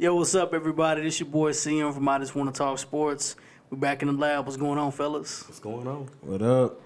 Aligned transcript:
Yo, 0.00 0.14
what's 0.14 0.32
up, 0.36 0.54
everybody? 0.54 1.02
This 1.02 1.18
your 1.18 1.28
boy 1.28 1.50
CM 1.50 1.92
from 1.92 2.08
I 2.08 2.20
Just 2.20 2.32
Want 2.36 2.54
to 2.54 2.56
Talk 2.56 2.78
Sports. 2.78 3.34
We're 3.68 3.78
back 3.78 4.00
in 4.00 4.06
the 4.06 4.14
lab. 4.14 4.44
What's 4.44 4.56
going 4.56 4.78
on, 4.78 4.92
fellas? 4.92 5.42
What's 5.48 5.58
going 5.58 5.88
on? 5.88 6.08
What 6.20 6.40
up? 6.40 6.80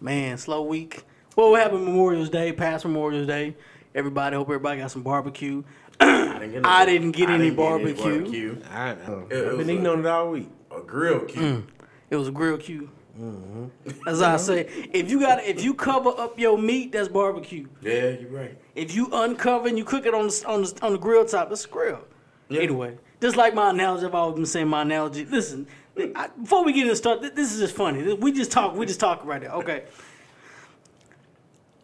Man, 0.00 0.36
slow 0.38 0.62
week. 0.62 1.04
Well, 1.36 1.52
we 1.52 1.58
happened 1.60 1.84
Memorial's 1.84 2.30
Day, 2.30 2.52
past 2.52 2.84
Memorial's 2.84 3.28
Day. 3.28 3.54
Everybody, 3.94 4.34
hope 4.34 4.48
everybody 4.48 4.80
got 4.80 4.90
some 4.90 5.04
barbecue. 5.04 5.62
I 6.00 6.38
didn't 6.40 6.50
get, 6.50 6.66
I 6.66 6.84
didn't 6.84 7.12
get 7.12 7.30
I 7.30 7.34
any 7.34 7.44
didn't 7.50 7.56
get 7.56 7.64
barbecue. 7.64 8.20
barbecue. 8.20 8.62
I, 8.72 8.90
It 8.90 8.98
I've 9.06 9.30
was 9.30 9.56
been 9.58 9.70
eating 9.70 9.86
on 9.86 10.00
it 10.00 10.06
all 10.06 10.32
week. 10.32 10.50
A 10.76 10.80
grill 10.80 11.20
cue. 11.20 11.40
Mm. 11.40 11.64
It 12.10 12.16
was 12.16 12.26
a 12.26 12.32
grill 12.32 12.58
cue. 12.58 12.90
Mm-hmm. 13.20 14.08
As 14.08 14.20
I 14.20 14.36
say, 14.36 14.68
if 14.92 15.10
you 15.10 15.20
got, 15.20 15.44
if 15.44 15.62
you 15.62 15.74
cover 15.74 16.10
up 16.10 16.38
your 16.38 16.58
meat, 16.58 16.92
that's 16.92 17.08
barbecue. 17.08 17.66
Yeah, 17.82 18.10
you're 18.10 18.30
right. 18.30 18.58
If 18.74 18.94
you 18.94 19.08
uncover 19.12 19.68
and 19.68 19.76
you 19.78 19.84
cook 19.84 20.06
it 20.06 20.14
on 20.14 20.26
the 20.28 20.44
on 20.46 20.62
the, 20.62 20.78
on 20.82 20.92
the 20.92 20.98
grill 20.98 21.24
top, 21.24 21.50
it's 21.50 21.64
a 21.64 21.68
grill. 21.68 22.00
Yeah. 22.48 22.60
Anyway, 22.62 22.96
just 23.20 23.36
like 23.36 23.54
my 23.54 23.70
analogy, 23.70 24.06
I've 24.06 24.14
always 24.14 24.36
been 24.36 24.46
saying 24.46 24.68
my 24.68 24.82
analogy. 24.82 25.24
Listen, 25.24 25.66
I, 26.16 26.28
before 26.28 26.64
we 26.64 26.72
get 26.72 26.82
into 26.84 26.96
start, 26.96 27.20
th- 27.20 27.34
this 27.34 27.52
is 27.52 27.60
just 27.60 27.74
funny. 27.74 28.14
We 28.14 28.32
just 28.32 28.50
talk. 28.50 28.74
We 28.74 28.86
just 28.86 29.00
talk 29.00 29.24
right 29.24 29.40
there. 29.40 29.50
Okay. 29.52 29.84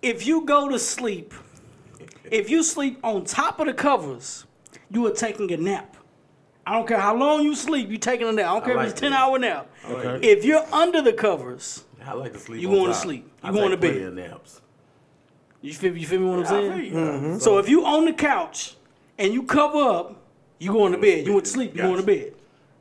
If 0.02 0.26
you 0.26 0.42
go 0.44 0.68
to 0.68 0.78
sleep, 0.78 1.32
if 2.30 2.50
you 2.50 2.62
sleep 2.62 2.98
on 3.02 3.24
top 3.24 3.58
of 3.60 3.66
the 3.66 3.74
covers, 3.74 4.44
you 4.90 5.06
are 5.06 5.12
taking 5.12 5.50
a 5.52 5.56
nap. 5.56 5.96
I 6.66 6.72
don't 6.74 6.86
care 6.88 6.98
how 7.00 7.14
long 7.14 7.42
you 7.42 7.54
sleep, 7.54 7.90
you 7.90 7.98
taking 7.98 8.26
a 8.26 8.32
nap. 8.32 8.46
I 8.46 8.54
don't 8.54 8.62
I 8.62 8.66
care 8.66 8.76
like 8.76 8.86
if 8.86 8.92
it's 8.92 9.00
ten 9.00 9.10
that. 9.10 9.20
hour 9.20 9.38
nap. 9.38 9.70
Okay. 9.88 10.26
If 10.26 10.44
you're 10.44 10.64
under 10.72 11.02
the 11.02 11.12
covers, 11.12 11.84
I 12.04 12.12
like 12.14 12.32
to 12.32 12.38
sleep. 12.38 12.60
You 12.62 12.68
on 12.68 12.74
going 12.74 12.88
to 12.88 12.94
sleep. 12.94 13.24
You 13.42 13.48
I 13.48 13.52
going 13.52 13.70
to 13.70 13.76
bed. 13.76 13.92
plenty 14.12 14.28
naps. 14.28 14.60
you 15.60 15.74
feel 15.74 15.96
you 15.96 16.06
feel 16.06 16.20
me 16.20 16.26
what 16.26 16.38
I'm 16.38 16.44
Yeah, 16.44 16.48
I 16.48 16.60
saying? 16.60 16.72
feel 16.72 16.84
you. 16.84 16.92
Mm-hmm. 16.92 17.38
So 17.38 17.58
if 17.58 17.68
you 17.68 17.84
on 17.84 18.04
the 18.06 18.12
couch 18.14 18.76
and 19.18 19.32
you 19.32 19.42
cover 19.42 19.78
up, 19.78 20.22
you 20.64 20.72
going 20.72 20.92
to 20.92 20.98
bed. 20.98 21.26
You 21.26 21.32
went 21.34 21.44
to 21.46 21.50
sleep. 21.52 21.76
You 21.76 21.82
going 21.82 21.96
to 21.96 22.02
Gotcha. 22.02 22.06
bed. 22.06 22.34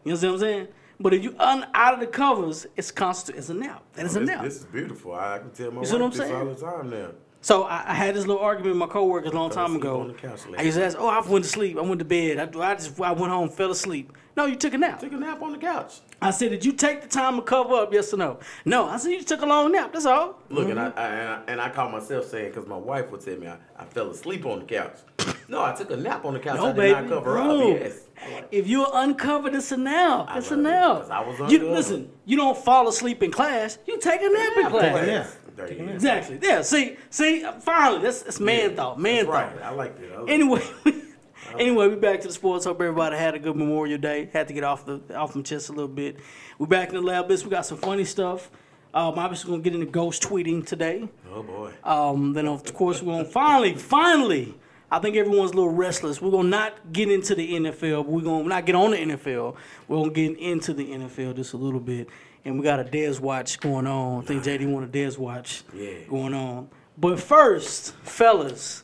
You 0.06 0.14
know 0.14 0.18
what 0.18 0.24
I'm 0.34 0.40
saying? 0.40 0.68
But 1.00 1.14
if 1.14 1.24
you 1.24 1.36
un 1.40 1.66
out 1.74 1.94
of 1.96 2.00
the 2.00 2.08
covers, 2.08 2.66
it's 2.78 2.92
constant. 2.92 3.38
It's 3.38 3.50
a 3.50 3.54
nap. 3.54 3.84
That 3.94 4.06
is 4.06 4.16
a 4.16 4.22
nap. 4.22 4.44
This 4.44 4.58
is 4.58 4.66
beautiful. 4.66 5.14
I 5.16 5.40
can 5.40 5.52
tell 5.52 5.72
my 5.72 5.82
You 5.82 5.88
see 5.88 5.94
what 5.94 6.02
I'm 6.04 6.12
saying? 6.12 6.34
all 6.34 6.46
the 6.46 6.56
time 6.56 6.90
now. 6.90 7.10
So 7.42 7.64
I, 7.64 7.84
I 7.88 7.94
had 7.94 8.16
this 8.16 8.26
little 8.26 8.42
argument 8.42 8.76
with 8.76 8.80
my 8.80 8.88
coworkers 8.88 9.32
a 9.32 9.36
long 9.36 9.50
time 9.50 9.76
ago. 9.76 10.00
on 10.02 10.08
the 10.08 10.14
couch 10.14 10.46
last 10.48 10.60
I 10.60 10.62
used 10.64 10.78
to 10.78 10.86
ask, 10.86 10.98
"Oh, 10.98 11.08
I 11.10 11.20
went 11.28 11.44
to 11.44 11.52
sleep. 11.52 11.78
I 11.78 11.82
went 11.82 12.00
to 12.00 12.06
bed. 12.06 12.38
I, 12.40 12.44
I 12.72 12.76
just 12.76 13.00
I 13.02 13.12
went 13.12 13.32
home, 13.34 13.50
fell 13.50 13.72
asleep." 13.72 14.14
No, 14.36 14.46
you 14.46 14.56
took 14.56 14.74
a 14.74 14.78
nap. 14.78 15.00
Take 15.00 15.14
a 15.14 15.18
nap 15.18 15.42
on 15.42 15.52
the 15.52 15.58
couch. 15.60 16.00
I 16.22 16.32
said, 16.32 16.50
"Did 16.50 16.66
you 16.66 16.72
take 16.72 17.02
the 17.02 17.08
time 17.08 17.36
to 17.36 17.42
cover 17.44 17.76
up? 17.76 17.94
Yes 17.94 18.14
or 18.14 18.18
no?" 18.18 18.40
No. 18.66 18.86
I 18.88 18.98
said, 18.98 19.12
"You 19.12 19.24
took 19.24 19.42
a 19.42 19.46
long 19.46 19.72
nap. 19.72 19.94
That's 19.94 20.06
all." 20.06 20.40
Look, 20.50 20.70
and, 20.70 20.80
I, 20.80 20.90
Mm-hmm. 20.90 21.00
I, 21.00 21.06
and 21.08 21.30
I 21.30 21.42
and 21.54 21.62
I 21.62 21.70
caught 21.70 21.92
myself 21.92 22.26
saying 22.26 22.50
because 22.50 22.68
my 22.68 22.78
wife 22.78 23.12
would 23.12 23.22
tell 23.22 23.38
me 23.38 23.48
I, 23.48 23.58
I 23.78 23.86
fell 23.86 24.10
asleep 24.10 24.46
on 24.46 24.60
the 24.60 24.66
couch. 24.66 24.98
No, 25.50 25.62
I 25.62 25.74
took 25.76 25.92
a 25.92 25.98
nap 25.98 26.24
on 26.24 26.34
the 26.34 26.40
couch. 26.40 26.56
No, 26.56 26.64
I 26.64 26.68
did 26.68 26.76
baby. 26.78 27.02
not 27.02 27.10
cover 27.10 27.36
no. 27.36 27.74
up. 27.74 27.80
Yes. 27.82 28.00
If 28.50 28.66
you're 28.66 28.88
uncovered, 28.94 29.54
it's 29.54 29.72
a 29.74 29.78
nap. 29.78 30.26
I 30.30 30.38
It's 30.38 30.50
a 30.52 30.56
love 30.56 30.60
it, 30.66 30.70
nap. 30.70 31.02
'cause 31.02 31.10
I 31.10 31.20
was 31.44 31.52
you, 31.52 31.70
listen, 31.70 32.10
you 32.26 32.38
don't 32.38 32.58
fall 32.58 32.88
asleep 32.88 33.22
in 33.22 33.30
class. 33.30 33.78
You 33.86 34.00
take 34.00 34.22
a 34.22 34.30
nap 34.30 34.54
in 34.58 34.70
class. 34.70 35.06
Yeah. 35.08 35.28
There 35.58 35.72
you 35.72 35.86
go. 35.86 35.92
Exactly. 35.92 36.40
Yeah. 36.42 36.62
See, 36.62 36.96
see. 37.10 37.46
Finally, 37.60 38.02
that's, 38.04 38.24
that's 38.24 38.40
man 38.40 38.76
thought. 38.76 39.00
Man 39.00 39.26
That's 39.26 39.28
thought. 39.28 39.56
right. 39.58 39.62
I 39.64 39.70
like 39.72 40.00
that. 40.00 40.18
I 40.18 40.32
Anyway, 40.32 40.64
anyway, 41.60 41.88
we 41.88 41.96
back 41.96 42.22
to 42.22 42.28
the 42.28 42.34
sports. 42.34 42.66
Hope 42.66 42.82
everybody 42.82 43.18
had 43.18 43.36
a 43.36 43.40
good 43.40 43.56
Memorial 43.56 43.98
Day. 43.98 44.30
Had 44.34 44.48
to 44.48 44.54
get 44.54 44.64
off 44.64 44.86
the 44.86 45.02
off 45.16 45.36
my 45.36 45.42
chest 45.42 45.70
a 45.70 45.72
little 45.72 45.88
bit. 45.88 46.18
We're 46.58 46.68
back 46.68 46.90
in 46.90 46.96
the 46.96 47.02
lab. 47.02 47.28
This 47.28 47.44
we 47.44 47.50
got 47.52 47.66
some 47.66 47.78
funny 47.78 48.06
stuff. 48.06 48.50
Um, 48.94 49.18
obviously, 49.18 49.50
gonna 49.52 49.64
get 49.64 49.74
into 49.74 49.88
ghost 49.88 50.22
tweeting 50.24 50.66
today. 50.66 51.08
Oh 51.34 51.44
boy. 51.44 51.72
Um, 51.84 52.34
then 52.34 52.48
of 52.48 52.74
course 52.74 53.02
we're 53.02 53.14
gonna 53.14 53.26
finally, 53.26 53.76
finally. 53.76 54.56
I 54.92 55.00
think 55.00 55.16
everyone's 55.16 55.52
a 55.52 55.56
little 55.56 55.74
restless. 55.74 56.22
We're 56.22 56.30
gonna 56.30 56.50
not 56.50 56.94
get 56.94 57.10
into 57.10 57.34
the 57.34 57.54
NFL, 57.56 58.04
but 58.04 58.10
we're 58.12 58.22
gonna 58.22 58.44
not 58.48 58.66
get 58.68 58.76
on 58.76 58.92
the 58.92 58.98
NFL. 58.98 59.56
We're 59.88 59.98
gonna 59.98 60.12
get 60.12 60.38
into 60.38 60.74
the 60.74 60.86
NFL 60.94 61.36
just 61.36 61.54
a 61.54 61.58
little 61.58 61.80
bit, 61.80 62.08
and 62.46 62.58
we 62.60 62.64
got 62.64 62.80
a 62.80 62.84
Dez 62.84 63.20
watch 63.20 63.60
going 63.60 63.88
on. 63.88 64.22
I 64.22 64.26
think 64.26 64.44
JD 64.44 64.72
want 64.72 64.86
a 64.86 64.88
Dez 64.88 65.18
watch 65.18 65.64
Yeah. 65.74 65.94
going 66.08 66.36
on. 66.36 66.70
But 66.96 67.20
first, 67.20 67.96
fellas, 68.04 68.84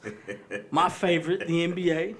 my 0.71 0.89
favorite, 0.89 1.45
the 1.47 1.63
NBA. 1.67 2.15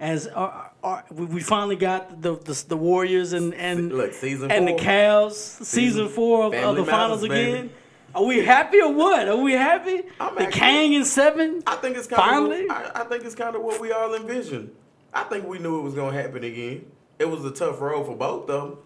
As 0.00 0.28
our, 0.28 0.70
our, 0.84 1.04
we 1.10 1.24
we 1.26 1.40
finally 1.40 1.74
got 1.76 2.22
the 2.22 2.36
the, 2.36 2.64
the 2.68 2.76
Warriors 2.76 3.32
and 3.32 3.52
and 3.54 3.92
Look, 3.92 4.12
and 4.22 4.68
the 4.68 4.76
Cavs, 4.78 5.32
season, 5.32 6.08
four 6.08 6.46
of, 6.46 6.54
of 6.54 6.76
the 6.76 6.84
finals 6.84 7.22
matters, 7.22 7.28
baby. 7.28 7.50
again. 7.58 7.70
Are 8.14 8.24
we 8.24 8.38
happy 8.44 8.80
or 8.80 8.92
what? 8.92 9.28
Are 9.28 9.36
we 9.36 9.52
happy? 9.52 10.02
I'm 10.20 10.34
the 10.36 10.42
actually- 10.42 10.60
Kang 10.60 10.92
in 10.92 11.04
seven. 11.04 11.62
I 11.66 11.76
think 11.76 11.96
it's 11.96 12.06
kind 12.06 12.22
Finally? 12.22 12.64
of. 12.64 12.70
I, 12.70 12.90
I 12.94 13.04
think 13.04 13.24
it's 13.24 13.34
kind 13.34 13.54
of 13.56 13.62
what 13.62 13.80
we 13.80 13.92
all 13.92 14.14
envisioned. 14.14 14.70
I 15.12 15.24
think 15.24 15.46
we 15.46 15.58
knew 15.58 15.80
it 15.80 15.82
was 15.82 15.94
gonna 15.94 16.12
happen 16.20 16.44
again. 16.44 16.86
It 17.18 17.28
was 17.28 17.44
a 17.44 17.50
tough 17.50 17.80
road 17.80 18.06
for 18.06 18.14
both 18.16 18.48
of 18.48 18.70
them. 18.70 18.78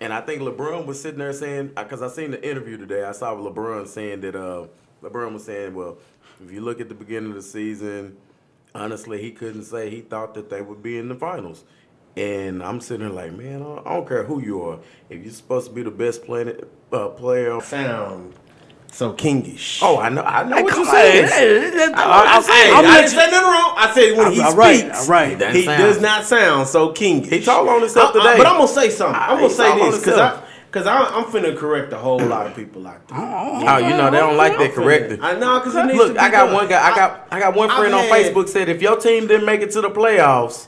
And 0.00 0.12
I 0.12 0.20
think 0.20 0.42
LeBron 0.42 0.86
was 0.86 1.00
sitting 1.00 1.18
there 1.18 1.32
saying, 1.32 1.72
uh, 1.76 1.82
because 1.84 2.02
I 2.02 2.08
seen 2.08 2.30
the 2.30 2.48
interview 2.48 2.76
today, 2.76 3.04
I 3.04 3.12
saw 3.12 3.34
LeBron 3.34 3.86
saying 3.88 4.20
that 4.20 4.36
uh, 4.36 4.66
LeBron 5.02 5.32
was 5.32 5.44
saying, 5.44 5.74
well, 5.74 5.98
if 6.44 6.52
you 6.52 6.60
look 6.60 6.80
at 6.80 6.88
the 6.88 6.94
beginning 6.94 7.30
of 7.30 7.36
the 7.36 7.42
season, 7.42 8.16
honestly, 8.74 9.20
he 9.20 9.30
couldn't 9.32 9.64
say 9.64 9.90
he 9.90 10.00
thought 10.00 10.34
that 10.34 10.50
they 10.50 10.62
would 10.62 10.82
be 10.82 10.98
in 10.98 11.08
the 11.08 11.14
finals. 11.14 11.64
And 12.16 12.62
I'm 12.62 12.80
sitting 12.80 13.06
there 13.06 13.14
like, 13.14 13.32
man, 13.32 13.62
I 13.62 13.88
I 13.88 13.94
don't 13.94 14.08
care 14.08 14.24
who 14.24 14.42
you 14.42 14.62
are. 14.62 14.78
If 15.08 15.22
you're 15.22 15.32
supposed 15.32 15.68
to 15.68 15.72
be 15.72 15.82
the 15.82 15.90
best 15.90 16.24
planet, 16.24 16.68
uh, 16.92 17.08
player, 17.10 17.60
Sound 17.60 18.34
so 18.90 19.12
kingish. 19.12 19.80
oh, 19.82 19.98
I 19.98 20.08
know, 20.08 20.22
I 20.22 20.42
know 20.44 20.62
what 20.62 20.74
you're 20.74 20.84
saying. 20.86 21.28
hey, 21.28 21.70
that- 21.76 21.92
I 21.96 22.34
know 22.36 22.40
saying. 22.42 22.74
I, 22.74 22.78
I'm 22.78 22.84
I 22.86 22.88
didn't 22.96 23.02
you- 23.02 23.08
say 23.18 23.30
nothing 23.30 23.50
wrong. 23.50 23.74
I 23.76 23.92
said 23.94 24.16
when 24.18 24.32
he 24.32 24.40
All 24.40 24.56
right, 24.56 24.78
speaks, 24.80 25.00
all 25.02 25.06
right. 25.08 25.28
He 25.28 25.34
doesn't 25.36 25.54
he 25.54 25.64
sound- 25.66 25.82
does 25.82 26.00
not 26.00 26.24
sound 26.24 26.68
so 26.68 26.88
kingish. 26.92 27.26
He 27.30 27.44
told 27.44 27.68
on 27.68 27.80
himself 27.82 28.16
I- 28.16 28.18
I- 28.18 28.22
today. 28.22 28.36
but 28.38 28.46
I'm 28.46 28.56
gonna 28.56 28.68
say 28.68 28.90
something. 28.90 29.14
I'm 29.20 29.36
gonna 29.36 29.50
say 29.50 29.78
this 29.78 29.98
because 30.00 30.18
I 30.18 30.40
himself. 30.72 30.72
because 30.72 30.86
I'm 30.86 31.24
finna 31.24 31.56
correct 31.56 31.92
a 31.92 31.98
whole 31.98 32.18
lot 32.20 32.46
of 32.46 32.54
people 32.54 32.86
out 32.86 33.06
there. 33.08 33.18
Oh, 33.18 33.78
you 33.78 33.88
know 33.90 34.10
they 34.10 34.18
don't 34.18 34.36
like 34.36 34.58
that 34.58 34.72
correcting. 34.74 35.22
I 35.22 35.34
know 35.38 35.58
because 35.60 35.74
it 35.76 35.86
needs 35.86 35.98
to 35.98 36.04
Look, 36.04 36.12
be 36.14 36.18
I 36.18 36.30
got 36.30 36.46
done. 36.46 36.54
one 36.54 36.68
guy. 36.68 36.90
I 36.90 36.94
got 36.94 37.28
I 37.30 37.38
got 37.40 37.54
one 37.54 37.70
I've 37.70 37.78
friend 37.78 37.94
on 37.94 38.04
had- 38.04 38.12
Facebook 38.34 38.48
said 38.48 38.68
if 38.68 38.80
your 38.82 38.96
team 38.98 39.26
didn't 39.26 39.46
make 39.46 39.60
it 39.62 39.70
to 39.72 39.80
the 39.80 39.90
playoffs, 39.90 40.66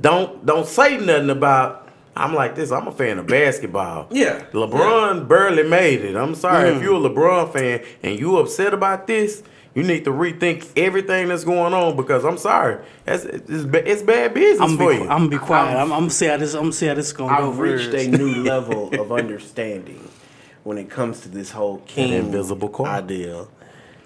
don't 0.00 0.44
don't 0.44 0.66
say 0.66 0.96
nothing 0.98 1.30
about. 1.30 1.80
I'm 2.16 2.32
like 2.32 2.54
this. 2.54 2.70
I'm 2.70 2.86
a 2.86 2.92
fan 2.92 3.18
of 3.18 3.26
basketball. 3.26 4.06
Yeah. 4.12 4.44
LeBron 4.52 5.26
barely 5.26 5.64
made 5.64 6.02
it. 6.04 6.14
I'm 6.14 6.36
sorry 6.36 6.70
Mm. 6.70 6.76
if 6.76 6.82
you're 6.82 6.94
a 7.04 7.10
LeBron 7.10 7.52
fan 7.52 7.80
and 8.04 8.20
you 8.20 8.38
upset 8.38 8.72
about 8.72 9.08
this. 9.08 9.42
You 9.74 9.82
need 9.82 10.04
to 10.04 10.10
rethink 10.10 10.70
everything 10.76 11.28
that's 11.28 11.42
going 11.42 11.74
on 11.74 11.96
because 11.96 12.24
I'm 12.24 12.38
sorry, 12.38 12.84
that's 13.04 13.24
it's, 13.24 13.48
it's 13.48 14.02
bad 14.02 14.32
business 14.32 14.70
I'm 14.70 14.76
for 14.76 14.90
be, 14.90 14.96
you. 14.96 15.02
I'm 15.02 15.08
gonna 15.08 15.28
be 15.30 15.38
quiet. 15.38 15.76
I'm, 15.76 15.92
I'm 15.92 16.00
gonna 16.00 16.10
see 16.10 16.26
how 16.26 16.36
this. 16.36 16.54
I'm 16.54 16.62
gonna 16.62 16.72
see 16.72 16.86
how 16.86 16.94
this 16.94 17.06
is 17.06 17.12
gonna 17.12 17.36
go. 17.36 17.50
I've 17.50 17.58
reached 17.58 17.92
a 17.92 18.06
new 18.06 18.34
level 18.44 18.94
of 19.00 19.10
understanding 19.10 20.08
when 20.62 20.78
it 20.78 20.88
comes 20.88 21.20
to 21.22 21.28
this 21.28 21.50
whole 21.50 21.78
king 21.86 22.12
invisible 22.12 22.68
cord. 22.68 22.88
ideal. 22.88 23.50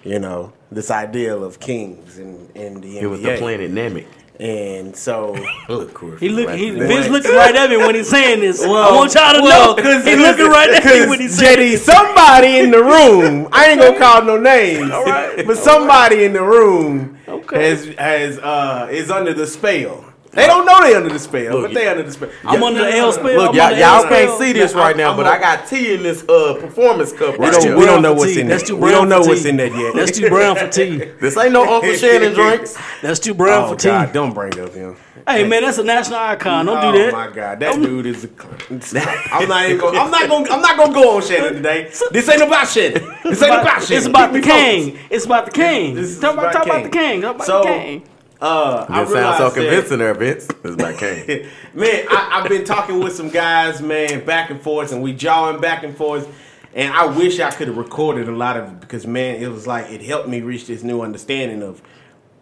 You 0.03 0.17
know, 0.17 0.53
this 0.71 0.89
ideal 0.89 1.43
of 1.43 1.59
kings 1.59 2.17
in, 2.17 2.49
in 2.55 2.81
the 2.81 2.99
it 2.99 3.05
was 3.05 3.21
the 3.21 3.37
planet 3.37 3.71
Namek. 3.71 4.07
And 4.39 4.95
so 4.95 5.35
Look, 5.67 5.93
Corey, 5.93 6.17
He 6.17 6.29
look. 6.29 6.47
right 6.47 6.57
He, 6.57 6.69
there. 6.69 6.87
Vince 6.87 7.09
looking 7.09 7.31
right 7.35 7.53
at 7.53 7.69
me 7.69 7.75
when 7.75 7.93
he's 7.93 8.09
saying 8.09 8.39
this. 8.39 8.63
I 8.63 8.67
want 8.67 9.13
y'all 9.13 9.33
to 9.33 9.41
well, 9.41 9.75
know. 9.75 9.83
'cause- 9.83 10.05
He 10.05 10.15
looking 10.15 10.47
right 10.47 10.69
at 10.69 10.85
me 10.85 11.05
when 11.09 11.19
he's 11.19 11.37
saying. 11.37 11.57
JD, 11.57 11.77
somebody 11.77 12.59
in 12.59 12.71
the 12.71 12.81
room, 12.81 13.49
I 13.51 13.71
ain't 13.71 13.81
gonna 13.81 13.97
call 13.99 14.23
no 14.23 14.37
names, 14.37 14.91
All 14.91 15.03
right. 15.03 15.45
but 15.45 15.57
somebody 15.57 16.23
in 16.23 16.31
the 16.31 16.41
room 16.41 17.17
Okay. 17.27 17.69
has 17.69 17.85
has 17.97 18.39
uh 18.39 18.87
is 18.89 19.11
under 19.11 19.33
the 19.33 19.45
spell. 19.45 20.05
They 20.31 20.45
don't 20.45 20.63
know 20.65 20.79
they 20.83 20.93
under 20.93 21.09
the 21.09 21.17
spell, 21.17 21.53
Look, 21.53 21.61
but 21.69 21.73
they 21.73 21.87
under 21.87 22.03
the 22.03 22.11
spell. 22.11 22.29
I'm 22.43 22.61
under 22.61 22.81
the 22.83 22.95
L 22.97 23.11
spell. 23.11 23.25
Look, 23.25 23.55
y'all, 23.55 23.71
y'all 23.71 24.03
L 24.03 24.07
can't 24.09 24.37
see 24.39 24.53
this 24.53 24.73
Yeah, 24.73 24.77
right 24.79 24.87
I'm- 24.89 24.97
now, 24.97 25.11
I'm 25.11 25.17
but 25.17 25.25
a- 25.25 25.29
I 25.31 25.39
got 25.39 25.67
tea 25.67 25.95
in 25.95 26.03
this 26.03 26.23
uh 26.29 26.53
performance 26.59 27.11
cup 27.11 27.29
right 27.29 27.39
We 27.39 27.49
don't, 27.49 27.61
too 27.63 27.77
we 27.77 27.85
don't 27.85 28.01
know 28.03 28.13
what's 28.13 28.33
tea. 28.35 28.41
in 28.41 28.47
That's 28.47 28.61
that. 28.61 28.67
too 28.67 28.75
We 28.77 28.91
don't 28.91 29.09
know 29.09 29.21
what's 29.21 29.41
tea. 29.43 29.49
in 29.49 29.57
that 29.57 29.73
yet. 29.75 29.95
That's 29.95 30.17
too 30.17 30.29
brown 30.29 30.55
for 30.55 30.67
tea. 30.67 30.97
This 31.19 31.35
ain't 31.35 31.51
no 31.51 31.63
Uncle 31.73 31.93
Shannon 31.93 32.33
drinks. 32.33 32.77
That's 33.01 33.19
too 33.19 33.33
brown 33.33 33.63
Oh 33.65 33.69
for 33.71 33.75
tea. 33.75 33.89
God, 33.89 34.13
don't 34.13 34.33
bring 34.33 34.59
up 34.59 34.73
him. 34.73 34.95
Hey 35.27 35.47
man, 35.47 35.61
that's 35.63 35.77
a 35.77 35.83
national 35.83 36.17
icon. 36.17 36.65
Don't 36.65 36.77
oh 36.83 36.91
do 36.91 36.97
that. 36.97 37.13
Oh 37.13 37.17
my 37.17 37.27
God, 37.29 37.59
that 37.59 37.75
dude 37.75 38.05
is. 38.07 38.23
A, 38.23 38.29
I'm 39.33 39.47
not 39.47 39.65
even. 39.65 39.77
Gonna, 39.79 39.99
I'm 39.99 40.09
not 40.09 40.27
gonna. 40.29 40.49
I'm 40.49 40.61
not 40.61 40.77
gonna 40.77 40.93
go 40.93 41.17
on 41.17 41.21
Shannon 41.21 41.53
today. 41.55 41.91
This 42.11 42.27
ain't 42.29 42.41
about 42.41 42.67
Shannon. 42.67 43.03
This 43.23 43.41
ain't 43.43 43.53
about 43.61 43.83
Shannon. 43.83 43.97
It's 43.97 44.05
about 44.07 44.33
the 44.33 44.41
king. 44.41 44.97
It's 45.11 45.25
about 45.25 45.45
the 45.45 45.51
king. 45.51 45.95
Talk 46.19 46.33
about, 46.33 46.51
about 46.55 46.65
about 46.65 46.83
the 46.83 46.89
king. 46.89 47.21
Talk 47.21 47.35
about 47.35 47.45
So, 47.47 47.61
the 47.61 47.67
king. 47.67 48.03
Uh, 48.41 48.85
I 48.87 49.03
That 49.03 49.07
sounds 49.07 49.09
so 49.09 49.15
realized 49.15 49.39
that- 49.41 49.53
convincing 49.53 49.99
there, 49.99 50.13
Vince. 50.13 50.47
It's 50.63 50.73
about 50.75 50.97
Kane. 50.97 51.47
man, 51.73 52.05
I, 52.09 52.39
I've 52.41 52.49
been 52.49 52.63
talking 52.63 52.99
with 53.03 53.13
some 53.15 53.29
guys, 53.29 53.81
man, 53.81 54.23
back 54.25 54.49
and 54.49 54.61
forth, 54.61 54.91
and 54.93 55.01
we 55.03 55.11
jawing 55.13 55.59
back 55.59 55.83
and 55.83 55.95
forth. 55.95 56.27
And 56.73 56.93
I 56.93 57.05
wish 57.05 57.39
I 57.39 57.49
could 57.51 57.67
have 57.67 57.77
recorded 57.77 58.29
a 58.29 58.31
lot 58.31 58.55
of 58.55 58.69
it 58.69 58.79
because, 58.79 59.05
man, 59.07 59.41
it 59.41 59.49
was 59.51 59.65
like 59.67 59.89
it 59.91 60.01
helped 60.01 60.29
me 60.29 60.39
reach 60.41 60.67
this 60.67 60.83
new 60.83 61.01
understanding 61.01 61.63
of 61.63 61.81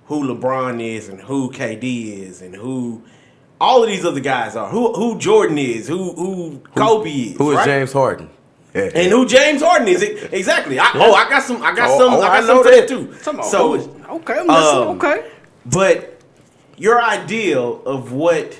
who 0.06 0.24
LeBron 0.24 0.82
is 0.84 1.10
and 1.10 1.20
who 1.22 1.50
KD 1.52 2.20
is 2.20 2.42
and 2.42 2.54
who 2.56 3.02
all 3.60 3.82
of 3.84 3.90
these 3.90 4.06
other 4.06 4.20
guys 4.20 4.56
are. 4.56 4.70
Who 4.70 4.94
who 4.94 5.18
Jordan 5.18 5.58
is, 5.58 5.88
who 5.88 6.12
who 6.14 6.60
Kobe 6.76 7.10
is, 7.10 7.38
Who 7.38 7.52
is 7.52 7.58
right? 7.58 7.66
James 7.66 7.94
Harden? 7.94 8.30
and 8.76 9.12
who 9.12 9.26
James 9.26 9.62
Harden 9.64 9.88
is. 9.88 10.04
Exactly. 10.04 10.78
I, 10.78 10.92
Oh, 10.94 11.14
I 11.14 11.28
got 11.30 11.42
some. 11.42 11.64
I 11.64 11.74
got 11.74 11.90
Oh, 11.90 11.98
some. 11.98 12.14
oh, 12.14 12.22
I 12.22 12.28
I 12.28 12.40
got 12.42 12.48
know 12.48 12.62
some 12.62 12.64
to 12.66 12.70
that. 12.70 12.88
that 12.88 12.88
too. 12.88 13.08
Talking 13.24 13.40
about 13.40 13.46
So, 13.50 13.68
who 13.70 13.74
is- 13.76 13.88
okay, 13.88 14.34
I'm 14.40 14.48
listening. 14.48 14.88
um, 14.90 14.98
okay. 14.98 15.32
But 15.69 16.19
your 16.78 17.02
ideal 17.02 17.81
of 17.86 18.12
what 18.12 18.58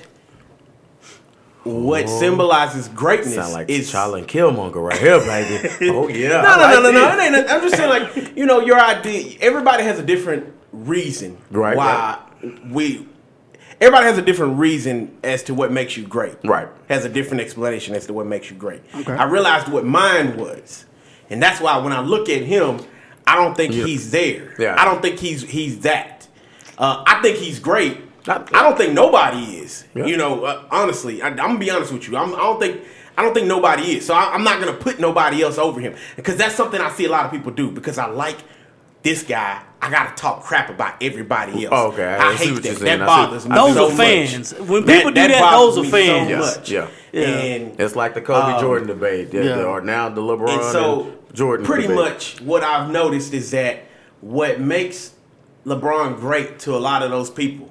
what 1.64 2.08
symbolizes 2.08 2.88
greatness 2.88 3.34
Sound 3.34 3.52
like 3.52 3.68
is 3.68 3.90
Charlie 3.90 4.20
and 4.20 4.28
Killmonger 4.28 4.76
right 4.82 4.98
here, 4.98 5.18
baby. 5.20 5.68
oh 5.90 6.08
yeah. 6.08 6.28
No, 6.28 6.56
no, 6.56 6.62
like 6.62 6.74
no, 6.74 6.80
no, 6.82 6.90
no. 6.92 7.16
this. 7.16 7.28
It 7.28 7.34
ain't. 7.34 7.50
I'm 7.50 7.60
just 7.60 7.76
saying, 7.76 7.90
like 7.90 8.36
you 8.36 8.46
know, 8.46 8.60
your 8.60 8.80
idea. 8.80 9.36
Everybody 9.40 9.82
has 9.82 9.98
a 9.98 10.02
different 10.02 10.52
reason 10.72 11.36
Right, 11.50 11.76
why 11.76 12.20
we. 12.70 13.06
Everybody 13.80 14.06
has 14.06 14.18
a 14.18 14.22
different 14.22 14.58
reason 14.58 15.16
as 15.22 15.44
to 15.44 15.54
what 15.54 15.70
makes 15.70 15.96
you 15.96 16.04
great. 16.04 16.34
Right. 16.42 16.66
Has 16.88 17.04
a 17.04 17.08
different 17.08 17.42
explanation 17.42 17.94
as 17.94 18.06
to 18.08 18.12
what 18.12 18.26
makes 18.26 18.50
you 18.50 18.56
great. 18.56 18.80
Okay. 18.92 19.12
I 19.12 19.24
realized 19.24 19.68
what 19.68 19.84
mine 19.84 20.36
was, 20.36 20.84
and 21.30 21.40
that's 21.42 21.60
why 21.60 21.76
when 21.78 21.92
I 21.92 22.00
look 22.00 22.28
at 22.28 22.42
him, 22.42 22.80
I 23.26 23.36
don't 23.36 23.56
think 23.56 23.74
Yeah. 23.74 23.84
he's 23.84 24.10
there. 24.10 24.54
Yeah. 24.58 24.74
I 24.78 24.84
don't 24.84 25.00
think 25.02 25.18
he's 25.20 25.42
he's 25.42 25.80
that. 25.80 26.17
Uh, 26.78 27.02
I 27.06 27.20
think 27.22 27.36
he's 27.38 27.58
great. 27.58 27.98
I, 28.26 28.36
I 28.36 28.62
don't 28.62 28.76
think 28.76 28.92
nobody 28.94 29.38
is. 29.58 29.84
Yeah. 29.94 30.06
You 30.06 30.16
know, 30.16 30.44
uh, 30.44 30.64
honestly, 30.70 31.22
I, 31.22 31.28
I'm 31.28 31.36
gonna 31.36 31.58
be 31.58 31.70
honest 31.70 31.92
with 31.92 32.08
you. 32.08 32.16
I'm, 32.16 32.34
I 32.34 32.38
don't 32.38 32.60
think 32.60 32.82
I 33.16 33.22
don't 33.22 33.34
think 33.34 33.46
nobody 33.46 33.96
is. 33.96 34.06
So 34.06 34.14
I, 34.14 34.32
I'm 34.34 34.44
not 34.44 34.60
gonna 34.60 34.74
put 34.74 35.00
nobody 35.00 35.42
else 35.42 35.58
over 35.58 35.80
him 35.80 35.94
because 36.16 36.36
that's 36.36 36.54
something 36.54 36.80
I 36.80 36.90
see 36.90 37.06
a 37.06 37.10
lot 37.10 37.24
of 37.26 37.30
people 37.30 37.50
do. 37.52 37.70
Because 37.70 37.98
I 37.98 38.06
like 38.06 38.36
this 39.02 39.22
guy, 39.22 39.62
I 39.80 39.90
gotta 39.90 40.14
talk 40.14 40.42
crap 40.42 40.68
about 40.70 41.02
everybody 41.02 41.64
else. 41.64 41.72
Oh, 41.76 41.88
okay, 41.92 42.04
I 42.14 42.28
I, 42.30 42.34
hate 42.34 42.52
what 42.52 42.64
you're 42.64 42.74
that. 42.74 42.80
saying. 42.80 42.98
That 43.00 43.06
bothers 43.06 43.48
me. 43.48 43.54
Those 43.54 43.74
so 43.74 43.88
are 43.90 43.96
fans. 43.96 44.52
Much. 44.58 44.68
When 44.68 44.84
people 44.84 45.10
do 45.10 45.28
that, 45.28 45.40
bothers 45.40 45.74
those 45.76 45.86
are 45.86 45.90
fans. 45.90 46.28
So 46.28 46.30
Yeah, 46.32 46.38
much. 46.38 46.70
yeah. 46.70 46.88
Yeah. 47.10 47.26
And 47.26 47.80
It's 47.80 47.96
like 47.96 48.12
the 48.14 48.20
Kobe 48.20 48.52
Um, 48.54 48.60
Jordan 48.60 48.86
debate, 48.88 49.32
yeah, 49.32 49.42
yeah. 49.42 49.62
or 49.64 49.80
now 49.80 50.10
the 50.10 50.20
LeBron 50.20 50.50
and 50.50 50.64
so 50.64 51.02
and 51.04 51.34
Jordan. 51.34 51.64
pretty 51.64 51.84
debate. 51.88 51.96
much 51.96 52.40
what 52.42 52.62
I've 52.62 52.90
noticed 52.90 53.32
is 53.32 53.50
that 53.52 53.84
what 54.20 54.60
makes 54.60 55.12
LeBron 55.68 56.18
great 56.18 56.58
to 56.60 56.74
a 56.76 56.78
lot 56.78 57.02
of 57.02 57.10
those 57.10 57.30
people 57.30 57.70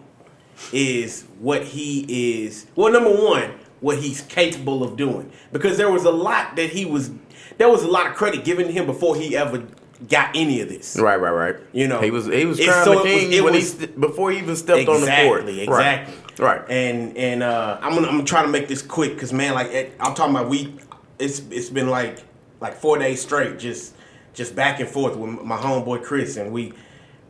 is 0.71 1.23
what 1.39 1.63
he 1.63 2.43
is. 2.45 2.67
Well, 2.75 2.91
number 2.91 3.11
one, 3.11 3.51
what 3.79 3.99
he's 3.99 4.21
capable 4.21 4.83
of 4.83 4.97
doing, 4.97 5.31
because 5.51 5.77
there 5.77 5.91
was 5.91 6.05
a 6.05 6.11
lot 6.11 6.55
that 6.55 6.69
he 6.71 6.85
was. 6.85 7.11
There 7.57 7.69
was 7.69 7.81
a 7.83 7.87
lot 7.87 8.05
of 8.07 8.13
credit 8.13 8.43
given 8.45 8.67
to 8.67 8.71
him 8.73 8.85
before 8.85 9.15
he 9.15 9.35
ever 9.35 9.63
got 10.09 10.35
any 10.35 10.61
of 10.61 10.69
this. 10.69 10.95
Right, 10.99 11.19
right, 11.19 11.31
right. 11.31 11.55
You 11.73 11.87
know, 11.87 11.99
he 12.01 12.11
was 12.11 12.25
he 12.27 12.45
was 12.45 12.59
crowned 12.63 12.85
so 12.85 13.03
the 13.03 13.09
it 13.09 13.13
was- 13.15 13.35
it 13.35 13.43
when 13.43 13.53
was- 13.53 13.63
he 13.73 13.79
st- 13.85 13.99
before 13.99 14.31
he 14.31 14.37
even 14.39 14.55
stepped 14.55 14.87
on 14.87 15.01
the 15.01 15.07
court. 15.07 15.41
Exactly, 15.47 15.67
Right, 15.67 15.99
exactly. 16.01 16.45
Right. 16.45 16.61
And 16.69 17.17
and 17.17 17.41
uh, 17.43 17.79
I'm 17.81 17.93
gonna 17.95 18.07
I'm 18.07 18.13
gonna 18.15 18.23
try 18.23 18.43
to 18.43 18.47
make 18.47 18.67
this 18.67 18.81
quick 18.83 19.13
because 19.15 19.33
man, 19.33 19.53
like 19.55 19.67
it, 19.71 19.93
I'm 19.99 20.13
talking 20.13 20.35
about 20.35 20.49
we, 20.49 20.75
it's 21.17 21.41
it's 21.49 21.69
been 21.69 21.89
like 21.89 22.23
like 22.61 22.75
four 22.75 22.99
days 22.99 23.21
straight, 23.21 23.57
just 23.57 23.95
just 24.35 24.55
back 24.55 24.79
and 24.79 24.87
forth 24.87 25.15
with 25.15 25.41
my 25.43 25.57
homeboy 25.57 26.03
Chris, 26.03 26.37
and 26.37 26.51
we 26.51 26.73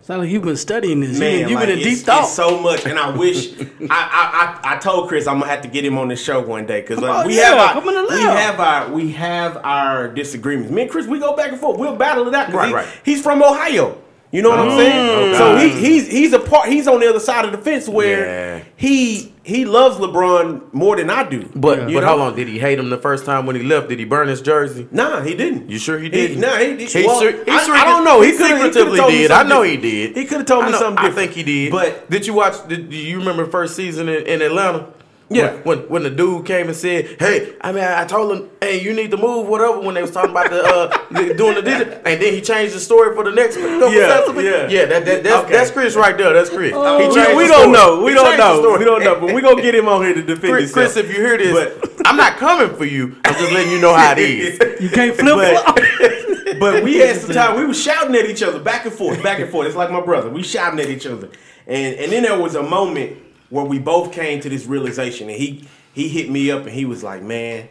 Sound 0.08 0.22
like 0.22 0.32
you've 0.32 0.46
been 0.46 0.56
studying 0.56 1.02
this. 1.02 1.20
man, 1.20 1.40
you've 1.40 1.48
been, 1.50 1.56
like, 1.56 1.68
been 1.68 1.80
in 1.80 1.84
deep 1.84 1.98
thought. 1.98 2.24
it's 2.24 2.34
so 2.34 2.62
much, 2.62 2.86
and 2.86 2.98
I 2.98 3.10
wish 3.10 3.52
I, 3.60 3.66
I 3.92 4.70
I 4.70 4.76
I 4.76 4.78
told 4.78 5.10
Chris 5.10 5.28
I'm 5.28 5.40
gonna 5.40 5.52
have 5.52 5.64
to 5.64 5.68
get 5.68 5.84
him 5.84 5.98
on 5.98 6.08
the 6.08 6.16
show 6.16 6.40
one 6.40 6.66
day 6.66 6.80
because 6.80 7.00
like, 7.00 7.12
on, 7.12 7.28
we 7.28 7.36
yeah, 7.36 7.74
have 7.74 7.76
our 7.76 8.06
we 8.08 8.22
have 8.22 8.60
our 8.62 8.90
we 8.94 9.12
have 9.12 9.58
our 9.66 10.08
disagreements. 10.08 10.72
Me 10.72 10.84
and 10.84 10.90
Chris, 10.92 11.08
we 11.08 11.20
go 11.20 11.36
back 11.36 11.52
and 11.52 11.60
forth. 11.60 11.78
We'll 11.78 11.98
battle 11.98 12.26
it 12.26 12.34
out. 12.34 12.54
Right, 12.54 12.70
he- 12.70 12.74
right. 12.74 12.88
He's 13.04 13.22
from 13.22 13.44
Ohio. 13.44 14.02
You 14.30 14.42
know 14.42 14.50
what 14.50 14.60
I'm 14.60 14.68
Oh, 14.70 14.78
saying? 14.78 15.08
Mm. 15.08 15.30
okay. 15.30 15.38
So 15.38 15.56
he 15.58 15.70
he's 15.86 16.08
he's 16.12 16.34
a 16.34 16.40
part. 16.40 16.68
He's 16.68 16.86
on 16.88 17.00
the 17.00 17.10
other 17.10 17.20
side 17.20 17.46
of 17.46 17.52
the 17.54 17.58
fence 17.58 17.88
where 17.88 18.26
Yeah. 18.58 18.64
he 18.76 19.34
he 19.44 19.64
loves 19.64 19.96
LeBron 19.98 20.74
more 20.74 20.98
than 20.98 21.10
I 21.10 21.24
do. 21.24 21.50
But 21.56 21.88
You 21.90 21.96
but 21.96 22.02
know? 22.02 22.08
hold 22.08 22.22
on, 22.22 22.36
did 22.36 22.50
he 22.50 22.60
hate 22.60 22.78
him 22.78 22.90
the 22.90 22.98
first 22.98 23.24
time 23.26 23.46
when 23.46 23.56
he 23.56 23.64
left? 23.64 23.88
Did 23.88 24.00
he 24.00 24.06
burn 24.06 24.28
his 24.28 24.42
jersey? 24.42 24.86
Nah, 24.92 25.22
he 25.22 25.34
didn't. 25.34 25.70
You 25.70 25.80
sure 25.80 25.98
he 25.98 26.10
didn't? 26.10 26.42
nah, 26.42 26.58
he, 26.58 26.76
he, 26.76 26.86
He 26.88 27.06
well, 27.08 27.20
ser- 27.22 27.44
he 27.46 27.50
I, 27.52 27.64
ser- 27.64 27.72
I 27.72 27.86
don't 27.86 28.04
know. 28.04 28.20
He, 28.22 28.32
he 28.32 28.38
could 28.38 28.52
have 28.52 28.74
secretively 28.74 29.00
did. 29.12 29.32
I 29.32 29.44
know 29.44 29.62
he 29.62 29.78
did. 29.78 30.18
He 30.18 30.26
could 30.26 30.40
have 30.40 30.46
told 30.46 30.66
me 30.66 30.72
know- 30.72 30.80
something 30.80 31.00
I 31.06 31.08
different. 31.08 31.32
think 31.34 31.48
he 31.48 31.64
did. 31.64 31.72
But 31.72 32.10
did 32.10 32.28
you 32.28 32.34
watch? 32.34 32.56
Did, 32.68 32.90
do 32.90 32.98
you 32.98 33.20
remember 33.20 33.46
the 33.46 33.52
first 33.52 33.78
season 33.78 34.10
in, 34.10 34.26
in 34.28 34.42
Atlanta? 34.42 34.88
Yeah. 35.30 35.52
When, 35.64 35.80
when 35.80 35.90
when 35.90 36.04
the 36.04 36.10
dude 36.10 36.46
came 36.46 36.68
and 36.68 36.76
said, 36.76 37.18
"Hey, 37.20 37.54
I 37.60 37.72
mean, 37.74 37.84
I 37.84 38.06
told 38.06 38.32
him, 38.32 38.50
hey, 38.62 38.82
you 38.82 38.94
need 38.94 39.12
to 39.12 39.18
move, 39.18 39.48
whatever." 39.48 39.80
When 39.82 39.96
they 39.96 40.02
was 40.02 40.12
talking 40.12 40.32
about 40.32 40.50
the 40.50 40.64
uh, 40.64 41.34
doing 41.34 41.56
the 41.56 41.62
digital, 41.62 41.94
and 42.06 42.22
then 42.22 42.34
he 42.34 42.40
changed 42.42 42.74
the 42.74 42.80
story 42.80 43.14
for 43.14 43.24
the 43.26 43.32
next 43.32 43.56
couple 43.58 43.92
Yeah, 43.94 44.24
yeah. 44.42 44.68
yeah. 44.70 44.86
That, 44.86 45.06
that 45.06 45.24
that's, 45.24 45.44
Okay. 45.46 45.54
that's 45.54 45.72
Chris 45.72 45.96
right 45.96 46.18
there. 46.18 46.32
That's 46.34 46.50
Chris. 46.50 46.72
Oh. 46.74 47.00
He 47.00 47.08
we, 47.10 47.14
changed 47.14 47.36
we 47.38 47.44
the 47.44 47.50
don't 47.54 47.72
know. 47.74 48.02
We 48.04 48.12
He 48.12 48.16
don't 48.16 48.38
know. 48.38 48.78
We 48.78 48.86
don't 48.86 49.04
know. 49.04 49.20
But 49.20 49.34
we 49.36 49.42
gonna 49.42 49.62
get 49.62 49.76
him 49.76 49.88
on 49.90 50.04
here 50.04 50.14
to 50.14 50.22
defend 50.22 50.54
Chris, 50.54 50.74
himself. 50.74 50.94
Chris, 50.94 50.98
if 50.98 51.10
you 51.14 51.22
hear 51.22 51.38
this, 51.38 51.76
But- 51.82 52.08
I'm 52.08 52.16
not 52.16 52.38
coming 52.38 52.74
for 52.78 52.86
you. 52.86 53.18
I'm 53.26 53.34
just 53.34 53.52
letting 53.52 53.72
you 53.72 53.82
know 53.82 53.94
how 53.94 54.14
it 54.14 54.20
is. 54.20 54.60
you 54.82 54.90
can't 54.90 55.14
flip 55.14 55.34
flop. 55.36 55.76
but, 55.76 56.60
but 56.60 56.84
we 56.84 57.00
had 57.00 57.18
some 57.18 57.32
time. 57.32 57.58
We 57.60 57.66
were 57.66 57.74
shouting 57.74 58.16
at 58.16 58.26
each 58.26 58.42
other 58.44 58.60
back 58.60 58.86
and 58.86 58.94
forth, 58.94 59.22
back 59.22 59.40
and 59.40 59.50
forth. 59.52 59.68
It's 59.68 59.76
like 59.76 59.92
my 59.92 60.00
brother. 60.00 60.30
We 60.30 60.42
shouting 60.42 60.80
at 60.80 60.88
each 60.90 61.06
other, 61.06 61.30
and 61.68 61.96
and 61.98 62.12
then 62.14 62.24
there 62.24 62.40
was 62.40 62.56
a 62.56 62.64
moment 62.64 63.18
where 63.50 63.66
we 63.66 63.80
both 63.80 64.12
came 64.12 64.40
to 64.42 64.50
this 64.50 64.66
realization, 64.66 65.30
and 65.30 65.38
he 65.38 65.68
he 65.94 66.08
hit 66.10 66.30
me 66.30 66.52
up 66.52 66.62
and 66.64 66.72
he 66.72 66.86
was 66.86 67.04
like, 67.04 67.22
"Man, 67.24 67.68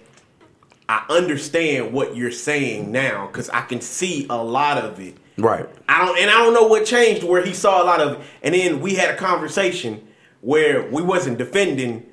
I 0.89 1.05
understand 1.09 1.93
what 1.93 2.17
you're 2.17 2.31
saying 2.31 2.91
now 2.93 3.27
because 3.27 3.49
I 3.51 3.63
can 3.63 3.81
see 3.81 4.27
a 4.31 4.37
lot 4.43 4.79
of 4.79 4.99
it." 5.01 5.17
Right. 5.39 5.67
I 5.89 6.05
don't, 6.07 6.19
and 6.19 6.31
I 6.31 6.35
don't 6.39 6.55
know 6.55 6.67
what 6.67 6.87
changed 6.87 7.23
where 7.23 7.45
he 7.45 7.53
saw 7.53 7.83
a 7.83 7.85
lot 7.85 8.01
of, 8.01 8.13
it. 8.13 8.21
and 8.43 8.55
then 8.55 8.81
we 8.81 8.95
had 8.95 9.11
a 9.11 9.17
conversation 9.17 10.07
where 10.41 10.89
we 10.91 11.03
wasn't 11.03 11.37
defending 11.39 12.07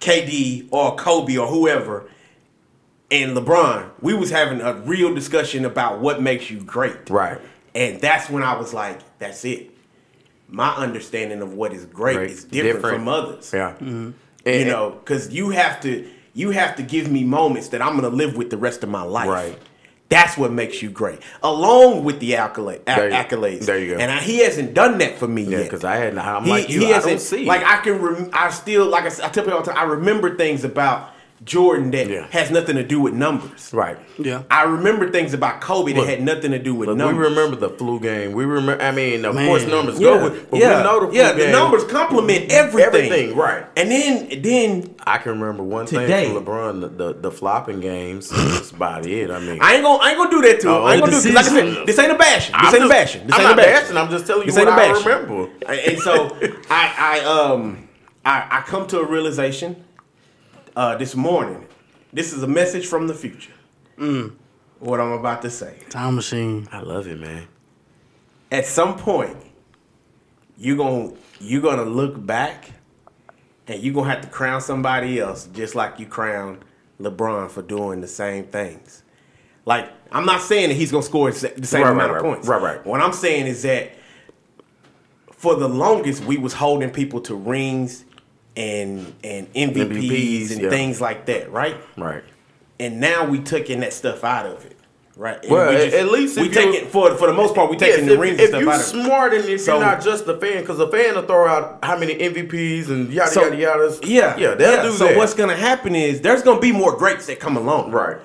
KD 0.00 0.68
or 0.70 0.96
Kobe 0.96 1.36
or 1.36 1.46
whoever, 1.46 2.08
and 3.10 3.36
LeBron. 3.36 3.90
We 4.00 4.14
was 4.14 4.30
having 4.30 4.60
a 4.62 4.74
real 4.74 5.14
discussion 5.14 5.64
about 5.66 6.00
what 6.00 6.22
makes 6.22 6.50
you 6.50 6.60
great, 6.60 7.10
Right. 7.10 7.38
and 7.74 8.00
that's 8.00 8.30
when 8.30 8.42
I 8.42 8.56
was 8.56 8.72
like, 8.72 9.00
"That's 9.18 9.44
it." 9.44 9.70
My 10.48 10.74
understanding 10.74 11.42
of 11.42 11.54
what 11.54 11.72
is 11.72 11.84
great, 11.86 12.16
Great. 12.16 12.30
is 12.30 12.44
different, 12.44 12.76
Different. 12.76 12.96
from 12.98 13.08
others. 13.08 13.50
Yeah. 13.52 13.70
Mm-hmm. 13.72 14.10
You 14.46 14.52
And- 14.52 14.68
know, 14.68 14.90
because 14.90 15.32
you 15.32 15.50
have 15.50 15.80
to, 15.82 16.08
you 16.34 16.50
have 16.50 16.76
to 16.76 16.82
give 16.82 17.10
me 17.10 17.24
moments 17.24 17.68
that 17.68 17.80
I'm 17.82 17.94
gonna 17.96 18.08
live 18.14 18.36
with 18.36 18.50
the 18.50 18.56
rest 18.58 18.82
of 18.82 18.88
my 18.90 19.02
life. 19.02 19.28
Right. 19.28 19.58
That's 20.10 20.36
what 20.36 20.52
makes 20.52 20.82
you 20.82 20.90
great, 20.90 21.18
along 21.42 22.04
with 22.04 22.20
the 22.20 22.36
accolade, 22.36 22.82
a- 22.86 22.94
There 22.94 23.08
you- 23.08 23.14
accolades. 23.14 23.64
there 23.66 23.78
you 23.78 23.94
go. 23.94 24.00
And 24.00 24.12
I, 24.12 24.20
he 24.20 24.40
hasn't 24.44 24.74
done 24.74 24.98
that 24.98 25.18
for 25.18 25.26
me 25.26 25.42
Yeah, 25.42 25.58
yet. 25.58 25.62
because 25.64 25.82
I 25.82 25.96
had. 25.96 26.16
I'm 26.18 26.44
he, 26.44 26.50
like 26.50 26.68
you. 26.68 26.80
he 26.80 26.86
I 26.92 26.96
hasn't. 26.96 27.12
don't 27.12 27.20
see. 27.20 27.46
like 27.46 27.64
I 27.64 27.78
can. 27.78 28.00
Rem- 28.00 28.30
I 28.32 28.50
still 28.50 28.86
like 28.86 29.04
I 29.06 29.08
tell 29.08 29.30
people 29.44 29.54
all 29.54 29.62
the 29.62 29.72
time. 29.72 29.78
I 29.80 29.90
remember 29.90 30.36
things 30.36 30.62
about 30.62 31.08
Jordan 31.44 31.90
that 31.90 32.08
Yeah. 32.08 32.26
has 32.30 32.50
nothing 32.50 32.76
to 32.76 32.82
do 32.82 33.00
with 33.00 33.12
numbers. 33.12 33.70
right. 33.72 33.98
yeah. 34.18 34.42
I 34.50 34.62
remember 34.62 35.10
things 35.10 35.34
about 35.34 35.60
Kobe 35.60 35.92
Look, 35.92 36.06
that 36.06 36.10
had 36.18 36.22
nothing 36.22 36.52
to 36.52 36.58
do 36.58 36.74
with 36.74 36.88
Look, 36.88 36.96
numbers. 36.96 37.18
we 37.18 37.34
remember 37.34 37.56
the 37.56 37.68
flu 37.70 38.00
game. 38.00 38.32
We 38.32 38.44
remember. 38.44 38.82
I 38.82 38.92
mean, 38.92 39.24
of 39.24 39.34
Man. 39.34 39.46
course, 39.46 39.66
numbers 39.66 40.00
yeah, 40.00 40.06
go 40.08 40.24
with, 40.30 40.50
but 40.50 40.60
yeah, 40.60 40.78
we 40.78 40.82
know 40.84 41.00
the 41.00 41.06
flu 41.08 41.16
yeah. 41.18 41.28
game. 41.34 41.38
The 41.46 41.52
numbers 41.52 41.84
complement 41.84 42.50
everything. 42.50 42.86
Everything, 43.10 43.36
right. 43.36 43.66
And 43.76 43.90
then, 43.90 44.42
then 44.42 44.94
I 45.06 45.18
can 45.18 45.32
remember 45.38 45.62
one 45.62 45.86
Today. 45.86 46.06
thing 46.06 46.34
from 46.34 46.44
LeBron: 46.46 46.80
the, 46.80 46.88
the, 46.88 47.12
the 47.20 47.30
flopping 47.30 47.80
games. 47.80 48.30
That's 48.30 48.70
about 48.70 49.04
it. 49.04 49.30
I 49.30 49.38
mean, 49.40 49.58
I 49.60 49.74
ain't 49.74 49.82
gonna, 49.84 50.02
I 50.02 50.10
ain't 50.10 50.18
gonna 50.18 50.30
do 50.30 50.42
that 50.42 50.60
to 50.60 50.68
him. 50.68 50.74
Oh, 50.74 50.84
I 50.84 50.94
ain't 50.94 51.00
gonna 51.04 51.12
do 51.12 51.22
because 51.22 51.34
like 51.34 51.44
I 51.46 51.48
decision. 51.50 51.74
said, 51.74 51.86
this 51.86 51.98
ain't 51.98 52.12
a 52.12 52.14
bashing. 52.14 52.54
This 52.54 52.62
I'm 52.68 52.74
ain't 52.74 52.84
a 52.84 52.88
bashing. 52.88 53.26
This 53.26 53.34
I'm 53.34 53.40
ain't 53.40 53.50
not 53.50 53.58
a 53.58 53.62
bashing. 53.62 53.82
bashing. 53.82 53.96
I'm 53.98 54.10
just 54.10 54.26
telling 54.26 54.42
you 54.42 54.52
This 54.52 54.64
what 54.64 54.68
ain't 54.68 54.78
a 54.78 55.10
I 55.10 55.16
remember. 55.16 55.50
And 55.68 55.98
so 55.98 56.36
I, 56.70 57.20
I 57.20 57.24
um 57.24 57.88
I, 58.24 58.46
I 58.50 58.60
come 58.62 58.86
to 58.88 59.00
a 59.00 59.04
realization 59.06 59.83
uh, 60.76 60.96
this 60.96 61.14
morning. 61.14 61.66
This 62.12 62.32
is 62.32 62.42
a 62.42 62.46
message 62.46 62.86
from 62.86 63.06
the 63.06 63.14
future. 63.14 63.52
What 64.78 65.00
I'm 65.00 65.12
about 65.12 65.42
to 65.42 65.50
say. 65.50 65.78
Time 65.88 66.16
machine. 66.16 66.68
I 66.72 66.80
love 66.80 67.06
it, 67.06 67.18
man. 67.18 67.46
At 68.52 68.66
some 68.66 68.96
point, 68.96 69.36
you're 70.56 70.76
gonna 70.76 71.12
you're 71.40 71.62
gonna 71.62 71.84
look 71.84 72.24
back 72.24 72.70
and 73.66 73.82
you're 73.82 73.94
gonna 73.94 74.10
have 74.10 74.20
to 74.22 74.28
crown 74.28 74.60
somebody 74.60 75.18
else 75.18 75.46
just 75.52 75.74
like 75.74 75.98
you 75.98 76.06
crowned 76.06 76.64
LeBron 77.00 77.50
for 77.50 77.62
doing 77.62 78.00
the 78.00 78.06
same 78.06 78.44
things. 78.44 79.02
Like 79.64 79.90
I'm 80.12 80.26
not 80.26 80.40
saying 80.42 80.68
that 80.68 80.74
he's 80.74 80.90
gonna 80.92 81.02
score 81.02 81.30
the 81.30 81.52
the 81.56 81.66
same 81.66 81.82
Right, 81.82 81.90
amount 81.92 82.10
right, 82.12 82.18
of 82.18 82.22
right. 82.24 82.32
points. 82.34 82.48
Right, 82.48 82.62
right. 82.62 82.86
What 82.86 83.00
I'm 83.00 83.12
saying 83.12 83.46
is 83.46 83.62
that 83.62 83.92
for 85.32 85.54
the 85.56 85.68
longest 85.68 86.24
we 86.24 86.36
was 86.36 86.52
holding 86.52 86.90
people 86.90 87.20
to 87.22 87.34
rings 87.34 88.04
and 88.56 89.14
and 89.24 89.52
MVPs, 89.54 89.74
MVPs, 89.74 90.52
and 90.52 90.60
yeah. 90.62 90.70
things 90.70 91.00
like 91.00 91.26
that, 91.26 91.50
right? 91.50 91.76
Right. 91.96 92.22
And 92.80 93.00
now 93.00 93.24
we 93.24 93.38
taking 93.40 93.80
that 93.80 93.92
stuff 93.92 94.24
out 94.24 94.46
of 94.46 94.64
it, 94.64 94.76
right? 95.16 95.38
And 95.42 95.50
Well, 95.50 95.70
we 95.70 95.76
at- 95.76 95.94
at 95.94 96.10
least 96.10 96.36
we 96.36 96.44
you- 96.44 96.50
taking 96.50 96.86
for 96.88 97.14
for 97.16 97.26
the 97.26 97.32
most 97.32 97.54
part 97.54 97.70
we 97.70 97.76
taking 97.76 98.00
Yes, 98.00 98.08
the 98.08 98.14
if, 98.14 98.20
rings 98.20 98.40
if 98.40 98.52
and 98.54 98.62
stuff 98.62 98.74
out 98.74 98.80
of 98.80 98.80
it. 98.80 99.06
smart 99.06 99.34
and 99.34 99.44
if 99.46 99.60
So- 99.60 99.72
you're 99.76 99.84
not 99.84 100.02
just 100.04 100.26
a 100.28 100.36
fan, 100.36 100.60
because 100.60 100.78
a 100.80 100.88
fan 100.88 101.14
will 101.14 101.22
throw 101.22 101.46
out 101.48 101.78
how 101.82 101.96
many 101.98 102.14
MVPs 102.14 102.88
and 102.90 103.12
yada 103.12 103.30
So- 103.30 103.44
yada 103.44 103.56
yada. 103.56 103.94
Yeah, 104.04 104.36
yeah, 104.36 104.54
they'll 104.54 104.82
do 104.84 104.92
so 104.92 105.06
that. 105.08 105.16
what's 105.16 105.34
gonna 105.34 105.56
happen 105.56 105.94
is 105.96 106.20
there's 106.20 106.42
gonna 106.42 106.60
be 106.60 106.72
more 106.72 106.92
greats 106.96 107.26
that 107.26 107.40
come 107.40 107.56
along. 107.56 107.90
right? 107.92 108.16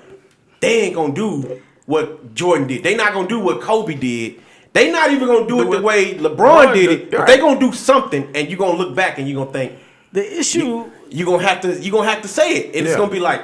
They 0.60 0.80
ain't 0.82 0.94
gonna 0.94 1.14
do 1.14 1.60
what 1.86 2.34
Jordan 2.34 2.66
did. 2.66 2.82
They 2.84 2.94
not 2.94 3.12
gonna 3.14 3.26
do 3.28 3.40
what 3.40 3.60
Kobe 3.62 3.94
did. 3.94 4.34
They 4.72 4.92
not 4.92 5.10
even 5.10 5.26
gonna 5.26 5.48
do, 5.48 5.64
Do 5.64 5.72
it 5.72 5.76
the 5.78 5.82
way 5.82 6.14
LeBron 6.14 6.36
LeBron 6.36 6.74
did 6.74 6.90
it. 6.90 7.10
But 7.10 7.26
they 7.26 7.38
gonna 7.38 7.58
do 7.58 7.72
something, 7.72 8.28
and 8.34 8.48
you 8.48 8.56
are 8.56 8.58
gonna 8.58 8.78
look 8.78 8.94
back 8.94 9.18
and 9.18 9.26
you 9.28 9.40
are 9.40 9.44
gonna 9.46 9.52
think 9.58 9.72
The 10.12 10.38
issue. 10.40 10.90
you 11.08 11.24
gonna 11.24 11.42
have 11.42 11.60
to 11.62 11.80
you 11.80 11.92
gonna 11.92 12.10
have 12.10 12.22
to 12.22 12.28
say 12.28 12.56
it, 12.56 12.76
and 12.76 12.86
it's 12.86 12.96
gonna 12.96 13.10
be 13.10 13.20
like. 13.20 13.42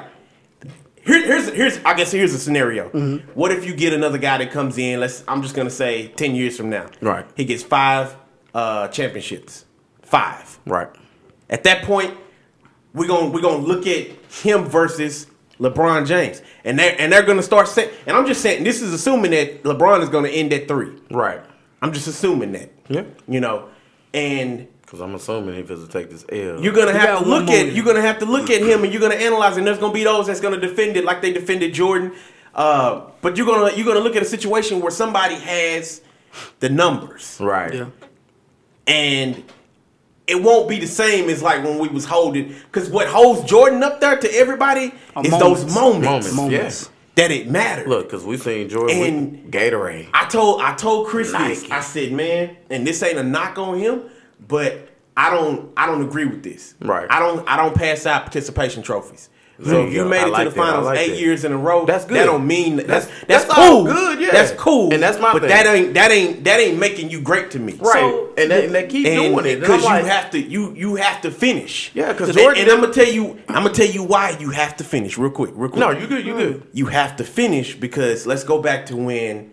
Here, 1.05 1.25
here's 1.25 1.49
here's 1.51 1.85
I 1.85 1.95
guess 1.95 2.11
here's 2.11 2.35
a 2.35 2.39
scenario. 2.39 2.89
Mm-hmm. 2.89 3.31
What 3.39 3.53
if 3.53 3.65
you 3.65 3.77
get 3.77 3.93
another 3.93 4.19
guy 4.19 4.39
that 4.39 4.51
comes 4.51 4.77
in? 4.77 4.99
Let's 4.99 5.23
I'm 5.29 5.41
just 5.41 5.55
gonna 5.55 5.71
say 5.71 6.09
ten 6.09 6.35
years 6.35 6.57
from 6.57 6.69
now. 6.69 6.87
Right. 7.01 7.25
He 7.37 7.45
gets 7.45 7.63
five 7.63 8.17
uh, 8.53 8.89
championships, 8.89 9.67
five. 10.03 10.59
Right. 10.67 10.89
At 11.49 11.63
that 11.63 11.85
point, 11.85 12.17
we're 12.93 13.07
gonna 13.07 13.31
we're 13.31 13.43
gonna 13.43 13.65
look 13.65 13.87
at 13.87 14.09
him 14.43 14.65
versus 14.65 15.29
LeBron 15.61 16.07
James, 16.07 16.43
and 16.65 16.79
they're 16.79 16.97
and 16.99 17.13
they're 17.13 17.23
gonna 17.23 17.43
start 17.43 17.69
saying. 17.69 17.91
And 18.07 18.17
I'm 18.17 18.27
just 18.27 18.41
saying 18.41 18.65
this 18.65 18.83
is 18.83 18.93
assuming 18.93 19.31
that 19.31 19.63
LeBron 19.63 20.03
is 20.03 20.09
gonna 20.09 20.29
end 20.29 20.53
at 20.53 20.67
three. 20.67 20.93
Right. 21.11 21.41
I'm 21.83 21.93
just 21.93 22.09
assuming 22.09 22.53
that. 22.53 22.73
Yeah. 22.89 23.05
You 23.29 23.41
know, 23.41 23.69
and 24.13 24.67
Because 24.87 25.01
I'm 25.01 25.15
assuming 25.17 25.57
he 25.57 25.63
to 25.65 25.89
take 25.89 26.11
this 26.11 26.25
L. 26.31 26.63
you're 26.63 26.73
gonna 26.73 26.93
have 26.97 27.19
to 27.19 27.25
look 27.29 27.49
at 27.51 27.73
you're 27.73 27.85
gonna 27.85 28.01
have 28.01 28.21
to 28.21 28.25
look 28.25 28.51
at 28.51 28.63
him, 28.63 28.85
and 28.85 28.93
you're 28.93 29.03
gonna 29.03 29.17
analyze. 29.17 29.57
And 29.57 29.67
there's 29.67 29.79
gonna 29.79 29.93
be 29.93 30.05
those 30.05 30.29
that's 30.29 30.41
gonna 30.41 30.61
defend 30.61 30.97
it 30.97 31.05
like 31.05 31.21
they 31.23 31.33
defended 31.33 31.75
Jordan. 31.75 32.13
Uh, 32.55 33.03
but 33.21 33.37
you're 33.37 33.47
gonna 33.47 33.75
you're 33.75 33.85
gonna 33.87 33.99
look 34.01 34.15
at 34.17 34.23
a 34.23 34.27
situation 34.27 34.81
where 34.81 34.93
somebody 34.93 35.35
has 35.35 36.03
the 36.61 36.69
numbers, 36.69 37.37
right. 37.41 37.75
Yeah. 37.75 37.87
and 38.87 39.43
it 40.27 40.43
won't 40.43 40.69
be 40.69 40.79
the 40.79 40.87
same 40.87 41.29
as 41.31 41.43
like 41.43 41.63
when 41.65 41.79
we 41.79 41.89
was 41.89 42.05
holding. 42.05 42.49
Because 42.49 42.89
what 42.89 43.09
holds 43.09 43.49
Jordan 43.49 43.83
up 43.83 44.01
there 44.01 44.17
to 44.17 44.35
everybody 44.35 44.93
Are 45.17 45.25
is 45.25 45.31
moments. 45.33 45.63
those 45.65 45.75
moments, 45.75 46.07
Moments. 46.07 46.33
Moments. 46.35 46.91
that 47.17 47.31
it 47.31 47.49
mattered. 47.51 47.89
Look, 47.89 48.07
because 48.09 48.25
we 48.25 48.37
seen 48.37 48.69
Jordan 48.69 48.97
And- 49.03 49.33
with 49.45 49.51
Gatorade. 49.53 50.09
I 50.15 50.27
told 50.27 50.61
I 50.63 50.75
told 50.75 51.09
Chris 51.09 51.33
this. 51.33 51.69
I 51.71 51.81
said, 51.81 52.13
man, 52.13 52.57
and 52.71 52.87
this 52.87 53.03
ain't 53.03 53.19
a 53.19 53.23
knock 53.25 53.59
on 53.59 53.79
him, 53.79 54.03
but 54.47 54.89
I 55.17 55.31
don't 55.31 55.71
I 55.77 55.87
don't 55.87 56.03
agree 56.03 56.27
with 56.27 56.43
this. 56.43 56.75
Right. 56.81 57.07
I 57.11 57.19
don't 57.21 57.47
I 57.49 57.57
don't 57.57 57.75
pass 57.75 58.07
out 58.07 58.23
participation 58.23 58.83
trophies. 58.83 59.29
So 59.65 59.81
you 59.81 59.87
if 59.87 59.93
you 59.95 60.03
go. 60.03 60.09
made 60.11 60.27
it 60.27 60.29
like 60.29 60.45
to 60.45 60.51
the 60.51 60.55
that. 60.57 60.67
Finals 60.67 60.85
like 60.85 60.99
eight 60.99 61.09
that. 61.13 61.19
years 61.19 61.43
in 61.47 61.51
a 61.53 61.57
row, 61.57 61.87
That's 61.87 62.05
good. 62.05 62.19
That 62.19 62.27
don't 62.27 62.47
mean 62.47 62.77
that's 62.77 63.07
That's- 63.07 63.09
that's, 63.27 63.45
that's 63.47 63.55
cool. 63.55 63.65
all 63.65 63.85
good, 63.87 64.21
yeah. 64.21 64.31
That's 64.31 64.53
cool. 64.53 64.93
And 64.93 65.03
that's 65.03 65.19
my 65.19 65.33
But 65.33 65.41
thing. 65.41 65.49
that 65.49 65.67
ain't 65.67 65.95
that 65.95 66.11
ain't 66.11 66.45
that 66.45 66.61
ain't 66.61 66.79
making 66.79 67.09
you 67.09 67.23
great 67.23 67.51
to 67.53 67.59
me. 67.59 67.73
right. 67.81 67.95
So, 67.95 68.35
and, 68.37 68.51
they, 68.51 68.67
and 68.67 68.75
they 68.75 68.87
keep 68.87 69.07
And 69.07 69.33
doing 69.33 69.47
it. 69.47 69.53
And 69.53 69.61
because 69.63 69.83
I'm 69.87 69.97
you 69.97 70.03
like, 70.03 70.05
have 70.05 70.31
to 70.33 70.39
you 70.39 70.75
you 70.75 70.97
have 70.97 71.23
to 71.23 71.31
finish. 71.31 71.91
Yeah. 71.95 72.13
Because 72.13 72.37
Jordan- 72.37 72.65
and 72.65 72.71
I'm 72.71 72.83
gonna 72.83 72.93
tell 72.93 73.09
you 73.09 73.39
I'm 73.49 73.63
gonna 73.63 73.73
tell 73.73 73.87
you 73.89 74.03
why 74.03 74.37
you 74.39 74.51
have 74.51 74.77
to 74.77 74.85
finish 74.85 75.17
real 75.17 75.31
quick, 75.31 75.53
real 75.55 75.71
quick. 75.71 75.81
no, 75.81 75.91
you 75.91 76.07
good, 76.07 76.27
you 76.27 76.35
good. 76.35 76.67
you 76.75 76.87
have 76.87 77.17
to 77.17 77.25
finish 77.25 77.75
because 77.75 78.27
let's 78.27 78.45
go 78.45 78.61
back 78.61 78.85
to 78.87 78.97
when 78.97 79.53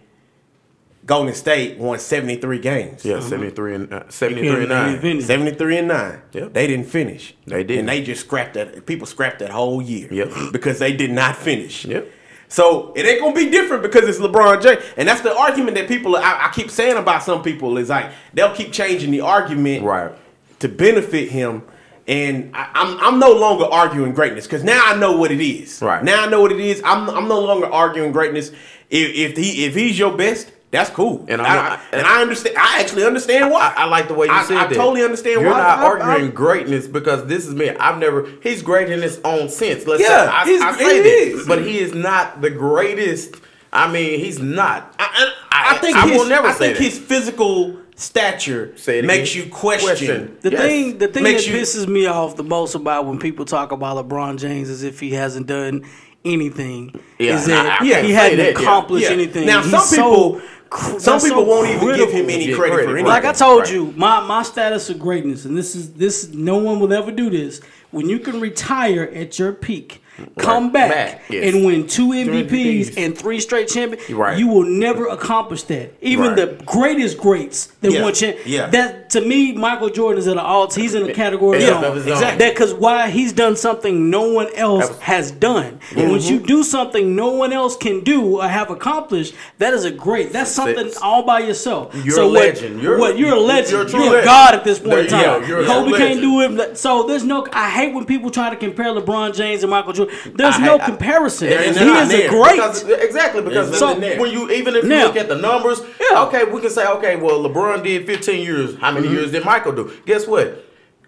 Golden 1.06 1.34
State 1.34 1.78
won 1.78 2.00
73 2.00 2.60
games. 2.60 3.04
Yeah, 3.04 3.20
73 3.20 3.76
and 3.76 3.94
uh, 3.94 4.04
73 4.10 4.50
and 4.62 4.70
9. 4.70 4.86
he 4.86 4.92
didn't 4.94 5.02
finish. 5.02 5.26
73 5.26 5.78
and 5.80 5.88
9. 5.90 6.22
Yep. 6.32 6.54
They 6.54 6.68
didn't 6.68 6.86
finish. 6.86 7.36
They 7.46 7.64
didn't. 7.64 7.80
And 7.82 7.90
they 7.90 8.02
just 8.04 8.22
scrapped 8.22 8.54
that. 8.54 8.86
People 8.86 9.06
scrapped 9.06 9.40
that 9.40 9.50
whole 9.50 9.82
year. 9.82 10.08
Yep. 10.14 10.32
Because 10.54 10.80
they 10.80 10.94
did 10.94 11.12
not 11.12 11.36
finish. 11.36 11.84
Yep. 11.86 12.10
So 12.48 12.94
it 12.96 13.06
ain't 13.06 13.20
gonna 13.20 13.34
be 13.36 13.50
different 13.50 13.82
because 13.84 14.08
it's 14.08 14.20
LeBron 14.20 14.62
James, 14.62 14.84
and 14.96 15.08
that's 15.08 15.22
the 15.22 15.36
argument 15.36 15.76
that 15.76 15.88
people 15.88 16.16
I, 16.16 16.46
I 16.48 16.52
keep 16.54 16.70
saying 16.70 16.98
about 16.98 17.24
some 17.24 17.42
people 17.42 17.78
is 17.80 17.90
like 17.90 18.12
they'll 18.34 18.54
keep 18.54 18.72
changing 18.72 19.10
the 19.12 19.22
argument 19.22 19.84
Right. 19.84 20.12
to 20.60 20.70
benefit 20.70 21.30
him, 21.32 21.64
and 22.08 22.52
I, 22.56 22.70
I'm 22.76 23.00
I'm 23.00 23.20
no 23.20 23.32
longer 23.32 23.66
arguing 23.66 24.14
greatness 24.14 24.46
because 24.46 24.64
now 24.64 24.82
I 24.86 24.96
know 24.96 25.18
what 25.18 25.32
it 25.32 25.42
is. 25.42 25.82
Right. 25.82 26.04
now 26.04 26.24
I 26.24 26.28
know 26.30 26.42
what 26.42 26.52
it 26.52 26.60
is. 26.60 26.80
I'm 26.86 27.10
I'm 27.10 27.28
no 27.28 27.40
longer 27.40 27.66
arguing 27.66 28.12
greatness. 28.12 28.50
If 28.90 29.16
if 29.32 29.36
he 29.38 29.66
if 29.66 29.74
he's 29.74 29.98
your 29.98 30.16
best, 30.16 30.52
that's 30.74 30.90
cool, 30.90 31.20
And 31.22 31.40
and 31.40 31.42
I'm 31.44 31.60
I, 31.66 31.70
not- 31.70 31.80
and 31.94 32.06
I 32.06 32.22
understand. 32.22 32.58
I 32.58 32.82
actually 32.82 33.06
understand 33.06 33.50
why. 33.52 33.74
I, 33.78 33.84
I 33.84 33.86
like 33.86 34.08
the 34.10 34.14
way 34.16 34.26
you 34.28 34.34
I- 34.34 34.44
said 34.44 34.58
I 34.58 34.68
that. 34.68 34.76
totally 34.76 35.04
understand 35.04 35.40
You're 35.42 35.52
why. 35.52 35.58
not 35.60 35.80
I- 35.80 35.84
arguing 35.84 36.32
I- 36.32 36.34
greatness 36.34 36.88
because 36.88 37.26
this 37.28 37.48
is 37.48 37.54
me. 37.56 37.70
I've 37.70 37.98
never. 38.00 38.28
He's 38.42 38.62
great 38.62 38.90
in 38.90 39.02
his 39.02 39.22
own 39.24 39.48
sense. 39.50 39.88
Let's 39.88 40.02
Yeah, 40.02 40.44
say, 40.44 40.60
I, 40.60 40.70
I 40.70 40.78
say 40.78 40.96
he 40.98 41.02
this, 41.04 41.40
is. 41.42 41.48
but 41.48 41.62
he 41.64 41.80
is 41.80 41.94
not 41.94 42.42
the 42.42 42.50
greatest. 42.50 43.36
I 43.72 43.92
mean, 43.92 44.20
he's 44.20 44.40
not. 44.40 44.94
I, 45.00 45.32
I, 45.52 45.76
I 45.76 45.78
think 45.78 45.96
I 45.98 46.08
his, 46.08 46.18
will 46.22 46.28
never 46.30 46.50
I 46.50 46.52
say 46.52 46.74
think 46.74 46.78
that. 46.78 46.84
his 46.84 47.00
physical 47.00 47.78
stature 47.96 48.74
Say 48.76 49.02
makes 49.02 49.32
again. 49.34 49.46
you 49.46 49.52
question. 49.52 49.88
Question. 49.88 50.38
The 50.42 50.52
Yes. 50.52 50.62
thing, 50.62 50.98
the 50.98 51.08
thing 51.08 51.24
that 51.24 51.48
you- 51.48 51.54
pisses 51.54 51.88
me 51.88 52.06
off 52.08 52.36
the 52.36 52.44
most 52.44 52.76
about 52.76 53.06
when 53.06 53.20
people 53.20 53.46
talk 53.46 53.72
about 53.72 53.98
LeBron 53.98 54.38
James 54.40 54.70
as 54.70 54.84
if 54.84 55.00
he 55.00 55.12
hasn't 55.12 55.48
done 55.48 55.84
anything 56.26 56.94
Yeah, 57.20 57.36
is 57.36 57.46
that 57.48 57.82
I- 57.82 57.84
I 57.84 57.86
he 57.86 57.92
can't 57.92 58.08
hadn't 58.10 58.38
that, 58.38 58.50
accomplished 58.62 59.08
Yeah. 59.08 59.14
anything. 59.14 59.46
Now, 59.46 59.62
He's 59.62 59.72
some 59.72 59.82
so 59.82 60.04
people- 60.34 60.42
cr- 60.74 61.00
Some 61.00 61.20
people 61.22 61.44
so 61.44 61.50
won't 61.50 61.70
even 61.70 61.96
give 61.96 62.12
him 62.12 62.30
any 62.30 62.54
credit, 62.54 62.74
credit, 62.74 62.86
for 62.86 62.92
anything. 62.92 63.06
Like 63.06 63.26
I 63.26 63.32
told 63.34 63.62
Right. 63.62 63.74
you, 63.74 63.94
my 63.96 64.20
my 64.26 64.44
status 64.44 64.90
of 64.90 65.00
greatness, 65.00 65.46
and 65.46 65.56
this 65.58 65.76
is 65.76 65.94
this 65.94 66.30
no 66.34 66.58
one 66.58 66.80
will 66.80 66.92
ever 66.94 67.12
do 67.12 67.30
this. 67.30 67.62
When 67.92 68.10
you 68.10 68.20
can 68.20 68.40
retire 68.42 69.10
at 69.14 69.38
your 69.40 69.54
peak, 69.54 70.02
come 70.38 70.72
back 70.72 70.92
Back, 70.92 71.22
yes. 71.30 71.54
and 71.54 71.66
win 71.66 71.88
two 71.88 72.10
MVPs 72.10 72.90
MVPs. 72.92 72.98
and 72.98 73.18
three 73.18 73.40
straight 73.40 73.68
champions, 73.68 74.10
Right. 74.10 74.38
you 74.38 74.48
will 74.48 74.64
never 74.64 75.08
accomplish 75.08 75.64
that. 75.64 75.94
Even 76.02 76.28
Right. 76.28 76.36
the 76.36 76.64
greatest 76.66 77.18
greats 77.18 77.70
that 77.82 77.92
Yeah, 77.92 78.04
won 78.04 78.14
champ, 78.14 78.38
yeah. 78.46 78.68
that 78.68 79.10
to 79.12 79.22
me, 79.22 79.54
Michael 79.54 79.90
Jordan 79.90 80.20
is 80.20 80.28
at 80.28 80.34
an 80.34 80.40
alt. 80.40 80.76
He's 80.76 80.94
in 80.96 81.10
a 81.10 81.14
category 81.14 81.62
Yeah, 81.64 81.78
of 81.80 81.84
of 81.84 81.96
his 81.96 82.06
his 82.06 82.22
own. 82.22 82.24
own. 82.32 82.38
That 82.38 82.54
because 82.54 82.74
why 82.74 83.10
he's 83.10 83.34
done 83.34 83.56
something 83.56 84.10
no 84.10 84.30
one 84.32 84.48
else 84.56 84.86
Abs- 84.90 85.00
has 85.00 85.32
done. 85.32 85.80
And 85.96 86.12
when 86.12 86.22
you 86.22 86.38
mm-hmm. 86.38 86.46
do 86.46 86.64
something 86.64 87.16
no 87.16 87.30
one 87.30 87.52
else 87.54 87.76
can 87.76 88.02
do 88.02 88.38
or 88.40 88.48
have 88.48 88.70
accomplished, 88.70 89.34
that 89.60 89.74
is 89.74 89.84
a 89.86 89.92
great. 89.92 90.32
That's 90.34 90.52
something 90.52 90.78
It's- 90.88 90.98
all 91.02 91.24
by 91.24 91.40
yourself. 91.40 91.94
You're 92.04 92.16
so 92.16 92.24
a 92.24 92.26
what- 92.28 92.34
legend. 92.34 92.82
You're- 92.82 93.00
what 93.00 93.18
you're 93.18 93.34
a 93.34 93.40
legend. 93.40 93.90
you're 93.92 94.02
You're 94.02 94.02
a 94.02 94.04
a, 94.04 94.10
legend. 94.10 94.26
god 94.26 94.54
at 94.56 94.64
this 94.64 94.80
point 94.80 95.00
in 95.00 95.08
There- 95.08 95.20
yeah, 95.20 95.26
time. 95.40 95.48
you're 95.48 95.64
Kobe 95.64 95.90
true 95.90 95.98
can't 95.98 96.22
do 96.22 96.42
it. 96.42 96.78
So 96.78 97.04
there's 97.04 97.24
no. 97.24 97.46
I 97.54 97.70
hate 97.70 97.94
when 97.94 98.06
people 98.06 98.30
try 98.30 98.50
to 98.50 98.56
compare 98.56 98.88
LeBron 98.94 99.36
James 99.36 99.64
and 99.64 99.70
Michael 99.72 99.94
Jordan. 99.94 100.03
There's 100.34 100.56
I 100.56 100.66
no 100.66 100.76
I- 100.80 100.86
comparison. 100.86 101.50
There 101.50 101.62
is 101.62 101.78
he 101.78 101.84
is 101.86 102.10
there. 102.10 102.28
a 102.28 102.30
great. 102.30 102.56
Because, 102.56 102.84
exactly 102.84 103.42
because 103.42 103.78
so, 103.78 103.98
when 104.00 104.32
you 104.32 104.50
even 104.52 104.76
if 104.76 104.84
you 104.84 104.90
Now- 104.90 105.06
look 105.08 105.16
at 105.18 105.28
the 105.28 105.36
numbers, 105.38 105.82
Yeah. 106.12 106.24
okay, 106.24 106.44
we 106.46 106.62
can 106.62 106.70
say 106.70 106.86
okay, 106.88 107.16
well 107.16 107.40
LeBron 107.44 107.84
did 107.84 108.06
15 108.06 108.42
years. 108.44 108.76
How 108.80 108.92
many 108.92 109.08
Mm-hmm. 109.08 109.16
years 109.16 109.32
did 109.32 109.46
Michael 109.46 109.72
do? 109.74 109.92
Guess 110.06 110.28
what? 110.28 110.66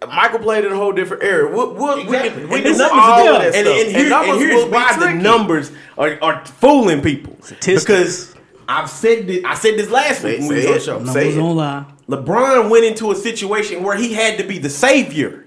Michael 0.07 0.39
played 0.39 0.65
in 0.65 0.71
a 0.71 0.75
whole 0.75 0.91
different 0.91 1.23
area. 1.23 1.51
What, 1.55 1.75
what, 1.75 1.99
Exactly. 1.99 2.43
We 2.45 2.47
can, 2.47 2.49
we 2.49 2.55
And 2.57 2.63
can 2.65 2.73
do 2.73 2.77
numbers 2.79 2.91
all 2.91 3.27
are 3.27 3.35
of 3.35 3.41
that 3.41 3.55
and, 3.55 3.65
stuff. 3.65 3.77
and, 3.79 3.89
here- 3.89 3.99
and 4.01 4.09
numbers 4.09 4.39
here's 4.39 4.55
will 4.55 4.65
be 4.65 4.71
why 4.71 4.97
the 4.97 5.13
numbers 5.13 5.71
are, 5.97 6.17
are 6.21 6.45
fooling 6.45 7.01
people. 7.01 7.37
Statistics. 7.41 7.83
Because 7.85 8.35
I've 8.67 8.89
said 8.89 9.25
this, 9.27 9.43
I 9.45 9.53
said 9.55 9.77
this 9.77 9.89
last 9.89 10.21
Say- 10.21 10.39
week 10.39 10.49
when 10.49 10.49
say 10.49 10.55
was 10.55 10.65
it. 10.65 10.73
the 10.73 10.79
show. 10.79 10.99
Say 10.99 11.05
Numbers 11.05 11.35
it. 11.35 11.39
don't 11.39 11.55
lie. 11.55 11.85
LeBron 12.09 12.69
went 12.69 12.85
into 12.85 13.11
a 13.11 13.15
situation 13.15 13.81
where 13.83 13.95
he 13.95 14.13
had 14.13 14.37
to 14.37 14.43
be 14.43 14.59
the 14.59 14.69
savior. 14.69 15.44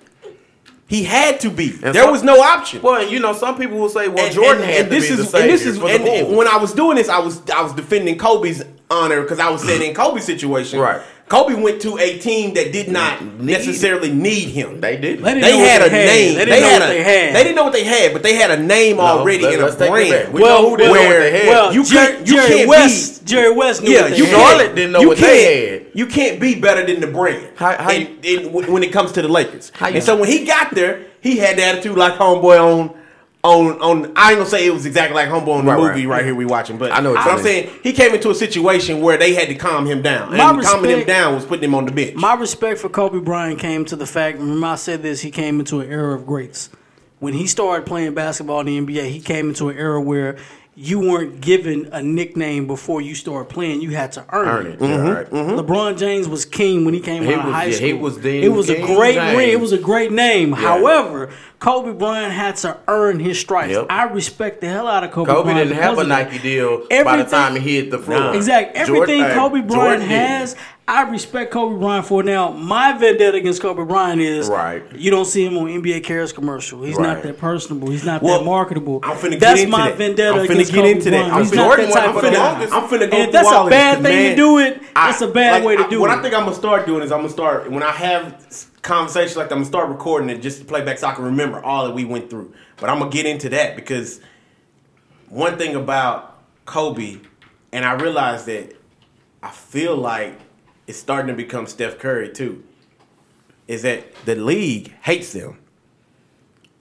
He 0.88 1.04
had 1.04 1.38
to 1.40 1.50
be. 1.50 1.78
And 1.82 1.94
there 1.94 2.02
some- 2.04 2.10
was 2.12 2.22
no 2.22 2.40
option. 2.40 2.80
Well, 2.82 3.06
you 3.06 3.20
know, 3.20 3.32
some 3.34 3.56
people 3.58 3.76
will 3.78 3.90
say, 3.90 4.08
well, 4.08 4.24
And- 4.24 4.34
Jordan 4.34 4.62
and- 4.62 4.70
had 4.72 4.80
and 4.80 4.88
to 4.90 4.94
this 4.96 5.08
be 5.08 5.14
is, 5.22 5.30
the 5.30 5.38
and 5.38 5.50
this 5.50 5.66
is 5.66 5.78
for 5.78 5.88
the 5.92 5.98
Bulls. 5.98 6.20
and 6.28 6.36
when 6.36 6.48
I 6.48 6.56
was 6.56 6.72
doing 6.72 6.96
this, 6.96 7.08
I 7.10 7.18
was 7.18 7.40
I 7.54 7.62
was 7.62 7.72
defending 7.74 8.16
Kobe's 8.18 8.64
honor 8.90 9.20
because 9.22 9.38
I 9.38 9.50
was 9.50 9.62
saying 9.62 9.82
in 9.82 9.94
Kobe's 9.94 10.24
situation, 10.24 10.80
Right. 10.80 11.00
Kobe 11.28 11.54
went 11.54 11.82
to 11.82 11.98
a 11.98 12.18
team 12.18 12.54
that 12.54 12.72
did 12.72 12.88
not 12.88 13.22
Need- 13.22 13.40
necessarily 13.58 14.10
need 14.10 14.48
him. 14.48 14.80
they 14.80 14.96
did. 14.96 15.18
They 15.22 15.34
didn't 15.34 15.42
They 15.42 15.52
know 15.52 15.58
what 15.58 15.68
had 15.68 15.82
a 15.82 15.90
they 15.90 15.98
had. 15.98 16.06
name. 16.06 16.34
They 16.38 16.44
didn't 16.46 16.60
know 16.60 16.68
had 16.68 16.80
what 16.80 16.90
a, 16.90 16.92
they 16.94 17.02
had. 17.02 17.34
They 17.36 17.42
didn't 17.44 17.56
know 17.56 17.64
what 17.64 17.72
they 17.74 17.84
had, 17.84 18.12
but 18.14 18.22
they 18.22 18.34
had 18.34 18.50
a 18.50 18.56
name 18.62 18.98
already 19.00 19.42
let- 19.42 19.54
in 19.54 19.60
a 19.60 19.64
let's 19.64 19.76
take 19.76 19.88
it 19.88 19.90
brand. 19.92 20.10
back. 20.10 20.32
We 20.32 20.40
know 20.40 20.70
who 20.70 20.76
didn't 20.78 20.94
know 20.94 21.00
what 21.00 21.08
they 21.18 21.30
had. 21.38 21.48
Well, 21.48 21.74
You 21.74 21.84
Jer- 21.84 21.94
can't- 21.94 22.18
you 22.26 22.34
Jerry 22.34 22.48
can't 22.48 22.60
be- 22.62 22.66
West. 22.66 23.24
Jerry 23.26 23.52
West 23.54 23.82
knew 23.82 23.90
Yeah, 23.92 24.00
what 24.02 24.10
they 24.12 24.16
you 24.16 24.24
had. 24.24 24.36
Charlotte 24.36 24.74
didn't 24.74 24.92
know 24.92 25.00
you 25.00 25.08
what 25.08 25.18
they 25.18 25.70
had. 25.70 25.82
You 25.94 26.06
can't 26.06 26.40
be 26.40 26.54
better 26.54 26.86
than 26.86 27.00
the 27.00 27.06
brand. 27.06 27.46
How- 27.56 27.76
how 27.78 27.90
in- 27.90 28.08
in- 28.22 28.52
when 28.52 28.82
it 28.82 28.92
comes 28.92 29.12
to 29.12 29.22
the 29.22 29.28
Lakers. 29.28 29.70
How 29.74 29.88
you- 29.88 29.96
and 29.96 30.04
so 30.04 30.16
when 30.16 30.28
he 30.30 30.44
got 30.46 30.74
there, 30.74 31.00
he 31.20 31.36
had 31.36 31.56
the 31.58 31.64
attitude 31.64 31.96
like 31.98 32.16
homeboy 32.16 32.58
on 32.58 32.90
on 33.44 33.80
on. 33.80 34.12
I 34.16 34.30
ain't 34.30 34.38
gonna 34.38 34.46
say 34.46 34.66
it 34.66 34.70
was 34.72 34.84
exactly 34.84 35.14
like 35.14 35.28
homeboy 35.28 35.58
on 35.58 35.64
the 35.64 35.72
Right, 35.72 35.80
movie 35.94 36.06
right. 36.06 36.16
right, 36.16 36.24
here 36.24 36.34
we 36.34 36.44
watching, 36.44 36.76
but 36.76 36.90
I 36.92 37.00
know 37.00 37.12
what 37.12 37.18
But 37.18 37.24
you 37.24 37.30
I'm 37.30 37.36
mean. 37.36 37.44
saying 37.44 37.70
he 37.82 37.92
came 37.92 38.12
into 38.14 38.30
a 38.30 38.34
situation 38.34 39.00
where 39.00 39.16
they 39.16 39.34
had 39.34 39.48
to 39.48 39.54
calm 39.54 39.86
him 39.86 40.02
down, 40.02 40.36
My 40.36 40.50
and 40.50 40.62
calming 40.62 40.90
him 40.90 40.96
respect- 40.98 41.06
down 41.06 41.34
was 41.36 41.44
putting 41.44 41.64
him 41.64 41.74
on 41.74 41.84
the 41.84 41.92
bench. 41.92 42.16
My 42.16 42.34
respect 42.34 42.80
for 42.80 42.88
Kobe 42.88 43.18
Bryant 43.20 43.58
came 43.60 43.84
to 43.86 43.96
the 43.96 44.06
fact. 44.06 44.38
Remember, 44.38 44.66
I 44.66 44.74
said 44.74 45.02
this. 45.02 45.20
He 45.20 45.30
came 45.30 45.60
into 45.60 45.80
an 45.80 45.88
era 45.90 46.14
of 46.14 46.26
greats. 46.26 46.70
When 47.20 47.32
he 47.34 47.46
started 47.46 47.84
playing 47.86 48.14
basketball 48.14 48.60
in 48.60 48.66
the 48.66 48.76
NBA, 48.78 49.08
he 49.08 49.20
came 49.20 49.48
into 49.48 49.68
an 49.68 49.76
era 49.78 50.00
where 50.00 50.36
you 50.80 51.00
weren't 51.00 51.40
given 51.40 51.88
a 51.90 52.00
nickname 52.00 52.68
before 52.68 53.00
you 53.00 53.16
started 53.16 53.48
playing. 53.48 53.80
You 53.80 53.90
had 53.90 54.12
to 54.12 54.24
earn, 54.32 54.48
Earn 54.48 54.66
it. 54.66 54.70
it. 54.74 54.80
Yeah, 54.80 54.86
mm-hmm, 54.96 55.08
right. 55.08 55.28
Mm-hmm. 55.30 55.58
LeBron 55.58 55.98
James 55.98 56.28
was 56.28 56.44
king 56.44 56.84
when 56.84 56.94
he 56.94 57.00
came 57.00 57.24
He 57.24 57.32
out 57.34 57.40
of 57.40 57.44
was- 57.46 57.54
high 57.54 57.64
yeah, 57.64 57.72
school. 57.74 57.86
he 57.88 57.92
was 57.94 58.18
the 58.20 58.42
it 58.44 58.48
was 58.52 58.70
a 58.70 58.80
great 58.80 59.16
ring. 59.16 59.48
It 59.50 59.60
was 59.60 59.72
a 59.72 59.78
great 59.78 60.12
name. 60.12 60.52
However, 60.52 61.30
Kobe 61.60 61.92
Bryant 61.92 62.32
had 62.32 62.54
to 62.58 62.78
earn 62.86 63.18
his 63.18 63.40
stripes. 63.40 63.72
Yep. 63.72 63.86
I 63.90 64.04
respect 64.04 64.60
the 64.60 64.68
hell 64.68 64.86
out 64.86 65.02
of 65.02 65.10
Kobe. 65.10 65.26
Bryant. 65.26 65.38
Kobe 65.44 65.52
Bryant 65.54 65.68
didn't 65.70 65.82
have 65.82 65.98
a. 65.98 66.04
Nike 66.04 66.38
deal 66.38 66.86
by 67.04 67.16
the 67.16 67.24
time 67.24 67.56
he 67.56 67.76
hit 67.76 67.90
the 67.90 67.98
floor. 67.98 68.34
Exactly. 68.34 68.76
Everything 68.80 69.22
hey, 69.22 69.34
Kobe 69.34 69.60
Bryant 69.62 69.70
Jordan 69.70 70.00
has, 70.08 70.54
I 70.86 71.02
respect 71.10 71.50
Kobe 71.50 71.76
Bryant 71.78 72.06
for. 72.06 72.22
Now, 72.22 72.50
my 72.52 72.96
vendetta 72.96 73.36
against 73.38 73.60
Kobe 73.60 73.84
Bryant 73.84 74.20
is 74.20 74.48
Right. 74.48 74.84
you 74.94 75.10
don't 75.10 75.24
see 75.24 75.44
him 75.44 75.58
on 75.58 75.66
NBA 75.66 76.04
Cares 76.04 76.32
commercial. 76.32 76.82
He's 76.84 76.98
not 76.98 77.24
that 77.24 77.38
personable. 77.38 77.90
He's 77.90 78.04
not 78.04 78.22
Well, 78.22 78.38
that 78.38 78.44
marketable. 78.44 79.00
I'm 79.02 79.16
finna 79.16 79.30
get 79.32 79.40
that's 79.40 79.60
into 79.60 79.72
my 79.72 79.88
that. 79.90 79.98
vendetta 79.98 80.30
I'm 80.38 80.46
finna 80.46 80.50
against 80.50 80.72
get 80.72 80.78
Kobe 80.80 80.90
into 80.92 81.10
that. 81.10 81.16
Bryant. 81.28 81.32
I'm 81.34 81.42
He's 81.42 81.50
finna- 81.50 81.56
not 81.56 81.64
Jordan 81.66 81.90
that 81.90 81.94
type 81.94 82.08
of 82.24 82.32
longest. 82.32 82.72
I'm 82.74 82.82
finna 82.84 83.10
go 83.10 83.16
And 83.16 83.26
if 83.26 83.32
that's 83.32 83.48
a 83.50 83.66
bad 83.68 84.02
thing 84.02 84.30
to 84.30 84.36
do 84.36 84.58
it, 84.58 84.82
that's 84.94 85.20
a 85.22 85.26
bad 85.28 85.52
like, 85.54 85.64
way 85.64 85.76
to 85.76 85.82
I- 85.82 85.90
it. 85.90 86.00
what. 86.00 86.10
I 86.10 86.22
think 86.22 86.34
I'm 86.34 86.44
gonna 86.44 86.54
start 86.54 86.86
doing 86.86 87.02
is 87.02 87.10
I'm 87.10 87.18
gonna 87.18 87.28
start 87.30 87.68
when 87.70 87.82
I 87.82 87.90
have 87.90 88.44
conversations 88.88 89.36
like 89.36 89.50
that, 89.50 89.54
I'm 89.54 89.60
gonna 89.60 89.68
start 89.68 89.88
recording 89.90 90.30
it 90.30 90.40
just 90.40 90.58
to 90.58 90.64
play 90.64 90.82
back 90.82 90.98
so 90.98 91.06
I 91.06 91.14
can 91.14 91.24
remember 91.24 91.62
all 91.62 91.86
that 91.86 91.94
we 91.94 92.04
went 92.04 92.30
through. 92.30 92.52
But 92.78 92.90
I'm 92.90 92.98
gonna 92.98 93.10
get 93.10 93.26
into 93.26 93.50
that 93.50 93.76
because 93.76 94.20
one 95.28 95.58
thing 95.58 95.76
about 95.76 96.38
Kobe, 96.64 97.18
and 97.70 97.84
I 97.84 97.92
realized 97.92 98.46
that 98.46 98.74
I 99.42 99.50
feel 99.50 99.94
like 99.94 100.38
it's 100.86 100.98
starting 100.98 101.28
to 101.28 101.34
become 101.34 101.66
Steph 101.66 101.98
Curry 101.98 102.32
too. 102.32 102.64
is 103.68 103.82
that 103.82 104.14
the 104.24 104.34
league 104.34 104.94
hates 105.02 105.34
them. 105.34 105.58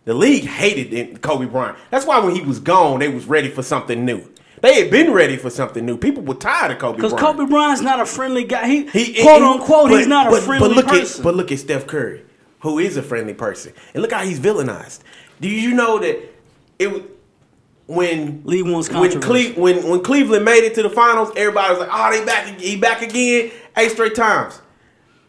The 0.05 0.13
league 0.13 0.45
hated 0.45 1.21
Kobe 1.21 1.45
Bryant. 1.45 1.77
That's 1.91 2.05
why 2.05 2.19
when 2.19 2.33
he 2.33 2.41
was 2.41 2.59
gone, 2.59 2.99
they 2.99 3.09
was 3.09 3.25
ready 3.25 3.49
for 3.49 3.61
something 3.61 4.05
new. 4.05 4.25
They 4.61 4.81
had 4.81 4.89
been 4.89 5.11
ready 5.13 5.37
for 5.37 5.49
something 5.49 5.85
new. 5.85 5.97
People 5.97 6.23
were 6.23 6.33
tired 6.33 6.71
of 6.71 6.79
Kobe 6.79 6.95
Because 6.97 7.13
Bryant. 7.13 7.37
Kobe 7.37 7.49
Bryant's 7.49 7.81
not 7.81 7.99
a 7.99 8.05
friendly 8.05 8.43
guy. 8.43 8.67
He, 8.67 8.87
He 8.87 9.21
quote 9.21 9.41
he- 9.41 9.47
unquote, 9.47 9.91
he's 9.91 10.05
but- 10.05 10.09
not 10.09 10.27
a 10.27 10.31
but- 10.31 10.43
friendly 10.43 10.67
but 10.69 10.75
look 10.75 10.87
person. 10.87 11.21
At, 11.21 11.23
but 11.23 11.35
look 11.35 11.51
at 11.51 11.59
Steph 11.59 11.85
Curry, 11.85 12.23
who 12.61 12.79
is 12.79 12.97
a 12.97 13.03
friendly 13.03 13.33
person, 13.35 13.73
and 13.93 14.01
look 14.01 14.11
how 14.11 14.23
he's 14.23 14.39
villainized. 14.39 14.99
Do 15.39 15.47
you 15.47 15.73
know 15.75 15.99
that 15.99 16.17
it 16.79 17.03
when 17.85 18.41
Lee 18.43 18.63
wants 18.63 18.89
when. 18.89 19.21
Cle- 19.21 19.53
when 19.61 19.87
when 19.87 20.01
Cleveland 20.01 20.43
made 20.43 20.63
it 20.63 20.73
to 20.75 20.83
the 20.83 20.89
finals, 20.89 21.31
everybody 21.37 21.69
was 21.71 21.79
like, 21.79 21.89
"Oh, 21.91 22.11
they 22.11 22.25
back, 22.25 22.59
he 22.59 22.75
back 22.75 23.01
again, 23.01 23.51
eight 23.77 23.91
straight 23.91 24.15
times." 24.15 24.59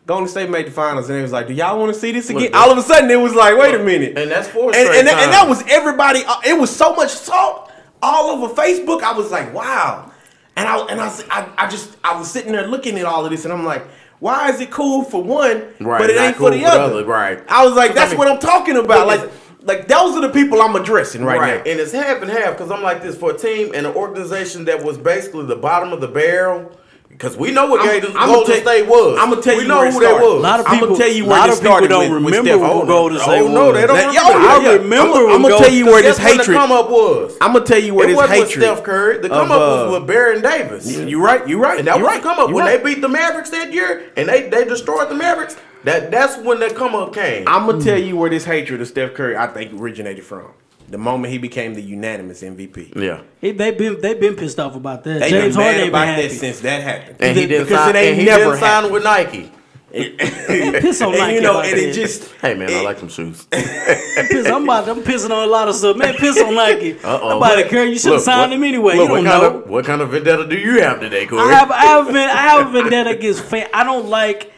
Golden 0.06 0.26
State 0.26 0.48
made 0.48 0.66
the 0.66 0.70
finals, 0.70 1.10
and 1.10 1.18
it 1.18 1.22
was 1.22 1.32
like, 1.32 1.46
"Do 1.48 1.52
y'all 1.52 1.78
want 1.78 1.92
to 1.92 2.00
see 2.00 2.12
this 2.12 2.30
again?" 2.30 2.44
Look, 2.44 2.56
All 2.56 2.70
of 2.72 2.78
a 2.78 2.82
sudden, 2.82 3.10
it 3.10 3.20
was 3.20 3.34
like, 3.34 3.56
"Wait 3.58 3.74
a 3.74 3.78
minute!" 3.78 4.16
And 4.18 4.30
that's 4.30 4.48
four 4.48 4.74
and, 4.74 4.74
straight 4.74 4.98
and, 5.00 5.06
that- 5.06 5.22
and 5.22 5.32
that 5.34 5.46
was 5.48 5.62
everybody. 5.68 6.24
uh, 6.26 6.36
It 6.46 6.58
was 6.58 6.74
so 6.74 6.94
much 6.94 7.10
salt 7.10 7.70
all 8.02 8.30
over 8.30 8.54
Facebook. 8.54 9.02
I 9.02 9.12
was 9.12 9.30
like, 9.30 9.52
"Wow!" 9.54 10.12
And 10.56 10.68
I 10.68 10.78
and 10.86 11.00
I, 11.00 11.06
s- 11.06 11.24
I, 11.30 11.48
I 11.56 11.68
just 11.68 11.96
I 12.04 12.18
was 12.18 12.30
sitting 12.30 12.52
there 12.52 12.66
looking 12.66 12.98
at 12.98 13.04
all 13.04 13.24
of 13.24 13.30
this, 13.30 13.44
and 13.44 13.52
I'm 13.52 13.64
like, 13.64 13.86
"Why 14.20 14.50
is 14.50 14.60
it 14.60 14.70
cool 14.70 15.04
for 15.04 15.22
one, 15.22 15.62
Right, 15.80 15.98
but 16.00 16.10
it 16.10 16.18
ain't 16.18 16.36
cool 16.36 16.48
for 16.48 16.54
the 16.54 16.64
other?" 16.64 16.80
other, 16.94 17.04
right. 17.04 17.42
I 17.48 17.64
was 17.64 17.74
like, 17.74 17.92
I 17.92 17.94
"That's 17.94 18.10
mean, 18.12 18.18
what 18.18 18.28
I'm 18.28 18.38
talking 18.40 18.76
about." 18.76 19.06
Like, 19.06 19.30
like 19.62 19.88
those 19.88 20.16
are 20.16 20.20
the 20.22 20.30
people 20.30 20.60
I'm 20.62 20.74
addressing 20.76 21.24
right, 21.24 21.38
Right, 21.40 21.64
now. 21.64 21.70
and 21.70 21.80
it's 21.80 21.92
half 21.92 22.22
and 22.22 22.30
half 22.30 22.52
because 22.56 22.70
I'm 22.70 22.82
like 22.82 23.02
this 23.02 23.16
for 23.16 23.32
a 23.32 23.36
team 23.38 23.72
and 23.74 23.86
an 23.86 23.94
organization 23.94 24.64
that 24.66 24.82
was 24.82 24.96
basically 24.98 25.44
the 25.46 25.56
bottom 25.56 25.92
of 25.92 26.00
the 26.00 26.08
barrel. 26.08 26.72
Because 27.18 27.36
we 27.36 27.50
know 27.50 27.66
what 27.66 27.80
I'm- 27.80 28.00
Golden, 28.00 28.16
I'ma 28.16 28.32
Golden 28.32 28.52
tell- 28.54 28.62
State 28.62 28.86
was. 28.86 29.18
I'ma 29.18 29.34
tell 29.40 29.56
we 29.56 29.62
you 29.62 29.68
know 29.68 29.78
where 29.78 29.88
it 29.88 29.92
who 29.92 29.98
they 30.00 30.12
was. 30.12 30.22
a 30.22 30.36
lot 30.38 30.60
of 30.60 30.66
people, 30.66 30.76
I'ma 30.76 30.86
people, 30.86 30.96
tell 30.98 31.08
you 31.12 31.24
where 31.26 31.38
lot 31.40 31.48
this 31.50 31.58
started 31.58 31.88
don't 31.88 32.00
with- 32.02 32.10
with 32.22 32.34
remember 32.36 32.48
Steph 32.50 32.60
what 32.60 32.76
Curry. 32.78 32.86
Golden 32.86 33.18
State 33.18 33.40
Oh 33.40 33.48
no, 33.48 33.72
they 33.72 33.86
don't. 33.88 33.96
That- 33.96 34.06
remember. 34.06 34.12
yo, 34.14 34.22
that. 34.22 34.36
I 34.36 34.62
yeah. 34.62 34.72
remember 34.78 35.18
I'm, 35.26 35.34
I'm 35.34 35.42
gonna 35.42 35.58
tell 35.58 35.72
you 35.72 35.86
where 35.86 36.02
this 36.02 36.16
hatred. 36.18 36.46
the 36.46 36.52
come 36.52 36.70
up 36.70 36.90
was. 36.90 37.36
I'm 37.40 37.52
gonna 37.54 37.64
tell 37.64 37.78
you 37.82 37.94
where 37.94 38.04
it 38.04 38.08
this 38.10 38.16
wasn't 38.16 38.38
hatred. 38.38 38.58
with 38.60 38.64
Steph 38.76 38.84
Curry. 38.84 39.18
The 39.18 39.24
of, 39.24 39.30
come 39.48 39.50
up 39.50 39.60
uh, 39.60 39.90
was 39.90 39.98
with 39.98 40.06
Baron 40.06 40.42
Davis. 40.42 40.92
You 40.96 41.20
right. 41.20 41.48
You 41.48 41.60
right. 41.60 41.78
And 41.80 41.88
that 41.88 41.96
was 41.98 42.06
right. 42.06 42.22
come 42.22 42.38
up 42.38 42.50
when 42.52 42.64
they 42.66 42.78
beat 42.80 43.00
the 43.00 43.08
Mavericks 43.08 43.50
that 43.50 43.72
year 43.72 44.04
and 44.16 44.28
they, 44.28 44.48
they 44.48 44.64
destroyed 44.64 45.08
the 45.08 45.16
Mavericks. 45.16 45.56
That 45.82 46.12
that's 46.12 46.36
when 46.38 46.60
that 46.60 46.76
come 46.76 46.94
up 46.94 47.14
came. 47.14 47.48
I'm 47.48 47.66
gonna 47.66 47.82
tell 47.82 47.98
you 47.98 48.16
where 48.16 48.30
this 48.30 48.44
hatred 48.44 48.80
of 48.80 48.86
Steph 48.86 49.14
Curry 49.14 49.36
I 49.36 49.48
think 49.48 49.72
originated 49.80 50.22
from. 50.24 50.52
The 50.90 50.98
moment 50.98 51.30
he 51.32 51.38
became 51.38 51.74
the 51.74 51.82
unanimous 51.82 52.42
MVP. 52.42 52.96
yeah, 52.96 53.20
He, 53.40 53.50
they've 53.52 53.76
been 53.76 54.00
they've 54.00 54.18
been 54.18 54.36
pissed 54.36 54.58
off 54.58 54.74
about 54.74 55.04
that. 55.04 55.20
They've 55.20 55.30
James 55.30 55.54
been 55.56 55.62
Harden 55.64 55.64
mad 55.64 55.74
ain't 55.74 55.80
been 55.80 55.88
about 55.90 56.06
happy. 56.08 56.28
that 56.28 56.34
since 56.34 56.60
that 56.60 56.82
happened. 56.82 57.16
and 57.20 57.36
he 57.36 57.46
didn't 57.46 57.66
because 57.66 57.78
sign. 57.84 57.96
it 57.96 57.98
ain't 57.98 58.08
and 58.12 58.20
he 58.20 58.24
never 58.26 58.44
didn't 58.44 58.58
sign 58.60 58.92
with 58.92 59.04
Nike. 59.04 59.52
Piss 59.90 61.00
on 61.02 61.08
and 61.12 61.18
Nike 61.18 61.34
you 61.36 61.40
know, 61.40 61.52
about 61.52 61.66
and 61.66 61.78
that. 61.78 61.88
it 61.88 61.92
just 61.94 62.30
Hey 62.42 62.54
man, 62.54 62.70
I 62.70 62.82
like 62.82 62.98
them 63.00 63.08
shoes. 63.08 63.46
Piss, 63.50 64.46
I'm 64.46 64.64
about. 64.64 64.88
I'm 64.88 65.02
pissing 65.02 65.30
on 65.30 65.44
a 65.48 65.50
lot 65.50 65.68
of 65.68 65.74
stuff. 65.74 65.96
Man, 65.96 66.14
piss 66.14 66.40
on 66.42 66.54
Nike. 66.54 66.98
Uh-oh. 67.02 67.40
I'm 67.42 67.68
care. 67.68 67.84
You 67.86 67.98
should 67.98 68.12
have 68.12 68.22
signed 68.22 68.50
what- 68.50 68.56
him 68.56 68.64
anyway. 68.64 68.96
look, 68.96 69.08
you 69.10 69.14
don't 69.14 69.24
what 69.24 69.30
kind 69.32 69.42
know. 69.54 69.60
Of, 69.60 69.70
what 69.70 69.84
kind 69.84 70.00
of 70.02 70.10
vendetta 70.10 70.46
do 70.46 70.56
you 70.58 70.80
have 70.82 71.00
today, 71.00 71.26
Corey? 71.26 71.40
I 71.42 71.52
have 71.52 71.70
I 71.70 71.84
have 71.84 72.06
been 72.06 72.16
I 72.16 72.42
have 72.42 72.66
a 72.68 72.70
vendetta 72.70 73.10
against 73.10 73.44
fan. 73.44 73.68
I 73.72 73.84
don't 73.84 74.06
like. 74.08 74.52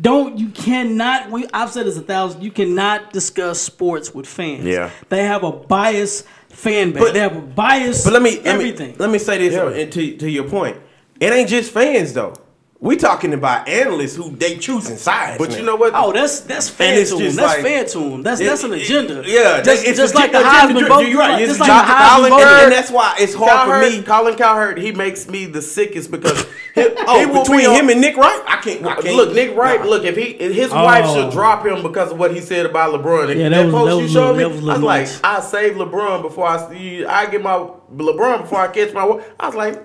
Don't 0.00 0.38
you 0.38 0.48
cannot? 0.48 1.30
We 1.30 1.46
I've 1.52 1.70
said 1.70 1.86
this 1.86 1.96
a 1.96 2.02
thousand. 2.02 2.42
You 2.42 2.50
cannot 2.50 3.12
discuss 3.12 3.60
sports 3.60 4.14
with 4.14 4.26
fans. 4.26 4.64
Yeah. 4.64 4.90
they 5.08 5.24
have 5.24 5.44
a 5.44 5.52
bias 5.52 6.24
fan 6.48 6.92
base. 6.92 7.02
But- 7.02 7.12
they 7.14 7.20
have 7.20 7.36
a 7.36 7.40
bias. 7.40 8.04
But 8.04 8.12
let 8.12 8.22
me 8.22 8.36
let 8.36 8.46
everything. 8.46 8.90
me 8.90 8.96
let 8.98 9.10
me 9.10 9.18
say 9.18 9.38
this 9.38 9.54
Yeah. 9.54 9.84
to 9.90 10.16
to 10.18 10.30
your 10.30 10.44
point. 10.48 10.76
It 11.20 11.32
ain't 11.32 11.48
just 11.48 11.72
fans 11.72 12.12
though. 12.12 12.34
We 12.84 12.96
talking 12.96 13.32
about 13.32 13.66
analysts 13.66 14.14
who 14.14 14.30
they 14.36 14.58
choosing 14.58 14.98
sides. 14.98 15.38
but 15.38 15.48
now. 15.48 15.56
you 15.56 15.62
know 15.64 15.76
what? 15.76 15.92
Oh, 15.94 16.12
that's 16.12 16.40
that's 16.40 16.68
And 16.78 16.98
it's 17.00 17.10
to 17.12 17.16
him. 17.18 17.34
That's 17.34 17.54
like- 17.54 17.62
fair 17.62 17.84
to 17.86 17.98
him. 17.98 18.22
That's 18.22 18.40
It- 18.42 18.44
that's 18.44 18.62
an 18.62 18.74
it- 18.74 18.82
agenda. 18.82 19.22
yeah, 19.24 19.62
just, 19.62 19.86
it's 19.86 19.96
just 19.98 20.12
a- 20.12 20.18
like 20.18 20.32
the 20.32 20.40
agenda 20.40 20.80
Heisman 20.82 20.88
vote. 20.88 21.00
You're 21.08 21.18
right. 21.18 21.40
It's 21.40 21.48
Just 21.56 21.60
like 21.60 21.68
John- 21.68 21.86
the 21.86 21.92
Heisman 21.94 22.14
Colin 22.16 22.30
vote. 22.30 22.40
Cowherd, 22.42 22.62
and 22.64 22.72
that's 22.72 22.90
why 22.90 23.14
it's 23.18 23.34
hard 23.34 23.50
Cowherd, 23.50 23.84
for 23.86 23.90
me. 23.90 24.02
Colin 24.02 24.34
Cowherd, 24.36 24.78
he 24.78 24.92
makes 24.92 25.26
me 25.28 25.46
the 25.46 25.62
sickest 25.62 26.10
because 26.10 26.42
he, 26.74 26.86
Oh, 27.06 27.20
he 27.20 27.26
between 27.26 27.60
be 27.60 27.66
on- 27.66 27.74
him 27.74 27.88
and 27.88 28.00
Nick 28.02 28.18
Wright, 28.18 28.42
I 28.46 28.56
can't. 28.56 28.84
I 28.84 28.96
can't 29.00 29.16
Look, 29.16 29.34
Nick 29.34 29.56
Wright. 29.56 29.80
Nah. 29.80 29.86
Look, 29.86 30.04
if 30.04 30.16
he 30.16 30.24
if 30.24 30.52
his 30.54 30.70
wife 30.70 31.04
Oh. 31.08 31.14
should 31.22 31.32
drop 31.32 31.64
him 31.64 31.82
because 31.82 32.12
of 32.12 32.18
what 32.18 32.34
he 32.34 32.40
said 32.42 32.66
about 32.66 32.92
LeBron. 32.92 33.34
Yeah, 33.34 33.48
that, 33.48 33.50
that 33.50 33.64
was- 33.64 33.72
post 33.72 33.86
that 33.88 33.96
you 33.96 34.02
was 34.02 34.12
showed 34.12 34.36
little- 34.36 34.50
me, 34.50 34.56
that 34.56 34.62
was 34.66 34.68
I 34.68 35.00
was 35.06 35.22
like. 35.22 35.24
I 35.24 35.40
save 35.40 35.74
LeBron 35.76 36.20
before 36.20 36.46
I 36.48 36.68
see. 36.70 37.06
I 37.06 37.24
get 37.30 37.42
my 37.42 37.66
LeBron 37.96 38.42
before 38.42 38.60
I 38.60 38.68
catch 38.68 38.92
my. 38.92 39.20
I 39.40 39.46
was 39.46 39.54
like, 39.54 39.82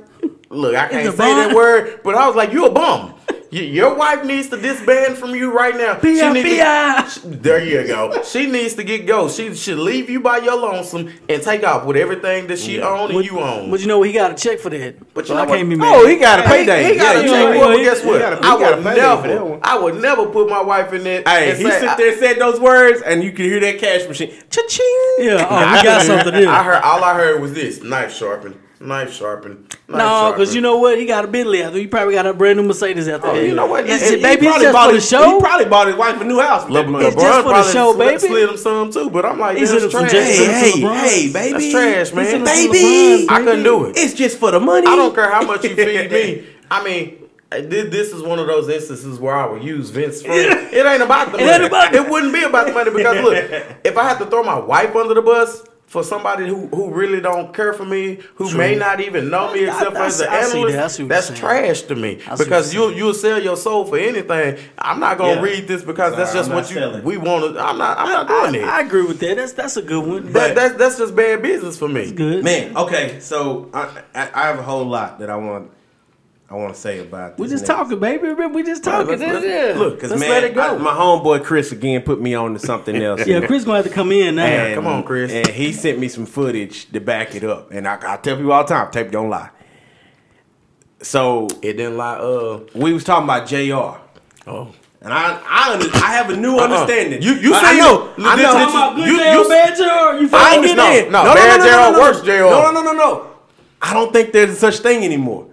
look, 0.50 0.76
I 0.76 0.88
can't 0.88 1.16
say 1.16 1.34
that 1.34 1.56
word, 1.56 2.02
but 2.04 2.16
I 2.16 2.28
was 2.28 2.36
like, 2.36 2.52
you 2.52 2.66
a 2.66 2.72
bum. 2.72 3.16
Your 3.52 3.96
wife 3.96 4.24
needs 4.26 4.48
to 4.50 4.62
disband 4.62 5.18
from 5.18 5.34
you 5.34 5.52
right 5.52 5.76
now. 5.76 5.96
She 5.96 6.02
P.I. 6.20 6.34
need 6.34 7.10
to- 7.10 7.30
there 7.42 7.64
you 7.66 7.88
go. 7.88 8.22
She 8.22 8.46
needs 8.46 8.76
to 8.76 8.84
get 8.84 9.08
go. 9.08 9.28
She 9.28 9.56
should 9.56 9.80
leave 9.80 10.08
you 10.08 10.20
by 10.20 10.38
your 10.38 10.56
lonesome 10.56 11.12
and 11.28 11.42
take 11.42 11.64
off 11.64 11.84
with 11.86 11.98
everything 11.98 12.46
that 12.46 12.60
she 12.60 12.80
own 12.80 13.10
and 13.12 13.26
you 13.26 13.40
own. 13.40 13.72
But 13.72 13.80
you 13.82 13.88
know 13.88 14.04
he 14.04 14.12
got 14.14 14.32
a 14.34 14.36
check 14.36 14.60
for 14.60 14.70
that. 14.70 15.14
But 15.16 15.22
you 15.24 15.30
So 15.30 15.34
know 15.34 15.40
I 15.42 15.46
what? 15.48 15.58
can't 15.58 15.68
be 15.68 15.74
oh, 15.76 15.80
mad. 15.80 15.96
Oh, 15.96 16.08
he 16.08 16.18
got 16.18 16.40
a 16.42 16.44
payday. 16.44 16.92
He, 16.92 16.96
got 17.00 17.16
yeah, 17.16 17.22
a 17.22 17.24
check 17.24 17.46
right. 17.48 17.60
for 17.60 17.66
but 17.70 17.78
he- 17.80 17.84
guess 17.86 18.06
what? 18.06 18.20
got 18.20 18.34
a- 18.34 18.46
I 18.46 18.54
would 18.76 18.84
that 18.84 18.96
never. 19.24 19.60
I 19.64 19.80
would 19.80 19.96
never 20.00 20.26
put 20.28 20.48
my 20.48 20.62
wife 20.62 20.94
in 20.94 21.04
that. 21.06 21.28
Hey, 21.28 21.56
he 21.58 21.64
say, 21.64 21.80
sit 21.80 21.98
there 21.98 22.10
and 22.12 22.20
said 22.20 22.38
those 22.38 22.60
words, 22.60 23.02
and 23.02 23.24
you 23.24 23.32
can 23.32 23.46
hear 23.46 23.60
that 23.62 23.80
cash 23.80 24.08
machine. 24.08 24.32
Cha-ching. 24.52 25.16
Yeah, 25.22 25.48
oh, 25.50 25.76
we 25.76 25.82
got 25.84 26.04
something 26.04 26.34
there. 26.34 26.48
I 26.50 26.62
heard 26.62 26.84
all 26.84 27.04
I 27.04 27.16
heard 27.16 27.42
was 27.42 27.54
this: 27.56 27.82
knife 27.82 28.14
sharpen, 28.14 28.60
knife 28.80 29.14
sharpen. 29.14 29.68
Knife 29.88 29.98
No, 29.98 30.32
because 30.34 30.56
you 30.56 30.62
know 30.62 30.78
what? 30.78 30.98
He 30.98 31.06
got 31.06 31.26
a 31.26 31.28
Bentley 31.28 31.62
after. 31.64 31.78
He 31.78 31.88
probably 31.88 32.14
got 32.14 32.26
a 32.26 32.34
brand 32.34 32.58
new 32.58 32.64
Mercedes 32.64 33.08
after 33.08 33.28
Oh, 33.28 33.36
that. 33.36 33.46
you 33.46 33.54
know 33.56 33.66
what? 33.66 33.82
It's 33.86 33.92
And- 33.92 34.00
just, 34.02 34.14
and 34.14 34.22
baby, 34.22 34.42
he 34.42 34.48
it's 34.48 34.52
probably 34.52 34.64
just 34.66 34.74
bought 34.74 34.86
for 34.86 34.92
the 34.92 34.96
his, 35.00 35.10
show. 35.10 35.34
He 35.36 35.40
probably 35.40 35.66
bought 35.66 35.88
his 35.88 35.96
wife 35.96 36.22
a 36.22 36.24
new 36.24 36.40
house. 36.40 36.64
with 36.64 36.74
Le- 36.74 36.92
that. 37.00 37.08
It's 37.08 37.16
just 37.22 37.42
for 37.44 37.50
the 37.54 37.64
show, 37.72 37.94
slid- 37.94 38.08
baby. 38.08 38.20
Slid 38.20 38.50
him 38.50 38.58
some 38.58 38.92
too, 38.92 39.10
but 39.10 39.26
I'm 39.26 39.40
like, 39.40 39.58
He 39.58 39.66
that's 39.66 39.72
slid 39.72 39.84
him 39.84 39.92
some 39.92 40.02
trash. 40.08 40.12
Hey, 40.14 40.36
hey, 40.46 40.82
hey, 40.82 41.34
baby. 41.34 41.52
That's 41.52 41.72
trash, 41.72 42.14
man. 42.14 42.26
Listen 42.26 42.40
to 42.40 42.46
Baby. 42.46 43.26
I 43.30 43.40
couldn't 43.44 43.64
do 43.64 43.86
it. 43.86 43.98
It's 43.98 44.14
just 44.14 44.38
for 44.38 44.52
the 44.52 44.60
money. 44.60 44.88
I 44.88 44.96
don't 44.96 45.14
care 45.14 45.30
how 45.30 45.44
much 45.46 45.64
you 45.64 45.76
feed 45.76 46.12
me. 46.12 46.46
I 46.72 46.84
mean. 46.84 47.16
This 47.52 48.14
is 48.14 48.22
one 48.22 48.38
of 48.38 48.46
those 48.46 48.70
instances 48.70 49.20
where 49.20 49.34
I 49.36 49.48
would 49.48 49.64
use 49.64 49.90
Vince 49.90 50.22
For 50.22 50.30
It 50.32 50.86
ain't 50.86 51.02
about 51.02 51.32
the 51.32 51.40
money. 51.40 51.50
ain't 51.50 51.64
about 51.64 51.96
it 51.96 52.08
wouldn't 52.08 52.32
be 52.32 52.44
about 52.44 52.68
the 52.68 52.74
money 52.74 52.92
because 52.92 53.24
look, 53.24 53.34
if 53.84 53.98
I 53.98 54.04
had 54.08 54.20
to 54.20 54.28
throw 54.28 54.44
my 54.44 54.60
wife 54.60 54.96
under 54.96 55.16
the 55.16 55.24
bus 55.24 55.64
for 55.90 56.04
somebody 56.04 56.48
who, 56.48 56.68
who 56.68 56.92
really 56.94 57.20
don't 57.20 57.52
care 57.54 57.74
for 57.74 57.84
me, 57.84 58.20
who 58.36 58.56
may 58.56 58.76
not 58.76 59.02
even 59.02 59.30
know 59.30 59.52
me 59.52 59.66
except 59.66 59.92
I 59.92 59.94
for 59.96 60.04
as 60.04 60.20
an 60.22 60.28
see- 60.28 60.32
I 60.34 60.42
see 60.44 60.58
analyst, 60.58 60.76
that. 60.76 60.84
I 60.84 60.88
see 60.88 61.04
what 61.04 61.10
that's 61.10 61.30
you're 61.30 61.38
saying. 61.38 61.64
trash 61.66 61.82
to 61.82 61.96
me. 61.96 62.20
Because 62.38 62.74
you 62.74 62.82
you're 62.82 62.92
you'll 62.94 63.14
sell 63.16 63.42
your 63.42 63.58
soul 63.58 63.86
for 63.86 63.98
anything. 63.98 64.58
I'm 64.78 65.00
not 65.00 65.18
gonna 65.18 65.34
Yeah. 65.34 65.42
read 65.42 65.68
this 65.68 65.82
because 65.84 66.16
that's 66.16 66.32
just 66.32 66.50
what 66.52 66.70
you 66.70 66.76
selling. 66.76 67.04
we 67.04 67.18
want 67.18 67.56
to. 67.56 67.60
I'm 67.60 67.78
not. 67.80 67.98
I'm 67.98 68.08
not 68.10 68.28
doing 68.28 68.64
I, 68.64 68.68
it. 68.68 68.70
I 68.70 68.82
agree 68.82 69.04
with 69.06 69.20
that. 69.22 69.36
That's 69.38 69.54
that's 69.54 69.78
a 69.78 69.82
good 69.82 70.06
one. 70.06 70.32
that, 70.34 70.54
that's 70.56 70.76
that's 70.76 70.98
just 71.00 71.16
bad 71.16 71.42
business 71.42 71.78
for 71.78 71.90
me. 71.90 72.12
good. 72.12 72.44
Man, 72.44 72.78
okay, 72.78 73.20
so 73.20 73.70
I, 73.74 74.04
I, 74.14 74.30
I 74.34 74.48
have 74.48 74.60
a 74.60 74.64
whole 74.64 74.86
lot 74.86 75.20
that 75.20 75.30
I 75.32 75.36
want 75.38 75.72
I 76.52 76.56
want 76.56 76.74
to 76.74 76.80
say 76.80 77.00
about 77.00 77.38
this. 77.38 77.44
we 77.44 77.48
just 77.50 77.62
next. 77.68 77.78
talking, 77.78 78.00
baby. 78.00 78.34
We 78.34 78.64
just 78.64 78.84
talking. 78.84 79.08
let's- 79.20 79.22
let's- 79.22 79.46
yeah. 79.46 79.80
look, 79.80 79.96
Because 79.96 80.10
let's 80.12 80.20
man, 80.22 80.30
let 80.32 80.44
it 80.46 80.56
go. 80.56 80.62
I- 80.62 80.78
my 80.78 80.92
homeboy 80.92 81.44
Chris 81.44 81.72
again 81.72 82.02
put 82.02 82.20
me 82.20 82.34
on 82.34 82.54
to 82.54 82.60
something 82.60 82.96
else. 83.04 83.26
yeah, 83.28 83.42
Chris 83.46 83.64
gonna 83.64 83.78
have 83.78 83.86
to 83.86 83.92
come 83.92 84.12
in 84.12 84.36
now. 84.36 84.46
And- 84.46 84.74
come 84.76 84.88
on, 84.88 85.04
Chris. 85.04 85.32
And 85.32 85.48
he 85.48 85.72
sent 85.74 86.00
me 86.00 86.08
some 86.08 86.26
footage 86.26 86.92
to 86.92 87.00
back 87.00 87.36
it 87.36 87.44
up. 87.44 87.72
And 87.72 87.88
I, 87.88 87.96
I 88.14 88.18
tell 88.18 88.36
people 88.36 88.52
all 88.52 88.64
the 88.64 88.74
time, 88.74 88.90
tape 88.92 89.12
don't 89.12 89.30
lie. 89.30 89.50
So 91.02 91.48
It 91.62 91.74
didn't 91.74 91.98
lie. 91.98 92.16
Uh 92.18 92.60
we 92.76 92.94
was 92.94 93.04
talking 93.04 93.24
about 93.26 93.48
Jr. 93.48 94.00
oh. 94.50 94.74
And 95.02 95.14
I 95.14 95.40
I, 95.48 95.74
under, 95.74 95.86
I 95.96 96.12
have 96.14 96.30
a 96.30 96.36
new 96.36 96.58
Uh-uh. 96.58 96.64
understanding. 96.66 97.22
You- 97.22 97.36
you 97.36 97.54
I, 97.54 97.70
seen 97.72 97.78
know. 97.80 98.08
it. 98.08 98.14
I 98.20 98.36
This- 98.36 98.44
know. 98.44 98.54
this 98.54 98.72
Talking 98.74 98.76
about 98.76 98.96
good 98.98 99.08
you- 99.08 99.18
J.R. 99.18 99.36
you- 99.36 99.50
bad 99.50 99.78
J.R. 99.78 100.18
You 100.20 100.26
I 100.26 100.30
fucking 100.30 100.60
understand. 100.60 101.12
No, 101.12 101.24
no, 101.24 101.34
bad 101.36 101.94
JR, 101.94 102.00
worse 102.00 102.22
JR. 102.22 102.32
No, 102.50 102.62
no, 102.64 102.72
no, 102.72 102.82
no, 102.82 102.94
no. 102.94 103.26
I 103.82 103.94
don't 103.94 104.12
think 104.12 104.34
there's 104.34 104.58
such 104.58 104.80
thing 104.80 105.06
anymore. 105.06 105.46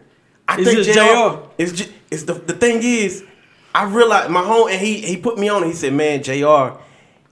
I 0.48 0.56
It's 0.60 0.70
think 0.70 0.84
just 0.84 0.92
JR. 0.98 1.48
It's 1.58 1.72
just 1.72 1.90
it's 2.10 2.22
the 2.24 2.34
the 2.34 2.54
thing 2.54 2.82
is, 2.82 3.24
I 3.74 3.84
realized 3.84 4.30
my 4.30 4.44
home 4.44 4.68
and 4.68 4.80
he 4.80 5.00
he 5.00 5.16
put 5.16 5.38
me 5.38 5.48
on. 5.48 5.62
And 5.62 5.70
He 5.70 5.76
said, 5.76 5.92
"Man, 5.92 6.22
Jr. 6.22 6.78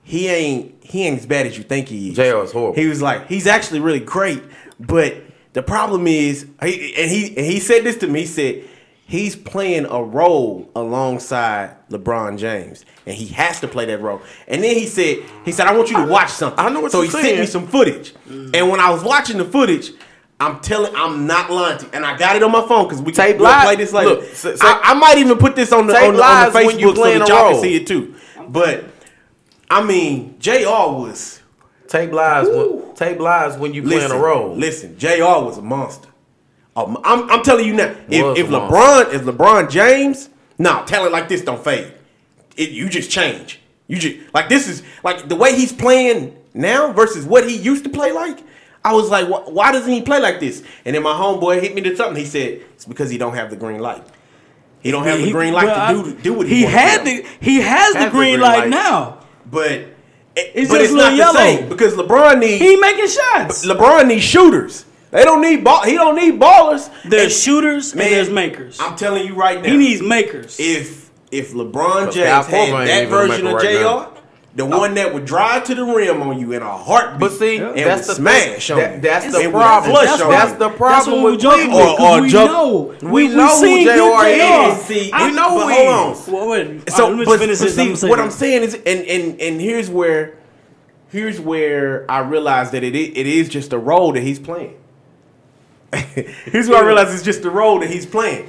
He 0.03 0.29
ain't 0.29 0.74
he 0.85 1.07
ain't 1.07 1.18
as 1.18 1.27
bad 1.27 1.46
as 1.46 1.57
you 1.57 1.64
think 1.64 1.88
he 1.88 2.11
is. 2.11 2.16
JR 2.16 2.42
is 2.42 2.53
horrible. 2.53 2.74
He 2.74 2.87
was 2.87 3.00
like, 3.00 3.27
he's 3.27 3.46
actually 3.46 3.81
really 3.81 4.00
great, 4.00 4.42
but 4.79 5.16
the 5.55 5.62
problem 5.62 6.07
is, 6.07 6.46
he, 6.62 6.94
and 6.96 7.11
he 7.11 7.29
and 7.37 7.46
he 7.46 7.59
said 7.61 7.85
this 7.85 7.96
to 7.98 8.07
me. 8.07 8.20
He 8.20 8.27
said 8.27 8.64
he's 9.07 9.35
playing 9.37 9.87
a 9.87 10.03
role 10.03 10.70
alongside 10.77 11.77
LeBron 11.90 12.38
James, 12.38 12.85
and 13.07 13.14
he 13.14 13.27
has 13.29 13.61
to 13.61 13.68
play 13.68 13.87
that 13.87 14.00
role. 14.00 14.20
And 14.48 14.62
then 14.62 14.74
he 14.74 14.87
said, 14.87 15.18
he 15.44 15.53
said, 15.53 15.66
I 15.66 15.77
want 15.77 15.90
you 15.90 15.96
to 15.96 16.07
watch 16.07 16.31
something. 16.31 16.59
I 16.59 16.68
know 16.68 16.81
what 16.81 16.92
so 16.92 17.00
he 17.03 17.09
sent 17.09 17.38
me 17.38 17.46
some 17.46 17.66
footage, 17.66 18.12
and 18.29 18.68
when 18.68 18.81
I 18.81 18.90
was 18.90 19.03
watching 19.03 19.38
the 19.38 19.44
footage. 19.44 19.92
I'm 20.40 20.60
telling, 20.60 20.94
I'm 20.96 21.26
not 21.26 21.50
lying 21.50 21.78
to 21.78 21.84
you, 21.84 21.90
and 21.94 22.04
I 22.04 22.16
got 22.16 22.36
it 22.36 22.42
on 22.42 22.50
my 22.50 22.66
phone 22.66 22.84
because 22.84 23.00
we 23.00 23.12
Tape 23.12 23.38
can 23.38 23.62
play 23.62 23.76
this 23.76 23.92
later. 23.92 24.10
look, 24.10 24.24
say- 24.34 24.56
I, 24.60 24.80
I 24.84 24.94
might 24.94 25.18
even 25.18 25.38
put 25.38 25.54
this 25.54 25.72
on 25.72 25.86
the 25.86 25.94
on 25.94 26.14
the, 26.16 26.22
on 26.22 26.52
the 26.52 26.58
Facebook 26.58 26.96
so 26.96 27.18
that 27.18 27.28
y'all 27.28 27.52
can 27.52 27.60
see 27.60 27.76
it 27.76 27.86
too. 27.86 28.14
But 28.48 28.84
I 29.70 29.82
mean, 29.82 30.36
Jr. 30.38 30.68
was 30.68 31.40
Tape 31.88 32.12
lies. 32.12 32.48
When, 32.48 32.94
tape 32.94 33.20
lies 33.20 33.56
when 33.56 33.72
you 33.72 33.82
playing 33.82 34.10
a 34.10 34.18
role. 34.18 34.54
Listen, 34.54 34.98
Jr. 34.98 35.22
was 35.22 35.58
a 35.58 35.62
monster. 35.62 36.08
Um, 36.76 36.98
I'm, 37.04 37.30
I'm 37.30 37.42
telling 37.42 37.66
you 37.66 37.74
now. 37.74 37.94
If, 38.08 38.38
if. 38.38 38.46
LeBron, 38.48 39.14
if 39.14 39.22
LeBron 39.22 39.70
James, 39.70 40.28
no, 40.58 40.84
talent 40.86 41.12
like 41.12 41.28
this 41.28 41.42
don't 41.42 41.62
fade. 41.62 41.92
It, 42.56 42.70
you 42.70 42.88
just 42.88 43.10
change. 43.10 43.60
You 43.86 43.98
just 43.98 44.34
like 44.34 44.48
this 44.48 44.66
is 44.66 44.82
like 45.04 45.28
the 45.28 45.36
way 45.36 45.54
he's 45.54 45.72
playing 45.72 46.36
now 46.52 46.92
versus 46.92 47.24
what 47.24 47.48
he 47.48 47.56
used 47.56 47.84
to 47.84 47.90
play 47.90 48.12
like. 48.12 48.40
I 48.84 48.92
was 48.92 49.08
like, 49.10 49.28
why, 49.28 49.40
why 49.40 49.72
doesn't 49.72 49.90
he 49.92 50.02
play 50.02 50.20
like 50.20 50.40
this? 50.40 50.62
And 50.84 50.94
then 50.94 51.02
my 51.02 51.12
homeboy 51.14 51.60
hit 51.62 51.74
me 51.74 51.80
to 51.82 51.96
something. 51.96 52.22
He 52.22 52.28
said 52.28 52.60
it's 52.74 52.84
because 52.84 53.08
he 53.10 53.16
don't 53.18 53.34
have 53.34 53.50
the 53.50 53.56
green 53.56 53.80
light. 53.80 54.04
He 54.82 54.90
don't 54.90 55.04
have 55.04 55.20
the 55.22 55.32
green 55.32 55.54
light 55.54 55.64
well, 55.66 55.74
to 55.94 56.00
I- 56.00 56.12
do 56.12 56.14
do 56.22 56.34
what 56.34 56.46
he, 56.46 56.56
he 56.58 56.62
wants 56.64 56.78
had 56.78 56.98
to 56.98 57.04
the 57.04 57.28
he 57.40 57.56
has, 57.60 57.92
the 57.94 57.98
Has 58.00 58.04
the 58.06 58.10
green 58.10 58.32
green 58.34 58.40
light, 58.40 58.58
light. 58.58 58.68
now. 58.68 59.20
but 59.50 59.70
it, 59.70 59.94
It's 60.36 60.70
but 60.70 60.78
just 60.80 60.90
it's 60.90 60.92
not 60.92 61.12
little 61.14 61.32
the 61.32 61.38
same 61.38 61.68
because 61.70 61.94
LeBron 61.94 62.40
needs 62.40 62.60
He 62.62 62.76
making 62.76 63.08
shots. 63.08 63.64
LeBron 63.66 64.08
needs 64.08 64.22
shooters. 64.24 64.84
They 65.10 65.22
don't 65.24 65.40
need 65.40 65.62
ball. 65.64 65.84
He 65.84 65.94
don't 65.94 66.16
need 66.16 66.38
ballers. 66.40 66.90
There's 67.08 67.22
And- 67.24 67.32
shooters 67.32 67.94
man, 67.94 68.06
and 68.08 68.14
there's 68.16 68.30
makers. 68.30 68.76
I'm 68.80 68.96
telling 68.96 69.26
you 69.26 69.34
right 69.34 69.62
now. 69.62 69.70
he 69.70 69.76
needs 69.78 70.02
makers. 70.02 70.56
if 70.60 71.08
if 71.30 71.52
LeBron 71.54 72.12
James 72.12 72.46
had 72.46 72.86
that 72.86 73.08
version 73.08 73.46
of 73.46 73.54
maker 73.54 73.56
right 73.56 73.76
Jr. 73.78 73.80
now. 73.82 74.10
The 74.56 74.64
one 74.64 74.94
that 74.94 75.12
would 75.12 75.24
drive 75.24 75.64
to 75.64 75.74
the 75.74 75.84
rim 75.84 76.22
on 76.22 76.38
you 76.38 76.52
in 76.52 76.62
a 76.62 76.70
heartbeat. 76.76 77.18
But 77.18 77.32
see, 77.32 77.56
and 77.56 77.76
that's 77.76 78.06
would 78.06 78.10
the 78.10 78.20
smash 78.20 78.68
thing. 78.68 78.76
on 78.76 78.82
That- 78.82 79.02
that's 79.02 79.32
the 79.32 79.42
would 79.46 79.50
problem. 79.52 79.90
flush 79.92 80.06
That's 80.06 80.22
on 80.22 80.28
why- 80.28 80.34
that's 80.36 80.52
the 80.52 80.58
That's 80.68 80.76
problem 80.78 81.22
what 81.22 81.24
we 81.26 81.32
with 81.32 81.40
joking 81.40 81.70
Cleveland. 81.72 81.98
Or- 82.00 82.08
or 82.18 82.20
we 82.22 82.28
jump- 82.28 82.50
know. 82.52 82.94
we 83.02 83.28
know 83.28 83.48
who 83.48 83.66
seen 83.66 83.84
JR 83.86 84.26
is. 84.28 84.38
JR. 84.38 84.82
See, 84.84 85.10
We 85.12 85.32
know 85.32 85.50
who 85.50 85.64
but 85.64 85.74
he 85.74 85.84
hold 85.86 86.16
is. 86.16 86.28
on. 86.28 86.34
Well, 86.34 86.48
wait, 86.50 86.90
So, 86.90 87.04
all 87.04 87.10
right, 87.14 87.24
but, 87.26 87.38
but 87.40 87.56
see, 87.56 87.82
I'm 87.82 88.08
what. 88.08 88.20
I'm 88.20 88.30
saying 88.30 88.62
is, 88.62 88.74
and 88.74 89.00
and 89.06 89.40
and 89.40 89.60
here's 89.60 89.90
where, 89.90 90.34
here's 91.10 91.40
where 91.40 92.04
I 92.08 92.20
realize 92.20 92.70
that 92.70 92.84
it 92.84 92.94
it 92.94 93.26
is 93.26 93.48
just 93.48 93.72
a 93.72 93.78
role 93.78 94.12
that 94.12 94.22
he's 94.22 94.38
playing. 94.38 94.74
here's 95.94 96.68
where 96.68 96.82
I 96.82 96.86
realize 96.86 97.12
it's 97.12 97.22
just 97.24 97.44
a 97.44 97.50
role 97.50 97.80
that 97.80 97.90
he's 97.90 98.06
playing, 98.06 98.48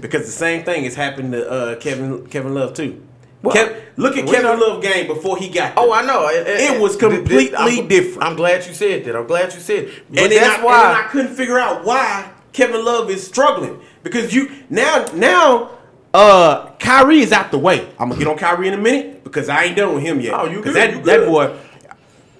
because 0.00 0.24
the 0.24 0.32
same 0.32 0.62
thing 0.64 0.84
has 0.84 0.94
happened 0.94 1.32
to 1.32 1.50
uh, 1.50 1.74
Kevin 1.76 2.26
Kevin 2.28 2.54
Love 2.54 2.72
too. 2.74 3.02
Well, 3.42 3.56
Kev, 3.56 3.82
look 3.96 4.16
at 4.16 4.26
Kevin 4.26 4.60
Love 4.60 4.82
game 4.82 5.06
before 5.08 5.36
he 5.36 5.48
got. 5.48 5.74
Oh. 5.76 5.92
I 5.92 6.02
know. 6.06 6.28
It, 6.28 6.46
It 6.46 6.80
was 6.80 6.96
completely 6.96 7.54
I'm, 7.56 7.88
different. 7.88 8.22
I'm 8.22 8.36
glad 8.36 8.64
you 8.66 8.72
said 8.72 9.04
that. 9.04 9.16
I'm 9.16 9.26
glad 9.26 9.52
you 9.52 9.60
said. 9.60 9.84
It. 9.84 10.04
But 10.08 10.18
and 10.24 10.32
that's 10.32 10.60
I, 10.60 10.64
why. 10.64 10.88
and 10.90 10.98
I 10.98 11.08
couldn't 11.08 11.34
figure 11.34 11.58
out 11.58 11.84
why 11.84 12.30
Kevin 12.52 12.84
Love 12.84 13.10
is 13.10 13.26
struggling 13.26 13.80
because 14.02 14.32
you 14.34 14.50
now 14.70 15.04
now 15.14 15.70
uh 16.14 16.70
Kyrie 16.78 17.20
is 17.20 17.32
out 17.32 17.50
the 17.50 17.58
way. 17.58 17.88
I'm 17.98 18.08
gonna 18.08 18.18
get 18.18 18.28
on 18.28 18.38
Kyrie 18.38 18.68
in 18.68 18.74
a 18.74 18.78
minute 18.78 19.24
because 19.24 19.48
I 19.48 19.64
ain't 19.64 19.76
done 19.76 19.94
with 19.94 20.02
him 20.02 20.20
yet. 20.20 20.34
Oh, 20.34 20.46
you 20.46 20.62
good, 20.62 20.74
that 20.74 20.94
you 20.94 21.02
that 21.02 21.26
boy. 21.26 21.56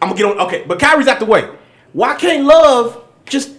I'm 0.01 0.09
gonna 0.11 0.15
get 0.15 0.27
on. 0.27 0.47
Okay, 0.47 0.65
but 0.67 0.79
Kyrie's 0.79 1.09
out 1.09 1.19
the 1.19 1.27
way. 1.27 1.49
Why 1.93 2.15
can't 2.15 2.45
Love 2.45 3.05
just? 3.27 3.51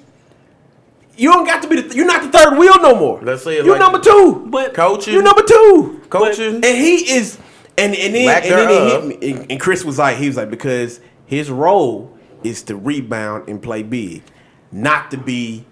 You 1.15 1.31
don't 1.31 1.45
got 1.45 1.61
to 1.61 1.67
be 1.67 1.81
the. 1.81 1.95
You're 1.95 2.05
not 2.07 2.23
the 2.23 2.35
third 2.37 2.57
wheel 2.57 2.79
no 2.81 2.95
more. 2.95 3.19
Let's 3.21 3.43
say 3.43 3.57
it 3.59 3.65
you're 3.65 3.77
like 3.77 3.91
number 3.91 3.99
two. 3.99 4.47
But 4.49 4.73
coaching, 4.73 5.13
You're 5.13 5.23
number 5.23 5.43
two. 5.43 6.01
coaching. 6.09 6.55
And 6.55 6.63
he 6.65 7.11
is, 7.11 7.37
and 7.77 7.93
and 7.95 8.15
then, 8.15 8.43
and 8.43 8.43
then 8.45 8.67
thereof. 8.67 9.03
he 9.03 9.09
hit 9.09 9.21
me, 9.21 9.31
and, 9.31 9.51
and 9.51 9.59
Chris 9.61 9.85
was 9.85 9.99
like, 9.99 10.17
he 10.17 10.27
was 10.27 10.37
like, 10.37 10.49
because 10.49 10.99
his 11.25 11.49
role 11.51 12.17
is 12.43 12.63
to 12.63 12.75
rebound 12.75 13.47
and 13.47 13.61
play 13.61 13.83
big, 13.83 14.23
not 14.71 15.11
to 15.11 15.17
be 15.17 15.65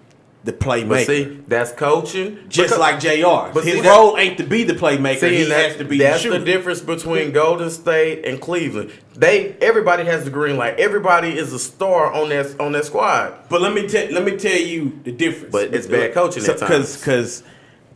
the 0.44 0.52
playmaker. 0.52 0.88
but 0.88 1.06
see, 1.06 1.38
that's 1.46 1.70
coaching. 1.72 2.36
just 2.48 2.74
Because- 2.74 2.78
like 2.78 2.98
Jr. 3.00 3.52
But 3.54 3.64
his 3.64 3.80
see, 3.80 3.88
role 3.88 4.16
ain't 4.18 4.38
to 4.38 4.44
be 4.44 4.64
the 4.64 4.72
playmaker. 4.74 5.20
See, 5.20 5.36
he 5.44 5.50
has 5.50 5.76
to 5.76 5.84
be 5.84 5.98
that's 5.98 6.22
the 6.24 6.30
the 6.30 6.38
difference 6.40 6.80
between 6.80 7.30
Golden 7.32 7.70
State 7.70 8.24
and 8.24 8.40
Cleveland. 8.40 8.90
They 9.14 9.54
everybody 9.60 10.04
has 10.04 10.24
the 10.24 10.30
green 10.30 10.56
light. 10.56 10.80
Everybody 10.80 11.28
is 11.38 11.52
a 11.52 11.58
star 11.60 12.12
on 12.12 12.30
that 12.30 12.58
on 12.58 12.72
that 12.72 12.84
squad. 12.86 13.34
But 13.48 13.60
let 13.60 13.72
me 13.72 13.86
tell 13.86 14.10
let 14.10 14.24
me 14.24 14.36
tell 14.36 14.58
you 14.58 14.98
the 15.04 15.12
difference. 15.12 15.52
But 15.52 15.72
it's 15.74 15.86
bad 15.86 16.12
coaching 16.12 16.42
at 16.44 16.58
Because 16.58 16.68
times. 16.68 16.98
because 16.98 17.42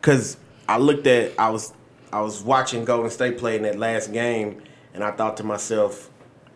because 0.00 0.36
I 0.68 0.78
looked 0.78 1.06
at 1.08 1.32
I 1.38 1.50
was 1.50 1.72
I 2.12 2.20
was 2.20 2.42
watching 2.42 2.84
Golden 2.84 3.10
State 3.10 3.38
play 3.38 3.56
in 3.56 3.62
that 3.62 3.76
last 3.78 4.12
game, 4.12 4.62
and 4.94 5.02
I 5.02 5.10
thought 5.10 5.36
to 5.38 5.44
myself, 5.44 6.08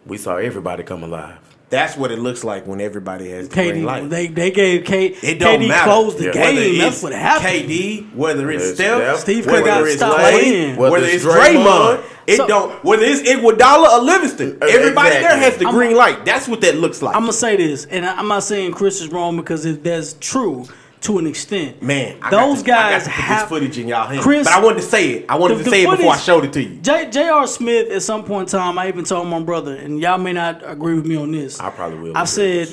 We 0.06 0.16
saw 0.18 0.36
everybody 0.36 0.84
come 0.84 1.02
alive. 1.02 1.38
That's 1.70 1.96
what 1.96 2.10
it 2.10 2.18
looks 2.18 2.42
like 2.42 2.66
when 2.66 2.80
everybody 2.80 3.30
has 3.30 3.48
the 3.48 3.54
green 3.54 3.84
light. 3.84 4.10
They 4.10 4.26
they 4.26 4.50
gave 4.50 4.84
K, 4.84 5.06
It 5.22 5.38
don't 5.38 5.60
KD 5.60 5.68
matter. 5.68 5.84
closed 5.84 6.18
the 6.18 6.24
Yeah. 6.24 6.32
game. 6.32 6.56
Whether 6.56 6.78
That's 6.78 7.02
what 7.02 7.12
happened. 7.12 7.46
KD, 7.70 8.06
whether 8.14 8.50
it's 8.50 8.64
It's 8.64 8.74
Steph, 8.74 8.96
Steph, 9.02 9.18
Steve 9.20 9.46
whether 9.46 9.64
got 9.64 9.82
it's 9.86 9.94
stopped 9.96 10.18
Klay, 10.18 10.30
playing. 10.30 10.76
whether, 10.76 10.92
Whether 10.92 11.06
it's 11.06 11.14
it's 11.14 11.24
Draymond, 11.24 11.64
Draymond. 11.64 12.00
it 12.26 12.36
So- 12.38 12.46
don't. 12.48 12.84
Whether 12.84 13.04
it's 13.04 13.22
Iguodala 13.22 13.98
or 13.98 14.02
Livingston, 14.02 14.58
everybody 14.60 15.10
there 15.10 15.36
has 15.36 15.56
the 15.58 15.66
I'm- 15.66 15.74
green 15.74 15.94
light. 15.96 16.24
That's 16.24 16.48
what 16.48 16.60
that 16.62 16.76
looks 16.76 17.02
like. 17.02 17.14
I'm 17.14 17.22
gonna 17.22 17.32
say 17.32 17.56
this, 17.56 17.86
and 17.88 18.04
I- 18.04 18.16
I'm 18.16 18.26
not 18.26 18.42
saying 18.42 18.72
Chris 18.72 19.00
is 19.00 19.06
wrong 19.08 19.36
because 19.36 19.64
it, 19.64 19.84
that's 19.84 20.16
true 20.20 20.64
to 21.02 21.18
an 21.18 21.26
extent. 21.26 21.82
Man, 21.82 22.16
I 22.22 22.30
those 22.30 22.62
got 22.62 22.76
to, 22.76 22.78
I 22.86 22.90
got 22.90 22.90
guys 22.92 23.04
to 23.04 23.10
have 23.10 23.40
this 23.40 23.48
footage 23.48 23.78
in 23.78 23.88
y'all 23.88 24.06
hands. 24.06 24.22
Chris- 24.22 24.46
but 24.46 24.52
I 24.54 24.60
wanted 24.62 24.76
to 24.76 24.82
say 24.82 25.10
it. 25.10 25.26
I 25.28 25.36
wanted 25.36 25.58
The- 25.58 25.64
to 25.64 25.70
say 25.70 25.82
it 25.84 25.90
before 25.90 26.12
I 26.12 26.16
showed 26.18 26.44
it 26.44 26.52
to 26.54 26.62
you. 26.62 26.76
J- 26.82 27.08
J.R. 27.10 27.46
Smith 27.46 27.90
at 27.90 28.02
some 28.02 28.24
point 28.24 28.52
in 28.52 28.58
time, 28.58 28.78
I 28.78 28.88
even 28.88 29.04
told 29.04 29.26
my 29.28 29.40
brother, 29.40 29.74
and 29.74 29.98
y'all 30.00 30.18
may 30.18 30.32
not 30.32 30.62
agree 30.64 30.94
with 30.94 31.06
me 31.06 31.16
on 31.16 31.32
this. 31.32 31.58
I 31.60 31.70
probably 31.70 31.98
will 31.98 32.16
I 32.16 32.24
said 32.24 32.68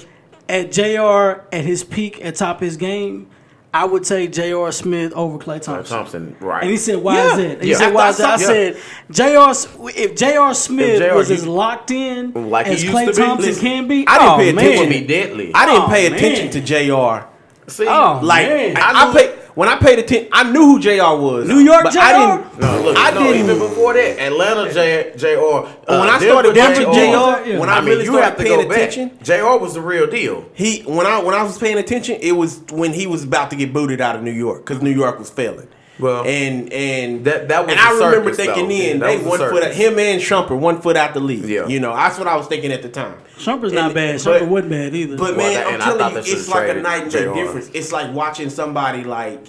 at 0.49 0.71
J.R. 0.71 1.45
at 1.51 1.63
his 1.63 1.83
peak, 1.83 2.23
at 2.23 2.35
top 2.35 2.57
of 2.57 2.61
his 2.61 2.75
game, 2.77 3.27
I 3.73 3.85
would 3.85 4.03
take 4.05 4.31
J.R. 4.31 4.71
Smith 4.71 5.13
over 5.13 5.37
Klay 5.37 5.61
Thompson. 5.61 5.97
Thompson, 5.97 6.35
right? 6.39 6.63
And 6.63 6.71
he 6.71 6.77
said, 6.77 6.97
"Why 6.97 7.15
Yeah. 7.15 7.31
is 7.31 7.37
that?" 7.37 7.51
And 7.51 7.63
he 7.63 7.69
Yeah. 7.71 7.77
said, 7.77 7.93
"Why 7.93 8.09
is 8.09 8.17
that?" 8.17 8.29
I 8.29 8.37
said, 8.37 8.77
"J.R. 9.11 9.51
If 9.95 10.15
J.R. 10.15 10.53
Smith 10.53 10.99
J.R. 10.99 11.15
was 11.15 11.29
as 11.29 11.45
locked 11.45 11.91
in 11.91 12.49
Like 12.49 12.67
as 12.67 12.83
Klay 12.83 13.05
to 13.07 13.11
be. 13.11 13.17
Thompson 13.17 13.49
Listen, 13.49 13.61
can 13.63 13.87
be, 13.87 14.05
I 14.07 14.17
didn't 14.17 14.33
oh, 14.33 14.37
pay 14.37 14.51
man. 14.53 14.65
attention 14.65 14.89
be 14.89 15.03
oh, 15.03 15.07
deadly. 15.07 15.51
I 15.53 15.65
didn't 15.65 15.83
Oh, 15.83 15.87
pay 15.87 16.09
man. 16.09 16.17
attention 16.17 16.49
to 16.51 16.61
Jr. 16.61 17.27
See, 17.69 17.85
Oh, 17.87 18.19
Like 18.23 18.47
man. 18.47 18.77
I, 18.77 18.79
I 18.79 18.91
I, 18.93 19.05
knew- 19.11 19.19
paid 19.19 19.29
when 19.55 19.67
I 19.67 19.75
paid 19.77 19.99
attention. 19.99 20.29
I 20.31 20.49
knew 20.51 20.61
who 20.61 20.79
Jr. 20.79 20.89
was. 21.19 21.47
New 21.47 21.59
York 21.59 21.83
but 21.83 21.91
JR? 21.93 21.99
I 21.99 22.37
didn't. 22.37 22.59
no, 22.59 22.81
look, 22.81 22.97
I 22.97 23.11
no, 23.11 23.23
didn't. 23.23 23.43
even 23.43 23.59
before 23.59 23.93
that, 23.95 24.19
Atlanta 24.19 24.71
J, 24.73 25.13
Jr. 25.17 25.27
Uh, 25.27 25.99
when 25.99 26.09
I 26.09 26.19
started 26.19 26.53
Denver 26.53 26.81
JR, 26.83 26.91
Jr. 26.91 27.49
yeah. 27.49 27.59
When 27.59 27.67
I, 27.67 27.77
I, 27.77 27.79
mean, 27.81 27.89
really 27.89 28.03
you 28.05 28.11
started 28.11 28.25
have 28.25 28.37
to 28.37 28.43
paying 28.43 28.61
go 28.61 28.71
attention, 28.71 29.09
back. 29.09 29.23
Jr. 29.23 29.57
was 29.61 29.73
the 29.73 29.81
real 29.81 30.07
deal. 30.07 30.45
he 30.53 30.81
when 30.83 31.05
I 31.07 31.21
when 31.21 31.33
I 31.35 31.43
was 31.43 31.57
paying 31.57 31.77
attention, 31.77 32.17
it 32.21 32.33
was 32.33 32.59
when 32.71 32.93
he 32.93 33.07
was 33.07 33.23
about 33.23 33.49
to 33.49 33.55
get 33.55 33.73
booted 33.73 33.99
out 33.99 34.15
of 34.15 34.21
New 34.23 34.31
York 34.31 34.63
because 34.65 34.81
New 34.81 34.91
York 34.93 35.17
was 35.19 35.29
failing. 35.29 35.67
Well, 35.99 36.25
and 36.25 36.71
and 36.71 37.25
that- 37.25 37.47
that 37.47 37.65
was 37.65 37.71
and 37.71 37.79
a 37.79 37.83
I 37.83 37.91
remember 38.07 38.33
circus, 38.33 38.37
thinking 38.37 38.67
though. 38.69 38.75
then 38.77 38.99
That 38.99 39.07
they 39.07 39.17
was 39.17 39.25
a 39.25 39.29
one 39.29 39.39
foot 39.39 39.63
circus. 39.63 39.77
him 39.77 39.99
and 39.99 40.21
Shumpert 40.21 40.59
one 40.59 40.79
foot 40.81 40.95
out 40.95 41.13
the 41.15 41.19
league. 41.19 41.45
Yeah. 41.45 41.65
you 41.67 41.79
know 41.79 41.95
that's 41.95 42.19
what 42.19 42.27
I 42.27 42.35
was 42.35 42.45
thinking 42.47 42.71
at 42.71 42.83
the 42.83 42.89
time. 42.89 43.15
Shumpert's 43.37 43.73
not 43.73 43.85
And- 43.85 43.93
bad. 43.95 44.21
but- 44.23 44.41
Shumpert 44.43 44.47
wasn't 44.47 44.69
bad 44.71 44.95
either. 44.95 45.17
But 45.17 45.35
Well, 45.35 45.37
man, 45.37 45.53
that- 45.53 45.67
I'm 45.73 45.79
telling 45.97 46.11
you, 46.13 46.17
it's 46.19 46.27
should've 46.29 46.47
like 46.49 46.69
a 46.69 46.73
night 46.75 47.03
and 47.03 47.11
day 47.11 47.33
difference. 47.33 47.69
It's 47.73 47.91
like 47.91 48.13
watching 48.13 48.49
somebody 48.51 49.03
like. 49.03 49.39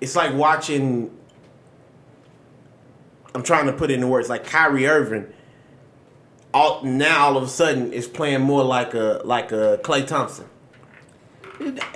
It's 0.00 0.16
like 0.16 0.32
watching. 0.34 1.10
I'm 3.34 3.42
trying 3.42 3.66
to 3.66 3.72
put 3.72 3.90
it 3.90 3.94
in 3.94 4.08
words 4.08 4.28
like 4.28 4.44
Kyrie 4.46 4.86
Irving. 4.86 5.26
All 6.52 6.82
now, 6.82 7.26
all 7.28 7.36
of 7.36 7.44
a 7.44 7.48
sudden, 7.48 7.92
is 7.92 8.08
playing 8.08 8.40
more 8.40 8.64
like 8.64 8.94
a 8.94 9.20
like 9.24 9.52
a 9.52 9.78
Klay 9.84 10.06
Thompson. 10.06 10.46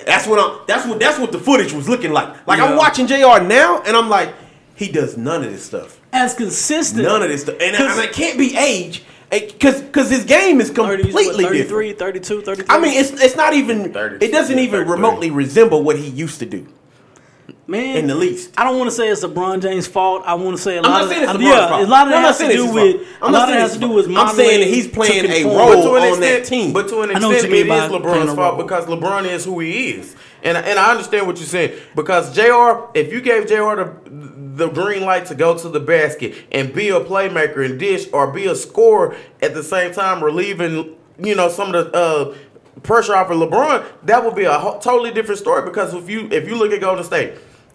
That's 0.06 0.26
what 0.26 0.38
I'm. 0.38 0.60
That's 0.66 0.86
what 0.86 1.00
that's 1.00 1.18
what 1.18 1.32
the 1.32 1.38
footage 1.38 1.72
was 1.72 1.88
looking 1.88 2.12
like. 2.12 2.46
Like 2.46 2.58
Yeah. 2.58 2.66
I'm 2.66 2.76
watching 2.76 3.06
Jr. 3.06 3.40
now, 3.42 3.82
and 3.86 3.96
I'm 3.96 4.08
like, 4.08 4.34
he 4.74 4.88
does 4.90 5.16
none 5.16 5.42
of 5.44 5.50
this 5.52 5.64
stuff. 5.64 5.98
as 6.12 6.34
consistent. 6.34 7.02
None 7.04 7.22
of 7.22 7.28
this 7.28 7.42
stuff, 7.42 7.56
and 7.60 7.74
I, 7.74 7.78
'Cause- 7.78 7.98
I 7.98 8.00
mean, 8.02 8.08
it 8.10 8.12
can't 8.14 8.38
be 8.38 8.56
age, 8.56 9.02
eh, 9.32 9.40
because 9.46 9.80
because 9.82 10.10
his 10.10 10.24
game 10.24 10.60
is 10.60 10.70
30, 10.70 11.02
completely 11.04 11.44
what, 11.44 11.52
different. 11.52 11.70
33, 11.70 11.92
32, 11.94 12.40
33. 12.42 12.66
I 12.68 12.78
mean, 12.78 12.92
it's 12.98 13.10
it's 13.22 13.36
not 13.36 13.54
even. 13.54 13.92
32, 13.92 14.24
It 14.26 14.30
doesn't 14.32 14.58
even 14.58 14.86
remotely 14.86 15.30
resemble 15.30 15.82
what 15.82 15.96
he 15.96 16.06
used 16.08 16.38
to 16.40 16.46
do 16.46 16.66
man, 17.66 17.96
in 17.96 18.06
the 18.06 18.14
least. 18.14 18.52
I 18.58 18.64
don't 18.64 18.76
want 18.78 18.88
to 18.90 18.96
say 18.96 19.08
it's 19.08 19.24
LeBron 19.24 19.62
James' 19.62 19.86
fault. 19.86 20.22
I 20.26 20.34
want 20.34 20.56
to 20.56 20.62
say 20.62 20.76
a 20.76 20.82
I'm 20.82 20.90
lot 20.90 20.90
not 20.90 21.04
of 21.04 21.10
it's 21.22 21.32
LeBron's 21.32 21.42
yeah, 21.42 21.68
fault. 21.68 21.82
a 21.82 21.86
lot 21.86 22.06
of 22.06 22.10
No, 22.10 22.10
that 22.10 22.16
I'm 22.16 22.22
not 22.22 22.24
has 22.24 22.38
to 22.38 22.52
do 22.52 22.72
with 22.72 22.96
fault. 22.96 23.06
a 23.22 23.24
I'm 23.26 23.32
lot 23.32 23.42
of 23.42 23.48
saying 23.48 23.58
that 23.58 23.64
it's 23.64 23.72
has 23.72 23.72
to 23.74 23.78
do 23.78 23.88
with. 23.92 24.16
I'm 24.16 24.34
saying 24.34 24.60
that 24.60 24.68
he's 24.68 24.88
playing 24.88 25.30
a 25.30 25.44
role 25.44 25.66
But 25.68 25.82
to 25.82 25.94
an 26.06 26.12
on 26.12 26.20
that 26.20 26.44
team. 26.44 26.72
But 26.72 26.88
to 26.88 27.00
an 27.02 27.10
I 27.16 27.18
know 27.18 27.28
what 27.28 27.34
extent, 27.36 27.54
you 27.54 27.64
mean 27.64 27.72
is 27.72 27.80
by 27.80 27.88
playing 27.88 28.02
LeBron's 28.26 28.34
fault 28.34 28.58
because 28.58 28.84
LeBron 28.86 29.24
is 29.26 29.44
who 29.44 29.60
he 29.60 29.90
is, 29.90 30.14
and 30.42 30.56
and 30.56 30.78
I 30.78 30.90
understand 30.90 31.26
what 31.26 31.36
you're 31.38 31.46
saying 31.46 31.78
because 31.94 32.34
Jr. 32.34 32.86
If 32.94 33.12
you 33.12 33.20
gave 33.20 33.46
Jr. 33.46 33.54
the 33.74 33.94
the 34.54 34.68
green 34.68 35.02
light 35.04 35.26
to 35.26 35.34
go 35.34 35.58
to 35.58 35.68
the 35.68 35.80
basket 35.80 36.34
and 36.52 36.72
be 36.72 36.90
a 36.90 37.00
playmaker 37.00 37.64
and 37.64 37.78
dish 37.78 38.06
or 38.12 38.30
be 38.32 38.46
a 38.46 38.54
scorer 38.54 39.16
at 39.42 39.52
the 39.52 39.62
same 39.64 39.92
time, 39.92 40.22
relieving 40.22 40.96
you 41.18 41.34
know 41.34 41.48
some 41.48 41.74
of 41.74 41.92
the. 41.92 41.96
Uh, 41.96 42.34
Pressure 42.82 43.14
off 43.14 43.30
of 43.30 43.38
LeBron, 43.38 43.86
that 44.02 44.22
would 44.24 44.34
be 44.34 44.42
a 44.44 44.52
ho- 44.58 44.78
totally 44.82 45.10
different 45.12 45.38
story 45.38 45.62
because 45.64 45.94
if 45.94 46.10
you 46.10 46.28
if 46.30 46.46
you 46.46 46.56
look 46.56 46.70
at 46.72 46.80
Golden 46.82 47.04
State, 47.04 47.32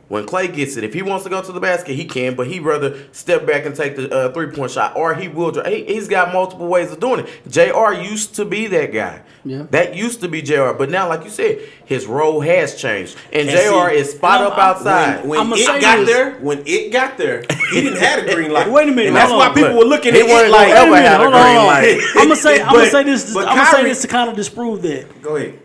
when 0.09 0.25
Klay 0.25 0.53
gets 0.53 0.75
it, 0.75 0.83
if 0.83 0.93
he 0.93 1.01
wants 1.01 1.23
to 1.23 1.29
go 1.29 1.41
to 1.41 1.51
the 1.51 1.59
basket, 1.59 1.93
he 1.93 2.03
can, 2.05 2.35
but 2.35 2.47
he'd 2.47 2.61
rather 2.61 2.97
step 3.13 3.45
back 3.45 3.65
and 3.65 3.75
take 3.75 3.95
the 3.95 4.11
uh, 4.13 4.33
three 4.33 4.47
point 4.51 4.71
shot, 4.71 4.95
or 4.95 5.13
he 5.15 5.27
will. 5.27 5.51
dri- 5.51 5.83
He, 5.85 5.93
he's 5.93 6.07
got 6.07 6.33
multiple 6.33 6.67
ways 6.67 6.91
of 6.91 6.99
doing 6.99 7.25
it. 7.25 7.29
Jr. 7.47 7.93
used 7.93 8.35
to 8.35 8.43
be 8.45 8.67
that 8.67 8.91
guy. 8.91 9.21
Yeah. 9.45 9.67
That 9.71 9.95
used 9.95 10.19
to 10.21 10.27
be 10.27 10.41
Jr. 10.41 10.73
But 10.73 10.89
now, 10.89 11.07
like 11.07 11.23
you 11.23 11.29
said, 11.29 11.59
his 11.85 12.05
role 12.07 12.41
has 12.41 12.75
changed, 12.75 13.15
and, 13.31 13.47
And 13.47 13.51
Jr. 13.51 13.89
see, 13.93 13.99
is 14.01 14.11
spot 14.11 14.41
no, 14.41 14.47
up 14.47 14.57
I'm- 14.57 14.69
outside. 14.75 15.25
When, 15.25 15.39
I'ma 15.39 15.51
when 15.55 15.59
it 15.77 15.81
got 15.81 15.97
this. 15.97 16.09
there, 16.09 16.31
when 16.39 16.63
it 16.65 16.91
got 16.91 17.17
there, 17.17 17.45
he 17.71 17.81
didn't 17.81 17.99
have 17.99 18.27
a 18.27 18.35
green 18.35 18.51
light. 18.51 18.69
Wait 18.71 18.87
a 18.89 18.91
minute, 18.91 19.07
and 19.07 19.15
that's 19.15 19.29
hold 19.29 19.39
why 19.39 19.47
on. 19.49 19.53
people 19.53 19.77
were 19.77 19.85
looking 19.85 20.13
He 20.13 20.21
at 20.21 20.27
wasn't 20.27 20.47
it 20.47 20.51
like, 20.51 20.67
gonna 20.69 20.79
ever 20.81 20.91
Wait 20.91 20.99
a 21.05 21.07
have 21.07 21.21
a 21.21 21.23
minute, 21.25 21.37
hold 21.37 21.45
green 21.45 21.57
on. 21.57 21.67
light. 21.67 22.01
I'm 22.15 22.23
gonna 22.23 22.35
say, 22.35 22.61
I'm 22.63 22.73
gonna 22.73 22.89
say 22.89 23.03
this. 23.03 23.33
but 23.33 23.47
I'm 23.47 23.55
gonna 23.57 23.65
say 23.69 23.77
Kyrie- 23.77 23.89
this 23.89 24.01
to 24.01 24.07
kind 24.07 24.29
of 24.29 24.35
disprove 24.35 24.81
that. 24.81 25.21
Go 25.21 25.35
ahead. 25.35 25.59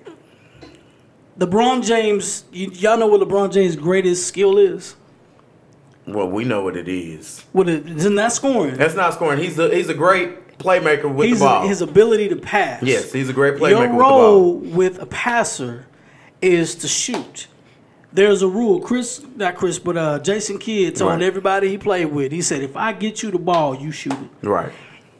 LeBron 1.38 1.84
James, 1.84 2.44
you, 2.52 2.70
y'all 2.72 2.96
know 2.96 3.06
what 3.06 3.20
LeBron 3.20 3.52
James' 3.52 3.76
greatest 3.76 4.26
skill 4.26 4.56
is? 4.58 4.94
Well, 6.06 6.28
we 6.28 6.44
know 6.44 6.62
what 6.62 6.76
it 6.76 6.86
is. 6.88 7.44
What 7.52 7.68
it, 7.68 7.88
isn't 7.88 8.14
that 8.16 8.32
scoring? 8.32 8.76
That's 8.76 8.94
not 8.94 9.14
scoring. 9.14 9.38
He's 9.40 9.58
a 9.58 9.74
he's 9.74 9.88
a 9.88 9.94
great 9.94 10.58
playmaker 10.58 11.12
with 11.12 11.28
He's 11.28 11.38
the 11.40 11.46
ball. 11.46 11.66
his 11.66 11.80
ability 11.80 12.28
to 12.28 12.36
pass. 12.36 12.82
yes, 12.82 13.10
he's 13.12 13.28
a 13.28 13.32
great 13.32 13.54
playmaker 13.54 13.70
Your 13.70 13.80
with 13.80 13.90
the 13.90 13.96
role 13.96 14.58
ball. 14.60 14.70
with 14.76 14.98
a 15.02 15.06
passer 15.06 15.86
is 16.42 16.74
to 16.76 16.88
shoot. 16.88 17.46
There's 18.12 18.42
a 18.42 18.48
rule. 18.48 18.80
Chris, 18.80 19.24
not 19.34 19.56
Chris, 19.56 19.78
but 19.80 19.96
uh, 19.96 20.18
Jason 20.20 20.58
Kidd 20.58 20.94
told 20.94 21.10
Right. 21.12 21.22
everybody 21.22 21.68
he 21.70 21.78
played 21.78 22.06
with. 22.12 22.30
He 22.30 22.42
said, 22.42 22.62
"If 22.62 22.76
I 22.76 22.92
get 22.92 23.22
you 23.24 23.30
the 23.32 23.38
ball, 23.40 23.74
you 23.74 23.90
shoot 23.90 24.12
it. 24.12 24.46
Right. 24.46 24.70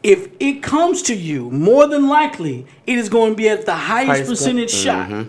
If 0.03 0.29
it 0.39 0.61
comes 0.61 1.01
to 1.03 1.15
you, 1.15 1.49
more 1.49 1.87
than 1.87 2.07
likely, 2.07 2.67
it 2.85 2.97
is 2.99 3.09
going 3.09 3.31
to 3.31 3.35
be 3.35 3.49
at 3.49 3.65
the 3.65 3.73
highest 3.73 4.07
Highest- 4.11 4.29
percentage 4.29 4.69
shot. 4.71 5.27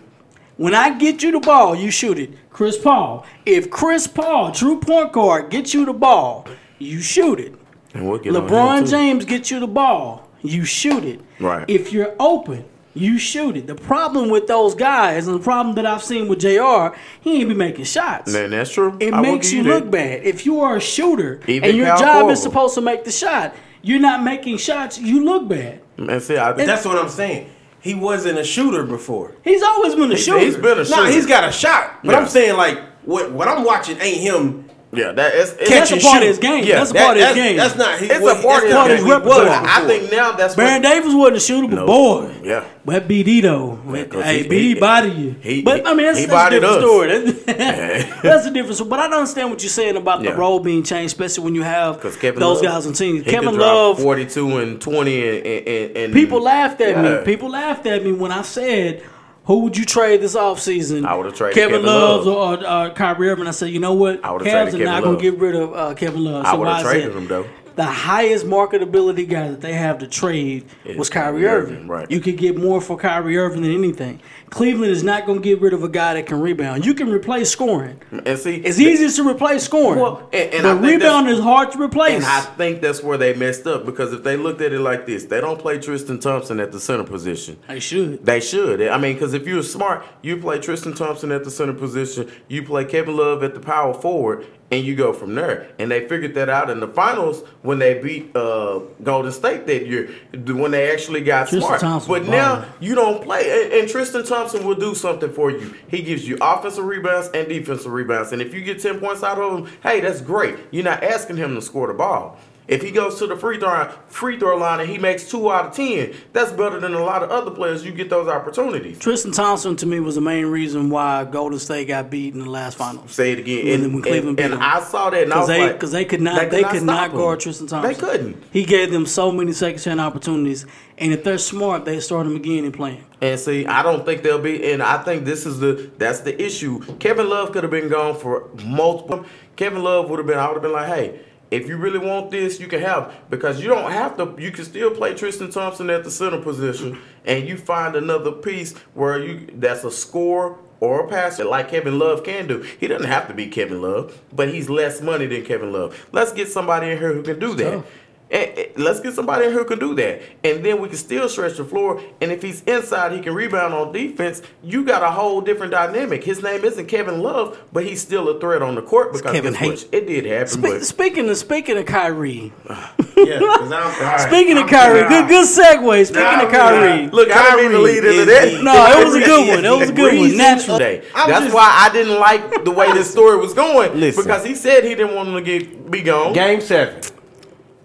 When 0.56 0.74
I 0.74 0.96
get 0.96 1.22
you 1.22 1.32
the 1.32 1.40
ball, 1.40 1.74
you 1.74 1.90
shoot 1.90 2.18
it. 2.18 2.30
Chris 2.50 2.78
Paul. 2.78 3.26
If 3.44 3.70
Chris 3.70 4.06
Paul, 4.06 4.52
true 4.52 4.80
point 4.80 5.12
guard, 5.12 5.50
gets 5.50 5.74
you 5.74 5.84
the 5.84 5.92
ball, 5.92 6.46
you 6.78 7.00
shoot 7.00 7.38
it. 7.38 7.54
And 7.92 8.08
we'll 8.08 8.18
get 8.18 8.32
LeBron. 8.32 8.88
James 8.88 9.24
gets 9.24 9.50
you 9.50 9.60
the 9.60 9.66
ball, 9.66 10.28
you 10.42 10.64
shoot 10.64 11.04
it. 11.04 11.20
Right. 11.38 11.68
If 11.68 11.92
you're 11.92 12.14
open, 12.18 12.64
you 12.94 13.18
shoot 13.18 13.56
it. 13.56 13.66
The 13.66 13.74
problem 13.74 14.30
with 14.30 14.46
those 14.46 14.74
guys, 14.74 15.28
and 15.28 15.38
the 15.38 15.44
problem 15.44 15.74
that 15.74 15.84
I've 15.84 16.02
seen 16.02 16.28
with 16.28 16.40
Jr., 16.40 16.96
he 17.20 17.40
ain't 17.40 17.48
be 17.50 17.54
making 17.54 17.84
shots. 17.84 18.32
Man, 18.32 18.50
that's 18.50 18.72
true. 18.72 18.96
It 18.98 19.12
I 19.12 19.20
makes 19.20 19.50
give 19.50 19.58
you 19.58 19.62
that. 19.64 19.84
look 19.84 19.90
bad. 19.90 20.24
If 20.24 20.46
you 20.46 20.60
are 20.60 20.76
a 20.76 20.80
shooter 20.80 21.40
Even 21.46 21.68
and 21.68 21.78
your 21.78 21.88
Kyle 21.88 21.98
job 21.98 22.30
is 22.30 22.42
supposed 22.42 22.74
to 22.76 22.80
make 22.80 23.04
the 23.04 23.12
shot, 23.12 23.54
you're 23.82 24.00
not 24.00 24.22
making 24.22 24.56
shots, 24.56 24.98
you 24.98 25.22
look 25.24 25.46
bad. 25.48 25.82
Man, 25.98 26.20
see, 26.20 26.38
I, 26.38 26.52
That's 26.52 26.86
what 26.86 26.96
I'm 26.96 27.10
saying. 27.10 27.50
He 27.86 27.94
wasn't 27.94 28.36
a 28.38 28.44
shooter 28.44 28.82
before. 28.82 29.32
He's 29.44 29.62
always 29.62 29.94
been 29.94 30.10
a 30.10 30.16
shooter. 30.16 30.40
he's 30.40 30.56
been 30.56 30.72
a 30.72 30.76
No, 30.78 30.84
shooter. 30.84 31.10
he's 31.12 31.24
got 31.26 31.48
a 31.48 31.52
shot. 31.52 32.00
But 32.02 32.12
Yeah. 32.12 32.18
I'm 32.18 32.26
saying 32.28 32.56
like 32.56 32.80
what 33.04 33.30
what 33.30 33.46
I'm 33.46 33.62
watching 33.64 33.96
ain't 34.00 34.18
him. 34.18 34.65
Yeah, 34.92 35.12
that 35.12 35.34
is 35.34 35.52
it's, 35.58 35.68
That's 35.68 35.90
a 35.90 35.94
and 35.94 36.02
part 36.02 36.22
of 36.22 36.28
his 36.28 36.38
game. 36.38 36.64
Yeah, 36.64 36.78
that's 36.78 36.90
a 36.90 36.94
That- 36.94 37.04
part 37.04 37.16
of 37.16 37.22
his 37.22 37.34
that's, 37.34 37.36
game. 37.36 37.56
that's 37.56 37.76
not. 37.76 37.98
He, 37.98 38.06
it's 38.06 38.20
what- 38.20 38.38
a 38.38 38.42
part 38.42 38.62
that's 38.68 38.74
of 38.92 38.96
his 38.96 39.04
what 39.04 39.24
repertoire. 39.24 39.64
I 39.66 39.80
think 39.86 40.12
now 40.12 40.32
that's 40.32 40.54
Baron 40.54 40.82
what, 40.82 40.88
Davis 40.90 41.14
wasn't 41.14 41.36
a 41.36 41.40
shooter, 41.40 41.68
but 41.68 41.76
No. 41.76 41.86
boy, 41.86 42.30
Yeah. 42.44 42.64
that 42.86 43.08
BD 43.08 43.40
though, 43.42 43.78
Yeah, 43.92 44.04
'cause 44.04 44.24
hey, 44.24 44.42
he- 44.44 44.48
BD 44.48 44.62
he- 44.68 44.74
body 44.74 45.08
you. 45.10 45.34
he- 45.40 45.62
but 45.62 45.86
I 45.86 45.92
mean, 45.94 46.06
that's, 46.06 46.18
he 46.20 46.26
that's 46.26 46.46
a 46.46 46.50
different 46.60 46.74
us. 46.76 46.82
story. 46.82 47.30
That's, 47.56 48.22
that's 48.22 48.46
a 48.46 48.50
different 48.50 48.74
story. 48.76 48.90
But 48.90 49.00
I 49.00 49.08
don't 49.08 49.18
understand 49.20 49.50
what 49.50 49.62
you're 49.62 49.70
saying 49.70 49.96
about 49.96 50.22
the 50.22 50.32
role 50.34 50.60
being 50.60 50.82
changed, 50.82 51.14
especially 51.14 51.44
when 51.44 51.54
you 51.54 51.62
have 51.62 52.00
Kevin 52.20 52.40
those 52.40 52.62
Love, 52.62 52.72
guys 52.72 52.86
on 52.86 52.92
teams. 52.92 53.24
he 53.24 53.30
Kevin 53.30 53.56
Love, 53.58 54.00
42 54.00 54.58
and 54.58 54.80
20 54.80 55.28
and, 55.28 55.46
and, 55.46 55.96
and 55.96 56.12
people 56.12 56.40
laughed 56.40 56.80
at 56.80 56.90
Yeah. 56.96 57.18
me. 57.18 57.24
People 57.24 57.50
laughed 57.50 57.86
at 57.86 58.04
me 58.04 58.12
when 58.12 58.30
I 58.32 58.42
said. 58.42 59.02
Who 59.46 59.60
would 59.60 59.76
you 59.76 59.84
trade 59.84 60.20
this 60.20 60.34
offseason? 60.34 61.06
I 61.06 61.14
would've 61.14 61.34
traded 61.34 61.54
Kevin, 61.54 61.76
Kevin 61.76 61.86
Love 61.86 62.26
Love. 62.26 62.62
or 62.62 62.66
uh, 62.66 62.94
Kyrie 62.94 63.30
Irving. 63.30 63.46
I 63.46 63.52
said, 63.52 63.70
you 63.70 63.78
know 63.78 63.94
what? 63.94 64.24
I 64.24 64.32
would've 64.32 64.46
traded 64.46 64.74
are 64.74 64.78
Kevin 64.78 64.84
not 64.86 65.02
going 65.04 65.16
to 65.18 65.22
get 65.22 65.38
rid 65.38 65.54
of 65.54 65.72
uh, 65.74 65.94
Kevin 65.94 66.24
Love. 66.24 66.44
I 66.44 66.54
would've 66.54 66.82
traded 66.82 67.12
said 67.12 67.16
him, 67.22 67.28
though. 67.28 67.46
The 67.76 67.84
highest 67.84 68.46
marketability 68.46 69.28
guy 69.28 69.50
that 69.50 69.60
they 69.60 69.74
have 69.74 69.98
to 69.98 70.08
trade 70.08 70.64
Is 70.84 70.96
was 70.96 71.10
Kyrie 71.10 71.42
Kyrie 71.42 71.46
Irving. 71.46 71.74
Irving, 71.76 71.88
right. 71.88 72.10
You 72.10 72.20
could 72.20 72.38
get 72.38 72.56
more 72.56 72.80
for 72.80 72.96
Kyrie 72.96 73.36
Irving 73.36 73.62
than 73.62 73.72
anything. 73.72 74.20
Cleveland 74.50 74.92
is 74.92 75.02
not 75.02 75.26
going 75.26 75.38
to 75.40 75.44
get 75.44 75.60
rid 75.60 75.72
of 75.72 75.82
a 75.82 75.88
guy 75.88 76.14
that 76.14 76.26
can 76.26 76.40
rebound. 76.40 76.86
You 76.86 76.94
can 76.94 77.10
replace 77.10 77.50
scoring. 77.50 78.00
and 78.24 78.38
see 78.38 78.56
It's 78.56 78.78
easy 78.78 79.08
to 79.22 79.28
replace 79.28 79.64
scoring. 79.64 80.00
Well, 80.00 80.28
and- 80.32 80.54
and 80.54 80.62
but 80.80 80.88
rebound 80.88 81.28
is 81.28 81.40
hard 81.40 81.72
to 81.72 81.82
replace. 81.82 82.14
And 82.16 82.24
I 82.24 82.40
think 82.40 82.80
that's 82.80 83.02
where 83.02 83.18
they 83.18 83.34
messed 83.34 83.66
up 83.66 83.84
because 83.84 84.12
if 84.12 84.22
they 84.22 84.36
looked 84.36 84.60
at 84.60 84.72
it 84.72 84.80
like 84.80 85.04
this, 85.04 85.24
they 85.24 85.40
don't 85.40 85.58
play 85.58 85.78
Tristan 85.78 86.20
Thompson 86.20 86.60
at 86.60 86.70
the 86.72 86.80
center 86.80 87.04
position. 87.04 87.58
they 87.68 87.80
should. 87.80 88.24
They 88.24 88.40
should. 88.40 88.80
I 88.82 88.98
mean, 88.98 89.14
because 89.14 89.34
if 89.34 89.46
you're 89.46 89.62
smart, 89.64 90.04
you 90.22 90.36
play 90.36 90.58
Tristan 90.60 90.94
Thompson 90.94 91.32
at 91.32 91.42
the 91.44 91.50
center 91.50 91.72
position, 91.74 92.30
you 92.48 92.62
play 92.62 92.84
Kevin 92.84 93.16
Love 93.16 93.42
at 93.42 93.52
the 93.54 93.60
power 93.60 93.92
forward, 93.94 94.46
and 94.70 94.84
you 94.84 94.94
go 94.96 95.12
from 95.12 95.34
there. 95.34 95.68
And 95.78 95.90
they 95.90 96.08
figured 96.08 96.34
that 96.34 96.48
out 96.48 96.70
in 96.70 96.80
the 96.80 96.88
finals 96.88 97.42
when 97.62 97.78
they 97.78 98.00
beat 98.00 98.34
uh, 98.36 98.80
Golden 99.02 99.30
State 99.32 99.66
that 99.66 99.86
year, 99.86 100.10
when 100.46 100.70
they 100.72 100.90
actually 100.92 101.20
got 101.22 101.48
Tristan 101.48 101.60
smart. 101.62 101.80
Thompson 101.80 102.08
but 102.12 102.26
now 102.28 102.64
you 102.80 102.94
don't 102.94 103.22
play, 103.22 103.64
and, 103.64 103.72
and 103.72 103.88
Tristan 103.88 104.20
Thompson 104.24 104.35
will 104.44 104.74
do 104.74 104.94
something 104.94 105.32
for 105.32 105.50
you. 105.50 105.74
He 105.88 106.02
gives 106.02 106.26
you 106.26 106.38
offensive 106.40 106.84
rebounds 106.84 107.28
and 107.34 107.48
defensive 107.48 107.92
rebounds, 107.92 108.32
and 108.32 108.42
if 108.42 108.54
you 108.54 108.62
get 108.62 108.80
ten 108.80 108.98
points 109.00 109.22
out 109.22 109.38
of 109.38 109.58
him, 109.58 109.72
hey, 109.82 110.00
that's 110.00 110.20
great. 110.20 110.56
You're 110.70 110.84
not 110.84 111.02
asking 111.02 111.36
him 111.36 111.54
to 111.54 111.62
score 111.62 111.86
the 111.86 111.94
ball. 111.94 112.38
If 112.68 112.82
he 112.82 112.90
goes 112.90 113.18
to 113.20 113.26
the 113.26 113.36
free 113.36 113.58
throw 113.58 113.88
free 114.08 114.38
throw 114.38 114.56
line 114.56 114.80
and 114.80 114.88
he 114.88 114.98
makes 114.98 115.30
two 115.30 115.50
out 115.52 115.66
of 115.66 115.72
ten, 115.74 116.14
that's 116.32 116.50
better 116.52 116.80
than 116.80 116.94
a 116.94 117.04
lot 117.04 117.22
of 117.22 117.30
other 117.30 117.50
players. 117.50 117.84
You 117.84 117.92
get 117.92 118.10
those 118.10 118.28
opportunities. 118.28 118.98
Tristan 118.98 119.30
Thompson 119.32 119.76
to 119.76 119.86
me 119.86 120.00
was 120.00 120.16
the 120.16 120.20
main 120.20 120.46
reason 120.46 120.90
why 120.90 121.24
Golden 121.24 121.58
State 121.58 121.88
got 121.88 122.10
beat 122.10 122.34
in 122.34 122.40
the 122.40 122.50
last 122.50 122.76
finals. 122.76 123.12
Say 123.12 123.32
it 123.32 123.38
again. 123.38 123.84
And, 123.84 123.94
when 123.94 124.02
Cleveland 124.02 124.40
and, 124.40 124.54
and. 124.54 124.62
I 124.62 124.80
saw 124.82 125.10
that 125.10 125.22
and 125.22 125.32
I 125.32 125.36
Because 125.36 125.48
was 125.48 125.56
they, 125.56 125.66
like, 125.66 125.80
cause 125.80 125.92
they 125.92 126.04
could 126.04 126.20
not, 126.20 126.50
they, 126.50 126.64
could 126.64 126.82
not 126.82 127.10
him. 127.10 127.16
guard 127.16 127.40
Tristan 127.40 127.66
Thompson. 127.68 127.92
They 127.92 127.98
couldn't. 127.98 128.42
He 128.50 128.64
gave 128.64 128.90
them 128.90 129.06
so 129.06 129.30
many 129.30 129.52
second 129.52 129.80
chance 129.80 130.00
opportunities, 130.00 130.66
and 130.98 131.12
if 131.12 131.22
they're 131.22 131.38
smart, 131.38 131.84
they 131.84 132.00
start 132.00 132.26
him 132.26 132.34
again 132.36 132.64
and 132.64 132.74
play 132.74 132.94
him. 132.94 133.04
And 133.20 133.38
see, 133.38 133.64
I 133.66 133.82
don't 133.82 134.04
think 134.04 134.22
they'll 134.22 134.40
be. 134.40 134.72
And 134.72 134.82
I 134.82 135.02
think 135.02 135.24
this 135.24 135.46
is 135.46 135.60
the 135.60 135.90
that's 135.98 136.20
the 136.20 136.40
issue. 136.42 136.80
Kevin 136.96 137.28
Love 137.28 137.52
could 137.52 137.62
have 137.62 137.70
been 137.70 137.88
gone 137.88 138.18
for 138.18 138.48
multiple. 138.64 139.24
Kevin 139.54 139.82
Love 139.82 140.10
would 140.10 140.18
have 140.18 140.26
been. 140.26 140.38
I 140.38 140.48
would 140.48 140.54
have 140.54 140.62
been 140.62 140.72
like, 140.72 140.88
hey, 140.88 141.20
if 141.50 141.68
you 141.68 141.76
really 141.76 141.98
want 141.98 142.30
this, 142.30 142.58
you 142.58 142.66
can 142.66 142.80
have 142.80 143.14
because 143.30 143.60
you 143.60 143.68
don't 143.68 143.90
have 143.92 144.16
to. 144.16 144.34
You 144.38 144.50
can 144.50 144.64
still 144.64 144.90
play 144.90 145.14
Tristan 145.14 145.50
Thompson 145.50 145.90
at 145.90 146.04
the 146.04 146.10
center 146.10 146.40
position, 146.40 146.98
and 147.24 147.48
you 147.48 147.56
find 147.56 147.94
another 147.94 148.32
piece 148.32 148.76
where 148.94 149.22
you 149.22 149.46
that's 149.54 149.84
a 149.84 149.90
score 149.90 150.58
or 150.80 151.06
a 151.06 151.08
passer 151.08 151.44
like 151.44 151.70
Kevin 151.70 151.98
Love 151.98 152.24
can 152.24 152.46
do. 152.46 152.60
He 152.62 152.86
doesn't 152.86 153.06
have 153.08 153.28
to 153.28 153.34
be 153.34 153.46
Kevin 153.46 153.80
Love, 153.80 154.20
but 154.32 154.52
he's 154.52 154.68
less 154.68 155.00
money 155.00 155.26
than 155.26 155.44
Kevin 155.44 155.72
Love. 155.72 156.06
Let's 156.12 156.32
get 156.32 156.48
somebody 156.48 156.90
in 156.90 156.98
here 156.98 157.12
who 157.12 157.22
can 157.22 157.38
do 157.38 157.54
that. 157.54 157.84
And, 158.28 158.58
and 158.58 158.78
let's 158.84 158.98
get 159.00 159.14
somebody 159.14 159.44
in 159.46 159.52
here 159.52 159.60
who 159.60 159.64
can 159.66 159.78
do 159.78 159.94
that. 159.94 160.20
And 160.42 160.64
then 160.64 160.80
we 160.80 160.88
can 160.88 160.96
still 160.96 161.28
stretch 161.28 161.58
the 161.58 161.64
floor. 161.64 162.02
And 162.20 162.32
if 162.32 162.42
he's 162.42 162.60
inside, 162.62 163.12
he 163.12 163.20
can 163.20 163.34
rebound 163.34 163.72
on 163.72 163.92
defense. 163.92 164.42
You 164.64 164.84
got 164.84 165.02
a 165.04 165.10
whole 165.12 165.40
different 165.40 165.70
dynamic. 165.72 166.24
His 166.24 166.42
name 166.42 166.64
isn't 166.64 166.86
Kevin 166.86 167.20
Love, 167.20 167.56
but 167.72 167.84
he's 167.84 168.00
still 168.02 168.28
a 168.28 168.40
threat 168.40 168.62
on 168.62 168.74
the 168.74 168.82
court 168.82 169.12
because 169.12 169.30
Kevin? 169.32 169.54
Hate. 169.54 169.88
It 169.92 170.06
did 170.08 170.26
happen. 170.26 170.48
Spe- 170.48 170.60
but 170.60 170.84
speaking 170.84 171.28
of 171.30 171.36
speaking 171.36 171.78
of 171.78 171.86
Kyrie, 171.86 172.52
yeah, 172.68 173.38
I'm- 173.40 174.18
speaking 174.28 174.54
of 174.58 174.64
I'm- 174.64 174.68
Kyrie, 174.68 175.08
good 175.08 175.28
good 175.28 175.46
segue. 175.46 176.06
Speaking 176.06 176.22
Nah, 176.24 176.46
of 176.46 176.50
Kyrie, 176.50 177.06
Look, 177.08 177.30
I 177.30 177.56
didn't 177.56 177.62
mean 177.62 177.70
to 177.72 177.78
lead 177.78 177.98
into 177.98 178.08
is 178.10 178.26
that. 178.56 178.64
No, 178.64 179.00
it 179.00 179.04
was 179.04 179.14
a 179.14 179.20
good 179.20 179.48
one. 179.54 179.64
It 179.64 179.70
was 179.78 179.90
a 179.90 179.92
good 179.92 180.18
one. 180.18 180.36
Natural. 180.36 180.78
Day. 180.78 181.04
That's 181.14 181.44
just- 181.44 181.54
why 181.54 181.70
I 181.88 181.92
didn't 181.92 182.18
like 182.18 182.64
the 182.64 182.72
way 182.72 182.92
this 182.92 183.08
story 183.10 183.36
was 183.36 183.54
going 183.54 183.98
Listen. 184.00 184.24
because 184.24 184.44
he 184.44 184.56
said 184.56 184.82
he 184.82 184.96
didn't 184.96 185.14
want 185.14 185.28
him 185.28 185.34
to 185.36 185.42
get 185.42 185.90
be 185.92 186.02
gone. 186.02 186.32
Game 186.32 186.60
seven. 186.60 187.00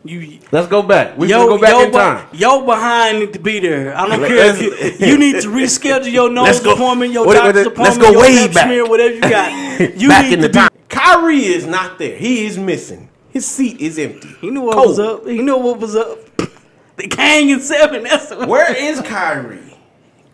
You 0.03 0.39
Let's 0.51 0.67
go 0.67 0.81
back. 0.81 1.17
We 1.17 1.29
yo, 1.29 1.39
can 1.47 1.47
go 1.57 1.61
back 1.61 1.71
yo, 1.71 1.81
in 1.83 1.91
time. 1.91 2.27
yo 2.33 2.65
behind 2.65 3.19
need 3.19 3.33
to 3.33 3.39
be 3.39 3.59
there. 3.59 3.95
I 3.97 4.07
don't 4.07 4.27
care 4.27 4.55
if 4.55 4.61
you, 4.99 5.07
you 5.07 5.17
need 5.17 5.41
to 5.41 5.47
reschedule 5.49 6.11
your 6.11 6.29
nose 6.39 6.59
go- 6.59 6.73
appointment, 6.73 7.13
your 7.13 7.25
what- 7.25 7.35
what- 7.43 7.53
doctor's 7.53 7.77
let's 7.77 7.97
appointment, 7.97 8.01
go 8.01 8.11
your 8.11 8.21
way 8.21 8.45
pap 8.47 8.53
back. 8.55 8.65
smear, 8.65 8.87
whatever 8.89 9.13
you 9.15 9.21
got. 9.21 9.79
You 10.01 10.07
back 10.09 10.25
need 10.25 10.33
in 10.33 10.39
to 10.41 10.47
the 10.47 10.49
be. 10.49 10.53
time. 10.59 10.69
Kyrie 10.89 11.45
is 11.45 11.65
not 11.65 11.97
there. 11.99 12.17
He 12.17 12.45
is 12.45 12.57
missing. 12.57 13.09
His 13.29 13.45
seat 13.45 13.79
is 13.79 13.97
empty. 13.97 14.27
He 14.41 14.49
knew 14.49 14.61
what 14.61 14.73
Cold. 14.75 14.87
was 14.89 14.99
up. 14.99 15.25
He 15.27 15.41
knew 15.41 15.57
what 15.57 15.79
was 15.79 15.95
up. 15.95 16.17
The 16.97 17.07
Kang 17.07 17.49
in 17.49 17.61
seven. 17.61 18.03
That's 18.03 18.29
what 18.31 18.47
Where 18.49 18.75
is 18.75 19.01
Kyrie? 19.01 19.77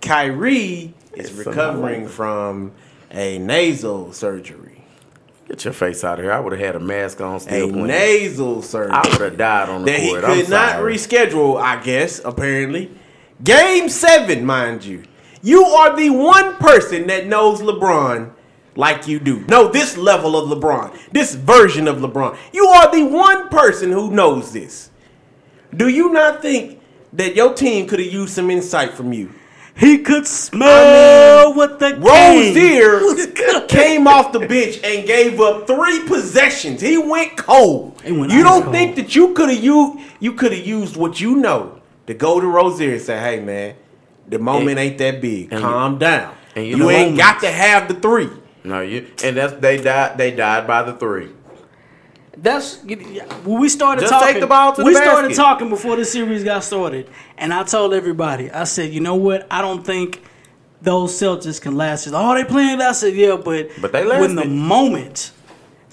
Kyrie 0.02 0.94
is 1.14 1.30
It's 1.30 1.46
recovering 1.48 2.08
from 2.08 2.72
a 3.12 3.38
nasal 3.38 4.12
surgery. 4.12 4.67
Get 5.48 5.64
your 5.64 5.74
face 5.74 6.04
out 6.04 6.20
of 6.20 6.26
here. 6.26 6.34
I 6.34 6.40
would 6.40 6.52
have 6.54 6.62
had 6.62 6.76
a 6.76 6.80
mask 6.80 7.22
on 7.22 7.36
A 7.38 7.40
playing. 7.40 7.88
nasal 7.88 8.62
surgery. 8.62 8.92
I 8.94 9.08
would 9.10 9.22
have 9.22 9.38
died 9.38 9.70
on 9.70 9.86
the 9.86 9.92
that 9.92 10.00
he 10.02 10.10
court. 10.10 10.24
could 10.24 10.30
I'm 10.32 10.50
not 10.50 10.72
sorry. 10.72 10.94
reschedule, 10.96 11.62
I 11.62 11.82
guess, 11.82 12.20
apparently. 12.24 12.92
Game 13.44 13.88
seven, 13.88 14.46
mind 14.46 14.84
you. 14.84 15.04
You 15.42 15.64
are 15.64 15.96
the 15.96 16.10
one 16.10 16.56
person 16.56 17.08
that 17.08 17.28
knows 17.28 17.62
LeBron 17.62 18.32
like 18.76 19.08
you 19.08 19.20
do. 19.20 19.46
No, 19.48 19.70
this 19.70 19.96
level 19.96 20.36
of 20.36 20.50
LeBron, 20.50 20.98
this 21.12 21.34
version 21.36 21.88
of 21.88 21.98
LeBron. 21.98 22.38
You 22.52 22.66
are 22.66 22.92
the 22.92 23.04
one 23.06 23.48
person 23.48 23.92
who 23.92 24.12
knows 24.12 24.52
this. 24.52 24.90
Do 25.76 25.88
you 25.88 26.12
not 26.12 26.42
think 26.42 26.82
that 27.14 27.36
your 27.36 27.54
team 27.54 27.88
could 27.88 28.00
have 28.00 28.12
used 28.12 28.34
some 28.34 28.50
insight 28.52 28.94
from 28.94 29.14
you? 29.14 29.32
He 29.78 30.00
could 30.00 30.26
smell 30.28 31.54
what 31.54 31.80
the 31.80 31.92
Kang 31.92 32.02
was 32.02 32.56
Rozier 32.56 33.68
came 33.68 34.08
off 34.08 34.32
the 34.32 34.40
bench 34.40 34.80
and 34.84 35.06
gave 35.06 35.40
up 35.40 35.68
three 35.68 36.04
possessions. 36.08 36.82
He 36.82 36.98
went 36.98 37.38
cold. 37.38 38.02
He 38.04 38.12
went 38.12 38.32
you 38.32 38.44
don't 38.44 38.64
cold. 38.64 38.74
think 38.76 38.96
that 38.96 39.16
you 39.16 39.34
could 39.34 39.50
have 39.50 39.64
you 39.64 40.00
you 40.20 40.34
could 40.34 40.52
have 40.52 40.66
used 40.66 40.96
what 40.98 41.20
you 41.22 41.36
know 41.38 41.80
to 42.08 42.14
go 42.14 42.40
to 42.40 42.48
Rozier 42.48 42.94
and 42.94 43.02
say, 43.02 43.20
"Hey, 43.20 43.40
man, 43.40 43.76
the 44.28 44.40
moment 44.40 44.80
ain't 44.80 44.98
that 44.98 45.22
big. 45.22 45.52
Calm 45.52 45.98
down. 45.98 46.34
and 46.56 46.66
you 46.66 46.78
you 46.78 46.90
ain't 46.90 47.12
moments. 47.12 47.24
got 47.24 47.42
to 47.42 47.52
have 47.52 47.88
the 47.88 47.94
three. 47.96 48.30
No, 48.64 48.82
you 48.82 49.08
and 49.24 49.38
that's 49.38 49.54
they 49.54 49.78
died. 49.82 50.18
They 50.18 50.32
died 50.32 50.66
by 50.68 50.84
the 50.84 50.94
three. 50.94 51.30
That's 52.40 52.78
when 52.84 53.60
we 53.60 53.68
started 53.70 54.02
Just 54.02 54.14
talking. 54.14 54.34
take 54.34 54.42
the 54.42 54.48
ball 54.48 54.74
to 54.74 54.82
the 54.82 54.86
we 54.86 54.94
started 54.94 55.30
basket. 55.30 55.42
talking 55.42 55.70
before 55.70 55.96
the 55.96 56.06
series 56.06 56.44
got 56.44 56.64
started, 56.64 57.10
and 57.38 57.54
I 57.54 57.64
told 57.64 57.94
everybody. 57.94 58.52
I 58.52 58.66
said, 58.66 58.94
you 58.94 59.00
know 59.00 59.16
what? 59.16 59.48
I 59.50 59.62
don't 59.62 59.84
think 59.84 60.22
those 60.82 61.14
Celtics 61.20 61.60
can 61.60 61.76
last. 61.76 62.08
Oh, 62.14 62.36
they 62.36 62.44
playing. 62.44 62.80
I 62.82 62.92
said, 62.92 63.16
yeah, 63.16 63.38
but 63.38 63.70
But 63.82 63.92
they 63.92 64.06
when 64.06 64.36
the 64.36 64.46
moment 64.46 65.32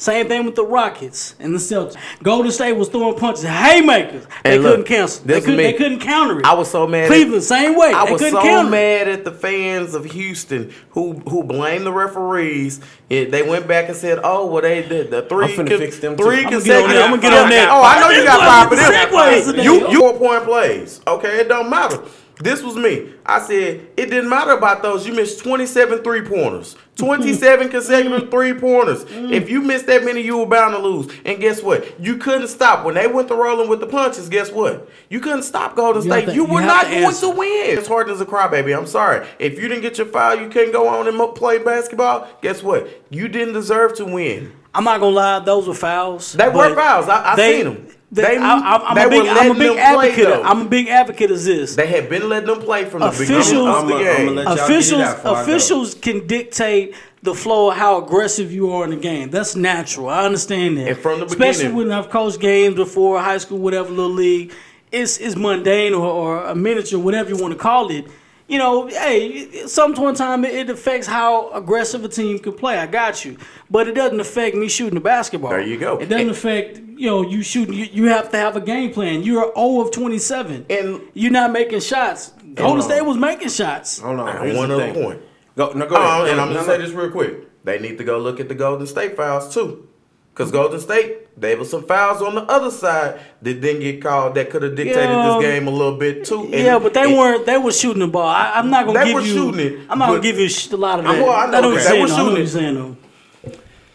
Same 0.04 0.28
thing 0.28 0.44
with 0.44 0.54
the 0.54 0.66
Rockets 0.66 1.34
and 1.40 1.54
the 1.54 1.58
Celtics. 1.58 1.96
Golden 2.22 2.52
State 2.52 2.74
was 2.74 2.90
throwing 2.90 3.16
punches, 3.18 3.44
haymakers. 3.44 4.26
They 4.44 4.56
And 4.56 4.62
look, 4.62 4.72
couldn't 4.72 4.86
cancel. 4.86 5.24
They 5.24 5.40
couldn't, 5.40 5.56
they 5.56 5.72
couldn't 5.72 6.00
counter 6.00 6.40
it. 6.40 6.44
I 6.44 6.52
was 6.52 6.70
so 6.70 6.86
mad 6.86 7.04
at- 7.04 7.08
Cleveland, 7.08 7.42
same 7.42 7.74
way. 7.74 7.90
I 7.94 8.04
they 8.04 8.12
was 8.12 8.20
couldn't 8.20 8.34
so 8.38 8.42
counter 8.46 8.70
mad 8.70 9.08
at 9.08 9.24
the 9.24 9.30
fans 9.32 9.94
of 9.94 10.04
Houston 10.04 10.74
who 10.90 11.14
who 11.26 11.42
blamed 11.42 11.86
the 11.86 11.92
referees. 11.92 12.80
It, 13.08 13.30
they 13.30 13.42
went 13.48 13.66
back 13.66 13.88
and 13.88 13.96
said, 13.96 14.20
"Oh, 14.22 14.44
well, 14.46 14.60
they 14.60 14.86
did 14.86 15.10
the 15.10 15.22
3 15.22 15.44
I'm 15.46 15.56
con- 15.56 15.78
fix 15.78 15.98
them 16.00 16.16
three 16.18 16.40
I'ma 16.40 16.50
get 16.50 16.52
on 16.52 16.52
consecutive." 16.52 17.02
I'ma 17.02 17.16
get 17.16 17.32
on 17.32 17.48
that. 17.48 17.68
Oh, 17.70 17.82
I 17.82 18.00
know 18.00 18.10
you 18.10 18.24
got 18.24 18.40
five 18.40 18.68
for 18.68 18.76
Segues 18.76 19.54
them. 19.56 19.64
You 19.64 19.88
you 19.90 20.00
four 20.00 20.18
point 20.18 20.44
plays. 20.44 21.00
Okay, 21.06 21.40
it 21.40 21.48
don't 21.48 21.70
matter. 21.70 21.98
This 22.40 22.62
was 22.62 22.74
me. 22.74 23.12
I 23.24 23.40
said 23.40 23.86
it 23.96 24.06
didn't 24.10 24.28
matter 24.28 24.50
about 24.50 24.82
those. 24.82 25.06
You 25.06 25.12
missed 25.14 25.42
27 25.44 26.02
three 26.02 26.22
pointers, 26.22 26.74
27 26.96 27.68
consecutive 27.68 28.28
three 28.30 28.52
pointers. 28.54 29.04
Mm. 29.04 29.30
If 29.32 29.48
you 29.48 29.62
missed 29.62 29.86
that 29.86 30.04
many, 30.04 30.20
you 30.20 30.38
were 30.38 30.46
bound 30.46 30.74
to 30.74 30.80
lose. 30.82 31.12
And 31.24 31.38
guess 31.40 31.62
what? 31.62 32.00
You 32.00 32.16
couldn't 32.16 32.48
stop 32.48 32.84
when 32.84 32.96
they 32.96 33.06
went 33.06 33.28
to 33.28 33.36
rolling 33.36 33.68
with 33.68 33.78
the 33.78 33.86
punches. 33.86 34.28
Guess 34.28 34.50
what? 34.50 34.88
You 35.10 35.20
couldn't 35.20 35.44
stop 35.44 35.76
Golden 35.76 36.02
You 36.02 36.10
State. 36.10 36.24
to- 36.26 36.34
you 36.34 36.44
you 36.46 36.52
were 36.52 36.60
not 36.60 36.84
to 36.86 36.90
going 36.90 37.04
answer. 37.04 37.20
to 37.20 37.30
win. 37.30 37.78
It's 37.78 37.86
hard 37.88 38.10
as 38.10 38.20
a 38.20 38.26
crybaby. 38.26 38.76
I'm 38.76 38.86
sorry. 38.88 39.24
If 39.38 39.54
you 39.60 39.68
didn't 39.68 39.82
get 39.82 39.98
your 39.98 40.08
foul, 40.08 40.34
you 40.40 40.48
couldn't 40.48 40.72
go 40.72 40.88
on 40.88 41.06
and 41.06 41.34
play 41.36 41.58
basketball. 41.58 42.26
Guess 42.42 42.62
what? 42.64 42.88
You 43.10 43.28
didn't 43.28 43.54
deserve 43.54 43.94
to 43.94 44.04
win. 44.04 44.52
I'm 44.74 44.82
not 44.82 44.98
gonna 44.98 45.14
lie, 45.14 45.38
those 45.38 45.68
were 45.68 45.74
fouls. 45.74 46.32
They 46.32 46.48
were 46.48 46.74
fouls. 46.74 47.08
I, 47.08 47.32
I 47.32 47.36
they- 47.36 47.56
seen 47.62 47.64
them. 47.66 47.86
They, 48.12 48.22
They, 48.22 48.36
I, 48.36 48.52
I'm, 48.54 48.82
I'm 48.82 48.94
they 48.94 49.04
a 49.04 49.08
big, 49.08 49.28
I'm 49.28 49.50
a 49.50 49.54
big 49.54 49.76
them 49.76 49.94
play, 49.94 50.10
advocate. 50.10 50.40
I'm 50.44 50.60
a 50.62 50.64
big 50.68 50.88
advocate 50.88 51.30
of 51.32 51.42
this. 51.42 51.74
They 51.74 51.86
had 51.88 52.08
been 52.08 52.28
letting 52.28 52.48
them 52.48 52.60
play 52.60 52.84
from 52.84 53.00
the 53.00 53.06
Officials- 53.08 53.48
beginning 53.50 53.68
of 53.68 53.74
I'ma- 53.76 53.86
the 53.88 53.94
I'ma 53.94 54.02
game. 54.16 54.34
let 54.36 54.44
y'all 54.46 54.54
get 54.56 54.64
officials 54.64 55.00
out 55.02 55.16
before 55.16 55.30
I 55.30 55.34
go. 55.34 55.42
officials 55.42 55.94
can 55.94 56.26
dictate 56.26 56.94
the 57.22 57.34
flow 57.34 57.70
of 57.70 57.76
how 57.76 58.04
aggressive 58.04 58.52
you 58.52 58.70
are 58.72 58.84
in 58.84 58.90
the 58.90 58.96
game. 58.96 59.30
That's 59.30 59.56
natural. 59.56 60.08
I 60.10 60.24
understand 60.26 60.76
that. 60.78 60.88
And 60.88 60.98
from 60.98 61.20
the 61.20 61.26
especially 61.26 61.64
beginning- 61.68 61.88
when 61.88 61.92
I've 61.92 62.10
coached 62.10 62.38
games 62.38 62.76
before, 62.76 63.18
high 63.20 63.38
school, 63.38 63.58
whatever 63.58 63.88
little 63.88 64.10
league, 64.12 64.52
it's 64.92 65.18
it's 65.18 65.34
mundane 65.34 65.94
or, 65.94 66.06
or 66.06 66.44
a 66.44 66.54
miniature, 66.54 67.00
whatever 67.00 67.30
you 67.30 67.36
want 67.36 67.52
to 67.54 67.58
call 67.58 67.90
it. 67.90 68.04
You 68.46 68.58
know, 68.58 68.86
hey, 68.88 69.66
some 69.66 69.94
point 69.94 70.10
in 70.10 70.14
time 70.16 70.44
it, 70.44 70.54
it 70.54 70.70
affects 70.70 71.06
how 71.06 71.50
aggressive 71.52 72.04
a 72.04 72.08
team 72.08 72.38
can 72.38 72.52
play. 72.52 72.76
I 72.78 72.86
got 72.86 73.24
you, 73.24 73.38
but 73.70 73.88
it 73.88 73.94
doesn't 73.94 74.20
affect 74.20 74.54
me 74.54 74.68
shooting 74.68 74.94
the 74.94 75.00
basketball. 75.00 75.50
There 75.50 75.62
you 75.62 75.78
go. 75.78 75.96
It 75.98 76.06
doesn't 76.10 76.28
affect 76.30 76.76
you 76.78 77.06
know 77.08 77.22
you 77.22 77.42
shooting. 77.42 77.74
You, 77.74 77.86
you 77.86 78.04
have 78.08 78.30
to 78.32 78.36
have 78.36 78.54
a 78.56 78.60
game 78.60 78.92
plan. 78.92 79.22
You're 79.22 79.50
0 79.56 79.80
of 79.80 79.90
27, 79.92 80.66
And- 80.68 81.00
you're 81.14 81.32
not 81.32 81.52
making 81.52 81.80
shots. 81.80 82.32
Golden 82.54 82.76
on. 82.76 82.82
State 82.82 83.00
was 83.02 83.16
making 83.16 83.48
shots. 83.48 83.98
Hold 84.00 84.20
on. 84.20 84.44
Here's 84.44 84.56
one 84.56 84.68
the 84.68 84.74
other 84.76 84.92
point. 84.94 85.22
Go, 85.56 85.72
no, 85.72 85.86
go 85.86 85.96
Oh, 85.96 86.00
ahead. 86.24 86.32
and 86.32 86.40
I'm 86.40 86.52
gonna 86.52 86.64
say 86.64 86.78
this 86.78 86.90
real 86.90 87.10
quick. 87.10 87.64
They 87.64 87.78
need 87.78 87.96
to 87.98 88.04
go 88.04 88.18
look 88.18 88.40
at 88.40 88.48
the 88.48 88.54
Golden 88.54 88.86
State 88.86 89.16
files 89.16 89.52
too, 89.54 89.88
because 90.34 90.50
Golden 90.50 90.80
State 90.80 91.20
there 91.40 91.56
was 91.56 91.70
some 91.70 91.84
fouls 91.84 92.20
on 92.22 92.34
the 92.34 92.42
other 92.42 92.70
side 92.70 93.20
that 93.42 93.60
didn't 93.60 93.80
get 93.80 94.00
called 94.02 94.34
that 94.34 94.50
could 94.50 94.62
have 94.62 94.74
dictated 94.76 95.08
Yeah. 95.10 95.34
this 95.38 95.44
game 95.44 95.66
a 95.66 95.70
little 95.70 95.96
bit 95.96 96.24
too. 96.24 96.42
And- 96.42 96.54
yeah, 96.54 96.78
but 96.78 96.92
they 96.94 97.04
and- 97.04 97.16
weren't. 97.16 97.46
They 97.46 97.58
were 97.58 97.72
shooting 97.72 98.00
the 98.00 98.06
ball. 98.08 98.26
I, 98.28 98.52
I'm 98.54 98.68
not 98.70 98.86
gonna 98.86 98.98
They 99.00 99.04
give 99.06 99.14
were 99.14 99.20
you. 99.20 99.32
shooting 99.32 99.60
it, 99.60 99.78
I'm 99.88 99.98
not 99.98 100.08
gonna 100.08 100.20
give 100.20 100.38
you 100.38 100.48
a 100.72 100.76
lot 100.76 100.98
of 101.00 101.06
I'm- 101.06 101.16
that. 101.18 101.24
well, 101.26 101.32
I 101.32 101.46
know, 101.46 101.52
what 101.52 101.64
okay, 101.64 101.64
you're 101.66 101.74
they 101.76 101.80
saying. 101.84 102.02
were 102.02 102.08
though. 102.08 102.14
I 102.14 102.18
know 102.18 102.24
what 102.24 102.30
shooting 102.30 102.36
you're 102.36 102.44
it. 102.44 102.48
saying. 102.48 102.96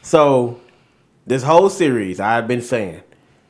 So, 0.02 0.60
this 1.28 1.44
whole 1.44 1.70
series, 1.70 2.20
I've 2.20 2.48
been 2.48 2.62
saying, 2.62 3.02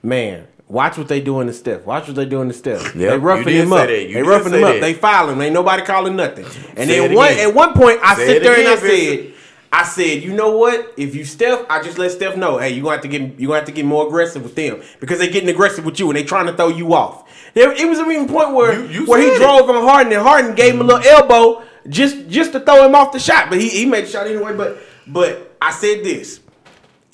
man, 0.03 0.47
watch 0.67 0.97
what 0.97 1.07
they 1.07 1.19
doing 1.21 1.47
to 1.47 1.53
Steph. 1.53 1.85
Watch 1.85 2.07
what 2.07 2.15
they 2.15 2.25
doing 2.25 2.47
to 2.49 2.53
Steph. 2.53 2.95
Yep, 2.95 3.09
they 3.11 3.17
roughing 3.17 3.55
you 3.55 3.61
him 3.63 3.73
up. 3.73 3.87
They 3.87 4.07
did 4.13 4.25
roughing 4.25 4.51
say 4.51 4.57
him 4.59 4.63
up. 4.65 4.73
that. 4.73 4.81
They 4.81 4.93
fouling. 4.93 5.39
Ain't 5.41 5.53
nobody 5.53 5.83
calling 5.83 6.15
nothing. 6.15 6.45
And 6.75 6.89
Say 6.89 6.99
then 7.07 7.13
one 7.15 7.31
at 7.33 7.53
one 7.53 7.73
point, 7.73 7.99
I 8.03 8.15
Say 8.15 8.27
sit 8.27 8.43
there 8.43 8.53
again, 8.53 8.65
and 8.65 8.73
I 8.73 8.81
Vincent. 8.81 9.19
said, 9.21 9.33
I 9.71 9.83
said, 9.83 10.23
you 10.23 10.33
know 10.33 10.57
what? 10.57 10.93
If 10.97 11.13
you 11.15 11.23
Steph, 11.25 11.65
I 11.69 11.81
just 11.83 11.97
let 11.99 12.11
Steph 12.11 12.35
know, 12.35 12.57
hey, 12.57 12.69
you 12.71 12.81
gonna 12.81 12.95
have 12.95 13.01
to 13.03 13.07
get 13.07 13.39
you 13.39 13.47
gonna 13.47 13.59
have 13.59 13.65
to 13.67 13.71
get 13.71 13.85
more 13.85 14.07
aggressive 14.07 14.43
with 14.43 14.55
them 14.55 14.81
because 14.99 15.19
they're 15.19 15.29
getting 15.29 15.49
aggressive 15.49 15.85
with 15.85 15.99
you 15.99 16.07
and 16.09 16.17
they're 16.17 16.25
trying 16.25 16.47
to 16.47 16.53
throw 16.53 16.69
you 16.69 16.93
off. 16.93 17.29
There, 17.53 17.71
it 17.71 17.87
was 17.87 17.99
even 17.99 18.25
a 18.25 18.27
point 18.27 18.53
where 18.53 18.73
You- 18.81 19.01
you 19.01 19.05
where 19.05 19.21
he 19.21 19.27
it. 19.27 19.37
drove 19.37 19.69
on 19.69 19.75
Harden 19.83 20.11
and 20.13 20.21
Harden 20.21 20.55
gave 20.55 20.73
him 20.73 20.81
a 20.81 20.83
little 20.83 21.05
elbow 21.07 21.63
just 21.87 22.27
just 22.27 22.51
to 22.53 22.59
throw 22.59 22.85
him 22.85 22.95
off 22.95 23.11
the 23.11 23.19
shot, 23.19 23.49
but 23.49 23.59
he, 23.61 23.69
he 23.69 23.85
made 23.85 24.05
the 24.05 24.09
shot 24.09 24.25
anyway. 24.27 24.55
But 24.55 24.79
but 25.07 25.55
I 25.61 25.71
said 25.71 26.03
this 26.03 26.39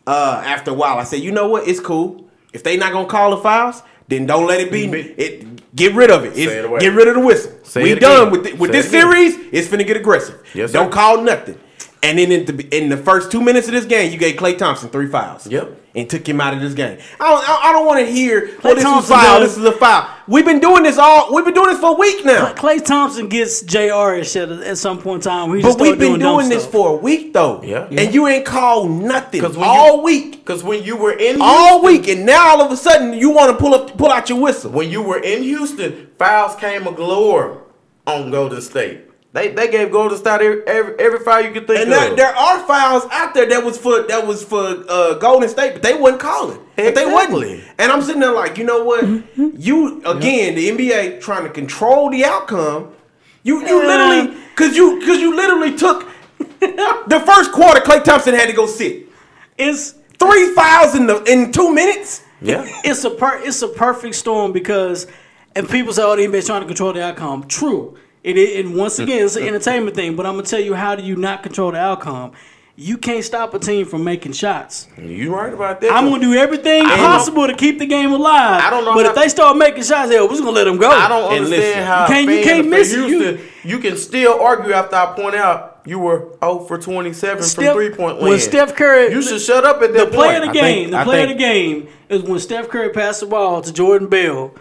uh, 0.07 0.41
after 0.45 0.71
a 0.71 0.73
while. 0.73 0.97
I 0.97 1.03
said, 1.03 1.19
you 1.21 1.31
know 1.31 1.47
what? 1.49 1.67
It's 1.67 1.79
cool. 1.79 2.25
If 2.53 2.63
they 2.63 2.77
not 2.77 2.93
gonna 2.93 3.07
call 3.07 3.31
the 3.31 3.37
fouls, 3.37 3.83
then 4.07 4.25
don't 4.25 4.47
let 4.47 4.61
it 4.61 4.71
be. 4.71 4.85
It 4.85 5.75
get 5.75 5.93
rid 5.93 6.09
of 6.09 6.23
it. 6.23 6.37
It 6.37 6.79
get 6.79 6.93
rid 6.93 7.07
of 7.09 7.15
the 7.15 7.19
whistle. 7.19 7.51
Say 7.63 7.83
we 7.83 7.95
done 7.95 8.31
with 8.31 8.45
it. 8.45 8.57
with 8.57 8.71
Say 8.71 8.81
this 8.81 8.89
series. 8.91 9.35
It's 9.51 9.67
finna 9.67 9.85
get 9.85 9.97
aggressive. 9.97 10.41
Yes, 10.53 10.71
don't 10.71 10.91
call 10.91 11.21
nothing. 11.21 11.57
And 12.05 12.19
then 12.19 12.31
in 12.31 12.45
the 12.45 12.77
in 12.77 12.89
the 12.89 12.97
first 12.97 13.31
two 13.31 13.41
minutes 13.41 13.67
of 13.67 13.73
this 13.73 13.85
game, 13.85 14.11
you 14.11 14.17
gave 14.19 14.35
Klay 14.35 14.57
Thompson 14.57 14.89
three 14.89 15.07
fouls. 15.07 15.47
Yep. 15.47 15.81
And 15.95 16.09
took 16.09 16.27
him 16.27 16.41
out 16.41 16.53
of 16.53 16.59
this 16.59 16.73
game. 16.73 16.99
I 17.21 17.23
don't, 17.31 17.49
I 17.49 17.69
I 17.69 17.71
don't 17.71 17.85
want 17.85 18.05
to 18.05 18.11
hear. 18.11 18.49
Oh, 18.51 18.59
well, 18.65 18.75
this 18.75 18.83
Thompson 18.83 19.15
was 19.15 19.23
foul. 19.23 19.39
does- 19.39 19.55
This 19.55 19.57
is 19.57 19.65
a 19.65 19.71
foul. 19.71 20.09
We've 20.27 20.43
been 20.45 20.59
doing 20.59 20.83
this 20.83 20.97
all. 20.97 21.33
We've 21.33 21.45
been 21.45 21.53
doing 21.53 21.69
this 21.69 21.79
for 21.79 21.91
a 21.91 21.97
week 21.97 22.25
now. 22.25 22.51
Klay 22.53 22.83
Thompson 22.83 23.29
gets 23.29 23.61
Jr. 23.61 24.19
at, 24.19 24.35
at 24.35 24.77
some 24.77 24.99
point 25.01 25.25
in 25.25 25.31
time. 25.31 25.49
We 25.49 25.61
But 25.61 25.69
just 25.69 25.79
we've 25.79 25.97
been 25.97 26.19
doing, 26.19 26.19
doing 26.19 26.49
this 26.49 26.63
stuff. 26.63 26.73
for 26.73 26.89
a 26.91 26.95
week 26.97 27.31
though. 27.33 27.61
Yeah. 27.63 27.87
And 27.89 28.13
you 28.13 28.27
ain't 28.27 28.45
called 28.45 28.91
nothing 28.91 29.39
'Cause 29.41 29.55
when 29.57 29.67
all 29.67 29.97
you- 29.97 30.03
week. 30.03 30.31
Because 30.45 30.63
when 30.63 30.83
you 30.83 30.97
were 30.97 31.13
in 31.13 31.41
All 31.41 31.79
Houston- 31.79 31.85
week, 31.85 32.07
and 32.17 32.25
now 32.25 32.49
all 32.49 32.61
of 32.61 32.71
a 32.71 32.77
sudden 32.77 33.13
you 33.13 33.29
want 33.31 33.49
to 33.51 33.57
pull 33.57 33.73
up, 33.73 33.97
pull 33.97 34.11
out 34.11 34.29
your 34.29 34.39
whistle. 34.39 34.71
when 34.71 34.91
you 34.91 35.01
were 35.01 35.19
in 35.19 35.41
Houston, 35.43 36.09
fouls 36.19 36.55
came 36.57 36.85
a 36.87 36.91
galore 36.91 37.61
on 38.05 38.29
Golden 38.31 38.61
State. 38.61 39.04
They 39.35 39.49
they 39.49 39.69
gave 39.69 39.91
Golden 39.91 40.17
State 40.17 40.41
every 40.41 40.65
every, 40.65 40.93
every 41.05 41.19
foul 41.19 41.41
you 41.41 41.51
could 41.51 41.67
think 41.67 41.79
And 41.81 41.91
of. 41.91 41.99
there, 41.99 42.15
there 42.15 42.35
are 42.35 42.59
fouls 42.65 43.03
out 43.11 43.33
there 43.33 43.45
that 43.49 43.63
was 43.63 43.77
for 43.77 44.01
that 44.03 44.25
was 44.25 44.43
for 44.43 44.63
uh, 44.89 45.15
Golden 45.15 45.49
State, 45.49 45.73
but 45.73 45.83
they 45.83 45.93
wasn't 45.93 46.21
calling. 46.21 46.57
But 46.77 46.95
they 46.95 47.03
Exactly. 47.03 47.11
wasn't. 47.55 47.63
And 47.77 47.91
I'm 47.91 48.01
sitting 48.01 48.21
there 48.21 48.31
like, 48.33 48.57
you 48.57 48.63
know 48.63 48.83
what? 48.85 49.03
You 49.37 50.01
again, 50.05 50.55
the 50.55 50.69
NBA 50.69 51.19
trying 51.21 51.43
to 51.43 51.49
control 51.49 52.09
the 52.09 52.23
outcome. 52.25 52.93
You 53.43 53.59
you 53.59 53.81
Yeah. 53.81 53.87
literally 53.91 54.37
because 54.55 54.75
you 54.77 54.99
because 55.01 55.19
you 55.19 55.35
literally 55.35 55.75
took 55.75 56.07
the 56.59 57.23
first 57.25 57.51
quarter. 57.51 57.81
Klay 57.81 58.03
Thompson 58.03 58.33
had 58.35 58.47
to 58.47 58.53
go 58.53 58.65
sit 58.65 59.09
It's 59.57 59.95
three 60.17 60.53
fouls 60.53 60.95
in 60.95 61.07
the 61.07 61.21
in 61.25 61.51
two 61.51 61.73
minutes. 61.73 62.23
yeah. 62.41 62.63
it's 62.83 63.03
a 63.03 63.09
per, 63.09 63.39
it's 63.43 63.61
a 63.61 63.67
perfect 63.67 64.15
storm 64.15 64.53
because 64.53 65.07
and 65.55 65.67
people 65.69 65.91
say 65.93 66.03
oh 66.03 66.15
the 66.15 66.25
NBA 66.25 66.45
trying 66.45 66.61
to 66.61 66.67
control 66.67 66.93
the 66.93 67.03
outcome. 67.03 67.47
True. 67.47 67.97
It, 68.25 68.37
it 68.39 68.65
and 68.65 68.75
once 68.75 68.97
again 68.97 69.23
it's 69.23 69.35
an 69.35 69.43
entertainment 69.43 69.95
thing, 69.95 70.15
but 70.15 70.25
I'm 70.25 70.33
gonna 70.33 70.47
tell 70.47 70.59
you 70.59 70.73
how 70.73 70.95
do 70.95 71.03
you 71.03 71.15
not 71.15 71.43
control 71.43 71.71
the 71.71 71.77
outcome? 71.77 72.31
You 72.75 72.97
can't 72.97 73.23
stop 73.23 73.53
a 73.53 73.59
team 73.59 73.85
from 73.85 74.03
making 74.03 74.31
shots. 74.33 74.87
You 74.97 75.33
right 75.33 75.53
about 75.53 75.79
that. 75.81 75.91
I'm 75.93 76.09
gonna 76.09 76.21
do 76.23 76.33
everything 76.33 76.83
possible 76.85 77.45
to 77.45 77.53
keep 77.53 77.77
the 77.77 77.85
game 77.85 78.11
alive. 78.11 78.63
I 78.63 78.71
don't 78.71 78.83
know 78.83 78.95
But 78.95 79.05
how- 79.05 79.11
if 79.11 79.15
they 79.15 79.29
start 79.29 79.55
making 79.57 79.83
shots, 79.83 80.11
hell, 80.11 80.23
we're 80.23 80.31
just 80.31 80.41
gonna 80.41 80.55
let 80.55 80.63
them 80.63 80.77
go. 80.77 80.89
I 80.89 81.07
don't 81.07 81.31
understand 81.33 81.49
listen, 81.51 81.83
how 81.83 82.01
you 82.01 82.07
can't- 82.07 82.29
you 82.31 82.43
can't 82.43 82.63
for 82.65 82.69
miss 82.71 82.93
it. 82.93 82.97
You- 83.09 83.39
you, 83.63 83.77
can 83.79 83.95
still 83.95 84.39
argue 84.41 84.73
after 84.73 84.95
I 84.95 85.05
point 85.15 85.35
out 85.35 85.81
you 85.85 85.99
were 85.99 86.29
0 86.43 86.65
for 86.67 86.79
27 86.79 87.43
Steph- 87.43 87.65
from 87.65 87.73
three 87.75 87.89
point 87.91 88.17
land. 88.17 88.29
when 88.29 88.39
Steph 88.39 88.75
Curry- 88.75 89.11
you 89.11 89.21
should 89.21 89.39
shut 89.39 89.63
up 89.63 89.75
at 89.83 89.93
that. 89.93 89.99
The 89.99 90.05
that 90.05 90.13
play 90.13 90.35
of 90.35 90.41
the 90.41 90.51
game, 90.51 90.63
think- 90.89 90.91
the 90.91 90.97
I 90.97 91.03
play 91.03 91.21
of 91.23 91.29
the 91.29 91.35
game 91.35 91.87
is 92.09 92.23
when 92.23 92.39
Steph 92.39 92.69
Curry 92.69 92.89
passed 92.89 93.19
the 93.21 93.27
ball 93.27 93.61
to 93.61 93.71
Jordan 93.71 94.07
Bell, 94.07 94.51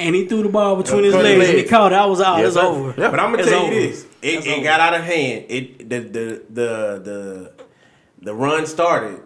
and 0.00 0.14
he 0.14 0.26
threw 0.26 0.42
the 0.42 0.48
ball 0.48 0.76
between 0.76 1.04
his 1.04 1.14
Between 1.14 1.38
legs, 1.38 1.48
and 1.48 1.56
he 1.56 1.62
legs. 1.62 1.70
caught 1.70 1.92
it. 1.92 1.96
I 1.96 2.06
was 2.06 2.20
out. 2.20 2.38
Yes, 2.38 2.46
it's 2.48 2.56
sir. 2.56 2.62
over. 2.62 2.94
Yeah. 3.00 3.10
But 3.10 3.20
I'm 3.20 3.30
gonna 3.30 3.42
It's 3.42 3.50
tell 3.50 3.62
over. 3.66 3.74
you 3.74 3.80
this: 3.90 4.06
it, 4.22 4.46
it 4.46 4.62
got 4.64 4.80
out 4.80 4.94
of 4.94 5.02
hand. 5.04 5.46
It 5.48 5.88
the 5.88 5.98
the 6.00 6.42
the 6.50 7.00
the 7.04 7.52
the 8.22 8.34
run 8.34 8.66
started 8.66 9.20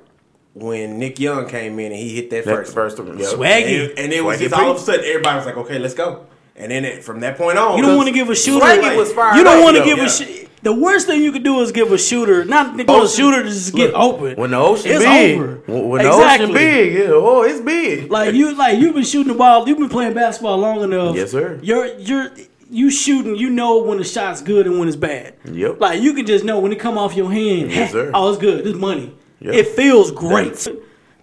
when 0.53 0.99
Nick 0.99 1.19
Young 1.19 1.49
came 1.49 1.79
in 1.81 1.87
and 1.93 1.97
he 2.01 2.15
hit 2.15 2.31
that 2.31 2.45
That 2.45 2.55
first. 2.55 2.75
first 2.75 2.99
one, 2.99 3.19
yeah. 3.19 3.27
Swaggy. 3.27 3.91
And, 3.91 3.99
and 3.99 4.13
it 4.13 4.23
was 4.25 4.37
Swaggy 4.39 4.41
just 4.51 4.55
all 4.55 4.71
of 4.73 4.77
a 4.77 4.81
sudden 4.81 5.05
everybody 5.05 5.37
was 5.37 5.47
like, 5.47 5.57
okay, 5.57 5.79
let's 5.79 5.95
go. 5.95 6.27
And 6.57 6.71
then 6.71 6.85
it, 6.85 7.03
from 7.03 7.19
that 7.21 7.37
point 7.37 7.59
on, 7.59 7.77
You 7.77 7.83
don't 7.85 7.97
want 7.97 8.07
to 8.09 8.15
give 8.15 8.31
a 8.31 8.35
shooter. 8.37 8.65
Swaggy 8.65 8.83
like- 8.83 8.97
was 8.97 9.13
fired 9.13 9.37
you 9.37 9.43
don't 9.43 9.65
want 9.65 9.77
to 9.77 9.85
give 9.85 9.99
Yeah. 9.99 10.05
a. 10.05 10.09
Sh- 10.09 10.47
the 10.65 10.73
worst 10.73 11.07
thing 11.07 11.23
you 11.23 11.31
could 11.31 11.45
do 11.45 11.61
is 11.61 11.71
give 11.73 11.93
a 11.93 11.99
shooter, 11.99 12.45
not 12.45 12.77
go 12.87 13.05
a 13.05 13.09
shooter 13.09 13.43
to 13.43 13.49
just 13.49 13.75
get 13.75 13.93
Look, 13.93 14.01
open. 14.01 14.37
When 14.37 14.51
the 14.51 14.57
ocean 14.59 14.91
it's 14.93 15.05
big, 15.05 15.39
over. 15.39 15.63
when 15.67 15.89
when 15.89 16.03
the 16.03 16.09
Exactly. 16.09 16.45
ocean 16.47 16.55
big, 16.55 16.93
yeah, 16.95 17.07
oh, 17.11 17.43
it's 17.43 17.61
big. 17.61 18.11
Like 18.11 18.35
you, 18.35 18.55
like 18.57 18.79
you've 18.79 18.95
been 18.95 19.05
shooting 19.05 19.33
the 19.33 19.39
ball. 19.39 19.69
You've 19.69 19.79
been 19.79 19.89
playing 19.89 20.15
basketball 20.15 20.59
long 20.59 20.83
enough. 20.83 21.15
Yes, 21.15 21.31
sir. 21.31 21.61
You're 21.63 21.87
you're 21.99 22.31
you 22.71 22.91
shooting. 22.91 23.37
You 23.37 23.51
know 23.51 23.83
when 23.83 23.99
the 23.99 24.05
shot's 24.05 24.43
good 24.43 24.67
and 24.67 24.79
when 24.79 24.89
it's 24.89 24.97
bad. 24.97 25.35
Yep. 25.45 25.81
Like 25.81 26.01
you 26.01 26.15
can 26.15 26.27
just 26.27 26.45
know 26.45 26.59
when 26.59 26.73
it 26.73 26.81
come 26.81 26.99
off 26.99 27.15
your 27.15 27.31
hand. 27.31 27.71
Yes, 27.71 27.93
sir. 27.93 28.11
Oh, 28.15 28.31
it's 28.31 28.39
good. 28.41 28.67
It's 28.67 28.77
money. 28.79 29.15
Yep. 29.41 29.55
It 29.55 29.69
feels 29.69 30.11
great. 30.11 30.55
That's- 30.55 30.69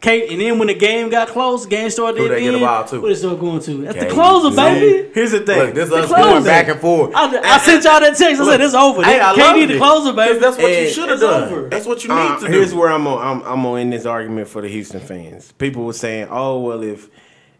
Okay, 0.04 0.30
and 0.30 0.42
then 0.42 0.58
when 0.58 0.68
the 0.68 0.74
game 0.74 1.10
got 1.10 1.28
close, 1.28 1.68
game 1.68 1.88
started. 1.92 2.18
Who 2.20 2.28
they 2.28 2.36
to 2.36 2.42
get 2.42 2.54
a 2.54 2.58
end, 2.58 2.66
ball 2.66 2.86
to? 2.86 3.02
What 3.02 3.12
it 3.12 3.18
started 3.18 3.40
going 3.40 3.62
to? 3.62 3.84
That's 3.84 4.00
the 4.00 4.06
KD. 4.06 4.10
closer, 4.10 4.56
baby. 4.56 5.12
Here's 5.14 5.30
the 5.32 5.42
thing. 5.42 5.60
Look, 5.60 5.76
this 5.76 5.88
is 5.90 5.94
us 5.94 6.08
closer. 6.08 6.24
going 6.24 6.44
back 6.44 6.68
and 6.70 6.80
forth. 6.80 7.12
I, 7.14 7.38
I 7.38 7.58
sent 7.60 7.84
y'all 7.84 8.00
that 8.00 8.18
text. 8.18 8.42
I 8.42 8.46
said 8.46 8.62
it's 8.62 8.74
over. 8.74 9.04
Hey, 9.04 9.22
I 9.22 9.34
KD 9.34 9.38
loved 9.38 9.70
the 9.70 9.76
it. 9.76 9.78
closer, 9.78 10.14
baby. 10.14 10.34
'Cause 10.34 10.42
That's 10.42 10.58
what 10.58 10.72
you 10.72 10.90
should 10.90 11.10
have 11.10 11.20
done. 11.20 11.44
over. 11.54 11.70
That's 11.70 11.86
what 11.86 12.04
you 12.04 12.10
need 12.10 12.16
Uh, 12.20 12.26
to 12.26 12.32
here's 12.32 12.42
do. 12.48 12.52
Here's 12.58 12.74
where 12.74 12.90
I'm 12.90 13.06
on. 13.06 13.42
I'm, 13.44 13.48
I'm 13.48 13.64
on 13.68 13.80
in 13.80 13.90
this 13.92 14.08
argument 14.08 14.48
for 14.48 14.64
the 14.64 14.70
Houston 14.70 15.02
fans. 15.02 15.52
People 15.60 15.86
were 15.86 15.94
saying, 15.94 16.30
"Oh 16.32 16.60
well, 16.62 16.82
if 16.82 17.08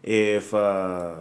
if 0.02 0.52
uh, 0.52 1.12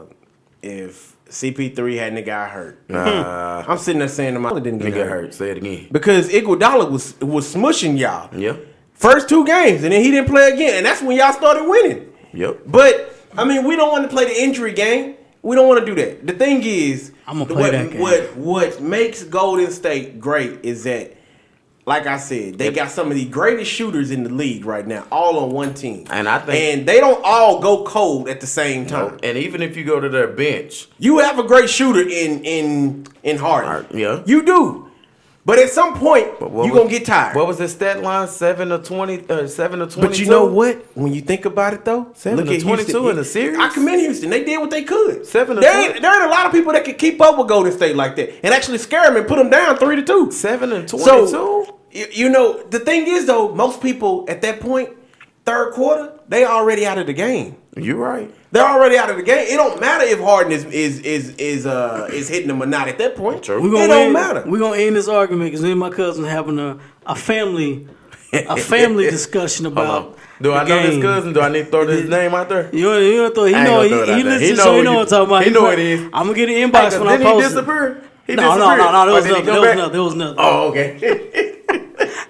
if 0.63 1.15
CP3 1.29 1.97
hadn't 1.99 2.25
got 2.25 2.49
hurt, 2.49 2.83
Nah, 2.89 3.63
I'm 3.67 3.77
sitting 3.77 3.99
there 3.99 4.07
saying 4.07 4.33
to 4.33 4.39
myself, 4.39 4.63
didn't 4.63 4.79
get 4.79 4.93
nigga 4.93 4.97
hurt 5.07 5.09
hurt. 5.09 5.33
Say 5.35 5.51
it 5.51 5.57
again. 5.57 5.87
because 5.91 6.29
Iguodala 6.29 6.89
was 6.89 7.13
was 7.21 7.53
smushing 7.53 7.97
y'all. 7.99 8.35
Yeah. 8.35 8.55
First 9.01 9.27
two 9.27 9.43
games, 9.45 9.83
and 9.83 9.91
then 9.91 10.03
he 10.03 10.11
didn't 10.11 10.29
play 10.29 10.51
again, 10.53 10.75
and 10.77 10.85
that's 10.85 11.01
when 11.01 11.17
y'all 11.17 11.33
started 11.33 11.63
winning. 11.67 12.13
Yep. 12.33 12.59
But 12.67 13.15
I 13.35 13.45
mean, 13.45 13.65
we 13.65 13.75
don't 13.75 13.91
want 13.91 14.03
to 14.03 14.09
play 14.15 14.25
the 14.25 14.39
injury 14.39 14.73
game. 14.73 15.15
We 15.41 15.55
don't 15.55 15.67
want 15.67 15.79
to 15.79 15.85
do 15.87 15.95
that. 15.99 16.27
The 16.27 16.33
thing 16.33 16.61
is, 16.63 17.11
I'm 17.25 17.39
gonna 17.39 17.51
play 17.51 17.61
what, 17.63 17.71
that 17.71 17.91
game. 17.91 17.99
What 17.99 18.37
what 18.37 18.79
makes 18.81 19.23
Golden 19.23 19.71
State 19.71 20.19
great 20.19 20.63
is 20.63 20.83
that, 20.83 21.17
like 21.87 22.05
I 22.05 22.17
said, 22.17 22.59
they 22.59 22.71
got 22.71 22.91
some 22.91 23.09
of 23.09 23.15
the 23.15 23.25
greatest 23.25 23.71
shooters 23.71 24.11
in 24.11 24.23
the 24.23 24.29
league 24.29 24.65
right 24.65 24.85
now, 24.85 25.07
all 25.11 25.39
on 25.39 25.49
one 25.49 25.73
team. 25.73 26.05
And 26.11 26.29
I 26.29 26.37
think- 26.37 26.59
and 26.63 26.87
they 26.87 26.99
don't 26.99 27.21
all 27.25 27.59
go 27.59 27.83
cold 27.83 28.29
at 28.29 28.39
the 28.39 28.45
same 28.47 28.85
time. 28.85 29.17
And 29.23 29.35
even 29.35 29.63
if 29.63 29.75
you 29.75 29.83
go 29.83 29.99
to 29.99 30.09
their 30.09 30.27
bench, 30.27 30.87
You 30.99 31.17
have 31.19 31.39
a 31.39 31.43
great 31.43 31.71
shooter 31.71 32.01
in 32.07 32.43
in 32.43 33.07
in 33.23 33.37
Harden. 33.37 33.67
Harden, 33.71 33.97
yeah. 33.97 34.21
you 34.27 34.43
do. 34.43 34.90
But 35.43 35.57
at 35.57 35.71
some 35.71 35.97
point, 35.97 36.27
you're 36.39 36.69
gonna 36.69 36.87
get 36.87 37.05
tired. 37.05 37.35
What 37.35 37.47
was 37.47 37.57
the 37.57 37.67
stat 37.67 38.03
line? 38.03 38.27
Seven 38.27 38.69
to 38.69 38.77
twenty. 38.77 39.27
Uh, 39.27 39.47
seven 39.47 39.79
to 39.79 39.87
twenty. 39.87 40.07
But 40.07 40.19
you 40.19 40.27
know 40.27 40.45
what? 40.45 40.85
When 40.95 41.13
you 41.13 41.21
think 41.21 41.45
about 41.45 41.73
it, 41.73 41.83
though, 41.83 42.11
Seven 42.13 42.45
to 42.45 42.59
22 42.59 43.09
in 43.09 43.15
the 43.15 43.25
series? 43.25 43.57
I 43.57 43.69
commend 43.69 44.01
Houston. 44.01 44.29
They 44.29 44.43
did 44.43 44.59
what 44.59 44.69
they 44.69 44.83
could. 44.83 45.25
Seven 45.25 45.55
to 45.55 45.61
there 45.61 45.73
20. 45.73 45.87
ain't, 45.93 46.01
there 46.01 46.13
ain't 46.13 46.25
a 46.25 46.29
lot 46.29 46.45
of 46.45 46.51
people 46.51 46.73
that 46.73 46.85
could 46.85 46.99
keep 46.99 47.19
up 47.21 47.39
with 47.39 47.47
Golden 47.47 47.71
State 47.71 47.95
like 47.95 48.15
that 48.17 48.45
and 48.45 48.53
actually 48.53 48.77
scare 48.77 49.03
them 49.05 49.17
and 49.17 49.27
put 49.27 49.37
them 49.37 49.49
down 49.49 49.77
three 49.77 49.95
to 49.95 50.03
two. 50.03 50.31
Seven 50.31 50.71
and 50.73 50.87
twenty-two. 50.87 51.27
So 51.27 51.79
you, 51.91 52.05
you 52.11 52.29
know 52.29 52.61
the 52.69 52.79
thing 52.79 53.07
is 53.07 53.25
though, 53.25 53.53
most 53.55 53.81
people 53.81 54.25
at 54.27 54.43
that 54.43 54.59
point, 54.59 54.91
third 55.45 55.73
quarter, 55.73 56.19
they 56.27 56.45
already 56.45 56.85
out 56.85 56.99
of 56.99 57.07
the 57.07 57.13
game. 57.13 57.57
You're 57.75 57.97
right. 57.97 58.31
They're 58.51 58.65
already 58.67 58.97
out 58.97 59.09
of 59.09 59.15
the 59.15 59.23
game. 59.23 59.47
It 59.47 59.55
don't 59.55 59.79
matter 59.79 60.03
if 60.03 60.19
Harden 60.19 60.51
is 60.51 60.65
is 60.65 60.99
is 60.99 61.29
is 61.37 61.65
uh 61.65 62.09
is 62.11 62.27
hitting 62.27 62.49
them 62.49 62.61
or 62.61 62.65
not 62.65 62.87
at 62.89 62.97
that 62.97 63.15
point. 63.15 63.43
True. 63.43 63.59
It 63.65 63.87
don't 63.87 63.91
end, 63.91 64.13
matter. 64.13 64.43
We're 64.45 64.59
gonna 64.59 64.77
end 64.77 64.95
this 64.97 65.07
argument 65.07 65.49
because 65.51 65.61
me 65.63 65.71
and 65.71 65.79
my 65.79 65.89
cousin 65.89 66.25
having 66.25 66.59
a, 66.59 66.77
a 67.05 67.15
family 67.15 67.87
a 68.33 68.57
family 68.57 69.09
discussion 69.09 69.65
about. 69.65 70.05
on. 70.07 70.15
Do 70.41 70.49
the 70.49 70.55
I 70.55 70.67
know 70.67 70.81
this 70.81 71.01
cousin? 71.01 71.33
Do 71.33 71.41
I 71.41 71.49
need 71.49 71.65
to 71.65 71.71
throw 71.71 71.85
his 71.87 72.09
name 72.17 72.33
out 72.33 72.49
there? 72.49 72.69
You 72.75 72.81
know, 72.83 72.99
you 72.99 73.15
know, 73.17 73.29
throw, 73.29 73.45
he 73.45 73.51
know 73.53 73.63
gonna 73.63 73.83
he, 73.83 73.89
throw 73.89 74.01
it 74.03 74.17
he 74.17 74.23
listens, 74.23 74.49
He 74.49 74.55
so 74.57 74.75
he 74.77 74.81
know 74.81 74.93
what 74.95 75.01
I'm 75.01 75.07
talking 75.07 75.27
about. 75.27 75.43
he 75.43 75.49
know 75.51 75.69
it 75.69 75.79
is. 75.79 76.01
I'm 76.11 76.25
gonna 76.27 76.33
get 76.33 76.49
an 76.49 76.71
inbox 76.71 76.91
Hey, 76.93 76.99
when 76.99 77.07
I 77.07 77.17
didn't 77.17 77.27
he 77.27 77.33
post 77.33 77.45
it. 77.45 77.49
disappear? 77.49 78.03
He 78.27 78.35
No, 78.35 78.41
no, 78.43 78.55
disappeared. 78.57 78.77
no, 78.79 78.91
no, 78.91 79.05
there 79.05 79.11
Or 79.11 79.15
was 79.15 79.25
nothing. 79.27 79.45
There 79.45 79.61
was 79.61 79.75
nothing. 79.75 79.91
There 79.93 80.03
was 80.03 80.15
nothing. 80.23 80.35
Oh, 80.39 80.69
okay. 80.69 81.57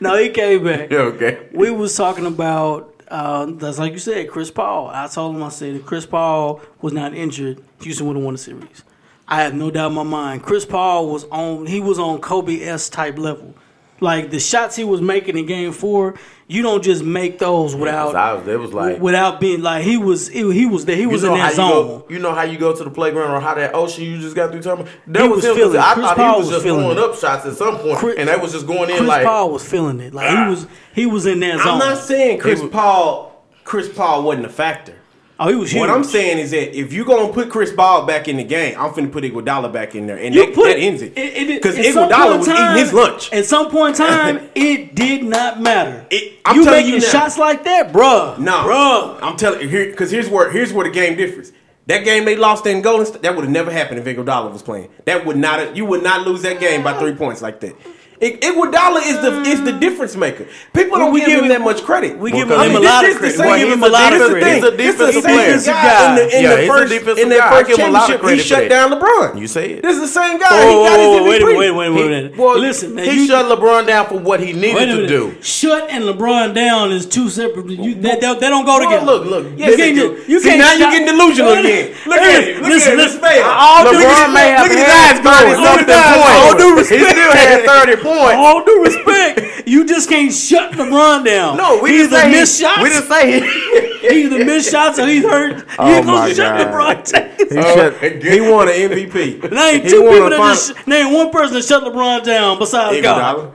No, 0.02 0.18
he 0.18 0.30
came 0.30 0.64
back. 0.64 0.90
yeah, 0.92 0.98
okay. 1.00 1.48
we 1.54 1.70
was 1.72 1.96
talking 1.96 2.26
about 2.26 2.91
uh, 3.12 3.46
that's 3.46 3.78
like 3.78 3.92
you 3.92 4.00
said, 4.00 4.30
Chris 4.30 4.50
Paul. 4.50 4.88
I 4.88 5.08
told 5.08 5.36
him 5.36 5.44
I 5.44 5.50
said 5.50 5.76
if 5.76 5.86
Chris 5.86 6.06
Paul 6.06 6.62
was 6.82 6.94
not 6.94 7.14
injured, 7.14 7.62
Houston 7.82 8.08
would 8.08 8.16
have 8.16 8.24
won 8.24 8.36
the 8.36 8.38
series. 8.38 8.84
I 9.28 9.44
have 9.44 9.54
no 9.54 9.70
doubt 9.70 9.92
in 9.92 9.96
my 9.96 10.04
mind. 10.04 10.44
Chris 10.44 10.66
Paul 10.66 11.10
was 11.10 11.26
on 11.26 11.66
he 11.66 11.80
was 11.80 12.00
on 12.00 12.22
Kobe 12.22 12.62
S 12.62 12.90
type 12.90 13.18
level. 13.18 13.54
Like 14.02 14.32
the 14.32 14.40
shots 14.40 14.76
he 14.76 14.84
was 14.84 15.00
making 15.00 15.38
in 15.38 15.46
game 15.46 15.72
four, 15.72 16.16
you 16.48 16.64
don't 16.64 16.84
just 16.84 17.04
make 17.04 17.38
those 17.38 17.76
without 17.76 18.08
'cause 18.08 18.16
I 18.16 18.34
was- 18.34 18.48
it 18.48 18.60
was 18.60 18.74
like- 18.74 19.00
without 19.00 19.40
being 19.40 19.62
like 19.62 19.84
he 19.84 19.96
was 19.96 20.28
he, 20.28 20.52
he 20.52 20.66
was 20.66 20.86
there 20.86 20.96
he 20.96 21.06
was 21.06 21.22
you 21.22 21.28
know 21.30 21.36
in 21.36 21.40
how 21.40 21.46
that 21.46 21.52
you 21.52 21.56
zone. 21.56 21.88
go, 22.00 22.06
you 22.10 22.18
know 22.20 22.34
how 22.34 22.42
you 22.42 22.58
go 22.58 22.74
to 22.76 22.84
the 22.84 22.90
playground 22.90 23.30
or 23.32 23.40
how 23.40 23.54
that 23.54 23.76
ocean 23.76 24.04
you 24.04 24.18
just 24.20 24.36
got 24.36 24.52
through 24.52 24.62
talking 24.64 24.82
about? 24.86 24.94
That 25.08 25.22
He 25.22 25.28
was, 25.30 25.36
was 25.38 25.46
him 25.46 25.50
'cause 25.52 25.58
feeling 25.60 25.76
it. 25.76 25.80
I 25.80 25.94
Chris 25.94 26.06
thought 26.08 26.18
Paul 26.18 26.32
he 26.34 26.38
was 26.40 26.48
was 26.48 26.50
just 26.56 26.64
feeling 26.66 26.82
throwing 26.82 26.98
it. 26.98 27.04
up 27.04 27.16
shots 27.20 27.46
at 27.46 27.54
some 27.58 27.78
point, 27.78 27.98
Chris- 28.00 28.16
and 28.18 28.28
that 28.28 28.42
was 28.42 28.52
just 28.52 28.66
going 28.68 28.90
in 28.90 28.98
Chris 28.98 29.08
like 29.08 29.24
Paul 29.26 29.52
was 29.52 29.64
feeling 29.64 30.00
it. 30.00 30.14
Like 30.16 30.30
he 30.32 30.36
ah. 30.36 30.50
was 30.50 30.68
he 30.96 31.06
was 31.06 31.26
in 31.28 31.40
that 31.42 31.60
zone. 31.60 31.68
I'm 31.68 31.78
not 31.78 31.98
saying 32.00 32.40
Chris 32.40 32.60
was- 32.60 32.72
Paul 32.72 33.44
Chris 33.64 33.88
Paul 33.88 34.24
wasn't 34.24 34.48
a 34.48 34.50
factor. 34.50 34.96
Oh, 35.42 35.48
he 35.50 35.56
was 35.56 35.72
huge. 35.72 35.80
What 35.82 35.90
I'm 35.90 36.04
saying 36.06 36.38
is 36.38 36.52
that 36.52 36.78
if 36.78 36.94
you're 36.94 37.04
gonna 37.06 37.34
put 37.34 37.50
Chris 37.50 37.74
Paul 37.74 38.06
back 38.06 38.28
in 38.30 38.38
the 38.38 38.44
game, 38.44 38.76
I'm 38.80 38.92
finna 38.92 39.12
put 39.12 39.24
Iguodala 39.26 39.74
back 39.74 39.96
in 39.96 40.08
there, 40.08 40.18
and 40.18 40.34
You 40.34 40.46
that, 40.46 40.56
put 40.56 40.68
that 40.68 40.78
ends 40.78 41.02
it. 41.02 41.16
Because 41.16 41.76
Iguodala 41.76 42.38
was 42.38 42.48
time- 42.48 42.72
eating 42.76 42.84
his 42.86 42.94
lunch. 42.94 43.34
At 43.34 43.46
some 43.46 43.70
point 43.70 44.00
in 44.00 44.06
time, 44.08 44.50
it 44.56 44.96
did 44.96 45.24
not 45.24 45.60
matter. 45.60 46.06
It- 46.10 46.40
I'm 46.46 46.56
you 46.56 46.66
making 46.66 46.94
you 46.94 47.00
now. 47.00 47.06
shots 47.08 47.38
like 47.38 47.64
that, 47.66 47.92
bruh. 47.92 48.38
No, 48.40 48.52
bruh. 48.64 49.20
I'm 49.22 49.36
telling 49.38 49.62
you 49.62 49.68
here 49.68 49.88
because 49.88 50.10
here's 50.12 50.30
where 50.30 50.50
here's 50.50 50.72
where 50.72 50.88
the 50.88 50.94
game 50.94 51.18
differs. 51.18 51.52
That 51.88 52.06
game 52.06 52.26
they 52.26 52.36
lost 52.36 52.66
in 52.68 52.82
Golden 52.82 53.06
State, 53.08 53.24
that 53.24 53.36
would 53.36 53.44
have 53.44 53.52
never 53.52 53.72
happened 53.72 54.00
if 54.00 54.06
Iguodala 54.06 54.52
was 54.54 54.62
playing. 54.62 54.90
That 55.06 55.26
would 55.26 55.36
not 55.38 55.76
you 55.76 55.84
would 55.86 56.04
not 56.04 56.26
lose 56.28 56.42
that 56.44 56.60
game 56.60 56.84
by 56.84 56.94
three 57.00 57.14
points 57.16 57.42
like 57.42 57.60
that. 57.62 57.76
I- 58.22 58.38
Iguodala 58.42 59.02
is 59.02 59.20
the 59.22 59.42
is 59.50 59.64
the 59.64 59.72
mm. 59.72 59.80
difference 59.80 60.16
maker. 60.16 60.46
People 60.74 61.00
don't 61.00 61.12
we 61.12 61.22
give 61.22 61.30
him 61.30 61.40
give 61.42 61.50
that 61.50 61.62
much 61.62 61.84
credit. 61.84 62.18
we 62.20 62.30
give 62.32 62.50
him 62.52 62.60
a 62.60 62.66
he- 62.70 62.78
lot 62.78 63.02
this 63.02 63.16
of 63.18 63.24
is 63.24 63.36
the 63.38 63.38
credit. 63.38 63.38
same- 63.38 63.52
We 63.52 63.58
give 63.60 63.70
him 63.74 63.80
a 63.84 63.90
this 63.90 63.92
lot 63.94 64.14
is 64.14 64.22
of 64.22 64.28
the 64.30 64.34
credit. 64.40 64.46
thing. 64.46 64.56
He's 64.56 64.64
a 64.64 64.72
This 64.72 64.88
is 64.90 64.98
defensive 64.98 65.14
the 65.16 65.22
same 65.22 65.36
player. 65.36 65.74
guy 65.74 66.10
in 66.10 66.16
the, 66.16 66.38
in 66.38 66.44
Yeah, 66.44 66.50
the 66.56 66.58
he's 66.62 66.70
a 66.70 66.74
first, 66.74 66.92
defensive 66.94 67.24
in 67.24 67.30
that 67.30 67.38
guy. 67.40 67.50
First 67.58 67.68
give 67.70 67.78
him 67.80 67.90
a 67.90 67.92
lot 67.92 68.04
of 68.04 68.10
championship, 68.22 68.44
he 68.44 68.48
shut 68.50 68.70
down 68.70 68.92
LeBron. 68.92 69.40
You 69.42 69.48
say 69.48 69.66
it. 69.72 69.82
This 69.82 69.96
is 69.96 70.02
the 70.02 70.08
same 70.22 70.38
guy. 70.40 70.48
Oh, 70.52 70.70
he 70.70 70.90
got 70.90 71.00
his 71.00 71.10
wait 71.28 71.42
MVP. 71.42 71.58
minute, 71.60 71.76
wait 71.76 71.88
a 71.88 71.92
minute, 71.92 72.32
wait. 72.32 72.40
Well, 72.40 72.58
Listen, 72.60 72.96
now 72.96 73.04
he 73.04 73.22
you- 73.22 73.28
shut 73.28 73.46
LeBron 73.48 73.88
down 73.88 74.06
for 74.08 74.20
what 74.20 74.40
he 74.40 74.54
needed 74.54 74.86
to 74.86 75.08
do. 75.08 75.36
Shut 75.42 75.90
and 75.90 76.04
LeBron 76.06 76.54
down 76.54 76.92
is 76.92 77.06
two 77.08 77.30
separate. 77.30 77.66
You, 77.70 77.96
they, 77.96 78.18
they, 78.22 78.34
they 78.38 78.50
don't 78.54 78.66
go 78.66 78.78
Well, 78.78 78.86
together. 78.90 79.06
look, 79.06 79.26
look. 79.26 79.46
You 79.58 79.76
can't 79.76 79.96
do. 79.96 80.22
You 80.28 80.40
See, 80.40 80.50
can't 80.50 80.60
now 80.60 80.74
you're 80.74 80.92
getting 80.92 81.08
delusional 81.08 81.54
again. 81.54 81.96
Look 82.06 82.20
at 82.22 82.44
him. 82.44 82.62
Look 82.62 82.70
listen, 82.70 82.98
listen. 82.98 82.98
This 82.98 83.18
fail. 83.18 83.46
All 83.50 83.84
Look 83.84 83.96
at 83.96 84.02
LeBron 84.06 84.34
may 84.34 84.50
have 84.54 84.62
look 84.68 84.78
at 84.78 84.78
his 84.78 84.86
had 84.86 85.18
eyes 85.18 85.20
going. 85.26 85.56
30 85.58 85.66
something 85.66 85.90
his 85.90 86.06
points. 86.22 86.46
All 86.46 86.54
due 86.58 86.70
He 86.70 86.80
respect. 86.80 87.10
still 87.10 87.32
had 87.32 87.66
30 87.66 87.96
points. 87.96 88.11
All 88.12 88.64
due 88.64 88.84
respect, 88.84 89.64
you 89.68 89.86
just 89.86 90.10
can't 90.10 90.32
shut 90.34 90.72
LeBron 90.74 91.26
down. 91.26 91.58
No, 91.58 91.80
we 91.82 91.92
he 91.92 91.98
didn't 91.98 92.14
either 92.14 92.22
say 92.22 92.32
miss 92.32 92.60
shots. 92.60 92.82
We 92.82 92.90
didn't 92.90 93.08
say 93.10 93.40
he. 93.40 94.08
he 94.10 94.24
either 94.26 94.46
miss 94.46 94.70
shots 94.70 95.00
or 95.00 95.08
he's 95.08 95.24
hurt. 95.24 95.66
Oh 95.80 95.88
you 95.88 95.94
Oh 95.94 95.98
ain't 95.98 96.06
gonna 96.06 96.34
shut 96.36 96.58
God. 96.58 96.68
LeBron 96.68 97.12
down. 97.12 97.30
He, 97.38 97.62
shut, 98.22 98.24
he 98.24 98.42
won 98.42 98.68
an 98.68 98.74
MVP. 98.76 99.52
Name 99.52 99.82
He 99.84 99.90
two 99.90 100.04
won 100.04 100.12
people 100.14 100.28
a 100.28 100.30
that 100.32 100.38
final- 100.38 100.56
just 100.56 100.88
name 100.88 101.14
one 101.14 101.30
person 101.32 101.54
that 101.56 101.64
shut 101.66 101.84
LeBron 101.84 102.24
down 102.24 102.60
besides 102.60 103.02
God. 103.02 103.54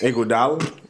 Iguodala. 0.00 0.58
Iguodala. 0.58 0.80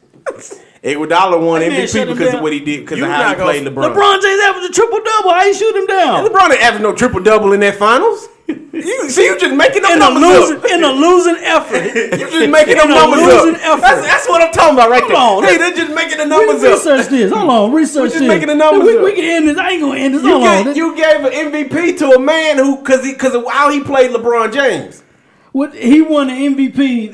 Iguodala 0.83 1.41
won 1.43 1.61
That 1.61 1.69
man 1.71 1.81
MVP 1.81 1.91
shut 1.91 2.07
him 2.07 2.13
because 2.13 2.27
down. 2.29 2.35
of 2.37 2.41
what 2.43 2.53
he 2.53 2.59
did, 2.59 2.81
because 2.81 2.97
You 2.99 3.05
of 3.05 3.11
how 3.11 3.17
not 3.19 3.29
he 3.29 3.35
gonna- 3.37 3.51
played 3.51 3.67
LeBron. 3.67 3.95
LeBron 3.95 4.21
James 4.21 4.41
averaged 4.43 4.69
a 4.69 4.73
triple 4.73 4.99
double. 5.03 5.31
How 5.31 5.43
you 5.43 5.53
shoot 5.53 5.75
him 5.75 5.87
down? 5.87 6.25
LeBron 6.27 6.49
didn't 6.49 6.63
average 6.63 6.81
no 6.83 6.93
triple 6.93 7.19
double 7.21 7.53
in 7.53 7.59
that 7.61 7.75
finals. 7.75 8.27
You 8.47 9.09
see, 9.09 9.25
you 9.25 9.39
just 9.39 9.55
making 9.55 9.81
them 9.81 9.93
In 9.93 9.97
a 9.97 9.99
numbers 10.01 10.21
losing 10.21 10.57
up. 10.57 10.65
in 10.69 10.83
a 10.83 10.91
losing 10.91 11.35
effort. 11.43 11.95
You 12.19 12.29
just 12.29 12.49
making 12.51 12.75
them 12.77 12.91
a 12.91 12.93
numbers 12.93 13.21
losing 13.21 13.55
up. 13.55 13.61
effort. 13.61 13.81
That's, 13.81 14.01
that's 14.07 14.27
what 14.29 14.41
I'm 14.41 14.51
talking 14.51 14.75
about 14.75 14.89
right 14.91 15.03
there. 15.07 15.17
Hold 15.17 15.43
on. 15.43 15.49
Hey, 15.49 15.57
they're 15.57 15.73
just 15.73 15.93
making 15.95 16.17
the 16.17 16.23
We 16.25 16.29
numbers 16.29 16.63
up. 16.63 16.71
research 16.73 17.07
this. 17.07 17.31
Hold 17.31 17.49
on, 17.49 17.71
research 17.73 18.11
just 18.11 18.19
this. 18.19 18.27
making 18.27 18.47
the 18.49 18.55
numbers 18.55 18.85
we, 18.87 18.97
up. 18.97 19.03
we 19.03 19.13
can 19.15 19.23
end 19.23 19.47
this. 19.47 19.57
I 19.57 19.71
ain't 19.71 19.81
gonna 19.81 19.99
end 19.99 20.13
this. 20.15 20.23
You, 20.23 20.29
Hold 20.29 20.43
on. 20.43 20.63
gave, 20.65 20.77
you 20.77 20.95
gave 20.95 21.23
an 21.25 21.31
MVP 21.53 21.97
to 21.99 22.09
a 22.11 22.19
man 22.19 22.57
who, 22.57 22.77
because 22.77 23.03
he, 23.03 23.13
because 23.13 23.33
of 23.33 23.45
how 23.49 23.69
he 23.71 23.81
played 23.81 24.11
LeBron 24.11 24.53
James. 24.53 25.01
What 25.51 25.73
he 25.73 26.01
won 26.01 26.27
the 26.27 26.33
MVP. 26.33 27.11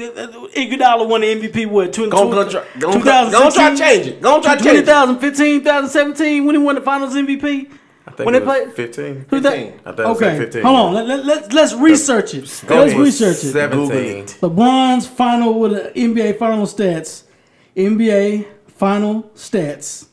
Iguodala 0.54 1.08
won 1.08 1.22
the 1.22 1.28
MVP. 1.28 1.68
What? 1.68 1.94
20, 1.94 2.10
Go, 2.10 2.30
go, 2.32 2.50
try, 2.50 2.66
go, 2.80 2.92
go, 2.94 3.30
go 3.32 3.50
try 3.52 3.70
to 3.70 3.78
change 3.78 4.08
it. 4.08 4.22
Go 4.22 4.42
try 4.42 4.56
to 4.58 4.64
change 4.64 4.80
it. 4.80 4.86
2015, 4.86 5.60
2017 5.60 6.46
when 6.46 6.56
he 6.56 6.62
won 6.62 6.74
the 6.76 6.82
Finals 6.82 7.14
MVP. 7.14 7.72
Think 8.22 8.26
when 8.26 8.36
it 8.36 8.40
they 8.42 8.46
was 8.46 8.74
played 8.76 8.96
15. 8.96 9.26
Who 9.30 9.40
that? 9.40 9.54
I 9.54 9.92
thought 9.92 10.12
it 10.12 10.18
said 10.18 10.34
Okay, 10.34 10.38
15. 10.38 10.62
hold 10.62 10.80
on. 10.80 10.94
Let, 10.94 11.08
let, 11.08 11.26
let's 11.26 11.54
let's 11.54 11.74
research 11.74 12.34
it. 12.36 12.64
Let's 12.70 12.94
research 12.94 13.44
it. 13.44 13.52
17. 13.52 14.26
LeBron's 14.42 15.08
final 15.08 15.60
with 15.60 15.72
the 15.72 16.00
NBA 16.00 16.38
final 16.38 16.66
stats. 16.68 17.24
NBA 17.76 18.46
final 18.68 19.24
stats. 19.36 20.08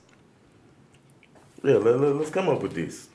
Yeah, 1.62 1.74
let, 1.74 2.00
let, 2.00 2.16
us 2.16 2.30
come 2.30 2.48
up 2.48 2.62
with 2.62 2.74
this. 2.74 3.08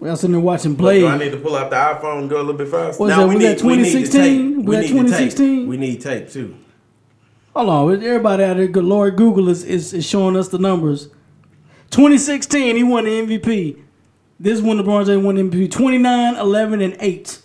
We 0.00 0.08
all 0.08 0.16
sitting 0.16 0.32
there 0.32 0.40
watching 0.40 0.72
Do 0.72 0.78
Blade. 0.78 1.04
I 1.04 1.18
need 1.18 1.32
to 1.32 1.36
pull 1.36 1.54
out 1.54 1.68
the 1.68 1.76
iPhone 1.76 2.20
and 2.20 2.30
go 2.30 2.36
a 2.36 2.38
little 2.38 2.54
bit 2.54 2.68
faster? 2.68 2.98
What's 2.98 3.10
Now 3.10 3.26
that? 3.26 3.28
We, 3.28 3.34
need- 3.34 3.62
we 3.62 3.76
the 3.76 3.90
2016. 3.90 4.64
We, 4.64 4.74
got 4.74 4.80
need 4.80 4.88
2016. 4.88 5.68
We 5.68 5.76
need 5.76 6.00
tape 6.00 6.30
too. 6.30 6.56
Hold 7.54 7.68
on, 7.68 8.02
everybody 8.02 8.44
out 8.44 8.56
there, 8.56 8.66
good 8.66 8.84
Lord, 8.84 9.16
Google 9.16 9.50
is, 9.50 9.62
is, 9.64 9.92
is 9.92 10.08
showing 10.08 10.36
us 10.36 10.48
the 10.48 10.58
numbers. 10.58 11.10
2016, 11.92 12.76
he 12.76 12.82
won 12.82 13.04
the 13.04 13.10
MVP. 13.10 13.78
This 14.40 14.60
one, 14.60 14.78
LeBron 14.78 15.06
James 15.06 15.24
won 15.24 15.36
the 15.36 15.42
MVP. 15.42 15.70
29, 15.70 16.36
11, 16.36 16.80
and 16.80 16.96
8. 16.98 17.38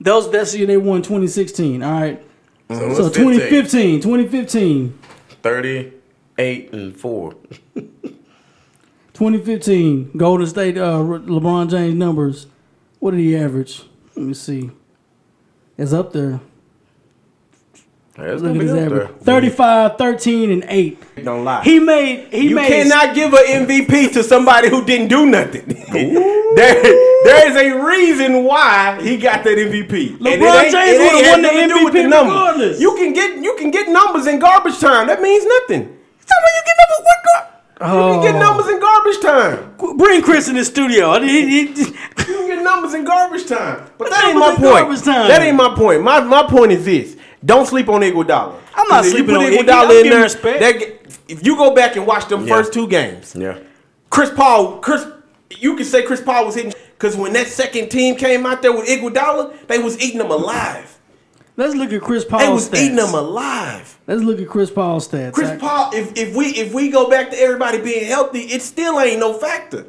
Those 0.00 0.30
that's 0.30 0.52
the 0.52 0.58
year 0.58 0.66
they 0.66 0.76
won 0.76 1.00
2016. 1.02 1.82
All 1.82 1.92
right. 1.92 2.22
So, 2.68 2.94
So 2.94 3.08
2015, 3.08 4.00
15? 4.00 4.00
2015, 4.00 4.98
38 5.42 6.72
and 6.72 6.96
4. 6.96 7.34
2015, 9.14 10.10
Golden 10.16 10.46
State, 10.46 10.76
uh, 10.78 10.98
LeBron 10.98 11.70
James 11.70 11.94
numbers. 11.94 12.46
What 12.98 13.12
did 13.12 13.20
he 13.20 13.36
average? 13.36 13.82
Let 14.16 14.26
me 14.26 14.34
see. 14.34 14.70
It's 15.78 15.92
up 15.92 16.12
there. 16.12 16.40
That's 18.22 18.40
Look 18.42 18.54
at 18.56 18.62
his 18.62 18.72
average. 18.74 19.08
35, 19.22 19.98
13, 19.98 20.50
and 20.52 20.64
8. 20.68 21.24
Don't 21.24 21.44
lie. 21.44 21.62
He 21.64 21.78
made, 21.80 22.28
he 22.32 22.48
you 22.50 22.54
made. 22.54 22.68
cannot 22.68 23.14
give 23.14 23.32
an 23.34 23.66
MVP 23.66 24.12
to 24.12 24.22
somebody 24.22 24.68
who 24.68 24.84
didn't 24.84 25.08
do 25.08 25.26
nothing. 25.26 25.64
there, 25.92 26.82
there 26.82 27.50
is 27.50 27.56
a 27.56 27.84
reason 27.84 28.44
why 28.44 29.00
he 29.02 29.16
got 29.16 29.42
that 29.44 29.56
MVP. 29.58 30.18
LeBron 30.18 30.62
ain't- 30.62 30.72
James 30.72 30.98
would've 30.98 31.30
won 31.30 31.42
the 31.42 31.52
nothing 31.52 31.84
with 31.84 31.94
MVP 31.94 32.08
number. 32.08 32.32
regardless. 32.32 32.80
You 32.80 32.94
can 32.94 33.12
get 33.12 33.36
you 33.42 33.56
can 33.58 33.70
get 33.70 33.88
numbers 33.88 34.26
in 34.26 34.38
garbage 34.38 34.78
time. 34.78 35.06
That 35.08 35.20
means 35.20 35.44
nothing. 35.44 35.82
Somebody 36.24 36.52
you 36.56 36.62
get 36.64 36.76
numbers 36.78 37.00
what 37.08 37.18
gar- 37.24 37.48
You 37.82 38.12
can 38.12 38.22
get 38.22 38.34
Oh. 38.36 38.38
numbers 38.38 38.68
in 38.68 38.80
garbage 38.80 39.20
time. 39.20 39.96
Bring 39.98 40.22
Chris 40.22 40.48
in 40.48 40.54
the 40.56 40.64
studio. 40.64 41.18
He- 41.22 41.48
he- 41.48 41.66
he- 41.66 41.80
You 41.80 42.38
can 42.38 42.46
get 42.48 42.62
numbers 42.62 42.94
in 42.94 43.04
garbage 43.04 43.46
time. 43.46 43.82
But 43.98 44.10
that 44.10 44.24
ain't 44.26 44.38
my 44.38 44.54
point. 44.54 45.04
That 45.04 45.42
ain't 45.42 45.56
my 45.56 45.74
point. 45.74 46.02
My 46.02 46.20
my 46.20 46.44
point 46.44 46.70
is 46.72 46.84
this. 46.84 47.16
Don't 47.44 47.66
sleep 47.66 47.88
on 47.88 48.00
Iguodala. 48.02 48.54
I'm 48.74 48.88
not 48.88 49.04
sleeping 49.04 49.34
on 49.36 49.44
put 49.44 49.66
Iguodala 49.66 50.04
in 50.04 50.10
there. 50.10 50.22
respect. 50.22 50.60
that 50.60 50.76
if 51.28 51.44
you 51.44 51.56
go 51.56 51.74
back 51.74 51.96
and 51.96 52.06
watch 52.06 52.28
them 52.28 52.46
Yeah. 52.46 52.54
first 52.54 52.72
two 52.72 52.86
games, 52.86 53.34
Yeah. 53.36 53.58
Chris 54.10 54.30
Paul, 54.30 54.78
Chris, 54.78 55.04
you 55.58 55.74
can 55.76 55.84
say 55.86 56.02
Chris 56.02 56.20
Paul 56.20 56.46
was 56.46 56.54
hitting 56.54 56.72
because 56.98 57.16
when 57.16 57.32
that 57.32 57.46
second 57.48 57.88
team 57.90 58.14
came 58.14 58.46
out 58.46 58.62
there 58.62 58.72
with 58.72 58.86
Iguodala, 58.86 59.52
they 59.66 59.78
was 59.78 60.00
eating 60.00 60.18
them 60.18 60.30
alive. 60.30 60.98
Let's 61.56 61.74
look 61.74 61.92
at 61.92 62.00
Chris 62.00 62.24
Paul. 62.24 62.38
They 62.40 62.48
was 62.48 62.68
stats. 62.68 62.80
eating 62.82 62.96
them 62.96 63.12
alive. 63.14 63.98
Let's 64.06 64.22
look 64.22 64.40
at 64.40 64.48
Chris 64.48 64.70
Paul's 64.70 65.06
stats. 65.08 65.32
Chris 65.32 65.50
Paul, 65.60 65.90
if, 65.94 66.16
if 66.16 66.34
we 66.34 66.46
if 66.46 66.72
we 66.72 66.88
go 66.90 67.10
back 67.10 67.30
to 67.30 67.38
everybody 67.38 67.78
being 67.78 68.06
healthy, 68.06 68.40
it 68.40 68.62
still 68.62 68.98
ain't 69.00 69.20
no 69.20 69.34
factor. 69.34 69.86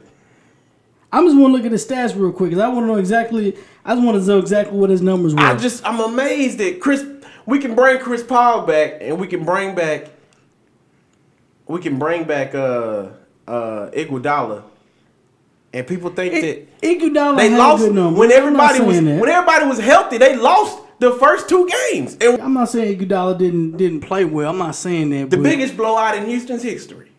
I'm 1.12 1.26
just 1.28 1.38
want 1.38 1.52
to 1.54 1.58
look 1.58 1.66
at 1.66 1.72
his 1.72 1.86
stats 1.86 2.20
real 2.20 2.32
quick 2.32 2.50
because 2.50 2.62
I 2.64 2.68
want 2.68 2.84
to 2.84 2.88
know 2.88 2.96
exactly. 2.96 3.56
I 3.86 3.94
just 3.94 4.06
want 4.06 4.20
to 4.20 4.28
know 4.28 4.40
exactly 4.40 4.78
what 4.78 4.90
his 4.90 5.02
numbers 5.02 5.36
were. 5.36 5.42
I 5.42 5.56
just 5.56 5.86
I'm 5.88 6.00
amazed 6.00 6.58
that 6.58 6.80
Chris 6.82 7.06
we 7.46 7.60
can 7.60 7.76
bring 7.76 8.00
Chris 8.00 8.24
Paul 8.24 8.66
back 8.66 8.98
and 9.02 9.20
we 9.20 9.28
can 9.28 9.44
bring 9.44 9.76
back 9.76 10.10
we 11.68 11.80
can 11.80 11.98
bring 12.00 12.24
back 12.26 12.54
uh 12.56 13.10
uh 13.48 13.90
Iguodala 13.92 14.64
and 15.74 15.88
people 15.88 16.10
think 16.10 16.34
that 16.34 16.82
Iguodala 16.82 17.38
they 17.38 17.56
lost 17.56 17.84
good 17.84 18.14
when 18.16 18.32
everybody 18.32 18.80
was 18.82 19.02
that. 19.02 19.20
when 19.20 19.30
everybody 19.30 19.66
was 19.66 19.80
healthy 19.80 20.18
they 20.18 20.36
lost 20.36 20.80
the 21.00 21.12
first 21.14 21.50
two 21.50 21.70
games 21.92 22.18
and 22.22 22.42
I'm 22.42 22.54
not 22.54 22.70
saying 22.70 22.98
Iguodala 22.98 23.38
didn't 23.38 23.78
didn't 23.78 24.02
play 24.02 24.26
well. 24.26 24.50
I'm 24.50 24.58
not 24.58 24.76
saying 24.76 25.10
that. 25.12 25.30
the 25.30 25.38
biggest 25.38 25.76
blowout 25.76 26.16
in 26.18 26.26
Houston's 26.28 26.64
history. 26.64 27.10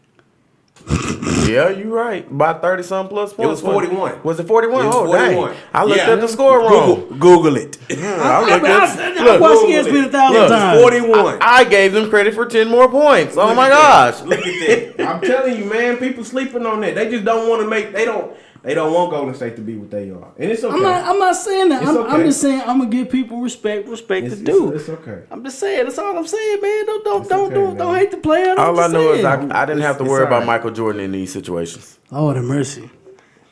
Yeah, 1.44 1.68
you're 1.68 1.88
right. 1.88 2.26
By 2.36 2.54
thirty 2.54 2.82
some 2.82 3.06
plus 3.08 3.32
points. 3.34 3.60
It 3.60 3.64
was 3.66 3.74
41. 3.74 4.22
Was 4.22 4.40
it 4.40 4.46
forty 4.46 4.66
one? 4.66 4.86
It 4.86 4.88
was 4.88 4.96
Oh 4.96 5.06
41. 5.06 5.50
dang! 5.50 5.58
I 5.74 5.84
looked 5.84 5.98
Yeah. 5.98 6.10
at 6.12 6.20
the 6.20 6.26
score 6.28 6.58
wrong. 6.60 7.00
Google, 7.08 7.16
Google 7.18 7.56
it. 7.56 7.78
I 7.90 7.94
I, 7.94 8.40
looked 8.40 8.64
I, 8.64 8.84
at- 8.84 8.98
I, 8.98 9.20
I 9.20 9.24
look, 9.24 9.40
watched 9.42 9.60
Google 9.60 9.92
ESPN 9.92 10.02
a 10.04 10.06
it. 10.06 10.12
thousand 10.12 10.40
Look, 10.40 10.48
times. 10.48 10.80
41. 10.80 11.38
I 11.42 11.64
gave 11.64 11.92
them 11.92 12.08
credit 12.10 12.34
for 12.34 12.46
ten 12.46 12.68
more 12.70 12.88
points. 12.90 13.36
Oh 13.36 13.46
Look 13.48 13.56
my 13.56 13.68
gosh! 13.68 14.20
that. 14.20 14.28
Look 14.28 14.40
at 14.46 14.96
that. 14.96 15.06
I'm 15.08 15.20
telling 15.20 15.58
you, 15.58 15.64
man, 15.66 15.98
people 15.98 16.24
sleeping 16.24 16.64
on 16.66 16.80
that. 16.80 16.94
They 16.94 17.10
just 17.10 17.24
don't 17.26 17.48
want 17.48 17.60
to 17.62 17.68
make. 17.68 17.92
They 17.92 18.06
don't. 18.06 18.34
They 18.64 18.72
don't 18.72 18.94
want 18.94 19.10
Golden 19.10 19.34
State 19.34 19.56
to 19.56 19.62
be 19.62 19.76
what 19.76 19.90
they 19.90 20.10
are, 20.10 20.32
and 20.38 20.50
it's 20.50 20.64
okay. 20.64 20.74
I'm 20.74 20.82
not. 20.82 21.04
I'm 21.04 21.18
not 21.18 21.36
saying 21.36 21.68
that. 21.68 21.82
It's 21.82 21.90
I'm, 21.90 22.06
I'm 22.06 22.24
just 22.24 22.40
saying 22.40 22.62
I'm 22.62 22.78
gonna 22.78 22.88
give 22.88 23.10
people 23.10 23.42
respect. 23.42 23.86
Respect 23.86 24.26
it's, 24.26 24.38
to 24.38 24.42
do. 24.42 24.72
it's, 24.72 24.88
it's 24.88 25.00
okay. 25.00 25.24
I'm 25.30 25.44
just 25.44 25.58
saying. 25.58 25.84
That's 25.84 25.98
all 25.98 26.16
I'm 26.16 26.26
saying, 26.26 26.62
man. 26.62 26.86
Don't 26.86 27.04
don't 27.04 27.20
It's 27.20 27.28
don't 27.28 27.46
okay, 27.48 27.54
don't, 27.56 27.64
man. 27.68 27.76
don't 27.76 27.94
hate 27.94 28.10
the 28.10 28.16
player. 28.16 28.52
I'm 28.52 28.58
All 28.58 28.80
I 28.80 28.84
just 28.84 28.94
know 28.94 29.12
is 29.12 29.22
I. 29.22 29.62
I 29.62 29.66
didn't 29.66 29.82
have 29.82 29.98
to 29.98 30.04
worry 30.04 30.22
it's 30.22 30.28
about. 30.28 30.46
Michael 30.46 30.70
Jordan 30.70 31.02
in 31.02 31.12
these 31.12 31.30
situations. 31.30 31.98
Oh, 32.10 32.32
the 32.32 32.40
mercy. 32.40 32.88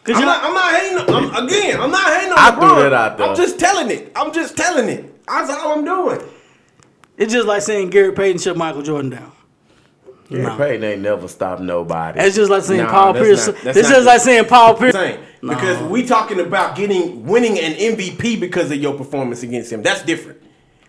Cause 0.04 0.16
I'm 0.16 0.22
y'all- 0.22 0.30
not. 0.30 0.44
I'm 0.44 0.54
not 0.54 0.80
hating. 0.80 1.14
I'm, 1.14 1.46
again, 1.46 1.80
I'm 1.80 1.90
not 1.90 2.14
hating 2.14 2.32
on 2.32 2.38
I 2.38 2.50
LeBron. 2.50 2.58
threw 2.58 2.82
that 2.84 2.92
out 2.94 3.18
there. 3.18 3.28
I'm 3.28 3.36
just 3.36 3.58
telling 3.58 3.90
it. 3.90 4.12
I'm 4.16 4.32
just 4.32 4.56
telling 4.56 4.88
it. 4.88 5.26
That's 5.26 5.50
all 5.50 5.72
I'm 5.78 5.84
doing. 5.84 6.26
it's 7.18 7.32
just 7.34 7.46
like 7.46 7.60
saying 7.60 7.90
Gary 7.90 8.12
Payton 8.14 8.38
shut 8.40 8.56
Michael 8.56 8.80
Jordan 8.82 9.10
down. 9.10 9.32
Gary 10.32 10.42
No. 10.44 10.56
Payton 10.56 10.84
ain't 10.84 11.02
never 11.02 11.28
stopped 11.28 11.60
nobody. 11.60 12.20
It's 12.20 12.34
just 12.36 12.50
like 12.50 12.62
saying 12.62 12.82
Nah, 12.82 12.90
Paul 12.90 13.12
that's 13.12 13.24
Pierce. 13.26 13.46
not- 13.46 13.56
that's 13.62 13.78
It's 13.78 13.88
not 13.88 13.94
just 13.94 14.04
the- 14.04 14.10
like 14.10 14.20
saying 14.20 14.44
Paul 14.46 14.74
Pierce. 14.74 14.92
Saying 14.94 15.18
because 15.40 15.82
we 15.84 16.04
talking 16.04 16.40
about 16.40 16.76
getting 16.76 17.26
winning 17.26 17.58
an 17.58 17.72
MVP 17.74 18.36
because 18.40 18.70
of 18.70 18.76
your 18.78 18.94
performance 18.94 19.42
against 19.42 19.72
him. 19.72 19.82
That's 19.82 20.02
different. 20.02 20.38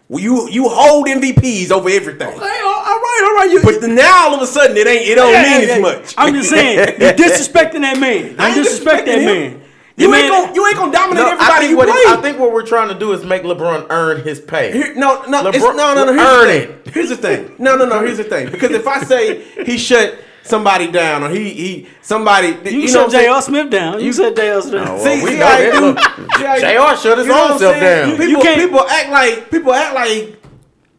Well, 0.09 0.21
you 0.21 0.49
you 0.49 0.67
hold 0.69 1.07
MVPs 1.07 1.71
over 1.71 1.89
everything. 1.89 2.27
Hey, 2.31 2.35
all 2.35 2.39
right, 2.41 3.21
all 3.25 3.35
right. 3.35 3.49
You, 3.51 3.61
But 3.63 3.81
the, 3.81 3.87
now 3.87 4.27
all 4.27 4.35
of 4.35 4.41
a 4.41 4.45
sudden 4.47 4.75
it 4.77 4.85
ain't. 4.85 5.07
It 5.07 5.15
don't 5.15 5.31
Yeah, 5.31 5.41
mean 5.43 5.51
yeah, 5.51 5.57
as 5.59 5.67
yeah. 5.69 5.79
much. 5.79 6.13
I'm 6.17 6.33
just 6.33 6.49
saying, 6.49 6.77
you're 6.99 7.13
disrespecting 7.13 7.81
that 7.81 7.97
man. 7.99 8.35
I 8.37 8.49
I'm 8.49 8.57
ain't 8.57 8.67
disrespecting 8.67 8.83
that 8.83 9.05
disrespecting 9.07 9.25
man. 9.25 9.61
Him. 9.95 9.97
The 9.97 10.03
You 10.03 10.09
man- 10.11 10.21
ain't 10.23 10.31
gonna 10.31 10.53
you 10.55 10.67
ain't 10.67 10.75
gonna 10.77 10.91
dominate 10.91 11.23
No, 11.23 11.29
I 11.29 11.33
everybody 11.33 11.59
think, 11.59 11.69
you 11.71 11.77
what 11.77 11.87
play. 11.87 11.97
it- 11.97 12.07
I 12.17 12.21
think 12.21 12.39
what 12.39 12.51
we're 12.51 12.65
trying 12.65 12.87
to 12.89 12.95
do 12.95 13.13
is 13.13 13.23
make 13.23 13.43
LeBron 13.43 13.87
earn 13.89 14.21
his 14.23 14.39
pay. 14.39 14.71
Here, 14.71 14.93
no, 14.95 15.23
no, 15.27 15.47
it's, 15.47 15.57
LeBron- 15.57 15.75
no, 15.75 15.93
no, 15.95 16.05
no. 16.05 16.13
Here's 16.13 16.27
earn 16.27 16.47
the 16.47 16.53
thing. 16.53 16.79
it. 16.85 16.93
Here's 16.93 17.09
the 17.09 17.17
thing. 17.17 17.51
No, 17.59 17.75
no, 17.75 17.85
no. 17.85 17.99
Here's 18.01 18.17
the 18.17 18.23
thing. 18.23 18.49
Because 18.51 18.71
if 18.71 18.87
I 18.87 19.03
say 19.03 19.41
he 19.65 19.77
shut 19.77 20.17
somebody 20.45 20.91
down 20.91 21.23
or 21.23 21.29
he 21.29 21.49
he 21.51 21.87
somebody, 22.01 22.49
You, 22.65 22.81
you, 22.81 22.87
shut 22.87 22.97
what 22.97 23.05
I'm 23.05 23.11
saying? 23.11 23.25
J.R. 23.25 23.41
Smith 23.41 23.69
down. 23.69 23.99
You, 24.03 24.11
said 24.11 24.35
J.R. 24.35 24.61
Smith. 24.61 24.83
Oh, 24.87 24.95
well, 24.95 25.03
See, 25.05 25.23
we 25.23 25.29
see 25.31 25.37
know 25.37 25.45
how 25.45 25.57
that. 25.57 25.73
he 25.73 25.79
do- 25.79 25.85
Look, 26.23 26.35
see 26.37 26.43
how 26.43 26.55
he- 26.55 26.95
JR 26.95 27.01
shut 27.01 27.17
his 27.19 27.27
you 27.27 27.33
own 27.33 27.59
self 27.59 27.59
saying? 27.75 28.09
down. 28.09 28.17
People, 28.17 28.43
You 28.45 28.55
people 28.67 28.87
act 28.89 29.09
like 29.09 29.51
people 29.51 29.73
act 29.73 29.95
like 29.95 30.35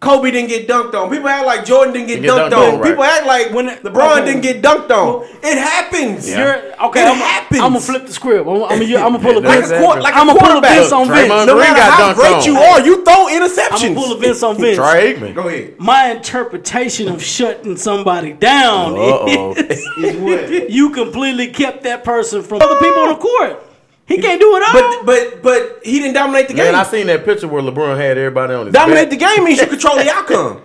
Kobe 0.04 0.30
didn't 0.30 0.48
get 0.50 0.68
dunked 0.68 0.94
on. 0.94 1.10
People 1.10 1.28
act 1.28 1.46
like 1.46 1.64
Jordan 1.64 1.92
didn't 1.94 2.08
get 2.08 2.20
Didn't 2.22 2.36
get 2.36 2.52
dunked, 2.52 2.52
dunked 2.52 2.68
on. 2.68 2.74
on, 2.74 2.80
right. 2.80 2.88
People 2.90 3.04
act 3.04 3.26
like 3.26 3.50
When- 3.52 3.68
LeBron 3.68 4.12
okay. 4.18 4.24
didn't 4.26 4.40
get 4.42 4.62
dunked 4.62 4.90
on. 4.90 5.26
It 5.42 5.58
happens. 5.58 6.28
Yeah. 6.28 6.38
You're, 6.38 6.86
okay, 6.88 7.02
It 7.02 7.08
I'm, 7.08 7.16
happens. 7.16 7.60
I'm 7.60 7.72
gonna 7.72 7.80
flip 7.80 8.06
the 8.06 8.12
script. 8.12 8.46
I'm, 8.46 8.62
I'm, 8.62 8.78
gonna, 8.78 8.96
I'm 8.96 9.12
gonna 9.12 9.18
pull 9.18 9.38
a 9.38 9.40
Like 9.40 9.60
Vince. 9.60 9.70
a 9.72 9.78
quar- 9.80 10.00
like 10.00 10.14
a 10.14 10.16
I'm 10.18 10.26
gonna 10.28 10.38
pull 10.40 10.58
a. 10.58 10.60
Vince 10.60 10.92
on 10.92 11.08
Vince. 11.08 11.28
No 11.46 11.56
matter 11.56 11.80
how 11.82 12.14
great 12.14 12.34
on. 12.34 12.44
you 12.44 12.56
are, 12.58 12.80
you 12.84 13.04
throw 13.04 13.28
I'm 13.28 13.42
interceptions. 13.42 13.82
gonna 13.82 13.94
pull 13.94 14.12
a 14.12 14.18
Vince 14.18 14.42
on 14.42 14.56
Vince. 14.56 14.76
Troy 14.76 15.14
Aikman. 15.14 15.34
Go 15.34 15.48
ahead. 15.48 15.78
My 15.78 16.10
interpretation 16.12 17.08
of 17.08 17.22
shutting 17.22 17.76
somebody 17.76 18.32
down 18.32 18.92
Uh-oh. 18.92 19.54
is 19.56 19.78
Is 19.98 20.16
what? 20.16 20.70
you 20.70 20.90
completely 20.90 21.48
kept 21.48 21.82
that 21.84 22.04
person 22.04 22.42
from 22.42 22.60
other 22.62 22.78
people 22.78 22.98
on 23.02 23.08
the 23.10 23.16
court. 23.16 23.63
He 24.06 24.18
can't 24.20 24.40
do 24.40 24.54
it 24.56 24.62
all. 24.62 25.04
But 25.04 25.06
but 25.06 25.42
but 25.42 25.80
he 25.84 25.98
didn't 25.98 26.14
dominate 26.14 26.48
the 26.48 26.54
game. 26.54 26.66
Man, 26.66 26.74
I 26.74 26.82
seen 26.82 27.06
that 27.06 27.24
picture 27.24 27.48
where 27.48 27.62
LeBron 27.62 27.96
had 27.96 28.18
everybody 28.18 28.54
on 28.54 28.66
his 28.66 28.74
Dominate 28.74 29.08
the 29.10 29.16
back. 29.16 29.36
game 29.36 29.44
means 29.44 29.60
you 29.60 29.66
control 29.66 29.96
the 29.96 30.10
outcome. 30.14 30.62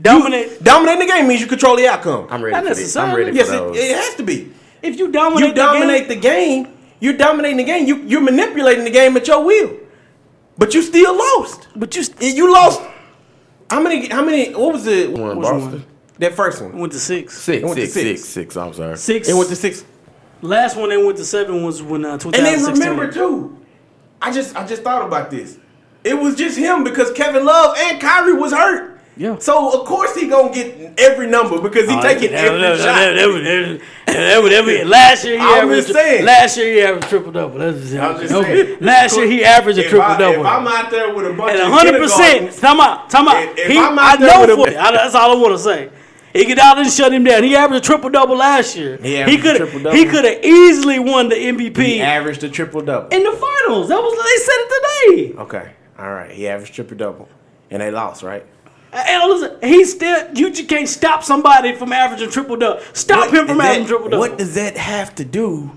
dominate. 0.00 0.62
Dominating 0.62 1.06
the 1.06 1.12
game 1.12 1.28
means 1.28 1.40
you 1.40 1.46
control 1.46 1.76
the 1.76 1.86
outcome. 1.86 2.26
I'm 2.30 2.42
ready 2.42 2.54
Not 2.54 2.64
for 2.66 2.74
this. 2.74 2.96
I'm 2.96 3.14
ready 3.14 3.32
yes, 3.36 3.48
for 3.48 3.54
it, 3.54 3.58
those. 3.58 3.76
it 3.78 3.96
has 3.96 4.14
to 4.16 4.22
be. 4.22 4.52
If 4.82 4.98
you 4.98 5.12
dominate, 5.12 5.48
You 5.50 5.54
dominate 5.54 6.08
the 6.08 6.14
the 6.14 6.20
game. 6.20 6.68
You're 7.00 7.12
dominating 7.16 7.58
the 7.58 7.64
game. 7.64 7.86
You 7.86 7.96
you're 7.96 8.20
manipulating 8.22 8.84
the 8.84 8.90
game 8.90 9.16
at 9.16 9.26
your 9.28 9.44
will. 9.44 9.76
But 10.58 10.74
you 10.74 10.82
still 10.82 11.16
lost. 11.16 11.68
but 11.76 11.94
you 11.96 12.02
st- 12.04 12.34
You 12.36 12.52
lost. 12.52 12.80
How 13.70 13.80
many? 13.80 14.06
How 14.08 14.24
many? 14.24 14.52
What 14.54 14.72
was 14.74 14.86
it? 14.86 15.10
One 15.10 15.40
Boston. 15.40 15.70
one? 15.72 15.84
That 16.18 16.34
first 16.34 16.62
one. 16.62 16.78
went 16.78 16.92
to 16.92 17.00
six. 17.00 17.36
Six, 17.38 17.62
It 17.62 17.66
went 17.66 17.76
to 17.78 17.86
six, 17.86 17.92
six. 17.94 18.20
six, 18.20 18.28
six. 18.28 18.56
I'm 18.56 18.72
sorry. 18.74 18.96
Six. 18.96 19.28
It 19.28 19.34
went 19.34 19.48
to 19.48 19.56
six. 19.56 19.84
Last 20.42 20.76
one 20.76 20.88
they 20.90 20.96
went 21.02 21.16
to 21.18 21.24
seven 21.24 21.62
was 21.64 21.82
when 21.82 22.04
uh, 22.04 22.12
And 22.22 22.32
then 22.34 22.62
remember 22.64 23.10
too. 23.10 23.56
I 24.20 24.32
just 24.32 24.54
I 24.56 24.66
just 24.66 24.82
thought 24.82 25.06
about 25.06 25.30
this. 25.30 25.58
It 26.04 26.14
was 26.14 26.34
just 26.34 26.58
him 26.58 26.82
because 26.84 27.12
Kevin 27.12 27.44
Love 27.44 27.76
and 27.78 28.00
Kyrie 28.00 28.34
was 28.34 28.52
hurt. 28.52 29.00
Yeah. 29.16 29.38
So 29.38 29.78
of 29.80 29.86
course 29.86 30.16
he 30.16 30.26
gonna 30.26 30.52
get 30.52 30.98
every 30.98 31.28
number 31.28 31.60
because 31.60 31.88
he 31.88 31.94
Oh, 31.96 32.00
taking 32.02 32.32
that- 32.32 32.44
every 32.46 32.60
that- 32.60 32.78
shot. 32.78 32.84
that- 32.86 33.14
that 33.14 33.14
that 34.06 34.42
was- 34.42 34.50
that 34.50 34.64
that 34.78 34.86
Last 34.86 35.24
year 35.24 35.38
he 35.38 35.44
I'm 35.44 35.64
averaged. 35.64 35.86
just 35.88 35.98
saying. 35.98 36.24
Last 36.24 36.56
year 36.56 36.72
he 36.74 36.82
averaged 36.82 37.08
triple 37.08 37.30
double. 37.32 37.58
That's 37.58 37.78
just, 37.80 37.94
I'm 37.94 38.20
just 38.20 38.34
okay. 38.34 38.64
saying. 38.66 38.78
Last 38.80 39.16
year 39.16 39.26
he 39.26 39.44
averaged 39.44 39.78
a 39.78 39.88
triple 39.88 40.16
double. 40.18 40.40
If 40.40 40.46
I'm 40.46 40.66
out 40.66 40.90
there 40.90 41.14
with 41.14 41.26
a 41.26 41.32
bunch 41.34 41.52
And 41.52 41.60
of 41.60 41.68
hundred 41.72 42.00
percent. 42.00 42.20
kindergartens- 42.50 42.60
Time 42.60 42.80
out. 42.80 43.10
Time 43.10 43.28
out. 43.28 43.42
If- 43.44 43.58
if 43.58 43.66
He, 43.70 43.78
I'm 43.78 43.98
out 43.98 44.18
there 44.18 44.28
know 44.34 44.40
with 44.40 44.50
a- 44.50 44.56
for 44.56 44.68
it. 44.68 44.76
I- 44.76 44.90
That's 44.92 45.14
all 45.14 45.30
I 45.36 45.40
want 45.40 45.54
to 45.54 45.62
say. 45.62 45.88
Iguodala 46.34 46.76
didn't 46.76 46.92
shut 46.92 47.12
him 47.12 47.24
down. 47.24 47.42
He 47.42 47.54
averaged 47.54 47.84
a 47.84 47.86
triple 47.86 48.10
double 48.10 48.36
last 48.36 48.76
year. 48.76 48.96
He 48.96 49.22
He 49.24 49.36
could 49.38 49.60
he 49.92 50.04
could 50.06 50.24
have 50.24 50.44
easily 50.44 50.98
won 50.98 51.28
the 51.28 51.34
MVP 51.36 51.76
He 51.76 52.00
averaged 52.00 52.42
a 52.44 52.48
triple 52.48 52.80
double. 52.80 53.08
in 53.08 53.22
the 53.22 53.32
finals. 53.32 53.88
That 53.88 54.00
was 54.00 54.12
they 54.14 54.44
said 54.44 54.56
it 54.58 55.32
today. 55.34 55.42
Okay, 55.42 55.72
all 55.98 56.10
right. 56.12 56.30
He 56.30 56.48
averaged 56.48 56.74
triple 56.74 56.96
double, 56.96 57.28
and 57.70 57.82
they 57.82 57.90
lost, 57.90 58.22
right? 58.22 58.44
Uh, 58.92 59.02
and 59.08 59.30
listen, 59.30 59.56
he 59.62 59.84
still 59.84 60.28
you 60.34 60.50
just 60.50 60.68
can't 60.68 60.88
stop 60.88 61.22
somebody 61.22 61.74
from 61.74 61.92
averaging 61.92 62.30
triple 62.30 62.56
double. 62.56 62.80
Stop 62.92 63.30
him 63.32 63.46
from 63.46 63.60
averaging 63.60 63.82
that- 63.84 63.88
triple 63.88 64.08
double. 64.08 64.18
What 64.20 64.38
does 64.38 64.54
that 64.54 64.76
have 64.76 65.14
to 65.16 65.24
do 65.24 65.70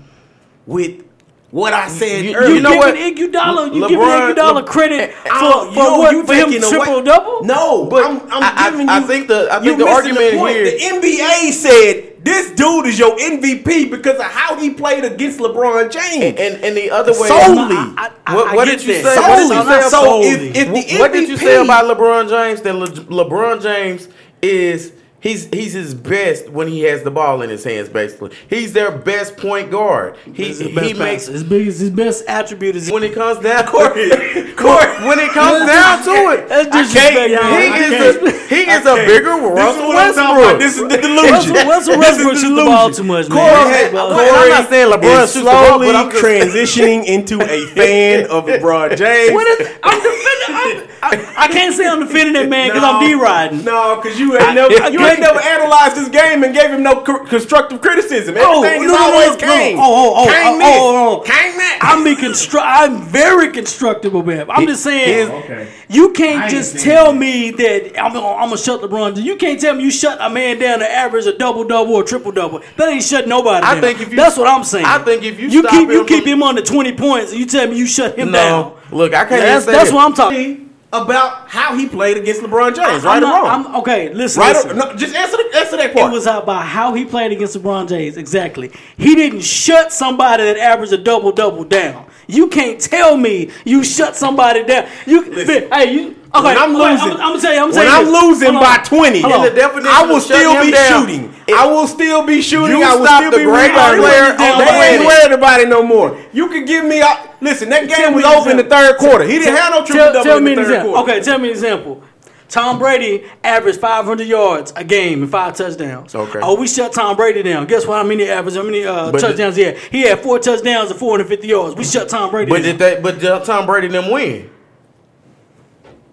with 0.66 1.02
what 1.50 1.72
I 1.72 1.88
said 1.88 2.24
You- 2.24 2.34
earlier? 2.34 2.48
You, 2.48 2.54
You 2.56 2.60
know 2.60 2.76
what? 2.76 2.94
giving 2.94 3.14
Iguodala, 3.32 3.74
you 3.74 3.82
LeBron- 3.82 3.88
giving 3.88 4.06
Iguodala 4.08 4.54
Le- 4.56 4.62
credit 4.64 5.12
for, 5.14 5.66
for 5.66 5.72
yo, 5.74 5.98
what? 5.98 6.12
you 6.12 6.26
For 6.26 6.34
him 6.34 6.46
taking 6.50 6.64
away- 6.64 6.70
triple 6.84 7.02
double? 7.02 7.44
No, 7.44 7.84
But 7.84 8.04
I'm, 8.04 8.20
I'm 8.30 8.42
I- 8.42 8.52
I- 8.56 8.70
giving 8.70 8.88
I 8.88 8.98
you. 8.98 9.06
think 9.06 9.28
the- 9.28 9.48
I 9.52 9.58
you 9.58 9.62
think 9.64 9.78
the 9.78 9.84
missing 9.84 9.94
argument 9.96 10.38
point. 10.38 10.56
here- 10.56 10.64
The 10.64 10.84
NBA 10.84 11.52
said 11.52 12.04
this 12.24 12.50
dude 12.50 12.86
is 12.86 12.98
your 12.98 13.16
MVP 13.18 13.84
because 13.90 14.16
of 14.18 14.24
how 14.26 14.56
he 14.56 14.70
played 14.70 15.04
against 15.04 15.38
LeBron 15.38 15.90
James. 15.92 16.24
And, 16.24 16.38
and 16.38 16.64
and 16.64 16.76
the 16.76 16.90
other 16.90 17.12
way. 17.12 17.28
Solely. 17.28 17.76
I- 17.76 18.10
I- 18.26 18.34
what 18.34 18.48
I 18.48 18.54
what 18.56 18.64
get 18.66 18.78
did 18.80 18.86
you 18.88 18.94
say? 18.94 19.02
What 19.04 19.36
did 19.36 19.48
Solely. 19.48 19.56
you 19.56 19.82
say 19.82 19.88
So 19.88 20.22
if, 20.22 20.56
if 20.56 20.88
the 20.90 20.98
what 20.98 21.12
did 21.12 21.28
you 21.28 21.36
MVP 21.36 21.44
say 21.46 21.62
about 21.62 21.84
LeBron 21.96 22.28
James? 22.28 22.60
That 22.62 22.74
Le- 22.74 22.88
LeBron 22.88 23.62
James 23.62 24.08
is 24.42 24.90
he's 25.20 25.46
he's 25.46 25.72
his 25.72 25.94
best 25.94 26.48
when 26.48 26.68
he 26.68 26.80
has 26.82 27.02
the 27.02 27.10
ball 27.10 27.42
in 27.42 27.50
his 27.50 27.64
hands. 27.64 27.88
Basically, 27.88 28.32
he's 28.48 28.72
their 28.72 28.90
best 28.90 29.36
point 29.36 29.70
guard. 29.70 30.16
He 30.24 30.52
he 30.52 30.74
best 30.74 30.96
makes 30.96 31.26
his 31.26 31.44
biggest 31.44 31.80
his 31.80 31.90
best 31.90 32.24
attribute 32.28 32.76
is 32.76 32.90
when 32.90 33.02
it 33.02 33.14
comes 33.14 33.40
down. 33.40 33.66
Corey, 34.56 34.86
when 35.06 35.18
it 35.18 35.30
comes 35.32 35.66
down 35.66 36.02
to 36.04 36.10
it, 36.32 36.48
That's 36.48 36.68
I 36.74 36.82
disrespect, 36.82 37.14
can't, 37.14 37.30
y'all. 37.30 37.50
y'all. 37.50 37.60
he 37.60 37.84
is 37.84 38.16
a 38.16 38.48
he 38.48 38.70
is 38.70 38.86
a 38.86 38.94
bigger 39.06 39.30
Russell. 39.30 39.88
Westbrook. 39.88 40.58
This 40.58 40.78
is 40.78 40.82
the 40.82 40.88
Russell, 40.88 41.54
delusion. 41.54 41.68
Russell 41.68 41.94
is 41.94 41.98
Westbrook 41.98 42.36
shoots 42.36 42.56
the 42.56 42.64
ball 42.64 42.90
too 42.90 43.04
much, 43.04 43.28
man. 43.28 43.90
Corey, 43.90 43.90
Corey 43.90 44.28
I'm 44.28 44.48
not 44.48 44.68
saying 44.70 44.92
LeBron 44.92 45.24
is 45.24 45.34
ball, 45.42 45.66
slowly 45.68 45.86
but 45.86 45.96
I'm 45.96 46.10
transitioning 46.10 47.04
into 47.04 47.40
a 47.42 47.66
fan 47.74 48.26
of 48.30 48.44
LeBron 48.46 48.96
James. 48.96 49.32
What 49.32 49.60
is, 49.60 49.68
I'm 49.82 50.02
defending. 50.02 50.56
I'm, 50.56 50.85
I, 51.02 51.34
I 51.36 51.48
can't 51.48 51.74
say 51.74 51.86
I'm 51.86 52.00
defending 52.00 52.32
that 52.34 52.48
man 52.48 52.68
because 52.68 52.82
I'm 52.82 53.00
No. 53.00 53.06
D 53.06 53.14
riding. 53.14 53.64
No, 53.64 53.96
because 54.00 54.18
you 54.18 54.36
ain't 54.36 54.54
never 54.54 54.72
I 54.82 54.88
you 54.88 55.00
ain't 55.06 55.20
never 55.20 55.40
analyzed 55.40 55.96
this 55.96 56.08
game 56.08 56.42
and 56.42 56.54
gave 56.54 56.70
him 56.70 56.82
no 56.82 57.02
co- 57.02 57.24
constructive 57.24 57.80
criticism. 57.80 58.34
Oh, 58.38 58.62
Everything 58.64 58.82
is 58.84 58.92
no, 58.92 58.94
no, 58.98 59.00
no, 59.08 59.12
always 59.14 59.30
no. 59.40 59.46
Kane. 59.46 59.76
Oh, 59.78 59.82
oh, 59.82 60.14
oh, 60.16 60.26
Kane 60.26 60.46
oh, 60.46 60.58
this. 60.58 60.76
oh, 60.80 61.16
oh. 61.16 61.20
Kane 61.20 61.56
that. 61.58 61.78
I'm 61.82 62.02
be 62.04 62.14
constru- 62.16 62.62
I'm 62.64 63.02
very 63.02 63.52
constructive 63.52 64.14
about 64.14 64.28
it. 64.34 64.46
I'm 64.50 64.66
just 64.66 64.82
saying 64.82 65.18
his- 65.18 65.28
Okay. 65.44 65.68
you 65.88 66.10
I 66.10 66.12
can't 66.12 66.42
ain't 66.42 66.50
just 66.50 66.72
saying 66.72 66.84
tell 66.84 67.12
that. 67.12 67.18
me 67.18 67.50
that 67.52 68.02
I'm 68.02 68.12
gonna, 68.12 68.26
I'm 68.26 68.48
gonna 68.48 68.56
shut 68.58 68.80
LeBron. 68.80 69.14
down. 69.16 69.24
You 69.24 69.36
can't 69.36 69.60
tell 69.60 69.74
me 69.74 69.84
you 69.84 69.90
shut 69.90 70.18
a 70.20 70.30
man 70.30 70.58
down 70.58 70.78
to 70.80 70.90
average 70.90 71.26
a 71.26 71.36
double 71.36 71.64
double 71.64 71.94
or 71.94 72.02
triple 72.04 72.32
double. 72.32 72.60
That 72.76 72.88
ain't 72.88 73.02
shut 73.02 73.28
nobody 73.28 73.64
I 73.66 73.74
down. 73.74 73.82
think 73.82 74.00
if 74.00 74.10
you- 74.10 74.16
that's 74.16 74.36
what 74.36 74.48
I'm 74.48 74.64
saying. 74.64 74.86
I 74.86 74.98
think 74.98 75.22
if 75.22 75.38
you 75.38 75.48
you 75.48 75.60
stop 75.60 75.72
keep 75.72 75.88
you 75.90 76.00
him 76.00 76.06
keep 76.06 76.22
from- 76.24 76.32
him 76.32 76.42
under 76.42 76.62
20 76.62 76.92
points 76.92 77.30
and 77.32 77.40
you 77.40 77.46
tell 77.46 77.66
me 77.68 77.76
you 77.76 77.86
shut 77.86 78.18
him 78.18 78.32
down. 78.32 78.72
Look, 78.90 79.14
I 79.14 79.24
can't. 79.24 79.42
That's 79.42 79.64
say 79.64 79.72
that's 79.72 79.92
what 79.92 80.04
I'm 80.04 80.14
talking. 80.14 80.65
About 81.04 81.48
how 81.48 81.76
he 81.76 81.86
played 81.88 82.16
against 82.16 82.40
LeBron 82.42 82.74
James, 82.74 83.04
I'm 83.04 83.04
right 83.04 83.20
not- 83.20 83.42
or 83.42 83.48
wrong? 83.48 83.66
I'm, 83.66 83.76
okay, 83.76 84.12
listen. 84.12 84.40
right 84.40 84.54
listen. 84.54 84.70
or 84.72 84.74
no? 84.74 84.94
Just 84.96 85.14
answer 85.14 85.36
the, 85.36 85.50
answer 85.58 85.76
that 85.76 85.94
part. 85.94 86.10
It 86.12 86.14
was 86.14 86.26
about 86.26 86.64
how 86.66 86.94
he 86.94 87.04
played 87.04 87.32
against 87.32 87.56
LeBron 87.56 87.88
James. 87.88 88.16
Exactly. 88.16 88.70
He 88.96 89.14
didn't 89.14 89.40
shut 89.42 89.92
somebody 89.92 90.44
that 90.44 90.56
averaged 90.58 90.92
a 90.92 90.98
double 90.98 91.32
double 91.32 91.64
down. 91.64 92.06
You 92.28 92.48
can't 92.48 92.80
tell 92.80 93.16
me 93.16 93.50
you 93.64 93.84
shut 93.84 94.16
somebody 94.16 94.64
down. 94.64 94.88
You 95.06 95.22
hey 95.32 95.92
you. 95.92 96.16
Okay, 96.34 96.44
when 96.44 96.58
I'm 96.58 96.74
wait, 96.74 96.90
losing, 96.90 97.12
I'm, 97.12 97.20
I'm 97.20 97.40
gonna 97.40 97.54
you. 97.54 97.60
I'm 97.60 97.64
when 97.70 97.72
saying 97.72 97.88
I'm 97.88 98.06
losing 98.28 98.52
Hold 98.52 98.62
by 98.62 98.76
on. 98.78 98.84
20, 98.84 99.16
In 99.22 99.22
the 99.22 99.50
definition 99.54 99.90
I 99.94 100.02
will 100.02 100.20
still 100.20 100.60
be 100.60 100.70
down, 100.72 101.06
shooting. 101.06 101.34
it- 101.46 101.54
I 101.54 101.64
will 101.66 101.86
still 101.86 102.26
be 102.26 102.42
shooting. 102.42 102.76
You 102.76 102.82
I 102.82 102.96
will 102.96 103.06
stop 103.06 103.20
still 103.20 103.30
the 103.30 103.36
be 103.38 103.44
great 103.44 103.68
rebounding. 103.70 104.02
player 104.02 104.32
on 104.32 104.36
They 104.36 104.64
the 104.64 104.82
ain't 104.82 105.00
way. 105.00 105.06
worried 105.06 105.32
about 105.32 105.60
it 105.60 105.68
no 105.68 105.82
more. 105.82 106.18
You 106.32 106.48
can 106.48 106.64
give 106.66 106.84
me. 106.84 107.00
A, 107.00 107.06
listen, 107.46 107.68
that 107.70 107.88
game 107.88 108.12
was 108.14 108.24
over 108.24 108.50
in 108.50 108.56
the 108.58 108.64
third 108.64 108.98
quarter. 108.98 109.24
He 109.24 109.38
didn't 109.38 109.56
have 109.56 109.72
no 109.72 109.84
triple 109.84 110.12
double 110.12 110.22
tell 110.24 110.38
in 110.38 110.44
me 110.44 110.50
the 110.50 110.56
third 110.56 110.64
example. 110.70 110.92
quarter. 110.94 111.12
Okay, 111.12 111.20
tell 111.22 111.38
me 111.38 111.44
an 111.48 111.50
example. 111.54 112.02
Tom 112.48 112.78
Brady 112.78 113.24
averaged 113.42 113.80
500 113.80 114.24
yards 114.26 114.72
a 114.76 114.84
game 114.84 115.22
and 115.22 115.30
five 115.30 115.54
touchdowns. 115.56 116.14
Okay. 116.14 116.38
Oh, 116.40 116.54
we 116.58 116.68
shut 116.68 116.92
Tom 116.92 117.16
Brady 117.16 117.42
down. 117.42 117.66
Guess 117.66 117.86
what? 117.86 117.96
How 117.96 118.04
many 118.04 118.28
average? 118.28 118.54
How 118.54 118.62
many 118.62 118.84
uh, 118.84 119.10
touchdowns 119.12 119.56
he 119.56 119.62
had? 119.62 119.76
He 119.78 120.02
had 120.02 120.20
four 120.20 120.38
touchdowns 120.38 120.90
and 120.90 120.98
450 121.00 121.46
yards. 121.48 121.74
We 121.74 121.82
shut 121.84 122.08
Tom 122.08 122.30
Brady 122.30 122.50
But 122.50 122.62
down. 122.62 122.64
did 122.64 122.78
they? 122.78 123.00
But 123.00 123.18
did 123.18 123.44
Tom 123.44 123.66
Brady 123.66 123.88
them 123.88 124.10
win? 124.12 124.48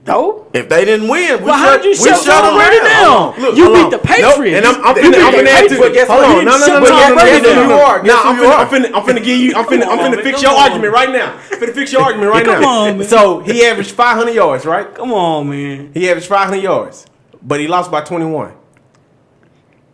No. 0.06 0.48
If 0.54 0.68
they 0.70 0.84
didn't 0.86 1.08
win, 1.08 1.40
we 1.40 1.46
Well, 1.46 1.56
how 1.58 1.76
shut, 1.78 1.84
you 1.86 1.90
we 1.92 1.96
shut 1.96 2.24
Tom 2.26 2.44
them 2.44 2.56
Brady 2.56 2.80
down. 2.84 3.34
down? 3.34 3.42
Look, 3.42 3.56
you 3.58 3.66
beat 3.72 3.86
on. 3.86 3.90
the 3.90 3.98
Nope, 3.98 4.04
Patriots. 4.04 4.58
and 4.58 4.66
I'm, 4.66 4.84
I'm 4.84 4.96
You 4.98 5.04
finna, 5.12 5.24
I'm 5.24 5.34
finna 5.34 5.48
add 5.48 5.70
to 5.70 5.76
it. 5.84 6.08
Hold 6.08 6.24
on, 6.24 6.46
no, 6.46 6.52
didn't 6.52 6.60
no, 6.60 6.68
no, 6.68 6.80
no, 6.84 7.08
no, 7.10 7.16
Brady 7.16 7.40
Guess 7.42 7.56
who 7.56 7.62
you 7.62 7.72
are? 7.74 7.98
Guess 8.04 8.08
No, 8.08 8.18
who 8.18 8.28
I'm 8.30 8.36
you 8.36 8.44
finna, 8.44 8.52
are? 8.52 8.60
I'm 8.60 8.68
finna, 8.68 8.86
I'm 8.94 9.04
finna 9.04 9.24
give 9.24 9.40
you, 9.40 9.56
I'm 9.56 9.66
finna, 9.66 9.86
I'm 9.88 10.00
finna 10.00 10.24
fix 10.24 10.42
your 10.42 10.52
argument 10.52 10.94
right 10.94 11.10
now. 11.10 11.38
Finna 11.52 11.74
fix 11.74 11.92
your 11.94 12.02
argument 12.02 12.32
right 12.32 12.46
now. 12.46 12.54
Come 12.56 12.66
on, 12.66 12.98
man. 12.98 13.08
So 13.08 13.40
he 13.40 13.66
averaged 13.66 13.92
500 13.92 14.32
yards, 14.36 14.66
right? 14.66 14.94
Come 14.94 15.14
on, 15.14 15.50
man. 15.50 15.92
He 15.94 16.10
averaged 16.10 16.28
500 16.28 16.62
yards, 16.62 17.06
but 17.42 17.60
he 17.62 17.68
lost 17.68 17.90
by 17.90 18.02
21. 18.02 18.54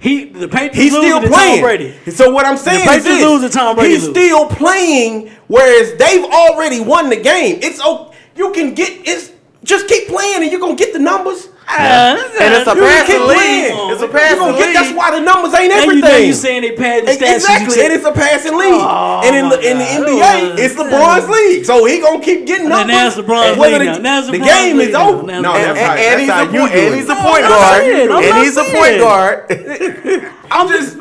He 0.01 0.25
the 0.25 0.47
Patriots 0.47 0.77
He's 0.77 0.91
still 0.93 1.19
playing. 1.19 1.55
Tom 1.57 1.61
Brady. 1.61 1.93
So 2.11 2.31
what 2.31 2.45
I'm 2.45 2.57
saying 2.57 2.79
is 2.79 2.85
Patriots 2.85 3.03
this, 3.05 3.25
lose 3.25 3.41
to 3.43 3.49
Tom 3.49 3.75
Brady 3.75 3.93
he's 3.95 4.03
lose. 4.07 4.11
still 4.15 4.47
playing, 4.47 5.29
whereas 5.47 5.93
they've 5.97 6.23
already 6.23 6.79
won 6.79 7.09
the 7.09 7.17
game. 7.17 7.59
It's 7.61 7.79
oh, 7.83 8.13
you 8.35 8.51
can 8.53 8.73
get 8.73 8.91
it's 9.05 9.33
just 9.63 9.87
keep 9.87 10.07
playing 10.07 10.43
and 10.43 10.51
you're 10.51 10.59
gonna 10.61 10.75
get 10.75 10.93
the 10.93 10.99
numbers. 10.99 11.47
And 11.71 12.17
And 12.41 12.53
it's 12.55 12.65
a 12.67 12.73
You 12.73 12.81
passing 12.81 13.17
keep 13.17 13.27
league. 13.27 13.37
playing. 13.37 13.91
It's 13.91 14.01
a 14.01 14.05
You 14.05 14.11
passing 14.11 14.39
gonna 14.39 14.57
get, 14.57 14.73
that's 14.73 14.91
why 14.97 15.11
the 15.11 15.19
numbers 15.19 15.53
ain't 15.53 15.71
everything. 15.71 15.89
And 15.91 15.99
you 15.99 16.03
everything. 16.07 16.21
know 16.21 16.27
you 16.27 16.33
saying 16.33 16.61
they 16.63 16.71
padding 16.71 17.09
Ex- 17.09 17.21
stats. 17.21 17.35
Exactly, 17.35 17.83
and 17.83 17.93
it's 17.93 18.05
a 18.05 18.11
passing 18.11 18.57
league, 18.57 18.73
Oh, 18.73 19.21
and 19.23 19.35
in 19.35 19.49
the 19.49 19.57
my 19.57 19.61
in 19.61 19.77
the 19.77 19.83
NBA, 19.85 20.57
it's 20.57 20.73
LeBron's 20.73 21.29
league, 21.29 21.65
so 21.65 21.85
he 21.85 21.99
gonna 21.99 22.23
keep 22.23 22.47
getting 22.47 22.71
And 22.71 22.87
numbers. 22.87 22.95
that's 22.95 23.15
LeBron's 23.17 23.57
whether 23.59 23.77
league 23.77 23.93
the, 23.93 23.99
now. 23.99 24.21
That's 24.21 24.31
the 24.31 24.37
LeBron's 24.39 24.47
game 24.47 24.77
league 24.77 24.87
is 24.87 24.93
now. 24.93 25.09
over. 25.09 25.23
Now- 25.27 25.41
No, 25.41 25.53
And- 25.53 25.77
that's 25.77 25.79
And, 25.79 25.99
and 26.09 26.21
he's 26.21 26.29
a 26.29 26.33
point. 26.33 26.51
do 26.73 26.79
And 26.79 26.95
he's 26.95 27.09
a 27.09 27.13
No, 27.13 27.21
point 27.21 27.43
I'm 27.43 27.49
not 27.51 27.59
guard. 27.59 27.81
saying, 27.83 28.11
I'm 28.11 28.17
And 28.23 28.29
not 28.29 28.43
he's 28.43 28.57
a 28.63 28.63
point 28.63 28.99
guard. 28.99 30.31
I'm 30.49 30.67
just. 30.69 30.97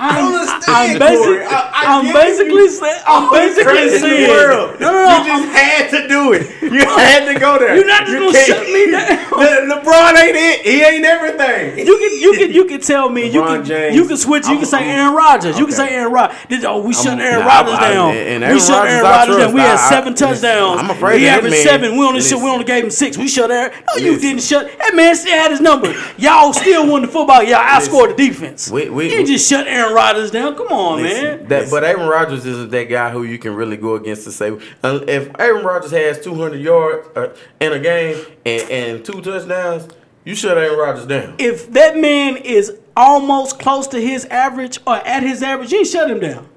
I'm, 0.00 0.32
understand, 0.34 0.62
I'm 0.68 0.98
basically. 0.98 1.42
I- 1.42 1.70
I 1.78 1.98
I'm 1.98 2.12
basically 2.12 2.54
you. 2.54 2.70
saying, 2.70 3.02
I'm 3.06 3.30
basically 3.32 3.88
saying, 3.98 4.28
no, 4.28 4.76
no, 4.78 4.92
no, 4.92 5.18
You 5.18 5.24
just 5.26 5.48
had 5.56 5.90
to 5.90 6.08
do 6.08 6.32
it. 6.34 6.42
You 6.62 6.80
had 6.86 7.32
to 7.32 7.38
go 7.38 7.58
there. 7.58 7.74
You're 7.76 7.86
not 7.86 8.06
just 8.06 8.12
You 8.12 8.18
gonna 8.20 8.44
shut 8.44 8.66
me 8.68 8.90
down. 8.90 9.30
Le- 9.32 9.74
LeBron 9.74 10.12
ain't 10.22 10.36
it. 10.36 10.60
He 10.66 10.82
ain't 10.82 11.04
everything. 11.04 11.78
You 11.86 11.96
can 11.98 12.18
you 12.20 12.32
can 12.34 12.52
you 12.52 12.64
can 12.66 12.80
tell 12.80 13.08
me 13.08 13.26
you 13.30 13.42
can 13.42 13.64
James. 13.64 13.96
you 13.96 14.06
can 14.06 14.16
switch 14.16 14.44
you 14.44 14.50
I'm- 14.52 14.58
can 14.58 14.66
say 14.66 14.84
Aaron 14.88 15.14
Rodgers. 15.14 15.58
You 15.58 15.64
can 15.66 15.74
say 15.74 15.90
Aaron 15.94 16.12
Rodgers 16.12 16.64
oh 16.64 16.80
we 16.82 16.92
shut 16.94 17.18
Aaron 17.18 17.46
Rodgers 17.46 17.78
down. 17.78 18.52
we 18.54 18.60
shut 18.60 18.86
Aaron 18.86 19.02
Rodgers 19.02 19.36
down. 19.36 19.52
We 19.54 19.60
had 19.60 19.76
seven 19.88 20.14
touchdowns. 20.14 20.80
I'm 20.80 20.90
afraid 20.90 21.20
he 21.20 21.28
averaged 21.28 21.56
seven. 21.56 21.92
We 21.98 22.04
only 22.06 22.20
shut, 22.20 22.40
we 22.42 22.48
only 22.48 22.64
gave 22.64 22.84
him 22.84 22.90
six. 22.90 23.16
We 23.18 23.26
shut 23.28 23.50
Aaron. 23.50 23.72
No 23.88 24.02
you 24.02 24.18
didn't 24.18 24.42
shut. 24.42 24.70
That 24.78 24.94
man 24.94 25.16
still 25.16 25.32
had 25.36 25.50
his 25.50 25.60
number. 25.60 25.92
Y'all 26.18 26.52
still 26.52 26.86
won 26.86 27.02
the 27.02 27.08
football. 27.08 27.42
Y'all 27.42 27.58
outscored 27.58 28.16
the 28.16 28.28
defense. 28.28 28.70
We- 28.70 28.90
we- 28.90 29.12
you 29.12 29.26
just 29.26 29.48
shut 29.48 29.66
Aaron 29.66 29.87
Rodgers 29.94 30.30
down 30.30 30.54
come 30.56 30.68
on 30.68 31.02
man 31.02 31.46
That, 31.48 31.70
but 31.70 31.84
Aaron 31.84 32.08
Rodgers 32.08 32.44
isn't 32.46 32.70
that 32.70 32.84
guy 32.84 33.10
who 33.10 33.22
you 33.24 33.38
can 33.38 33.54
really 33.54 33.76
go 33.76 33.94
against 33.94 34.24
to 34.24 34.32
say. 34.32 34.50
uh, 34.82 35.00
If 35.08 35.30
Aaron 35.38 35.64
Rodgers 35.64 35.90
has 35.90 36.20
200 36.24 36.56
yards 36.60 37.08
uh, 37.16 37.34
in 37.60 37.72
a 37.72 37.78
game 37.78 38.24
and, 38.46 38.70
and 38.70 39.04
two 39.04 39.20
touchdowns, 39.20 39.88
you 40.24 40.34
shut 40.34 40.58
Aaron 40.58 40.78
Rodgers 40.78 41.06
down. 41.06 41.34
if 41.38 41.72
that 41.72 41.96
man 41.96 42.36
is 42.36 42.76
almost 42.96 43.58
close 43.58 43.86
to 43.88 44.00
his 44.00 44.24
average 44.26 44.78
or 44.86 44.96
at 44.96 45.22
his 45.22 45.42
average 45.42 45.70
you 45.72 45.84
shut 45.84 46.10
him 46.10 46.20
down. 46.20 46.48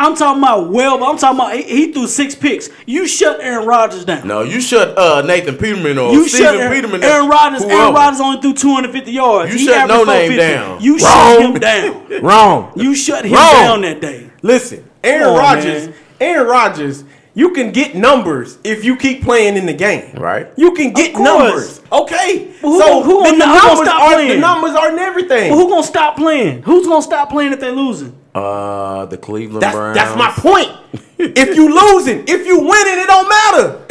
I'm 0.00 0.16
talking 0.16 0.42
about 0.42 0.70
well. 0.70 1.04
I'm 1.04 1.18
talking 1.18 1.38
about 1.38 1.54
he, 1.54 1.62
he 1.62 1.92
threw 1.92 2.06
six 2.06 2.34
picks. 2.34 2.70
You 2.86 3.06
shut 3.06 3.38
Aaron 3.40 3.66
Rodgers 3.66 4.06
down. 4.06 4.26
No, 4.26 4.40
you 4.42 4.60
shut 4.60 4.96
uh, 4.96 5.20
Nathan 5.22 5.58
Peterman 5.58 5.98
or 5.98 6.12
You 6.12 6.26
Steven 6.26 6.46
shut 6.46 6.56
Aaron, 6.56 6.72
Peterman 6.72 7.04
Aaron 7.04 7.28
Rodgers. 7.28 7.62
Aaron. 7.64 7.94
Rodgers 7.94 8.20
only 8.20 8.40
threw 8.40 8.54
250 8.54 9.12
yards. 9.12 9.52
You 9.52 9.58
He 9.58 9.66
shut 9.66 9.88
No 9.88 10.04
Name 10.04 10.36
down. 10.38 10.80
You 10.80 10.98
shut 10.98 11.42
him 11.42 11.54
down. 11.60 12.22
Wrong. 12.22 12.72
You 12.76 12.94
shut 12.94 13.26
him 13.26 13.34
Wrong. 13.34 13.52
down 13.52 13.80
that 13.82 14.00
day. 14.00 14.30
Listen, 14.42 14.88
Aaron 15.04 15.24
Come 15.24 15.36
Rodgers. 15.38 15.94
Aaron 16.18 16.46
Rodgers. 16.46 17.04
You 17.34 17.52
can 17.52 17.70
get 17.70 17.94
numbers 17.94 18.58
if 18.64 18.84
you 18.84 18.96
keep 18.96 19.22
playing 19.22 19.56
in 19.56 19.64
the 19.66 19.72
game. 19.72 20.14
Right. 20.16 20.48
You 20.56 20.72
can 20.72 20.92
get 20.92 21.14
numbers. 21.14 21.80
Okay. 21.92 22.52
Well, 22.62 22.72
who 22.72 22.78
so 22.80 22.88
gon- 22.88 23.02
who 23.04 23.22
then 23.22 23.38
the 23.38 23.44
gon- 23.44 23.54
who 23.54 23.60
gonna 23.60 23.68
numbers 23.68 23.86
stop 23.88 24.02
are 24.02 24.26
the 24.28 24.36
numbers 24.38 24.70
aren't 24.72 24.98
everything. 24.98 25.50
But 25.50 25.56
who 25.56 25.68
gonna 25.68 25.82
stop 25.84 26.16
playing? 26.16 26.62
Who's 26.62 26.86
gonna 26.86 27.02
stop 27.02 27.30
playing 27.30 27.52
if 27.52 27.60
they're 27.60 27.70
losing? 27.70 28.16
Uh, 28.34 29.06
the 29.06 29.16
Cleveland 29.18 29.62
That's 29.62 29.74
Browns. 29.74 29.96
that's 29.96 30.16
my 30.16 30.30
point. 30.30 30.70
if 31.18 31.56
you 31.56 31.74
losing, 31.94 32.20
if 32.28 32.46
you 32.46 32.58
winning, 32.60 32.98
it 32.98 33.06
don't 33.08 33.28
matter. 33.28 33.86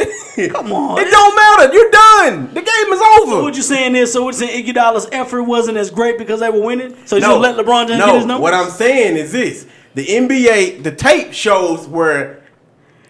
Come 0.52 0.72
on. 0.72 0.98
It 0.98 1.10
don't 1.10 1.36
matter. 1.36 1.72
You're 1.74 1.90
done. 1.90 2.54
The 2.54 2.62
game 2.62 2.92
is 2.92 3.00
over. 3.20 3.32
So 3.32 3.42
what 3.42 3.54
you 3.56 3.62
saying 3.62 3.96
is, 3.96 4.10
so 4.12 4.22
what 4.24 4.34
you 4.40 4.46
saying 4.46 4.64
Iguodala's 4.64 5.08
effort 5.12 5.42
wasn't 5.42 5.76
as 5.76 5.90
great 5.90 6.16
because 6.16 6.40
they 6.40 6.48
were 6.48 6.62
winning? 6.62 6.96
So 7.06 7.16
you 7.16 7.22
no, 7.22 7.40
just 7.42 7.56
let 7.56 7.56
LeBron 7.66 7.88
James 7.88 7.98
no, 7.98 8.06
get 8.06 8.14
his 8.16 8.24
number? 8.26 8.42
What 8.42 8.54
I'm 8.54 8.70
saying 8.70 9.16
is 9.18 9.32
this: 9.32 9.66
the 9.94 10.06
NBA, 10.06 10.82
the 10.84 10.92
tape 10.92 11.34
shows 11.34 11.86
where 11.86 12.42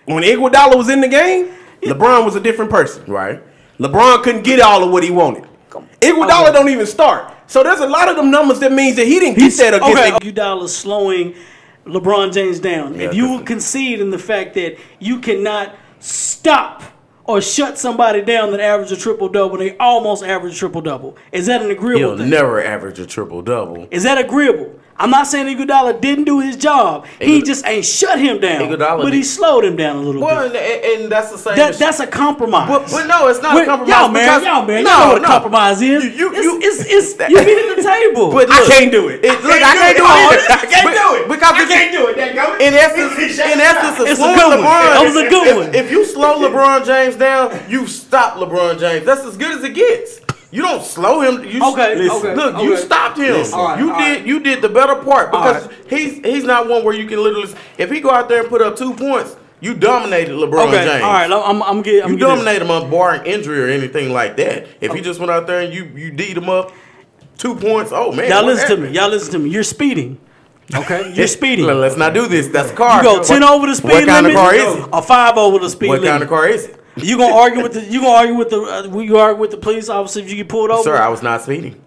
when 0.07 0.25
Iguodala 0.25 0.77
was 0.77 0.89
in 0.89 1.01
the 1.01 1.09
game, 1.09 1.53
LeBron 1.83 2.25
was 2.25 2.35
a 2.35 2.41
different 2.41 2.73
person. 2.73 3.05
Right. 3.07 3.41
LeBron 3.79 4.25
couldn't 4.25 4.43
get 4.43 4.61
all 4.61 4.83
of 4.83 4.91
what 4.91 5.05
he 5.05 5.11
wanted. 5.13 5.45
Iguodala 5.71 6.49
Okay. 6.49 6.53
don't 6.53 6.69
even 6.69 6.87
start. 6.87 7.33
So 7.51 7.65
there's 7.65 7.81
a 7.81 7.87
lot 7.89 8.09
of 8.09 8.15
them 8.15 8.31
numbers 8.31 8.61
that 8.61 8.71
means 8.71 8.95
that 8.95 9.09
he 9.09 9.19
didn't 9.19 9.37
get 9.37 9.53
that 9.57 9.75
against. 9.75 9.99
okay. 9.99 10.17
Ig- 10.29 10.35
Iguodala's 10.37 10.75
slowing 10.77 11.35
LeBron 11.85 12.33
James 12.33 12.61
down. 12.61 12.95
Yeah, 12.95 13.09
if 13.09 13.15
you 13.15 13.25
'cause- 13.27 13.39
will 13.39 13.45
concede 13.45 14.01
in 14.01 14.11
the 14.11 14.21
fact 14.21 14.55
that 14.55 14.77
you 15.01 15.19
cannot 15.19 15.75
stop 15.99 16.85
or 17.25 17.41
shut 17.41 17.77
somebody 17.77 18.23
down 18.23 18.53
that 18.53 18.61
average 18.61 18.93
a 18.93 18.97
triple 18.97 19.29
double, 19.29 19.61
and 19.61 19.69
they 19.69 19.77
almost 19.79 20.23
average 20.25 20.55
a 20.55 20.57
triple 20.59 20.81
double. 20.81 21.17
Is 21.33 21.47
that 21.47 21.61
an 21.61 21.73
agreeable 21.73 22.11
He'll 22.11 22.19
thing? 22.19 22.31
never 22.31 22.63
average 22.65 23.01
a 23.01 23.07
triple 23.07 23.43
double. 23.43 23.89
Is 23.91 24.05
that 24.05 24.17
agreeable? 24.19 24.71
I'm 25.01 25.11
not 25.11 25.27
saying 25.27 25.47
Iguodala 25.57 26.01
didn't 26.01 26.25
do 26.25 26.41
his 26.41 26.57
job. 26.57 27.07
He 27.21 27.41
just 27.43 27.67
ain't 27.67 27.87
shut 27.87 28.19
him 28.21 28.39
down, 28.39 28.61
Iguodala 28.69 29.03
but 29.03 29.13
he 29.15 29.23
slowed 29.23 29.65
him 29.65 29.75
down 29.75 29.97
a 29.97 30.01
little 30.03 30.21
Well, 30.21 30.51
bit. 30.51 30.85
and, 30.85 31.03
and 31.05 31.13
that's 31.13 31.31
the 31.33 31.39
same. 31.39 31.57
That, 31.57 31.75
that's 31.77 32.01
a 32.01 32.07
compromise. 32.07 32.69
But, 32.69 32.91
but 32.91 33.07
no, 33.07 33.29
it's 33.29 33.41
not 33.41 33.57
Wait, 33.57 33.63
a 33.63 33.67
compromise. 33.67 33.95
Y'all 33.97 34.09
man, 34.11 34.27
because- 34.29 34.45
y'all 34.45 34.67
man, 34.67 34.85
no, 34.85 34.91
y'all 34.91 35.07
know 35.09 35.13
what 35.15 35.23
a 35.23 35.27
compromise 35.27 35.81
is. 35.81 36.05
You- 36.05 36.11
you- 36.11 36.33
it's, 36.35 36.45
you- 36.45 36.61
it's, 36.63 37.17
it's, 37.17 37.31
you 37.33 37.37
meet 37.41 37.59
at 37.71 37.77
the 37.77 37.83
table. 37.83 38.31
But 38.31 38.51
I 38.53 38.61
can't 38.69 38.93
do 38.93 39.09
it. 39.09 39.25
It- 39.25 39.31
I 39.31 39.35
look, 39.41 39.51
can't 39.57 39.65
I 39.65 39.73
do 39.73 39.81
can't 39.81 39.97
it 39.97 39.99
do 39.99 40.05
it. 40.05 40.51
I 40.51 40.67
can't 40.69 40.95
do 40.95 41.09
it 41.17 41.29
because 41.29 41.55
I 41.55 41.67
can't 41.67 41.93
do 41.93 42.03
it. 42.07 42.61
In 42.61 42.75
essence, 42.75 43.13
in 43.41 43.61
essence, 43.61 44.09
It's 44.11 44.21
one. 44.21 44.37
LeBron. 44.37 44.61
That 44.63 45.03
was 45.03 45.17
a 45.17 45.29
good 45.29 45.57
one. 45.57 45.75
If 45.75 45.91
you 45.91 46.05
slow 46.05 46.41
LeBron 46.47 46.85
James 46.85 47.17
down, 47.17 47.59
you 47.71 47.87
stop 47.87 48.35
LeBron 48.37 48.79
James. 48.79 49.07
That's 49.07 49.23
as 49.23 49.37
good 49.37 49.57
as 49.57 49.65
it 49.65 49.75
gets. 49.75 50.21
You 50.53 50.63
don't 50.63 50.83
slow 50.85 51.21
him. 51.21 51.45
You 51.45 51.63
Okay, 51.73 51.95
listen, 51.95 52.31
okay, 52.31 52.35
Look, 52.35 52.63
you 52.63 52.77
stopped 52.77 53.19
him. 53.19 53.47
All 53.53 53.69
right, 53.69 53.79
you 53.79 53.87
did. 53.87 53.93
right. 53.93 54.27
You 54.27 54.41
did 54.41 54.63
the 54.63 54.69
better 54.69 54.97
part 54.97 55.31
because 55.31 55.67
right. 55.67 55.77
he's 55.89 56.19
he's 56.25 56.45
not 56.45 56.69
one 56.69 56.85
where 56.85 56.95
you 56.95 57.07
can 57.07 57.23
literally. 57.23 57.55
If 57.79 57.91
he 57.91 58.01
go 58.01 58.11
out 58.11 58.29
there 58.29 58.41
and 58.41 58.49
put 58.49 58.61
up 58.61 58.77
two 58.77 58.93
points, 58.95 59.37
you 59.61 59.75
dominated 59.75 60.33
LeBron 60.33 60.69
okay, 60.69 60.85
James. 60.85 61.05
all 61.05 61.13
right, 61.13 61.31
I'm, 61.31 61.63
I'm 61.63 61.83
getting. 61.83 62.03
I'm 62.03 62.11
You 62.13 62.19
getting 62.19 62.37
dominate 62.37 62.63
him 62.63 62.71
on 62.71 62.91
barring 62.91 63.27
injury 63.27 63.63
or 63.63 63.69
anything 63.69 64.13
like 64.13 64.37
that. 64.39 64.67
If 64.81 64.93
he 64.93 65.01
oh. 65.01 65.03
just 65.03 65.21
went 65.21 65.31
out 65.31 65.47
there 65.47 65.61
and 65.61 65.73
you 65.73 65.85
you 65.85 66.11
D'd 66.11 66.37
him 66.37 66.49
up 66.49 66.73
two 67.39 67.55
points, 67.55 67.93
oh 67.95 68.11
man. 68.13 68.29
Y'all 68.31 68.45
what 68.45 68.55
listen 68.55 68.77
to 68.77 68.77
me. 68.77 68.91
Y'all 68.91 69.09
listen 69.09 69.33
to 69.33 69.39
me. 69.39 69.51
You're 69.51 69.63
speeding. 69.63 70.19
Okay, 70.75 71.13
you're 71.15 71.27
speeding. 71.27 71.67
Let- 71.67 71.77
Let's 71.77 71.97
not 71.97 72.13
do 72.15 72.27
this. 72.27 72.49
That's 72.49 72.71
a 72.71 72.75
car. 72.75 72.99
You 72.99 73.03
go 73.03 73.23
ten 73.23 73.43
What- 73.43 73.53
over 73.53 73.67
the 73.67 73.77
speed 73.77 73.89
limit. 73.89 74.09
What 74.09 74.09
kind 74.09 74.27
limit, 74.27 74.39
of 74.39 74.43
car 74.43 74.55
is 74.55 74.85
it? 74.85 74.89
or 74.93 75.03
five 75.03 75.37
over 75.37 75.59
the 75.59 75.71
speed 75.71 75.89
What 75.89 76.01
limit. 76.01 76.11
kind 76.11 76.23
of 76.23 76.29
car 76.29 76.49
is 76.49 76.65
it? 76.67 76.80
You 77.03 77.19
gonna 77.19 77.35
argue 77.35 77.63
with 77.63 77.73
the? 77.75 77.85
You 77.85 78.01
gonna 78.01 78.13
argue 78.15 78.35
with 78.35 78.51
the? 78.51 78.61
Uh, 78.63 78.99
you 78.99 79.19
argue 79.19 79.41
with 79.41 79.51
the 79.51 79.57
police 79.57 79.89
officer 79.89 80.21
if 80.21 80.31
you 80.31 80.37
get 80.37 80.49
pulled 80.49 80.71
over? 80.71 80.83
Sir, 80.83 80.97
I 80.97 81.09
was 81.09 81.23
not 81.23 81.43
speeding. 81.43 81.81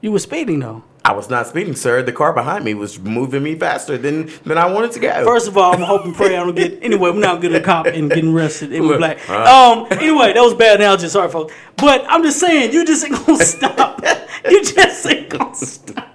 you 0.00 0.12
were 0.12 0.18
speeding 0.18 0.60
though. 0.60 0.84
I 1.04 1.12
was 1.12 1.28
not 1.28 1.48
speeding, 1.48 1.74
sir. 1.74 2.00
The 2.04 2.12
car 2.12 2.32
behind 2.32 2.64
me 2.64 2.74
was 2.74 2.96
moving 3.00 3.42
me 3.42 3.56
faster 3.58 3.98
than 3.98 4.30
than 4.44 4.56
I 4.56 4.66
wanted 4.72 4.92
to 4.92 5.00
go. 5.00 5.24
First 5.24 5.48
of 5.48 5.58
all, 5.58 5.74
I'm 5.74 5.80
hoping 5.82 6.14
pray 6.14 6.36
I 6.36 6.44
don't 6.44 6.54
get 6.54 6.78
anyway. 6.80 7.10
We're 7.10 7.18
not 7.18 7.40
getting 7.40 7.56
a 7.60 7.64
cop 7.64 7.86
and 7.86 8.08
getting 8.08 8.32
arrested. 8.32 8.72
It 8.72 8.80
was 8.80 8.98
black. 8.98 9.18
uh. 9.28 9.42
Um. 9.42 9.86
Anyway, 9.98 10.32
that 10.32 10.40
was 10.40 10.54
bad 10.54 10.76
analogy. 10.80 11.08
Sorry, 11.08 11.28
folks. 11.28 11.52
But 11.76 12.04
I'm 12.08 12.22
just 12.22 12.38
saying, 12.38 12.72
you 12.72 12.84
just 12.84 13.04
ain't 13.04 13.26
gonna 13.26 13.44
stop. 13.44 14.00
you 14.48 14.62
just 14.64 15.04
ain't 15.06 15.28
gonna 15.28 15.54
stop. 15.56 16.08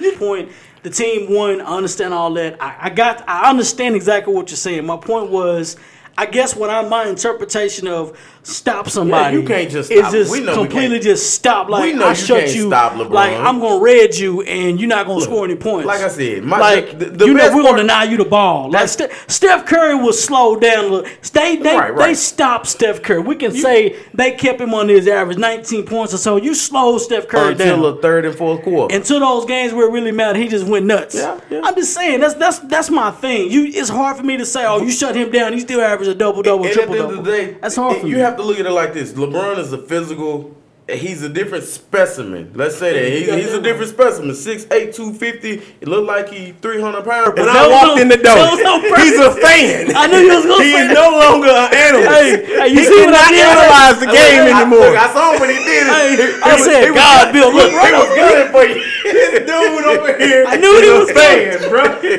Your 0.00 0.16
point. 0.16 0.50
The 0.82 0.90
team 0.90 1.32
won. 1.32 1.60
I 1.60 1.76
understand 1.76 2.12
all 2.14 2.32
that. 2.34 2.60
I, 2.60 2.76
I 2.82 2.90
got. 2.90 3.22
I 3.28 3.48
understand 3.50 3.94
exactly 3.94 4.34
what 4.34 4.50
you're 4.50 4.56
saying. 4.56 4.84
My 4.84 4.96
point 4.96 5.30
was. 5.30 5.76
I 6.18 6.26
guess 6.26 6.56
what 6.56 6.70
I'm 6.70 6.88
my 6.88 7.06
interpretation 7.06 7.86
of 7.88 8.18
stop 8.42 8.88
somebody 8.88 9.36
you 9.38 9.42
can't 9.42 9.68
just 9.70 9.90
is 9.90 9.98
stop. 9.98 10.12
just 10.12 10.30
We 10.30 10.40
know 10.40 10.52
we 10.62 10.68
completely 10.68 11.00
just 11.00 11.34
stop 11.34 11.68
like 11.68 11.82
We 11.82 11.92
know 11.92 12.06
I 12.06 12.10
you 12.10 12.14
shut 12.14 12.54
you 12.54 12.68
stop 12.68 12.92
LeBron. 12.92 13.10
like 13.10 13.32
I'm 13.32 13.58
gonna 13.58 13.80
red 13.82 14.14
you 14.14 14.40
and 14.42 14.78
you're 14.80 14.88
not 14.88 15.06
gonna 15.06 15.20
score 15.20 15.44
any 15.44 15.56
points. 15.56 15.84
like 15.86 16.00
I 16.00 16.08
said, 16.08 16.44
my- 16.44 16.58
like 16.58 16.98
the- 16.98 17.06
the 17.06 17.26
you 17.26 17.34
know 17.34 17.44
we're 17.48 17.62
part- 17.62 17.64
gonna 17.64 17.82
deny 17.82 18.04
you 18.04 18.16
the 18.16 18.24
ball. 18.24 18.70
Like 18.70 18.88
Ste- 18.88 19.10
Steph 19.26 19.66
Curry 19.66 19.96
was 19.96 20.22
slowed 20.22 20.60
down. 20.62 21.04
They 21.32 21.56
they, 21.56 21.76
Right, 21.76 21.96
they 21.96 22.14
stopped 22.14 22.68
Steph 22.68 23.02
Curry. 23.02 23.20
We 23.20 23.34
can 23.36 23.52
say 23.52 23.96
they 24.14 24.30
kept 24.32 24.60
him 24.60 24.72
on 24.74 24.88
his 24.88 25.06
average 25.08 25.38
19 25.38 25.84
points 25.84 26.14
or 26.14 26.18
so. 26.18 26.36
You 26.36 26.54
slowed 26.54 27.00
Steph 27.02 27.26
Curry 27.28 27.52
until 27.52 27.82
down. 27.82 27.96
the 27.96 28.00
third 28.00 28.24
and 28.24 28.34
fourth 28.34 28.62
quarter. 28.62 28.94
Until 28.94 29.20
those 29.20 29.44
games 29.44 29.74
where 29.74 29.86
it 29.88 29.90
really 29.92 30.12
mattered, 30.12 30.38
he 30.38 30.48
just 30.48 30.66
went 30.66 30.86
nuts. 30.86 31.14
Yeah, 31.16 31.38
yeah. 31.50 31.60
I'm 31.64 31.74
just 31.74 31.92
saying 31.92 32.20
that's 32.20 32.34
that's 32.34 32.60
that's 32.60 32.90
my 32.90 33.10
thing. 33.10 33.50
You 33.50 33.64
it's 33.66 33.88
hard 33.90 34.16
for 34.16 34.22
me 34.22 34.36
to 34.38 34.46
say, 34.46 34.64
oh, 34.64 34.80
you 34.80 34.90
shut 34.92 35.14
him 35.16 35.30
down. 35.30 35.52
He 35.52 35.58
still 35.60 35.80
averaged 35.80 36.05
a 36.06 36.14
double 36.14 36.42
double, 36.42 36.64
and 36.64 36.72
triple 36.72 36.94
the 36.94 37.00
end 37.00 37.08
double. 37.08 37.18
of 37.20 37.24
the 37.24 37.30
day, 37.32 37.56
that's 37.60 37.76
hard 37.76 38.00
for 38.00 38.06
you 38.06 38.16
me. 38.16 38.20
have 38.20 38.36
to 38.36 38.42
look 38.42 38.58
at 38.58 38.66
it 38.66 38.70
like 38.70 38.94
this: 38.94 39.12
LeBron 39.12 39.58
is 39.58 39.72
a 39.72 39.78
physical. 39.78 40.55
He's 40.86 41.22
a 41.22 41.28
different 41.28 41.64
specimen. 41.66 42.52
Let's 42.54 42.78
say 42.78 42.94
that 42.94 43.10
he's, 43.10 43.26
he's 43.50 43.54
a 43.54 43.60
different 43.60 43.90
specimen. 43.90 44.30
6'8", 44.30 44.94
250. 44.94 45.82
It 45.82 45.88
looked 45.90 46.06
like 46.06 46.30
he 46.30 46.54
three 46.62 46.78
hundred 46.80 47.02
pounds. 47.02 47.34
And 47.34 47.42
That 47.42 47.58
I 47.58 47.66
walked 47.66 47.98
on- 47.98 48.00
in 48.02 48.06
the 48.06 48.14
door. 48.22 48.38
that 48.38 48.54
was 48.54 48.62
on 48.62 48.80
purpose. 48.86 49.02
He's 49.02 49.18
a 49.18 49.34
fan. 49.34 49.90
I 49.98 50.06
knew 50.06 50.22
you 50.22 50.30
was 50.38 50.46
gonna 50.46 50.62
he 50.62 50.70
say 50.78 50.86
is 50.86 50.94
no 50.94 51.10
longer 51.10 51.50
an 51.50 51.74
animal. 51.74 52.06
Hey, 52.06 52.38
hey, 52.38 52.68
you 52.70 52.78
he 52.78 52.86
see 52.86 53.02
what 53.02 53.18
I 53.18 53.34
did? 53.34 53.42
analyze 53.50 53.98
the 53.98 54.10
game 54.14 54.46
I, 54.46 54.62
anymore. 54.62 54.86
Look, 54.86 54.94
I 54.94 55.08
saw 55.10 55.34
him 55.34 55.40
when 55.42 55.50
he 55.50 55.58
did 55.58 55.82
it. 55.90 55.90
Hey, 55.90 56.06
He- 56.22 56.38
I 56.38 56.46
he 56.46 56.54
was- 56.54 56.62
said, 56.70 56.80
he 56.86 56.90
was 56.94 57.02
God. 57.02 57.24
Bill, 57.34 57.50
look, 57.50 57.66
he 57.66 57.90
was 57.90 58.10
good 58.14 58.44
for 58.54 58.62
you. 58.62 58.78
this 59.10 59.42
dude 59.42 59.84
over 59.90 60.12
here. 60.22 60.44
I 60.46 60.54
knew 60.54 60.70
he 60.70 60.90
was 60.94 61.10
a 61.10 61.14
fan, 61.18 61.66
bro. 61.66 61.82
He, 61.98 62.14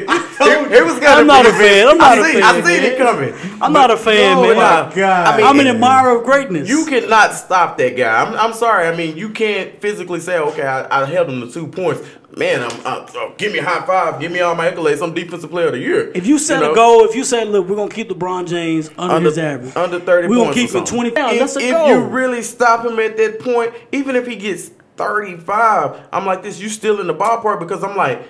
he 0.76 0.82
was 0.84 1.00
good. 1.00 1.08
I'm 1.08 1.24
not 1.28 1.46
a 1.48 1.56
fan. 1.56 1.88
I'm 1.88 1.98
not 1.98 2.20
I 2.20 2.20
a 2.20 2.24
fan, 2.36 2.44
I 2.44 2.62
seen 2.68 2.84
it 2.84 2.98
coming. 3.00 3.32
I'm 3.64 3.72
not 3.72 3.92
a 3.92 3.98
fan, 3.98 4.38
Oh 4.38 4.44
man. 4.44 4.56
my 4.60 4.92
I- 4.92 4.92
God. 4.94 5.24
I 5.28 5.38
mean, 5.38 5.46
I'm 5.48 5.60
an 5.60 5.68
admirer 5.68 6.20
of 6.20 6.24
greatness. 6.28 6.68
You 6.68 6.84
cannot 6.86 7.32
stop 7.34 7.78
that 7.80 7.96
guy. 7.96 8.12
I'm, 8.24 8.36
I'm 8.36 8.54
sorry. 8.58 8.88
I 8.88 8.96
mean, 8.96 9.18
you 9.18 9.30
can't 9.30 9.80
physically 9.82 10.20
say, 10.20 10.38
okay, 10.38 10.64
I, 10.64 11.04
I 11.04 11.06
held 11.06 11.30
him 11.30 11.42
to 11.42 11.52
two 11.52 11.68
points. 11.68 12.02
Man, 12.36 12.62
I'm, 12.62 12.86
uh, 12.86 13.08
uh, 13.16 13.34
give 13.38 13.52
me 13.52 13.60
a 13.60 13.64
high 13.64 13.86
five. 13.86 14.20
Give 14.20 14.32
me 14.32 14.42
all 14.42 14.54
my 14.54 14.70
accolades. 14.70 15.02
I'm 15.02 15.14
defensive 15.14 15.50
player 15.50 15.68
of 15.68 15.74
the 15.74 15.80
year. 15.80 16.12
If 16.14 16.28
you 16.28 16.38
set 16.38 16.60
know? 16.60 16.72
a 16.72 16.76
goal, 16.76 17.06
if 17.06 17.16
you 17.16 17.24
say, 17.24 17.46
look, 17.46 17.68
we're 17.68 17.76
gonna 17.76 17.90
keep 17.90 18.10
LeBron 18.10 18.48
James 18.48 18.90
under, 18.98 19.16
under, 19.16 19.30
his 19.30 19.38
average, 19.38 19.76
under 19.76 20.00
30 20.00 20.28
we're 20.28 20.36
gonna 20.36 20.54
keep 20.54 20.72
him 20.72 20.86
20 20.86 21.12
pounds. 21.12 21.34
If, 21.34 21.40
That's 21.40 21.56
a 21.56 21.60
if 21.60 21.72
goal. 21.72 21.88
you 21.88 22.04
really 22.06 22.42
stop 22.42 22.86
him 22.86 23.00
at 23.00 23.18
that 23.18 23.40
point, 23.40 23.74
even 23.92 24.16
if 24.16 24.28
he 24.28 24.36
gets 24.36 24.70
35, 24.98 26.10
I'm 26.12 26.26
like 26.26 26.44
this, 26.44 26.60
you 26.60 26.70
still 26.70 27.00
in 27.00 27.08
the 27.08 27.16
ballpark 27.16 27.60
because 27.60 27.84
I'm 27.84 27.96
like, 27.96 28.28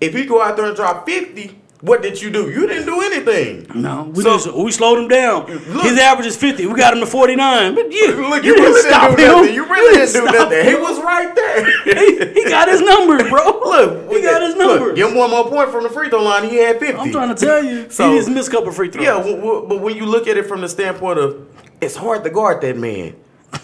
if 0.00 0.14
he 0.14 0.24
go 0.24 0.42
out 0.42 0.56
there 0.56 0.66
and 0.66 0.76
drop 0.76 1.06
50, 1.06 1.60
what 1.84 2.00
did 2.02 2.20
you 2.22 2.30
do? 2.30 2.50
You 2.50 2.66
didn't 2.66 2.86
do 2.86 3.00
anything. 3.02 3.66
no, 3.74 4.10
we, 4.14 4.22
So- 4.22 4.36
just, 4.38 4.54
we 4.54 4.70
slowed 4.72 4.98
him 4.98 5.08
down. 5.08 5.46
Look- 5.46 5.84
his 5.84 5.98
average 5.98 6.26
is 6.26 6.36
50. 6.36 6.64
We 6.66 6.74
got 6.74 6.94
him 6.94 7.00
to 7.00 7.06
49. 7.06 7.74
But 7.74 7.92
you, 7.92 8.28
Look, 8.28 8.42
you, 8.42 8.54
you, 8.54 8.62
really 8.62 8.72
didn't 8.82 8.90
stop 8.90 9.16
didn't 9.16 9.16
do 9.18 9.24
him. 9.24 9.40
nothing. 9.42 9.54
You 9.54 9.64
really 9.68 9.98
didn't, 9.98 10.12
do 10.14 10.20
stop 10.28 10.34
nothing. 10.34 10.66
He 10.66 10.74
was 10.74 10.98
right 11.00 11.34
there. 11.34 11.64
he, 11.84 12.42
he 12.42 12.48
got 12.48 12.68
his 12.68 12.80
numbers, 12.80 13.28
bro. 13.28 13.60
Look, 13.64 14.10
he 14.10 14.22
got 14.22 14.40
his 14.42 14.56
look, 14.56 14.80
numbers. 14.80 14.96
give 14.96 15.10
him 15.10 15.14
one 15.16 15.30
more 15.30 15.46
point 15.48 15.70
from 15.70 15.82
the 15.82 15.90
free 15.90 16.08
throw 16.08 16.22
line. 16.22 16.48
He 16.48 16.56
had 16.56 16.78
50. 16.80 16.98
I'm 17.00 17.12
trying 17.12 17.34
to 17.34 17.46
tell 17.46 17.62
you, 17.62 17.90
So- 17.90 18.10
he 18.10 18.16
just 18.16 18.30
missed 18.30 18.48
a 18.48 18.52
couple 18.52 18.72
free 18.72 18.90
throws. 18.90 19.04
Yeah, 19.04 19.18
w- 19.18 19.36
w- 19.36 19.66
but 19.68 19.80
when 19.80 19.94
you 19.96 20.06
look 20.06 20.26
at 20.26 20.36
it 20.38 20.46
from 20.46 20.62
the 20.62 20.68
standpoint 20.68 21.18
of, 21.18 21.46
it's 21.80 21.96
hard 21.96 22.24
to 22.24 22.30
guard 22.30 22.62
that 22.62 22.78
man. 22.78 23.14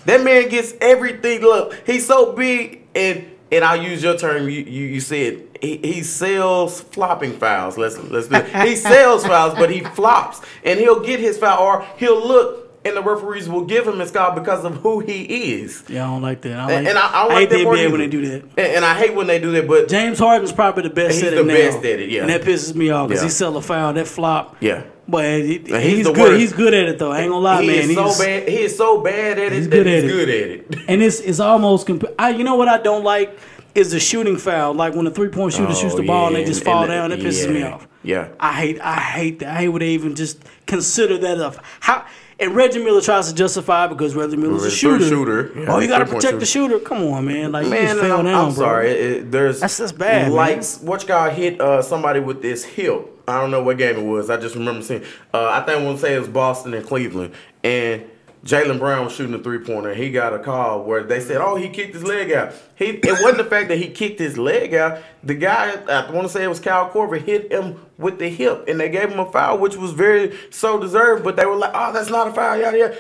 That 0.05 0.23
man 0.23 0.49
gets 0.49 0.75
everything. 0.81 1.41
Look, 1.41 1.75
he's 1.87 2.07
so 2.07 2.33
big, 2.35 2.83
and 2.95 3.25
and 3.51 3.65
I'll 3.65 3.83
use 3.83 4.03
your 4.03 4.17
term. 4.17 4.45
You 4.49 4.61
you, 4.61 4.87
you 4.87 5.01
said 5.01 5.43
he, 5.61 5.77
he 5.79 6.03
sells 6.03 6.81
flopping 6.81 7.33
fouls. 7.39 7.77
Let's 7.79 7.99
let's 7.99 8.29
do 8.29 8.37
it. 8.37 8.69
He 8.69 8.77
sells 8.77 9.27
fouls, 9.27 9.55
but 9.55 9.71
he 9.71 9.81
flops, 9.81 10.41
and 10.65 10.79
he'll 10.81 11.01
get 11.01 11.21
his 11.21 11.39
foul, 11.39 11.63
or 11.63 11.87
he'll 11.99 12.27
look, 12.27 12.69
and 12.85 12.97
the 12.97 13.03
referees 13.03 13.49
will 13.49 13.65
give 13.65 13.87
him 13.87 13.99
his 13.99 14.11
foul 14.11 14.33
because 14.35 14.65
of 14.65 14.77
who 14.79 15.01
he 15.01 15.23
is. 15.61 15.85
Yeah, 15.89 16.05
I 16.05 16.07
don't 16.11 16.23
like 16.23 16.41
that. 16.43 16.59
I, 16.59 16.65
like, 16.65 16.87
And, 16.87 16.99
I, 16.99 17.09
I 17.09 17.23
don't 17.23 17.31
I 17.33 17.35
like 17.35 17.51
hate 17.51 17.65
that 17.65 17.91
when 17.91 18.01
they 18.01 18.07
do 18.09 18.27
that. 18.27 18.43
And, 18.43 18.59
and 18.77 18.85
I 18.85 18.95
hate 18.95 19.15
when 19.15 19.27
they 19.27 19.39
do 19.39 19.51
that, 19.53 19.69
but 19.69 19.89
James 19.89 20.19
Harden's 20.19 20.53
probably 20.53 20.85
the 20.85 20.91
best 20.91 21.17
He's 21.17 21.25
at 21.25 21.35
the 21.35 21.45
now. 21.45 21.53
best 21.55 21.79
at 21.79 21.85
it, 22.01 22.09
yeah. 22.11 22.23
And 22.23 22.31
that 22.31 22.41
pisses 22.43 22.75
me 22.75 22.89
off 22.91 23.09
because 23.09 23.23
Yeah. 23.23 23.27
he 23.29 23.31
sell 23.33 23.57
a 23.57 23.63
foul, 23.63 23.93
that 23.93 24.07
flop. 24.09 24.57
yeah. 24.61 24.85
But 25.09 25.25
he, 25.41 25.59
he's, 25.59 25.83
he's 25.83 26.07
good. 26.07 26.17
worst. 26.17 26.39
He's 26.41 26.53
good 26.53 26.73
at 26.73 26.89
it 26.89 26.99
though. 27.01 27.11
I 27.11 27.23
ain't 27.23 27.31
gonna 27.31 27.43
lie, 27.43 27.63
he 27.63 27.67
man. 27.67 27.79
is 27.91 27.95
so 27.97 28.05
He's- 28.05 28.19
bad. 28.21 28.49
He 28.49 28.59
is 28.61 28.77
so 28.77 29.01
bad 29.03 29.39
at 29.41 29.47
it. 29.47 29.53
He's 29.55 29.67
good 29.67 29.87
he's 29.87 30.05
at 30.05 30.05
it. 30.05 30.13
good 30.13 30.29
at 30.29 30.51
it. 30.79 30.85
And 30.89 31.03
it's 31.03 31.19
it's 31.19 31.41
almost. 31.41 31.89
Comp- 31.89 32.05
I, 32.17 32.31
you 32.31 32.45
know 32.45 32.55
what 32.55 32.69
I 32.69 32.79
don't 32.79 33.03
like 33.03 33.37
is 33.75 33.93
a 33.93 34.01
shooting 34.01 34.37
foul. 34.37 34.75
Like 34.75 34.95
when 34.95 35.07
a 35.07 35.11
three 35.11 35.29
point 35.29 35.55
shooter 35.55 35.75
shoots 35.75 35.95
the 35.95 36.03
Oh, 36.03 36.07
ball 36.07 36.27
and 36.29 36.37
they 36.37 36.45
just 36.45 36.65
fall 36.65 36.83
and 36.83 36.89
down. 36.91 37.13
it 37.13 37.21
pisses 37.21 37.53
me 37.53 37.63
off. 37.63 37.87
yeah. 38.03 38.29
I 38.41 38.53
hate. 38.53 38.81
I 38.81 38.95
hate 39.01 39.39
that. 39.41 39.49
I 39.49 39.59
hate 39.61 39.69
when 39.69 39.81
they 39.81 39.91
even 39.91 40.15
just 40.15 40.39
consider 40.67 41.19
that 41.19 41.39
a 41.39 41.61
how. 41.81 42.07
And 42.39 42.57
Reggie 42.57 42.83
Miller 42.83 43.03
tries 43.03 43.29
to 43.29 43.35
justify 43.35 43.87
because 43.87 44.15
Reggie 44.15 44.37
Miller's 44.39 44.65
a 44.65 44.71
shooter. 44.71 45.05
shooter. 45.07 45.53
Yeah, 45.55 45.67
oh, 45.75 45.79
you 45.79 45.89
got 45.89 45.99
to 45.99 46.05
three-point 46.07 46.23
protect 46.23 46.41
the 46.41 46.47
shooter. 46.47 46.79
Come 46.79 47.03
on, 47.09 47.27
man. 47.27 47.53
Like 47.53 47.65
you 47.67 47.71
Man, 47.71 47.85
just 47.89 48.01
fell 48.01 48.19
I'm, 48.21 48.25
down, 48.25 48.35
I'm 48.49 48.55
bro. 48.55 48.65
sorry. 48.65 48.89
It- 48.93 49.31
there's 49.31 49.57
That's- 49.57 49.77
that's 49.77 49.93
bad, 49.93 50.29
man. 50.29 50.33
Lights. 50.33 50.81
What 50.81 51.07
guy 51.07 51.29
hit 51.31 51.61
uh, 51.61 51.83
somebody 51.83 52.19
with 52.21 52.41
this 52.41 52.65
hip? 52.65 53.09
I 53.29 53.39
don't 53.43 53.51
know 53.51 53.63
what 53.63 53.77
game 53.77 53.97
it 53.99 54.05
was. 54.05 54.31
I 54.31 54.39
just 54.39 54.55
remember 54.55 54.81
seeing. 54.83 55.03
Uh, 55.35 55.51
I 55.51 55.61
think 55.67 55.81
I 55.81 55.85
want 55.85 55.99
to 55.99 56.03
say 56.03 56.15
it 56.15 56.19
was 56.19 56.29
Boston 56.29 56.73
and 56.73 56.85
Cleveland, 56.87 57.35
and 57.63 58.05
Jaylen 58.45 58.79
Brown 58.79 59.05
was 59.05 59.15
shooting 59.15 59.35
a 59.35 59.39
three 59.39 59.59
pointer. 59.59 59.95
He 59.95 60.11
got 60.11 60.33
a 60.33 60.39
call 60.39 60.85
where 60.85 61.03
they 61.03 61.21
said, 61.21 61.39
"Oh, 61.39 61.57
he 61.57 61.69
kicked 61.69 61.95
his 61.95 62.05
leg 62.05 62.33
out." 62.33 62.55
He 62.75 62.87
it 62.87 63.05
wasn't 63.23 63.39
the 63.39 63.45
fact 63.45 63.69
that 63.69 63.77
he 63.77 63.89
kicked 63.89 64.19
his 64.19 64.39
leg 64.39 64.73
out. 64.73 64.99
The 65.23 65.35
guy, 65.35 65.75
I 65.89 66.11
want 66.11 66.27
to 66.27 66.33
say 66.33 66.45
it 66.45 66.49
was 66.49 66.61
Kyle 66.61 66.89
Korver, 66.91 67.21
hit 67.21 67.53
him 67.53 67.81
with 67.99 68.19
the 68.19 68.31
hip, 68.31 68.65
and 68.67 68.81
they 68.81 68.89
gave 68.89 69.11
him 69.11 69.19
a 69.19 69.31
foul, 69.31 69.59
which 69.59 69.77
was 69.77 69.93
very 69.93 70.35
so 70.49 70.81
deserved. 70.81 71.23
But 71.23 71.37
they 71.37 71.45
were 71.45 71.57
like, 71.57 71.73
"Oh, 71.75 71.93
that's 71.93 72.09
not 72.09 72.29
a 72.29 72.33
foul." 72.33 72.59
Yada 72.59 72.79
yada. 72.79 72.99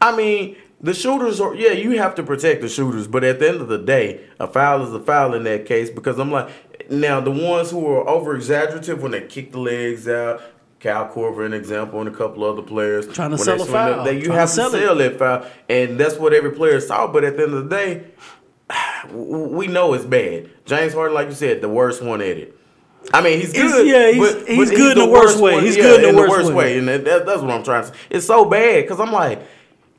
I 0.00 0.16
mean, 0.16 0.56
the 0.80 0.94
shooters 0.94 1.40
are 1.40 1.54
yeah, 1.54 1.72
you 1.72 1.98
have 1.98 2.14
to 2.14 2.22
protect 2.22 2.60
the 2.60 2.68
shooters, 2.68 3.08
but 3.08 3.24
at 3.24 3.40
the 3.40 3.48
end 3.48 3.60
of 3.60 3.68
the 3.68 3.78
day, 3.78 4.20
a 4.38 4.46
foul 4.46 4.86
is 4.86 4.94
a 4.94 5.00
foul 5.00 5.34
in 5.34 5.42
that 5.44 5.66
case 5.66 5.90
because 5.90 6.18
I'm 6.18 6.30
like, 6.30 6.48
now 6.90 7.20
the 7.20 7.32
ones 7.32 7.72
who 7.72 7.84
are 7.88 8.08
over 8.08 8.36
exaggerative 8.36 9.02
when 9.02 9.12
they 9.12 9.22
kick 9.22 9.50
the 9.50 9.58
legs 9.58 10.06
out. 10.06 10.40
Cal 10.80 11.08
Korver, 11.08 11.44
an 11.46 11.52
example, 11.54 12.00
and 12.00 12.08
a 12.08 12.12
couple 12.12 12.44
other 12.44 12.62
players 12.62 13.06
Trying 13.08 13.30
to 13.30 13.36
when 13.36 13.44
sell 13.44 13.62
a 13.62 13.64
foul. 13.64 14.00
up, 14.00 14.04
They, 14.04 14.18
you 14.18 14.24
Trying 14.26 14.32
to 14.32 14.38
have 14.40 14.48
to 14.50 14.54
sell 14.54 14.70
sell, 14.70 15.00
it. 15.00 15.10
that 15.10 15.18
foul, 15.18 15.50
and 15.68 15.98
that's 15.98 16.16
what 16.16 16.32
every 16.34 16.52
player 16.52 16.80
saw. 16.80 17.06
But 17.06 17.24
at 17.24 17.36
the 17.36 17.44
end 17.44 17.54
of 17.54 17.68
the 17.68 17.76
day, 17.76 18.04
we 19.10 19.66
know 19.68 19.94
it's 19.94 20.04
bad. 20.04 20.50
James 20.66 20.92
Harden, 20.92 21.14
like 21.14 21.28
you 21.28 21.34
said, 21.34 21.60
the 21.60 21.68
worst 21.68 22.02
one 22.02 22.20
at 22.20 22.36
it. 22.36 22.58
I 23.14 23.22
mean, 23.22 23.40
he's 23.40 23.52
He's- 23.52 23.70
good. 23.72 23.86
yeah, 23.86 24.10
he's- 24.10 24.34
but, 24.34 24.48
he's 24.48 24.68
but 24.70 24.76
good 24.76 24.98
in 24.98 25.04
the 25.04 25.10
worst 25.10 25.40
way. 25.40 25.54
one- 25.54 25.64
He's 25.64 25.76
yeah, 25.76 25.82
good 25.84 26.04
in 26.04 26.16
the 26.16 26.22
worst 26.28 26.48
way. 26.48 26.54
way, 26.54 26.78
and 26.78 26.88
that, 26.88 27.04
that- 27.04 27.26
that's 27.26 27.40
what 27.40 27.50
I'm 27.50 27.62
trying 27.62 27.82
to 27.82 27.88
say. 27.88 27.94
It's 28.10 28.26
so 28.26 28.44
bad 28.44 28.82
because 28.82 28.98
I'm 29.00 29.12
like, 29.12 29.40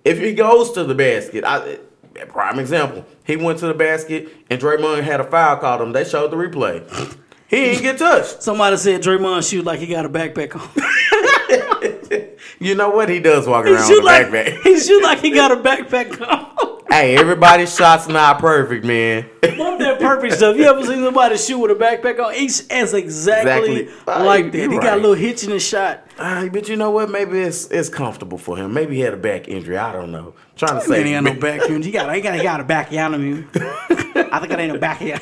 if 0.04 0.20
he 0.20 0.34
goes 0.34 0.72
to 0.74 0.84
the 0.84 0.94
basket, 0.96 1.44
I, 1.46 1.80
prime 2.28 2.60
example, 2.60 3.06
he 3.26 3.36
went 3.38 3.60
to 3.60 3.68
the 3.68 3.74
basket 3.74 4.30
and 4.50 4.60
Draymond 4.62 5.04
had 5.04 5.20
a 5.22 5.24
foul 5.24 5.58
called 5.58 5.82
him. 5.82 5.92
They 5.94 6.04
showed 6.04 6.32
the 6.32 6.38
replay. 6.38 7.18
He 7.50 7.56
didn't 7.58 7.82
get 7.84 7.98
touched. 7.98 8.44
Somebody 8.44 8.78
said 8.78 9.02
Draymond 9.02 9.50
shoot 9.50 9.64
like 9.66 9.80
he 9.80 9.88
got 9.88 10.06
a 10.06 10.10
backpack 10.10 10.56
on. 10.56 10.70
You 12.60 12.74
know 12.74 12.90
what? 12.90 13.08
He 13.08 13.20
does 13.20 13.48
walk 13.48 13.66
around 13.66 13.88
with 13.88 14.00
a 14.02 14.04
like 14.04 14.28
backpack. 14.28 14.62
he 14.64 14.80
shoot 14.80 15.04
like 15.04 15.20
he 15.20 15.30
got 15.30 15.52
a 15.52 15.56
backpack 15.58 16.20
on. 16.28 16.82
hey, 16.90 17.16
everybody's 17.16 17.76
shots 17.76 18.08
not 18.08 18.40
perfect, 18.40 18.84
man. 18.84 19.30
Love 19.44 19.78
that 19.80 20.00
perfect 20.00 20.34
stuff. 20.36 20.58
You 20.58 20.64
ever 20.64 20.84
seen 20.84 21.04
somebody 21.04 21.38
shoot 21.38 21.60
with 21.60 21.70
a 21.72 21.76
backpack 21.76 22.20
on? 22.24 22.34
He's 22.34 22.68
as 22.70 22.96
exactly, 22.96 23.82
Exactly. 23.82 24.26
Like 24.26 24.52
that. 24.54 24.72
He 24.72 24.80
got 24.80 24.94
a 24.98 25.02
little 25.02 25.14
hitch 25.14 25.44
in 25.44 25.52
his 25.52 25.64
shot. 25.64 26.04
Uh, 26.18 26.48
but 26.50 26.68
you 26.68 26.76
know 26.78 26.90
what? 26.90 27.12
Maybe 27.12 27.40
it's 27.40 27.68
it's 27.68 27.90
comfortable 27.90 28.40
for 28.40 28.58
him. 28.58 28.74
Maybe 28.74 28.96
he 28.96 29.02
had 29.02 29.14
a 29.14 29.18
back 29.18 29.48
injury. 29.48 29.78
I 29.78 29.92
don't 29.94 30.12
know. 30.12 30.34
trying 30.56 30.82
to 30.82 30.90
Man, 30.90 31.00
say 31.00 31.04
he 31.04 31.14
ain't 31.14 31.26
got 31.28 31.36
no 31.36 31.40
back 31.40 31.62
here. 31.62 31.78
He 31.80 31.92
got, 31.92 32.16
he 32.16 32.22
got, 32.22 32.36
he 32.36 32.42
got 32.44 32.60
a 32.60 32.64
back 32.64 32.92
out 32.94 33.14
of 33.14 33.22
me. 33.22 33.46
I 33.54 34.40
think 34.40 34.52
it 34.52 34.60
ain't 34.60 34.76
a 34.76 34.80
back 34.80 34.98
here. 34.98 35.20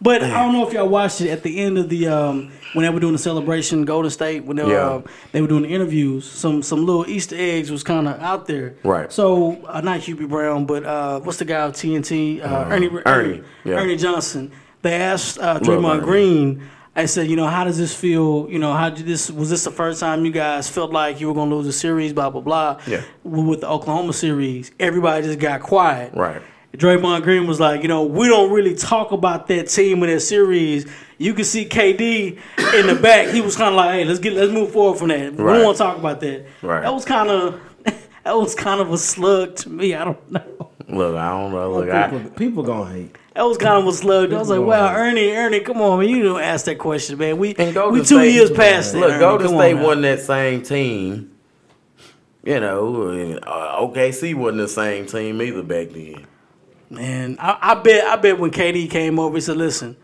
But 0.00 0.22
I 0.22 0.42
don't 0.44 0.52
know 0.52 0.66
if 0.66 0.72
y'all 0.72 0.88
watched 0.88 1.20
it 1.20 1.28
at 1.30 1.42
the 1.42 1.58
end 1.58 1.76
of 1.76 1.88
the 1.88 2.06
um, 2.08 2.52
when 2.74 2.84
they 2.84 2.90
were 2.90 3.00
doing 3.00 3.14
the 3.14 3.18
celebration, 3.18 3.84
Golden 3.84 4.10
State, 4.10 4.44
when 4.44 4.56
they 4.56 4.62
were, 4.62 4.70
Yeah. 4.72 4.86
uh, 4.88 5.02
they 5.32 5.40
were 5.40 5.48
doing 5.48 5.62
the 5.64 5.70
interviews. 5.70 6.24
Some 6.30 6.62
some 6.62 6.86
little 6.86 7.08
Easter 7.08 7.34
eggs 7.36 7.70
was 7.70 7.82
kind 7.82 8.06
of 8.06 8.20
out 8.20 8.46
there. 8.46 8.76
Right. 8.84 9.12
So 9.12 9.60
uh, 9.66 9.80
not 9.80 10.00
Hubie 10.00 10.28
Brown, 10.28 10.66
but 10.66 10.84
uh, 10.84 11.20
what's 11.20 11.38
the 11.38 11.44
guy 11.44 11.60
of 11.62 11.72
TNT? 11.72 12.44
Uh, 12.44 12.66
Ernie, 12.70 12.90
Ernie, 13.06 13.42
yeah. 13.64 13.74
Ernie 13.76 13.96
Johnson. 13.96 14.52
They 14.82 14.94
asked 14.94 15.38
uh, 15.40 15.58
Draymond 15.58 16.02
Green 16.02 16.62
I 16.98 17.06
said, 17.06 17.28
you 17.28 17.36
know, 17.36 17.46
how 17.46 17.62
does 17.62 17.78
this 17.78 17.94
feel? 17.94 18.48
You 18.50 18.58
know, 18.58 18.72
how 18.72 18.90
did 18.90 19.06
this 19.06 19.30
was 19.30 19.50
this 19.50 19.62
the 19.62 19.70
first 19.70 20.00
time 20.00 20.24
you 20.24 20.32
guys 20.32 20.68
felt 20.68 20.90
like 20.90 21.20
you 21.20 21.28
were 21.28 21.34
gonna 21.34 21.54
lose 21.54 21.68
a 21.68 21.72
series? 21.72 22.12
Blah 22.12 22.30
blah 22.30 22.40
blah. 22.40 22.80
Yeah. 22.88 23.02
With 23.22 23.60
the 23.60 23.68
Oklahoma 23.68 24.12
series, 24.12 24.72
everybody 24.80 25.24
just 25.24 25.38
got 25.38 25.60
quiet. 25.60 26.12
Right. 26.14 26.42
Draymond 26.76 27.22
Green 27.22 27.46
was 27.46 27.58
like, 27.58 27.82
you 27.82 27.88
know, 27.88 28.04
we 28.04 28.28
don't 28.28 28.52
really 28.52 28.74
talk 28.74 29.10
about 29.12 29.46
that 29.48 29.68
team 29.68 30.02
in 30.02 30.10
that 30.10 30.20
series. 30.20 30.86
You 31.16 31.34
can 31.34 31.44
see 31.44 31.64
KD 31.64 32.38
in 32.78 32.86
the 32.86 32.94
back. 32.94 33.28
He 33.28 33.40
was 33.40 33.56
kind 33.56 33.70
of 33.70 33.74
like, 33.74 33.90
hey, 33.94 34.04
let's 34.04 34.20
get 34.20 34.34
let's 34.34 34.52
move 34.52 34.70
forward 34.72 34.98
from 34.98 35.08
that. 35.08 35.32
We 35.34 35.42
Right. 35.42 35.54
don't 35.56 35.64
want 35.64 35.76
to 35.78 35.82
talk 35.82 35.98
about 35.98 36.20
that. 36.20 36.46
Right. 36.62 36.82
That 36.82 36.92
was 36.94 37.04
kind 37.04 37.30
of 37.30 37.60
that 38.24 38.36
was 38.36 38.54
kind 38.54 38.80
of 38.80 38.92
a 38.92 38.98
slug 38.98 39.56
to 39.56 39.70
me. 39.70 39.94
I 39.94 40.04
don't 40.04 40.30
know. 40.30 40.70
Look, 40.88 41.16
I 41.16 41.30
don't 41.30 41.52
know. 41.52 41.72
Look, 41.72 41.90
I, 41.90 42.08
people, 42.08 42.30
people 42.30 42.62
gonna 42.62 42.90
hate. 42.92 43.16
That 43.34 43.42
was 43.42 43.58
kind 43.58 43.80
of 43.82 43.86
a 43.86 43.92
slug. 43.96 44.32
I 44.32 44.38
was 44.38 44.48
like, 44.50 44.60
wow, 44.60 44.94
Ernie, 44.94 45.30
Ernie, 45.32 45.60
come 45.60 45.80
on, 45.80 46.00
man. 46.00 46.08
You 46.08 46.22
don't 46.22 46.40
ask 46.40 46.64
that 46.66 46.78
question, 46.78 47.18
man. 47.18 47.38
We 47.38 47.54
And 47.56 47.74
Golden 47.74 47.94
we 47.94 48.00
two 48.00 48.16
State- 48.18 48.32
years 48.34 48.50
past 48.50 48.92
that. 48.92 48.98
Look, 49.00 49.10
Ernie. 49.10 49.18
Golden 49.20 49.46
Come 49.48 49.56
on 49.56 49.62
State 49.62 49.74
wasn't 49.74 50.02
that 50.02 50.20
same 50.20 50.62
team. 50.62 51.30
You 52.44 52.60
know, 52.60 53.08
and, 53.08 53.38
uh, 53.44 53.76
OKC 53.80 54.34
wasn't 54.34 54.58
the 54.58 54.68
same 54.68 55.06
team 55.06 55.42
either 55.42 55.62
back 55.62 55.90
then. 55.90 56.26
Man, 56.90 57.36
I, 57.38 57.58
I 57.60 57.74
bet 57.76 58.04
I 58.04 58.16
bet 58.16 58.38
when 58.38 58.50
KD 58.50 58.90
came 58.90 59.18
over, 59.18 59.34
he 59.36 59.40
said, 59.40 59.56
"Listen, 59.56 59.96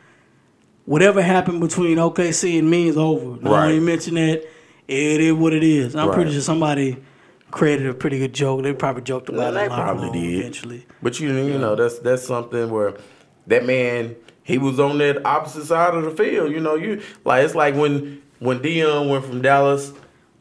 whatever 0.85 1.23
happened 1.23 1.61
between 1.61 1.97
OKC 1.99 2.59
and 2.59 2.71
me 2.71 2.89
is 2.89 2.97
over." 2.97 3.41
Now, 3.43 3.53
Right. 3.53 3.67
When 3.67 3.75
he 3.75 3.81
mentioned 3.81 4.17
that, 4.19 4.45
it 4.89 5.21
is 5.21 5.33
what 5.33 5.53
it 5.55 5.63
is. 5.65 5.95
And 5.95 6.03
I'm 6.03 6.13
pretty 6.13 6.33
sure 6.33 6.41
somebody 6.43 6.99
created 7.51 7.87
a 7.87 7.95
pretty 7.95 8.19
good 8.19 8.35
joke. 8.35 8.63
They 8.63 8.73
probably 8.75 9.03
joked 9.03 9.29
about 9.29 9.55
they 9.55 9.63
it. 9.63 9.65
in 9.65 9.71
the 9.71 9.77
locker 9.77 9.95
probably 9.99 10.21
did. 10.21 10.41
eventually. 10.41 10.87
But 11.03 11.21
you 11.21 11.33
you 11.33 11.59
know 11.59 11.75
that's 11.75 11.99
that's 12.01 12.25
something 12.27 12.69
where 12.71 12.95
that 13.47 13.65
man 13.65 14.17
he 14.43 14.59
was 14.59 14.79
on 14.79 14.99
that 14.99 15.25
opposite 15.25 15.65
side 15.65 15.95
of 15.95 16.03
the 16.05 16.11
field. 16.11 16.51
You 16.53 16.61
know 16.61 16.75
you 16.75 17.01
like 17.25 17.45
it's 17.45 17.55
like 17.55 17.75
when 17.75 18.23
when 18.41 18.59
Deion 18.61 19.09
went 19.09 19.25
from 19.25 19.41
Dallas 19.41 19.93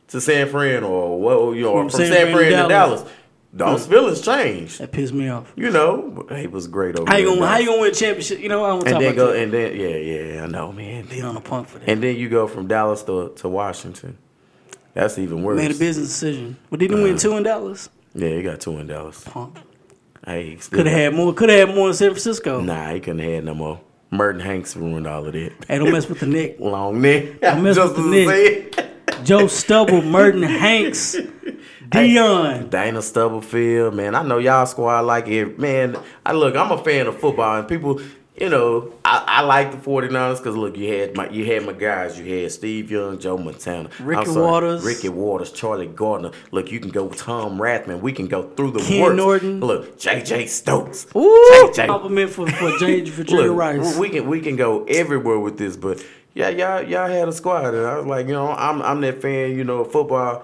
to 0.09 0.19
San 0.19 0.49
Fran 0.49 0.83
or 0.83 1.19
what 1.19 1.55
you 1.55 1.63
know 1.63 1.73
From 1.73 1.89
from, 1.89 1.97
San 1.99 2.11
San, 2.11 2.25
Fran 2.25 2.35
Fran, 2.35 2.51
to 2.51 2.61
to 2.63 2.67
Dallas. 2.67 2.99
Dallas. 3.01 3.13
Those 3.55 3.85
hmm. 3.85 3.91
feelings 3.91 4.21
changed. 4.21 4.79
That 4.79 4.91
pissed 4.91 5.13
me 5.13 5.29
off. 5.29 5.53
You 5.55 5.69
know, 5.69 6.27
he 6.35 6.47
was 6.47 6.67
great 6.67 6.97
over 6.97 7.09
How 7.09 7.17
you 7.17 7.27
there 7.27 7.35
gonna 7.35 7.47
how 7.47 7.57
you 7.57 7.67
gonna 7.67 7.81
win 7.81 7.91
a 7.91 7.93
championship? 7.93 8.39
You 8.39 8.49
know 8.49 8.65
I 8.65 8.69
don't 8.69 8.79
and 8.79 8.89
talk 8.89 9.01
then 9.01 9.13
about 9.13 9.15
go 9.15 9.31
that. 9.33 9.43
and 9.43 9.53
then 9.53 9.79
yeah 9.79 9.95
yeah 9.95 10.43
I 10.43 10.47
know 10.47 10.71
man. 10.71 11.05
Be 11.05 11.21
on 11.21 11.37
a 11.37 11.41
punk 11.41 11.67
for 11.67 11.79
that. 11.79 11.87
And 11.87 12.01
then 12.01 12.15
you 12.15 12.29
go 12.29 12.47
from 12.47 12.67
Dallas 12.67 13.03
to, 13.03 13.33
to 13.37 13.49
Washington. 13.49 14.17
That's 14.95 15.17
even 15.19 15.43
worse. 15.43 15.57
Made 15.57 15.71
a 15.71 15.75
business 15.75 16.07
decision. 16.09 16.57
But 16.69 16.79
didn't 16.79 16.97
he 16.97 17.03
win 17.03 17.13
uh-huh. 17.13 17.21
two 17.21 17.37
in 17.37 17.43
Dallas? 17.43 17.89
Yeah, 18.15 18.29
he 18.29 18.41
got 18.41 18.59
two 18.59 18.77
in 18.77 18.87
Dallas. 18.87 19.23
Punk. 19.23 19.57
Hey, 20.25 20.57
Could 20.71 20.85
have 20.85 20.95
had 20.95 21.13
more. 21.13 21.33
Could 21.33 21.49
have 21.49 21.67
had 21.67 21.75
more 21.75 21.89
in 21.89 21.93
San 21.93 22.09
Francisco. 22.11 22.61
Nah, 22.61 22.93
he 22.93 22.99
couldn't 22.99 23.19
have 23.19 23.31
had 23.31 23.45
no 23.45 23.53
more. 23.53 23.81
Merton 24.09 24.41
Hanks 24.41 24.75
ruined 24.75 25.07
all 25.07 25.25
of 25.25 25.33
that. 25.33 25.53
Hey, 25.67 25.79
don't 25.79 25.91
mess 25.91 26.07
with 26.07 26.19
the 26.19 26.25
Nick. 26.27 26.59
Long 26.59 27.01
neck. 27.01 27.41
mess 27.41 27.75
Just 27.75 27.97
with 27.97 28.11
the 28.11 28.27
it. 28.29 29.25
Joe 29.25 29.47
Stubble, 29.47 30.01
Merton 30.01 30.43
Hanks, 30.43 31.15
Deion. 31.93 32.69
Dana 32.69 33.01
Stubblefield, 33.01 33.93
man. 33.93 34.15
I 34.15 34.23
know 34.23 34.39
y'all 34.39 34.65
squad 34.65 35.01
like 35.01 35.27
it. 35.27 35.59
Man, 35.59 35.95
I 36.25 36.31
look, 36.33 36.55
I'm 36.55 36.71
a 36.71 36.83
fan 36.83 37.07
of 37.07 37.19
football 37.19 37.59
and 37.59 37.67
people, 37.67 38.01
you 38.35 38.49
know, 38.49 38.91
I, 39.05 39.23
I 39.27 39.41
like 39.41 39.71
the 39.71 39.77
49ers 39.77 40.37
because 40.37 40.57
look, 40.57 40.75
you 40.75 40.91
had 40.91 41.15
my 41.15 41.29
you 41.29 41.45
had 41.45 41.65
my 41.65 41.73
guys. 41.73 42.19
You 42.19 42.41
had 42.41 42.51
Steve 42.51 42.89
Young, 42.89 43.19
Joe 43.19 43.37
Montana. 43.37 43.89
Ricky 43.99 44.25
sorry, 44.25 44.41
Watters. 44.41 44.83
Ricky 44.83 45.09
Watters, 45.09 45.51
Charlie 45.51 45.85
Garner. 45.85 46.31
Look, 46.51 46.71
you 46.71 46.79
can 46.79 46.89
go 46.89 47.09
Tom 47.09 47.59
Rathman. 47.59 48.01
We 48.01 48.11
can 48.11 48.27
go 48.27 48.49
through 48.55 48.71
the 48.71 48.79
Ken 48.79 49.01
works. 49.03 49.15
Norton. 49.15 49.59
Look, 49.59 49.99
JJ 49.99 50.49
Stokes. 50.49 51.05
Ooh, 51.15 51.71
JJ. 51.75 51.85
compliment 51.87 52.31
for 52.31 52.47
for 52.47 52.75
J 52.79 53.05
for 53.05 53.23
Jerry 53.23 53.49
Look, 53.49 53.57
Rice. 53.57 53.97
we 53.97 54.09
can 54.09 54.27
we 54.27 54.41
can 54.41 54.55
go 54.55 54.83
everywhere 54.85 55.37
with 55.39 55.59
this, 55.59 55.77
but 55.77 56.03
yeah, 56.33 56.49
y'all 56.49 56.81
y'all 56.81 57.07
had 57.07 57.27
a 57.27 57.31
squad, 57.31 57.75
and 57.75 57.85
I 57.85 57.97
was 57.97 58.07
like, 58.07 58.25
you 58.25 58.33
know, 58.33 58.49
I'm 58.49 58.81
I'm 58.81 59.01
that 59.01 59.21
fan, 59.21 59.51
you 59.55 59.63
know, 59.63 59.81
of 59.81 59.91
football. 59.91 60.43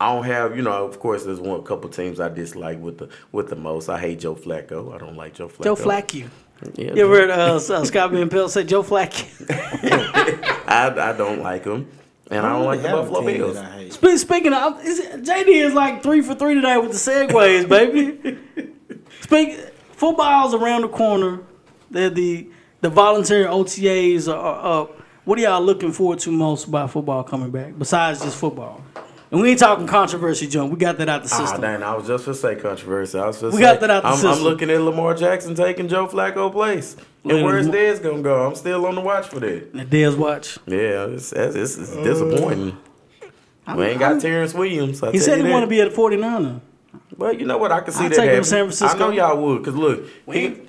I 0.00 0.14
don't 0.14 0.24
have, 0.24 0.56
you 0.56 0.62
know, 0.62 0.84
of 0.86 1.00
course, 1.00 1.24
there's 1.24 1.40
one 1.40 1.62
couple 1.64 1.90
teams 1.90 2.20
I 2.20 2.28
dislike 2.28 2.80
with 2.80 2.98
the 2.98 3.08
with 3.32 3.48
the 3.48 3.56
most. 3.56 3.88
I 3.88 3.98
hate 3.98 4.20
Joe 4.20 4.34
Flacco. 4.36 4.94
I 4.94 4.98
don't 4.98 5.16
like 5.16 5.34
Joe 5.34 5.48
Flacco. 5.48 5.64
Joe 5.64 5.74
Flacco. 5.76 6.28
Yeah, 6.74 6.92
You 6.94 7.04
ever 7.04 7.14
heard 7.14 7.30
uh, 7.30 7.56
uh, 7.56 7.84
Scott 7.84 8.10
Van 8.12 8.28
Pelt 8.28 8.50
say 8.50 8.64
Joe 8.64 8.82
Flacco? 8.82 9.24
I 10.68 11.10
I 11.10 11.12
don't 11.16 11.40
like 11.42 11.64
him, 11.64 11.88
and 12.30 12.44
I 12.46 12.52
don't 12.52 12.64
like 12.64 12.82
the 12.82 12.88
Buffalo 12.88 13.22
Bills. 13.22 13.54
that 13.54 13.64
I 13.64 13.70
hate. 13.78 13.92
Spe- 13.92 14.16
Speaking 14.16 14.52
of, 14.52 14.84
is 14.84 14.98
it- 15.00 15.22
JD 15.22 15.48
is 15.48 15.74
like 15.74 16.02
three 16.02 16.20
for 16.20 16.34
three 16.34 16.54
today 16.54 16.76
with 16.76 16.90
the 16.92 16.96
segues, 16.98 17.68
baby. 17.68 18.38
Speak 19.20 19.58
football's 19.92 20.54
around 20.54 20.82
the 20.82 20.88
corner. 20.88 21.40
They're 21.90 22.10
the 22.10 22.48
the 22.80 22.90
voluntary 22.90 23.44
OTAs 23.46 24.28
are, 24.28 24.36
are 24.36 24.82
up. 24.82 25.00
What 25.24 25.38
are 25.38 25.42
y'all 25.42 25.60
looking 25.60 25.92
forward 25.92 26.20
to 26.20 26.30
most 26.32 26.66
about 26.68 26.90
football 26.90 27.22
coming 27.22 27.50
back 27.50 27.78
besides 27.78 28.22
just 28.22 28.36
football? 28.36 28.80
And 29.30 29.40
we 29.42 29.50
ain't 29.50 29.58
talking 29.58 29.86
controversy, 29.86 30.46
John. 30.46 30.70
We 30.70 30.76
got 30.78 30.96
that 30.98 31.08
out 31.08 31.22
the 31.22 31.28
system. 31.28 31.44
Ah, 31.44 31.48
system. 31.48 31.62
dang, 31.62 31.82
I 31.82 31.94
was 31.94 32.06
just 32.06 32.24
gonna 32.24 32.36
say 32.36 32.56
controversy. 32.56 33.18
I 33.18 33.26
was 33.26 33.40
just 33.40 33.54
We 33.54 33.60
got 33.60 33.80
that 33.80 33.90
out 33.90 34.02
the 34.02 34.08
I'm, 34.08 34.26
I'm 34.26 34.42
looking 34.42 34.70
at 34.70 34.80
Lamar 34.80 35.14
Jackson 35.14 35.54
taking 35.54 35.88
Joe 35.88 36.06
Flacco 36.06 36.50
place. 36.50 36.96
And 37.24 37.44
where's. 37.44 37.68
Dez 37.68 38.02
gonna 38.02 38.22
go? 38.22 38.46
I'm 38.46 38.54
still 38.54 38.86
on 38.86 38.94
the 38.94 39.02
watch 39.02 39.28
for 39.28 39.40
that. 39.40 39.72
the 39.72 39.84
Dez 39.84 40.16
watch. 40.16 40.58
Yeah, 40.66 41.06
it's, 41.06 41.32
it's, 41.32 41.56
it's, 41.56 41.94
disappointing. 41.96 42.78
we 43.76 43.84
ain't 43.84 43.98
got 43.98 44.20
Terrance 44.20 44.54
Williams. 44.54 45.02
I 45.02 45.10
He 45.10 45.18
said 45.18 45.44
he 45.44 45.50
want 45.50 45.64
to 45.64 45.66
be 45.66 45.80
at 45.82 45.92
49er. 45.92 46.60
But 47.16 47.38
you 47.38 47.46
know 47.46 47.58
what? 47.58 47.72
I 47.72 47.80
can 47.80 47.92
see 47.92 48.04
I'll 48.04 48.10
that 48.10 48.16
take 48.16 48.30
him 48.30 48.42
to. 48.42 48.48
San 48.48 48.64
Francisco. 48.64 48.96
I 48.96 48.98
know 48.98 49.10
y'all 49.10 49.42
would, 49.42 49.64
cause 49.64 49.74
look, 49.74 50.06
he, 50.32 50.60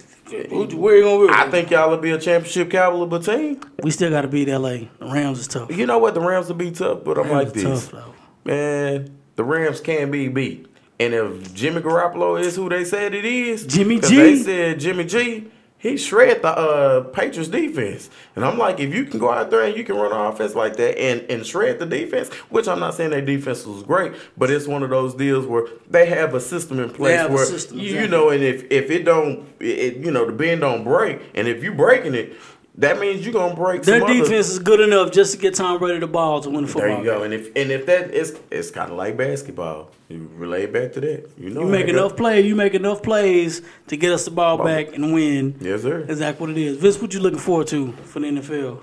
Who- 0.50 0.66
Where 0.78 0.98
you 0.98 1.04
gonna 1.04 1.28
be? 1.28 1.34
I 1.34 1.50
think 1.50 1.70
y'all 1.72 1.90
will 1.92 1.98
be 1.98 2.12
a 2.12 2.20
championship 2.20 2.70
caliber 2.72 3.20
team. 3.20 3.62
we 3.82 3.92
still 3.92 4.10
got 4.10 4.22
to 4.22 4.28
beat 4.28 4.48
LA. 4.48 4.70
The 4.70 4.90
Rams 5.02 5.40
is 5.40 5.48
tough. 5.48 5.76
You 5.76 5.86
know 5.86 6.00
what? 6.00 6.14
The 6.14 6.22
Rams 6.22 6.50
will 6.50 6.56
be 6.56 6.72
tough, 6.72 7.04
but 7.04 7.18
I'm 7.18 7.30
like 7.30 7.54
this, 7.54 7.64
tough 7.64 7.92
though. 7.92 8.14
Man. 8.46 9.16
The 9.36 9.44
Rams 9.44 9.80
can 9.80 10.12
be 10.12 10.28
beat, 10.28 10.68
and 11.00 11.14
if 11.14 11.54
Jimmy 11.54 11.82
Garoppolo 11.82 12.40
is 12.40 12.58
who 12.58 12.68
they 12.68 12.84
said 12.84 13.14
it 13.14 13.24
is, 13.24 13.66
Jimmy 13.66 14.00
G. 14.00 14.16
they 14.16 14.36
said 14.36 14.80
Jimmy 14.80 15.06
G. 15.06 15.50
He 15.80 15.96
shred 15.96 16.42
the 16.42 16.50
uh, 16.50 17.04
Patriots 17.06 17.50
defense, 17.50 18.10
and 18.36 18.44
I'm 18.44 18.58
like, 18.58 18.82
if 18.82 18.94
you 18.94 19.06
can 19.06 19.18
go 19.18 19.32
out 19.32 19.50
there 19.50 19.64
and 19.64 19.78
you 19.78 19.86
can 19.86 19.96
run 19.96 20.12
an 20.12 20.18
offense 20.18 20.54
like 20.54 20.76
that 20.76 21.00
and, 21.00 21.22
and 21.32 21.46
shred 21.46 21.80
the 21.80 21.86
defense, 21.86 22.28
which 22.50 22.68
I'm 22.68 22.82
not 22.82 22.96
saying 22.96 23.12
their 23.12 23.22
defense 23.22 23.66
was 23.66 23.84
great, 23.84 24.12
but 24.38 24.52
it's 24.52 24.68
one 24.68 24.84
of 24.84 24.90
those 24.90 25.16
deals 25.16 25.46
where 25.46 25.68
they 25.90 26.06
have 26.08 26.34
a 26.34 26.42
system 26.42 26.82
in 26.82 26.90
place 26.90 27.30
where 27.30 27.46
system, 27.46 27.78
you, 27.80 27.86
exactly. 27.86 28.04
you 28.04 28.12
know, 28.12 28.30
and 28.30 28.44
if 28.44 28.70
if 28.70 28.92
it 28.92 29.06
don't, 29.06 29.48
it, 29.62 29.96
you 29.98 30.12
know, 30.12 30.26
the 30.26 30.34
bend 30.34 30.60
don't 30.60 30.84
break, 30.84 31.22
and 31.34 31.48
if 31.48 31.64
you 31.64 31.74
breaking 31.74 32.14
it, 32.14 32.36
that 32.80 33.00
means 33.00 33.24
you're 33.24 33.34
gonna 33.34 33.56
break. 33.56 33.84
Their 33.84 34.00
some 34.00 34.10
other- 34.10 34.20
defense 34.22 34.50
is 34.50 34.60
good 34.60 34.80
enough 34.80 35.12
just 35.12 35.34
to 35.34 35.38
get 35.38 35.54
Tom 35.54 35.80
Brady 35.80 36.00
the 36.00 36.08
ball 36.08 36.42
to 36.42 36.50
win 36.50 36.64
the 36.64 36.68
football. 36.68 36.90
there 36.90 36.98
you 37.00 37.04
go. 37.04 37.24
And 37.24 37.34
if 37.34 37.56
and 37.56 37.72
if 37.72 37.86
that 37.86 38.12
is 38.12 38.38
it's 38.50 38.72
kind 38.72 38.92
of 38.92 38.98
like 38.98 39.16
basketball. 39.18 39.92
You 40.08 40.28
relay 40.36 40.66
back 40.66 40.94
to 40.94 41.02
that. 41.02 41.30
You 41.38 41.52
know 41.52 41.62
You 41.62 41.68
make 41.68 41.88
enough 41.88 42.18
plays, 42.18 42.44
you 42.44 42.56
make 42.56 42.74
enough 42.74 43.04
plays 43.04 43.62
to 43.88 43.96
get 43.96 44.12
us 44.12 44.26
the 44.26 44.32
ball 44.32 44.58
Ball. 44.58 44.66
back 44.66 44.96
and 44.96 45.14
win. 45.14 45.56
Yes, 45.62 45.84
sir. 45.84 46.00
Exactly 46.10 46.48
what 46.48 46.58
it 46.58 46.60
is. 46.60 46.78
Vince, 46.78 47.00
what 47.00 47.14
you 47.14 47.20
looking 47.20 47.38
forward 47.38 47.68
to 47.68 47.92
for 47.92 48.20
the 48.20 48.28
NFL? 48.28 48.82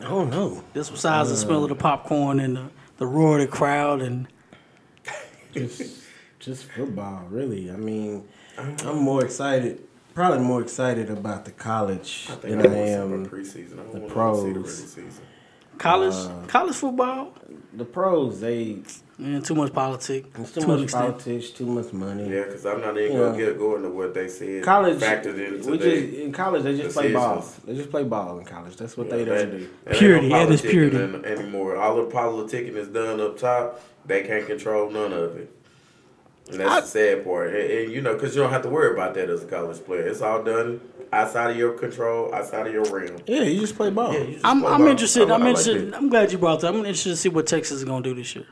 I 0.00 0.08
don't 0.08 0.30
know. 0.30 0.64
Just 0.74 0.90
besides 0.90 1.30
the 1.30 1.36
smell 1.36 1.62
of 1.62 1.68
the 1.68 1.76
uh. 1.76 1.78
popcorn 1.78 2.40
and 2.40 2.56
the, 2.56 2.70
the 2.96 3.06
roar 3.06 3.38
of 3.38 3.42
the 3.42 3.46
crowd 3.46 4.02
and 4.02 4.26
Just, 5.52 6.02
just 6.38 6.64
football, 6.64 7.24
really. 7.28 7.70
I 7.70 7.76
mean, 7.76 8.26
I'm 8.58 8.98
more 8.98 9.24
excited. 9.24 9.82
Probably 10.20 10.40
more 10.40 10.60
excited 10.60 11.08
about 11.08 11.46
the 11.46 11.50
college 11.50 12.26
I 12.28 12.34
think 12.34 12.60
than 12.62 12.72
I 12.72 12.76
I 12.76 12.88
am 12.88 13.26
preseason. 13.26 13.78
I 13.80 13.92
the 13.92 14.00
don't 14.00 14.08
to 14.10 14.36
see 14.36 14.52
the 14.52 14.60
regular 14.60 14.60
pros. 14.60 14.78
season. 14.92 15.10
college 15.78 16.14
Uh, 16.14 16.46
college 16.46 16.76
football. 16.76 17.32
the 17.72 17.86
pros. 17.86 18.38
They 18.40 18.82
Man, 19.16 19.40
too 19.40 19.54
much 19.54 19.72
politics. 19.72 20.28
it's 20.38 20.52
too 20.52 20.60
to 20.60 20.66
an 20.66 20.72
much 20.74 20.82
extent. 20.82 21.04
politics, 21.06 21.50
too 21.50 21.64
much 21.64 21.90
money. 21.94 22.28
Yeah, 22.30 22.44
because 22.44 22.66
I'm 22.66 22.82
not 22.82 22.98
even 22.98 23.16
Yeah. 23.16 23.22
gonna 23.24 23.38
get 23.38 23.58
going 23.58 23.82
to 23.82 23.88
what 23.88 24.12
they 24.12 24.28
said. 24.28 24.62
College, 24.62 24.98
factored 24.98 25.38
into 25.42 25.70
we 25.70 25.78
their- 25.78 26.00
just 26.02 26.14
in 26.14 26.32
college 26.32 26.62
they 26.64 26.76
just 26.76 26.94
play 26.94 27.12
ball. 27.14 27.42
They 27.66 27.74
just 27.74 27.90
play 27.90 28.04
ball 28.04 28.38
in 28.40 28.44
college. 28.44 28.76
That's 28.76 28.98
what 28.98 29.06
Yeah, 29.06 29.16
they 29.16 29.24
that- 29.24 29.50
don't 29.50 29.58
do. 29.60 29.66
Purity, 29.92 30.28
no 30.28 30.36
that 30.46 30.52
is 30.52 30.60
politicking 30.60 30.70
purity. 30.70 31.28
anymore. 31.28 31.76
All 31.76 31.96
the 31.96 32.10
politicking 32.14 32.76
is 32.76 32.88
done 32.88 33.20
up 33.22 33.38
top. 33.38 33.80
They 34.04 34.20
can't 34.24 34.46
control 34.46 34.90
none 34.90 35.14
of 35.14 35.36
it. 35.38 35.50
And 36.52 36.60
that's 36.60 36.70
I- 36.70 36.80
the 36.80 36.86
sad 36.86 37.24
part. 37.24 37.54
And, 37.54 37.70
and, 37.70 37.92
you 37.92 38.00
know, 38.00 38.14
because 38.14 38.34
you 38.34 38.42
don't 38.42 38.50
have 38.52 38.62
to 38.62 38.68
worry 38.68 38.92
about 38.92 39.14
that 39.14 39.28
as 39.30 39.42
a 39.42 39.46
college 39.46 39.84
player. 39.84 40.06
It's 40.06 40.20
all 40.22 40.42
done 40.42 40.80
outside 41.12 41.50
of 41.50 41.56
your 41.56 41.72
control, 41.72 42.32
outside 42.34 42.66
of 42.66 42.72
your 42.72 42.84
realm. 42.84 43.18
Yeah, 43.26 43.42
you 43.42 43.60
just 43.60 43.76
play 43.76 43.90
ball. 43.90 44.12
Yeah, 44.12 44.20
you 44.20 44.32
just 44.34 44.44
I'm, 44.44 44.60
play 44.60 44.70
I'm 44.70 44.78
ball. 44.80 44.88
interested. 44.88 45.30
I- 45.30 45.34
I'm 45.34 45.42
I 45.42 45.44
like 45.50 45.58
interested. 45.58 45.92
that. 45.92 45.96
I'm 45.96 46.08
glad 46.08 46.32
you 46.32 46.38
brought 46.38 46.60
that. 46.60 46.68
I'm 46.68 46.76
interested 46.80 47.10
to 47.10 47.16
see 47.16 47.28
what 47.28 47.46
Texas 47.46 47.78
is 47.78 47.84
gonna 47.84 48.02
do 48.02 48.14
this 48.14 48.34
year. 48.34 48.46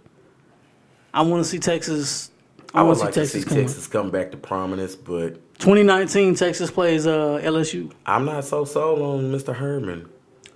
I 1.14 1.22
want 1.22 1.42
to 1.42 1.49
see 1.49 1.59
Texas. 1.59 2.30
I, 2.74 2.80
I 2.80 2.82
want 2.82 2.99
would 2.99 3.12
to 3.14 3.26
see 3.26 3.40
to 3.40 3.42
Texas 3.42 3.42
see 3.42 3.49
come. 3.49 3.59
Texas 3.59 3.86
come 3.86 4.11
back 4.11 4.30
to 4.32 4.36
prominence, 4.36 4.94
but 4.94 5.34
2019, 5.59 6.34
Texas 6.34 6.70
plays 6.70 7.07
uh, 7.07 7.40
LSU. 7.42 7.90
I'm 8.07 8.24
not 8.26 8.44
so 8.44 8.64
sold 8.64 9.01
on 9.01 9.32
Mr. 9.32 9.55
Herman. 9.57 10.09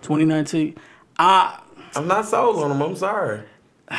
2019. 0.03 0.77
I 1.19 1.59
I'm 1.97 2.07
not 2.09 2.27
sold 2.27 2.57
on 2.63 2.71
him. 2.71 2.83
I'm 2.83 2.97
sorry. 2.97 3.43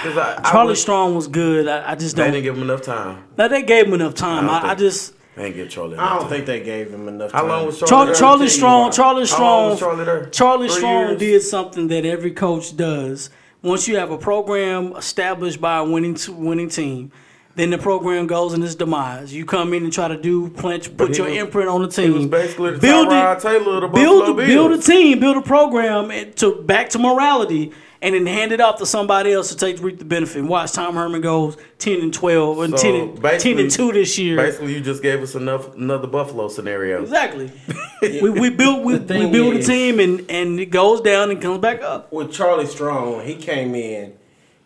'Cause 0.01 0.17
I, 0.17 0.37
I 0.43 0.51
Charlie 0.51 0.67
would- 0.69 0.77
Strong 0.77 1.15
was 1.15 1.27
good. 1.27 1.67
I, 1.67 1.91
I 1.91 1.95
just 1.95 2.15
don't. 2.15 2.25
They 2.27 2.31
didn't 2.31 2.43
give 2.43 2.57
him 2.57 2.63
enough 2.63 2.81
time. 2.81 3.23
No, 3.37 3.47
they 3.47 3.61
gave 3.63 3.87
him 3.87 3.93
enough 3.93 4.15
time. 4.15 4.49
I 4.49 4.59
don't 4.59 4.63
I, 4.63 4.65
I 4.65 4.67
think- 4.69 4.79
just 4.79 5.13
They 5.35 5.45
ain't 5.45 5.55
get 5.55 5.69
Charlie. 5.69 5.97
I 5.97 6.09
don't 6.09 6.21
time. 6.21 6.29
think 6.29 6.45
they 6.45 6.59
gave 6.61 6.91
him 6.91 7.07
enough. 7.07 7.31
How 7.31 7.45
long 7.45 7.65
was 7.65 7.79
Charlie? 7.79 7.89
Charlie, 7.89 8.05
there? 8.07 8.15
Charlie 8.15 8.49
Strong. 8.49 8.91
Charlie 8.91 9.13
How 9.13 9.17
long 9.17 9.25
Strong, 9.27 9.69
was 9.71 9.79
Charlie 9.79 10.05
there? 10.05 10.25
Charlie 10.29 10.67
Three 10.67 10.77
Strong 10.77 11.07
years? 11.09 11.19
did 11.19 11.41
something 11.41 11.87
that 11.89 12.05
every 12.05 12.31
coach 12.31 12.75
does. 12.75 13.29
Once 13.61 13.87
you 13.87 13.95
have 13.97 14.11
a 14.11 14.17
program 14.17 14.93
established 14.95 15.61
by 15.61 15.77
a 15.77 15.83
winning 15.83 16.15
t- 16.15 16.31
winning 16.31 16.69
team, 16.69 17.11
then 17.56 17.70
the 17.70 17.78
program 17.78 18.26
goes 18.28 18.54
in 18.54 18.64
its 18.64 18.76
demise. 18.76 19.34
You 19.34 19.45
come 19.45 19.74
in 19.74 19.84
and 19.84 19.93
try 19.93 20.08
to 20.08 20.18
do 20.18 20.49
plant, 20.49 20.97
put 20.97 21.12
he 21.12 21.18
your 21.18 21.28
was- 21.28 21.38
imprint 21.38 21.70
on 21.70 21.82
the 21.82 21.88
He 21.88 21.93
team. 22.08 22.14
was 22.14 22.26
basically 22.28 22.72
the 22.72 22.80
build 22.80 23.10
Tyrod 23.10 23.38
it, 23.38 23.41
Taylor 23.41 23.76
of 23.76 23.82
the 23.82 23.88
build, 23.89 24.26
Buffalo 24.28 24.47
build 24.47 24.72
a 24.72 24.78
team, 24.82 25.20
build 25.20 25.38
a 25.38 25.41
program 25.41 26.10
and 26.12 26.36
to 26.38 26.62
back 26.64 26.89
to 26.89 26.99
morality, 26.99 27.72
and 28.01 28.16
then 28.16 28.26
hand 28.26 28.51
it 28.51 28.60
off 28.60 28.80
to 28.80 28.86
somebody 28.86 29.32
else 29.32 29.47
to 29.49 29.56
take 29.56 29.82
reap 29.82 29.97
the 29.99 30.04
benefit. 30.04 30.39
And 30.39 30.49
watch 30.49 30.72
Tom 30.74 30.95
Herman 30.95 31.22
goes 31.22 31.56
ten 31.78 32.01
and 32.01 32.14
twelve 32.14 32.60
and 32.60 32.78
So, 32.78 32.84
10, 32.84 32.95
and, 33.24 33.39
10 33.39 33.60
and 33.60 33.72
two 33.72 33.91
this 33.93 34.18
year. 34.18 34.36
Basically, 34.36 34.74
you 34.74 34.82
just 34.82 35.01
gave 35.04 35.22
us 35.22 35.36
enough 35.36 35.74
another 35.76 36.08
Buffalo 36.08 36.47
scenario. 36.49 37.01
Exactly. 37.04 37.49
we, 38.01 38.30
we 38.30 38.49
built 38.49 38.84
we, 38.84 38.93
we 38.95 38.99
thing 38.99 39.32
build 39.32 39.54
a 39.56 39.64
team 39.64 39.99
and 40.01 40.26
and 40.30 40.60
it 40.60 40.66
goes 40.72 40.99
down 41.01 41.30
and 41.32 41.41
comes 41.41 41.60
back 41.60 41.82
up. 41.84 42.12
with 42.12 42.34
Charlie 42.34 42.66
Strong, 42.66 43.26
he 43.26 43.36
came 43.36 43.74
in, 43.76 44.14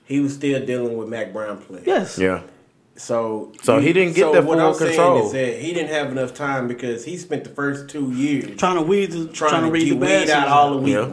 he 0.06 0.20
was 0.22 0.34
still 0.34 0.66
dealing 0.66 0.96
with 0.98 1.10
Mack 1.10 1.32
Brown 1.34 1.58
play. 1.60 1.84
Yes. 1.86 2.18
Yeah. 2.18 2.42
So 2.98 3.52
So 3.64 3.80
he 3.80 3.94
didn't 3.94 4.16
get 4.16 4.24
so 4.24 4.34
that 4.34 4.44
what 4.46 4.58
full 4.58 4.68
I'm 4.70 4.74
saying 4.74 4.96
control. 4.96 5.26
is 5.28 5.32
that 5.34 5.60
he 5.60 5.74
didn't 5.74 5.90
have 5.92 6.12
enough 6.12 6.34
time 6.34 6.68
because 6.68 7.06
he 7.06 7.18
spent 7.18 7.44
the 7.44 7.50
first 7.52 7.90
two 7.90 8.12
years 8.12 8.58
Trying 8.58 8.76
to 8.78 8.82
weed 8.82 9.12
the, 9.12 9.28
trying, 9.28 9.52
trying, 9.52 9.64
to 9.66 9.72
read 9.72 9.92
the 9.92 9.96
weed 9.98 10.30
out 10.30 10.48
all 10.48 10.80
the 10.80 10.90
Yeah. 10.90 11.12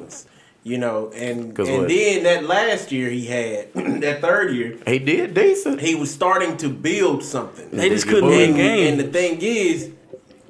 You 0.66 0.78
know, 0.78 1.10
and 1.14 1.54
'Cause 1.54 1.68
and 1.68 1.80
what? 1.80 1.88
then 1.88 2.22
that 2.22 2.46
last 2.46 2.90
year 2.90 3.10
he 3.10 3.26
had 3.26 3.70
that 3.74 4.22
third 4.22 4.54
year, 4.54 4.78
He 4.86 4.98
did 4.98 5.34
decent. 5.34 5.82
he 5.82 5.94
was 5.94 6.10
starting 6.10 6.56
to 6.56 6.70
build 6.70 7.22
something. 7.22 7.68
They 7.70 7.90
just 7.90 8.06
couldn't 8.08 8.30
boy. 8.30 8.36
win 8.38 8.48
and, 8.50 8.56
games. 8.56 8.90
and 8.92 9.00
the 9.00 9.12
thing 9.12 9.38
is, 9.42 9.90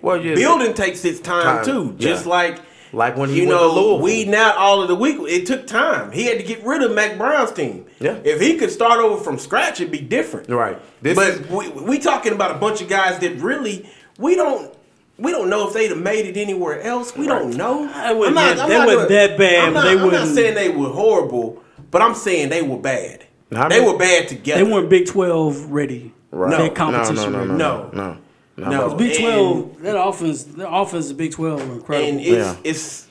Well, 0.01 0.25
yeah. 0.25 0.37
building 0.37 0.73
takes 0.75 1.05
its 1.05 1.19
Time, 1.19 1.43
time, 1.43 1.65
too. 1.65 1.97
Just 1.99 2.27
yeah. 2.27 2.31
like 2.31 2.61
Like 2.95 3.17
when 3.17 3.29
he 3.31 3.41
you 3.41 3.47
know, 3.47 3.67
Louisville. 3.73 3.99
weeding 4.01 4.35
out 4.35 4.57
all 4.57 4.81
of 4.83 4.89
the 4.89 4.95
weak. 4.95 5.17
It 5.29 5.47
took 5.47 5.67
time. 5.67 6.13
He 6.13 6.25
had 6.27 6.39
to 6.39 6.45
get 6.45 6.65
rid 6.65 6.83
of 6.83 6.93
Mack 6.93 7.19
Brown's 7.19 7.53
team. 7.53 7.87
Yeah. 8.01 8.19
If 8.25 8.41
he 8.41 8.57
could 8.57 8.71
start 8.71 9.01
over 9.01 9.23
from 9.23 9.39
scratch, 9.39 9.81
it'd 9.81 9.91
be 9.93 10.01
different. 10.01 10.49
Right. 10.49 10.79
This 11.03 11.17
but 11.17 11.29
is- 11.29 11.49
we 11.49 11.69
we 11.69 11.99
talking 11.99 12.33
about 12.33 12.51
a 12.53 12.59
bunch 12.59 12.81
of 12.81 12.89
guys 12.89 13.19
that 13.21 13.37
really 13.41 13.89
we 14.19 14.35
don't. 14.37 14.73
We 15.17 15.31
don't 15.31 15.49
know 15.49 15.69
if 15.69 15.75
they'd 15.75 15.91
have 15.91 15.99
made 16.03 16.27
it 16.27 16.37
anywhere 16.37 16.81
else. 16.83 17.17
We 17.17 17.27
don't 17.29 17.57
know. 17.57 17.89
I 17.95 18.13
wouldn't 18.13 18.37
get- 18.37 18.67
they 18.69 18.79
weren't 18.79 19.09
that 19.09 19.39
bad, 19.39 19.65
I'm 19.67 19.73
not, 19.75 19.85
they 19.85 19.91
I'm 19.91 19.97
not 19.99 20.05
wouldn't- 20.07 20.35
saying 20.35 20.55
they 20.57 20.71
were 20.71 20.89
horrible, 20.89 21.63
but 21.93 22.03
I'm 22.03 22.15
saying 22.17 22.49
they 22.49 22.63
were 22.63 22.79
bad. 22.79 23.25
How 23.55 23.69
they 23.69 23.81
were 23.81 23.97
bad 23.97 24.27
together. 24.27 24.65
They 24.65 24.69
weren't 24.73 24.89
Big 24.89 25.07
Twelve 25.07 25.71
ready. 25.71 26.13
Right. 26.33 26.51
That 26.51 26.59
No, 26.59 26.71
competition 26.71 27.15
no, 27.17 27.29
no, 27.31 27.39
ready. 27.39 27.51
no, 27.53 27.57
No. 27.57 27.91
no, 27.93 28.03
no, 28.11 28.17
No. 28.57 28.71
no. 28.71 28.95
Big 28.95 29.13
And- 29.13 29.21
Twelve, 29.21 29.83
that 29.83 30.01
offense, 30.01 30.45
that 30.45 30.71
offense 30.71 31.11
of 31.11 31.17
Big 31.17 31.33
Twelve 31.33 31.61
incredible. 31.63 32.09
and 32.11 32.21
it's 32.21 32.29
Yeah. 32.31 32.57
it's. 32.65 33.09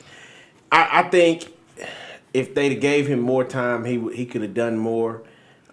I, 0.72 1.02
I 1.02 1.10
think 1.10 1.48
if 2.34 2.56
they'd 2.56 2.76
gave 2.76 3.08
him 3.08 3.20
more 3.20 3.44
time, 3.44 3.86
he 3.86 4.00
he 4.14 4.26
could 4.26 4.42
have 4.42 4.54
done 4.54 4.78
more. 4.78 5.24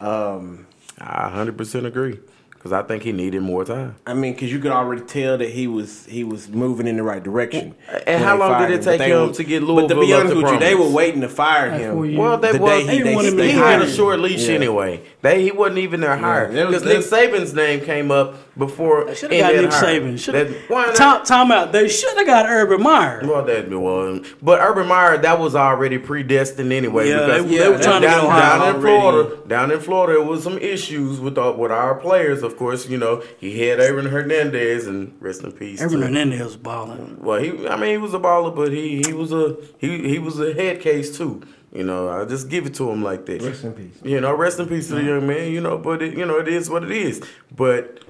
Um, 0.01 0.67
I 0.99 1.31
100% 1.31 1.87
agree 1.87 2.19
because 2.61 2.73
I 2.73 2.83
think 2.83 3.03
he 3.03 3.13
needed 3.13 3.41
more 3.41 3.65
time. 3.65 3.97
I 4.07 4.13
mean, 4.13 4.35
because 4.35 4.53
you 4.53 4.59
could 4.59 4.71
already 4.71 5.01
tell 5.01 5.39
that 5.39 5.49
he 5.49 5.67
was 5.67 6.05
he 6.05 6.25
was 6.25 6.47
moving 6.51 6.87
in 6.87 6.99
the 6.99 7.03
right 7.03 7.23
direction. 7.23 7.75
And 8.07 8.23
how 8.23 8.37
long 8.37 8.51
did 8.51 8.57
fired 8.59 8.71
it 8.73 8.75
him. 8.75 8.83
take 8.85 8.99
But 8.99 9.05
they 9.07 9.11
him 9.13 9.27
were- 9.29 9.33
to 9.33 9.45
get 9.45 9.61
But 9.61 9.67
to 9.67 9.73
Louisville 9.73 10.01
be 10.03 10.13
honest 10.13 10.35
to 10.35 10.43
with 10.43 10.53
you, 10.53 10.59
they 10.59 10.75
were 10.75 10.91
waiting 10.91 11.23
to 11.23 11.29
fire 11.31 11.71
him. 11.71 12.17
Well, 12.19 12.37
they, 12.37 12.53
the 12.53 12.59
well, 12.59 12.79
day 12.79 12.83
he, 12.87 12.99
they 12.99 13.03
they, 13.05 13.15
wanted 13.15 13.29
him 13.33 13.37
they 13.39 13.47
to 13.49 13.53
he 13.55 13.59
had 13.59 13.81
a 13.81 13.91
short 13.91 14.21
leash 14.21 14.47
Yeah. 14.47 14.57
anyway. 14.57 15.01
They 15.23 15.43
he 15.43 15.53
wasn't 15.53 15.79
even 15.79 16.01
their 16.03 16.19
hire 16.19 16.53
that 16.53 16.69
was- 16.69 16.83
because 16.83 17.11
Nick 17.11 17.33
Saban's 17.33 17.55
name 17.55 17.81
came 17.81 18.11
up 18.11 18.35
before. 18.59 19.07
They 19.07 19.15
should 19.15 19.33
have 19.33 19.55
got 19.55 19.63
Nick 19.63 19.73
hire. 19.73 20.01
Saban. 20.01 20.19
Should 20.19 20.35
have 20.35 20.95
time, 20.97 21.25
time 21.25 21.51
out. 21.53 21.73
They 21.73 21.89
should 21.89 22.15
have 22.19 22.27
got 22.27 22.45
Urban 22.47 22.83
Meyer. 22.83 23.23
Well, 23.25 23.43
that 23.45 23.71
was, 23.71 24.27
but 24.43 24.61
Urban 24.61 24.87
Meyer 24.87 25.17
that 25.17 25.39
was 25.41 25.55
already 25.57 25.97
predestined 25.97 26.73
anyway. 26.73 27.09
Yeah, 27.09 27.25
because 27.27 27.47
they- 27.47 27.57
they 27.59 27.69
were 27.71 27.79
trying 27.79 28.03
to 28.03 28.09
down, 28.09 28.27
get 28.27 28.39
down 28.39 28.75
in. 28.75 28.81
Florida. 28.83 29.37
Down 29.49 29.71
in 29.71 29.81
Florida, 29.81 30.19
there 30.19 30.27
was 30.29 30.43
some 30.43 30.59
issues 30.59 31.21
with 31.21 31.39
uh, 31.39 31.55
with 31.57 31.71
our 31.73 31.95
players. 31.95 32.43
Of 32.51 32.57
course, 32.57 32.89
you 32.89 32.99
know 32.99 33.23
he 33.39 33.61
had 33.67 33.81
Aaron 33.81 34.07
Hernandez 34.07 34.87
and 34.87 35.15
rest 35.21 35.43
in 35.43 35.53
peace. 35.53 35.81
Urban 35.81 36.01
to- 36.01 36.07
Hernandez 36.07 36.41
was 36.43 36.57
balling. 36.57 37.19
Well, 37.21 37.41
he 37.41 37.69
I 37.69 37.77
mean 37.77 37.91
he 37.91 37.99
was 37.99 38.15
a 38.15 38.19
baller, 38.19 38.55
but 38.55 38.73
he 38.73 39.03
he 39.07 39.13
was 39.13 39.33
a 39.33 39.57
he 39.79 40.09
he 40.09 40.19
was 40.19 40.39
a 40.41 40.53
head 40.55 40.81
case 40.81 41.17
too. 41.17 41.43
You 41.73 41.85
know, 41.85 42.09
I 42.09 42.25
just 42.25 42.49
give 42.49 42.67
it 42.67 42.75
to 42.75 42.91
him 42.91 43.03
like 43.03 43.27
that. 43.27 43.43
Rest 43.43 43.63
in 43.63 43.73
peace. 43.73 43.97
You 44.03 44.21
know, 44.21 44.35
rest 44.35 44.59
in 44.59 44.67
peace 44.67 44.89
to 44.89 44.97
the 44.97 45.05
young 45.05 45.27
man. 45.27 45.53
You 45.53 45.61
know, 45.61 45.79
but 45.79 46.03
it, 46.03 46.17
you 46.19 46.27
know 46.27 46.39
it 46.39 46.49
is 46.49 46.69
what 46.69 46.83
it 46.83 46.91
is. 46.91 47.23
But 47.55 48.01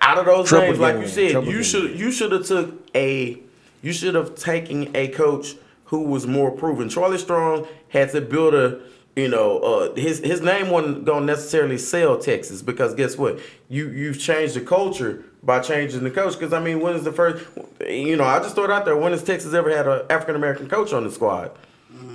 out 0.00 0.18
of 0.18 0.24
those 0.26 0.48
Trouble 0.48 0.66
names, 0.68 0.78
like 0.78 0.96
you 0.96 1.06
said, 1.08 1.32
trouble 1.32 1.52
you 1.52 1.62
should 1.62 1.98
you 1.98 2.10
should 2.10 2.32
have 2.32 2.46
took 2.46 2.88
a 2.94 3.38
you 3.82 3.92
should 3.92 4.14
have 4.14 4.34
taken 4.34 4.94
a 4.96 5.08
coach 5.08 5.56
who 5.84 6.02
was 6.02 6.26
more 6.26 6.50
proven. 6.50 6.88
Charlie 6.88 7.18
Strong 7.18 7.66
had 7.90 8.10
to 8.12 8.20
build 8.20 8.54
a 8.54 8.80
you 9.18 9.28
know 9.28 9.58
uh, 9.58 9.94
his 9.94 10.20
his 10.20 10.40
name 10.40 10.70
wasn't 10.70 11.04
gonna 11.04 11.26
necessarily 11.26 11.76
sell 11.76 12.16
Texas 12.18 12.62
because 12.62 12.94
guess 12.94 13.18
what 13.18 13.40
you 13.68 13.88
you've 13.90 14.18
changed 14.18 14.54
the 14.54 14.60
culture 14.60 15.24
by 15.42 15.58
changing 15.58 16.04
the 16.04 16.10
coach 16.10 16.34
because 16.34 16.52
I 16.52 16.60
mean 16.60 16.80
when 16.80 16.94
is 16.94 17.02
the 17.02 17.12
first 17.12 17.44
you 17.84 18.16
know 18.16 18.24
I 18.24 18.38
just 18.38 18.54
throw 18.54 18.64
it 18.64 18.70
out 18.70 18.84
there 18.84 18.96
when 18.96 19.10
has 19.12 19.24
Texas 19.24 19.54
ever 19.54 19.74
had 19.74 19.88
an 19.88 20.02
African 20.08 20.36
American 20.36 20.68
coach 20.68 20.92
on 20.92 21.02
the 21.02 21.10
squad 21.10 21.50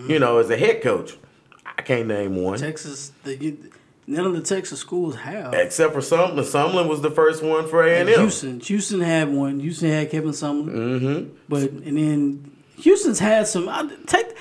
you 0.07 0.17
know 0.17 0.37
as 0.37 0.49
a 0.49 0.57
head 0.57 0.81
coach 0.81 1.17
I 1.65 1.81
can't 1.81 2.07
name 2.07 2.37
one 2.41 2.57
Texas, 2.57 3.11
the, 3.23 3.35
you, 3.35 3.71
none 4.07 4.25
of 4.25 4.33
the 4.33 4.41
Texas 4.41 4.79
schools 4.79 5.15
have. 5.17 5.53
except 5.53 5.93
for 5.93 5.99
Sumlin 5.99 6.37
Sumlin 6.39 6.87
was 6.87 7.01
the 7.01 7.11
first 7.11 7.43
one 7.43 7.67
for 7.67 7.85
A 7.85 7.99
and 7.99 8.09
M 8.09 8.19
Houston, 8.21 8.59
Houston 8.61 9.01
had 9.01 9.29
one. 9.29 9.59
Houston 9.59 9.89
had 9.89 10.09
Kevin 10.09 10.31
Sumlin. 10.31 10.69
mm-hmm. 10.69 11.35
But 11.49 11.63
and 11.63 11.97
then 11.97 12.51
Houston's 12.77 13.19
had 13.19 13.47
some. 13.47 13.67
I, 13.67 13.89
take 14.07 14.35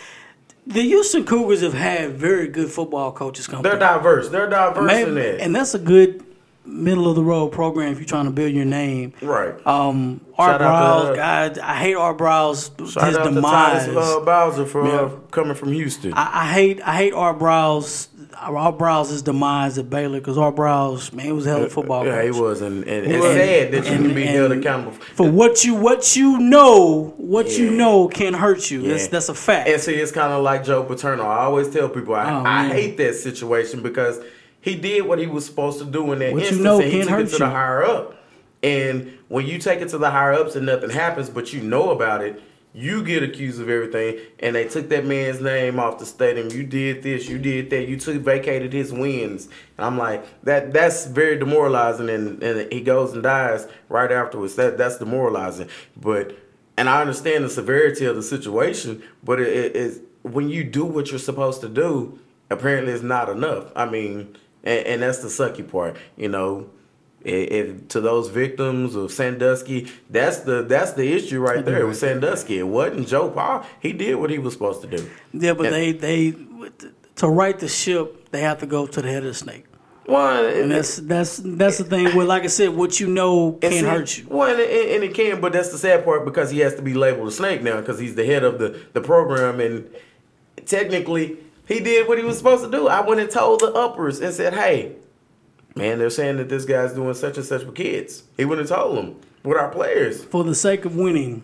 the 0.66 0.82
Houston 0.82 1.24
Cougars 1.24 1.60
have 1.62 1.74
had 1.74 2.12
very 2.12 2.46
good 2.48 2.70
football 2.70 3.12
coaches 3.12 3.46
come. 3.46 3.62
they're 3.62 3.78
diverse 3.78 4.28
they're 4.28 4.48
diverse 4.48 4.86
Maybe- 4.86 5.08
in 5.10 5.14
that 5.16 5.40
and 5.40 5.54
that's 5.56 5.74
a 5.74 5.78
good 5.78 6.24
middle 6.64 7.08
of 7.08 7.16
the 7.16 7.22
road 7.24 7.48
program 7.50 7.92
if 7.92 7.98
you're 7.98 8.06
trying 8.06 8.24
to 8.26 8.30
build 8.30 8.52
your 8.52 8.64
name. 8.64 9.12
right 9.20 9.54
Um, 9.66 10.20
Art 10.38 10.60
Shout 10.60 10.62
out 10.62 11.02
to, 11.02 11.08
Briles, 11.08 11.12
uh, 11.12 11.14
God, 11.16 11.58
I 11.58 11.76
hate 11.76 11.94
Art 11.94 12.18
Briles. 12.18 12.92
Shout 12.92 13.08
his 13.08 13.16
out 13.18 13.24
demise. 13.24 13.84
to 13.86 13.92
Titus 13.94 14.08
uh, 14.16 14.20
Bowser 14.20 14.66
for 14.66 14.86
uh, 14.86 15.08
coming 15.30 15.54
from 15.54 15.72
Houston. 15.72 16.12
I, 16.14 16.42
I 16.42 16.52
hate 16.52 16.80
I 16.82 16.96
hate 16.96 17.12
Art 17.14 17.38
Briles. 17.38 18.08
Art 18.34 18.78
Briles's 18.78 19.22
demise 19.22 19.76
at 19.78 19.88
Baylor 19.90 20.18
because 20.18 20.38
Art 20.38 20.56
Briles, 20.56 21.12
man, 21.12 21.26
he 21.26 21.32
was 21.32 21.46
a 21.46 21.50
hell 21.50 21.58
of 21.58 21.66
a 21.66 21.70
football 21.70 22.04
yeah, 22.04 22.12
coach. 22.22 22.34
he 22.34 22.40
was, 22.40 22.60
and, 22.62 22.82
and 22.88 23.06
He 23.06 23.12
it's 23.12 23.22
was. 23.22 23.34
sad 23.36 23.72
that 23.72 23.84
you 23.86 23.92
And- 23.92 24.06
can 24.06 24.14
be 24.14 24.24
held 24.24 24.52
accountable. 24.52 24.92
For 24.92 25.30
what 25.30 25.64
you 25.64 25.74
what 25.74 26.16
you 26.16 26.38
know, 26.38 27.14
what 27.18 27.56
you 27.58 27.70
know 27.70 28.08
can 28.08 28.34
hurt 28.34 28.70
you. 28.70 28.82
That's 28.82 29.04
Yeah. 29.04 29.10
that's 29.10 29.28
a 29.28 29.34
fact. 29.34 29.68
And 29.68 29.80
see, 29.80 29.94
it's 29.94 30.12
kind 30.12 30.32
of 30.32 30.42
like 30.42 30.64
Joe 30.64 30.82
Paterno. 30.82 31.24
I 31.24 31.40
always 31.44 31.68
tell 31.70 31.88
people 31.88 32.14
I, 32.14 32.30
Oh, 32.32 32.42
I 32.44 32.68
hate 32.68 32.96
that 32.96 33.14
situation 33.14 33.82
because 33.82 34.18
he 34.62 34.76
did 34.76 35.02
what 35.06 35.18
he 35.18 35.26
was 35.26 35.44
supposed 35.44 35.78
to 35.80 35.84
do 35.84 36.12
in 36.12 36.20
that 36.20 36.32
What 36.32 36.40
you 36.40 36.48
instance, 36.48 36.64
know 36.64 36.80
and 36.80 36.90
he 36.90 37.02
took 37.02 37.20
it 37.20 37.28
to 37.28 37.38
the 37.38 37.50
higher 37.50 37.84
up. 37.84 38.16
And 38.62 39.18
when 39.28 39.44
you 39.44 39.58
take 39.58 39.80
it 39.80 39.88
to 39.90 39.98
the 39.98 40.10
higher 40.10 40.32
ups 40.32 40.56
and 40.56 40.64
nothing 40.64 40.90
happens, 40.90 41.28
but 41.28 41.52
you 41.52 41.60
know 41.60 41.90
about 41.90 42.22
it, 42.22 42.40
you 42.72 43.02
get 43.04 43.22
accused 43.22 43.60
of 43.60 43.68
everything. 43.68 44.18
And 44.38 44.54
they 44.54 44.66
took 44.68 44.88
that 44.90 45.04
man's 45.04 45.40
name 45.40 45.78
off 45.78 45.98
the 45.98 46.06
stadium. 46.06 46.48
You 46.50 46.62
did 46.62 47.02
this, 47.02 47.28
you 47.28 47.38
did 47.38 47.70
that. 47.70 47.88
You 47.88 47.98
took 47.98 48.22
vacated 48.22 48.72
his 48.72 48.92
wins. 48.92 49.48
And 49.76 49.84
I'm 49.84 49.98
like, 49.98 50.24
that 50.44 50.72
that's 50.72 51.06
very 51.06 51.38
demoralizing. 51.38 52.08
And, 52.08 52.42
and 52.42 52.72
he 52.72 52.80
goes 52.80 53.12
and 53.12 53.22
dies 53.22 53.66
right 53.88 54.10
afterwards. 54.10 54.54
That 54.54 54.78
that's 54.78 54.98
demoralizing. 54.98 55.68
But 55.96 56.38
and 56.76 56.88
I 56.88 57.00
understand 57.00 57.44
the 57.44 57.50
severity 57.50 58.06
of 58.06 58.16
the 58.16 58.22
situation, 58.22 59.02
but 59.22 59.40
it, 59.40 59.48
it 59.48 59.76
is 59.76 60.00
when 60.22 60.48
you 60.48 60.64
do 60.64 60.84
what 60.84 61.10
you're 61.10 61.18
supposed 61.18 61.60
to 61.62 61.68
do. 61.68 62.18
Apparently, 62.48 62.92
it's 62.92 63.02
not 63.02 63.30
enough. 63.30 63.72
I 63.74 63.88
mean, 63.88 64.36
and, 64.64 64.86
and 64.86 65.02
that's 65.02 65.18
the 65.18 65.28
sucky 65.28 65.68
part. 65.68 65.96
You 66.16 66.28
know, 66.28 66.70
if, 67.22 67.50
if 67.50 67.88
to 67.88 68.00
those 68.00 68.28
victims 68.28 68.94
of 68.94 69.12
Sandusky, 69.12 69.88
that's 70.10 70.40
the 70.40 70.62
that's 70.62 70.92
the 70.92 71.12
issue 71.12 71.40
right 71.40 71.64
there 71.64 71.86
with 71.86 71.96
Sandusky. 71.96 72.58
It 72.58 72.68
wasn't 72.68 73.08
Joe 73.08 73.30
Paul. 73.30 73.64
He 73.80 73.92
did 73.92 74.16
what 74.16 74.30
he 74.30 74.38
was 74.38 74.52
supposed 74.54 74.82
to 74.82 74.88
do. 74.88 75.08
yeah, 75.32 75.54
but 75.54 75.66
and- 75.66 75.74
they 75.74 75.92
they 75.92 76.34
to 77.16 77.28
right 77.28 77.58
the 77.58 77.68
ship, 77.68 78.30
they 78.30 78.40
have 78.40 78.58
to 78.60 78.66
go 78.66 78.86
to 78.86 79.02
the 79.02 79.08
head 79.08 79.18
of 79.18 79.28
the 79.28 79.34
snake. 79.34 79.66
Well, 80.04 80.44
And 80.46 80.68
that's 80.70 80.96
that's 80.96 81.36
that's 81.36 81.78
the 81.78 81.84
thing. 81.84 82.16
Where, 82.16 82.26
like 82.26 82.42
I 82.42 82.48
said, 82.48 82.70
what 82.70 82.98
you 82.98 83.06
know 83.06 83.52
can't 83.52 83.72
see, 83.72 83.80
hurt 83.82 84.18
you. 84.18 84.26
Well, 84.28 84.50
and, 84.50 84.60
and 84.60 84.90
and 84.90 85.04
it 85.04 85.14
can, 85.14 85.40
but 85.40 85.52
that's 85.52 85.70
the 85.70 85.78
sad 85.78 86.04
part 86.04 86.24
because 86.24 86.50
he 86.50 86.58
has 86.58 86.74
to 86.74 86.82
be 86.82 86.92
labeled 86.92 87.28
a 87.28 87.30
snake 87.30 87.62
now 87.62 87.78
because 87.80 88.00
he's 88.00 88.16
the 88.16 88.26
head 88.26 88.42
of 88.42 88.58
the, 88.58 88.80
the 88.94 89.00
program, 89.00 89.60
and 89.60 89.88
technically 90.66 91.38
he 91.66 91.80
did 91.80 92.08
what 92.08 92.18
he 92.18 92.24
was 92.24 92.38
supposed 92.38 92.64
to 92.64 92.70
do. 92.70 92.88
I 92.88 93.00
went 93.00 93.20
and 93.20 93.30
told 93.30 93.60
the 93.60 93.72
uppers 93.72 94.20
and 94.20 94.32
said, 94.34 94.54
"Hey, 94.54 94.96
man, 95.76 95.98
they're 95.98 96.10
saying 96.10 96.36
that 96.38 96.48
this 96.48 96.64
guy's 96.64 96.92
doing 96.92 97.14
such 97.14 97.36
and 97.36 97.46
such 97.46 97.64
with 97.64 97.74
kids." 97.74 98.24
He 98.36 98.44
went 98.44 98.60
and 98.60 98.68
told 98.68 98.96
them 98.96 99.16
with 99.42 99.56
our 99.58 99.68
players. 99.70 100.24
For 100.24 100.44
the 100.44 100.54
sake 100.54 100.84
of 100.84 100.96
winning, 100.96 101.42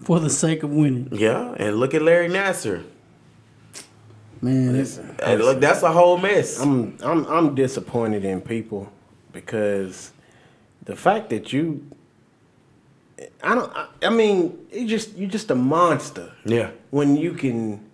for 0.00 0.20
the 0.20 0.30
sake 0.30 0.62
of 0.62 0.70
winning, 0.70 1.08
Yeah, 1.12 1.54
and 1.56 1.76
look 1.76 1.94
at 1.94 2.02
Larry 2.02 2.28
Nassar. 2.28 2.84
man. 4.40 4.74
It's, 4.76 4.98
And 4.98 5.40
look, 5.40 5.60
that's 5.60 5.82
a 5.82 5.92
whole 5.92 6.18
mess. 6.18 6.60
I'm 6.60 6.96
I'm 7.02 7.24
I'm 7.26 7.54
disappointed 7.54 8.24
in 8.24 8.40
people 8.40 8.90
because 9.32 10.12
the 10.84 10.96
fact 10.96 11.30
that 11.30 11.52
you 11.52 11.86
I 13.42 13.54
don't. 13.54 13.72
I, 13.76 13.86
I 14.02 14.10
mean, 14.10 14.58
it 14.70 14.86
just 14.86 15.16
you're 15.16 15.30
just 15.30 15.50
a 15.50 15.54
monster. 15.54 16.32
Yeah. 16.44 16.70
When 16.90 17.16
you 17.16 17.34
can 17.34 17.84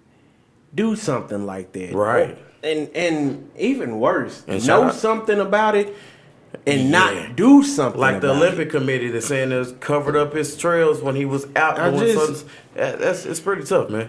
do 0.75 0.97
something 0.97 1.47
like 1.47 1.73
that, 1.73 1.95
Right. 1.95 2.37
And 2.63 2.89
and 2.95 3.51
even 3.57 4.01
worse, 4.01 4.43
And 4.49 4.67
know 4.67 4.91
something 4.91 5.39
about 5.39 5.75
it 5.77 5.95
and 6.67 6.83
Yeah. 6.83 6.89
not 6.91 7.37
do 7.37 7.63
something 7.63 8.01
Like 8.01 8.21
the 8.21 8.31
Olympic 8.31 8.71
committee 8.71 9.11
that's 9.11 9.27
saying 9.27 9.51
there's 9.51 9.73
covered 9.81 10.17
up 10.17 10.35
his 10.35 10.57
trails 10.57 11.01
when 11.01 11.15
he 11.15 11.25
was 11.25 11.47
out 11.55 11.79
I 11.79 11.91
doing 11.91 12.03
just- 12.15 12.27
something. 12.27 12.49
That's 12.75 13.27
it's 13.27 13.41
pretty 13.41 13.63
tough, 13.65 13.91
man. 13.91 14.09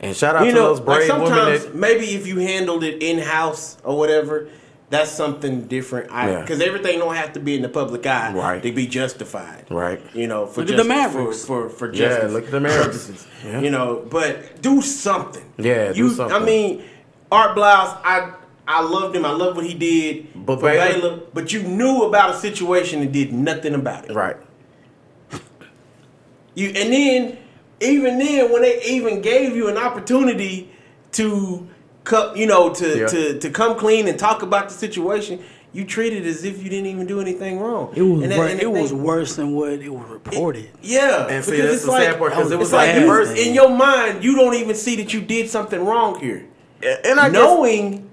And 0.00 0.16
shout 0.16 0.34
It. 0.34 0.38
out 0.38 0.46
You 0.46 0.52
to 0.52 0.56
know, 0.58 0.66
those 0.68 0.78
like 0.80 0.86
brave 0.98 1.08
women 1.12 1.26
sometimes 1.28 1.64
that 1.66 1.74
maybe 1.76 2.06
if 2.14 2.26
you 2.26 2.38
handled 2.38 2.82
it 2.84 3.02
in 3.02 3.18
house 3.18 3.76
or 3.84 3.96
whatever. 3.98 4.48
That's 4.92 5.10
something 5.10 5.62
different, 5.68 6.10
Yeah. 6.10 6.42
because 6.42 6.60
everything 6.60 6.98
don't 6.98 7.14
have 7.14 7.32
to 7.32 7.40
be 7.40 7.56
in 7.56 7.62
the 7.62 7.68
public 7.80 8.06
eye 8.06 8.30
Right. 8.34 8.62
to 8.62 8.72
be 8.72 8.86
justified. 8.86 9.64
Right. 9.70 10.00
You 10.12 10.26
know, 10.26 10.44
for 10.46 10.60
Look 10.60 10.68
at 10.70 10.76
just, 10.76 10.82
the 10.82 10.94
Mavericks. 10.96 11.44
for 11.46 11.70
for, 11.70 11.88
for 11.88 11.94
Yeah, 11.94 12.28
look 12.28 12.44
at 12.44 12.50
the 12.50 12.60
Mavericks. 12.60 13.26
Yeah. 13.46 13.60
You 13.64 13.70
know, 13.70 14.04
but 14.16 14.60
do 14.60 14.82
something. 14.82 15.46
Yeah, 15.56 15.92
do 15.92 15.98
you, 15.98 16.10
something. 16.10 16.36
I 16.36 16.44
mean, 16.44 16.82
Art 17.32 17.56
Briles, 17.56 17.92
I 18.04 18.32
I 18.68 18.82
loved 18.82 19.16
him. 19.16 19.24
I 19.24 19.32
love 19.32 19.56
what 19.56 19.64
he 19.66 19.74
did 19.74 20.28
But 20.46 20.60
for 20.60 20.66
Baylor- 20.68 20.92
Baylor. 21.00 21.20
But 21.32 21.52
you 21.54 21.62
knew 21.62 22.02
about 22.04 22.34
a 22.34 22.38
situation 22.38 23.00
and 23.02 23.10
did 23.12 23.32
nothing 23.32 23.74
about 23.74 24.02
it. 24.10 24.14
right. 24.14 24.36
You 26.54 26.68
and 26.68 26.92
then 26.92 27.38
even 27.80 28.18
then 28.18 28.52
when 28.52 28.60
they 28.62 28.82
even 28.84 29.22
gave 29.22 29.56
you 29.56 29.68
an 29.68 29.78
opportunity 29.78 30.70
to 31.12 31.66
come, 32.04 32.36
you 32.36 32.46
know, 32.46 32.72
to 32.74 32.98
Yeah. 33.00 33.06
to 33.06 33.38
to 33.38 33.50
come 33.50 33.76
clean 33.78 34.08
and 34.08 34.18
talk 34.18 34.42
about 34.42 34.68
the 34.68 34.74
situation, 34.74 35.40
you 35.72 35.84
treat 35.84 36.12
it 36.12 36.26
as 36.26 36.44
if 36.44 36.62
you 36.62 36.68
didn't 36.68 36.86
even 36.86 37.06
do 37.06 37.20
anything 37.20 37.58
wrong. 37.60 37.92
It 37.96 38.02
was 38.02 38.22
And 38.22 38.32
that- 38.32 38.38
wor- 38.38 38.46
and 38.46 38.60
it 38.60 38.64
the 38.64 38.70
was 38.70 38.92
worse 38.92 39.36
than 39.36 39.54
what 39.54 39.70
it 39.72 39.88
was 39.92 40.06
reported. 40.10 40.68
Yeah, 40.82 41.26
And 41.28 41.44
see, 41.44 41.52
because 41.52 41.64
that's 41.64 41.74
it's 41.76 41.84
the 41.86 41.90
like, 41.92 42.02
sad 42.04 42.18
part, 42.18 42.32
'cause 42.32 42.50
it 42.52 42.58
was 42.58 42.72
like 42.72 42.88
like 42.92 43.00
you, 43.00 43.06
first- 43.06 43.36
in 43.38 43.54
your 43.54 43.70
mind, 43.70 44.22
you 44.22 44.34
don't 44.36 44.54
even 44.54 44.74
see 44.74 44.96
that 44.96 45.14
you 45.14 45.20
did 45.20 45.48
something 45.48 45.82
wrong 45.84 46.18
here. 46.20 46.44
And 47.04 47.18
I 47.20 47.28
guess, 47.30 47.32
Knowing 47.40 48.08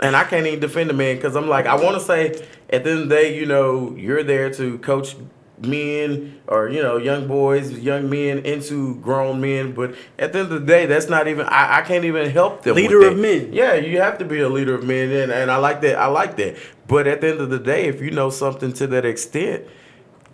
and 0.00 0.14
I 0.14 0.24
can't 0.24 0.46
even 0.46 0.60
defend 0.60 0.88
the 0.90 0.94
man 0.94 1.16
because 1.16 1.36
I'm 1.36 1.48
like, 1.48 1.66
I 1.66 1.74
want 1.74 1.98
to 1.98 2.04
say 2.04 2.26
at 2.70 2.84
the 2.84 2.90
end 2.90 3.00
of 3.02 3.08
the 3.08 3.14
day, 3.14 3.36
you 3.38 3.46
know, 3.46 3.94
you're 3.96 4.22
there 4.22 4.50
to 4.50 4.78
coach 4.78 5.16
men 5.58 6.40
or 6.46 6.68
you 6.68 6.82
know 6.82 6.96
young 6.96 7.26
boys, 7.26 7.72
young 7.72 8.10
men 8.10 8.38
into 8.40 8.96
grown 8.96 9.40
men. 9.40 9.72
But 9.72 9.94
at 10.18 10.32
the 10.32 10.40
end 10.40 10.52
of 10.52 10.60
the 10.60 10.66
day, 10.66 10.86
that's 10.86 11.08
not 11.08 11.28
even. 11.28 11.46
I, 11.46 11.78
I 11.78 11.82
can't 11.82 12.04
even 12.04 12.30
help 12.30 12.62
them. 12.62 12.76
Leader 12.76 13.06
of 13.08 13.16
men. 13.16 13.52
Yeah, 13.52 13.74
you 13.74 14.00
have 14.00 14.18
to 14.18 14.24
be 14.24 14.40
a 14.40 14.48
leader 14.48 14.74
of 14.74 14.84
men, 14.84 15.10
and, 15.10 15.32
and 15.32 15.50
I 15.50 15.56
like 15.56 15.80
that. 15.82 15.98
I 15.98 16.06
like 16.06 16.36
that. 16.36 16.56
But 16.86 17.06
at 17.06 17.20
the 17.20 17.30
end 17.30 17.40
of 17.40 17.50
the 17.50 17.58
day, 17.58 17.86
if 17.86 18.00
you 18.00 18.10
know 18.10 18.30
something 18.30 18.72
to 18.74 18.86
that 18.88 19.04
extent, 19.04 19.64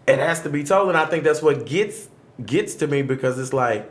it 0.07 0.19
has 0.19 0.43
to 0.43 0.51
be 0.51 0.65
told, 0.65 0.89
and 0.89 0.99
I 0.99 1.07
think 1.07 1.25
that's 1.25 1.43
what 1.43 1.67
gets 1.67 2.09
gets 2.45 2.75
to 2.77 2.87
me 2.87 3.03
because 3.03 3.39
it's 3.39 3.53
like. 3.53 3.91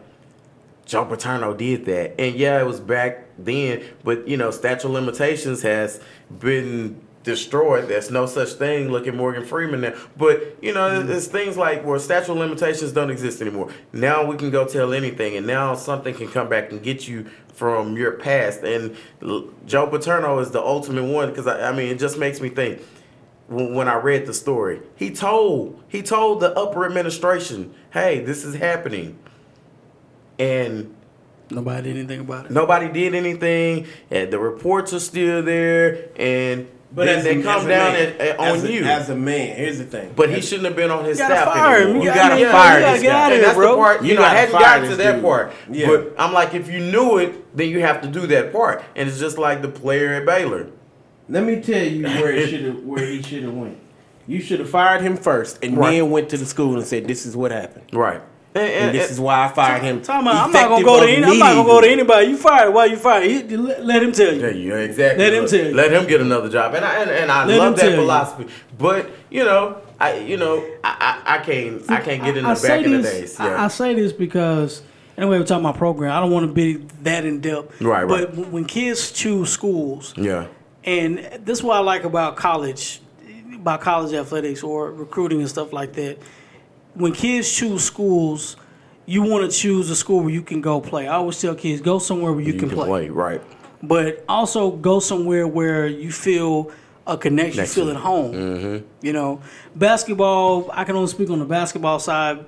Joe 0.84 1.06
Paterno 1.06 1.54
did 1.54 1.86
that. 1.86 2.20
And 2.20 2.36
yeah, 2.36 2.60
it 2.60 2.66
was 2.66 2.82
back 2.82 3.26
then, 3.38 3.82
but 4.04 4.28
you 4.28 4.36
know, 4.36 4.52
statute 4.52 4.84
of 4.84 4.92
limitations 4.92 5.62
has 5.62 6.02
been 6.40 7.00
destroyed. 7.24 7.88
There's 7.88 8.12
no 8.12 8.26
such 8.26 8.54
thing. 8.54 8.90
Look 8.90 9.08
at 9.08 9.16
Morgan 9.16 9.46
Freeman 9.46 9.82
now. 9.82 9.94
But 10.18 10.58
you 10.62 10.74
know, 10.74 10.90
mm-hmm. 10.90 11.08
there's 11.08 11.28
things 11.28 11.58
like 11.58 11.86
where 11.86 12.00
statute 12.00 12.32
of 12.32 12.38
limitations 12.38 12.92
don't 12.92 13.10
exist 13.10 13.42
anymore. 13.42 13.72
Now 13.94 14.26
we 14.26 14.38
can 14.38 14.50
go 14.50 14.66
tell 14.66 14.94
anything, 14.94 15.36
and 15.36 15.46
now 15.46 15.76
something 15.76 16.14
can 16.14 16.28
come 16.28 16.50
back 16.50 16.72
and 16.72 16.82
get 16.82 17.08
you 17.08 17.30
from 17.54 17.98
your 17.98 18.14
past. 18.14 18.64
And 18.64 18.96
Joe 19.66 19.88
Paterno 19.88 20.40
is 20.40 20.52
the 20.52 20.62
ultimate 20.62 21.06
one 21.06 21.30
because 21.30 21.48
I, 21.48 21.70
I 21.70 21.72
mean, 21.74 21.90
it 21.90 22.00
just 22.00 22.18
makes 22.18 22.42
me 22.42 22.50
think 22.50 22.82
when 23.48 23.74
when 23.74 23.88
I 23.88 23.96
read 23.96 24.26
the 24.26 24.34
story. 24.34 24.82
He 24.96 25.12
told 25.12 25.82
he 25.88 26.02
told 26.02 26.40
the 26.40 26.58
upper 26.58 26.86
administration, 26.86 27.74
"Hey, 27.92 28.20
this 28.24 28.44
is 28.44 28.56
happening," 28.56 29.18
and 30.40 30.96
Nobody 31.52 31.82
did 31.90 31.98
anything 31.98 32.22
about 32.22 32.46
it. 32.46 32.52
nobody 32.52 32.90
did 32.90 33.14
anything. 33.14 33.86
And 34.10 34.32
the 34.32 34.40
reports 34.40 34.94
are 34.94 35.00
still 35.00 35.44
there, 35.44 36.10
and 36.16 36.68
then 36.94 37.08
as 37.20 37.24
they 37.24 37.39
a- 37.39 37.44
come 37.44 37.62
as 37.62 37.68
down 37.68 37.94
man, 37.94 37.96
at, 37.96 38.22
at- 38.22 38.39
as 38.39 38.62
on 38.64 38.68
a- 38.68 38.72
you. 38.72 38.84
as 38.84 39.10
a 39.10 39.16
man. 39.16 39.56
Here's 39.56 39.78
the 39.78 39.86
thing, 39.86 40.12
but 40.16 40.30
he 40.30 40.42
shouldn't 40.42 40.66
have 40.66 40.76
been 40.76 40.92
on 40.92 41.06
his 41.06 41.18
staff. 41.18 41.30
You 41.30 41.36
gotta 41.36 41.52
staff 41.52 41.58
fire 41.64 41.76
him. 41.78 41.84
anymore. 41.84 42.04
You 42.04 42.10
You 42.10 42.16
gotta 42.16 42.30
gotta- 42.44 42.52
fire 42.52 42.76
you 42.80 42.82
gotta 42.86 42.94
this 42.94 43.02
get 43.02 43.08
guy. 43.10 43.14
out 43.16 43.20
of 43.20 43.24
And 43.26 43.34
here, 43.34 43.42
that's 43.46 43.56
bro. 43.58 43.72
the 43.72 43.78
part. 43.78 44.02
You, 44.02 44.08
You 44.10 44.16
know, 44.16 44.22
I 44.22 44.26
gotta 44.26 44.38
hadn't 44.39 44.52
fire 44.54 44.62
gotten 44.62 44.84
to 44.84 44.96
this 44.96 45.06
that 45.06 45.14
dude. 45.14 45.24
part. 45.24 45.52
Yeah. 45.72 45.88
But 45.88 46.14
I'm 46.18 46.34
like, 46.34 46.54
if 46.54 46.70
you 46.72 46.80
knew 46.80 47.18
it, 47.18 47.58
then 47.58 47.70
you 47.70 47.80
have 47.82 48.02
to 48.02 48.08
do 48.08 48.28
that 48.28 48.52
part. 48.52 48.84
And 48.96 49.08
it's 49.10 49.20
just 49.20 49.38
like 49.38 49.62
the 49.62 49.68
player 49.70 50.14
at 50.16 50.26
Baylor. 50.26 50.68
Let 51.30 51.44
me 51.44 51.62
tell 51.62 51.82
you 51.82 52.04
where 52.04 52.32
it 52.32 52.48
should 52.50 52.66
have 52.66 52.84
where 52.84 53.06
he 53.06 53.22
should 53.22 53.44
have 53.44 53.54
went. 53.54 53.78
You 54.28 54.39
should 54.42 54.60
have 54.60 54.70
fired 54.70 55.02
him 55.02 55.18
first, 55.18 55.60
and 55.64 55.78
Right. 55.78 55.92
then 55.92 56.10
went 56.12 56.30
to 56.30 56.38
the 56.38 56.46
school 56.46 56.76
and 56.78 56.86
said, 56.86 57.08
"This 57.08 57.26
is 57.26 57.36
what 57.36 57.52
happened, 57.52 57.86
Right. 57.92 58.22
And, 58.54 58.64
and 58.66 58.86
and- 58.88 58.95
this 58.95 59.12
is 59.12 59.20
why 59.20 59.45
I 59.45 59.47
fired 59.49 59.82
him." 59.82 59.97
About, 59.99 60.26
I'm 60.28 60.52
not 60.52 60.70
gonna 60.70 60.84
go 60.84 60.99
to 61.06 61.10
any, 61.12 61.24
I'm 61.24 61.39
not 61.39 61.54
gonna 61.54 61.64
go 61.70 61.82
to 61.82 61.89
anybody. 61.89 62.28
You 62.28 62.38
fired. 62.38 62.74
Why 62.74 62.86
you 62.86 62.97
fired? 62.97 63.24
He, 63.30 63.43
let, 63.58 64.04
him 64.04 64.12
tell 64.12 64.34
you. 64.34 64.41
Yeah, 64.41 64.49
you 64.49 64.76
exactly. 64.76 65.24
Let 65.24 65.34
him 65.34 65.47
tell 65.47 65.66
you. 65.68 65.74
Let 65.74 65.91
him 65.93 66.06
get 66.08 66.20
another 66.22 66.49
job, 66.49 66.74
and 66.74 66.84
I 66.84 67.02
and, 67.02 67.10
and 67.12 67.32
I 67.32 67.45
Let 67.45 67.58
love 67.60 67.76
that 67.78 67.82
tell 67.82 67.91
you. 67.91 67.95
philosophy. 67.97 68.47
But 68.78 69.10
you 69.30 69.43
know, 69.45 69.78
I 69.99 70.18
you 70.18 70.36
know, 70.38 70.58
I 70.84 71.22
I, 71.26 71.36
I 71.36 71.38
can't 71.39 71.89
I 71.89 72.02
can't 72.02 72.24
get 72.24 72.36
in 72.38 72.43
the 72.43 72.56
say 72.56 72.68
back 72.68 72.86
in 72.86 72.91
the 72.91 72.97
this- 72.97 73.12
days. 73.12 73.39
I, 73.39 73.47
Yeah. 73.49 73.64
I 73.64 73.68
say 73.70 73.93
this 73.93 74.12
because 74.12 74.82
anyway, 75.18 75.39
we're 75.39 75.45
talking 75.45 75.64
about 75.66 75.78
program. 75.78 76.12
I 76.12 76.20
don't 76.20 76.32
want 76.32 76.47
to 76.47 76.54
be 76.54 76.74
that 77.04 77.26
in 77.26 77.39
depth. 77.39 77.80
Right, 77.82 78.06
But 78.08 78.36
right. 78.38 78.47
when 78.49 78.66
kids 78.66 79.12
choose 79.14 79.49
schools, 79.49 80.14
yeah. 80.18 80.47
and 80.84 81.20
this 81.45 81.60
is 81.60 81.64
what 81.64 81.78
I 81.78 81.80
like 81.80 82.04
about 82.04 82.36
college, 82.36 82.99
about 83.56 83.80
college 83.80 84.14
athletics 84.14 84.62
or 84.62 84.91
recruiting 84.91 85.39
and 85.39 85.47
stuff 85.49 85.72
like 85.72 85.93
that. 85.93 86.18
When 86.94 87.14
kids 87.14 87.52
choose 87.52 87.84
schools, 87.84 88.58
you 89.06 89.24
want 89.24 89.50
to 89.50 89.58
choose 89.58 89.89
a 89.89 89.96
school 89.96 90.22
where 90.22 90.30
you 90.30 90.42
can 90.42 90.62
go 90.62 90.82
play. 90.82 91.08
I 91.08 91.16
always 91.16 91.39
tell 91.39 91.56
kids, 91.56 91.82
go 91.82 92.00
somewhere 92.00 92.34
where 92.34 92.44
you, 92.44 92.54
can, 92.54 92.70
play. 92.70 93.10
right? 93.10 93.42
but 93.84 94.24
also 94.30 94.72
go 94.72 95.00
somewhere 95.00 95.48
where 95.48 95.88
you 95.88 96.12
feel 96.12 96.72
a 97.08 97.18
connection, 97.18 97.62
you 97.62 97.68
feel 97.68 97.89
at 97.89 97.96
home. 97.98 98.34
Mm-hmm. 98.34 99.06
You 99.06 99.14
know, 99.14 99.42
basketball. 99.76 100.70
I 100.72 100.84
can 100.84 100.96
only 100.96 101.08
speak 101.08 101.30
on 101.30 101.39
the 101.39 101.46
basketball 101.46 102.00
side. 102.00 102.46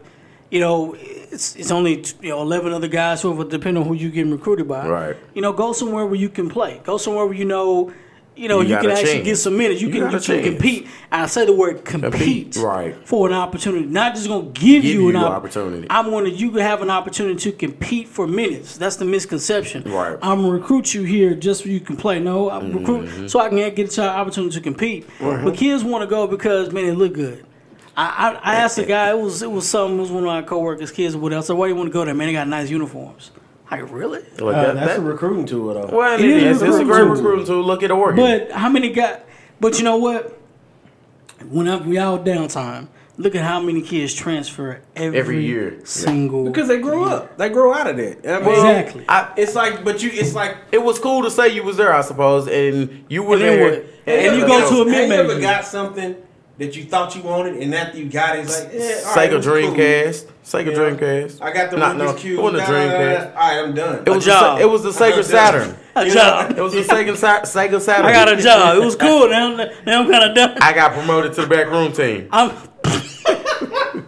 You 0.52 0.60
know, 0.60 0.96
it's 1.00 1.56
it's 1.56 1.72
only 1.72 2.04
you 2.22 2.30
know 2.30 2.42
eleven 2.42 2.74
other 2.74 2.88
guys, 2.88 3.22
whoever, 3.22 3.44
depending 3.44 3.82
on 3.82 3.90
who 3.90 3.96
you 3.96 4.12
getting 4.12 4.32
recruited 4.32 4.68
by. 4.68 4.88
Right. 4.88 5.18
You 5.34 5.42
know, 5.42 5.54
go 5.54 5.74
somewhere 5.74 6.06
where 6.06 6.16
you 6.16 6.30
can 6.30 6.50
play. 6.50 6.82
Go 6.84 6.98
somewhere 6.98 7.26
where 7.26 7.36
you 7.36 7.46
know. 7.46 7.92
You 8.36 8.48
know, 8.48 8.62
You 8.62 8.70
you, 8.76 8.82
can 8.82 8.90
actually 8.90 9.22
get 9.22 9.36
some 9.38 9.56
minutes. 9.58 9.80
You, 9.82 9.90
You 9.90 9.94
can 9.94 10.12
you 10.12 10.20
can 10.20 10.44
compete. 10.44 10.88
And 11.12 11.22
I 11.22 11.26
say 11.28 11.46
the 11.46 11.54
word 11.54 11.86
compete, 11.86 12.12
Compete, 12.12 12.56
right. 12.58 12.96
for 13.08 13.28
an 13.28 13.34
opportunity. 13.34 13.86
Not 13.86 14.16
just 14.16 14.28
gonna 14.28 14.46
give, 14.46 14.82
Give 14.82 14.86
you 14.86 15.00
an 15.02 15.06
you 15.06 15.12
the 15.14 15.18
op- 15.20 15.34
opportunity. 15.34 15.86
I'm 15.90 16.10
going 16.10 16.26
to 16.26 16.32
you 16.32 16.50
can 16.50 16.62
have 16.62 16.82
an 16.82 16.90
opportunity 16.90 17.40
to 17.52 17.52
compete 17.52 18.08
for 18.08 18.26
minutes. 18.26 18.76
That's 18.78 18.96
the 18.96 19.06
misconception. 19.06 19.84
Right. 19.84 20.18
I'm 20.22 20.42
gonna 20.42 20.52
recruit 20.52 20.94
you 20.96 21.04
here 21.04 21.36
just 21.36 21.64
so 21.64 21.70
you 21.70 21.80
can 21.80 21.96
play. 21.96 22.20
No, 22.20 22.50
I'm 22.50 22.72
Mm-hmm. 22.72 22.78
recruit 22.80 23.30
so 23.30 23.40
I 23.40 23.50
can 23.50 23.58
get 23.76 23.98
an 24.00 24.06
opportunity 24.06 24.56
to 24.56 24.62
compete. 24.62 25.08
But 25.20 25.56
kids 25.56 25.84
want 25.84 26.02
to 26.02 26.08
go 26.08 26.26
because 26.26 26.72
man, 26.72 26.86
it 26.86 26.94
look 26.94 27.14
good. 27.14 27.46
I, 27.96 28.38
I, 28.44 28.54
I 28.54 28.56
asked 28.56 28.78
the 28.78 28.86
guy. 28.86 29.12
It 29.12 29.20
was 29.20 29.44
it 29.44 29.52
was 29.52 29.70
some. 29.70 29.94
It 30.00 30.02
was 30.02 30.10
one 30.10 30.24
of 30.24 30.28
my 30.28 30.42
coworkers' 30.42 30.92
kids 30.92 31.14
or 31.14 31.20
whatever. 31.20 31.40
I 31.40 31.44
said, 31.44 31.56
"Why 31.56 31.68
do 31.68 31.74
you 31.74 31.76
want 31.76 31.90
to 31.90 31.94
go 31.94 32.04
there, 32.04 32.16
man? 32.16 32.26
They 32.28 32.34
got 32.34 32.48
nice 32.48 32.72
uniforms." 32.72 33.30
Like 33.72 33.92
really? 33.92 34.20
Look, 34.40 34.56
Uh, 34.56 34.62
that- 34.64 34.76
that's 34.76 34.88
that- 34.94 35.00
a 35.00 35.02
recruiting 35.02 35.46
tool, 35.46 35.74
though. 35.74 35.90
well, 35.98 36.14
it 36.14 36.22
It 36.22 36.44
is 36.44 36.58
is. 36.58 36.70
It's 36.70 36.78
a 36.78 36.84
great 36.86 37.04
recruiting 37.08 37.46
tool. 37.46 37.64
Look 37.64 37.82
at 37.84 37.92
Oregon. 37.92 38.24
But 38.24 38.52
how 38.52 38.70
many 38.70 38.90
got? 38.90 39.22
But 39.60 39.78
you 39.80 39.84
know 39.86 39.98
what? 39.98 40.38
When 41.50 41.68
I, 41.68 41.76
we 41.78 41.98
out 41.98 42.24
downtime, 42.24 42.88
look 43.18 43.36
at 43.36 43.44
how 43.44 43.60
many 43.60 43.82
kids 43.82 44.14
transfer 44.14 44.80
every, 44.96 45.20
Every 45.20 45.46
year. 45.46 45.74
Yeah. 45.74 45.80
Single 45.86 46.46
because 46.46 46.68
they 46.68 46.80
grow 46.80 47.04
up, 47.06 47.38
they 47.38 47.50
grow 47.50 47.74
out 47.74 47.88
of 47.88 47.98
that. 47.98 48.26
I 48.28 48.40
mean, 48.40 48.50
Exactly. 48.54 49.06
I, 49.10 49.30
It's 49.38 49.56
like, 49.56 49.84
but 49.84 50.02
you, 50.04 50.10
it's 50.14 50.34
like, 50.36 50.56
it 50.72 50.82
was 50.84 51.00
cool 51.00 51.24
to 51.24 51.32
say 51.32 51.50
you 51.50 51.64
was 51.64 51.78
there, 51.78 51.94
I 51.94 52.02
suppose, 52.02 52.48
and 52.48 53.04
you 53.10 53.24
were 53.24 53.34
And 53.36 53.42
there. 53.44 53.70
what? 53.72 53.86
And 54.06 54.38
you 54.38 54.46
go 54.48 54.60
to 54.60 54.66
a 54.66 54.78
have 54.78 54.78
you 54.78 54.86
mid-major. 54.86 55.22
ever 55.32 55.40
got 55.42 55.66
something 55.66 56.16
that 56.58 56.76
you 56.76 56.84
thought 56.84 57.16
you 57.16 57.24
wanted, 57.24 57.56
and 57.56 57.74
after 57.74 57.98
you 57.98 58.10
got 58.10 58.38
it, 58.38 58.42
it's 58.42 58.64
like, 58.64 58.74
yeah, 58.74 58.80
all 58.80 59.16
right, 59.16 59.30
Sega 59.30 59.32
it 59.32 59.36
was 59.38 59.46
cool. 59.46 59.56
Dreamcast. 59.56 60.26
Sega 60.44 60.66
You 60.66 60.72
know, 60.72 60.96
Dreamcast. 60.96 61.42
I 61.42 61.54
got 61.54 61.72
the 61.72 61.78
Not- 61.78 61.96
Rubik's 61.96 62.00
no, 62.00 62.14
Cube. 62.14 62.40
It 62.40 62.42
wasn't 62.44 62.62
a. 62.62 62.66
Dreamcast. 62.66 63.28
All 63.30 63.36
right, 63.36 63.60
I'm 63.64 63.74
done. 63.74 63.96
It 64.06 64.10
was, 64.10 64.18
A 64.18 64.20
the, 64.20 64.26
job. 64.26 64.40
Sa- 64.40 64.58
it 64.64 64.70
was 64.70 64.84
the 64.84 64.90
Sega. 64.92 65.24
Saturn. 65.24 65.78
A 65.96 66.10
job. 66.10 66.52
It 66.58 66.62
was 66.62 66.74
the 66.74 66.82
Sega, 66.82 67.16
Sa- 67.18 67.42
Sega 67.42 67.82
Saturn. 67.82 68.06
I 68.06 68.12
got 68.12 68.32
a 68.32 68.38
job. 68.38 68.78
It 68.78 68.86
was 68.86 68.96
cool. 69.06 69.30
Now, 69.30 69.56
now 69.86 70.04
I'm 70.04 70.12
kind 70.12 70.30
of 70.30 70.36
done. 70.36 70.58
I 70.62 70.74
got 70.74 70.94
promoted 70.94 71.34
to 71.34 71.42
the 71.42 71.48
back 71.48 71.68
room 71.68 71.92
team. 71.92 72.28
I'm. 72.32 72.52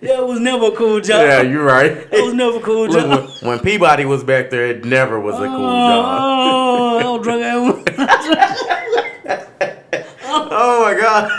yeah, 0.00 0.18
it 0.20 0.26
was 0.26 0.38
never 0.38 0.66
a 0.66 0.72
cool 0.72 1.00
job. 1.00 1.22
Yeah, 1.26 1.42
you're 1.42 1.64
right. 1.64 1.90
it 1.90 2.24
was 2.24 2.34
never 2.34 2.58
a 2.58 2.60
cool 2.60 2.86
Look, 2.86 2.92
job. 2.92 3.28
when, 3.40 3.50
when 3.50 3.58
Peabody 3.60 4.04
was 4.04 4.22
back 4.22 4.50
there, 4.50 4.66
it 4.66 4.84
never 4.84 5.18
was 5.18 5.34
a 5.34 5.46
cool 5.46 5.66
oh, 5.66 5.88
job. 5.88 6.18
Oh, 6.20 6.98
hell, 7.00 7.18
drug 7.18 7.40
Oh 10.60 10.82
my 10.82 10.94
god. 11.00 11.30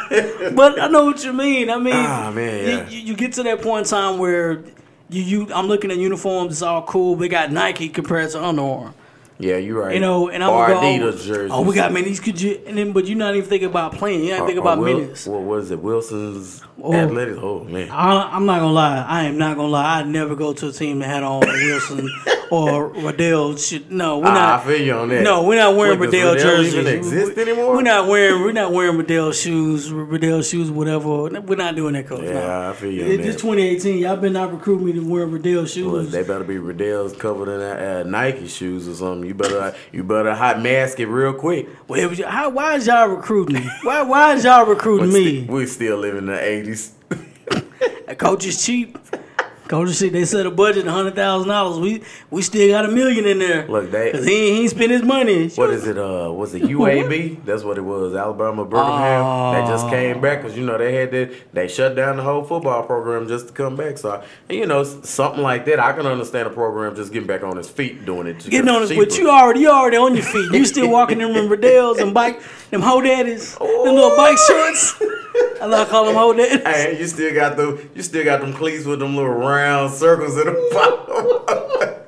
But 0.56 0.80
I 0.82 0.88
know 0.88 1.04
what 1.06 1.24
you 1.26 1.34
mean. 1.34 1.70
I 1.70 1.78
mean, 1.78 1.94
Ah, 1.94 2.32
man, 2.34 2.64
you- 2.66 2.72
yeah. 2.72 2.90
you, 2.90 3.00
you 3.00 3.16
get 3.16 3.34
to 3.34 3.44
that 3.44 3.62
point 3.62 3.86
in 3.86 3.90
time 3.90 4.18
where 4.18 4.64
you, 5.10 5.22
you 5.22 5.48
I'm 5.54 5.68
looking 5.68 5.92
at 5.92 5.98
uniforms. 5.98 6.54
It's 6.54 6.62
all 6.62 6.84
cool. 6.84 7.16
They 7.16 7.28
got 7.28 7.52
Nike 7.52 7.90
compared 7.90 8.30
to 8.32 8.44
Under 8.44 8.62
Armour. 8.62 8.94
Yeah, 9.42 9.56
you're 9.56 9.82
right. 9.82 9.94
You 9.94 10.02
know, 10.02 10.28
and 10.30 10.44
I'm 10.44 10.50
or 10.50 10.68
gonna 10.68 11.00
go, 11.00 11.08
Adidas 11.12 11.24
jerseys. 11.26 11.52
oh, 11.54 11.62
we 11.62 11.74
got 11.74 11.94
minutes. 11.94 12.20
Could 12.20 12.42
you? 12.42 12.60
And 12.68 12.78
then, 12.78 12.92
but 12.92 13.08
you're 13.08 13.18
not 13.18 13.36
even 13.36 13.48
thinking 13.50 13.70
about 13.70 13.94
playing. 13.94 14.26
You're 14.26 14.38
not 14.38 14.46
thinking 14.48 14.62
about 14.62 14.80
Wil- 14.80 15.00
minutes. 15.00 15.26
What 15.26 15.42
was 15.44 15.72
it? 15.72 15.80
Wilson's 15.80 16.62
Oh. 16.82 16.94
Athletics. 16.94 17.38
Oh 17.42 17.64
man. 17.66 17.90
I, 17.90 18.30
I'm 18.36 18.46
not 18.46 18.60
gonna 18.60 18.72
lie. 18.72 19.06
I 19.06 19.24
am 19.24 19.38
not 19.38 19.58
gonna 19.58 19.68
lie. 19.68 20.00
I'd 20.00 20.08
never 20.08 20.34
go 20.36 20.54
to 20.54 20.68
a 20.70 20.72
team 20.72 21.00
that 21.00 21.08
had 21.08 21.24
on 21.24 21.42
Wilson 21.42 22.10
or 22.52 22.88
Riddell. 22.88 23.58
Shit. 23.58 23.92
No, 23.92 24.20
we're 24.20 24.24
not. 24.26 24.62
I 24.62 24.64
feel 24.66 24.82
you 24.82 24.94
on 24.94 25.10
that. 25.10 25.24
No, 25.24 25.44
we're 25.44 25.58
not 25.58 25.76
wearing 25.76 26.00
Wait, 26.00 26.06
Riddell 26.08 26.36
Riddell 26.36 26.58
jerseys. 26.58 26.76
even 26.76 26.88
exist 26.88 27.38
anymore? 27.38 27.76
We're 27.76 27.82
not 27.82 28.08
wearing. 28.08 28.42
We're 28.44 28.54
not 28.54 28.72
wearing 28.72 28.98
Riddell 28.98 29.34
shoes. 29.34 29.92
Riddell 29.92 30.42
shoes, 30.42 30.72
whatever. 30.72 31.24
We're 31.40 31.56
not 31.58 31.76
doing 31.76 31.96
that, 31.96 32.08
coach. 32.08 32.24
Yeah, 32.24 32.34
no. 32.34 32.70
I 32.70 32.74
feel 32.74 32.92
you 32.92 33.04
It- 33.06 33.20
It's 33.26 33.42
2018. 33.42 33.98
Y'all 34.00 34.16
been 34.16 34.32
not 34.34 34.52
recruiting 34.54 34.86
me 34.86 34.94
to 34.94 35.02
wear 35.02 35.26
Riddell 35.26 35.66
shoes. 35.66 36.12
they 36.14 36.24
better 36.24 36.46
be 36.46 36.60
Riddell's 36.60 37.14
covered 37.16 37.50
in 37.50 37.60
uh, 37.62 38.04
Nike 38.04 38.48
shoes 38.48 38.88
or 38.88 38.94
something. 38.96 39.29
You 39.30 39.36
better 39.36 39.76
you 39.92 40.04
better 40.04 40.34
hot 40.34 40.60
mask 40.60 41.00
it 41.00 41.06
real 41.06 41.34
quick. 41.34 41.68
Well, 41.88 42.00
it 42.00 42.10
was- 42.10 42.20
how, 42.20 42.50
why 42.50 42.74
is 42.78 42.88
y'all 42.88 43.08
recruiting 43.10 43.58
me? 43.64 43.70
Why 43.84 44.02
why 44.02 44.34
is 44.34 44.44
y'all 44.44 44.66
recruiting 44.66 45.10
We, 45.14 45.24
me? 45.24 45.44
sti- 45.44 45.54
we 45.54 45.66
still 45.68 45.98
living 46.00 46.18
in 46.18 46.26
the 46.26 46.42
eighties. 46.44 46.94
Coach 48.18 48.48
is 48.48 48.66
cheap. 48.66 48.98
Coach 49.70 50.00
cheap. 50.00 50.14
They 50.14 50.26
set 50.26 50.48
a 50.48 50.52
budget 50.52 50.88
hundred 50.88 51.14
thousand 51.16 51.48
dollars. 51.50 51.78
We 51.80 52.02
we 52.32 52.42
still 52.42 52.68
got 52.70 52.86
a 52.86 52.88
million 52.92 53.26
in 53.26 53.38
there. 53.38 53.68
Look, 53.68 53.92
they- 53.92 54.12
because 54.12 54.26
he 54.26 54.34
ain't, 54.34 54.56
he 54.56 54.62
ain't 54.64 54.70
spent 54.72 54.92
his 54.92 55.04
money. 55.04 55.48
What 55.50 55.70
is 55.70 55.86
it? 55.86 55.96
Uh, 55.96 56.34
was 56.34 56.56
it 56.56 56.64
UAB? 56.78 57.46
That's 57.46 57.64
what 57.64 57.78
it 57.78 57.82
was. 57.82 58.16
Alabama 58.16 58.66
Birmingham. 58.66 59.54
They 59.54 59.72
just 59.72 59.88
came 59.90 60.20
back 60.22 60.42
because 60.42 60.58
you 60.58 60.66
know 60.66 60.78
they 60.80 60.96
had 60.96 61.12
to. 61.12 61.36
They 61.54 61.68
shut 61.68 61.96
down 61.96 62.18
the 62.18 62.24
whole 62.24 62.44
football 62.44 62.82
program 62.82 63.28
just 63.28 63.50
to 63.50 63.54
come 63.54 63.76
back. 63.76 64.00
So 64.00 64.24
you 64.50 64.66
know 64.66 64.84
something 64.84 65.44
like 65.44 65.66
that. 65.66 65.80
I 65.80 65.94
can 65.94 66.08
understand 66.08 66.48
a 66.48 66.52
program 66.52 66.96
just 66.96 67.14
getting 67.14 67.28
back 67.28 67.44
on 67.44 67.58
its 67.60 67.70
feet 67.70 68.06
doing 68.06 68.26
it. 68.26 68.40
Getting 68.50 68.70
on 68.70 68.82
it, 68.82 68.98
but 68.98 69.18
you 69.20 69.30
already 69.30 69.60
you 69.60 69.70
already 69.70 69.98
on 69.98 70.16
your 70.16 70.26
feet. 70.26 70.52
You 70.52 70.66
still 70.66 70.90
walking 70.90 71.20
them 71.20 71.48
Riddell's 71.48 72.00
and 72.00 72.12
bike 72.12 72.42
them 72.72 72.82
hoe 72.82 73.02
daddies, 73.02 73.56
them 73.56 73.68
little 73.68 74.16
bike 74.18 74.38
shorts. 74.48 75.00
I 75.62 75.66
like 75.66 75.88
to 75.88 75.92
call 75.92 76.06
them 76.06 76.16
hoe 76.16 76.34
daddies. 76.34 76.64
Hey, 76.64 77.00
you 77.00 77.08
still 77.08 77.34
got 77.34 77.58
the 77.58 77.88
you 77.96 78.02
still 78.02 78.24
got 78.24 78.42
them 78.42 78.54
cleats 78.54 78.86
with 78.86 79.00
them 79.00 79.16
little 79.16 79.32
round 79.32 79.94
circles 79.94 80.38
in 80.38 80.46
the 80.46 80.70
bottom. 80.74 82.04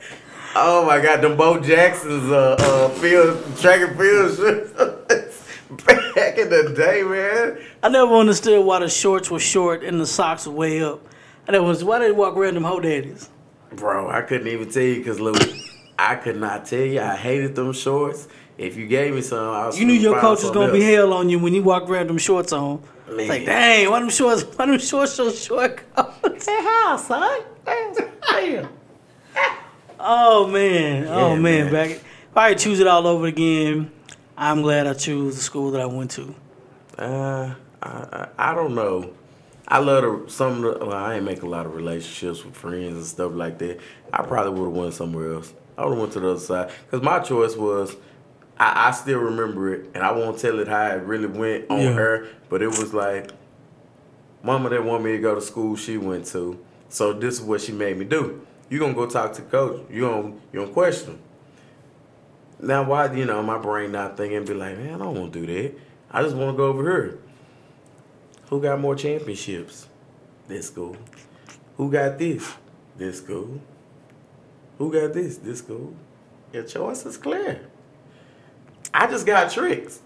oh 0.55 0.85
my 0.85 1.01
God, 1.01 1.21
them 1.21 1.35
Bo 1.35 1.59
Jackson's 1.59 2.31
uh, 2.31 2.55
uh 2.59 2.89
field 2.89 3.43
track 3.57 3.81
and 3.81 3.97
field 3.97 4.37
shirts. 4.37 5.47
Back 5.85 6.37
in 6.37 6.49
the 6.49 6.73
day, 6.75 7.01
man. 7.03 7.65
I 7.81 7.89
never 7.89 8.13
understood 8.15 8.65
why 8.65 8.79
the 8.79 8.89
shorts 8.89 9.31
were 9.31 9.39
short 9.39 9.83
and 9.83 9.99
the 9.99 10.05
socks 10.05 10.45
were 10.45 10.53
way 10.53 10.83
up. 10.83 11.07
I 11.47 11.53
never 11.53 11.65
was 11.65 11.83
why 11.83 11.99
they 11.99 12.11
walk 12.11 12.35
them 12.35 12.63
hoe 12.63 12.79
daddies. 12.79 13.29
Bro, 13.73 14.09
I 14.09 14.21
couldn't 14.21 14.47
even 14.47 14.69
tell 14.69 14.83
you 14.83 14.97
because 14.97 15.19
look, 15.19 15.37
I 15.97 16.15
could 16.15 16.37
not 16.37 16.65
tell 16.65 16.81
you. 16.81 16.99
I 16.99 17.15
hated 17.15 17.55
them 17.55 17.71
shorts. 17.73 18.27
If 18.57 18.75
you 18.75 18.85
gave 18.87 19.15
me 19.15 19.21
some, 19.21 19.39
I 19.39 19.65
was 19.67 19.79
You 19.79 19.85
knew 19.85 19.93
your 19.93 20.19
coach 20.19 20.43
was 20.43 20.51
gonna 20.51 20.71
be 20.71 20.81
hell 20.81 21.13
on 21.13 21.29
you 21.29 21.39
when 21.39 21.53
you 21.53 21.63
walked 21.63 21.89
around 21.89 22.07
them 22.07 22.17
shorts 22.17 22.51
on. 22.51 22.83
It's 23.19 23.29
like, 23.29 23.45
dang, 23.45 23.89
why 23.89 23.99
them 23.99 24.09
shorts? 24.09 24.43
Why 24.43 24.65
them 24.65 24.79
shorts 24.79 25.13
so 25.13 25.31
short? 25.31 25.81
Say 26.37 26.61
how, 26.63 26.97
son? 26.97 27.41
Damn. 27.65 28.69
oh 29.99 30.47
man, 30.47 31.07
oh 31.07 31.33
Yeah, 31.33 31.39
man, 31.39 31.41
man. 31.65 31.71
back. 31.71 31.89
If 31.91 32.37
I 32.37 32.53
choose 32.53 32.79
it 32.79 32.87
all 32.87 33.05
over 33.07 33.25
again, 33.27 33.91
I'm 34.37 34.61
glad 34.61 34.87
I 34.87 34.93
chose 34.93 35.35
the 35.35 35.41
school 35.41 35.71
that 35.71 35.81
I 35.81 35.85
went 35.85 36.11
to. 36.11 36.33
Uh, 36.97 37.53
I, 37.83 37.87
I, 37.89 38.27
I 38.37 38.55
don't 38.55 38.73
know. 38.75 39.11
I 39.67 39.79
love 39.79 40.25
the, 40.25 40.31
some 40.31 40.63
of 40.65 40.79
the, 40.79 40.85
well, 40.85 40.97
I 40.97 41.15
ain't 41.15 41.23
make 41.25 41.43
a 41.43 41.47
lot 41.47 41.65
of 41.65 41.75
relationships 41.75 42.43
with 42.43 42.55
friends 42.55 42.93
and 42.97 43.05
stuff 43.05 43.33
like 43.33 43.57
that. 43.59 43.79
I 44.11 44.23
probably 44.23 44.59
would 44.59 44.67
have 44.67 44.75
went 44.83 44.93
somewhere 44.93 45.33
else. 45.33 45.53
I 45.77 45.83
would 45.85 45.91
have 45.91 45.99
went 45.99 46.13
to 46.13 46.19
the 46.19 46.31
other 46.31 46.39
side 46.39 46.71
because 46.89 47.03
my 47.03 47.19
choice 47.19 47.55
was. 47.55 47.95
I, 48.59 48.89
I 48.89 48.91
still 48.91 49.19
remember 49.19 49.73
it, 49.73 49.89
and 49.95 50.03
I 50.03 50.11
won't 50.11 50.37
tell 50.37 50.59
it 50.59 50.67
how 50.67 50.85
it 50.87 51.01
really 51.03 51.27
went 51.27 51.69
on 51.69 51.79
Yeah. 51.81 51.91
her, 51.93 52.27
but 52.51 52.61
it 52.61 52.67
was 52.67 52.93
like, 52.93 53.31
Mama 54.43 54.69
didn't 54.69 54.85
want 54.85 55.05
me 55.05 55.13
to 55.13 55.19
go 55.19 55.33
to 55.33 55.41
school 55.41 55.77
she 55.77 55.97
went 55.97 56.25
to, 56.27 56.59
so 56.89 57.13
this 57.13 57.35
is 57.35 57.41
what 57.41 57.61
she 57.61 57.71
made 57.71 57.97
me 57.97 58.03
do. 58.03 58.45
You 58.69 58.77
gonna 58.77 58.93
go 58.93 59.05
talk 59.05 59.31
to 59.33 59.41
coach. 59.41 59.81
You 59.89 60.01
gonna 60.01 60.27
you 60.51 60.59
gonna 60.59 60.71
question 60.71 61.11
him. 61.11 61.19
Now 62.59 62.83
why 62.83 63.11
you 63.13 63.23
know 63.23 63.41
my 63.41 63.57
brain 63.57 63.93
not 63.93 64.17
thinking 64.17 64.43
be 64.43 64.53
like, 64.53 64.77
man, 64.77 64.95
I 64.95 64.97
don't 64.97 65.17
want 65.17 65.33
to 65.33 65.45
do 65.45 65.47
that. 65.47 65.79
I 66.11 66.23
just 66.23 66.35
want 66.35 66.53
to 66.53 66.57
go 66.57 66.65
over 66.65 66.83
here. 66.83 67.19
Who 68.49 68.61
got 68.61 68.81
more 68.81 68.95
championships? 68.95 69.87
This 70.49 70.67
school. 70.67 70.97
Who 71.77 71.89
got 71.89 72.17
this? 72.17 72.53
This 72.97 73.19
school. 73.19 73.61
Who 74.77 74.91
got 74.91 75.13
this? 75.13 75.37
This 75.37 75.59
school. 75.59 75.93
Your 76.51 76.63
choice 76.63 77.05
is 77.05 77.15
clear. 77.15 77.61
I 78.93 79.07
just 79.07 79.25
got 79.25 79.51
tricks. 79.51 80.01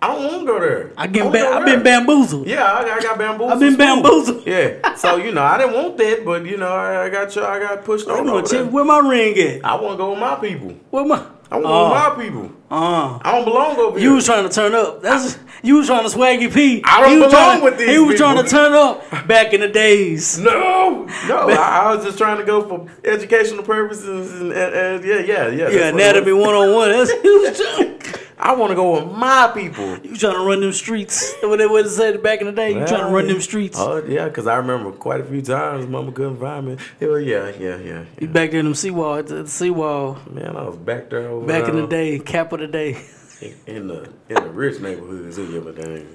I 0.00 0.06
don't 0.14 0.22
want 0.24 0.40
to 0.40 0.46
go 0.46 0.60
there. 0.60 0.92
I 0.96 1.06
get 1.08 1.32
ba- 1.32 1.48
I've 1.48 1.64
been 1.64 1.82
bamboozled. 1.82 2.46
Yeah, 2.46 2.62
I, 2.64 2.82
I 2.88 3.00
got 3.00 3.18
bamboozled. 3.18 3.52
I've 3.52 3.58
been 3.60 3.76
bamboozled. 3.76 4.46
Yeah. 4.46 4.94
So 4.98 5.16
you 5.16 5.32
know, 5.32 5.42
I 5.42 5.58
didn't 5.58 5.74
want 5.74 5.96
that, 5.98 6.24
but 6.24 6.44
you 6.44 6.56
know, 6.56 6.68
I, 6.72 7.04
I 7.04 7.08
got 7.08 7.36
I 7.38 7.58
got 7.60 7.84
pushed 7.84 8.08
over 8.08 8.42
there. 8.42 8.64
where 8.66 8.84
my 8.84 8.98
ring 8.98 9.36
at? 9.38 9.64
I 9.64 9.74
want 9.80 9.94
to 9.94 9.96
go 9.98 10.10
with 10.10 10.18
my 10.20 10.34
people. 10.36 10.70
Where 10.90 11.04
my? 11.04 11.24
I 11.50 11.56
want 11.56 11.66
to 11.66 11.68
Oh. 11.70 11.88
go 11.88 11.94
with 11.94 12.18
my 12.18 12.24
people. 12.24 12.52
Uh, 12.70 13.18
I 13.22 13.32
don't 13.32 13.44
belong 13.44 13.76
over 13.78 13.98
here. 13.98 14.08
you 14.08 14.14
was 14.16 14.24
trying 14.26 14.46
to 14.48 14.54
turn 14.54 14.74
up. 14.74 15.00
That's 15.02 15.38
you 15.62 15.76
was 15.76 15.86
trying 15.86 16.08
to 16.08 16.14
swaggy 16.16 16.52
P. 16.52 16.82
I 16.84 17.00
don't 17.00 17.10
he 17.10 17.16
belong 17.16 17.30
trying, 17.30 17.62
with 17.64 17.78
these 17.78 17.88
He 17.90 17.98
was 17.98 18.16
trying 18.16 18.42
to 18.42 18.48
turn 18.48 18.72
up 18.72 19.08
back 19.28 19.52
in 19.54 19.60
the 19.60 19.68
days. 19.68 20.38
No, 20.38 21.06
no. 21.28 21.48
I, 21.50 21.54
I 21.90 21.94
was 21.94 22.04
just 22.04 22.18
trying 22.18 22.38
to 22.38 22.44
go 22.44 22.66
for 22.68 22.88
educational 23.04 23.62
purposes, 23.62 24.32
and, 24.40 24.52
and, 24.52 24.74
and 24.74 25.04
yeah, 25.04 25.18
yeah, 25.20 25.48
yeah. 25.48 25.48
Yeah, 25.48 25.68
that's 25.68 25.74
what 25.74 25.74
it 25.74 25.94
anatomy 25.94 26.32
one 26.32 26.54
on 26.54 26.74
one. 26.74 26.90
That's 26.90 27.10
he 27.12 27.28
was 27.28 27.56
trying. 27.60 27.98
I 28.40 28.54
want 28.54 28.70
to 28.70 28.76
go 28.76 29.04
with 29.04 29.16
my 29.16 29.50
people. 29.52 29.98
You 29.98 30.16
trying 30.16 30.34
to 30.34 30.40
run 30.40 30.60
them 30.60 30.72
streets? 30.72 31.34
What 31.42 31.58
they 31.58 31.66
would 31.66 31.86
have 31.86 31.92
said 31.92 32.22
back 32.22 32.40
in 32.40 32.46
the 32.46 32.52
day. 32.52 32.70
You 32.70 32.86
trying 32.86 33.06
to 33.06 33.12
run 33.12 33.26
them 33.26 33.40
streets? 33.40 33.76
Oh 33.78 34.04
yeah, 34.04 34.28
because 34.28 34.46
I 34.46 34.56
remember 34.56 34.92
quite 34.92 35.20
a 35.20 35.24
few 35.24 35.42
times 35.42 35.86
Mama 35.86 36.12
couldn't 36.12 36.38
find 36.38 36.66
me. 36.66 36.76
Yeah, 37.00 37.08
well, 37.08 37.20
yeah, 37.20 37.52
yeah, 37.58 37.76
yeah. 37.78 38.04
You 38.20 38.28
back 38.28 38.52
there 38.52 38.60
in 38.60 38.66
them 38.66 38.74
seawall, 38.74 39.16
at 39.16 39.26
the 39.26 39.46
seawall. 39.48 40.18
Man, 40.30 40.56
I 40.56 40.62
was 40.62 40.76
back 40.76 41.10
there 41.10 41.28
over 41.28 41.46
Back 41.46 41.68
in 41.68 41.76
the 41.76 41.86
day, 41.86 42.20
cap 42.20 42.52
of 42.52 42.60
the 42.60 42.68
day. 42.68 43.02
in, 43.40 43.54
in 43.66 43.88
the 43.88 44.12
in 44.28 44.34
the 44.36 44.50
rich 44.50 44.80
neighborhoods. 44.80 45.38
Yeah, 45.38 45.60
but 45.60 45.76
dang, 45.76 46.06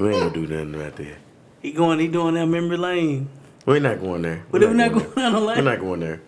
we 0.00 0.14
ain't 0.14 0.20
gonna 0.20 0.30
do 0.32 0.46
nothing 0.46 0.72
right 0.80 0.96
there. 0.96 1.16
He 1.60 1.72
going, 1.72 1.98
he 1.98 2.08
doing 2.08 2.34
that 2.34 2.46
memory 2.46 2.76
lane. 2.76 3.28
We're 3.66 3.80
not 3.80 4.00
going 4.00 4.22
there. 4.22 4.44
But 4.50 4.60
we're 4.60 4.74
not 4.74 4.92
going 4.92 5.10
down 5.14 5.32
the 5.32 5.40
lane. 5.40 5.56
We're 5.58 5.70
not 5.70 5.80
going 5.80 6.00
there. 6.00 6.20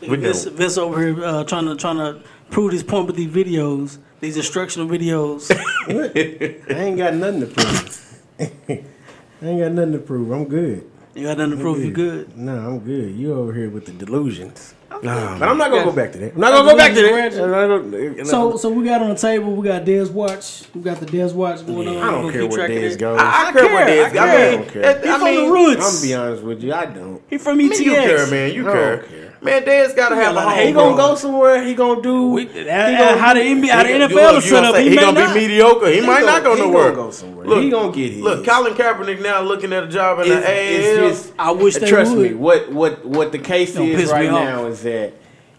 We 0.00 0.16
Vince. 0.16 0.44
Vince 0.44 0.78
over 0.78 1.00
here 1.00 1.24
uh, 1.24 1.44
trying 1.44 1.66
to 1.66 1.76
trying 1.76 1.96
to 1.98 2.22
prove 2.50 2.72
his 2.72 2.82
point 2.82 3.06
with 3.06 3.16
these 3.16 3.30
videos, 3.30 3.98
these 4.20 4.36
instructional 4.36 4.88
videos. 4.88 5.50
I 6.70 6.74
ain't 6.74 6.98
got 6.98 7.14
nothing 7.14 7.40
to 7.40 7.46
prove. 7.46 8.22
I 8.40 9.46
ain't 9.46 9.60
got 9.60 9.72
nothing 9.72 9.92
to 9.92 9.98
prove. 9.98 10.30
I'm 10.30 10.44
good. 10.46 10.88
you 11.14 11.24
got 11.26 11.38
nothing 11.38 11.56
to 11.56 11.62
prove 11.62 11.82
you 11.84 11.90
good. 11.92 12.36
No, 12.36 12.56
I'm 12.56 12.78
good. 12.80 13.14
You 13.14 13.34
over 13.34 13.52
here 13.52 13.70
with 13.70 13.86
the 13.86 13.92
delusions. 13.92 14.74
Nah, 15.02 15.38
But 15.38 15.48
I'm 15.48 15.58
not 15.58 15.70
gonna 15.70 15.84
go 15.84 15.92
back 15.92 16.10
to 16.12 16.18
that. 16.18 16.32
I'm 16.34 16.40
not 16.40 16.50
gonna 16.52 16.70
go 16.72 16.76
back 16.76 16.92
to 16.94 17.02
that. 17.02 17.08
Delusions, 17.30 17.38
I'm 17.38 17.50
not 17.50 17.68
gonna- 17.68 18.20
eh, 18.20 18.24
So 18.24 18.56
so 18.56 18.68
we 18.70 18.84
got 18.84 19.00
on 19.02 19.10
the 19.10 19.14
table. 19.14 19.54
We 19.54 19.68
got 19.68 19.84
Dez 19.84 20.10
Watch. 20.10 20.64
We 20.74 20.80
got 20.80 20.98
the 20.98 21.06
Dez 21.06 21.32
Watch 21.34 21.64
going 21.66 21.86
on. 21.86 21.96
I 21.98 22.10
don't 22.10 22.32
care 22.32 22.40
keep 22.40 22.50
what 22.50 22.56
track 22.56 22.70
of 22.70 22.74
days 22.76 22.94
it. 22.94 22.98
goes. 22.98 23.20
I, 23.20 23.22
I 23.22 23.48
I 23.48 23.52
care 23.52 23.62
what 23.62 23.70
care, 23.70 23.86
days. 23.86 24.04
I 24.04 24.08
I, 24.08 24.10
care. 24.10 24.26
mean, 24.26 24.60
I 24.60 24.62
don't 24.62 24.72
care. 24.72 25.02
He 25.02 25.08
I 25.08 25.18
from 25.18 25.34
the 25.36 25.52
roots. 25.52 25.86
I'm 25.86 25.92
gonna 25.94 26.02
be 26.02 26.14
honest 26.14 26.42
with 26.42 26.62
you. 26.64 26.72
I 26.74 26.86
don't. 26.86 27.22
He 27.30 27.38
from 27.38 27.52
I 27.52 27.56
mean, 27.58 27.72
you 27.72 27.90
care, 27.92 28.26
man. 28.26 28.52
You 28.54 28.68
I 28.68 28.72
care. 28.72 28.96
don't 28.96 29.08
care. 29.08 29.27
Man, 29.40 29.64
Dad's 29.64 29.94
gotta 29.94 30.16
have 30.16 30.32
a 30.32 30.34
got 30.34 30.46
a 30.46 30.50
home. 30.56 30.66
He 30.66 30.72
gonna 30.72 30.96
go 30.96 31.14
somewhere. 31.14 31.62
He 31.64 31.74
gonna 31.74 32.02
do. 32.02 32.30
We, 32.32 32.46
he 32.46 32.64
gonna, 32.64 32.70
uh, 32.70 33.16
how 33.18 33.34
the 33.34 33.40
NBA, 33.40 33.68
how 33.68 33.82
the 33.84 33.88
NFL 33.90 34.38
is 34.38 34.44
set 34.48 34.64
up, 34.64 34.74
he, 34.76 34.90
he 34.90 34.96
gonna 34.96 35.20
not. 35.20 35.34
be 35.34 35.40
mediocre. 35.42 35.90
He, 35.90 36.00
might 36.00 36.20
gonna- 36.22 36.26
not 36.26 36.42
go 36.42 36.56
he 36.56 36.62
nowhere. 36.62 36.90
gonna 36.90 36.94
go 36.96 37.10
somewhere. 37.12 37.46
Look, 37.46 37.62
He 37.62 37.70
gonna 37.70 37.92
get 37.92 38.12
his. 38.12 38.22
Look, 38.22 38.44
Colin 38.44 38.74
Kaepernick 38.74 39.22
now 39.22 39.40
looking 39.42 39.72
at 39.72 39.84
a 39.84 39.88
job 39.88 40.18
in 40.20 40.32
it's, 40.32 40.44
the 40.46 41.00
AAL. 41.02 41.08
just. 41.10 41.32
I 41.38 41.50
wish 41.52 41.76
they 41.76 41.88
trust 41.88 42.16
would. 42.16 42.30
me. 42.30 42.34
What 42.34 42.72
what 42.72 43.04
what 43.04 43.30
the 43.32 43.38
case 43.38 43.74
Don't 43.74 43.86
is 43.88 44.10
right 44.10 44.30
now 44.30 44.66
is 44.66 44.82
that 44.82 45.12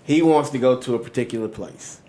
he 0.03 0.21
wants 0.21 0.49
to 0.49 0.57
go 0.57 0.75
to 0.81 0.95
a 0.95 0.99
particular 0.99 1.47
place. 1.47 2.01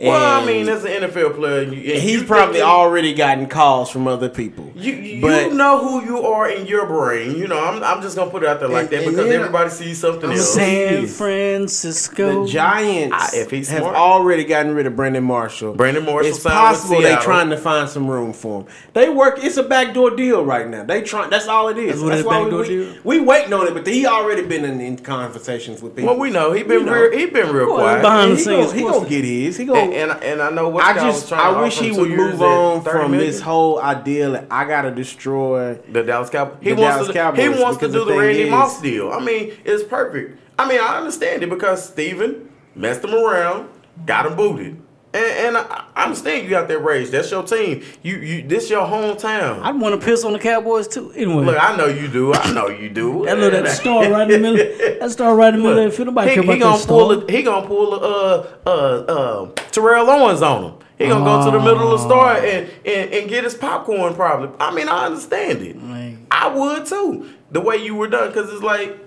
Well, 0.00 0.42
I 0.42 0.44
mean, 0.44 0.68
as 0.68 0.84
an 0.84 1.02
NFL 1.02 1.36
player, 1.36 1.62
and 1.62 1.72
you, 1.72 1.92
and 1.94 2.02
he's 2.02 2.20
you 2.22 2.26
probably 2.26 2.54
think- 2.54 2.66
already 2.66 3.14
gotten 3.14 3.46
calls 3.46 3.90
from 3.90 4.08
other 4.08 4.28
people. 4.28 4.72
You, 4.74 4.92
you 4.92 5.20
But- 5.22 5.52
know 5.52 5.78
who 5.78 6.04
you 6.04 6.22
are 6.26 6.48
in 6.48 6.66
your 6.66 6.84
brain. 6.86 7.36
You 7.36 7.46
know, 7.46 7.58
I'm, 7.58 7.82
I'm 7.82 8.02
just 8.02 8.16
gonna 8.16 8.30
put 8.30 8.42
it 8.42 8.48
out 8.48 8.58
there 8.60 8.68
like 8.68 8.84
And- 8.84 8.90
that 8.90 9.00
because 9.10 9.16
then- 9.28 9.32
everybody 9.40 9.70
sees 9.70 9.98
something 9.98 10.30
I'm 10.30 10.36
else. 10.36 10.54
San 10.54 11.06
Francisco. 11.06 12.44
The 12.44 12.50
Giants 12.50 13.16
Ah, 13.18 13.30
if 13.34 13.50
he's 13.50 13.68
have 13.68 13.80
smart. 13.82 13.96
already 13.96 14.44
gotten 14.44 14.74
rid 14.74 14.86
of 14.86 14.96
Brandon 14.96 15.22
Marshall. 15.24 15.74
Brandon 15.74 16.04
Marshall 16.04 16.30
It's 16.30 16.42
possible 16.42 17.00
they're 17.00 17.18
trying 17.20 17.50
to 17.50 17.56
find 17.56 17.88
some 17.88 18.08
room 18.08 18.32
for 18.32 18.60
him. 18.62 18.66
They 18.92 19.08
work. 19.08 19.38
It's 19.42 19.56
a 19.56 19.62
backdoor 19.62 20.10
deal 20.16 20.44
right 20.44 20.68
now. 20.68 20.84
They 20.84 21.02
try. 21.02 21.28
That's 21.28 21.48
all 21.48 21.68
it 21.68 21.78
is. 21.78 22.00
That's 22.00 22.02
what 22.02 22.12
it 22.14 22.18
is, 22.20 22.24
why 22.24 22.40
backdoor 22.42 22.60
we, 22.62 22.68
deal? 22.68 22.92
we 23.04 23.20
waiting 23.20 23.52
on 23.52 23.66
it, 23.66 23.74
but 23.74 23.86
he 23.86 24.06
already 24.06 24.42
been 24.42 24.64
in, 24.64 24.80
in 24.80 24.96
conversations 24.98 25.82
with 25.82 25.94
people. 25.96 26.10
Well, 26.12 26.20
we 26.20 26.30
know 26.30 26.52
he 26.52 26.62
been 26.62 26.80
You 26.80 26.84
know. 26.86 26.92
real. 26.92 27.16
He 27.18 27.26
been 27.26 27.52
real 27.52 27.66
quiet. 27.68 28.02
behind 28.02 28.32
the 28.32 28.36
he 28.36 28.42
scenes, 28.42 28.72
he 28.72 28.80
gonna 28.82 29.08
get 29.08 29.24
his. 29.24 29.56
He 29.56 29.64
gonna. 29.64 29.83
And, 29.92 30.10
and 30.10 30.22
and 30.22 30.42
I 30.42 30.50
know 30.50 30.68
what 30.68 30.84
I 30.84 30.94
just 30.94 31.28
trying 31.28 31.52
to 31.52 31.58
I 31.58 31.62
wish 31.62 31.78
he 31.78 31.90
would 31.92 32.10
move 32.10 32.40
on 32.42 32.82
from 32.82 33.10
million. 33.12 33.30
this 33.30 33.40
whole 33.40 33.80
idea 33.80 34.30
that 34.30 34.46
I 34.50 34.64
gotta 34.66 34.90
destroy. 34.90 35.74
The 35.90 36.02
Dallas 36.02 36.30
Cowboys. 36.30 36.58
He 36.62 36.74
Dallas 36.74 37.06
to. 37.08 37.12
Cowboys, 37.12 37.40
he 37.56 37.62
wants 37.62 37.78
to 37.80 37.86
do 37.88 38.00
the 38.00 38.04
the 38.06 38.18
Randy 38.18 38.42
is- 38.42 38.50
Moss 38.50 38.80
deal. 38.80 39.10
I 39.12 39.20
mean, 39.24 39.52
it's 39.64 39.82
perfect. 39.84 40.38
I 40.58 40.68
mean, 40.68 40.80
I 40.80 40.98
understand 40.98 41.42
it 41.42 41.50
because 41.50 41.88
Steven 41.88 42.48
messed 42.74 43.04
him 43.04 43.14
around. 43.14 43.68
got 44.06 44.26
him 44.26 44.36
booted. 44.36 44.80
And, 45.14 45.24
and 45.24 45.56
I, 45.56 45.84
I 45.94 46.04
understand 46.06 46.42
you 46.42 46.50
got 46.50 46.66
that 46.66 46.80
rage. 46.80 47.10
That's 47.10 47.30
your 47.30 47.44
team. 47.44 47.84
You 48.02 48.16
you 48.16 48.42
this 48.42 48.68
your 48.68 48.84
hometown. 48.84 49.62
I'd 49.62 49.80
want 49.80 49.98
to 49.98 50.04
piss 50.04 50.24
on 50.24 50.32
the 50.32 50.40
Cowboys 50.40 50.88
too. 50.88 51.12
Anyway, 51.14 51.44
Look, 51.44 51.56
I 51.56 51.76
know 51.76 51.86
you 51.86 52.08
do. 52.08 52.34
I 52.34 52.52
know 52.52 52.66
you 52.66 52.90
do. 52.90 53.24
that 53.26 53.38
little 53.38 53.62
that 53.62 53.70
star 53.76 54.10
right 54.10 54.28
in 54.28 54.42
the 54.42 54.52
middle. 54.52 54.98
That 55.00 55.10
star 55.12 55.36
right 55.36 55.54
in 55.54 55.60
the 55.60 55.68
middle. 55.68 55.84
of 55.84 55.90
the 55.92 55.96
field. 55.96 56.08
Nobody 56.08 56.30
he, 56.30 56.34
care 56.34 56.42
he 56.42 56.58
gonna 56.58 56.78
that 56.78 56.88
pull 56.88 57.12
star. 57.12 57.28
a, 57.28 57.32
he 57.32 57.42
gonna 57.42 57.66
pull 57.66 57.94
a, 57.94 57.98
uh 57.98 58.48
uh 58.66 58.70
uh 58.70 59.52
Terrell 59.70 60.10
Owens 60.10 60.42
on 60.42 60.64
him. 60.64 60.74
He 60.98 61.06
gonna 61.06 61.24
go 61.24 61.44
to 61.44 61.56
the 61.56 61.62
middle 61.62 61.92
of 61.92 62.00
the 62.00 62.06
star 62.06 62.36
and, 62.36 62.70
and 62.84 63.12
and 63.12 63.28
get 63.28 63.44
his 63.44 63.54
popcorn 63.54 64.14
probably. 64.14 64.50
I 64.58 64.74
mean, 64.74 64.88
I 64.88 65.06
understand 65.06 65.62
it. 65.62 65.80
Man. 65.80 66.26
I 66.30 66.48
would 66.48 66.86
too. 66.86 67.30
The 67.52 67.60
way 67.60 67.76
you 67.76 67.94
were 67.94 68.08
done, 68.08 68.28
because 68.28 68.52
it's 68.52 68.62
like, 68.62 68.98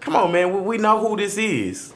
come 0.00 0.16
on, 0.16 0.32
man. 0.32 0.54
We, 0.54 0.60
we 0.60 0.78
know 0.78 1.06
who 1.06 1.16
this 1.16 1.36
is. 1.36 1.93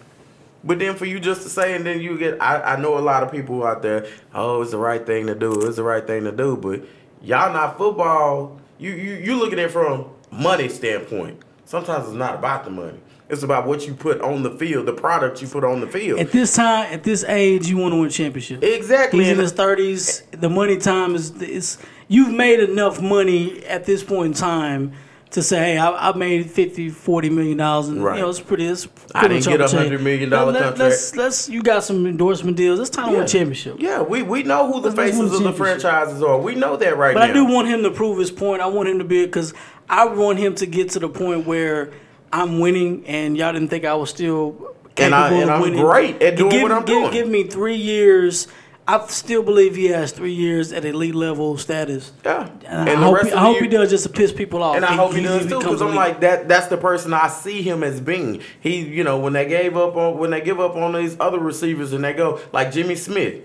But 0.69 0.81
then 0.81 0.97
for 0.97 1.07
you 1.07 1.19
just 1.19 1.40
to 1.45 1.49
say, 1.49 1.74
and 1.74 1.86
then 1.86 1.99
you 1.99 2.19
get, 2.19 2.43
I, 2.43 2.74
I 2.74 2.77
know 2.78 2.99
a 2.99 3.01
lot 3.01 3.23
of 3.23 3.32
people 3.32 3.66
out 3.66 3.81
there. 3.81 4.07
Oh, 4.35 4.61
it's 4.61 4.73
the 4.73 4.77
right 4.77 5.05
thing 5.05 5.27
to 5.28 5.35
do. 5.35 5.66
It's 5.66 5.77
the 5.77 5.82
right 5.82 6.07
thing 6.07 6.24
to 6.24 6.31
do. 6.31 6.59
But 6.59 6.82
y'all 7.23 7.55
not 7.55 7.78
football. 7.78 8.61
You 8.77 8.90
you 8.90 9.15
you 9.15 9.36
looking 9.36 9.59
at 9.59 9.65
it 9.65 9.70
from 9.70 10.11
money 10.31 10.69
standpoint. 10.69 11.40
Sometimes 11.65 12.09
it's 12.09 12.15
not 12.15 12.35
about 12.35 12.65
the 12.65 12.70
money. 12.70 13.01
It's 13.31 13.43
about 13.43 13.66
what 13.66 13.86
you 13.86 13.95
put 13.95 14.20
on 14.20 14.43
the 14.43 14.51
field, 14.51 14.85
the 14.85 14.93
product 14.93 15.40
you 15.40 15.49
put 15.49 15.65
on 15.65 15.81
the 15.81 15.86
field. 15.86 16.20
At 16.20 16.32
this 16.32 16.55
time, 16.55 16.93
at 16.93 17.03
this 17.03 17.24
age, 17.24 17.66
you 17.66 17.78
want 17.78 17.95
to 17.95 18.01
win 18.01 18.11
championship. 18.11 18.62
exactly. 18.62 19.20
He's 19.24 19.32
in 19.32 19.39
his 19.39 19.53
thirties. 19.53 20.23
The 20.32 20.51
money 20.51 20.77
time 20.77 21.15
is 21.15 21.31
is 21.40 21.78
you've 22.09 22.35
made 22.35 22.61
enough 22.61 23.01
money 23.01 23.65
at 23.65 23.86
this 23.86 24.05
point 24.05 24.27
in 24.27 24.35
time 24.35 24.93
to 25.33 25.43
say, 25.43 25.59
hey, 25.75 25.79
I, 25.79 26.09
I 26.11 26.17
made 26.17 26.51
50, 26.51 26.89
40 26.89 27.31
million 27.31 27.59
dollars, 27.59 27.89
and 27.89 28.03
Right. 28.03 28.17
you 28.17 28.23
know 28.23 28.31
it's 28.31 28.41
pretty. 28.41 28.65
It's 28.67 28.87
pretty 28.87 29.15
I 29.15 29.23
didn't 29.29 29.35
much 29.37 29.45
get 29.45 29.61
a 29.61 29.65
$100 29.99 30.01
million 30.01 30.31
Let- 30.31 30.45
contract. 30.45 30.79
Let's 30.79 31.17
let's 31.17 31.49
you 31.51 31.63
got 31.63 31.85
some 31.85 32.07
endorsement 32.07 32.57
deals. 32.57 32.81
It's 32.81 32.89
time 32.91 33.09
to 33.11 33.13
win 33.17 33.23
a 33.25 33.29
championship. 33.29 33.77
yeah, 33.79 34.01
we, 34.01 34.23
we 34.23 34.43
know 34.43 34.67
who 34.73 34.81
the 34.81 34.89
Let's 34.91 34.97
faces 34.97 35.35
of 35.35 35.43
the 35.43 35.53
franchises 35.53 36.23
are. 36.23 36.39
We 36.39 36.55
know 36.55 36.77
that 36.77 36.97
right 36.97 37.15
now. 37.15 37.21
But 37.21 37.27
now. 37.27 37.31
I 37.31 37.35
do 37.35 37.45
want 37.45 37.69
him 37.69 37.83
to 37.83 37.91
prove 37.91 38.19
his 38.19 38.31
point. 38.31 38.63
I 38.63 38.67
want 38.67 38.89
him 38.89 38.99
to 39.01 39.05
be 39.05 39.25
because 39.27 39.53
I 39.91 40.07
want 40.07 40.39
him 40.39 40.55
to 40.57 40.67
get 40.67 40.91
to 40.91 40.99
the 40.99 41.09
point 41.09 41.47
where 41.47 41.93
I'm 42.33 42.59
winning, 42.61 43.05
and 43.07 43.37
y'all 43.37 43.53
didn't 43.53 43.69
think 43.69 43.85
I 43.85 43.95
was 43.95 44.11
still 44.11 44.53
capable 44.95 45.05
And 45.05 45.15
I- 45.15 45.33
and 45.35 45.43
of 45.45 45.49
I'm 45.51 45.61
winning. 45.61 45.81
great 45.85 46.23
at 46.23 46.37
doing 46.37 46.51
give, 46.51 46.63
what 46.63 46.73
I'm 46.73 46.85
give, 46.85 46.87
doing. 47.03 47.11
Give 47.13 47.29
me 47.29 47.45
three 47.45 47.77
years. 47.77 48.49
I 48.89 49.06
still 49.09 49.43
believe 49.43 49.77
he 49.77 49.89
has 49.89 50.12
three 50.12 50.32
years 50.32 50.73
at 50.73 50.86
elite 50.86 51.15
level 51.15 51.59
status. 51.59 52.10
Yeah. 52.24 52.48
And, 52.65 52.89
And 52.89 52.98
I 53.01 53.02
hope, 53.02 53.23
he, 53.23 53.32
I 53.32 53.40
hope 53.40 53.59
he 53.59 53.69
does 53.69 53.90
just 53.90 54.05
to 54.05 54.09
piss 54.09 54.32
people 54.32 54.62
off. 54.62 54.77
And 54.77 54.85
I 54.85 54.94
hope 54.94 55.12
he 55.12 55.23
does 55.23 55.47
too, 55.47 55.59
because 55.59 55.82
I'm 55.82 55.94
like 55.94 56.20
that. 56.20 56.48
That's 56.48 56.69
the 56.69 56.78
person 56.78 57.12
I 57.12 57.28
see 57.28 57.60
him 57.60 57.82
as 57.82 58.01
being. 58.01 58.40
He, 58.60 58.78
you 58.78 59.05
know, 59.05 59.19
when 59.19 59.35
they 59.35 59.47
gave 59.47 59.77
up 59.77 59.94
on 59.94 60.16
when 60.16 60.31
they 60.31 60.40
give 60.40 60.59
up 60.59 60.74
on 60.74 60.94
these 60.94 61.19
other 61.20 61.39
receivers 61.39 61.93
and 61.93 62.02
they 62.02 62.15
go 62.15 62.40
like 62.51 62.73
Jimmy 62.73 62.94
Smith, 62.94 63.43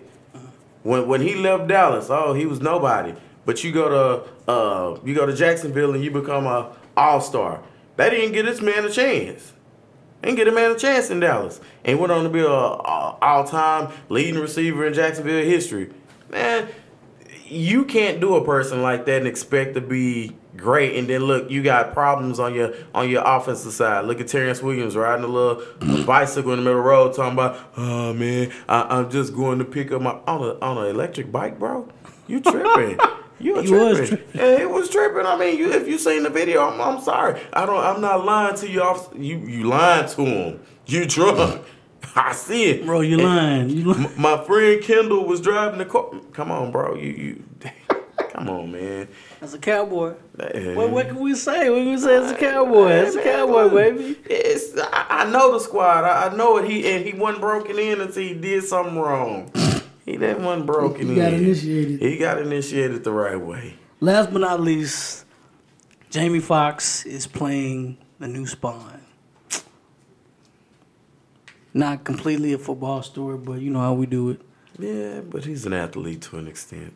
when 0.84 1.10
when 1.10 1.20
he 1.20 1.36
left 1.36 1.68
Dallas, 1.68 2.08
oh, 2.10 2.34
he 2.34 2.46
was 2.46 2.62
nobody. 2.62 3.14
But 3.46 3.66
you 3.66 3.74
go 3.74 3.90
to 3.90 4.50
uh, 4.50 5.00
you 5.04 5.14
go 5.14 5.26
to 5.26 5.36
Jacksonville 5.36 5.94
and 5.94 6.02
you 6.02 6.10
become 6.10 6.48
a 6.48 6.74
All 6.96 7.20
Star. 7.20 7.62
They 7.98 8.10
didn't 8.10 8.32
get 8.32 8.46
this 8.46 8.62
man 8.62 8.86
a 8.86 8.90
chance. 8.90 9.52
Didn't 10.24 10.38
get 10.38 10.48
a 10.48 10.52
man 10.52 10.72
a 10.72 10.80
chance 10.80 11.10
in 11.10 11.20
Dallas, 11.20 11.60
and 11.84 12.00
went 12.00 12.12
on 12.12 12.24
to 12.24 12.30
be 12.30 12.40
a, 12.40 12.48
a 12.48 13.18
all 13.22 13.44
time 13.46 13.92
leading 14.08 14.40
receiver 14.40 14.88
in 14.88 14.94
Jacksonville 14.94 15.44
history. 15.44 15.92
Man, 16.30 16.70
you 17.46 17.84
can't 17.84 18.22
do 18.22 18.36
a 18.36 18.46
person 18.46 18.82
like 18.82 19.06
that 19.06 19.18
and 19.18 19.28
expect 19.28 19.74
to 19.76 19.82
be 19.82 20.36
great. 20.56 20.96
And 20.96 21.10
then 21.10 21.24
look 21.24 21.52
you 21.52 21.62
got 21.62 21.94
problems 21.94 22.40
on 22.40 22.54
your 22.54 22.74
on 22.96 23.10
your 23.10 23.22
offensive 23.26 23.74
side. 23.74 24.06
Look 24.06 24.22
at 24.22 24.30
Terrance 24.30 24.62
Williams 24.62 24.96
riding 24.96 25.26
a 25.26 25.28
little 25.28 25.62
bicycle 26.06 26.54
in 26.54 26.60
the 26.60 26.64
middle 26.64 26.80
of 26.80 26.86
the 26.86 26.90
road 26.90 27.14
talking 27.14 27.34
about 27.34 27.60
oh 27.76 28.14
man 28.14 28.52
I, 28.70 28.98
I'm 28.98 29.10
just 29.10 29.36
going 29.36 29.60
to 29.60 29.66
pick 29.66 29.92
up 29.92 30.02
my 30.02 30.12
on 30.26 30.42
a 30.42 30.60
on 30.60 30.78
an 30.78 30.90
electric 30.90 31.32
bike 31.32 31.60
bro? 31.60 31.88
You 32.28 32.40
tripping 32.40 32.98
you 33.40 33.62
He 33.62 33.72
was 33.72 33.98
tripping 33.98 34.26
yeah 34.34 34.62
it 34.62 34.70
was 34.70 34.90
tripping 34.90 35.26
I 35.26 35.38
mean 35.38 35.58
you 35.58 35.72
if 35.72 35.88
you 35.88 35.98
seen 35.98 36.24
the 36.24 36.30
video 36.30 36.68
I'm, 36.68 36.80
I'm 36.80 37.02
sorry 37.02 37.42
I 37.54 37.66
don't 37.66 37.84
I'm 37.84 38.02
not 38.02 38.26
lying 38.26 38.56
to 38.58 38.70
you 38.70 38.82
off 38.82 39.10
you 39.16 39.38
you 39.40 39.64
lying 39.66 40.08
to 40.10 40.26
him 40.26 40.60
you 40.86 41.06
drunk 41.06 41.64
I 42.16 42.34
see 42.34 42.66
it 42.66 42.86
bro, 42.86 43.02
you 43.02 43.18
lying. 43.18 43.70
You 43.70 43.94
lying. 43.94 44.12
My 44.22 44.44
friend 44.44 44.82
Kendall 44.84 45.26
was 45.26 45.42
driving 45.42 45.80
the 45.80 45.86
car. 45.86 46.12
Come 46.34 46.52
on, 46.52 46.72
bro. 46.72 46.96
You 46.96 47.12
you. 47.12 47.44
Come 48.30 48.50
on, 48.50 48.72
man. 48.72 49.08
As 49.42 49.54
a 49.54 49.60
cowboy, 49.60 50.16
Man. 50.38 50.76
what, 50.76 50.90
what 50.90 51.08
can 51.08 51.20
we 51.20 51.36
say? 51.36 51.70
What 51.70 51.78
can 51.78 51.92
we 51.92 51.98
say 51.98 52.16
as 52.16 52.32
a 52.32 52.36
cowboy? 52.36 52.88
As 52.88 53.16
a 53.16 53.18
Man, 53.18 53.26
cowboy, 53.26 53.64
look, 53.64 53.74
baby. 53.74 54.20
It's 54.26 54.78
I, 54.78 55.06
I 55.10 55.32
know 55.32 55.54
the 55.54 55.60
squad. 55.60 56.04
I, 56.04 56.28
I 56.28 56.36
know 56.36 56.58
it. 56.58 56.70
He 56.70 56.92
and 56.92 57.06
he 57.06 57.14
wasn't 57.14 57.42
broken 57.42 57.78
in 57.78 58.02
until 58.02 58.24
he 58.24 58.34
did 58.34 58.64
something 58.64 58.98
wrong. 58.98 59.52
He 60.06 60.18
that 60.18 60.40
wasn't 60.40 60.66
broken 60.66 61.08
He 61.10 61.16
got 61.16 61.34
in. 61.34 61.44
initiated. 61.46 62.02
He 62.02 62.18
got 62.18 62.40
initiated 62.42 63.04
the 63.04 63.12
right 63.12 63.40
way. 63.40 63.76
Last 64.02 64.32
but 64.34 64.40
not 64.40 64.60
least, 64.60 65.26
Jamie 66.10 66.40
Foxx 66.42 67.06
is 67.06 67.26
playing 67.26 67.98
the 68.20 68.28
new 68.28 68.46
Spawn. 68.46 69.00
Not 71.74 72.04
completely 72.04 72.54
a 72.54 72.58
football 72.58 73.02
story, 73.02 73.38
but 73.38 73.54
you 73.62 73.70
know 73.72 73.80
how 73.80 73.94
we 73.94 74.06
do 74.06 74.30
it. 74.30 74.42
Yeah, 74.78 75.22
but 75.22 75.46
he's 75.46 75.66
an 75.66 75.74
athlete 75.74 76.22
to 76.24 76.38
an 76.38 76.48
extent. 76.48 76.94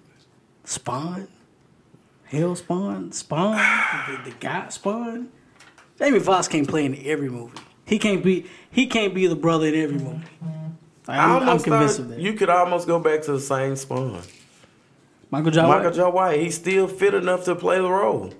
Spawn? 0.65 1.27
Hell 2.25 2.55
Spawn? 2.55 3.11
Spawn? 3.11 3.55
the, 3.55 4.29
the 4.31 4.35
guy 4.39 4.67
Spawn? 4.69 5.29
Jamie 5.97 6.19
Foxx 6.19 6.47
can't 6.47 6.67
play 6.67 6.85
in 6.85 6.95
every 7.05 7.29
movie. 7.29 7.57
He 7.85 7.97
can't 7.97 8.23
be 8.23 8.45
he 8.69 8.85
can't 8.85 9.15
be 9.15 9.25
the 9.27 9.35
brother 9.35 9.67
in 9.67 9.75
every 9.75 9.97
movie. 9.97 10.25
I 11.09 11.17
I'm, 11.35 11.47
I'm 11.49 11.59
convinced 11.59 11.99
of 11.99 12.09
that. 12.09 12.19
You 12.19 12.34
could 12.34 12.49
almost 12.49 12.88
go 12.88 12.99
back 12.99 13.21
to 13.23 13.31
the 13.34 13.39
same 13.39 13.75
spawn. 13.75 14.21
Michael 15.29 15.51
John 15.51 15.67
Michael 15.69 15.91
White? 16.05 16.13
White. 16.13 16.39
He's 16.39 16.55
still 16.55 16.88
fit 16.88 17.13
enough 17.13 17.45
to 17.45 17.55
play 17.55 17.77
the 17.77 17.89
role. 17.89 18.34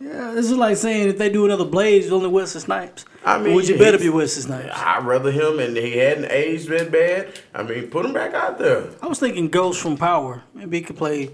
Yeah, 0.00 0.32
this 0.32 0.46
is 0.50 0.56
like 0.56 0.76
saying 0.76 1.08
if 1.08 1.18
they 1.18 1.30
do 1.30 1.46
another 1.46 1.64
Blades, 1.64 2.10
only 2.12 2.28
Wesley 2.28 2.60
Snipes. 2.60 3.06
I 3.24 3.38
mean, 3.38 3.54
would 3.54 3.66
you 3.68 3.78
better 3.78 3.92
he's- 3.96 4.02
be 4.02 4.08
Wesley 4.10 4.42
Snipes? 4.42 4.70
I'd 4.74 5.04
rather 5.04 5.30
him, 5.30 5.58
and 5.60 5.76
he 5.76 5.96
hadn't 5.96 6.30
aged 6.30 6.68
that 6.68 6.90
bad. 6.92 7.28
I 7.54 7.62
mean, 7.62 7.86
put 7.88 8.04
him 8.04 8.12
back 8.12 8.34
out 8.34 8.58
there. 8.58 8.88
I 9.00 9.06
was 9.06 9.18
thinking 9.18 9.48
Ghost 9.48 9.80
from 9.80 9.96
Power. 9.96 10.42
Maybe 10.52 10.78
he 10.78 10.82
could 10.84 10.96
play. 10.96 11.30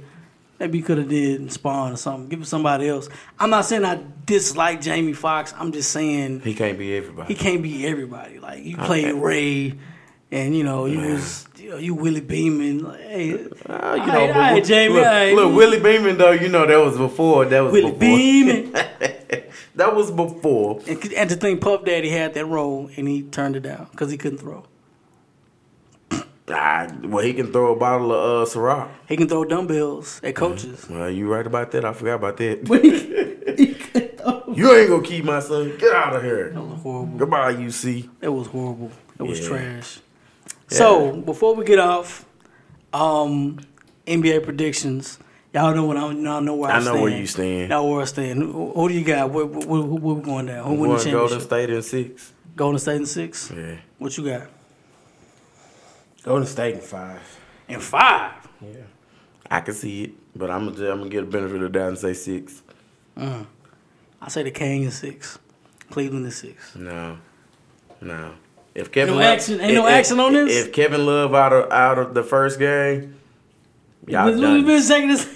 Maybe 0.61 0.79
he 0.79 0.83
could 0.85 0.99
have 0.99 1.09
did 1.09 1.51
Spawn 1.51 1.93
or 1.93 1.97
something. 1.97 2.29
Give 2.29 2.43
it 2.43 2.47
somebody 2.47 2.87
else. 2.87 3.09
I'm 3.39 3.49
not 3.51 3.65
saying 3.65 3.85
I 3.85 3.99
dislike 4.27 4.83
Jamie 4.83 5.15
Foxx. 5.15 5.55
I'm 5.59 5.73
just 5.73 5.91
saying 5.91 6.41
He 6.41 6.55
can't 6.55 6.79
be 6.79 6.95
everybody. 6.97 7.35
he 7.35 7.41
can't 7.41 7.63
be 7.63 7.87
everybody. 7.87 8.39
Like 8.39 8.63
you 8.63 8.77
played 8.77 9.15
Ray, 9.15 9.79
and 10.33 10.57
you 10.57 10.65
know 10.65 10.87
you 10.87 11.01
was 11.01 11.47
you, 11.57 11.71
know, 11.71 11.77
you 11.77 11.95
Willie 11.95 12.21
Beamen. 12.21 12.85
Like, 12.85 13.01
hey, 13.01 13.47
Ah, 13.69 13.95
you 13.95 14.07
know, 14.07 14.07
right, 14.07 14.07
but 14.07 14.19
all 14.19 14.29
right, 14.29 14.55
look, 14.55 14.65
Jamie. 14.65 14.95
Look, 14.95 15.05
right. 15.05 15.35
look, 15.35 15.55
Willie 15.55 15.81
Beamen 15.81 16.19
though, 16.19 16.31
you 16.33 16.49
know 16.49 16.67
that 16.67 16.77
was 16.77 16.97
before. 16.97 17.45
That 17.45 17.61
was 17.61 17.73
before. 17.73 17.91
Willie 17.93 18.63
before. 18.63 18.83
Beamen. 18.99 19.45
that 19.75 19.95
was 19.95 20.11
before. 20.11 20.81
and, 20.87 21.13
and 21.13 21.31
to 21.31 21.37
think 21.37 21.61
Puff 21.61 21.85
Daddy 21.85 22.11
had 22.11 22.35
that 22.35 22.47
role 22.47 22.91
and 22.97 23.09
he 23.09 23.23
turned 23.23 23.57
it 23.57 23.61
down 23.61 23.89
because 23.91 24.11
he 24.11 24.17
couldn't 24.17 24.39
throw. 24.39 24.65
Ah, 26.53 26.89
well, 27.05 27.25
he 27.25 27.33
can 27.33 27.53
throw 27.53 27.73
a 27.73 27.79
bottle 27.79 28.11
of 28.11 28.57
uh. 28.57 28.89
He 29.09 29.17
can 29.17 29.29
throw 29.29 29.45
dumbbells 29.45 30.21
at 30.25 30.35
coaches. 30.35 30.85
Well, 30.91 31.09
you 31.09 31.33
right 31.33 31.47
about 31.47 31.71
that. 31.71 31.85
I 31.85 31.93
forgot 31.93 32.15
about 32.15 32.39
that. 32.39 32.67
You 34.53 34.77
ain't 34.77 34.91
gonna 34.91 35.03
keep 35.03 35.25
my 35.25 35.39
son. 35.39 35.77
Get 35.79 35.95
out 35.95 36.17
of 36.17 36.23
here. 36.25 36.51
That 36.51 36.61
was 36.61 36.81
horrible. 36.83 37.19
Goodbye, 37.19 37.55
UC. 37.55 38.09
It 38.21 38.29
was 38.29 38.49
horrible. 38.49 38.91
It 39.19 39.23
was 39.23 39.39
Yeah. 40.71 40.79
So 40.79 41.13
before 41.13 41.55
we 41.55 41.65
get 41.65 41.79
off, 41.79 42.25
um, 42.93 43.61
NBA 44.07 44.45
predictions. 44.45 45.19
Y'all 45.53 45.75
know 45.75 45.85
what 45.85 45.97
I 45.97 46.13
y'all 46.13 46.41
know 46.41 46.55
where 46.55 46.71
I, 46.71 46.81
stand. 46.81 46.89
I 46.89 46.91
know 46.91 46.93
stand. 46.93 47.03
where 47.03 47.19
you 47.19 47.27
stand. 47.27 47.71
Y'all 47.71 47.91
where 47.91 48.03
I 48.03 48.05
stand. 48.05 48.39
Who, 48.41 48.73
who 48.73 48.89
do 48.89 48.95
you 48.95 49.05
got? 49.05 49.31
Where, 49.31 49.47
where, 49.47 49.67
where, 49.67 49.83
where 49.83 50.15
we 50.15 50.23
going 50.23 50.47
down? 50.47 50.65
Who 50.65 50.75
win 50.75 50.91
the 50.93 50.97
Going 50.97 51.11
Golden? 51.11 51.41
State 51.41 51.71
in 51.71 51.83
six. 51.83 52.33
Golden 52.55 52.79
State 52.79 52.97
in 52.97 53.07
six. 53.07 53.53
Yeah. 53.55 53.77
What 53.99 54.17
you 54.17 54.25
got? 54.25 54.49
Golden 56.23 56.47
State 56.47 56.75
in 56.77 56.81
five. 56.81 57.41
In 57.67 57.81
five. 57.81 58.33
Yeah. 58.61 58.83
I 59.51 59.61
can 59.61 59.75
see 59.75 60.05
it, 60.05 60.13
but 60.37 60.51
I'm 60.51 60.73
gonna 60.73 60.91
I'm 60.93 60.99
gonna 60.99 61.11
get 61.11 61.25
a 61.25 61.27
benefit 61.27 61.57
of 61.57 61.63
the 61.63 61.69
doubt 61.69 61.89
and 61.89 61.99
say 61.99 62.15
six. 62.15 62.63
I 63.17 64.29
say 64.29 64.43
the 64.45 64.51
King 64.51 64.85
is 64.85 64.97
six. 64.97 65.39
Cleveland 65.91 66.27
is 66.27 66.37
six. 66.37 66.77
No, 66.77 67.19
no. 68.01 68.35
If 68.75 68.93
Kevin 68.93 69.15
no 69.15 69.21
Love- 69.21 69.33
action- 69.35 69.61
ain't 69.61 69.71
if- 69.71 69.75
no 69.77 69.87
if- 69.87 69.93
action 69.93 70.21
on 70.21 70.33
this? 70.33 70.67
If 70.67 70.73
Kevin 70.73 71.05
Love 71.07 71.35
out 71.35 71.53
of 71.53 71.71
out 71.73 71.99
of 71.99 72.15
the 72.15 72.23
first 72.23 72.59
game, 72.59 73.15
y'all 74.07 74.27
We've 74.31 74.41
done. 74.41 74.65
been 74.67 74.83
saying 74.83 75.09
this. 75.09 75.29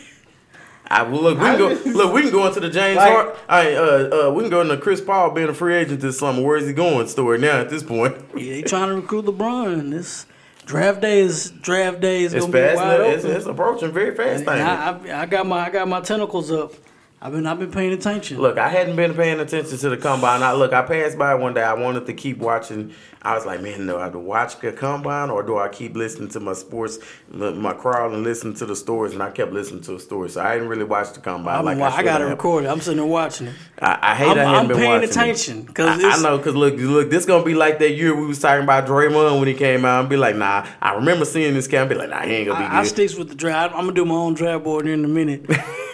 I, 0.86 1.02
well, 1.02 1.22
look, 1.22 1.38
we 1.38 1.44
can 1.46 1.58
go. 1.58 1.68
Look, 1.90 2.12
we 2.12 2.22
can 2.22 2.30
go 2.30 2.46
into 2.46 2.60
the 2.60 2.68
James 2.68 2.98
Like- 2.98 3.10
Hart. 3.10 3.38
I 3.48 3.74
uh, 3.74 4.26
uh, 4.28 4.30
we 4.32 4.42
can 4.42 4.50
go 4.50 4.60
into 4.60 4.76
Chris 4.76 5.00
Paul 5.00 5.30
being 5.30 5.48
a 5.48 5.54
free 5.54 5.74
agent 5.74 6.00
this 6.00 6.18
summer. 6.18 6.42
Where 6.42 6.56
is 6.58 6.66
he 6.66 6.74
going? 6.74 7.08
Story 7.08 7.38
now 7.38 7.58
at 7.58 7.70
this 7.70 7.82
point. 7.82 8.14
Yeah, 8.36 8.52
they 8.56 8.62
trying 8.62 8.90
to 8.90 8.96
recruit 8.96 9.24
LeBron. 9.24 9.90
This 9.90 10.26
draft 10.66 11.00
day 11.00 11.20
is 11.20 11.50
draft 11.50 12.00
day 12.00 12.22
is 12.24 12.34
It's 12.34 12.44
gonna 12.44 12.52
be 12.52 12.58
fast. 12.60 12.76
wide 12.76 13.00
enough. 13.00 13.14
It's, 13.14 13.24
open. 13.24 13.36
it's 13.38 13.46
approaching 13.46 13.92
very 13.92 14.14
fast. 14.14 14.44
Thing. 14.44 14.60
I, 14.60 14.90
I, 14.90 15.22
I 15.22 15.26
got 15.26 15.46
my 15.46 15.66
I 15.66 15.70
got 15.70 15.88
my 15.88 16.00
tentacles 16.00 16.52
up. 16.52 16.74
I've 17.22 17.32
been 17.32 17.46
I've 17.46 17.58
been 17.58 17.72
paying 17.72 17.94
attention. 17.94 18.38
Look, 18.38 18.58
I 18.58 18.68
hadn't 18.68 18.96
been 18.96 19.14
paying 19.14 19.40
attention 19.40 19.78
to 19.78 19.88
the 19.88 19.96
combine. 19.96 20.42
I 20.42 20.52
look, 20.52 20.74
I 20.74 20.82
passed 20.82 21.16
by 21.16 21.34
one 21.34 21.54
day. 21.54 21.62
I 21.62 21.72
wanted 21.72 22.04
to 22.06 22.12
keep 22.12 22.36
watching. 22.38 22.92
I 23.24 23.34
was 23.34 23.46
like, 23.46 23.62
man, 23.62 23.86
do 23.86 23.96
I 23.96 24.08
watch 24.08 24.60
the 24.60 24.70
combine 24.70 25.30
or 25.30 25.42
do 25.42 25.56
I 25.58 25.68
keep 25.68 25.96
listening 25.96 26.28
to 26.30 26.40
my 26.40 26.52
sports, 26.52 26.98
my, 27.30 27.72
crowd, 27.72 28.12
and 28.12 28.22
listen 28.22 28.52
to 28.56 28.66
the 28.66 28.76
stories? 28.76 29.14
And 29.14 29.22
I 29.22 29.30
kept 29.30 29.50
listening 29.52 29.80
to 29.84 29.92
the 29.92 29.98
stories, 29.98 30.34
so 30.34 30.42
I 30.42 30.54
didn't 30.54 30.68
really 30.68 30.84
watch 30.84 31.12
the 31.14 31.20
combine. 31.20 31.58
I'm 31.58 31.64
like 31.64 31.78
I, 31.78 31.86
I, 31.96 32.02
got 32.02 32.20
it 32.20 32.24
should 32.24 32.28
have. 32.28 32.30
recorded. 32.30 32.68
I'm 32.70 32.80
sitting 32.80 32.98
there 32.98 33.06
watching 33.06 33.46
it. 33.46 33.54
I, 33.80 33.98
I 34.02 34.14
hate 34.14 34.26
I'm- 34.36 34.38
I 34.38 34.58
I'm 34.58 34.68
been 34.68 34.76
paying 34.76 34.90
watching 34.90 35.04
it. 35.08 35.10
attention, 35.10 35.64
'cause 35.66 36.04
I, 36.04 36.10
I 36.10 36.22
know 36.22 36.36
because 36.36 36.54
look, 36.54 36.74
look, 36.76 37.08
this 37.10 37.24
gonna 37.24 37.44
be 37.44 37.54
like 37.54 37.78
that 37.78 37.92
year 37.92 38.14
we 38.14 38.26
was 38.26 38.38
talking 38.40 38.62
about 38.64 38.86
Draymond 38.86 39.38
when 39.38 39.48
he 39.48 39.54
came 39.54 39.84
out 39.86 40.00
and 40.00 40.08
be 40.10 40.16
like, 40.16 40.36
nah, 40.36 40.66
I 40.82 40.94
remember 40.94 41.24
seeing 41.24 41.54
this 41.54 41.66
camp. 41.66 41.88
be 41.88 41.94
like, 41.94 42.10
nah, 42.10 42.22
he 42.22 42.32
ain't 42.34 42.48
gonna 42.48 42.60
be 42.60 42.64
I, 42.66 42.80
I 42.80 42.84
sticks 42.84 43.14
with 43.14 43.30
the 43.30 43.34
draft. 43.34 43.72
I'm 43.74 43.82
gonna 43.84 43.92
do 43.94 44.04
my 44.04 44.14
own 44.14 44.34
draft 44.34 44.64
board 44.64 44.86
in 44.86 45.02
a 45.04 45.08
minute. 45.08 45.46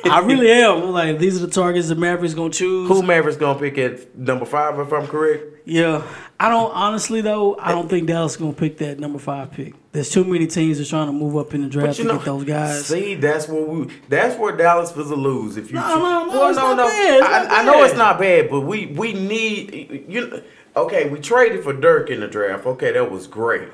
I 0.04 0.20
really 0.24 0.50
am. 0.50 0.82
I'm 0.82 0.90
like 0.90 1.18
these 1.18 1.40
are 1.40 1.46
the 1.46 1.52
targets 1.52 1.88
the 1.88 1.94
Mavericks 1.94 2.34
gonna 2.34 2.50
choose. 2.50 2.88
Who 2.88 3.02
Mavericks 3.02 3.36
gonna 3.38 3.58
pick 3.58 3.78
at 3.78 4.16
number 4.18 4.46
five 4.46 4.78
if 4.80 4.92
I'm 4.92 5.06
correct? 5.06 5.44
Yeah, 5.70 6.02
I 6.40 6.48
don't 6.48 6.72
honestly 6.72 7.20
though. 7.20 7.56
I 7.58 7.70
don't 7.70 7.88
think 7.88 8.08
Dallas 8.08 8.32
is 8.32 8.38
gonna 8.38 8.52
pick 8.52 8.78
that 8.78 8.98
number 8.98 9.20
five 9.20 9.52
pick. 9.52 9.74
There's 9.92 10.10
too 10.10 10.24
many 10.24 10.48
teams 10.48 10.78
that's 10.78 10.90
trying 10.90 11.06
to 11.06 11.12
move 11.12 11.36
up 11.36 11.54
in 11.54 11.62
the 11.62 11.68
draft 11.68 11.96
to 11.98 12.04
get 12.04 12.24
those 12.24 12.42
guys. 12.44 12.86
See, 12.86 13.14
that's 13.14 13.46
what 13.46 13.68
we. 13.68 13.88
That's 14.08 14.36
where 14.36 14.56
Dallas 14.56 14.94
was 14.96 15.12
a 15.12 15.14
lose. 15.14 15.56
If 15.56 15.70
you, 15.70 15.76
No, 15.76 15.86
no, 15.98 16.24
no, 16.26 16.28
well, 16.30 16.48
it's 16.48 16.56
not 16.58 16.78
I, 16.80 17.60
I 17.60 17.64
know 17.64 17.84
it's 17.84 17.94
not 17.96 18.18
bad, 18.18 18.50
but 18.50 18.62
we 18.62 18.86
we 18.86 19.12
need 19.12 20.06
you. 20.08 20.42
Okay, 20.74 21.08
we 21.08 21.20
traded 21.20 21.62
for 21.62 21.72
Dirk 21.72 22.10
in 22.10 22.18
the 22.18 22.26
draft. 22.28 22.66
Okay, 22.66 22.90
that 22.92 23.08
was 23.08 23.28
great. 23.28 23.68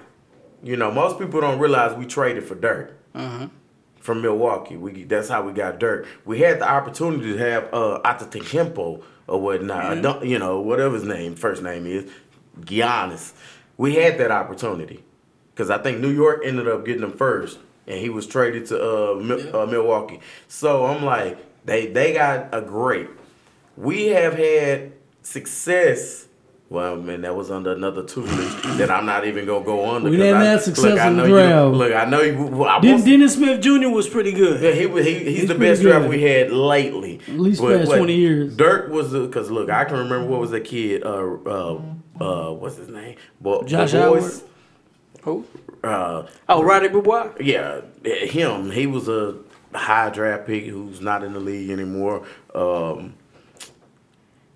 You 0.63 0.77
know, 0.77 0.91
most 0.91 1.19
people 1.19 1.41
don't 1.41 1.59
realize 1.59 1.97
we 1.97 2.05
traded 2.05 2.45
for 2.45 2.57
Dirk 2.57 2.99
Uh-huh. 3.15 3.49
from 4.01 4.21
Milwaukee. 4.21 4.77
We 4.77 5.05
that's 5.05 5.31
how 5.31 5.43
we 5.43 5.53
got 5.53 5.79
Dirk. 5.79 6.07
We 6.27 6.41
had 6.41 6.59
the 6.59 6.69
opportunity 6.71 7.33
to 7.33 7.39
have 7.39 7.65
uh 7.73 8.01
Antetokounmpo 8.05 9.03
or 9.27 9.41
whatnot. 9.41 10.03
Don't, 10.03 10.25
you 10.25 10.39
know, 10.39 10.61
whatever 10.61 10.95
his 10.95 11.05
name, 11.05 11.35
first 11.35 11.63
name 11.63 11.87
is, 11.87 12.11
Giannis. 12.61 13.33
We 13.77 13.97
had 13.97 14.19
that 14.19 14.31
opportunity 14.31 15.05
because 15.55 15.71
I 15.71 15.79
think 15.79 16.01
New 16.01 16.11
York 16.11 16.43
ended 16.45 16.69
up 16.69 16.85
getting 16.85 17.03
him 17.03 17.13
first, 17.13 17.59
and 17.87 17.99
he 18.01 18.09
was 18.09 18.27
traded 18.27 18.67
to 18.67 18.77
uh, 18.81 19.15
Mil- 19.17 19.57
uh, 19.57 19.67
Milwaukee. 19.67 20.21
So 20.49 20.87
I'm 20.87 21.05
like, 21.05 21.39
they 21.65 21.87
they 21.87 22.13
got 22.15 22.49
a 22.53 22.61
great. 22.61 23.09
We 23.77 24.07
have 24.09 24.35
had 24.35 24.93
success. 25.23 26.26
Well, 26.69 26.97
man, 26.97 27.21
that 27.21 27.37
was 27.37 27.51
under 27.53 27.73
another 27.73 28.03
tutelage 28.03 28.77
that 28.79 28.91
I'm 28.91 29.07
not 29.07 29.25
even 29.25 29.47
gonna 29.47 29.65
go 29.65 29.89
under. 29.95 30.11
We 30.11 30.17
'cause 30.17 30.25
didn't 30.27 30.41
I- 30.41 30.45
have 30.47 30.63
success 30.63 30.85
look, 30.85 30.99
I 31.01 31.07
in 31.09 31.17
the 31.17 31.23
know 31.23 31.29
you- 31.29 31.35
draft. 31.35 31.75
Look, 31.77 31.93
I 31.95 32.05
know 32.07 32.21
you. 32.23 32.65
I 32.65 32.81
Den- 32.81 33.05
Dennis 33.05 33.35
Smith 33.35 33.61
Jr. 33.61 33.89
was 33.89 34.09
pretty 34.09 34.33
good. 34.33 34.61
yeah, 34.61 34.73
he, 34.73 34.87
was- 34.87 35.05
he 35.07 35.15
he's, 35.15 35.39
He's 35.41 35.49
the 35.49 35.55
pretty 35.55 35.71
best 35.73 35.83
draft 35.83 36.03
good. 36.03 36.11
we 36.11 36.23
had 36.23 36.51
lately. 36.51 37.21
At 37.29 37.39
least 37.39 37.63
past 37.63 37.91
20 37.93 38.17
years. 38.17 38.57
Dirk 38.57 38.91
was 38.91 39.13
because 39.13 39.49
look, 39.49 39.71
I 39.71 39.85
can 39.85 39.97
remember 39.99 40.27
what 40.27 40.41
was 40.41 40.51
that 40.51 40.65
kid. 40.65 41.05
Uh, 41.05 41.37
uh, 41.47 41.79
uh, 42.21 42.51
what's 42.53 42.77
his 42.79 42.89
name? 42.89 43.15
Bo- 43.41 43.63
Josh 43.63 43.93
Howard? 43.93 44.25
Who? 45.23 45.45
Uh, 45.85 46.25
Oh, 46.49 46.65
Roddy 46.65 46.89
Beaubois. 46.89 47.29
yeah, 47.41 47.81
him. 48.05 48.73
He 48.73 48.89
was 48.89 49.09
a 49.09 49.37
high 49.73 50.11
draft 50.11 50.47
pick 50.49 50.65
who's 50.67 51.01
not 51.01 51.23
in 51.23 51.33
the 51.33 51.39
league 51.41 51.71
anymore. 51.71 52.23
Um, 52.57 52.99
In 52.99 53.13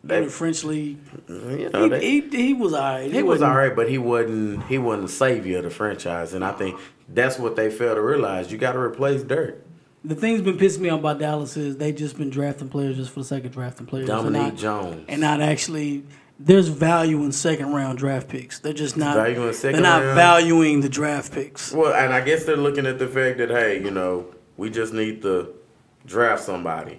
they, 0.02 0.24
the 0.24 0.30
French 0.30 0.64
league. 0.64 0.98
Mm-hmm, 1.26 1.58
you 1.60 1.68
know, 1.70 1.82
He, 1.84 1.88
they, 1.88 2.00
he, 2.00 2.46
he 2.46 2.52
was 2.54 2.72
alright. 2.74 3.10
He 3.10 3.22
was 3.22 3.40
wasn't- 3.40 3.50
all 3.50 3.56
right, 3.58 3.74
but 3.76 3.88
he 3.88 3.98
wasn't 3.98 4.64
he 4.64 4.78
wasn't 4.78 5.06
the 5.08 5.12
savior 5.12 5.58
of 5.58 5.64
the 5.64 5.70
franchise, 5.70 6.32
and 6.34 6.44
I 6.44 6.52
think 6.52 6.78
that's 7.08 7.38
what 7.38 7.56
they 7.56 7.70
failed 7.70 7.96
to 7.96 8.02
realize. 8.02 8.50
You 8.52 8.58
got 8.58 8.72
to 8.72 8.78
replace 8.78 9.22
Dirk. 9.22 9.64
The 10.02 10.14
thing's 10.14 10.40
been 10.40 10.56
pissing 10.56 10.78
me 10.80 10.88
off 10.88 11.00
about 11.00 11.18
Dallas 11.18 11.58
is 11.58 11.76
they 11.76 11.92
just 11.92 12.16
been 12.16 12.30
drafting 12.30 12.70
players 12.70 12.96
just 12.96 13.10
for 13.10 13.20
the 13.20 13.26
sake 13.26 13.44
of 13.44 13.52
drafting 13.52 13.84
players. 13.86 14.08
and 14.08 14.16
Dominique 14.24 14.52
not- 14.54 14.56
Jones. 14.56 15.04
and 15.08 15.20
not 15.20 15.40
actually 15.42 16.04
there's 16.42 16.68
value 16.68 17.22
in 17.22 17.32
second 17.32 17.74
round 17.74 17.98
draft 17.98 18.26
picks. 18.28 18.60
They're 18.60 18.72
just 18.72 18.96
not 18.96 19.14
Value 19.14 19.46
in 19.46 19.52
second 19.52 19.82
they're 19.82 19.90
not 19.92 20.02
round? 20.02 20.14
valuing 20.16 20.80
the 20.80 20.88
draft 20.88 21.32
picks. 21.34 21.70
Well, 21.72 21.92
and 21.92 22.14
I 22.14 22.22
guess 22.22 22.44
they're 22.44 22.56
looking 22.56 22.86
at 22.86 22.98
the 22.98 23.06
fact 23.06 23.36
that 23.36 23.50
hey, 23.50 23.82
you 23.84 23.90
know, 23.90 24.24
we 24.56 24.70
just 24.70 24.94
need 24.94 25.20
to 25.20 25.52
draft 26.06 26.42
somebody. 26.42 26.98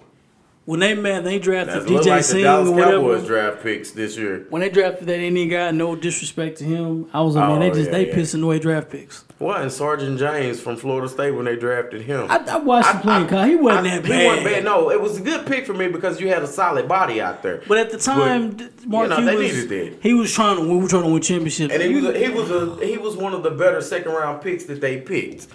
When 0.64 0.78
they 0.78 0.94
man 0.94 1.24
they 1.24 1.40
drafted 1.40 1.82
DJ 1.88 2.06
like 2.06 2.18
the 2.18 2.22
Singh 2.22 2.46
or 2.46 2.70
whatever. 2.70 2.92
Cowboys 2.92 3.26
draft 3.26 3.62
picks 3.64 3.90
this 3.90 4.16
year. 4.16 4.46
When 4.48 4.60
they 4.60 4.68
drafted 4.70 5.08
that 5.08 5.18
Indian 5.18 5.48
guy, 5.48 5.70
no 5.72 5.96
disrespect 5.96 6.58
to 6.58 6.64
him, 6.64 7.10
I 7.12 7.20
was 7.22 7.34
like, 7.34 7.48
man, 7.48 7.56
Oh, 7.58 7.60
they 7.60 7.70
just 7.70 7.86
yeah, 7.90 7.98
they 7.98 8.08
yeah. 8.08 8.14
pissing 8.14 8.44
away 8.44 8.60
draft 8.60 8.88
picks. 8.88 9.24
Well, 9.40 9.60
and 9.60 9.72
Sergeant 9.72 10.20
James 10.20 10.60
from 10.60 10.76
Florida 10.76 11.08
State 11.08 11.32
when 11.32 11.46
they 11.46 11.56
drafted 11.56 12.02
him. 12.02 12.30
I, 12.30 12.36
I 12.48 12.56
watched 12.58 12.94
him 12.94 13.00
playing. 13.00 13.26
Kyle. 13.26 13.44
He 13.48 13.56
wasn't 13.56 13.88
I- 13.88 13.98
that 13.98 14.04
he 14.04 14.08
bad. 14.12 14.26
wasn't 14.26 14.46
bad. 14.46 14.64
No, 14.64 14.90
it 14.92 15.00
was 15.00 15.18
a 15.18 15.20
good 15.20 15.46
pick 15.46 15.66
for 15.66 15.74
me 15.74 15.88
because 15.88 16.20
you 16.20 16.28
had 16.28 16.44
a 16.44 16.46
solid 16.46 16.86
body 16.86 17.20
out 17.20 17.42
there. 17.42 17.60
But 17.66 17.78
at 17.78 17.90
the 17.90 17.98
time, 17.98 18.52
But, 18.52 18.86
Mark, 18.86 19.08
you 19.10 19.16
know, 19.16 19.16
he 19.16 19.24
they 19.24 19.34
was 19.34 19.64
needed 19.64 19.68
that. 19.94 19.98
he 20.02 20.14
was 20.14 20.32
trying 20.32 20.58
to 20.58 20.62
we 20.62 20.76
were 20.78 20.86
trying 20.86 21.02
to 21.02 21.08
win 21.08 21.22
championships. 21.22 21.74
And 21.74 21.82
he 21.82 21.92
was 21.92 22.04
a, 22.04 22.16
he 22.16 22.28
was 22.28 22.50
a 22.52 22.86
he 22.86 22.98
was 22.98 23.16
one 23.16 23.34
of 23.34 23.42
the 23.42 23.50
better 23.50 23.80
second 23.80 24.12
round 24.12 24.40
picks 24.42 24.62
that 24.66 24.80
they 24.80 25.00
picked. 25.00 25.48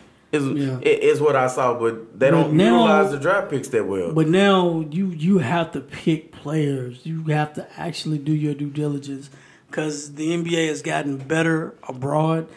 Is 0.43 0.67
Yeah. 0.67 0.79
is 0.81 1.19
what 1.21 1.35
I 1.35 1.47
saw, 1.47 1.73
but 1.73 2.19
they 2.19 2.29
But 2.29 2.41
don't 2.41 2.53
now- 2.53 2.81
utilize 2.85 3.11
the 3.11 3.17
draft 3.19 3.49
picks 3.49 3.67
that 3.69 3.87
well. 3.87 4.11
But 4.13 4.27
now 4.29 4.85
you 4.91 5.07
you 5.07 5.39
have 5.39 5.71
to 5.73 5.81
pick 5.81 6.31
players. 6.31 6.99
You 7.03 7.23
have 7.29 7.53
to 7.55 7.67
actually 7.77 8.17
do 8.17 8.33
your 8.33 8.53
due 8.53 8.69
diligence 8.69 9.29
because 9.69 10.13
the 10.13 10.33
NBA 10.33 10.67
has 10.67 10.81
gotten 10.81 11.17
better 11.17 11.73
abroad. 11.87 12.47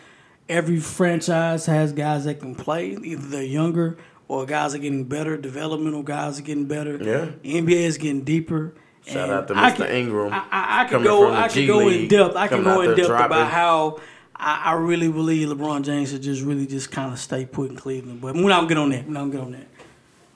Every 0.49 0.79
franchise 0.81 1.67
has 1.67 1.93
guys 1.93 2.25
that 2.25 2.41
can 2.41 2.55
play. 2.55 2.97
Either 3.03 3.27
they're 3.29 3.43
younger 3.43 3.97
or 4.29 4.45
guys 4.47 4.75
are 4.75 4.79
getting 4.79 5.05
better. 5.05 5.37
Developmental 5.37 6.03
guys 6.03 6.39
are 6.39 6.43
getting 6.43 6.65
better. 6.67 6.99
Yeah. 7.01 7.27
The 7.43 7.57
NBA 7.57 7.85
is 7.87 7.99
getting 7.99 8.23
deeper. 8.23 8.75
Shout 9.07 9.25
And 9.25 9.33
out 9.33 9.49
to 9.49 9.55
I 9.57 9.71
Mr. 9.71 9.77
can- 9.77 9.87
Ingram 9.97 10.33
I, 10.33 10.43
I, 10.51 10.81
I 10.81 10.85
could 10.85 11.03
go. 11.05 11.31
the 11.31 11.49
could 11.49 11.67
go 11.67 11.89
in 11.89 12.09
depth. 12.09 12.37
I 12.37 12.49
can 12.49 12.63
go 12.65 12.81
in 12.83 12.97
depth 12.97 13.09
about 13.11 13.49
how. 13.51 13.99
I, 14.41 14.71
I 14.71 14.73
really 14.73 15.09
believe 15.13 15.49
LeBron 15.49 15.83
James 15.83 16.11
should 16.11 16.23
just 16.23 16.43
really 16.43 16.67
just 16.67 16.91
kind 16.91 17.13
of 17.13 17.19
stay 17.19 17.45
put 17.45 17.71
in 17.71 17.77
Cleveland, 17.77 18.21
but 18.23 18.35
we're 18.35 18.49
not 18.49 18.63
gonna 18.63 18.69
get 18.69 18.79
on 18.79 18.89
that. 18.91 19.07
We're 19.07 19.13
not 19.13 19.21
gonna 19.21 19.33
get 19.33 19.41
on 19.43 19.53
that. 19.53 19.67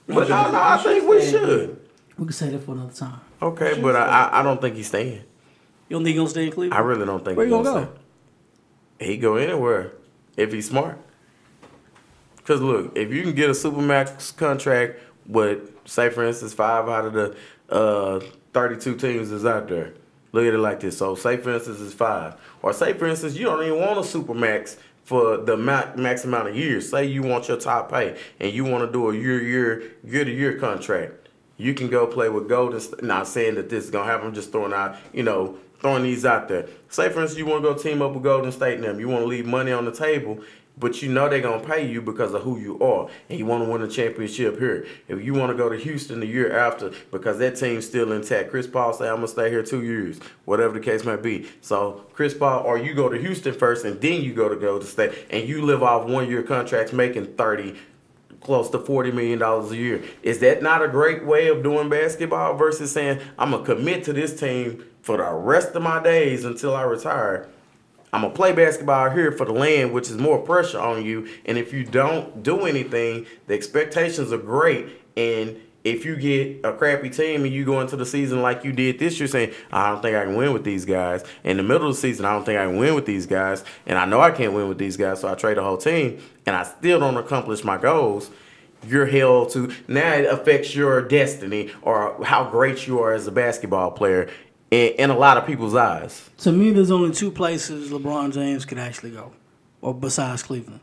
But 0.06 0.28
no, 0.28 0.50
no, 0.52 0.60
I 0.60 0.76
think 0.82 1.08
we 1.08 1.24
should. 1.24 1.80
We 2.18 2.26
can 2.26 2.32
say 2.32 2.50
that 2.50 2.58
for 2.60 2.72
another 2.72 2.92
time. 2.92 3.20
Okay, 3.40 3.80
but 3.80 3.96
I, 3.96 4.04
I 4.06 4.40
I 4.40 4.42
don't 4.42 4.60
think 4.60 4.76
he's 4.76 4.88
staying. 4.88 5.24
You 5.88 5.96
don't 5.96 6.04
think 6.04 6.14
he's 6.14 6.18
gonna 6.18 6.28
stay 6.28 6.44
in 6.44 6.52
Cleveland? 6.52 6.74
I 6.74 6.80
really 6.86 7.06
don't 7.06 7.24
think 7.24 7.36
Where 7.38 7.46
he's 7.46 7.56
you 7.56 7.62
gonna 7.62 7.88
stay. 8.98 9.06
He 9.06 9.16
go 9.16 9.36
anywhere 9.36 9.92
if 10.36 10.52
he's 10.52 10.68
smart. 10.68 10.98
Cause 12.44 12.60
look, 12.60 12.96
if 12.96 13.10
you 13.10 13.22
can 13.22 13.32
get 13.32 13.48
a 13.48 13.54
supermax 13.54 14.36
contract 14.36 15.00
with, 15.26 15.70
say 15.86 16.10
for 16.10 16.22
instance, 16.24 16.52
five 16.52 16.88
out 16.90 17.06
of 17.06 17.12
the 17.14 17.36
uh, 17.70 18.20
thirty-two 18.52 18.96
teams 18.96 19.32
is 19.32 19.46
out 19.46 19.66
there. 19.68 19.94
Look 20.34 20.46
at 20.46 20.52
it 20.52 20.58
like 20.58 20.80
this. 20.80 20.98
So, 20.98 21.14
say 21.14 21.36
for 21.36 21.54
instance, 21.54 21.80
it's 21.80 21.94
five, 21.94 22.34
or 22.60 22.72
say 22.72 22.92
for 22.92 23.06
instance, 23.06 23.36
you 23.36 23.44
don't 23.44 23.62
even 23.62 23.78
want 23.78 23.98
a 23.98 24.00
supermax 24.00 24.76
for 25.04 25.36
the 25.36 25.56
max 25.56 26.24
amount 26.24 26.48
of 26.48 26.56
years. 26.56 26.90
Say 26.90 27.04
you 27.04 27.22
want 27.22 27.46
your 27.46 27.56
top 27.56 27.88
pay, 27.88 28.18
and 28.40 28.52
you 28.52 28.64
want 28.64 28.84
to 28.84 28.92
do 28.92 29.10
a 29.10 29.14
year, 29.14 29.40
year, 29.40 29.92
year 30.02 30.24
to 30.24 30.30
year 30.32 30.58
contract. 30.58 31.28
You 31.56 31.72
can 31.72 31.88
go 31.88 32.08
play 32.08 32.28
with 32.30 32.48
Golden. 32.48 32.80
State. 32.80 33.04
Not 33.04 33.28
saying 33.28 33.54
that 33.54 33.68
this 33.68 33.84
is 33.84 33.90
gonna 33.90 34.10
happen. 34.10 34.26
I'm 34.26 34.34
just 34.34 34.50
throwing 34.50 34.72
out, 34.72 34.96
you 35.12 35.22
know, 35.22 35.56
throwing 35.78 36.02
these 36.02 36.26
out 36.26 36.48
there. 36.48 36.66
Say 36.88 37.10
for 37.10 37.20
instance, 37.20 37.38
you 37.38 37.46
want 37.46 37.62
to 37.62 37.72
go 37.72 37.78
team 37.78 38.02
up 38.02 38.12
with 38.12 38.24
Golden 38.24 38.50
State 38.50 38.74
and 38.74 38.82
them. 38.82 38.98
You 38.98 39.06
want 39.06 39.22
to 39.22 39.28
leave 39.28 39.46
money 39.46 39.70
on 39.70 39.84
the 39.84 39.92
table, 39.92 40.40
but 40.76 41.02
you 41.02 41.08
know 41.08 41.28
they're 41.28 41.40
gonna 41.40 41.64
pay 41.64 41.86
you 41.86 42.02
because 42.02 42.34
of 42.34 42.42
who 42.42 42.58
you 42.58 42.78
are, 42.80 43.08
and 43.28 43.38
you 43.38 43.46
want 43.46 43.64
to 43.64 43.70
win 43.70 43.82
a 43.82 43.88
championship 43.88 44.58
here. 44.58 44.86
If 45.08 45.24
you 45.24 45.34
want 45.34 45.50
to 45.50 45.56
go 45.56 45.68
to 45.68 45.76
Houston 45.76 46.20
the 46.20 46.26
year 46.26 46.56
after 46.56 46.92
because 47.10 47.38
that 47.38 47.56
team's 47.56 47.86
still 47.86 48.12
intact, 48.12 48.50
Chris 48.50 48.66
Paul 48.66 48.92
say 48.92 49.08
I'm 49.08 49.16
gonna 49.16 49.28
stay 49.28 49.50
here 49.50 49.62
two 49.62 49.84
years, 49.84 50.18
whatever 50.44 50.74
the 50.74 50.80
case 50.80 51.04
may 51.04 51.16
be. 51.16 51.48
So 51.60 52.04
Chris 52.12 52.34
Paul, 52.34 52.64
or 52.64 52.78
you 52.78 52.94
go 52.94 53.08
to 53.08 53.18
Houston 53.18 53.54
first 53.54 53.84
and 53.84 54.00
then 54.00 54.22
you 54.22 54.34
go 54.34 54.48
to 54.48 54.56
Golden 54.56 54.86
State, 54.88 55.12
and 55.30 55.48
you 55.48 55.62
live 55.62 55.82
off 55.82 56.08
one 56.08 56.28
year 56.28 56.42
contracts 56.42 56.92
making 56.92 57.26
thirty 57.34 57.76
close 58.40 58.68
to 58.70 58.78
forty 58.78 59.10
million 59.10 59.38
dollars 59.38 59.70
a 59.70 59.76
year. 59.76 60.02
Is 60.22 60.40
that 60.40 60.62
not 60.62 60.82
a 60.82 60.88
great 60.88 61.24
way 61.24 61.48
of 61.48 61.62
doing 61.62 61.88
basketball 61.88 62.56
versus 62.56 62.92
saying 62.92 63.20
I'm 63.38 63.52
gonna 63.52 63.64
commit 63.64 64.04
to 64.04 64.12
this 64.12 64.38
team 64.38 64.84
for 65.02 65.18
the 65.18 65.32
rest 65.32 65.74
of 65.74 65.82
my 65.82 66.02
days 66.02 66.44
until 66.44 66.74
I 66.74 66.82
retire? 66.82 67.48
I'm 68.14 68.20
gonna 68.20 68.32
play 68.32 68.52
basketball 68.52 69.10
here 69.10 69.32
for 69.32 69.44
the 69.44 69.52
land, 69.52 69.92
which 69.92 70.08
is 70.08 70.16
more 70.16 70.38
pressure 70.38 70.78
on 70.78 71.04
you. 71.04 71.28
And 71.46 71.58
if 71.58 71.72
you 71.72 71.82
don't 71.82 72.44
do 72.44 72.60
anything, 72.60 73.26
the 73.48 73.54
expectations 73.54 74.32
are 74.32 74.38
great. 74.38 74.86
And 75.16 75.60
if 75.82 76.04
you 76.04 76.14
get 76.14 76.64
a 76.64 76.72
crappy 76.72 77.10
team 77.10 77.42
and 77.42 77.52
you 77.52 77.64
go 77.64 77.80
into 77.80 77.96
the 77.96 78.06
season 78.06 78.40
like 78.40 78.62
you 78.62 78.70
did 78.70 79.00
this 79.00 79.18
year, 79.18 79.26
saying, 79.26 79.52
I 79.72 79.90
don't 79.90 80.00
think 80.00 80.14
I 80.16 80.26
can 80.26 80.36
win 80.36 80.52
with 80.52 80.62
these 80.62 80.84
guys. 80.84 81.24
In 81.42 81.56
the 81.56 81.64
middle 81.64 81.88
of 81.88 81.96
the 81.96 82.00
season, 82.00 82.24
I 82.24 82.30
don't 82.30 82.46
think 82.46 82.56
I 82.56 82.66
can 82.66 82.76
win 82.76 82.94
with 82.94 83.04
these 83.04 83.26
guys. 83.26 83.64
And 83.84 83.98
I 83.98 84.04
know 84.04 84.20
I 84.20 84.30
can't 84.30 84.52
win 84.52 84.68
with 84.68 84.78
these 84.78 84.96
guys, 84.96 85.20
so 85.20 85.26
I 85.26 85.34
trade 85.34 85.56
the 85.56 85.64
whole 85.64 85.76
team. 85.76 86.22
And 86.46 86.54
I 86.54 86.62
still 86.62 87.00
don't 87.00 87.16
accomplish 87.16 87.64
my 87.64 87.78
goals. 87.78 88.30
You're 88.86 89.06
held 89.06 89.50
to 89.54 89.72
now 89.88 90.12
it 90.12 90.26
affects 90.26 90.72
your 90.72 91.02
destiny 91.02 91.72
or 91.82 92.22
how 92.22 92.48
great 92.48 92.86
you 92.86 93.00
are 93.00 93.12
as 93.12 93.26
a 93.26 93.32
basketball 93.32 93.90
player 93.90 94.30
in, 94.74 94.94
in 94.94 95.10
a 95.10 95.16
lot 95.16 95.36
of 95.36 95.46
people's 95.46 95.74
eyes. 95.74 96.30
To 96.38 96.52
me, 96.52 96.70
there's 96.70 96.90
only 96.90 97.14
two 97.14 97.30
places 97.30 97.90
LeBron 97.90 98.32
James 98.32 98.64
could 98.64 98.78
actually 98.78 99.10
go, 99.10 99.32
or 99.80 99.94
besides 99.94 100.42
Cleveland. 100.42 100.80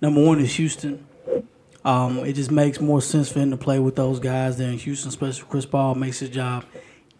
Number 0.00 0.24
one 0.24 0.40
is 0.40 0.54
Houston. 0.56 1.06
Um, 1.84 2.18
it 2.18 2.32
just 2.32 2.50
makes 2.50 2.80
more 2.80 3.00
sense 3.00 3.30
for 3.30 3.38
him 3.38 3.50
to 3.50 3.56
play 3.56 3.78
with 3.78 3.94
those 3.94 4.18
guys 4.18 4.58
there 4.58 4.70
in 4.70 4.78
Houston, 4.78 5.08
especially 5.08 5.44
Chris 5.48 5.66
Paul 5.66 5.94
makes 5.94 6.18
his 6.18 6.30
job. 6.30 6.64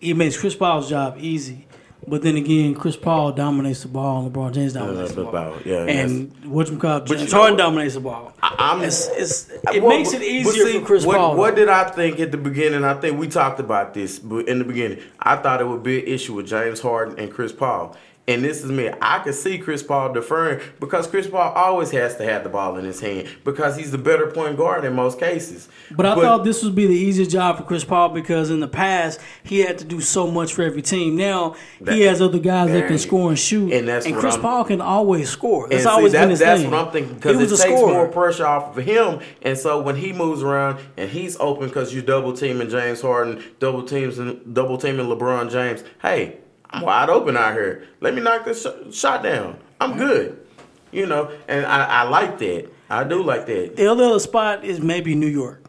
It 0.00 0.14
makes 0.14 0.36
Chris 0.38 0.54
Paul's 0.54 0.88
job 0.88 1.16
easy. 1.20 1.66
But 2.08 2.22
then 2.22 2.36
again, 2.36 2.74
Chris 2.74 2.96
Paul 2.96 3.32
dominates 3.32 3.82
the 3.82 3.88
ball, 3.88 4.24
and 4.24 4.32
LeBron 4.32 4.52
James 4.52 4.72
dominates 4.74 5.10
the 5.10 5.16
the 5.16 5.22
ball. 5.24 5.32
ball, 5.50 5.56
yeah, 5.64 5.84
and 5.86 6.32
what 6.46 6.70
you 6.70 6.78
call 6.78 7.00
James 7.00 7.32
Harden 7.32 7.56
dominates 7.58 7.94
the 7.94 8.00
ball. 8.00 8.32
I'm- 8.42 8.82
it's, 8.82 9.08
it's, 9.08 9.50
it 9.74 9.82
Well, 9.82 9.98
makes 9.98 10.12
it 10.12 10.22
easier 10.22 10.66
see, 10.66 10.78
for 10.78 10.86
Chris 10.86 11.04
what, 11.04 11.16
Paul. 11.16 11.36
What 11.36 11.56
did 11.56 11.68
I 11.68 11.82
think 11.84 12.20
at 12.20 12.30
the 12.30 12.36
beginning? 12.38 12.84
I 12.84 12.94
think 12.94 13.18
we 13.18 13.26
talked 13.26 13.58
about 13.58 13.92
this 13.92 14.20
but 14.20 14.46
in 14.48 14.58
the 14.60 14.64
beginning. 14.64 14.98
I 15.18 15.34
thought 15.36 15.60
it 15.60 15.66
would 15.66 15.82
be 15.82 15.98
an 16.00 16.06
issue 16.06 16.34
with 16.34 16.46
James 16.46 16.78
Harden 16.80 17.18
and 17.18 17.32
Chris 17.32 17.50
Paul. 17.52 17.96
And 18.28 18.42
this 18.42 18.64
is 18.64 18.72
me. 18.72 18.90
I 19.00 19.20
could 19.20 19.36
see 19.36 19.56
Chris 19.56 19.84
Paul 19.84 20.12
deferring 20.12 20.60
because 20.80 21.06
Chris 21.06 21.28
Paul 21.28 21.52
always 21.52 21.92
has 21.92 22.16
to 22.16 22.24
have 22.24 22.42
the 22.42 22.48
ball 22.48 22.76
in 22.76 22.84
his 22.84 22.98
hand 23.00 23.28
because 23.44 23.76
he's 23.76 23.92
the 23.92 23.98
better 23.98 24.26
point 24.26 24.56
guard 24.56 24.84
in 24.84 24.94
most 24.94 25.20
cases. 25.20 25.68
But 25.92 26.06
I 26.06 26.16
thought 26.16 26.42
this 26.42 26.64
would 26.64 26.74
be 26.74 26.86
the 26.88 26.94
easiest 26.94 27.30
job 27.30 27.56
for 27.58 27.62
Chris 27.62 27.84
Paul 27.84 28.08
because 28.08 28.50
in 28.50 28.58
the 28.58 28.66
past 28.66 29.20
he 29.44 29.60
had 29.60 29.78
to 29.78 29.84
do 29.84 30.00
so 30.00 30.26
much 30.28 30.54
for 30.54 30.62
every 30.62 30.82
team. 30.82 31.14
Now 31.14 31.54
he 31.86 32.00
has 32.02 32.20
other 32.20 32.40
guys 32.40 32.70
that 32.72 32.88
can 32.88 32.98
score 32.98 33.28
and 33.28 33.38
shoot, 33.38 33.72
and 33.72 33.86
that's 33.86 34.06
what 34.08 34.18
Chris 34.18 34.34
I'm- 34.34 34.42
Paul 34.42 34.64
can 34.64 34.80
always 34.80 35.30
score. 35.30 35.68
That's 35.68 35.84
see, 35.84 35.88
always 35.88 36.10
that- 36.12 36.22
been 36.22 36.30
his 36.30 36.40
that's 36.40 36.62
thing. 36.62 36.70
what 36.72 36.86
I'm 36.86 36.92
thinking 36.92 37.14
because 37.14 37.36
it 37.40 37.44
a 37.52 37.62
takes 37.62 37.78
scorer. 37.78 37.92
more 37.92 38.08
pressure 38.08 38.46
off 38.46 38.76
of 38.76 38.84
him, 38.84 39.20
and 39.42 39.56
so 39.56 39.80
when 39.80 39.94
he 39.94 40.12
moves 40.12 40.42
around 40.42 40.78
and 40.96 41.08
he's 41.08 41.36
open 41.38 41.68
because 41.68 41.94
you 41.94 42.02
double 42.02 42.32
teaming 42.32 42.68
James 42.70 43.02
Harden, 43.02 43.44
double 43.60 43.84
teams 43.84 44.18
and 44.18 44.52
double 44.52 44.78
teaming 44.78 45.06
LeBron 45.06 45.48
James. 45.50 45.84
Hey, 46.02 46.38
I'm 46.76 46.82
wide 46.82 47.08
open 47.10 47.36
out 47.36 47.54
here. 47.54 47.84
Let 48.00 48.14
me 48.14 48.20
knock 48.20 48.44
this 48.44 48.66
shot 48.92 49.22
down. 49.22 49.58
I'm 49.80 49.96
good. 49.96 50.46
You 50.92 51.06
know, 51.06 51.30
and 51.48 51.64
I, 51.66 51.84
I 51.84 52.02
like 52.04 52.38
that. 52.38 52.68
I 52.88 53.04
do 53.04 53.22
like 53.22 53.46
that. 53.46 53.76
The 53.76 53.86
other 53.90 54.18
spot 54.18 54.64
is 54.64 54.80
maybe 54.80 55.14
New 55.14 55.26
York. 55.26 55.62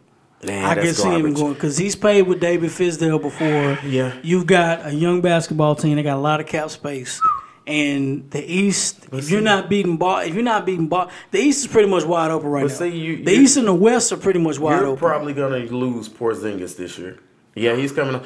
Man, 0.45 0.63
I 0.65 0.75
can 0.75 0.93
see 0.93 1.09
him 1.09 1.33
going 1.33 1.53
because 1.55 1.77
he's 1.77 1.95
played 1.95 2.27
with 2.27 2.39
David 2.39 2.69
Fizdale 2.69 3.19
before. 3.21 3.79
Yeah. 3.87 4.13
you've 4.21 4.45
got 4.45 4.85
a 4.85 4.93
young 4.93 5.21
basketball 5.21 5.75
team. 5.75 5.95
They 5.95 6.03
got 6.03 6.17
a 6.17 6.21
lot 6.21 6.39
of 6.39 6.45
cap 6.45 6.69
space, 6.69 7.19
and 7.65 8.29
the 8.29 8.45
East. 8.45 9.07
If 9.11 9.31
you're 9.31 9.41
not 9.41 9.67
beating 9.67 9.97
ball, 9.97 10.19
if 10.19 10.35
you're 10.35 10.43
not 10.43 10.65
beating 10.65 10.87
ball, 10.87 11.09
the 11.31 11.39
East 11.39 11.65
is 11.65 11.67
pretty 11.71 11.89
much 11.89 12.03
wide 12.05 12.29
open 12.29 12.49
right 12.49 12.61
But 12.61 12.71
now. 12.71 12.77
see, 12.77 12.89
you- 12.97 13.23
the 13.25 13.31
East 13.31 13.57
and 13.57 13.67
the 13.67 13.73
West 13.73 14.11
are 14.11 14.17
pretty 14.17 14.39
much 14.39 14.59
wide 14.59 14.75
You're 14.77 14.85
open. 14.89 14.99
probably 14.99 15.33
gonna 15.33 15.57
lose 15.57 16.07
Porzingis 16.07 16.77
this 16.77 16.99
year. 16.99 17.17
Yeah, 17.55 17.75
he's 17.75 17.91
coming. 17.91 18.15
up. 18.15 18.25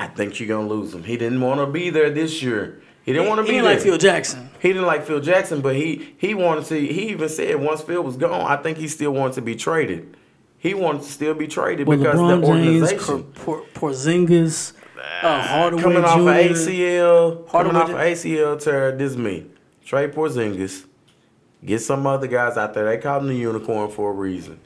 I, 0.00 0.06
think 0.06 0.40
you're 0.40 0.48
gonna 0.48 0.68
lose 0.68 0.94
him. 0.94 1.04
He 1.04 1.16
didn't 1.16 1.40
want 1.40 1.60
to 1.60 1.66
be 1.66 1.90
there 1.90 2.10
this 2.10 2.42
year. 2.42 2.82
He 3.02 3.12
didn't 3.12 3.28
want 3.28 3.38
to 3.38 3.44
he 3.44 3.52
be 3.52 3.56
ain't 3.56 3.64
there. 3.64 3.74
like 3.74 3.82
Phil 3.82 3.98
Jackson. 3.98 4.50
He 4.60 4.68
didn't 4.68 4.86
like 4.86 5.04
Phil 5.04 5.20
Jackson, 5.20 5.60
but 5.60 5.76
he 5.76 6.14
he 6.18 6.34
wanted 6.34 6.64
to. 6.66 6.74
He 6.78 7.10
even 7.10 7.28
said 7.28 7.60
once 7.60 7.82
Phil 7.82 8.02
was 8.02 8.16
gone, 8.16 8.50
I 8.50 8.56
think 8.56 8.78
he 8.78 8.88
still 8.88 9.12
wanted 9.12 9.34
to 9.34 9.42
be 9.42 9.56
traded. 9.56 10.16
He 10.58 10.74
wanted 10.74 11.02
to 11.02 11.08
still 11.08 11.34
be 11.34 11.46
traded 11.46 11.86
Well, 11.86 11.96
because 11.98 12.18
LeBron 12.18 12.40
the 12.40 12.46
James, 12.46 12.48
organization 12.48 13.22
Por- 13.32 13.62
Por- 13.72 13.90
Porzingis, 13.90 14.74
uh, 15.22 15.42
Hardaway 15.42 15.82
coming 15.82 16.04
off 16.04 16.16
Jr. 16.16 16.20
of 16.20 16.36
ACL, 16.36 17.48
coming 17.50 17.74
Hardaway 17.74 17.80
off 17.80 17.90
of 17.90 17.96
ACL 17.96 18.62
tear. 18.62 18.92
This 18.96 19.12
is 19.12 19.16
me. 19.16 19.46
Trade 19.84 20.12
Porzingis. 20.12 20.86
Get 21.64 21.80
some 21.80 22.06
other 22.06 22.26
guys 22.26 22.56
out 22.56 22.74
there. 22.74 22.84
They 22.84 22.98
call 22.98 23.20
him 23.20 23.28
the 23.28 23.34
unicorn 23.34 23.90
for 23.90 24.10
a 24.10 24.14
reason. 24.14 24.60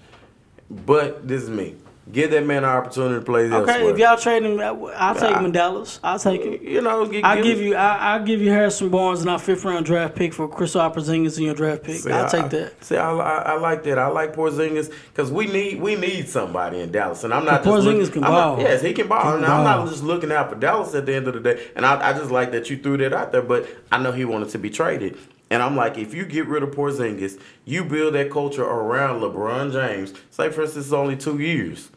But 0.71 1.27
this 1.27 1.43
is 1.43 1.51
me. 1.51 1.77
Give 2.13 2.31
that 2.33 2.45
man 2.45 2.65
an 2.65 2.71
opportunity 2.71 3.15
to 3.15 3.21
play 3.25 3.47
Okay, 3.47 3.55
elsewhere. 3.55 3.91
if 3.93 3.99
y'all 3.99 4.17
trade 4.19 4.43
him, 4.43 4.61
I'll 4.61 5.15
take 5.15 5.35
him 5.35 5.47
in 5.47 5.53
Dallas. 5.53 6.01
I'll 6.05 6.19
take 6.19 6.43
him. 6.43 6.59
you 6.63 6.83
know, 6.83 7.11
gi- 7.11 7.23
I'll 7.23 7.43
give 7.43 7.59
you. 7.63 7.75
I, 7.77 7.97
I'll 8.15 8.23
give 8.25 8.43
you 8.43 8.51
Harrison 8.51 8.91
Barnes 8.91 9.23
and 9.23 9.31
our 9.31 9.39
fifth 9.39 9.65
round 9.65 9.87
draft 9.87 10.15
pick 10.15 10.35
for 10.35 10.47
Chris 10.47 10.75
Porzingis 10.75 11.39
in 11.39 11.45
your 11.45 11.55
draft 11.55 11.83
pick. 11.83 11.97
See, 11.97 12.11
I'll 12.13 12.27
I- 12.27 12.29
take 12.29 12.51
that. 12.51 12.85
See, 12.85 12.99
I, 12.99 13.11
I, 13.11 13.37
I 13.55 13.59
like 13.59 13.85
that. 13.85 13.99
I 13.99 14.09
like 14.09 14.35
Porzingis 14.35 14.93
because 15.15 15.33
we 15.33 15.47
need 15.47 15.81
we 15.81 15.97
need 15.97 16.29
somebody 16.29 16.81
in 16.81 16.93
Dallas, 16.93 17.25
and 17.25 17.33
I'm 17.33 17.47
not 17.47 17.65
But 17.65 17.75
just 17.77 17.87
Porzingis 17.89 18.03
look- 18.03 18.13
can 18.13 18.25
I'm 18.25 18.33
not- 18.33 18.57
ball. 18.57 18.61
yes, 18.61 18.83
he 18.83 18.93
can 18.93 19.09
ball. 19.09 19.23
He 19.23 19.29
and 19.37 19.45
can 19.45 19.51
I'm 19.53 19.65
not 19.65 19.89
just 19.89 20.03
looking 20.05 20.31
out 20.31 20.51
for 20.51 20.57
Dallas 20.57 20.95
at 20.95 21.07
the 21.07 21.15
end 21.15 21.27
of 21.27 21.33
the 21.33 21.41
day. 21.41 21.67
And 21.75 21.87
I, 21.87 22.11
I 22.11 22.13
just 22.13 22.31
like 22.31 22.53
that 22.53 22.69
you 22.69 22.77
threw 22.77 22.99
that 22.99 23.15
out 23.15 23.33
there. 23.33 23.41
But 23.41 23.67
I 23.91 23.97
know 23.99 24.13
he 24.13 24.27
wanted 24.27 24.51
to 24.51 24.59
be 24.59 24.69
traded, 24.69 25.17
and 25.51 25.63
I'm 25.63 25.75
like, 25.75 25.97
if 25.97 26.13
you 26.13 26.27
get 26.27 26.47
rid 26.49 26.63
of 26.63 26.71
Porzingis, 26.73 27.41
you 27.65 27.83
build 27.83 28.15
that 28.15 28.31
culture 28.31 28.63
around 28.65 29.21
LeBron 29.23 29.73
James. 29.73 30.13
Say, 30.31 30.51
for 30.51 30.63
instance, 30.65 30.85
it's 30.85 30.93
only 30.93 31.17
two 31.17 31.39
years, 31.39 31.91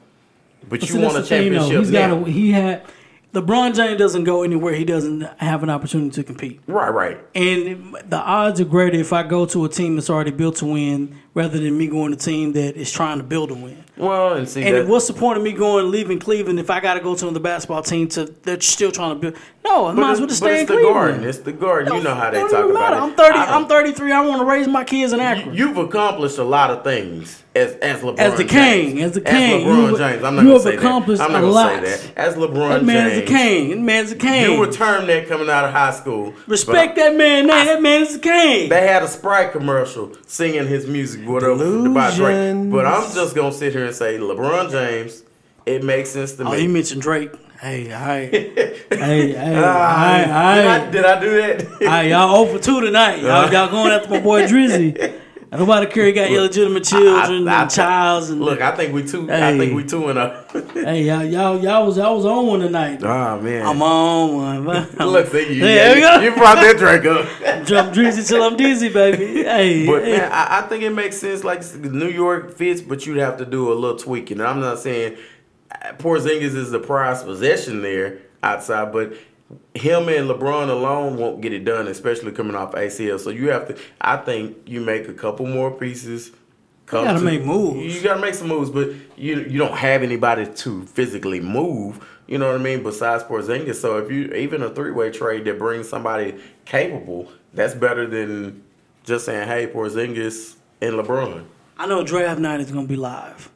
but, 0.68 0.82
you 0.82 0.88
that's 0.88 1.04
want 1.04 1.18
a 1.18 1.22
the 1.22 1.28
thing, 1.28 1.52
championship 1.54 1.80
He's 1.80 1.92
got. 1.92 2.12
A, 2.12 2.32
he 2.32 2.52
had. 2.52 2.86
LeBron 3.34 3.76
James 3.76 4.00
doesn't 4.00 4.24
go 4.24 4.42
anywhere 4.42 4.74
he 4.74 4.86
doesn't 4.86 5.22
have 5.40 5.62
an 5.62 5.70
opportunity 5.70 6.10
to 6.12 6.24
compete. 6.24 6.60
right, 6.66 6.90
right. 6.90 7.20
And 7.36 7.96
the 8.06 8.18
odds 8.18 8.60
are 8.62 8.66
greater 8.66 8.98
if 8.98 9.14
I 9.14 9.24
go 9.24 9.46
to 9.48 9.66
a 9.66 9.70
team 9.70 9.96
that's 9.96 10.10
already 10.10 10.32
built 10.32 10.56
to 10.58 10.66
win 10.66 11.20
rather 11.34 11.60
than 11.60 11.78
me 11.78 11.88
going 11.88 12.12
to 12.12 12.18
a 12.18 12.20
team 12.20 12.54
that 12.54 12.76
is 12.78 12.92
trying 12.92 13.18
to 13.18 13.24
build 13.24 13.52
a 13.52 13.54
win. 13.54 13.84
Well, 13.98 14.34
and 14.34 14.48
see 14.48 14.64
And 14.64 14.76
that. 14.76 14.88
what's 14.88 15.08
the 15.08 15.14
point 15.14 15.38
of 15.38 15.44
me 15.44 15.52
going 15.54 15.90
leaving 15.92 16.20
Cleveland 16.20 16.60
if 16.60 16.70
I 16.70 16.80
got 16.80 16.94
to 16.96 17.00
go 17.00 17.16
to 17.16 17.26
another 17.26 17.40
basketball 17.40 17.82
team 17.84 18.08
to 18.10 18.26
that's 18.44 18.66
still 18.68 18.92
trying 18.92 19.16
to 19.16 19.20
build? 19.20 19.36
No, 19.66 19.88
I 19.88 19.94
might 19.94 20.12
as 20.12 20.20
well 20.20 20.28
just 20.28 20.40
stay 20.42 20.54
in 20.54 20.62
it's 20.62 20.68
the 20.70 20.76
Cleveland. 20.76 20.94
garden. 20.96 21.24
It's 21.26 21.38
the 21.40 21.52
garden. 21.52 21.94
You 21.96 22.04
know 22.04 22.16
how 22.16 22.30
they 22.32 22.40
talk 22.40 22.52
even 22.54 22.72
about 22.72 22.94
it. 22.94 22.98
I'm 22.98 23.14
thirty. 23.16 23.38
I 23.38 23.46
don't- 23.46 23.56
I'm 23.64 23.68
33. 23.68 24.12
I 24.14 24.22
want 24.22 24.40
to 24.40 24.46
raise 24.46 24.68
my 24.68 24.84
kids 24.86 25.12
in 25.14 25.20
Akron. 25.20 25.54
You, 25.56 25.68
have 25.68 25.78
accomplished 25.78 26.38
a 26.38 26.44
lot 26.44 26.72
of 26.72 26.84
things 26.86 27.44
as 27.54 27.74
as 27.78 28.02
LeBron 28.02 28.18
As 28.20 28.38
the 28.38 28.44
James. 28.46 28.94
king, 28.94 29.02
as 29.02 29.12
the 29.14 29.22
king, 29.22 29.66
LeBron 29.66 29.92
you 29.92 29.98
James. 29.98 30.24
I'm 30.24 30.36
not 30.36 30.42
you 30.44 30.48
gonna 30.48 30.54
have 30.54 30.62
say 30.62 30.76
accomplished 30.76 31.20
that. 31.20 31.26
I'm 31.26 31.32
not 31.34 31.40
a 31.40 31.42
gonna 31.42 31.54
lot. 31.54 31.84
say 31.84 31.98
that. 32.14 32.18
As 32.18 32.36
LeBron 32.36 32.70
that 32.70 32.86
man's 32.86 33.14
James, 33.14 33.24
a 33.30 33.34
king. 33.34 33.70
That 33.72 33.80
man's 33.80 34.12
a 34.12 34.16
king. 34.16 34.52
you 34.54 34.60
were 34.60 34.72
termed 34.72 35.10
that 35.10 35.28
coming 35.28 35.50
out 35.50 35.66
of 35.66 35.72
high 35.72 35.92
school. 35.92 36.34
Respect 36.48 36.96
that 36.96 37.16
man 37.16 37.48
name. 37.48 37.66
That 37.66 37.82
man 37.82 38.04
is 38.04 38.16
a 38.16 38.20
king. 38.20 38.70
They 38.70 38.88
had 38.88 39.04
a 39.04 39.08
Sprite 39.08 39.52
commercial 39.52 40.12
singing 40.28 40.66
his 40.68 40.88
music, 40.88 41.28
whatever, 41.28 41.56
by 41.90 42.16
Drake. 42.16 42.36
Delusions. 42.38 42.72
But 42.72 42.86
I'm 42.86 43.12
just 43.14 43.36
gonna 43.36 43.52
sit 43.52 43.74
here 43.74 43.87
and 43.88 43.96
say 43.96 44.18
LeBron 44.18 44.72
James. 44.72 45.24
It 45.66 45.84
makes 45.84 46.10
sense 46.12 46.34
to 46.34 46.44
Oh, 46.46 46.52
me. 46.52 46.62
you 46.64 46.70
mentioned 46.70 47.02
Drake. 47.02 47.32
Hey, 47.60 47.86
hey, 47.86 48.30
hey, 48.92 49.32
hey, 49.34 49.62
Ah, 49.66 50.54
hey, 50.54 50.62
did, 50.62 50.68
I, 50.68 50.92
did 50.92 51.06
I 51.06 51.20
do 51.20 51.30
that? 51.42 51.62
Hey, 51.80 52.10
y'all 52.12 52.46
0 52.46 52.58
for 52.58 52.64
2 52.64 52.82
tonight. 52.82 53.22
Y'all, 53.22 53.52
y'all 53.52 53.70
going 53.70 53.92
after 53.92 54.10
my 54.12 54.20
boy 54.20 54.44
Drizzy. 54.44 55.20
Nobody 55.50 55.90
he 56.06 56.12
got 56.12 56.30
illegitimate 56.30 56.84
children 56.84 57.48
I- 57.48 57.60
I- 57.60 57.62
and 57.64 57.72
childs 57.72 58.30
and 58.30 58.42
Look, 58.42 58.60
I 58.62 58.76
think 58.76 58.94
we 58.94 59.04
two. 59.06 59.32
I 59.32 59.58
think 59.58 59.74
we 59.74 59.84
two 59.86 60.10
and 60.10 60.20
a. 60.20 60.44
hey 60.74 61.04
y'all 61.04 61.24
y'all 61.24 61.58
y'all 61.64 61.86
was 61.86 61.96
y'all 61.98 62.16
was 62.18 62.26
on 62.26 62.48
one 62.48 62.60
tonight. 62.60 63.02
Oh 63.02 63.40
man. 63.40 63.66
I'm 63.66 63.82
on 63.82 64.66
one. 64.66 64.96
Look, 65.00 65.28
see, 65.28 65.54
you, 65.54 65.62
There 65.62 65.96
we 65.96 66.02
go. 66.02 66.20
you 66.20 66.32
brought 66.36 66.56
that 66.56 66.78
Drake 66.78 67.06
up. 67.06 67.26
Jump 67.66 67.94
Drizzy 67.94 68.28
till 68.28 68.44
I'm 68.44 68.58
dizzy, 68.58 68.90
baby. 68.90 69.44
Hey, 69.44 69.86
But 69.86 70.04
hey. 70.04 70.18
man, 70.18 70.32
I, 70.32 70.60
I 70.60 70.62
think 70.64 70.84
it 70.84 70.90
makes 70.92 71.18
sense. 71.18 71.44
Like 71.46 71.64
New 71.76 72.10
York 72.10 72.54
fits, 72.58 72.82
but 72.82 73.06
you'd 73.06 73.18
have 73.18 73.38
to 73.38 73.46
do 73.46 73.72
a 73.72 73.76
little 73.76 73.98
tweaking. 73.98 74.40
And 74.40 74.48
I'm 74.48 74.60
not 74.60 74.80
saying 74.80 75.16
uh, 75.72 75.94
Porzingis 75.94 76.56
is 76.56 76.72
the 76.72 76.80
prized 76.80 77.26
possession 77.26 77.82
there 77.82 78.20
outside, 78.44 78.92
but 78.92 79.14
him 79.74 80.10
and 80.10 80.30
LeBron 80.30 80.70
alone 80.70 81.18
won't 81.18 81.42
get 81.42 81.54
it 81.54 81.64
done, 81.64 81.88
especially 81.88 82.32
coming 82.32 82.56
off 82.56 82.74
ACL. 82.74 83.20
So 83.20 83.30
you 83.30 83.50
have 83.50 83.68
to. 83.70 83.78
I 84.02 84.18
think 84.18 84.58
you 84.66 84.82
make 84.82 85.08
a 85.08 85.14
couple 85.14 85.46
more 85.46 85.72
pieces. 85.72 86.32
come 86.86 87.06
gotta 87.06 87.22
make 87.22 87.44
moves. 87.46 87.96
You 87.96 88.02
gotta 88.02 88.20
make 88.22 88.34
some 88.34 88.48
moves, 88.50 88.70
but 88.70 88.90
you 89.16 89.40
you 89.42 89.58
don't 89.58 89.78
have 89.78 90.04
anybody 90.04 90.46
to 90.46 90.86
physically 90.86 91.40
move. 91.40 92.06
You 92.28 92.38
know 92.38 92.48
what 92.48 92.60
I 92.60 92.64
mean? 92.64 92.84
Besides 92.84 93.24
Porzingis, 93.24 93.76
so 93.76 93.98
if 94.00 94.12
you 94.12 94.34
even 94.34 94.62
a 94.62 94.70
three 94.70 94.92
way 94.92 95.12
trade 95.12 95.46
that 95.46 95.58
brings 95.58 95.88
somebody 95.88 96.36
capable, 96.66 97.32
that's 97.54 97.74
better 97.74 98.06
than 98.06 98.64
just 99.06 99.24
saying, 99.26 99.48
"Hey, 99.48 99.68
Porzingis 99.68 100.56
and 100.82 100.96
LeBron." 100.96 101.44
I 101.78 101.88
know 101.88 102.04
draft 102.04 102.42
night 102.42 102.60
is 102.60 102.70
gonna 102.72 102.88
be 102.88 102.98
live. 102.98 103.50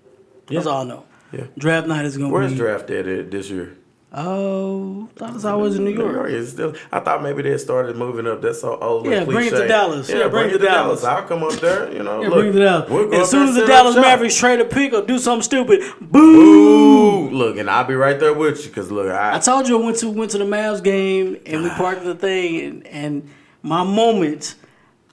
That's 0.48 0.66
all 0.66 0.84
I 0.84 0.86
know. 0.86 1.06
Yeah. 1.34 1.46
Draft 1.58 1.88
night 1.88 2.06
is 2.06 2.18
gonna 2.18 2.32
Where's 2.32 2.52
be. 2.52 2.58
draft 2.58 2.90
at 2.92 3.32
this 3.32 3.50
year? 3.50 3.76
Oh, 4.14 5.08
thought 5.16 5.36
it's 5.36 5.46
always 5.46 5.76
in 5.78 5.86
New 5.86 5.92
York. 5.92 6.30
It's 6.32 6.52
still, 6.52 6.74
I 6.92 7.00
thought 7.00 7.24
maybe 7.24 7.44
they 7.44 7.58
started 7.58 7.96
moving 7.96 8.28
up. 8.28 8.42
That's 8.42 8.60
so 8.60 8.78
old. 8.78 9.06
Yeah, 9.06 9.24
bring 9.24 9.48
it 9.48 9.52
to. 9.52 9.66
Dallas. 9.68 10.10
Yeah, 10.10 10.28
bring 10.28 10.50
it 10.50 10.54
to 10.54 10.58
Dallas. 10.58 11.06
I'll 11.06 11.24
come 11.24 11.44
up 11.44 11.54
there. 11.54 11.90
You 11.94 12.04
know, 12.04 12.22
Yeah, 12.22 12.28
look, 12.28 12.40
bring 12.40 12.50
it 12.50 12.90
we'll 12.90 13.08
up 13.08 13.14
As 13.14 13.32
soon 13.32 13.48
as 13.48 13.56
the 13.56 13.62
and 13.62 13.70
set 13.70 13.78
up 13.78 13.84
Dallas. 13.84 13.96
Mavericks 13.96 14.36
trade 14.38 14.60
a 14.60 14.66
pick 14.66 14.92
or 14.92 15.02
do 15.02 15.18
something 15.18 15.44
stupid, 15.44 15.82
boo! 16.02 16.20
Ooh, 16.20 17.30
look, 17.30 17.56
and 17.58 17.70
I'll 17.70 17.86
be 17.86 17.94
right 17.96 18.20
there 18.20 18.34
with 18.34 18.60
you 18.64 18.68
because 18.70 18.92
look, 18.92 19.08
I, 19.10 19.36
I 19.38 19.40
told 19.40 19.70
you 19.70 19.82
I 19.82 19.86
went 19.86 19.98
to 20.00 20.10
went 20.10 20.32
to 20.32 20.38
the 20.40 20.44
Mavs 20.46 20.84
game 20.84 21.38
and 21.46 21.64
we 21.64 21.70
parked 21.70 22.04
the 22.04 22.16
thing 22.16 22.60
and, 22.60 22.88
and 22.88 23.30
my 23.64 23.84
moment, 23.86 24.56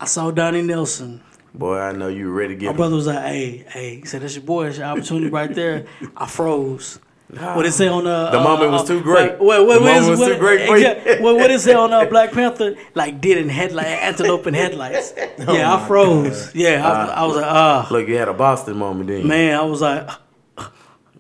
I 0.01 0.07
saw 0.07 0.33
Donnie 0.33 0.63
Nelson. 0.63 1.23
boy, 1.55 1.79
I 1.79 1.93
know 1.93 2.09
you 2.09 2.33
ready 2.33 2.55
to 2.55 2.61
get. 2.61 2.67
My 2.67 2.73
get 2.73 2.77
brother 2.79 2.97
was 2.97 3.07
like, 3.07 3.19
"Hey, 3.23 3.65
hey," 3.69 3.97
he 4.01 4.07
said, 4.07 4.23
"That's 4.23 4.35
your 4.35 4.45
boy. 4.45 4.67
It's 4.67 4.79
your 4.79 4.87
opportunity 4.87 5.29
right 5.31 5.55
there." 5.55 5.87
I 6.17 6.27
froze. 6.27 6.99
What 7.31 7.67
it 7.67 7.73
say 7.73 7.89
on 7.89 8.07
uh, 8.07 8.31
The 8.31 8.41
uh, 8.41 8.43
moment 8.43 8.73
was 8.73 8.83
uh, 8.83 8.87
too 8.87 9.03
great. 9.03 9.33
Wait, 9.33 9.41
wait, 9.41 9.67
wait, 9.67 9.75
The 9.79 9.81
what 9.85 9.97
is- 9.97 10.07
moment 10.07 10.21
was 10.21 10.29
too 10.29 10.39
great 10.39 10.67
for 10.67 10.77
you. 10.79 10.85
yeah, 10.85 11.21
what, 11.21 11.37
what 11.37 11.51
it 11.51 11.61
say 11.61 11.75
on 11.75 11.93
uh, 11.93 12.05
Black 12.11 12.33
Panther? 12.33 12.75
Like 12.95 13.21
did 13.21 13.37
in 13.37 13.51
headlight, 13.51 13.87
antelope 13.87 14.47
in 14.47 14.55
headlights. 14.55 15.13
Oh 15.47 15.55
yeah, 15.55 15.75
I 15.75 15.87
froze. 15.87 16.55
Yeah, 16.55 16.87
I, 16.89 17.03
was- 17.05 17.11
I 17.11 17.25
was 17.27 17.37
like, 17.37 17.45
ah, 17.45 17.89
Look, 17.91 18.09
you 18.09 18.17
had 18.17 18.29
a 18.29 18.33
Boston 18.35 18.79
moment, 18.79 19.09
then. 19.09 19.27
man. 19.29 19.59
I 19.59 19.63
was 19.63 19.83
like, 19.83 20.09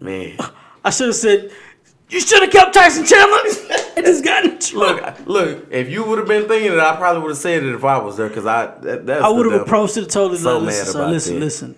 man. 0.00 0.38
I 0.84 0.90
should 0.90 1.08
have 1.08 1.16
said, 1.16 1.50
You 2.10 2.20
should 2.20 2.40
have 2.42 2.50
kept 2.50 2.72
Tyson 2.74 3.04
Chandler. 3.04 3.38
and 3.96 4.06
just 4.06 4.24
got 4.24 4.44
in. 4.44 4.58
Look, 4.78 5.26
look. 5.26 5.66
If 5.70 5.90
you 5.90 6.04
would 6.04 6.18
have 6.18 6.26
been 6.28 6.48
thinking 6.48 6.72
it, 6.72 6.78
I 6.78 6.96
probably 6.96 7.20
would 7.22 7.30
have 7.30 7.38
said 7.38 7.62
it 7.62 7.74
if 7.74 7.84
I 7.84 7.98
was 7.98 8.16
there, 8.16 8.28
because 8.28 8.46
I 8.46 8.66
that, 8.82 9.06
that's. 9.06 9.22
I 9.22 9.28
would 9.28 9.50
have 9.50 9.60
approached 9.62 9.96
it 9.98 10.04
him, 10.04 10.10
So 10.10 10.26
listen, 10.58 10.64
mad 10.64 10.88
about 10.88 11.10
listen, 11.10 11.34
that. 11.34 11.40
listen. 11.44 11.74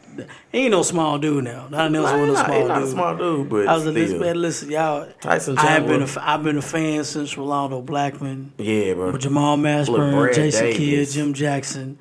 He 0.53 0.59
ain't 0.59 0.71
no 0.73 0.83
small 0.83 1.19
dude 1.19 1.45
now. 1.45 1.67
Not 1.69 1.91
Nelson 1.93 2.17
Nah, 2.19 2.27
was 2.27 2.35
not- 2.35 2.47
small 2.47 2.61
he 2.61 2.69
not 2.69 2.79
a 2.79 2.81
dude. 2.85 2.91
small 2.93 3.17
dude, 3.17 3.49
but 3.49 3.67
I 3.69 3.75
was 3.75 3.87
like, 3.87 4.21
man, 4.21 4.41
listen, 4.41 4.71
y'all. 4.71 5.09
Tyson 5.21 5.57
I 5.59 5.63
have 5.67 5.87
been 5.87 6.03
a, 6.03 6.07
Chandler. 6.07 6.23
I've 6.27 6.43
been 6.43 6.59
a 6.59 6.63
fan 6.63 7.05
since 7.05 7.37
Rolando 7.39 7.81
Blackman, 7.81 8.53
Yeah, 8.59 8.95
bro. 8.95 9.17
Jamal 9.17 9.57
Mashburn, 9.57 10.35
Jason 10.35 10.73
Kidd, 10.73 11.09
Jim 11.11 11.33
Jackson. 11.35 11.99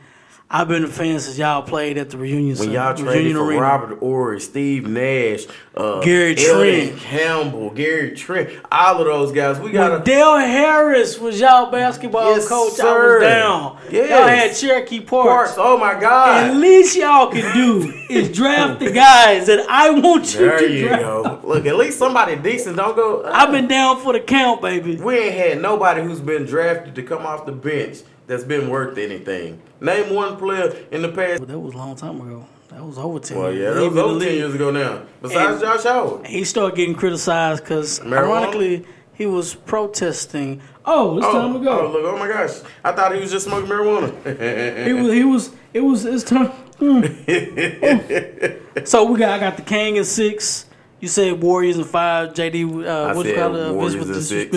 I've 0.52 0.68
been 0.68 0.84
a 0.84 0.88
fan 0.88 1.20
since 1.20 1.38
y'all 1.38 1.62
played 1.62 2.00
at 2.00 2.10
the 2.10 2.18
reunion. 2.18 2.58
When 2.58 2.72
y'all 2.72 2.96
traded 2.96 3.36
for 3.36 3.44
arena. 3.48 3.62
Robert 3.62 3.98
Ory, 4.02 4.40
Steve 4.40 4.88
Nash, 4.88 5.46
uh, 5.78 6.00
Gary 6.02 6.34
Trent. 6.34 6.98
Campbell, 6.98 7.70
Gary 7.70 8.16
Trent, 8.16 8.50
all 8.72 9.00
of 9.00 9.06
those 9.06 9.32
guys, 9.32 9.60
we 9.60 9.72
got. 9.72 10.04
Del 10.06 10.40
Harris 10.40 11.20
was 11.20 11.40
y'all 11.40 11.70
basketball 11.70 12.32
Yes, 12.36 12.48
coach, 12.48 12.80
I 12.80 12.84
was 12.84 13.22
down. 13.22 13.78
Yes. 13.92 14.10
Y'all 14.10 14.28
had 14.28 14.56
Cherokee 14.56 15.02
Parks. 15.02 15.30
Parks, 15.30 15.54
oh 15.58 15.78
my 15.78 16.00
God! 16.00 16.50
At 16.50 16.56
least 16.56 16.98
y'all 16.98 17.30
can 17.32 17.54
do 17.54 17.94
is 18.10 18.32
draft 18.36 18.80
the 18.80 18.90
guys 18.92 19.46
that 19.46 19.70
I 19.70 19.92
want 19.92 20.34
you 20.34 20.40
there 20.40 20.58
to 20.62 20.74
you 20.74 20.88
draft. 20.88 21.04
go. 21.04 21.42
Look, 21.44 21.68
at 21.68 21.76
least 21.76 22.00
somebody 22.00 22.36
decent. 22.38 22.76
Don't 22.76 22.96
go. 22.96 23.24
I've 23.24 23.52
been 23.52 23.68
down 23.68 24.00
for 24.00 24.14
the 24.14 24.20
count, 24.20 24.64
baby. 24.64 24.96
We 24.96 25.16
ain't 25.16 25.36
had 25.36 25.62
nobody 25.62 26.02
who's 26.02 26.20
been 26.20 26.46
drafted 26.46 26.96
to 26.96 27.04
come 27.04 27.24
off 27.24 27.46
the 27.46 27.52
bench 27.52 28.00
that's 28.30 28.44
been 28.44 28.70
worth 28.70 28.98
anything. 29.00 29.60
Name 29.82 30.14
one 30.14 30.38
player 30.38 30.72
in 30.92 31.02
the 31.02 31.10
past. 31.10 31.48
That 31.48 31.60
was 31.60 31.74
a 31.74 31.78
long 31.78 31.96
time 31.96 32.22
ago. 32.22 32.46
That 32.70 32.86
was 32.86 33.00
over 33.00 33.20
10 33.20 33.36
Well, 33.38 33.52
years. 33.52 33.64
yeah, 33.64 33.74
that 33.74 33.82
was 33.82 33.90
been 33.90 33.90
in 33.90 33.96
the 33.96 34.04
over 34.04 34.20
ten 34.24 34.36
years 34.36 34.54
ago 34.54 34.70
now. 34.72 35.02
Besides 35.24 35.52
And- 35.54 35.62
Josh 35.62 35.84
Howard. 35.84 36.28
He 36.28 36.44
started 36.44 36.76
getting 36.78 36.94
criticized 36.94 37.64
because, 37.64 38.00
ironically, 38.06 38.86
he 39.16 39.26
was 39.26 39.56
protesting. 39.56 40.62
Oh, 40.86 41.18
it's 41.18 41.26
time 41.26 41.54
to 41.54 41.60
oh, 41.60 41.64
go. 41.64 41.92
look! 41.92 42.06
Oh 42.06 42.18
my 42.20 42.28
gosh! 42.28 42.60
I 42.84 42.92
thought 42.92 43.16
he 43.16 43.20
was 43.20 43.32
just 43.32 43.48
smoking 43.48 43.68
marijuana. 43.70 44.14
He 44.86 44.94
was. 44.94 45.14
He 45.14 45.24
was. 45.24 45.52
It 45.74 45.80
was. 45.82 46.06
It's 46.06 46.24
time. 46.24 46.52
Mm. 46.80 48.60
so 48.88 49.06
we 49.06 49.18
got. 49.20 49.32
I 49.32 49.40
got 49.40 49.58
the 49.58 49.64
King 49.64 49.96
in 49.98 50.06
six. 50.06 50.66
You 51.00 51.08
said 51.08 51.42
Warriors 51.42 51.78
in 51.78 51.84
five. 51.84 52.34
JD. 52.34 52.86
Uh, 52.86 53.10
I 53.10 53.16
what 53.16 53.26
you 53.26 53.36
call 53.36 53.56
it? 53.56 53.68
Uh, 53.68 53.74
Warriors 53.74 53.98
with 53.98 54.16
in 54.16 54.22
six. 54.22 54.52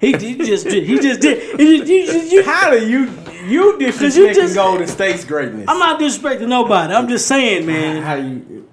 He, 0.00 0.12
he 0.16 0.34
just 0.36 0.64
did. 0.66 0.84
He 0.84 0.98
just 0.98 1.20
did. 1.20 1.60
He 1.60 1.78
just, 1.78 1.90
you, 1.90 2.06
just- 2.06 2.32
you, 2.32 2.42
How 2.42 2.70
do 2.70 2.88
you 2.88 3.04
you 3.46 3.76
disrespecting 3.78 4.54
Golden 4.54 4.86
State's 4.86 5.24
greatness? 5.24 5.66
I'm 5.68 5.78
not 5.78 6.00
disrespecting 6.00 6.48
nobody. 6.48 6.94
I'm 6.94 7.08
just 7.08 7.26
saying, 7.28 7.66
man. 7.66 8.02
How 8.02 8.16
do 8.16 8.22
you 8.22 8.68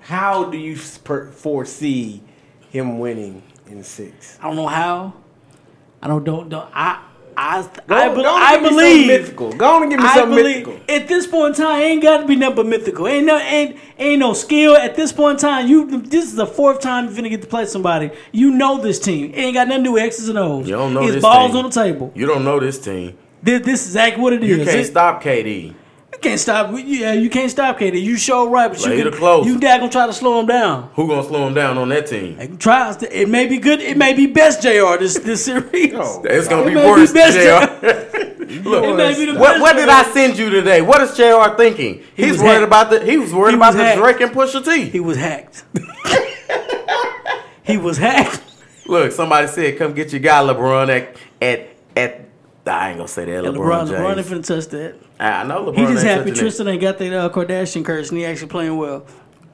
how 0.00 0.44
do 0.44 0.58
you 0.58 0.76
foresee 0.76 2.22
him 2.70 2.98
winning 2.98 3.42
in 3.66 3.84
six? 3.84 4.38
I 4.40 4.44
don't 4.44 4.56
know 4.56 4.66
how. 4.66 5.12
I 6.00 6.08
don't. 6.08 6.24
Don't. 6.24 6.48
don't 6.48 6.68
I. 6.74 7.02
I. 7.36 7.62
Go, 7.86 7.94
I, 7.94 8.08
be- 8.08 8.14
go 8.16 8.28
on 8.28 8.42
I 8.42 8.54
and 8.54 8.62
give 8.62 8.62
me 8.62 8.68
something 8.68 8.76
believe. 8.76 9.06
mythical. 9.06 9.52
Go 9.52 9.66
on 9.76 9.82
and 9.82 9.90
give 9.90 10.00
me 10.00 10.06
I 10.06 10.14
something 10.14 10.36
believe 10.36 10.66
mythical. 10.66 10.94
at 10.94 11.08
this 11.08 11.26
point 11.26 11.56
in 11.58 11.62
time, 11.64 11.82
ain't 11.82 12.02
got 12.02 12.18
to 12.18 12.26
be 12.26 12.36
nothing 12.36 12.56
but 12.56 12.66
mythical. 12.66 13.06
Ain't 13.08 13.26
no, 13.26 13.38
ain't, 13.38 13.76
ain't 13.98 14.20
no 14.20 14.32
skill 14.32 14.76
at 14.76 14.94
this 14.96 15.12
point 15.12 15.38
in 15.38 15.48
time. 15.48 15.66
You, 15.68 16.00
this 16.02 16.24
is 16.26 16.34
the 16.34 16.46
fourth 16.46 16.80
time 16.80 17.06
you're 17.06 17.14
gonna 17.16 17.28
get 17.28 17.42
to 17.42 17.48
play 17.48 17.66
somebody. 17.66 18.10
You 18.32 18.50
know 18.50 18.78
this 18.80 18.98
team. 18.98 19.32
It 19.32 19.38
ain't 19.38 19.54
got 19.54 19.68
nothing 19.68 19.84
to 19.84 19.88
do 19.88 19.92
with 19.94 20.02
X's 20.02 20.28
and 20.28 20.38
O's. 20.38 20.68
You 20.68 20.74
don't 20.76 20.94
know 20.94 21.02
it's 21.04 21.14
this 21.14 21.22
balls 21.22 21.52
team. 21.52 21.64
on 21.64 21.70
the 21.70 21.74
table. 21.82 22.12
You 22.14 22.26
don't 22.26 22.44
know 22.44 22.60
this 22.60 22.78
team. 22.78 23.16
This, 23.42 23.62
this 23.64 23.80
is 23.82 23.86
exactly 23.88 24.22
what 24.22 24.32
it 24.34 24.44
is. 24.44 24.48
You 24.58 24.64
can't 24.64 24.76
It- 24.78 24.86
stop 24.86 25.22
KD. 25.22 25.74
You 26.12 26.18
can't 26.18 26.40
stop. 26.40 26.70
Yeah, 26.84 27.12
you 27.14 27.30
can't 27.30 27.50
stop 27.50 27.78
KD. 27.78 28.00
You 28.02 28.16
show 28.16 28.48
right, 28.48 28.68
but 28.68 28.78
Play 28.78 28.98
you 28.98 29.04
can, 29.04 29.12
closer. 29.12 29.48
you 29.48 29.58
dad 29.58 29.78
gonna 29.78 29.90
try 29.90 30.06
to 30.06 30.12
slow 30.12 30.40
him 30.40 30.46
down. 30.46 30.90
Who 30.94 31.08
gonna 31.08 31.26
slow 31.26 31.46
him 31.48 31.54
down 31.54 31.78
on 31.78 31.88
that 31.88 32.06
team? 32.06 32.36
They 32.36 32.46
can 32.48 32.58
try. 32.58 32.94
It 33.10 33.28
may 33.28 33.46
be 33.46 33.58
good. 33.58 33.80
It 33.80 33.96
may 33.96 34.12
be 34.12 34.26
best 34.26 34.60
Jr. 34.62 34.98
This 34.98 35.18
this 35.18 35.44
series. 35.46 35.94
Oh. 35.94 36.22
It's 36.24 36.48
gonna 36.48 36.62
It 36.62 36.66
be 36.68 36.74
may 36.74 36.82
be 36.82 36.86
worse, 36.88 37.12
best 37.12 37.36
JR. 37.36 37.86
Look, 38.62 38.84
It 38.84 38.96
may 38.96 39.14
be 39.14 39.32
the 39.32 39.38
what, 39.38 39.60
what 39.60 39.74
did 39.76 39.88
I 39.88 40.02
send 40.12 40.36
you 40.38 40.50
today? 40.50 40.82
What 40.82 41.00
is 41.00 41.16
JR 41.16 41.56
thinking? 41.56 42.02
He's 42.14 42.32
was 42.32 42.42
worried 42.42 42.52
hacked. 42.60 42.64
about 42.66 42.90
the 42.90 43.04
he 43.04 43.16
was 43.16 43.32
worried 43.32 43.52
He 43.52 43.56
about 43.56 43.68
was 43.68 43.76
the 43.76 43.84
hacked. 43.84 43.98
Drake 43.98 44.20
and 44.20 44.30
Pusha 44.32 44.64
T. 44.64 44.84
He 44.90 45.00
was 45.00 45.16
hacked. 45.16 45.64
he 47.64 47.78
was 47.78 47.96
hacked. 47.96 48.40
Look, 48.86 49.12
somebody 49.12 49.46
said 49.46 49.78
come 49.78 49.94
get 49.94 50.12
your 50.12 50.20
guy 50.20 50.42
LeBron 50.42 50.88
at 50.90 51.16
at 51.40 51.68
at 51.96 52.28
I 52.66 52.88
ain't 52.90 52.98
gonna 52.98 53.08
say 53.08 53.24
that 53.24 53.44
LeBron, 53.44 53.54
LeBron, 53.56 53.88
LeBron 53.88 54.16
ain't 54.18 54.26
James. 54.28 54.48
finna 54.48 54.56
touch 54.62 54.68
that. 54.70 54.94
I 55.18 55.44
know 55.44 55.64
LeBron. 55.72 55.78
He 55.78 55.86
just 55.86 56.04
ain't 56.04 56.18
happy 56.18 56.30
touching 56.30 56.34
Tristan 56.36 56.68
ain't 56.68 56.80
got 56.80 56.98
that 56.98 57.12
uh, 57.12 57.28
Kardashian 57.30 57.84
curse 57.84 58.10
and 58.10 58.18
he 58.18 58.24
actually 58.24 58.48
playing 58.48 58.76
well. 58.76 59.04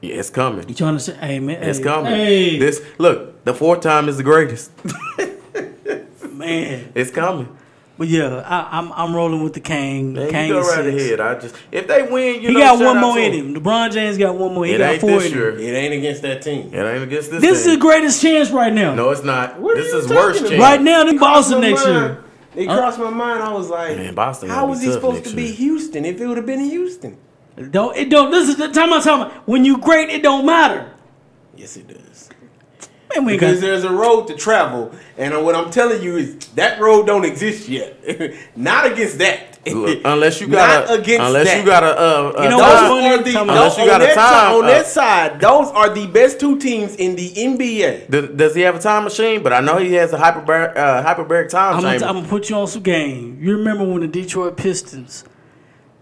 Yeah, 0.01 0.15
it's 0.15 0.29
coming. 0.29 0.67
You 0.69 0.75
trying 0.75 0.93
to 0.95 0.99
say, 0.99 1.13
hey 1.15 1.39
man, 1.39 1.61
It's 1.63 1.79
hey, 1.79 1.83
coming. 1.83 2.11
Hey, 2.11 2.59
This 2.59 2.81
look, 2.97 3.43
the 3.45 3.53
fourth 3.53 3.81
time 3.81 4.07
is 4.09 4.17
the 4.17 4.23
greatest. 4.23 4.71
man. 6.31 6.91
it's 6.95 7.11
coming. 7.11 7.55
But 7.97 8.07
yeah, 8.07 8.37
I, 8.45 8.77
I'm 8.79 8.93
I'm 8.93 9.13
rolling 9.13 9.43
with 9.43 9.53
the 9.53 9.59
King. 9.59 10.13
Man, 10.13 10.29
King 10.31 10.47
you 10.47 10.53
go 10.53 10.59
is 10.61 10.67
right 10.67 10.85
six. 10.85 11.03
ahead. 11.03 11.19
I 11.19 11.37
just 11.37 11.53
if 11.69 11.85
they 11.85 12.01
win, 12.03 12.41
you 12.41 12.47
He 12.47 12.53
know, 12.53 12.59
got 12.61 12.77
shout 12.79 12.87
one 12.87 12.97
out 12.97 13.01
more 13.01 13.19
in 13.19 13.33
him. 13.33 13.53
LeBron 13.55 13.91
James 13.91 14.17
got 14.17 14.37
one 14.37 14.53
more. 14.53 14.65
He 14.65 14.71
It 14.71 14.77
got 14.77 14.91
ain't 14.91 15.01
four 15.01 15.09
this 15.19 15.25
in 15.25 15.37
year. 15.37 15.51
him. 15.51 15.59
It 15.59 15.71
ain't 15.73 15.93
against 15.95 16.21
that 16.21 16.41
team. 16.41 16.73
It 16.73 16.77
ain't 16.77 17.03
against 17.03 17.29
this. 17.31 17.41
This 17.41 17.65
is 17.65 17.73
the 17.73 17.77
greatest 17.81 18.21
chance 18.21 18.51
right 18.51 18.71
now. 18.71 18.95
No, 18.95 19.09
it's 19.09 19.23
not. 19.25 19.59
What 19.59 19.77
are 19.77 19.81
this 19.83 19.91
you 19.91 19.99
is 19.99 20.05
talking 20.05 20.15
worse 20.17 20.39
about? 20.39 20.49
chance. 20.49 20.61
Right 20.61 20.81
now, 20.81 21.03
they 21.03 21.17
Crossed 21.17 21.49
Boston 21.51 21.59
next 21.61 21.85
year. 21.85 22.23
It 22.55 22.65
crossed 22.65 22.99
my 22.99 23.09
mind. 23.09 23.43
I 23.43 23.53
was 23.53 23.69
like, 23.69 23.97
Man, 23.97 24.15
Boston 24.15 24.49
how 24.49 24.67
was 24.67 24.79
be 24.79 24.87
he 24.87 24.91
supposed 24.91 25.15
next 25.17 25.29
to 25.31 25.35
be 25.35 25.43
year. 25.43 25.53
Houston 25.53 26.05
if 26.05 26.19
it 26.19 26.27
would 26.27 26.37
have 26.37 26.45
been 26.45 26.59
in 26.61 26.69
Houston? 26.69 27.17
Don't 27.71 27.95
it 27.95 28.09
don't 28.09 28.31
this 28.31 28.49
is 28.49 28.57
the 28.57 28.69
time 28.69 28.93
I 28.93 29.01
time 29.01 29.29
when 29.45 29.65
you 29.65 29.77
great 29.77 30.09
it 30.09 30.23
don't 30.23 30.45
matter. 30.45 30.93
Yes, 31.55 31.77
it 31.77 31.87
does. 31.87 32.28
Man, 33.15 33.25
we 33.25 33.33
Because 33.33 33.55
got, 33.55 33.61
there's 33.67 33.83
a 33.83 33.91
road 33.91 34.27
to 34.27 34.35
travel, 34.35 34.91
and 35.17 35.43
what 35.43 35.55
I'm 35.55 35.71
telling 35.71 36.01
you 36.03 36.17
is 36.17 36.35
that 36.55 36.79
road 36.79 37.07
don't 37.07 37.25
exist 37.25 37.67
yet. 37.67 37.97
Not 38.55 38.85
against 38.91 39.17
that. 39.17 39.57
Look, 39.67 39.99
unless 40.05 40.39
you 40.39 40.47
got 40.49 40.87
Not 40.87 40.97
a, 40.97 41.01
against 41.01 41.25
unless 41.27 41.47
that. 41.47 41.59
you 41.59 41.65
got 41.65 41.83
a, 41.83 41.87
uh, 41.87 42.33
a 42.37 42.43
You 42.43 42.49
know 42.49 42.57
Those 42.59 42.67
what's 42.67 42.81
funny? 42.81 43.07
are 43.07 43.23
the, 43.23 43.41
Unless 43.41 43.75
those- 43.75 43.77
you 43.77 43.83
on 43.83 43.99
got 43.99 44.01
a 44.01 44.05
that 44.05 44.15
time, 44.15 44.29
side, 44.31 44.55
on 44.55 44.63
uh, 44.63 44.67
that 44.67 44.85
side, 44.87 45.39
those 45.41 45.67
are 45.69 45.89
the 45.93 46.07
best 46.07 46.39
two 46.39 46.59
teams 46.59 46.95
in 46.95 47.15
the 47.15 47.29
NBA. 47.31 48.09
Does, 48.11 48.29
does 48.29 48.55
he 48.55 48.61
have 48.61 48.75
a 48.75 48.79
time 48.79 49.03
machine? 49.05 49.41
But 49.43 49.53
I 49.53 49.59
know 49.59 49.77
he 49.77 49.93
has 49.93 50.13
a 50.13 50.17
hyperbaric, 50.17 50.77
uh, 50.77 51.03
hyperbaric 51.03 51.49
time 51.49 51.77
I'm 51.77 51.81
gonna, 51.81 51.93
chamber. 51.99 52.05
I'm 52.07 52.15
gonna 52.17 52.27
put 52.27 52.49
you 52.49 52.55
on 52.57 52.67
some 52.67 52.83
game. 52.83 53.39
You 53.41 53.57
remember 53.57 53.85
when 53.85 54.01
the 54.01 54.07
Detroit 54.07 54.55
Pistons 54.55 55.23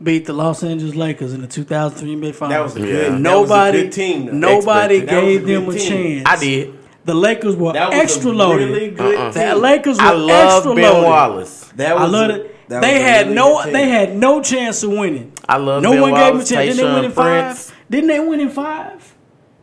beat 0.04 0.26
the 0.26 0.34
Los 0.34 0.62
Angeles 0.64 0.94
Lakers 0.96 1.34
in 1.34 1.42
the 1.42 1.48
2003 1.48 2.16
NBA 2.16 2.36
Finals? 2.36 2.52
That 2.54 2.64
was 2.64 2.76
a 2.76 2.80
Yeah. 2.80 2.86
good. 2.86 3.04
that 3.06 3.10
was 3.12 3.20
a 3.20 3.24
nobody, 3.24 3.82
good 3.84 3.92
team. 3.94 4.40
nobody 4.40 5.00
That 5.00 5.18
a 5.18 5.22
gave 5.22 5.46
them 5.48 5.70
a 5.70 5.74
team. 5.74 6.24
chance. 6.24 6.28
I 6.30 6.36
did. 6.44 6.74
The 7.08 7.16
Lakers 7.16 7.56
were 7.56 7.74
That 7.74 7.90
was 7.90 8.00
extra 8.00 8.32
a 8.32 8.34
loaded. 8.34 8.70
really 8.70 8.92
good 8.92 9.16
Uh-uh. 9.16 9.32
The. 9.32 9.56
Lakers 9.56 9.98
were 9.98 10.04
I 10.04 10.12
love 10.12 10.56
extra 10.58 10.76
Ben 10.76 10.84
loaded. 10.94 11.08
Wallace. 11.08 11.72
That 11.78 11.98
I 11.98 12.04
was 12.04 12.12
love 12.12 12.30
a- 12.30 12.34
it. 12.46 12.70
that 12.70 12.82
They 12.82 13.00
had 13.02 13.22
really 13.28 13.36
no, 13.36 13.64
they 13.72 13.88
had 13.90 14.16
no 14.16 14.42
chance 14.42 14.84
of 14.84 14.92
winning. 14.92 15.32
I 15.50 15.58
love 15.58 15.82
No 15.82 15.92
Ben 15.94 16.02
one 16.02 16.12
Wallace, 16.12 16.50
gave 16.52 16.58
them 16.58 16.66
a 16.66 16.66
chance. 16.66 16.78
Didn't 16.78 16.78
they 16.78 16.94
win 17.00 17.06
in 17.06 17.12
Tayshaun 17.12 17.16
five? 17.16 17.76
Didn't 17.90 18.08
they 18.10 18.20
win 18.20 18.40
in 18.42 18.50
five? 18.50 19.16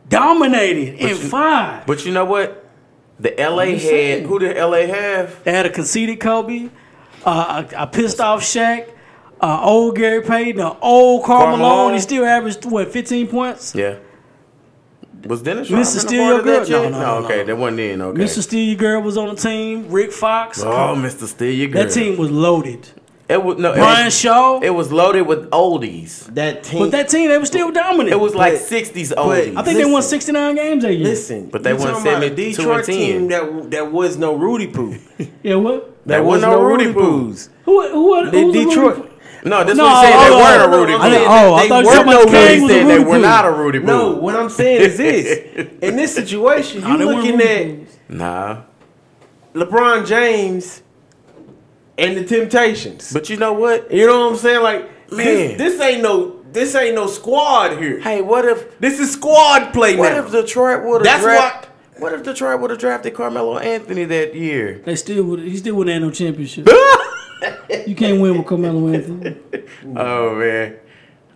Dominated 0.09 0.95
in 0.95 1.07
you- 1.09 1.15
five. 1.15 1.85
But 1.85 2.05
you 2.05 2.11
know 2.11 2.25
what? 2.25 2.63
The 3.19 3.33
LA 3.39 3.65
just 3.73 3.83
had 3.85 3.91
saying. 3.91 4.27
who 4.27 4.39
did 4.39 4.57
LA 4.57 4.87
have? 4.87 5.43
They 5.43 5.51
had 5.51 5.65
a 5.65 5.69
conceited 5.69 6.19
Kobe, 6.19 6.69
uh, 7.25 7.63
a, 7.77 7.83
a 7.83 7.87
pissed 7.87 8.19
off 8.19 8.41
Shaq, 8.41 8.89
uh, 9.39 9.59
old 9.63 9.95
Gary 9.95 10.21
Payton, 10.21 10.59
an 10.59 10.75
old 10.81 11.23
Carl 11.23 11.43
Karl 11.45 11.57
Malone. 11.57 11.75
Malone. 11.77 11.93
He 11.93 11.99
still 11.99 12.25
averaged 12.25 12.65
what 12.65 12.91
15 12.91 13.27
points. 13.27 13.73
Yeah. 13.73 13.95
Was 15.25 15.41
Dennis 15.41 15.69
Mr. 15.69 15.71
Rodman 15.71 15.81
a 15.81 15.85
Steal 15.85 16.01
part 16.01 16.11
Your 16.29 16.39
of 16.39 16.45
Girl? 16.45 16.83
yet? 16.83 16.91
No, 16.91 16.99
no, 16.99 17.19
no, 17.19 17.25
okay, 17.25 17.37
no. 17.37 17.43
that 17.45 17.57
wasn't 17.57 17.79
in. 17.79 18.01
Okay. 18.01 18.21
Mr. 18.21 18.41
Steal 18.43 18.63
Your 18.67 18.75
Girl 18.77 19.01
was 19.01 19.17
on 19.17 19.29
the 19.29 19.35
team. 19.41 19.89
Rick 19.89 20.11
Fox. 20.11 20.61
Oh, 20.61 20.95
Mr. 20.95 21.25
Steal 21.27 21.51
Your 21.53 21.67
Girl. 21.69 21.83
that 21.83 21.91
team 21.91 22.17
was 22.17 22.29
loaded. 22.31 22.87
It 23.27 23.43
was 23.43 23.57
no. 23.57 23.71
It 23.71 23.77
Brian 23.77 24.05
was, 24.05 24.19
Shaw. 24.19 24.59
it 24.61 24.69
was 24.69 24.91
loaded 24.91 25.23
with 25.23 25.49
oldies. 25.49 26.31
That 26.35 26.63
team. 26.63 26.77
but 26.79 26.91
that 26.91 27.09
team, 27.09 27.27
they 27.29 27.39
were 27.39 27.45
still 27.47 27.71
dominant. 27.71 28.11
It 28.11 28.19
was 28.19 28.35
like 28.35 28.53
But- 28.53 28.61
'60s 28.61 29.09
but- 29.09 29.17
oldies. 29.17 29.57
I 29.57 29.63
think 29.63 29.79
they 29.79 29.85
won 29.91 30.03
69 30.03 30.53
games 30.53 30.83
that 30.83 30.93
year. 30.93 31.03
Listen, 31.05 31.47
But 31.47 31.63
they 31.63 31.71
you 31.71 31.77
won 31.77 31.87
talking 31.87 32.01
about 32.07 32.21
72 32.21 32.45
and 32.45 32.55
Detroit 32.55 32.85
10. 32.85 32.95
team 32.95 33.27
that 33.29 33.71
that 33.71 33.91
was 33.91 34.17
no 34.17 34.35
Rudy 34.35 34.67
Poo. 34.67 34.95
Yeah, 35.41 35.55
what? 35.55 35.97
There 36.05 36.21
was 36.23 36.43
no 36.43 36.61
Rudy 36.61 36.93
Poos. 36.93 37.49
Who? 37.63 37.81
Who? 37.81 38.23
who 38.25 38.29
The 38.29 38.39
who 38.39 38.45
was 38.45 38.53
the 38.55 38.65
Detroit. 38.65 39.11
Rudy- 39.45 39.49
no, 39.49 39.63
this 39.63 39.77
No, 39.77 39.85
one 39.85 40.03
said 40.03 40.13
hold 40.13 40.25
they 40.25 40.35
weren't 40.43 40.61
a 40.61 40.65
on, 40.65 40.79
Rudy 40.81 40.93
I 40.93 40.97
Poo. 40.97 41.25
oh, 41.27 41.53
I 41.53 41.61
They 41.63 41.69
thought 41.69 41.83
you 41.83 41.89
were 41.89 41.99
were 41.99 42.05
no 42.05 42.19
Rudy 42.19 42.31
King 42.31 42.67
They 42.67 42.67
said 42.79 42.87
they 42.87 42.99
were 43.03 43.17
not 43.19 43.45
a 43.45 43.51
Rudy 43.51 43.79
Poo. 43.79 43.85
No, 43.85 44.15
what 44.15 44.35
I'm 44.35 44.49
saying 44.49 44.81
is 44.81 44.97
this. 44.97 45.67
In 45.81 45.95
this 45.95 46.13
situation, 46.15 46.81
Nah, 46.81 46.91
you 46.91 46.97
they 46.97 47.05
weren't 47.05 47.17
looking 47.23 47.41
at 47.41 47.65
Poos. 47.67 47.87
Nah, 48.09 48.61
LeBron 49.53 50.05
James 50.07 50.81
and 51.97 52.17
the 52.17 52.23
Temptations. 52.25 53.13
but 53.13 53.29
you 53.29 53.37
know 53.37 53.53
what? 53.53 53.91
you 53.91 54.05
know 54.05 54.19
what 54.25 54.31
I'm 54.33 54.37
saying? 54.37 54.63
Like, 54.63 55.11
Man. 55.11 55.25
this, 55.57 55.57
this 55.77 55.81
ain't 55.81 56.01
no 56.01 56.41
this 56.51 56.73
ain't 56.75 56.95
no 56.95 57.07
squad 57.07 57.77
here. 57.77 57.99
Hey, 57.99 58.21
what 58.21 58.45
if 58.45 58.79
This 58.79 58.99
is 58.99 59.11
squad 59.13 59.73
play 59.73 59.91
man? 59.91 59.99
what 59.99 60.11
now. 60.13 60.25
if 60.25 60.31
Detroit 60.31 60.83
would 60.83 61.05
have 61.05 61.21
That's 61.21 61.23
drafted? 61.23 61.69
What 61.97 62.13
if 62.13 62.23
Detroit 62.23 62.59
would 62.59 62.69
have 62.71 62.79
drafted 62.79 63.13
Carmelo 63.13 63.57
Anthony 63.57 64.03
that 64.05 64.35
year? 64.35 64.81
They 64.85 64.95
still 64.97 65.23
would. 65.25 65.39
He 65.39 65.55
still 65.57 65.75
wouldn't 65.75 65.93
have 65.93 66.01
no 66.03 66.11
championship. 66.11 66.67
you 67.85 67.95
can't 67.95 68.19
win 68.21 68.37
with 68.37 68.47
Carmelo 68.47 68.87
Anthony. 68.93 69.37
Oh 69.95 70.35
man. 70.35 70.77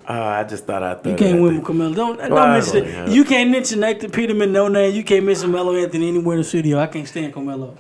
Uh, 0.08 0.14
I 0.14 0.44
just 0.44 0.66
thought 0.66 0.82
I 0.82 0.96
thought 0.96 1.06
You 1.06 1.16
can't 1.16 1.40
win 1.42 1.58
with 1.58 1.66
Carmelo. 1.66 1.94
Don't, 1.94 2.18
don't 2.18 2.32
Well, 2.32 2.48
mention 2.48 2.84
yeah. 2.84 3.06
it. 3.06 3.10
You 3.12 3.24
can't 3.24 3.52
mention 3.52 3.80
Nathan 3.80 4.10
Peterman, 4.10 4.52
no 4.52 4.68
name. 4.68 4.96
You 4.96 5.04
can't 5.04 5.24
mention 5.24 5.52
Melo 5.52 5.76
Anthony 5.76 6.08
anywhere 6.10 6.36
in 6.38 6.42
the 6.42 6.48
studio. 6.48 6.80
I 6.80 6.88
can't 6.88 7.08
stand 7.08 7.32
Carmelo. 7.34 7.78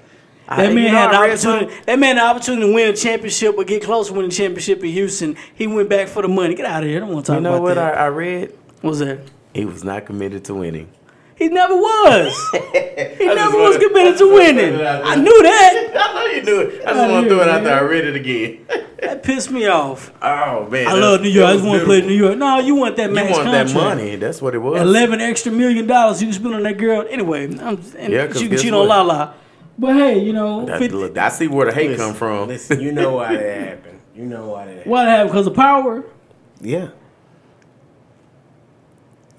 That 0.47 0.59
I- 0.59 0.73
man 0.73 0.93
had 0.93 1.11
the 1.11 1.15
opportunity. 1.17 1.75
That 1.85 1.97
man 1.99 2.17
had 2.17 2.25
the 2.25 2.29
opportunity 2.29 2.67
to 2.67 2.73
win 2.73 2.89
a 2.89 2.95
championship 2.95 3.55
or 3.57 3.63
get 3.63 3.83
close 3.83 4.07
to 4.07 4.13
winning 4.13 4.29
a 4.29 4.33
championship 4.33 4.83
in 4.83 4.91
Houston. 4.91 5.35
He 5.55 5.65
went 5.65 5.89
back 5.89 6.07
for 6.07 6.21
the 6.21 6.27
money. 6.27 6.53
Get 6.55 6.65
out 6.67 6.83
of 6.83 6.89
here. 6.89 6.97
I 6.97 6.99
don't 7.01 7.13
want 7.13 7.25
to 7.25 7.31
talk 7.31 7.37
You 7.37 7.41
know 7.41 7.61
what 7.61 7.75
that. 7.75 7.97
I, 7.97 8.03
I 8.05 8.07
read? 8.07 8.53
what 8.81 8.91
was 8.91 8.99
that? 8.99 9.19
He 9.53 9.65
was 9.65 9.83
not 9.83 10.05
committed 10.05 10.45
to 10.45 10.53
winning. 10.53 10.89
He 11.39 11.47
never 11.47 11.75
was. 11.75 12.49
he 12.53 13.25
never 13.25 13.57
was 13.57 13.75
wanted- 13.77 13.87
committed 13.87 14.17
to 14.19 14.27
winning. 14.33 14.71
to 14.73 14.77
put 14.77 14.81
it 14.81 14.85
out 14.85 15.05
I 15.05 15.15
knew 15.15 15.41
that. 15.43 15.91
I 15.95 16.13
know 16.13 16.25
you 16.35 16.43
knew 16.43 16.59
it. 16.59 16.85
I 16.85 16.93
just 16.93 17.11
want 17.11 17.23
to 17.23 17.29
throw 17.29 17.41
it 17.41 17.47
out 17.49 17.63
there. 17.63 17.79
I 17.79 17.81
read 17.81 18.05
it 18.05 18.15
again. 18.15 18.65
That 18.99 19.23
pissed 19.23 19.49
me 19.49 19.65
off. 19.65 20.11
Oh 20.21 20.67
man, 20.69 20.85
I 20.85 20.91
love 20.91 21.21
New 21.21 21.29
York. 21.29 21.47
I 21.47 21.53
just 21.53 21.65
want 21.65 21.79
to 21.79 21.85
play 21.85 21.99
in. 21.99 22.07
New 22.07 22.13
York. 22.13 22.37
No, 22.37 22.59
you 22.59 22.75
want 22.75 22.97
that 22.97 23.07
You 23.09 23.15
max 23.15 23.31
want 23.31 23.43
contract. 23.45 23.69
that 23.69 23.73
money? 23.73 24.17
That's 24.17 24.41
what 24.41 24.53
it 24.53 24.57
was. 24.57 24.81
Eleven 24.81 25.21
extra 25.21 25.53
million 25.53 25.87
dollars 25.87 26.21
you 26.21 26.27
can 26.27 26.33
spend 26.33 26.53
on 26.55 26.63
that 26.63 26.77
girl. 26.77 27.05
Anyway, 27.09 27.45
I'm, 27.45 27.81
and 27.97 28.11
Yeah, 28.11 28.25
you 28.33 28.49
can 28.49 28.57
cheat 28.57 28.73
on? 28.73 28.89
Lala. 28.89 29.35
But 29.77 29.95
hey, 29.95 30.19
you 30.19 30.33
know, 30.33 30.65
That- 30.65 30.79
50, 30.79 30.95
look, 30.97 31.17
I 31.17 31.29
see 31.29 31.47
where 31.47 31.67
the 31.67 31.71
hate 31.73 31.91
Listen, 31.91 32.07
come 32.07 32.13
from. 32.13 32.49
Listen, 32.49 32.81
you 32.81 32.91
know 32.91 33.13
why 33.15 33.37
that 33.37 33.61
happened. 33.69 33.99
You 34.13 34.25
know 34.25 34.49
why 34.49 34.65
that 34.65 34.71
happened. 34.75 34.91
what 34.91 35.07
happened? 35.07 35.29
Because 35.29 35.47
of 35.47 35.53
power? 35.55 36.03
Yeah. 36.59 36.89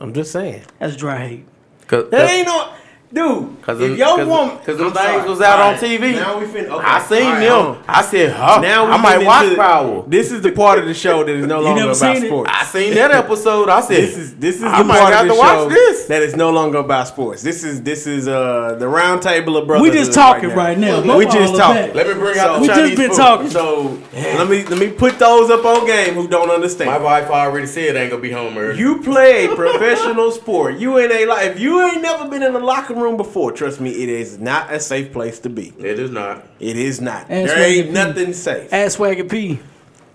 I'm 0.00 0.14
just 0.14 0.32
saying. 0.32 0.62
That's 0.78 0.96
dry 0.96 1.18
hate. 1.26 1.46
Cause, 1.90 2.08
That 2.10 2.30
ain't 2.30 2.46
no. 2.46 2.72
Dude, 3.12 3.60
Cause 3.62 3.80
if 3.80 3.88
them- 3.88 3.96
your 3.98 4.16
cause- 4.18 4.26
woman, 4.28 4.56
cause 4.64 4.76
them 4.78 4.86
I'm 4.86 4.92
things 4.92 5.06
sorry. 5.16 5.28
was 5.28 5.40
out 5.40 5.58
on 5.58 5.74
TV. 5.80 6.12
Now 6.14 6.38
we 6.38 6.46
finna. 6.46 6.68
Okay. 6.68 6.84
I 6.86 7.00
seen 7.00 7.22
Alright, 7.24 7.40
them. 7.40 7.52
hold 7.52 7.66
on. 7.78 7.82
I 7.88 8.02
said, 8.02 8.32
huh? 8.32 8.60
Now 8.60 8.86
we 8.86 8.92
I 8.92 8.96
might 8.98 9.10
getting 9.14 9.26
watch 9.26 9.44
into- 9.46 9.56
Power. 9.56 10.04
This 10.06 10.30
is 10.30 10.42
the 10.42 10.52
part 10.52 10.78
of 10.78 10.86
the 10.86 10.94
show 10.94 11.24
that 11.24 11.28
is 11.34 11.44
no 11.44 11.60
longer 11.66 11.82
about 11.86 11.96
seen 11.96 12.16
it? 12.22 12.26
sports. 12.28 12.50
I 12.54 12.64
seen 12.66 12.94
that 12.94 13.10
episode. 13.10 13.68
I 13.68 13.80
said, 13.80 13.96
This 13.96 14.16
is 14.16 14.34
this 14.36 14.56
is 14.58 14.62
I 14.62 14.78
the 14.78 14.84
might 14.84 15.00
part 15.00 15.12
have 15.12 15.22
of 15.22 15.28
the 15.28 15.34
to 15.34 15.40
watch 15.40 15.58
show 15.58 15.68
this. 15.70 16.06
that 16.06 16.22
is 16.22 16.36
no 16.36 16.50
longer 16.50 16.78
about 16.78 17.08
sports. 17.08 17.42
This 17.42 17.64
is 17.64 17.82
this 17.82 18.06
is 18.06 18.28
uh 18.28 18.76
the 18.78 18.86
round 18.86 19.22
table 19.22 19.56
of 19.56 19.66
brothers. 19.66 19.82
We 19.82 19.90
just 19.90 20.12
talking 20.12 20.50
right 20.50 20.78
now. 20.78 21.00
We 21.00 21.08
Both 21.08 21.32
just 21.32 21.36
all 21.54 21.70
of 21.72 21.76
talking. 21.76 21.94
Let 21.96 22.06
me 22.06 22.14
bring 22.14 22.38
out 22.38 22.46
So- 22.46 22.54
the 22.54 22.60
We 22.60 22.66
just 22.68 22.96
been 22.96 23.10
food. 23.10 23.16
talking. 23.16 23.50
So 23.50 23.98
let 24.12 24.48
me 24.48 24.62
let 24.66 24.78
me 24.78 24.88
put 24.88 25.18
those 25.18 25.50
up 25.50 25.64
on 25.64 25.84
game 25.84 26.14
who 26.14 26.28
don't 26.28 26.48
understand. 26.48 26.88
My 26.88 26.96
understand. 26.98 27.28
wife 27.28 27.28
already 27.44 27.66
said 27.66 27.96
ain't 27.96 28.10
gonna 28.12 28.22
be 28.22 28.30
home 28.30 28.56
early. 28.56 28.78
You 28.78 29.00
play 29.02 29.48
professional 29.48 30.30
sport. 30.30 30.78
You 30.78 30.98
in 30.98 31.10
a 31.10 31.26
li- 31.26 31.46
if 31.48 31.58
you 31.58 31.82
ain't 31.82 32.02
never 32.02 32.28
been 32.28 32.44
in 32.44 32.54
a 32.54 32.58
locker 32.60 32.94
room 32.94 32.99
before, 33.16 33.52
trust 33.52 33.80
me, 33.80 33.90
it 33.90 34.08
is 34.08 34.38
not 34.38 34.72
a 34.72 34.78
safe 34.80 35.12
place 35.12 35.38
to 35.40 35.48
be. 35.50 35.72
It 35.78 35.98
is 35.98 36.10
not. 36.10 36.46
It 36.58 36.76
is 36.76 37.00
not. 37.00 37.22
Ask 37.30 37.30
there 37.54 37.58
ain't 37.68 37.86
P. 37.88 37.92
nothing 37.92 38.32
safe. 38.32 38.72
Ass 38.72 38.96
Swaggy 38.96 39.28
P. 39.30 39.58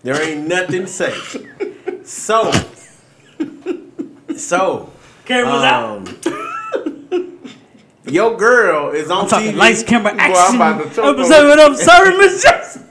There 0.03 0.21
ain't 0.21 0.47
nothing 0.47 0.85
safe. 0.87 1.35
So, 2.03 2.51
so 4.37 4.91
Cameras 5.25 5.63
out. 5.63 6.07
um, 6.07 7.39
your 8.05 8.37
girl 8.37 8.91
is 8.91 9.09
on 9.09 9.23
I'm 9.23 9.29
talking 9.29 9.53
TV. 9.53 9.57
lights, 9.57 9.83
camera, 9.83 10.11
I'm 10.11 10.19
action. 10.19 10.55
about 10.57 10.83
to 10.83 10.89
choke 10.95 11.05
I'm 11.05 11.19
on 11.19 11.25
sorry, 11.25 11.47
what 11.49 11.59
I'm 11.59 11.75
sorry, 11.75 12.17
Miss 12.17 12.43
Jackson. 12.43 12.85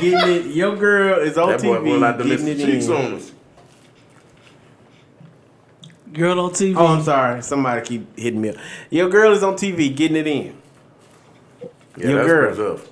getting 0.00 0.12
it. 0.34 0.46
Your 0.54 0.76
girl 0.76 1.18
is 1.20 1.38
on 1.38 1.48
That 1.50 1.62
boy 1.62 1.78
TV 1.78 1.82
will 1.84 1.98
like 2.00 2.18
to 2.18 2.24
getting 2.24 2.46
listen 2.46 2.60
it 2.60 2.72
cheeks 2.72 2.86
in. 2.86 2.92
on 2.92 3.14
us. 3.14 3.32
Girl 6.18 6.40
on 6.40 6.50
TV. 6.50 6.74
Oh, 6.76 6.86
I'm 6.86 7.02
sorry. 7.02 7.42
Somebody 7.42 7.86
keep 7.86 8.18
hitting 8.18 8.40
me 8.40 8.50
up. 8.50 8.56
Your 8.90 9.08
girl 9.08 9.32
is 9.32 9.42
on 9.42 9.54
TV 9.54 9.94
getting 9.94 10.16
it 10.16 10.26
in. 10.26 10.56
Yeah, 11.96 12.08
Your 12.10 12.16
that's 12.46 12.58
girl. 12.58 12.72
what's. 12.74 12.88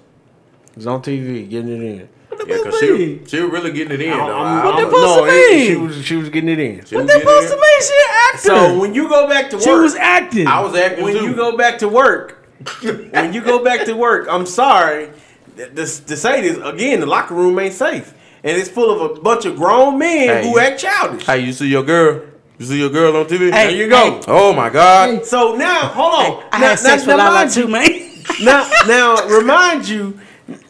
Is 0.77 0.87
on 0.87 1.03
TV 1.03 1.49
getting 1.49 1.71
it 1.71 1.83
in. 1.83 2.09
Yeah, 2.47 2.63
cause 2.63 2.79
she, 2.79 3.23
she 3.27 3.41
was 3.41 3.51
really 3.51 3.73
getting 3.73 3.93
it 3.93 4.01
in. 4.03 4.11
though. 4.11 4.17
I- 4.37 4.65
What 4.65 4.75
I 4.75 4.83
that 4.83 4.91
don't- 4.91 4.91
supposed 4.91 5.17
no, 5.19 5.25
to 5.25 5.31
it- 5.33 5.67
she 5.67 5.77
was 5.77 6.05
she 6.05 6.17
was 6.17 6.29
getting 6.29 6.51
it 6.51 6.59
in. 6.59 6.85
she 6.85 6.95
What 6.97 7.05
was 7.07 7.13
they 7.15 7.21
supposed 7.21 7.49
to 7.49 7.57
mean? 7.57 7.83
She 7.83 7.95
an 7.95 8.15
actor. 8.35 8.39
So 8.49 8.79
when 8.79 8.95
you 8.95 9.09
go 9.09 9.27
back 9.29 9.51
to 9.51 9.57
work, 9.57 9.65
she 9.65 9.71
was 9.71 9.95
acting. 9.97 10.47
I 10.47 10.61
was 10.61 10.75
acting 10.77 11.05
when 11.05 11.15
too. 11.15 11.25
you 11.25 11.35
go 11.35 11.57
back 11.57 11.79
to 11.79 11.89
work, 11.89 12.47
when 12.83 13.33
you 13.33 13.41
go 13.41 13.65
back 13.65 13.87
to 13.87 13.95
work, 13.95 14.27
I'm 14.31 14.45
sorry 14.45 15.09
th- 15.57 15.71
this, 15.73 16.01
to 16.01 16.17
say 16.17 16.43
this 16.43 16.59
again. 16.59 17.01
The 17.01 17.07
locker 17.07 17.35
room 17.35 17.59
ain't 17.59 17.73
safe, 17.75 18.13
and 18.45 18.57
it's 18.57 18.69
full 18.69 18.91
of 18.91 19.17
a 19.17 19.21
bunch 19.21 19.47
of 19.47 19.57
grown 19.57 19.99
men 19.99 20.29
Hey. 20.29 20.43
who 20.51 20.59
act 20.59 20.79
childish. 20.81 21.25
Hey, 21.25 21.41
you 21.41 21.53
see 21.55 21.69
your 21.69 21.85
girl? 21.85 22.21
You 22.59 22.65
see 22.67 22.79
your 22.79 22.91
girl 22.91 23.17
on 23.17 23.27
TV? 23.27 23.53
Hey, 23.53 23.69
there 23.69 23.71
you 23.73 23.89
go. 23.89 24.21
Oh 24.27 24.53
my 24.53 24.71
God! 24.71 25.25
So 25.27 25.55
now, 25.57 25.89
hold 25.89 26.15
on. 26.15 26.45
I 26.53 26.59
now, 26.61 26.67
had 26.69 26.79
sex 26.79 27.03
now, 27.07 27.09
with 27.13 27.17
now, 27.19 27.31
Lala 27.35 27.51
too, 27.51 27.61
you- 27.63 27.69
man. 27.69 28.25
now, 28.43 28.69
now, 28.87 29.29
remind 29.29 29.87
you. 29.89 30.19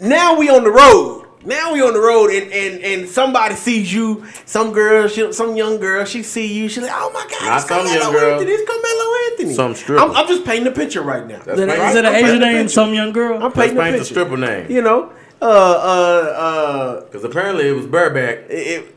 Now 0.01 0.37
we 0.39 0.49
on 0.51 0.65
the 0.65 0.71
road. 0.71 1.23
Now 1.45 1.73
we 1.75 1.81
on 1.81 1.93
the 1.93 2.01
road, 2.01 2.31
and 2.31 2.51
and 2.53 2.81
and 2.83 3.09
somebody 3.09 3.55
sees 3.55 3.93
you. 3.95 4.27
Some 4.47 4.73
girl, 4.73 5.07
she, 5.07 5.33
some 5.33 5.55
young 5.57 5.79
girl, 5.79 6.05
she 6.05 6.25
see 6.25 6.53
you. 6.53 6.69
She 6.69 6.81
like, 6.81 6.91
oh 6.93 7.11
my 7.15 7.21
god, 7.31 7.45
Not 7.47 7.57
it's 7.61 7.69
some 7.69 7.79
Carmelo 7.87 7.95
young 8.03 8.13
girl. 8.13 8.33
Anthony. 8.41 8.51
It's 8.51 8.69
Carmelo 8.69 9.31
Anthony. 9.31 9.55
Some 9.55 9.75
stripper. 9.77 10.03
I'm, 10.03 10.11
I'm 10.17 10.27
just 10.27 10.45
painting 10.45 10.67
a 10.67 10.75
picture 10.75 11.03
right 11.03 11.25
now. 11.25 11.37
That's 11.39 11.61
Is 11.61 11.67
that, 11.67 11.79
right. 11.79 11.89
is 11.89 11.95
that 11.95 12.05
an 12.05 12.07
I'm 12.07 12.15
Asian 12.17 12.27
painting 12.27 12.43
a 12.43 12.47
name? 12.53 12.57
picture. 12.65 12.69
Some 12.75 12.95
young 12.95 13.13
girl? 13.13 13.37
I'm 13.37 13.43
Let's 13.43 13.55
painting 13.55 13.79
a 13.79 13.81
paint 13.83 13.99
the 13.99 14.05
stripper 14.05 14.37
name. 14.37 14.71
You 14.73 14.83
know, 14.83 15.13
uh, 15.41 15.45
uh, 15.45 15.47
uh. 15.47 17.01
Because 17.05 17.23
apparently 17.23 17.69
it 17.69 17.73
was 17.77 17.87
bareback. 17.87 18.39
uh, 18.39 18.43
it, 18.49 18.95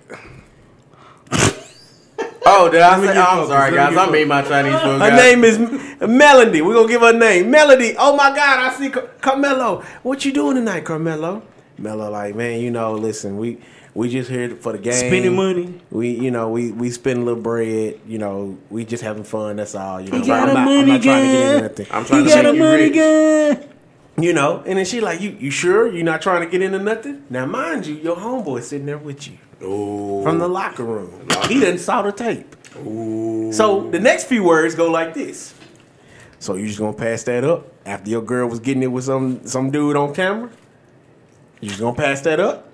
Oh, 2.45 2.69
did 2.69 2.81
I 2.81 2.97
me 2.99 3.07
say? 3.07 3.13
get 3.13 3.27
I'm 3.27 3.47
sorry, 3.47 3.75
guys. 3.75 3.95
I 3.97 4.09
made 4.09 4.27
my 4.27 4.41
Chinese 4.41 4.79
food. 4.81 5.01
her 5.01 5.15
name 5.15 5.43
is 5.43 5.59
Melody. 6.01 6.61
We're 6.61 6.73
gonna 6.73 6.87
give 6.87 7.01
her 7.01 7.13
a 7.13 7.17
name, 7.17 7.51
Melody. 7.51 7.95
Oh 7.97 8.15
my 8.15 8.29
God, 8.35 8.59
I 8.59 8.73
see 8.77 8.89
Car- 8.89 9.09
Carmelo. 9.21 9.83
What 10.03 10.23
you 10.25 10.31
doing 10.31 10.55
tonight, 10.55 10.85
Carmelo? 10.85 11.43
Melo, 11.77 12.09
like, 12.09 12.35
man, 12.35 12.59
you 12.61 12.71
know, 12.71 12.93
listen, 12.93 13.37
we 13.37 13.57
we 13.93 14.09
just 14.09 14.29
here 14.29 14.55
for 14.55 14.71
the 14.71 14.77
game. 14.77 14.93
Spending 14.93 15.35
money. 15.35 15.81
We, 15.91 16.09
you 16.11 16.31
know, 16.31 16.49
we 16.49 16.71
we 16.71 16.89
spend 16.91 17.19
a 17.19 17.23
little 17.23 17.41
bread. 17.41 17.99
You 18.07 18.17
know, 18.19 18.57
we 18.69 18.85
just 18.85 19.03
having 19.03 19.23
fun. 19.23 19.57
That's 19.57 19.75
all. 19.75 19.99
You 19.99 20.11
know, 20.11 20.19
He 20.19 20.27
got 20.27 20.43
I'm 20.43 20.49
a 20.49 20.53
not, 20.53 20.59
I'm 20.59 20.65
money 20.77 20.91
not 20.93 21.01
trying 21.01 21.25
to 21.25 21.31
get 21.31 21.45
into 21.55 21.61
nothing. 21.67 21.87
I'm 21.91 22.05
trying 22.05 22.23
He 22.23 22.29
to 22.29 22.35
got 22.35 22.45
a 22.45 22.53
you 22.53 22.59
money 22.59 22.83
rich. 22.89 22.93
gun. 22.95 23.69
You 24.23 24.33
know, 24.33 24.63
and 24.65 24.77
then 24.77 24.85
she 24.85 24.99
like, 25.01 25.21
you 25.21 25.31
you 25.39 25.49
sure 25.51 25.91
you're 25.93 26.03
not 26.03 26.21
trying 26.21 26.41
to 26.41 26.49
get 26.49 26.61
into 26.61 26.79
nothing? 26.79 27.23
Now, 27.29 27.45
mind 27.45 27.85
you, 27.87 27.95
your 27.95 28.17
homeboy 28.17 28.61
sitting 28.63 28.85
there 28.85 28.97
with 28.97 29.27
you 29.27 29.37
Ooh. 29.61 30.21
from 30.23 30.39
the 30.39 30.47
locker 30.47 30.83
room. 30.83 31.27
He 31.47 31.59
didn't 31.59 31.79
saw 31.79 32.01
the 32.01 32.11
tape. 32.11 32.55
So 33.53 33.89
the 33.89 33.99
next 33.99 34.25
few 34.25 34.43
words 34.43 34.75
go 34.75 34.89
like 34.91 35.13
this. 35.13 35.53
So 36.39 36.55
you 36.55 36.67
just 36.67 36.79
gonna 36.79 36.93
pass 36.93 37.23
that 37.23 37.43
up 37.43 37.67
after 37.85 38.09
your 38.09 38.21
girl 38.21 38.47
was 38.47 38.59
getting 38.59 38.83
it 38.83 38.87
with 38.87 39.03
some 39.03 39.45
some 39.45 39.71
dude 39.71 39.95
on 39.97 40.13
camera? 40.13 40.49
You 41.59 41.69
just 41.69 41.81
gonna 41.81 41.95
pass 41.95 42.21
that 42.21 42.39
up? 42.39 42.69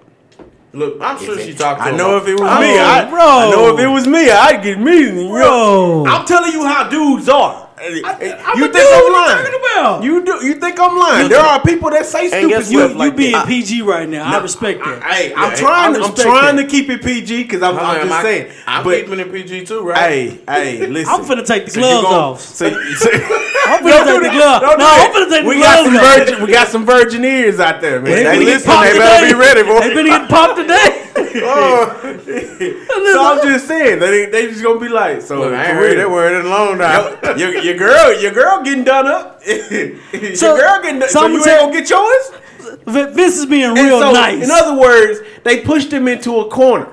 Look, 0.74 0.98
I'm 1.02 1.18
sure 1.18 1.40
she 1.40 1.54
talked 1.54 1.80
to 1.80 1.86
I 1.86 1.92
him 1.92 1.98
know 1.98 2.18
if 2.18 2.28
it 2.28 2.34
was 2.34 2.42
Oh, 2.42 2.60
me, 2.60 2.78
I, 2.78 3.10
bro. 3.10 3.20
I 3.20 3.50
know 3.50 3.74
if 3.74 3.80
it 3.80 3.88
was 3.88 4.06
me, 4.06 4.30
I'd 4.30 4.62
get 4.62 4.78
me. 4.78 5.30
Bro. 5.30 6.06
I'm 6.06 6.26
telling 6.26 6.52
you 6.52 6.66
how 6.66 6.90
dudes 6.90 7.30
are. 7.30 7.65
I'm 7.78 8.58
you 8.60 8.72
think 8.72 8.88
I'm 8.90 9.14
lying? 9.14 10.04
you? 10.04 10.14
You 10.16 10.26
do? 10.26 10.46
You 10.46 10.56
think 10.56 10.80
I'm 10.80 10.98
lying? 10.98 11.28
There 11.30 11.40
are 11.40 11.62
people 11.62 11.90
that 11.90 12.06
say 12.06 12.30
stupid 12.30 12.50
guess 12.50 12.68
stuff 12.68 12.82
what? 12.82 12.92
You 12.92 12.98
like 12.98 13.16
being 13.18 13.32
that. 13.34 13.48
PG 13.48 13.82
right 13.82 14.08
now. 14.08 14.24
I 14.34 14.42
respect 14.42 14.80
that. 14.84 15.04
Hey, 15.04 15.34
I'm 15.36 15.52
Yeah, 15.52 15.56
trying. 15.58 15.96
I 15.96 16.06
I'm 16.06 16.16
trying 16.16 16.56
that. 16.56 16.62
to 16.64 16.68
keep 16.70 16.90
it 16.90 17.04
PG 17.04 17.44
because 17.44 17.62
I'm, 17.62 17.78
I'm 17.78 18.08
just 18.08 18.14
I- 18.14 18.22
saying. 18.24 18.52
I'm 18.66 18.84
but 18.84 19.02
keeping 19.02 19.20
it 19.20 19.32
PG 19.32 19.66
too, 19.66 19.82
right? 19.82 19.98
hey, 19.98 20.40
hey, 20.48 20.88
listen. 20.88 21.14
I'm 21.14 21.26
finna 21.26 21.46
take 21.46 21.66
the 21.66 21.72
So 21.72 21.80
you 21.82 21.86
gloves 21.86 22.04
gon- 22.08 22.14
off. 22.14 22.42
So, 22.42 22.70
so, 22.70 23.10
I'm 23.12 23.84
finna 23.84 24.06
take 24.06 24.22
the 24.24 24.30
glove. 24.32 24.62
No, 24.62 24.76
I'm 24.80 25.12
finna 25.12 25.30
take 25.30 25.46
the 25.46 25.60
got 25.60 25.84
gloves 25.84 25.86
some 25.86 25.96
off. 25.98 26.18
virgin. 26.18 26.44
We 26.46 26.52
got 26.52 26.68
some 26.70 26.86
virgin 26.86 27.26
ears 27.26 27.60
out 27.60 27.82
there, 27.82 28.00
man. 28.02 28.12
They 28.16 28.24
They 28.24 28.46
listen. 28.46 28.72
They 28.72 28.98
better 28.98 29.28
be 29.28 29.34
ready, 29.34 29.64
boy. 29.64 29.80
They 29.82 29.90
finna 29.94 30.08
get 30.08 30.30
popped 30.30 30.58
today. 30.60 31.02
Oh. 31.38 32.05
So 32.26 33.22
I'm 33.24 33.42
just 33.44 33.68
saying 33.68 34.00
they 34.00 34.26
they 34.26 34.48
just 34.48 34.64
gonna 34.64 34.80
be 34.80 34.90
like, 34.90 35.22
so 35.22 35.40
Look, 35.40 35.54
I 35.54 35.60
ain't 35.66 35.68
for 35.70 35.76
heard 35.76 35.98
that 36.00 36.10
word 36.10 36.40
in 36.40 36.46
a 36.46 36.50
long 36.50 36.78
time. 36.78 37.38
Your, 37.40 37.54
your 37.58 37.78
girl, 37.78 38.20
your 38.22 38.32
girl 38.32 38.64
getting 38.64 38.84
done 38.84 39.08
up. 39.08 39.42
your 39.48 40.36
So- 40.36 40.58
girl 40.58 40.82
getting 40.82 41.00
done. 41.00 41.10
so 41.10 41.20
So, 41.22 41.28
you 41.28 41.36
ain't 41.36 41.44
tell- 41.44 41.66
gonna 41.68 41.80
get 41.80 41.90
yours. 41.90 42.32
This 43.16 43.38
is 43.38 43.46
being 43.46 43.74
real 43.76 44.00
so, 44.00 44.12
nice. 44.12 44.44
in 44.44 44.50
other 44.50 44.80
words, 44.80 45.20
they 45.44 45.62
pushed 45.62 45.92
him 45.94 46.08
into 46.08 46.40
a 46.40 46.50
corner. 46.50 46.90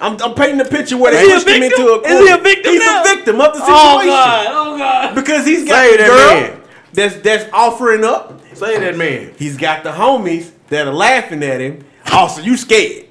I'm, 0.00 0.20
I'm 0.20 0.34
painting 0.34 0.60
a 0.60 0.64
picture 0.64 0.96
where 0.98 1.14
Is 1.14 1.20
they 1.28 1.34
pushed 1.34 1.48
him 1.48 1.62
into 1.62 1.82
a 1.92 2.00
corner. 2.00 2.06
Is 2.08 2.12
corner. 2.14 2.26
he 2.26 2.32
a 2.32 2.38
victim 2.42 2.72
He's 2.72 2.80
now? 2.84 3.00
a 3.00 3.04
victim 3.04 3.40
of 3.40 3.52
the 3.54 3.60
situation 3.60 3.74
oh 3.74 4.06
God! 4.06 4.46
Oh 4.50 4.76
God! 4.78 5.14
because 5.14 5.46
he's 5.46 5.64
got 5.68 5.76
Say 5.84 5.92
the 5.92 6.02
that 6.02 6.08
girl 6.08 6.40
man. 6.56 6.60
that's 6.92 7.16
that's 7.18 7.52
offering 7.52 8.02
up. 8.04 8.40
Say 8.54 8.78
that 8.80 8.96
man. 8.96 9.32
He's 9.38 9.56
got 9.56 9.84
the 9.84 9.92
homies 9.92 10.50
that 10.68 10.88
are 10.88 10.92
laughing 10.92 11.42
at 11.44 11.60
him. 11.60 11.84
Also, 12.12 12.42
you 12.42 12.56
scared. 12.56 13.03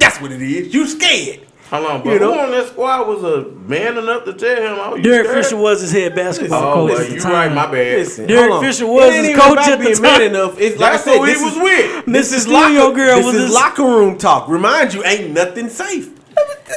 That's 0.00 0.20
what 0.20 0.32
it 0.32 0.42
is. 0.42 0.74
You 0.74 0.86
scared. 0.88 1.40
How 1.68 1.80
long? 1.80 2.02
But 2.02 2.14
You 2.14 2.18
know? 2.18 2.32
who 2.34 2.40
on 2.40 2.50
that 2.50 2.66
squad 2.66 3.06
was 3.06 3.22
a 3.22 3.48
man 3.68 3.96
enough 3.96 4.24
to 4.24 4.32
tell 4.32 4.56
him? 4.56 4.76
Oh, 4.80 5.00
Derek 5.00 5.26
scared? 5.28 5.44
Fisher 5.44 5.56
was 5.56 5.80
his 5.80 5.92
head 5.92 6.16
basketball 6.16 6.64
Oh, 6.64 6.74
coach 6.74 6.90
well, 6.90 7.00
at 7.02 7.06
the 7.08 7.14
you 7.14 7.20
time. 7.20 7.32
right. 7.32 7.52
My 7.54 7.66
bad. 7.66 7.98
Listen, 7.98 8.26
Derek. 8.26 8.60
Fisher 8.60 8.86
was 8.88 9.14
his 9.14 9.36
coach 9.38 9.58
at 9.58 9.78
the 9.78 9.84
being 9.84 10.02
man 10.02 10.18
time. 10.18 10.22
enough. 10.22 10.58
It's 10.60 10.80
like 10.80 10.92
That's 10.92 11.06
I 11.06 11.10
said, 11.12 11.18
who 11.20 11.26
this 11.26 11.38
he 11.38 11.44
was 11.44 11.54
is- 11.56 11.62
with. 11.62 12.06
This 12.06 12.32
Mrs. 12.32 12.34
is 12.36 12.42
Studio 12.42 12.58
locker, 12.82 12.94
Girl 12.96 13.16
this 13.18 13.26
was 13.26 13.34
is 13.36 13.42
his- 13.42 13.52
locker 13.54 13.84
room 13.84 14.18
talk. 14.18 14.48
Remind 14.48 14.94
you, 14.94 15.04
ain't 15.04 15.30
nothing 15.32 15.68
safe. 15.68 16.10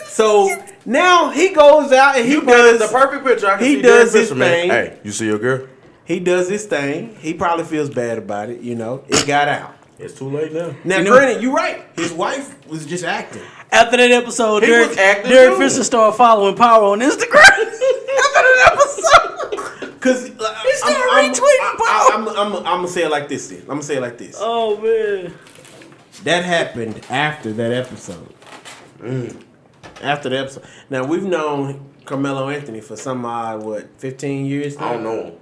So 0.07 0.61
now 0.85 1.29
he 1.31 1.49
goes 1.49 1.91
out 1.91 2.15
and 2.17 2.25
he 2.25 2.33
You 2.33 2.41
does 2.41 2.79
the 2.79 2.87
perfect 2.87 3.25
picture. 3.25 3.47
I 3.47 3.57
can 3.57 3.65
he 3.65 3.75
see 3.75 3.81
does 3.81 4.11
Derek 4.11 4.21
his 4.21 4.29
Fisher, 4.29 4.35
man. 4.35 4.51
thing. 4.61 4.69
Hey, 4.69 4.97
you 5.03 5.11
see 5.11 5.25
your 5.25 5.39
girl? 5.39 5.67
he 6.05 6.19
does 6.19 6.49
his 6.49 6.65
thing. 6.65 7.15
He 7.19 7.33
probably 7.33 7.65
feels 7.65 7.89
bad 7.89 8.17
about 8.19 8.49
it. 8.49 8.59
You 8.61 8.75
know, 8.75 9.03
it 9.07 9.25
got 9.25 9.47
out. 9.47 9.73
It's 9.99 10.13
too 10.17 10.29
late 10.29 10.51
now. 10.53 10.73
Now, 10.83 10.97
You 10.97 11.03
know- 11.05 11.11
granted, 11.11 11.41
you're 11.43 11.53
right. 11.53 11.85
His 11.95 12.11
wife 12.11 12.55
was 12.67 12.85
just 12.85 13.03
acting. 13.03 13.41
After 13.71 13.97
that 13.97 14.11
episode, 14.11 14.63
He 14.63 14.69
Derek, 14.69 14.89
was 14.89 14.97
acting 14.97 15.31
Derek. 15.31 15.57
Fisher 15.57 15.83
started 15.83 16.17
following 16.17 16.55
Power 16.55 16.83
on 16.85 16.99
Instagram. 16.99 17.33
After 17.43 18.41
that 18.41 18.69
episode. 18.73 19.99
Cause 20.01 20.29
uh, 20.29 20.55
He 20.63 20.73
started 20.73 20.97
I'm, 21.11 21.25
I'm, 21.25 21.31
retweeting, 21.31 21.39
I, 21.41 22.09
am 22.13 22.27
I'm, 22.27 22.37
I'm, 22.37 22.55
I'm 22.57 22.63
gonna 22.63 22.87
say 22.87 23.03
it 23.03 23.09
like 23.11 23.29
this. 23.29 23.47
Then 23.47 23.61
I'm 23.61 23.67
gonna 23.67 23.83
say 23.83 23.95
it 23.97 24.01
like 24.01 24.17
this. 24.17 24.35
Oh 24.39 24.77
man. 24.81 25.33
That 26.23 26.43
happened 26.43 27.01
after 27.09 27.53
that 27.53 27.71
episode. 27.71 28.33
After 30.01 30.29
the 30.29 30.39
episode. 30.39 30.63
Now 30.89 31.05
we've 31.05 31.23
known 31.23 31.89
Carmelo 32.05 32.49
Anthony 32.49 32.81
for 32.81 32.95
some 32.97 33.25
odd 33.25 33.63
what 33.63 33.87
15 33.99 34.45
years. 34.45 34.77
Now? 34.77 34.87
I 34.89 34.93
don't 34.93 35.03
know 35.03 35.23
him. 35.23 35.33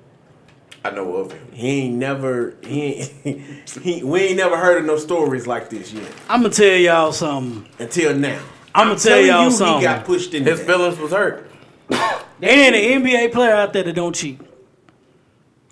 I 0.83 0.89
know 0.91 1.13
of 1.17 1.31
him. 1.31 1.47
He 1.53 1.67
ain't 1.81 1.95
never 1.95 2.55
he, 2.63 2.81
ain't, 3.25 3.69
he 3.81 4.03
we 4.03 4.19
ain't 4.21 4.37
never 4.37 4.57
heard 4.57 4.79
of 4.79 4.85
no 4.85 4.97
stories 4.97 5.45
like 5.45 5.69
this 5.69 5.93
yet 5.93 6.11
I'm 6.27 6.41
gonna 6.41 6.53
tell 6.53 6.75
y'all 6.75 7.11
something. 7.13 7.67
until 7.79 8.15
now. 8.15 8.39
I'ma 8.73 8.95
tell 8.95 9.19
y'all 9.19 9.45
you, 9.45 9.51
something. 9.51 9.79
He 9.79 9.83
got 9.83 10.05
pushed 10.05 10.33
in 10.33 10.43
His 10.45 10.59
there. 10.59 10.65
feelings 10.67 10.97
was 10.97 11.11
hurt. 11.11 11.49
And 11.89 12.75
an 12.75 13.03
NBA 13.03 13.31
player 13.33 13.53
out 13.53 13.73
there 13.73 13.83
that 13.83 13.93
don't 13.93 14.15
cheat. 14.15 14.39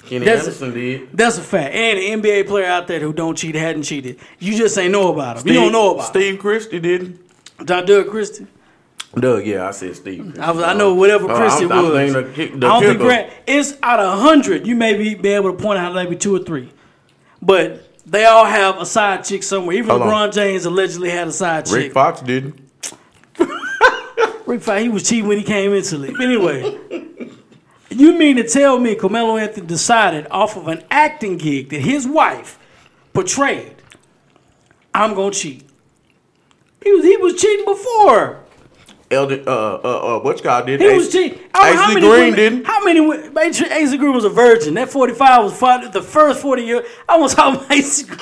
Kenny 0.06 0.26
That's- 0.26 0.46
Anderson 0.46 0.74
did. 0.74 1.10
That's 1.14 1.38
a 1.38 1.42
fact. 1.42 1.74
And 1.74 1.98
an 2.00 2.22
NBA 2.22 2.48
player 2.48 2.66
out 2.66 2.88
there 2.88 3.00
who 3.00 3.14
don't 3.14 3.36
cheat, 3.38 3.56
hadn't 3.56 3.84
cheated. 3.84 4.20
You 4.40 4.56
just 4.58 4.78
ain't 4.78 4.92
know 4.92 5.12
about 5.14 5.38
him. 5.42 5.48
you 5.48 5.54
don't 5.54 5.72
know 5.72 5.96
about 5.96 6.08
Steve 6.08 6.40
Christie 6.40 6.80
didn't. 6.80 7.08
him. 7.60 7.66
John 7.66 7.86
Doug 7.86 8.10
Christie. 8.10 8.48
Doug, 9.16 9.46
yeah, 9.46 9.68
I 9.68 9.72
said 9.72 9.96
Steve. 9.96 10.38
I, 10.40 10.52
was, 10.52 10.64
I 10.64 10.74
know 10.76 10.94
whatever 10.94 11.30
Uh, 11.32 11.36
Christie 11.36 11.64
I'm- 11.66 11.72
I'm 11.72 11.84
was. 11.86 12.14
the 12.14 12.22
the 12.22 12.44
I 12.44 12.60
don't 12.60 12.84
think. 12.84 13.00
Grant. 13.00 13.32
It's 13.48 13.76
out 13.82 14.00
of 14.00 14.20
hundred. 14.20 14.68
You 14.68 14.76
may 14.76 14.96
be, 14.96 15.16
be 15.16 15.30
able 15.30 15.52
to 15.52 15.58
point 15.58 15.80
out 15.80 15.96
maybe 15.96 16.16
two 16.16 16.36
or 16.36 16.40
three, 16.40 16.70
but 17.42 17.88
they 18.06 18.26
all 18.26 18.46
have 18.46 18.78
a 18.80 18.86
side 18.86 19.24
chick 19.24 19.42
somewhere. 19.44 19.76
Even 19.78 19.90
Hold 19.90 20.04
LeBron 20.04 20.14
on. 20.28 20.32
James 20.32 20.66
allegedly 20.66 21.10
had 21.10 21.28
a 21.28 21.32
side 21.32 21.62
Rick 21.62 21.66
chick. 21.68 21.76
Rick 21.86 21.94
Fox 21.94 22.22
didn't. 22.22 22.60
Rick 24.46 24.62
Fox, 24.62 24.82
he 24.82 24.90
was 24.90 25.08
cheating 25.08 25.28
when 25.28 25.38
he 25.38 25.44
came 25.44 25.74
into 25.74 25.98
the 25.98 26.08
league. 26.08 26.16
But 26.18 26.26
anyway, 26.26 26.78
you 27.90 28.14
mean 28.18 28.36
to 28.38 28.48
tell 28.48 28.80
me 28.80 28.96
Carmelo 28.96 29.38
Anthony 29.38 29.66
decided 29.68 30.28
off 30.32 30.56
of 30.58 30.68
an 30.68 30.84
acting 30.90 31.38
gig 31.38 31.70
that 31.70 31.82
his 31.82 32.08
wife 32.08 32.58
portrayed, 33.14 33.76
I'm 34.94 35.14
gonna 35.14 35.32
cheat. 35.32 35.68
He 36.84 36.92
was 36.92 37.04
he 37.04 37.18
was 37.18 37.40
cheating 37.40 37.66
before. 37.66 38.44
Elder, 39.12 39.44
uh, 39.48 39.52
uh, 39.52 39.78
uh, 40.18 40.20
what 40.20 40.38
you 40.38 40.44
call 40.44 40.64
did? 40.66 40.80
He 40.82 40.88
was 40.88 41.12
cheating. 41.12 41.40
I 41.54 41.74
don't 41.74 41.94
Green 41.94 42.04
women, 42.10 42.34
didn't. 42.36 42.66
How 42.68 42.84
many? 42.86 43.02
wo- 43.02 43.30
Green 43.98 44.14
was 44.14 44.24
a 44.24 44.30
virgin. 44.30 44.76
That 44.76 44.90
45 44.92 45.44
was 45.46 45.58
fun, 45.60 45.90
the 45.92 46.02
first 46.04 46.42
40 46.42 46.62
years. 46.64 46.86
I 47.08 47.18
was 47.18 47.34
talking 47.34 47.60
about 47.60 47.72
A.C. 47.76 48.06
Green. 48.06 48.20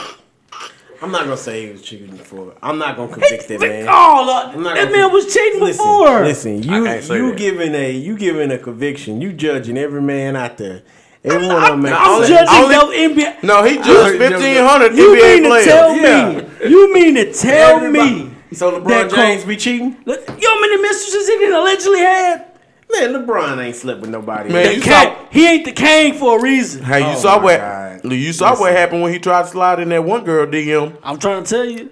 I'm 1.02 1.12
not 1.12 1.26
gonna 1.26 1.38
say 1.38 1.66
he 1.68 1.72
was 1.74 1.82
cheating 1.84 2.16
before. 2.16 2.56
I'm 2.64 2.80
not 2.80 2.96
gonna 2.96 3.12
convict 3.14 3.48
that 3.50 3.60
man. 3.60 3.86
Oh, 3.88 4.52
Lord, 4.56 4.66
that 4.78 4.92
man 4.92 5.12
was 5.12 5.32
cheating 5.32 5.60
listen, 5.60 5.84
before. 5.84 6.22
Listen, 6.24 6.64
you 6.64 6.76
you 6.76 6.84
that. 7.30 7.38
giving 7.38 7.76
a 7.76 7.92
you 7.92 8.18
giving 8.18 8.50
a 8.52 8.58
conviction. 8.58 9.22
You 9.22 9.32
judging 9.34 9.78
every 9.78 10.02
man 10.02 10.36
out 10.36 10.58
there. 10.58 10.82
Every 11.24 11.48
I'm, 11.50 11.54
one 11.54 11.64
of 11.64 11.70
them. 11.70 11.86
I'm, 11.88 11.94
I'm 11.94 12.10
only- 12.16 12.28
judging 12.28 12.64
only- 12.64 12.76
those 12.76 12.96
NBA. 13.26 13.44
No, 13.44 13.64
he 13.64 13.76
judged 13.76 13.88
heard- 13.90 14.18
fifteen 14.18 14.64
hundred 14.64 14.96
You 14.96 15.10
NBA 15.10 15.42
mean 15.42 15.44
to 15.44 15.64
tell 15.66 15.96
Yeah. 15.96 16.30
me? 16.64 16.70
You 16.70 16.94
mean 16.94 17.16
to 17.16 17.32
tell 17.34 17.76
Everybody- 17.78 18.24
me? 18.24 18.32
So 18.54 18.72
that 18.72 18.84
LeBron 18.84 19.10
Col- 19.10 19.18
James 19.18 19.44
be 19.46 19.56
cheating? 19.58 19.98
Look, 20.06 20.20
You 20.30 20.36
know 20.48 20.56
how 20.56 20.62
many 20.62 20.82
mistresses 20.82 21.28
he 21.28 21.40
done 21.40 21.54
allegedly 21.54 22.00
had? 22.00 22.46
Man, 22.92 23.14
LeBron 23.14 23.64
ain't 23.66 23.76
slept 23.76 24.00
with 24.02 24.10
nobody. 24.10 24.52
Man, 24.54 24.76
you 24.76 24.82
saw- 24.82 25.16
he 25.30 25.46
ain't 25.46 25.66
the 25.66 25.74
king 25.74 26.14
for 26.14 26.40
a 26.40 26.42
reason. 26.42 26.84
Hey, 26.84 27.00
you 27.02 27.06
Oh 27.18 27.20
saw 27.20 27.42
what? 27.44 27.60
God. 27.60 28.06
You 28.12 28.32
saw 28.32 28.58
what 28.58 28.72
happened 28.72 29.02
when 29.02 29.12
he 29.12 29.20
tried 29.20 29.44
to 29.44 29.48
slide 29.50 29.80
in 29.82 29.90
that 29.90 30.04
one 30.06 30.24
girl 30.24 30.46
DM. 30.48 30.94
I'm 31.04 31.18
trying 31.20 31.44
to 31.44 31.50
tell 31.50 31.66
you. 31.66 31.90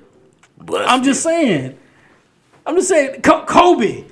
Busted. 0.57 0.88
I'm 0.88 1.03
just 1.03 1.22
saying. 1.22 1.77
I'm 2.65 2.76
just 2.76 2.88
saying. 2.88 3.22
Kobe, 3.22 4.06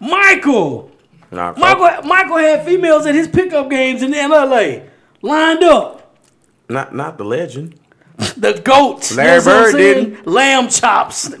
Michael, 0.00 0.90
Nah, 1.30 1.54
Michael, 1.56 2.02
Michael 2.08 2.38
had 2.38 2.64
females 2.64 3.06
at 3.06 3.14
his 3.14 3.28
pickup 3.28 3.70
games 3.70 4.02
in 4.02 4.12
LA 4.12 4.80
lined 5.22 5.62
up. 5.62 6.16
not 6.68 6.94
not 6.94 7.18
the 7.18 7.24
legend. 7.24 7.78
The 8.36 8.60
goats. 8.62 9.14
Larry 9.16 9.42
Bird 9.42 9.72
didn't. 9.76 10.26
Lamb 10.26 10.68
chops. 10.68 11.30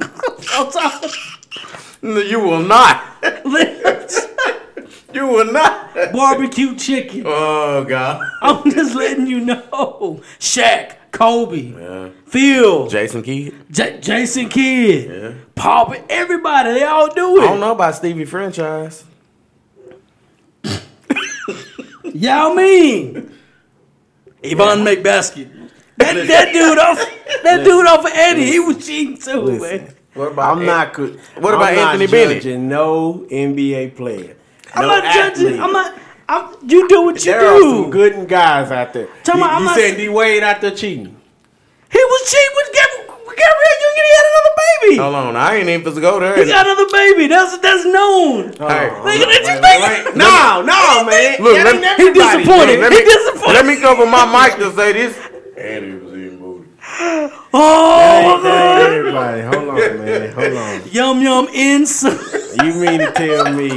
You 2.02 2.40
will 2.40 2.60
not. 2.62 3.04
You 5.12 5.26
will 5.26 5.52
not. 5.52 5.92
Barbecue 6.12 6.74
chicken. 6.76 7.24
Oh 7.26 7.84
God. 7.84 8.26
I'm 8.42 8.70
just 8.70 8.94
letting 8.94 9.26
you 9.26 9.40
know. 9.40 10.22
Shaq, 10.38 10.94
Kobe, 11.10 11.72
Yeah. 11.76 12.08
Phil, 12.26 12.86
Jason 12.88 13.22
Kidd. 13.22 13.52
J- 13.72 13.98
Jason 14.00 14.48
Kidd, 14.48 15.10
Yeah. 15.10 15.32
Paul, 15.56 15.94
everybody, 16.08 16.74
they 16.74 16.84
all 16.84 17.12
do 17.12 17.38
it. 17.38 17.42
I 17.42 17.46
don't 17.48 17.58
know 17.60 17.72
about 17.72 17.96
Stevie 17.96 18.24
franchise. 18.24 19.02
Y'all 22.04 22.54
mean? 22.54 23.32
Yvonne 24.44 24.84
McBasket. 24.84 25.59
That, 26.14 26.26
that 26.28 26.52
dude 26.52 26.78
off 26.78 26.98
that 27.42 27.64
dude 27.64 27.86
off 27.86 28.04
of 28.04 28.12
Eddie, 28.14 28.46
he 28.46 28.58
was 28.60 28.84
cheating 28.86 29.16
too, 29.18 29.40
Listen. 29.40 29.84
man. 29.84 29.94
What 30.14 30.32
about 30.32 30.56
I'm 30.58 30.66
not. 30.66 30.92
co- 30.92 31.16
What 31.38 31.54
about 31.54 31.68
I'm 31.70 31.76
not 31.76 31.94
Anthony 31.94 32.06
Bennett? 32.06 32.58
No 32.60 33.26
NBA 33.30 33.94
player. 33.96 34.36
I'm 34.74 34.82
no 34.82 34.88
not 34.88 35.14
judging. 35.14 35.60
I'm 35.60 35.72
not. 35.72 35.94
I'm, 36.28 36.54
you 36.68 36.86
do 36.88 37.02
what 37.02 37.16
you 37.24 37.32
There 37.32 37.40
are 37.46 37.58
do. 37.58 37.70
some 37.82 37.90
good 37.90 38.28
guys 38.28 38.70
out 38.70 38.92
there. 38.92 39.08
Tell 39.24 39.36
you 39.36 39.42
me, 39.44 39.48
I'm 39.50 39.60
you 39.60 39.64
not- 39.66 39.76
saying 39.76 39.96
D 39.96 40.08
Wade 40.08 40.42
out 40.42 40.60
there 40.60 40.70
cheating? 40.72 41.16
He 41.92 41.98
was 41.98 42.30
cheating 42.30 42.54
with 42.54 42.70
Gab- 42.74 43.08
with 43.26 43.36
Gabrielle 43.36 43.80
Union. 43.88 44.04
He 44.04 44.14
had 44.14 44.26
another 44.30 44.54
baby. 44.62 44.96
Hold 44.98 45.14
on, 45.14 45.36
I 45.36 45.56
ain't 45.56 45.68
even 45.68 45.80
supposed 45.80 45.96
to 45.96 46.00
go 46.02 46.20
there. 46.20 46.36
He 46.44 46.50
got 46.50 46.66
another 46.66 46.88
baby. 46.92 47.26
That's 47.26 47.58
that's 47.58 47.84
known. 47.84 48.52
Hey, 48.52 48.90
Nigga, 48.90 49.26
did 49.26 49.46
you 49.46 49.58
think? 49.58 49.62
wait, 49.62 50.04
wait. 50.06 50.16
No, 50.16 50.62
no, 50.62 51.04
man. 51.06 51.42
Look, 51.42 51.54
That 51.56 51.64
let 51.66 51.74
me- 51.74 51.82
He 51.82 52.08
everybody. 52.10 52.42
disappointed. 52.44 52.80
let 52.80 52.92
He 52.92 52.98
me, 52.98 53.04
disappointed. 53.04 53.54
let 53.54 53.66
me 53.66 53.76
cover 53.80 54.06
my 54.06 54.24
mic 54.26 54.58
to 54.58 54.72
say 54.74 54.92
this. 54.92 55.18
And 55.60 55.84
he 55.84 55.92
was 55.94 56.12
eating 56.14 56.38
booty. 56.38 56.68
Oh, 57.52 58.40
That 58.42 58.82
ain't 58.82 58.92
everybody. 58.94 59.40
Hold 59.42 59.68
on, 59.68 60.04
man. 60.04 60.32
Hold 60.32 60.52
on. 60.56 60.82
yum 60.92 61.20
yum 61.22 61.48
inside. 61.52 62.64
You 62.64 62.74
mean 62.74 63.00
to 63.00 63.12
tell 63.12 63.52
me? 63.52 63.70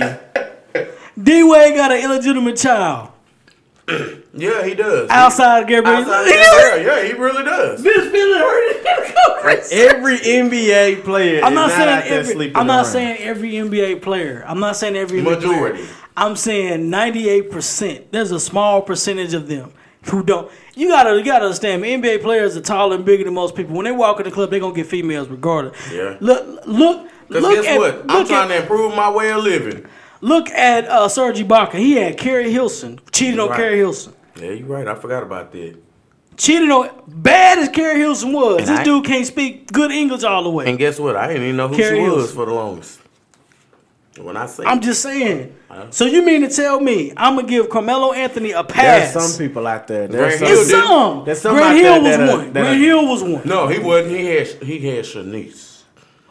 D 1.22 1.44
Wade 1.44 1.76
got 1.76 1.92
an 1.92 2.04
illegitimate 2.04 2.58
child 2.58 3.10
Yeah, 4.34 4.64
he 4.66 4.74
does. 4.76 5.10
outside 5.10 5.64
of 5.64 5.68
Gabrielle. 5.68 5.98
Outside 6.02 6.26
He 6.28 6.34
of 6.34 6.40
does. 6.42 6.62
yeah, 6.62 6.76
yeah, 7.02 7.04
he 7.08 7.14
really 7.14 7.44
does. 7.44 7.84
This 7.84 8.12
feeling 8.12 8.40
hurt. 8.40 9.64
Every 9.72 10.18
NBA 10.18 11.04
player. 11.04 11.44
I'm 11.44 11.54
not 11.54 11.70
is 11.70 11.76
saying 11.76 11.90
out 11.90 12.04
every. 12.08 12.34
sleeping 12.34 12.58
I'm 12.58 12.68
not 12.68 12.86
around. 12.86 12.92
saying 12.94 13.18
every 13.22 13.52
NBA 13.54 14.02
player. 14.02 14.44
I'm 14.48 14.60
not 14.60 14.76
saying 14.78 14.96
every 14.96 15.20
NBA 15.22 15.24
Majority. 15.36 15.84
Player. 15.84 15.96
I'm 16.16 16.36
saying 16.36 16.90
98 16.90 17.52
percent. 17.52 18.12
There's 18.12 18.32
a 18.32 18.40
small 18.40 18.82
percentage 18.82 19.34
of 19.34 19.48
them 19.48 19.72
who 20.10 20.24
don't. 20.24 20.52
You 20.76 20.88
gotta, 20.90 21.16
you 21.18 21.24
gotta 21.24 21.46
understand. 21.46 21.84
NBA 21.84 22.22
players 22.22 22.58
are 22.58 22.62
taller 22.62 22.96
and 22.96 23.06
bigger 23.06 23.24
than 23.24 23.34
most 23.34 23.56
people. 23.56 23.76
When 23.76 23.86
they 23.86 23.92
walk 23.92 24.20
in 24.20 24.26
the 24.26 24.32
club, 24.32 24.50
they 24.50 24.60
gonna 24.60 24.74
get 24.74 24.88
females 24.88 25.28
regardless. 25.28 25.78
Yeah. 25.92 26.18
Look, 26.20 26.66
look, 26.66 27.08
look 27.30 27.56
guess 27.56 27.68
at, 27.68 27.78
what? 27.78 28.06
I'm 28.10 28.26
trying 28.26 28.52
at, 28.52 28.56
to 28.56 28.62
improve 28.62 28.96
my 28.96 29.10
way 29.12 29.32
of 29.32 29.44
living. 29.44 29.86
look 30.22 30.50
at 30.50 30.86
uh, 30.86 31.08
Serge 31.08 31.40
Ibaka. 31.40 31.74
He 31.76 31.94
had 31.94 32.18
Keri 32.18 32.52
Hilson 32.52 33.00
cheated 33.12 33.40
on 33.40 33.50
Right. 33.50 33.58
Keri 33.58 33.78
Hilson. 33.78 34.14
Yeah, 34.42 34.52
you're 34.52 34.68
right. 34.68 34.88
I 34.88 34.96
forgot 34.96 35.22
about 35.22 35.52
that. 35.52 35.76
Cheated 36.38 36.72
on 36.72 36.90
bad 37.08 37.60
as 37.60 37.70
Keri 37.70 38.00
Hilson 38.00 38.34
was. 38.34 38.58
And 38.62 38.68
this 38.68 38.80
I- 38.80 38.84
dude 38.84 39.06
can't 39.06 39.28
speak 39.28 39.72
good 39.72 39.92
English 39.92 40.24
all 40.24 40.42
the 40.44 40.50
way. 40.50 40.66
And 40.68 40.80
guess 40.80 41.00
what? 41.00 41.16
I 41.16 41.28
didn't 41.28 41.44
even 41.44 41.58
know 41.58 41.68
who 41.68 41.76
Keri 41.76 41.98
she 41.98 42.02
was 42.02 42.14
Hilson. 42.16 42.36
for 42.36 42.46
the 42.48 42.54
longest. 42.54 43.00
When 44.20 44.38
I 44.38 44.46
say 44.46 44.64
I'm 44.66 44.80
just 44.80 45.02
saying. 45.02 45.56
Uh-huh. 45.70 45.88
So 45.90 46.06
you 46.06 46.24
mean 46.24 46.42
to 46.42 46.50
tell 46.50 46.80
me 46.80 47.14
I'm 47.18 47.36
gonna 47.36 47.48
give 47.48 47.70
Carmelo 47.70 48.14
Anthony 48.14 48.52
a 48.52 48.64
pass? 48.64 49.14
There's 49.14 49.32
some 49.34 49.40
people 49.48 49.66
out 49.66 49.88
there. 49.88 50.08
There's 50.08 50.38
Grant 50.38 50.40
some, 50.40 50.48
Hill 50.48 50.56
There's 50.56 50.68
did. 50.70 50.84
some. 50.84 51.26
There's 51.26 51.42
some 51.42 51.56
Grant 51.56 51.70
out 51.70 51.76
Hill 51.76 51.84
there 51.84 52.02
was 52.04 52.18
that 52.18 52.30
are- 52.30 52.38
one. 52.38 52.54
that 52.54 52.62
Grant 52.62 52.80
Hill 52.82 53.08
was 53.08 53.24
one. 53.24 53.42
no, 53.46 53.68
he 53.68 53.80
wasn't. 53.80 54.12
He 54.16 54.26
had 54.28 54.48
he 54.48 54.80
had 54.96 55.06
Shanice. 55.06 55.82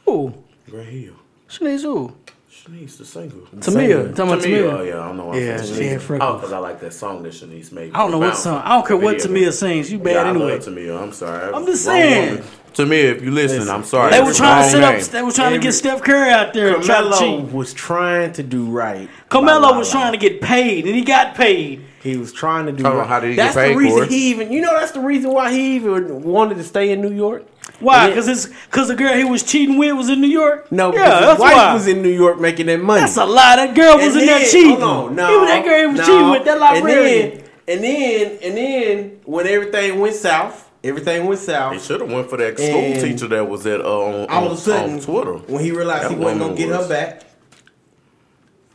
Who? 0.05 0.33
Grant 0.71 0.89
Hill. 0.89 1.15
Shanice 1.49 1.83
who? 1.83 2.15
Shanice, 2.53 2.99
the 2.99 3.05
single. 3.05 3.41
Tamia. 3.57 4.15
Talking 4.15 4.33
about 4.33 4.39
Tamia. 4.45 4.45
Tamia. 4.45 4.73
Oh 4.79 4.83
yeah, 4.83 5.01
I 5.01 5.09
don't 5.09 5.17
know. 5.17 5.27
why 5.27 5.39
Yeah, 5.39 5.57
saying 5.57 5.75
she 5.77 5.87
had 5.89 6.03
freckles. 6.03 6.31
Oh, 6.31 6.35
because 6.37 6.53
I 6.53 6.59
like 6.59 6.79
that 6.81 6.93
song 6.93 7.25
that 7.25 7.33
Shanice 7.33 7.73
made. 7.73 7.93
I 7.95 7.99
don't 7.99 8.13
know 8.13 8.19
what 8.21 8.37
song. 8.37 8.63
I 8.65 8.77
don't 8.77 8.87
care 8.87 8.97
what 8.97 9.21
Video. 9.21 9.49
Tamia 9.49 9.53
sings. 9.53 9.91
You 9.91 9.99
bad 9.99 10.13
Yeah, 10.13 10.31
anyway. 10.31 10.53
I 10.53 10.55
love 10.55 10.65
Tamia. 10.65 11.03
I'm 11.03 11.13
sorry. 11.13 11.53
I'm 11.53 11.67
just 11.67 11.85
saying. 11.85 12.37
woman. 12.37 12.49
Tamia, 12.75 13.15
if 13.17 13.23
you 13.23 13.31
listen, 13.31 13.69
I'm 13.69 13.85
sorry. 13.85 14.11
They 14.11 14.21
were 14.23 14.33
trying 14.33 14.65
to 14.65 14.71
set 14.71 14.83
up. 14.83 14.95
name. 14.95 15.05
They 15.11 15.23
were 15.23 15.33
trying 15.33 15.53
to 15.53 15.59
get 15.59 15.73
Steph 15.73 16.03
Curry 16.03 16.31
out 16.31 16.53
there 16.55 16.77
and 16.77 16.85
Carmelo 16.85 17.41
was 17.41 17.73
trying 17.75 18.33
to 18.35 18.43
do 18.43 18.65
right. 18.67 19.09
Carmelo 19.29 19.77
was 19.79 19.93
La 19.95 20.01
La. 20.01 20.05
trying 20.07 20.13
to 20.13 20.19
get 20.19 20.41
paid, 20.41 20.87
and 20.87 20.95
he 20.95 21.03
got 21.03 21.35
paid. 21.35 21.85
He 22.03 22.17
was 22.17 22.33
trying 22.33 22.67
to 22.67 22.73
do 22.73 22.83
Hold 22.83 22.97
right. 22.97 23.07
how 23.07 23.21
did 23.21 23.31
he 23.31 23.37
get 23.37 23.55
that's 23.55 23.57
paid 23.57 23.75
the 23.75 23.79
reason 23.79 23.99
for 23.99 24.05
it? 24.05 24.11
he 24.11 24.31
even. 24.31 24.51
You 24.51 24.61
know, 24.61 24.73
that's 24.79 24.93
the 24.93 25.01
reason 25.01 25.33
why 25.33 25.53
he 25.53 25.77
even 25.77 26.23
wanted 26.25 26.57
to 26.57 26.65
stay 26.65 26.91
in 26.91 27.01
New 27.01 27.13
York. 27.13 27.47
Why? 27.79 28.09
Because 28.09 28.27
it's 28.27 28.47
because 28.67 28.89
the 28.89 28.97
girl 28.97 29.15
he 29.15 29.25
was 29.25 29.43
cheating 29.45 29.79
with 29.79 29.97
was 29.97 30.09
in 30.09 30.21
New 30.21 30.27
York. 30.29 30.71
No, 30.73 30.93
yeah, 30.93 30.99
because 31.05 31.21
that's 31.21 31.33
his 31.35 31.41
wife 31.41 31.55
why. 31.55 31.75
was 31.75 31.87
in 31.87 32.03
New 32.03 32.09
York 32.11 32.41
making 32.41 32.67
that 32.67 32.81
money. 32.81 33.03
That's 33.03 33.17
a 33.17 33.25
lie. 33.25 33.57
That 33.57 33.75
girl 33.77 33.97
was 33.97 34.15
And 34.15 34.21
in 34.23 34.27
there 34.27 34.45
cheating. 34.45 34.81
Hold 34.81 34.83
on, 35.11 35.15
no, 35.17 35.37
Even 35.37 35.49
that 35.49 35.65
girl 35.65 35.79
he 35.79 35.87
was 35.87 35.99
no. 35.99 36.07
cheating 36.07 36.31
with 36.31 36.45
that 36.45 36.53
And 36.53 36.61
librarian. 36.61 37.31
then, 37.39 37.45
and 37.69 37.85
then, 37.85 38.39
and 38.43 38.57
then, 38.57 39.21
when 39.25 39.47
everything 39.47 40.01
went 40.01 40.17
south, 40.17 40.69
Everything 40.85 41.27
went 41.27 41.41
south. 41.41 41.75
He 41.75 41.79
should 41.79 42.01
have 42.01 42.11
went 42.11 42.29
for 42.29 42.37
that 42.39 42.59
school 42.59 42.69
And 42.69 43.01
teacher 43.01 43.29
that 43.29 43.49
was 43.49 43.67
at 43.67 43.81
uh, 43.81 43.85
on, 43.85 44.29
All 44.29 44.47
of 44.47 44.53
a 44.53 44.57
sudden, 44.57 44.95
on 44.95 45.01
Twitter. 45.01 45.35
when 45.35 45.63
he 45.63 45.71
realized 45.71 46.05
That 46.05 46.11
he 46.11 46.17
wasn't 46.17 46.41
gonna 46.41 46.53
woman 46.53 46.69
get 46.69 46.81
her 46.81 46.89
back, 46.89 47.23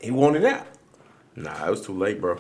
he 0.02 0.12
wanted 0.12 0.46
out. 0.46 0.66
Nah, 1.36 1.68
it 1.68 1.70
was 1.70 1.86
too 1.86 1.94
late, 1.94 2.22
bro. 2.22 2.40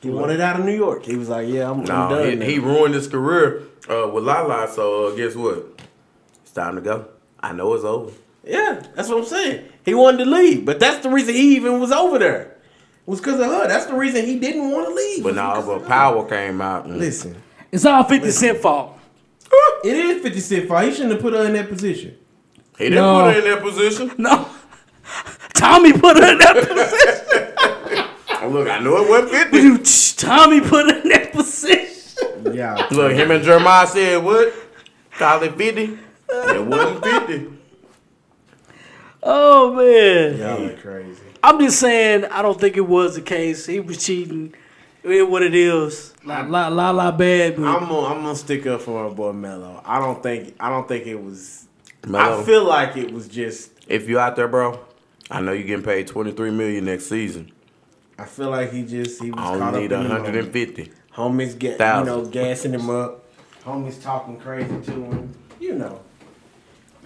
He 0.00 0.10
wanted 0.10 0.40
out 0.40 0.60
of 0.60 0.64
New 0.64 0.74
York. 0.76 1.04
He 1.04 1.16
was 1.16 1.28
like, 1.28 1.48
"Yeah, 1.48 1.70
I'm, 1.70 1.80
I'm 1.80 1.86
done." 1.86 2.30
he, 2.30 2.36
now. 2.36 2.46
he 2.46 2.58
ruined 2.58 2.94
his 2.94 3.06
career 3.06 3.64
uh, 3.88 4.08
with 4.08 4.24
Lala. 4.24 4.68
So 4.68 5.08
uh, 5.08 5.16
guess 5.16 5.34
what? 5.34 5.80
It's 6.42 6.52
time 6.52 6.76
to 6.76 6.80
go. 6.80 7.06
I 7.40 7.52
know 7.52 7.74
it's 7.74 7.84
over. 7.84 8.12
Yeah, 8.44 8.82
that's 8.94 9.08
what 9.08 9.18
I'm 9.18 9.24
saying. 9.26 9.66
He 9.84 9.92
wanted 9.94 10.24
to 10.24 10.30
leave, 10.30 10.64
but 10.64 10.80
that's 10.80 11.02
the 11.02 11.10
reason 11.10 11.34
he 11.34 11.56
even 11.56 11.80
was 11.80 11.92
over 11.92 12.18
there. 12.18 12.42
It 12.42 12.56
was 13.06 13.20
because 13.20 13.40
of 13.40 13.46
her. 13.46 13.68
That's 13.68 13.86
the 13.86 13.94
reason 13.94 14.24
he 14.24 14.38
didn't 14.38 14.70
want 14.70 14.88
to 14.88 14.94
leave. 14.94 15.22
But 15.22 15.34
now, 15.34 15.54
because 15.54 15.66
but 15.66 15.80
her. 15.80 15.86
Power 15.86 16.28
came 16.28 16.60
out. 16.62 16.86
And, 16.86 16.98
Listen, 16.98 17.36
It's 17.72 17.84
all 17.84 18.04
50 18.04 18.30
Cent 18.30 18.58
fault. 18.58 18.98
It 19.84 19.96
is 19.96 20.22
50 20.22 20.40
Cent 20.40 20.68
fault. 20.68 20.84
He 20.84 20.92
shouldn't 20.92 21.12
have 21.12 21.20
put 21.22 21.32
her 21.34 21.44
in 21.44 21.52
that 21.54 21.68
position. 21.68 22.16
he 22.78 22.84
didn't 22.84 22.96
No. 23.02 23.22
put 23.22 23.34
her 23.34 23.38
in 23.40 23.44
that 23.50 23.62
position. 23.62 24.12
No. 24.18 24.48
Tommy 25.54 25.92
put 25.92 26.16
her 26.16 26.32
in 26.32 26.38
that 26.38 26.56
position. 26.56 28.40
Oh, 28.42 28.48
look, 28.48 28.68
I 28.68 28.78
know 28.78 28.96
it 29.02 29.08
wasn't 29.08 29.52
50. 29.52 30.26
Tommy 30.26 30.60
put 30.60 30.90
her 30.90 31.00
in 31.02 31.08
that 31.10 31.32
position. 31.32 32.54
Yeah. 32.54 32.86
Look, 32.90 33.12
him 33.12 33.30
and 33.30 33.44
Jeremiah 33.44 33.86
said 33.86 34.22
what? 34.24 34.54
Call 35.12 35.42
it 35.42 35.54
50. 35.56 35.98
It 36.32 36.64
wasn't 36.64 37.04
50. 37.04 37.46
Oh, 39.22 39.74
man. 39.74 40.38
Y'all 40.38 40.64
are 40.70 40.76
crazy. 40.76 41.20
I'm 41.42 41.58
just 41.58 41.78
saying, 41.78 42.24
I 42.26 42.40
don't 42.42 42.58
think 42.60 42.76
it 42.76 42.86
was 42.86 43.16
the 43.16 43.22
case. 43.22 43.66
He 43.66 43.80
was 43.80 44.04
cheating. 44.04 44.54
It 45.02 45.10
is 45.10 45.26
what 45.26 45.42
it 45.42 45.54
is. 45.54 46.14
La 46.24 46.40
la 46.40 46.68
la, 46.68 46.90
la 46.90 47.10
bad. 47.10 47.56
But 47.56 47.64
I'm 47.64 47.88
gonna, 47.88 48.06
I'm 48.06 48.22
gonna 48.22 48.36
stick 48.36 48.66
up 48.66 48.82
for 48.82 49.08
my 49.08 49.14
boy 49.14 49.32
Melo. 49.32 49.80
I 49.84 49.98
don't 49.98 50.22
think 50.22 50.54
I 50.60 50.68
don't 50.68 50.86
think 50.86 51.06
it 51.06 51.16
was. 51.22 51.66
Melo, 52.06 52.40
I 52.40 52.44
feel 52.44 52.64
like 52.64 52.96
it 52.96 53.12
was 53.12 53.28
just. 53.28 53.72
if 53.86 54.08
you 54.08 54.18
out 54.18 54.36
there, 54.36 54.48
bro, 54.48 54.78
I 55.30 55.40
know 55.40 55.52
you 55.52 55.64
getting 55.64 55.84
paid 55.84 56.06
23 56.06 56.50
million 56.50 56.84
next 56.84 57.06
season. 57.06 57.52
I 58.18 58.26
feel 58.26 58.50
like 58.50 58.72
he 58.72 58.82
just 58.84 59.22
he 59.22 59.30
was 59.30 59.40
I 59.40 59.58
caught 59.58 59.74
only 59.74 59.80
need 59.82 59.92
up 59.92 60.04
in 60.04 60.12
um, 60.12 60.22
the 60.24 60.30
moment. 60.30 60.54
150. 60.54 60.92
Homies 61.14 61.58
get 61.58 61.72
you 61.72 62.04
know 62.04 62.26
gassing 62.26 62.72
him 62.72 62.90
up. 62.90 63.24
Homies 63.64 64.02
talking 64.02 64.38
crazy 64.38 64.68
to 64.68 64.92
him. 64.92 65.34
You 65.58 65.74
know. 65.74 66.02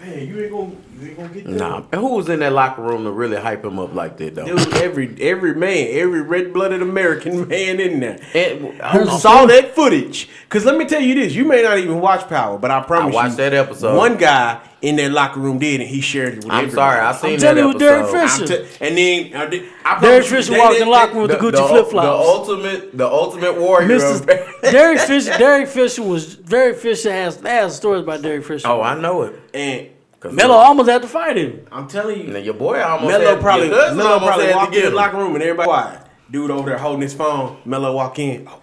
Man, 0.05 0.27
you 0.27 0.41
ain't 0.41 0.51
gonna 0.51 0.71
you 1.01 1.07
ain't 1.09 1.17
gonna 1.17 1.29
get 1.33 1.43
that. 1.45 1.51
Nah, 1.51 1.81
who 1.99 2.15
was 2.15 2.29
in 2.29 2.39
that 2.41 2.53
locker 2.53 2.81
room 2.81 3.03
to 3.05 3.11
really 3.11 3.37
hype 3.37 3.65
him 3.65 3.79
up 3.79 3.93
like 3.95 4.17
that, 4.17 4.35
though? 4.35 4.45
Dude, 4.45 4.73
every 4.75 5.15
every 5.19 5.55
man, 5.55 5.87
every 5.91 6.21
red 6.21 6.53
blooded 6.53 6.81
American 6.81 7.47
man 7.47 7.79
in 7.79 7.99
there. 7.99 8.19
And- 8.33 8.81
I 8.81 9.05
saw 9.17 9.45
that 9.47 9.73
footage. 9.73 10.29
Cause 10.49 10.63
let 10.63 10.77
me 10.77 10.85
tell 10.85 11.01
you 11.01 11.15
this, 11.15 11.33
you 11.33 11.43
may 11.43 11.63
not 11.63 11.79
even 11.79 11.99
watch 11.99 12.27
Power, 12.29 12.57
but 12.57 12.71
I 12.71 12.81
promise 12.83 13.13
I 13.13 13.15
watched 13.15 13.31
you, 13.31 13.37
that 13.37 13.53
episode. 13.53 13.97
One 13.97 14.15
guy 14.17 14.61
in 14.81 14.95
that 14.97 15.11
locker 15.11 15.39
room 15.39 15.57
did, 15.59 15.81
and 15.81 15.89
he 15.89 15.99
shared 16.01 16.33
it 16.33 16.35
with 16.37 16.45
I'm 16.51 16.65
everybody. 16.65 16.75
sorry, 16.75 16.99
I 17.01 17.11
seen 17.13 17.33
I'm 17.33 17.39
that 17.39 17.53
telling 17.55 17.63
you, 17.63 17.69
episode. 17.71 17.79
Derek 17.79 18.05
I'm 18.15 18.29
Fisher. 18.47 18.63
t- 18.65 18.85
and 18.85 18.97
then 18.97 19.35
I 19.35 19.45
did, 19.47 19.69
I 19.83 19.99
Derek 19.99 20.25
Fisher 20.25 20.51
they- 20.53 20.59
walked 20.59 20.75
they- 20.75 20.81
in 20.81 20.85
the 20.87 20.91
locker 20.91 21.13
room 21.13 21.21
with 21.23 21.31
the, 21.31 21.37
The, 21.37 21.57
Gucci 21.57 21.67
flip 21.67 21.87
flip 21.87 22.03
the 22.03 22.09
ultimate, 22.11 22.97
the 22.97 23.07
ultimate 23.07 23.59
warrior. 23.59 23.87
Mr. 23.89 24.61
Derek 24.71 24.99
Fisher. 24.99 25.37
Derek 25.37 25.67
Fisher 25.67 26.03
was. 26.03 26.35
Derek 26.35 26.77
Fisher 26.77 27.11
has 27.11 27.39
has 27.41 27.75
stories 27.75 28.03
about 28.03 28.21
Derek 28.21 28.45
Fisher. 28.45 28.67
oh, 28.67 28.81
I 28.81 28.97
know 28.99 29.23
it. 29.23 29.33
And 29.53 29.87
'Cause 29.87 29.94
Melo 30.31 30.53
almost 30.55 30.89
had 30.89 31.01
to 31.01 31.07
fight 31.07 31.37
him. 31.37 31.67
I'm 31.71 31.87
telling 31.87 32.19
you, 32.21 32.27
Now 32.33 32.39
your 32.39 32.53
boy 32.53 32.81
almost 32.81 33.11
Melo 33.11 33.25
had, 33.35 33.41
probably 33.41 33.67
your 33.67 33.75
cousin 33.77 33.97
Melo 33.97 34.09
almost 34.11 34.27
probably 34.27 34.45
had 34.45 34.51
to 34.51 34.57
walked 34.57 34.75
in 34.75 34.83
the 34.83 34.89
locker 34.91 35.17
room 35.17 35.33
and 35.35 35.43
everybody 35.43 35.67
quiet. 35.67 36.01
Dude 36.31 36.51
over 36.51 36.69
there 36.69 36.77
holding 36.79 37.01
his 37.01 37.13
phone. 37.13 37.57
Melo 37.65 37.93
walk 37.95 38.17
in. 38.19 38.47
Oh, 38.47 38.59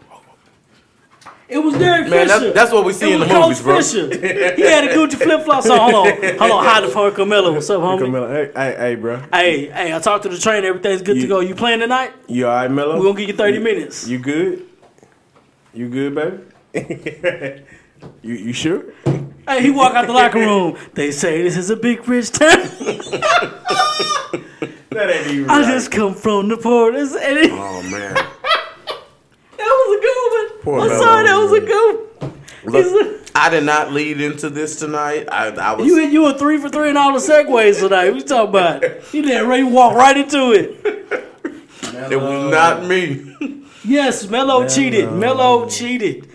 It 1.49 1.59
was 1.59 1.75
Derek 1.75 2.09
Man, 2.09 2.27
Fisher. 2.27 2.27
that's- 2.41 2.55
that's 2.55 2.73
what 2.73 2.85
we 2.85 2.93
see 2.93 3.11
It 3.11 3.15
in 3.15 3.21
was 3.21 3.29
the 3.29 3.35
movies, 3.35 3.59
Coach 3.59 3.65
bro. 3.65 3.77
Fisher. 3.77 4.55
He 4.57 4.63
had 4.63 4.85
a 4.85 4.95
Gucci 4.95 5.15
flip 5.23 5.45
flops 5.45 5.69
on. 5.69 5.79
Hold 5.79 5.95
on, 6.09 6.39
hold 6.39 6.51
on. 6.51 6.65
Hide 6.65 6.83
the 6.85 6.89
phone, 6.89 7.13
Camilla. 7.13 7.53
What's 7.53 7.69
up, 7.71 7.81
homie? 7.83 8.11
Melo, 8.11 8.29
hey, 8.33 8.51
hey, 8.57 8.75
hey, 8.79 8.95
bro. 8.95 9.23
Hey, 9.33 9.67
hey, 9.67 9.95
I 9.95 9.99
talked 9.99 10.23
to 10.25 10.29
the 10.31 10.39
trainer. 10.39 10.69
Everything's 10.69 11.03
good 11.03 11.17
You- 11.17 11.23
to 11.23 11.29
go. 11.29 11.41
You 11.41 11.55
playing 11.55 11.81
tonight? 11.81 12.13
You 12.27 12.47
all 12.49 12.55
right, 12.55 12.71
Melo? 12.71 12.97
We're 12.97 13.05
gonna 13.05 13.19
give 13.19 13.29
you 13.29 13.37
30 13.37 13.59
minutes. 13.59 14.09
You 14.09 14.19
good? 14.19 14.63
You 15.75 15.89
good, 15.89 16.15
baby? 16.15 16.39
you 18.23 18.35
you 18.35 18.53
sure? 18.53 18.83
Hey, 19.49 19.63
he 19.63 19.71
walk 19.71 19.95
out 19.95 20.07
the 20.07 20.13
locker 20.13 20.39
room. 20.39 20.77
They 20.95 21.11
say 21.11 21.43
this 21.43 21.57
is 21.57 21.71
a 21.71 21.77
big 21.77 22.07
rich 22.09 22.31
town. 22.31 22.51
That 24.91 25.09
ain't 25.09 25.27
even 25.29 25.49
I 25.49 25.63
right. 25.63 25.73
just 25.73 25.91
come 25.91 26.15
from 26.15 26.49
the 26.49 26.57
port. 26.59 26.95
And 26.95 27.09
it, 27.15 27.51
Oh 27.51 27.83
man, 27.91 28.13
that 29.57 29.59
was 29.59 29.99
a 29.99 30.01
good 30.03 30.29
one. 30.53 30.63
Poor 30.63 30.81
I'm 30.83 30.89
Melo. 30.89 31.01
sorry, 31.01 31.25
that 31.27 31.37
was 31.39 31.53
a 31.53 31.61
good 31.61 32.09
one. 32.21 32.41
Look, 32.65 33.07
a- 33.07 33.39
I 33.39 33.49
did 33.49 33.65
not 33.65 33.91
lead 33.93 34.21
into 34.21 34.51
this 34.51 34.79
tonight. 34.79 35.29
I, 35.33 35.49
I 35.49 35.73
was. 35.73 35.87
You 35.87 35.99
you 36.01 36.23
were 36.25 36.35
three 36.35 36.59
for 36.59 36.69
three 36.69 36.91
in 36.91 36.99
all 36.99 37.15
the 37.15 37.21
segues 37.21 37.81
tonight. 37.81 38.11
What 38.11 38.17
you 38.19 38.23
talking 38.25 38.51
about? 38.51 39.15
You 39.15 39.23
did 39.23 39.43
Ray 39.49 39.63
walk 39.63 39.95
right 39.95 40.15
into 40.17 40.53
it. 40.53 40.79
it 42.13 42.17
was 42.21 42.51
not 42.53 42.85
me. 42.85 43.65
Yes, 43.85 44.29
Melo 44.29 44.69
cheated. 44.69 45.11
Melo 45.11 45.71
cheated. 45.71 46.29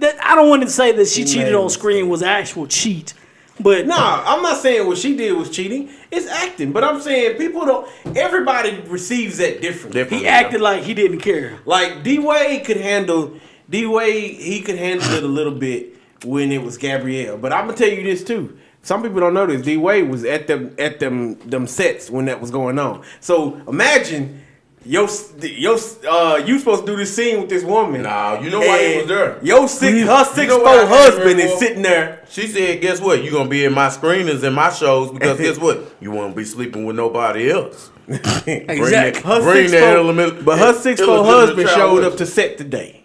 That 0.00 0.22
I 0.24 0.34
don't 0.34 0.48
want 0.48 0.62
to 0.62 0.68
say 0.70 0.92
that 0.92 1.08
she 1.08 1.24
cheated 1.24 1.54
on 1.54 1.70
screen 1.70 2.08
was 2.08 2.22
actual 2.22 2.66
cheat, 2.66 3.14
but 3.58 3.86
Nah, 3.86 4.22
I'm 4.26 4.42
not 4.42 4.58
saying 4.58 4.86
what 4.86 4.98
she 4.98 5.16
did 5.16 5.32
was 5.32 5.50
cheating. 5.50 5.90
It's 6.10 6.26
acting, 6.26 6.72
but 6.72 6.82
I'm 6.82 7.00
saying 7.00 7.36
people 7.38 7.64
don't. 7.66 8.16
Everybody 8.16 8.80
receives 8.88 9.38
that 9.38 9.60
differently. 9.60 10.02
Different. 10.02 10.22
he 10.22 10.28
acted 10.28 10.60
like 10.60 10.82
he 10.82 10.94
didn't 10.94 11.20
care. 11.20 11.58
Like 11.64 12.02
D 12.02 12.18
Wade 12.18 12.64
could 12.64 12.78
handle 12.78 13.34
D 13.68 13.86
Wade, 13.86 14.36
he 14.40 14.60
could 14.62 14.76
handle 14.78 15.08
it 15.12 15.22
a 15.22 15.28
little 15.28 15.54
bit 15.54 15.96
when 16.24 16.50
it 16.50 16.62
was 16.62 16.76
Gabrielle. 16.78 17.38
But 17.38 17.52
I'm 17.52 17.66
gonna 17.66 17.76
tell 17.76 17.88
you 17.88 18.02
this 18.02 18.24
too. 18.24 18.58
Some 18.82 19.02
people 19.02 19.20
don't 19.20 19.34
know 19.34 19.46
this. 19.46 19.62
D 19.62 19.76
Wade 19.76 20.08
was 20.08 20.24
at 20.24 20.46
them 20.46 20.74
at 20.78 20.98
them 21.00 21.34
them 21.48 21.66
sets 21.66 22.10
when 22.10 22.24
that 22.24 22.40
was 22.40 22.50
going 22.50 22.78
on. 22.78 23.04
So 23.20 23.60
imagine 23.68 24.42
yo 24.84 25.06
yo 25.40 25.76
uh 26.08 26.42
you 26.44 26.58
supposed 26.58 26.86
to 26.86 26.92
do 26.92 26.96
this 26.96 27.14
scene 27.14 27.40
with 27.40 27.50
this 27.50 27.62
woman. 27.64 28.02
Nah, 28.02 28.40
you 28.40 28.50
know 28.50 28.60
why 28.60 28.92
he 28.92 28.98
was 28.98 29.06
there. 29.08 29.38
Yo 29.42 29.66
six 29.66 29.92
You- 29.98 30.06
her 30.06 30.18
you 30.20 30.24
six 30.34 30.48
know 30.48 30.56
four 30.60 30.64
what 30.64 30.78
I 30.78 30.80
came 30.82 30.88
husband 30.88 31.40
is 31.40 31.58
sitting 31.58 31.82
there. 31.82 32.24
She 32.30 32.46
said, 32.46 32.80
"Guess 32.80 33.00
what? 33.00 33.22
You 33.22 33.30
gonna 33.30 33.48
be 33.50 33.64
in 33.64 33.72
my 33.74 33.88
screenings 33.90 34.42
and 34.42 34.54
my 34.54 34.70
shows 34.70 35.10
because 35.12 35.38
guess 35.38 35.58
what? 35.66 35.84
You 36.00 36.10
won't 36.12 36.34
be 36.34 36.44
sleeping 36.44 36.84
with 36.84 36.96
nobody 36.96 37.50
else." 37.50 37.90
Exactly. 38.46 39.22
Her 39.22 39.40
Bring 39.42 39.68
six 39.68 39.72
that 39.72 39.96
element- 39.96 40.44
but 40.44 40.58
her 40.58 40.72
six 40.74 41.00
four 41.00 41.24
husband 41.24 41.68
showed 41.68 42.02
up 42.04 42.16
to 42.16 42.26
set 42.26 42.58
today. 42.58 43.04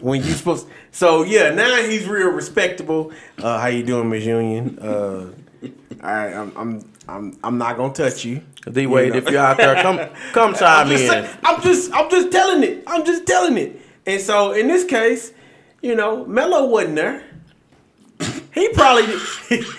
When 0.00 0.22
you 0.22 0.32
supposed 0.32 0.66
so 0.90 1.22
yeah, 1.22 1.50
now 1.54 1.76
he's 1.82 2.06
real 2.06 2.28
respectable. 2.28 3.12
Uh, 3.38 3.58
how 3.58 3.68
you 3.68 3.82
doing, 3.82 4.10
Miss 4.10 4.24
Union? 4.24 4.78
Uh, 4.78 5.26
all 6.04 6.10
right, 6.10 6.34
I'm 6.34 6.52
I'm 6.56 6.84
I'm 7.08 7.38
I'm 7.42 7.58
not 7.58 7.76
gonna 7.76 7.92
touch 7.94 8.24
you. 8.24 8.42
D 8.70 8.86
Wade, 8.86 9.12
know. 9.12 9.18
if 9.18 9.30
you're 9.30 9.40
out 9.40 9.56
there, 9.56 9.74
come 9.82 9.98
come 10.32 10.50
I'm 10.54 10.54
chime 10.56 10.92
in. 10.92 10.98
say- 10.98 11.30
I'm 11.42 11.62
just 11.62 11.92
I'm 11.92 12.10
just 12.10 12.30
telling 12.30 12.62
it. 12.62 12.82
I'm 12.86 13.04
just 13.04 13.26
telling 13.26 13.56
it. 13.56 13.80
And 14.06 14.20
so 14.20 14.52
in 14.52 14.68
this 14.68 14.84
case, 14.84 15.32
you 15.80 15.94
know, 15.94 16.24
Mello 16.26 16.66
wasn't 16.66 16.96
there. 16.96 17.24
He 18.52 18.68
probably 18.68 19.02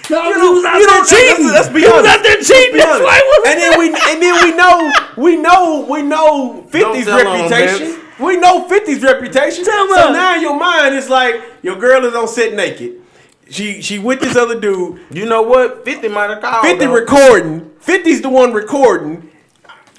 No, 0.09 0.23
you 0.23 0.33
he 0.33 0.39
know, 0.41 0.51
was 0.51 0.65
out 0.65 0.77
you 0.77 0.87
there 0.87 0.99
know, 0.99 1.05
cheating. 1.05 1.45
Let's, 1.45 1.53
let's 1.55 1.69
be 1.69 1.79
He 1.81 1.87
was 1.87 2.05
out 2.05 2.23
there 2.23 2.41
cheating. 2.41 2.77
That's 2.77 3.03
why 3.03 3.21
wasn't 3.39 3.47
and 3.47 3.61
then 3.61 3.79
we 3.79 3.87
and 3.87 4.21
then 4.21 4.43
we 4.43 4.55
know 4.57 4.91
we 5.17 5.37
know 5.37 5.87
we 5.89 6.01
know 6.01 6.65
50's 6.69 7.05
tell 7.05 7.27
on 7.27 7.49
reputation. 7.49 7.87
Vince. 7.87 8.19
We 8.19 8.37
know 8.37 8.67
50's 8.67 9.03
reputation. 9.03 9.63
Tell 9.63 9.87
so 9.93 10.07
me. 10.07 10.13
now 10.13 10.35
in 10.35 10.41
your 10.41 10.59
mind 10.59 10.95
it's 10.95 11.09
like 11.09 11.41
your 11.61 11.77
girl 11.77 12.03
is 12.05 12.13
on 12.15 12.27
set 12.27 12.53
naked. 12.53 13.01
She 13.49 13.81
she 13.81 13.99
with 13.99 14.21
this 14.21 14.35
other 14.35 14.59
dude. 14.59 14.99
You 15.11 15.25
know 15.25 15.41
what? 15.43 15.85
Fifty 15.85 16.07
might 16.07 16.29
have 16.29 16.41
called. 16.41 16.65
50 16.65 16.85
though. 16.85 16.93
recording. 16.93 17.61
50's 17.85 18.21
the 18.21 18.29
one 18.29 18.53
recording. 18.53 19.31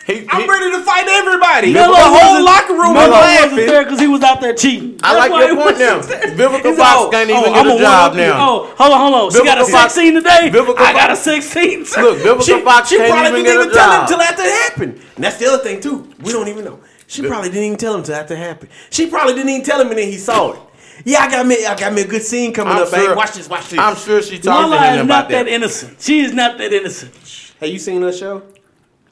He, 0.07 0.25
I'm 0.29 0.43
he- 0.43 0.49
ready 0.49 0.71
to 0.71 0.83
fight 0.85 1.07
everybody. 1.09 1.73
Melo 1.73 1.95
the 1.95 1.99
whole 2.01 2.45
locker 2.45 2.75
room 2.75 2.95
Melo 2.95 3.11
was 3.11 3.21
laughing. 3.21 3.57
because 3.57 3.99
he 3.99 4.07
was 4.07 4.23
out 4.23 4.41
there 4.41 4.55
cheating. 4.55 5.01
I 5.03 5.15
That's 5.15 5.31
like 5.31 5.49
your 5.49 5.57
point 5.57 5.79
now. 5.79 5.99
Vivica 5.99 6.77
Fox 6.77 7.11
can't 7.11 7.29
even 7.29 7.43
oh, 7.43 7.53
get 7.53 7.57
I'm 7.57 7.71
a 7.71 7.75
a 7.75 7.79
job 7.79 8.15
now. 8.15 8.39
Oh, 8.39 8.75
hold 8.79 8.93
on, 8.93 9.01
hold 9.01 9.15
on. 9.15 9.31
She 9.33 9.45
got 9.45 9.59
a 9.59 9.67
Fox- 9.67 9.95
16 9.95 10.15
today. 10.15 10.51
Vivica 10.53 10.79
I 10.79 10.93
got 10.93 11.11
a 11.11 11.17
16. 11.17 11.79
Look, 11.79 12.19
Vivica 12.19 12.43
She, 12.47 12.61
Fox 12.63 12.89
she 12.89 12.99
can't 12.99 13.11
probably 13.11 13.41
even 13.41 13.45
didn't 13.45 13.63
even 13.63 13.75
tell 13.75 13.93
him 13.93 14.01
until 14.03 14.21
after 14.21 14.43
it 14.43 14.71
happened. 14.71 15.01
And 15.17 15.25
that's 15.25 15.39
the 15.39 15.47
other 15.47 15.63
thing 15.65 15.81
too. 15.81 16.09
We 16.21 16.31
don't 16.31 16.47
even 16.47 16.65
know. 16.65 16.79
She 17.09 17.27
probably 17.27 17.49
didn't 17.49 17.65
even 17.65 17.79
tell 17.79 17.95
him 17.95 18.01
until 18.01 18.15
after 18.15 18.35
it 18.35 18.39
happened. 18.39 18.71
She 18.91 19.09
probably 19.09 19.35
didn't 19.35 19.51
even 19.51 19.65
tell 19.65 19.81
him 19.81 19.89
and 19.89 19.99
then 19.99 20.07
he 20.09 20.19
saw 20.19 20.53
it. 20.53 20.61
Yeah, 21.05 21.21
I 21.21 21.31
got 21.31 21.47
me. 21.47 21.65
I 21.67 21.77
got 21.79 21.93
me 21.93 22.03
a 22.03 22.07
good 22.07 22.23
scene 22.23 22.53
coming 22.53 22.73
I'm 22.75 22.83
up, 22.83 22.89
sure- 22.89 23.09
babe. 23.09 23.17
Watch 23.17 23.33
this. 23.33 23.49
Watch 23.49 23.69
this. 23.71 23.79
I'm 23.79 23.97
sure 23.97 24.23
she 24.23 24.39
talked 24.39 24.73
to 24.73 24.79
him 24.79 24.95
is 24.95 25.01
about 25.03 25.07
not 25.07 25.29
that 25.29 25.45
that. 25.45 25.49
innocent. 25.53 26.01
She 26.01 26.21
is 26.21 26.33
not 26.33 26.59
that 26.59 26.73
innocent. 26.73 27.15
Have 27.61 27.69
you 27.69 27.79
seen 27.79 28.03
her 28.03 28.13
show? 28.13 28.43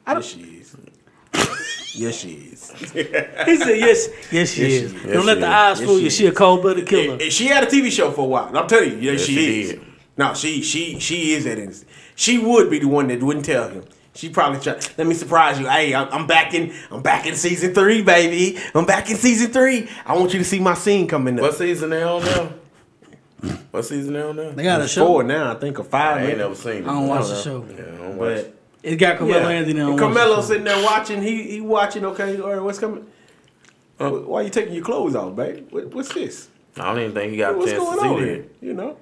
i 0.07 0.15
Yes, 0.15 0.25
she 0.27 0.41
is. 0.41 0.77
yes, 1.95 2.15
she 2.17 2.29
is. 2.31 2.71
He 3.47 3.57
said, 3.57 3.79
yes, 3.79 4.09
yes, 4.09 4.09
she 4.29 4.37
Yes, 4.37 4.51
is. 4.51 4.55
she 4.55 4.67
is. 4.67 4.93
Don't 4.93 5.13
Yes, 5.13 5.25
let 5.25 5.41
the 5.41 5.47
eyes 5.47 5.79
Yes, 5.81 5.89
fool 5.89 6.01
you. 6.01 6.07
is. 6.07 6.17
She 6.17 6.27
a 6.27 6.33
cold-blooded 6.33 6.87
killer. 6.89 7.19
And 7.21 7.33
she 7.33 7.47
had 7.47 7.63
a 7.65 7.67
TV 7.67 7.91
show 7.91 8.11
for 8.11 8.23
a 8.23 8.25
while. 8.25 8.57
I'm 8.57 8.67
telling 8.67 8.91
you, 8.91 8.97
yes, 8.99 9.21
Yes, 9.21 9.27
she, 9.27 9.35
she 9.35 9.61
is. 9.63 9.69
did. 9.71 9.81
No, 10.17 10.35
she 10.35 10.63
she 10.63 10.99
she 11.01 11.33
is 11.35 11.45
that 11.45 11.59
innocent. 11.59 11.89
She 12.17 12.39
would 12.39 12.71
be 12.71 12.79
the 12.79 12.89
one 12.89 13.09
that 13.09 13.23
wouldn't 13.23 13.45
tell 13.47 13.69
him. 13.69 13.85
She 14.15 14.29
probably 14.29 14.61
try. 14.61 14.75
Let 14.97 15.07
me 15.09 15.15
surprise 15.15 15.59
you. 15.59 15.67
Hey, 15.69 15.95
I'm, 15.95 16.09
I'm 16.13 16.27
back 16.27 16.55
in. 16.55 16.73
I'm 16.91 17.03
back 17.03 17.27
in 17.27 17.35
season 17.35 17.75
three, 17.75 18.01
baby. 18.03 18.59
I'm 18.75 18.87
back 18.87 19.11
in 19.11 19.17
season 19.17 19.51
three. 19.51 19.89
I 20.07 20.17
want 20.17 20.33
you 20.33 20.39
to 20.39 20.45
see 20.45 20.61
my 20.61 20.75
scene 20.75 21.09
coming 21.09 21.37
up. 21.39 21.43
What 21.43 21.55
season 21.55 21.91
they 21.91 22.03
on 22.03 22.25
now? 22.25 22.53
What 23.73 23.85
season 23.85 24.15
they 24.15 24.23
on 24.23 24.37
now? 24.37 24.51
They 24.53 24.63
got 24.63 24.81
a 24.81 24.89
show. 24.89 25.05
four 25.07 25.25
now, 25.25 25.53
I 25.53 25.57
think, 25.57 25.81
or 25.81 25.85
five. 25.85 26.19
I 26.19 26.27
ain't 26.27 26.39
never 26.39 26.55
seen 26.55 26.77
it. 26.77 26.83
I 26.83 26.93
don't 26.93 27.09
watch 27.09 27.25
I 27.25 27.27
the 27.29 27.35
don't 27.35 27.43
show. 27.43 27.67
Yeah, 27.71 27.83
I 27.83 27.97
don't 27.97 28.09
watch 28.17 28.19
But 28.19 28.33
it. 28.39 28.59
It 28.85 28.97
got 28.97 29.19
Carmelo 29.19 29.49
yeah, 29.49 29.49
Anthony 29.49 29.81
on. 29.81 29.89
And 29.89 29.89
watch 29.89 29.99
the 29.99 30.15
Carmelo 30.21 30.43
sitting 30.43 30.65
there 30.65 30.85
watching. 30.85 31.23
He 31.23 31.43
he 31.51 31.61
watching. 31.61 32.05
Okay, 32.05 32.41
all 32.41 32.53
right, 32.53 32.63
what's 32.63 32.79
coming? 32.79 33.07
Wh- 33.99 34.29
Why 34.29 34.41
are 34.41 34.43
you 34.45 34.51
taking 34.51 34.75
your 34.75 34.85
clothes 34.85 35.17
off, 35.17 35.35
babe? 35.35 35.67
What, 35.71 35.93
what's 35.93 36.13
this? 36.15 36.49
I 36.77 36.85
don't 36.85 37.01
even 37.01 37.15
think 37.15 37.33
he 37.33 37.39
got 37.39 37.55
a 37.55 37.59
chance 37.67 37.73
going 37.79 37.99
to 37.99 38.05
on 38.05 38.19
see 38.19 38.25
here? 38.25 38.45
You 38.61 38.75
know, 38.75 38.97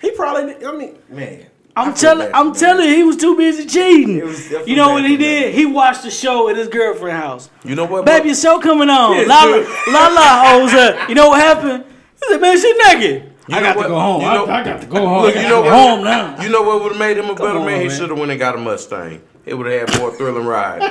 he 0.00 0.10
probably. 0.12 0.64
I 0.64 0.72
mean, 0.72 0.98
man. 1.10 1.46
I'm 1.86 1.94
telling, 1.94 2.30
I'm 2.34 2.52
telling 2.54 2.88
he 2.88 3.02
was 3.04 3.16
too 3.16 3.36
busy 3.36 3.66
cheating. 3.66 4.18
It 4.18 4.24
was- 4.24 4.46
I 4.46 4.48
feel 4.50 4.68
you 4.68 4.76
know 4.76 4.92
what 4.92 5.04
he 5.04 5.16
did? 5.16 5.48
him. 5.48 5.58
He 5.58 5.66
watched 5.66 6.02
the 6.02 6.10
show 6.10 6.48
at 6.48 6.56
his 6.56 6.68
girlfriend's 6.68 7.22
house. 7.22 7.50
You 7.64 7.74
know 7.74 7.84
what? 7.84 8.04
Baby, 8.04 8.26
your 8.28 8.36
show 8.36 8.58
coming 8.58 8.90
on. 8.90 9.16
Yeah, 9.16 9.22
Lala, 9.26 9.64
true. 9.64 9.92
Lala 9.92 10.42
owes 10.62 10.72
her. 10.72 11.06
You 11.08 11.14
know 11.14 11.28
what 11.28 11.40
happened? 11.40 11.84
He 12.20 12.32
said, 12.32 12.40
man, 12.40 12.58
she 12.58 12.72
naked. 12.86 13.32
You 13.48 13.56
I 13.56 13.60
got 13.60 13.76
what? 13.76 13.82
to 13.84 13.88
go 13.88 13.98
home. 14.00 14.20
You 14.22 14.26
I- 14.28 14.34
know- 14.34 14.46
I, 14.46 14.64
got 14.64 14.80
to 14.82 14.86
go 14.86 15.06
home. 15.06 15.22
Look, 15.22 15.34
you 15.34 15.42
know 15.42 15.60
what? 15.62 15.72
home 15.72 16.04
now. 16.04 16.42
You 16.42 16.48
know 16.50 16.62
what 16.62 16.82
would 16.82 16.92
have 16.92 16.98
made 16.98 17.16
him 17.16 17.30
a 17.30 17.34
better 17.34 17.58
on, 17.58 17.64
man? 17.66 17.80
He 17.80 17.88
should 17.88 18.10
have 18.10 18.18
went 18.18 18.30
and 18.30 18.38
got 18.40 18.54
a 18.54 18.58
Mustang. 18.58 19.20
It 19.46 19.54
would 19.54 19.66
have 19.66 19.88
had 19.88 19.98
more 20.00 20.10
thrilling 20.14 20.44
ride. 20.46 20.82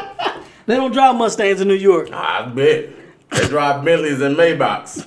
They 0.66 0.76
don't 0.76 0.92
drive 0.92 1.16
Mustangs 1.16 1.62
in 1.62 1.68
New 1.68 1.76
York. 1.76 2.10
I 2.12 2.44
bet. 2.48 2.90
They 3.32 3.48
drive 3.48 3.86
Bentleys 3.86 4.22
and 4.22 4.36
Maybachs. 4.36 5.06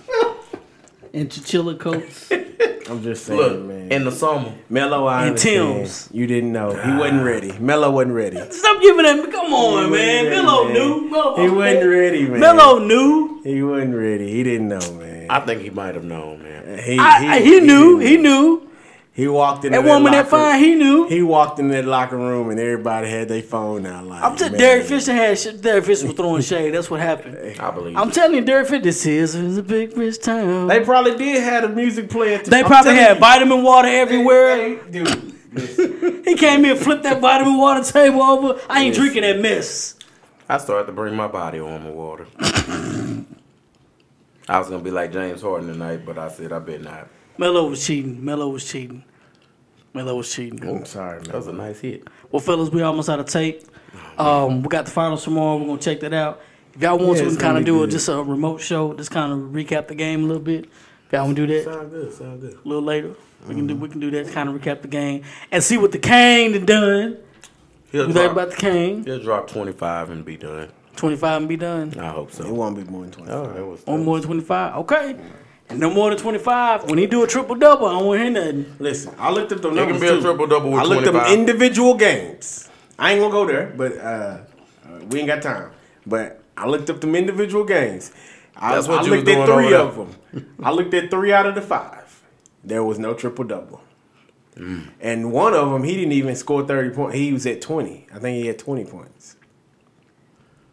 And 1.13 1.31
chinchilla 1.31 1.75
coats. 1.77 2.31
I'm 2.89 3.03
just 3.03 3.25
saying, 3.25 3.39
Look, 3.41 3.63
man. 3.63 3.93
in 3.93 4.05
the 4.05 4.11
summer. 4.11 4.53
Melo, 4.69 5.07
I 5.07 5.21
and 5.23 5.29
understand. 5.31 5.77
Tim's. 5.87 6.09
You 6.13 6.27
didn't 6.27 6.53
know. 6.53 6.71
He 6.75 6.91
wasn't 6.93 7.25
ready. 7.25 7.57
Melo 7.59 7.91
wasn't 7.91 8.15
ready. 8.15 8.37
Stop 8.51 8.81
giving 8.83 9.05
that. 9.05 9.31
Come 9.31 9.53
on, 9.55 9.91
man. 9.91 10.25
wasn't 10.27 10.31
Melo 10.47 10.67
ready, 10.67 10.79
knew. 10.79 11.11
Melo 11.11 11.37
He 11.43 11.49
wasn't 11.51 11.89
ready, 11.91 12.29
man. 12.29 12.41
Melo 12.41 12.79
knew. 12.81 13.41
He 13.45 13.63
wasn't 13.63 13.95
ready. 13.95 14.31
He 14.33 14.43
didn't 14.43 14.69
know, 14.69 14.93
man. 14.95 15.27
I 15.31 15.41
think 15.41 15.63
he 15.63 15.71
might 15.71 15.95
have 15.95 16.05
known, 16.05 16.43
man. 16.43 16.79
He, 16.79 16.99
I, 16.99 17.37
I- 17.37 17.41
he, 17.41 17.61
knew. 17.61 17.99
didn't 17.99 18.11
He 18.11 18.17
knew. 18.17 18.70
He 19.13 19.27
walked 19.27 19.65
in 19.65 19.73
That 19.73 19.85
woman 19.85 20.13
that 20.13 20.29
fine, 20.29 20.61
he 20.61 20.77
knew. 20.77 21.09
He 21.09 21.21
walked 21.21 21.59
in 21.59 21.69
that 21.69 21.85
locker 21.85 22.17
room 22.17 22.49
and 22.49 22.59
everybody 22.61 23.09
had 23.11 23.29
their 23.29 23.43
phone 23.43 23.85
out. 23.85 24.05
Like, 24.07 24.23
I'm 24.23 24.37
telling 24.37 24.53
man. 24.53 24.61
Derek 24.61 24.87
Fisher 24.87 25.13
had 25.13 25.37
shit. 25.39 25.61
Derek 25.61 25.85
Fisher 25.85 26.07
was 26.07 26.15
throwing 26.17 26.43
shade. 26.43 26.71
That's 26.71 26.89
what 26.89 27.01
happened. 27.01 27.61
I 27.61 27.71
believe. 27.73 27.97
I'm 27.97 28.09
it. 28.11 28.15
telling 28.15 28.37
you, 28.37 28.41
Derek 28.43 28.69
Fisher, 28.69 28.83
this 28.83 29.05
is, 29.05 29.35
is 29.35 29.59
a 29.59 29.63
big 29.63 29.97
rich 29.99 30.21
town. 30.23 30.69
They 30.69 30.81
probably 30.85 31.17
did 31.17 31.43
have 31.43 31.63
the 31.65 31.69
music 31.71 32.09
playing. 32.09 32.45
They 32.45 32.61
I'm 32.61 32.67
probably 32.67 32.95
had 32.95 33.15
you. 33.17 33.21
vitamin 33.21 33.63
water 33.65 33.89
everywhere. 33.89 34.57
Hey, 34.57 34.79
dude. 34.91 35.35
He 36.25 36.37
came 36.37 36.65
in, 36.65 36.71
and 36.71 36.79
flipped 36.81 37.03
that 37.03 37.21
vitamin 37.21 37.57
water 37.57 37.83
table 37.83 38.23
over. 38.23 38.61
I 38.71 38.83
ain't 38.83 38.95
Yes. 38.95 38.97
drinking 38.99 39.23
that 39.23 39.41
mess. 39.41 39.97
I 40.49 40.59
started 40.59 40.87
to 40.87 40.93
bring 40.93 41.17
my 41.17 41.27
body 41.27 41.59
on 41.59 41.83
my 41.83 41.91
water. 41.91 42.27
I 44.49 44.59
was 44.59 44.69
gonna 44.69 44.83
be 44.83 44.91
like 44.93 45.13
James 45.13 45.43
Harden 45.43 45.69
tonight, 45.69 46.07
but 46.07 46.19
I 46.19 46.29
said 46.29 46.53
I 46.53 46.61
bet 46.61 46.81
not. 46.83 47.09
Melo 47.41 47.67
was 47.71 47.85
cheating. 47.87 48.23
Melo 48.23 48.49
was 48.51 48.71
cheating. 48.71 49.03
Melo 49.95 50.15
was 50.15 50.31
cheating. 50.33 50.63
I'm 50.69 50.85
sorry, 50.85 51.21
That 51.23 51.35
was 51.35 51.47
a 51.47 51.53
nice 51.53 51.81
hit. 51.81 52.07
Well, 52.31 52.41
fellas, 52.41 52.69
we 52.69 52.83
almost 52.83 53.09
out 53.09 53.19
of 53.19 53.27
tape. 53.27 53.63
Um, 54.19 54.63
we 54.63 54.69
got 54.69 54.85
the 54.85 54.91
finals 54.91 55.25
tomorrow. 55.25 55.57
We're 55.57 55.67
gonna 55.67 55.81
check 55.81 56.01
that 56.01 56.13
out. 56.13 56.43
If 56.75 56.83
y'all 56.83 56.99
want 56.99 57.17
Yeah, 57.17 57.25
to, 57.25 57.31
we 57.31 57.37
can 57.37 57.41
kind 57.41 57.57
of 57.57 57.63
be 57.63 57.71
do 57.71 57.83
a, 57.83 57.87
just 57.89 58.09
a 58.11 58.23
remote 58.23 58.61
show, 58.61 58.93
just 58.93 59.11
kind 59.11 59.33
of 59.33 59.39
recap 59.53 59.89
the 59.89 59.95
game 59.95 60.25
a 60.25 60.27
little 60.27 60.43
bit. 60.43 60.67
If 60.67 61.13
y'all 61.15 61.25
want 61.25 61.37
to 61.39 61.47
do 61.47 61.55
that 61.55 61.65
Sound 61.65 61.91
good. 61.91 62.13
Sound 62.13 62.41
good. 62.43 62.53
a 62.63 62.69
little 62.69 62.85
later, 62.85 63.15
we 63.49 63.55
can 63.55 63.67
do 63.67 63.75
we 63.75 63.89
can 63.89 64.01
do 64.01 64.11
that. 64.11 64.31
Kind 64.33 64.51
of 64.51 64.55
recap 64.55 64.83
the 64.83 64.89
game 64.89 65.23
and 65.51 65.65
see 65.65 65.79
what 65.79 65.93
the 65.93 65.99
Kane 65.99 66.53
done 66.53 66.67
done. 66.67 67.17
He'll 67.91 68.07
We 68.07 68.13
drop, 68.13 68.33
about 68.33 68.51
the 68.51 68.57
Kane. 68.57 69.03
he'll 69.05 69.19
drop 69.23 69.49
25 69.49 70.11
and 70.11 70.25
be 70.27 70.37
done. 70.37 70.69
Twenty 70.95 71.17
five 71.17 71.39
and 71.41 71.49
be 71.49 71.57
done. 71.57 71.99
I 71.99 72.11
hope 72.11 72.33
so. 72.33 72.45
It 72.45 72.53
won't 72.53 72.77
be 72.77 72.85
more 72.85 73.01
than 73.03 73.13
20. 73.13 73.33
Oh, 73.33 73.53
that 73.55 73.65
was. 73.65 73.83
Or 73.87 73.97
more 73.97 74.19
than 74.19 74.27
twenty 74.27 74.43
five. 74.43 74.77
Okay. 74.77 75.17
And 75.71 75.79
no 75.81 75.89
more 75.91 76.11
than 76.11 76.19
twenty 76.19 76.39
five. 76.39 76.85
When 76.91 76.99
he 76.99 77.07
do 77.07 77.23
a 77.23 77.27
triple 77.27 77.55
double, 77.55 77.87
I 77.87 77.93
don't 77.93 78.07
want 78.07 78.19
to 78.19 78.25
hear 78.25 78.33
nothing. 78.33 78.77
Listen, 78.79 79.15
I 79.19 79.31
looked 79.31 79.53
up 79.53 79.61
the 79.63 79.69
It 79.71 79.75
numbers 79.75 80.01
can 80.01 80.01
be 80.01 80.19
a 80.19 80.21
triple 80.21 80.47
double 80.47 80.71
with 80.73 80.81
I 80.81 80.85
looked 80.85 81.05
25. 81.05 81.23
up 81.23 81.31
individual 81.39 81.95
games. 81.95 82.69
I 82.99 83.13
ain't 83.13 83.21
gonna 83.21 83.33
go 83.33 83.47
there, 83.47 83.73
but 83.77 83.97
uh, 83.97 84.01
uh, 84.01 84.41
we 85.11 85.21
ain't 85.21 85.29
got 85.29 85.43
time. 85.43 85.71
But 86.07 86.43
I 86.57 86.67
looked 86.67 86.91
up 86.91 87.01
them 87.01 87.15
individual 87.15 87.65
games. 87.65 88.13
I, 88.57 88.75
That's 88.75 88.89
what 88.89 89.01
I 89.01 89.05
you 89.05 89.11
was 89.13 89.25
looked 89.25 89.29
at 89.29 89.47
three 89.47 89.75
over 89.75 90.03
of 90.03 90.33
them. 90.33 90.57
I 90.63 90.71
looked 90.71 90.93
at 90.93 91.11
three 91.11 91.33
out 91.33 91.47
of 91.47 91.55
the 91.55 91.63
five. 91.63 92.23
There 92.63 92.85
was 92.85 92.99
no 92.99 93.15
triple 93.15 93.45
double. 93.45 93.81
Mm. 94.57 94.89
And 95.01 95.33
one 95.33 95.55
of 95.55 95.71
them, 95.71 95.85
he 95.85 95.95
didn't 95.95 96.13
even 96.13 96.37
score 96.37 96.67
30 96.67 96.91
points. 96.91 97.17
He 97.17 97.33
was 97.33 97.47
at 97.47 97.63
20. 97.63 98.09
I 98.13 98.19
think 98.19 98.37
he 98.43 98.47
had 98.49 98.59
20 98.59 98.85
points. 98.85 99.37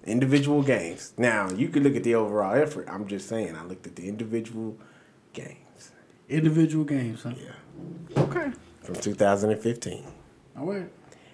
Individual 0.03 0.63
games. 0.63 1.13
Now, 1.17 1.49
you 1.51 1.69
could 1.69 1.83
look 1.83 1.95
at 1.95 2.03
the 2.03 2.15
overall 2.15 2.55
effort. 2.55 2.87
I'm 2.89 3.07
just 3.07 3.29
saying, 3.29 3.55
I 3.55 3.63
looked 3.63 3.87
at 3.87 3.95
the 3.95 4.07
individual 4.07 4.77
games. 5.47 5.91
Individual 6.29 6.83
games, 6.83 7.23
huh? 7.23 7.31
Yeah. 7.37 8.21
Okay. 8.23 8.51
From 8.81 8.95
2015. 8.95 10.03
All 10.57 10.65
right. 10.65 10.89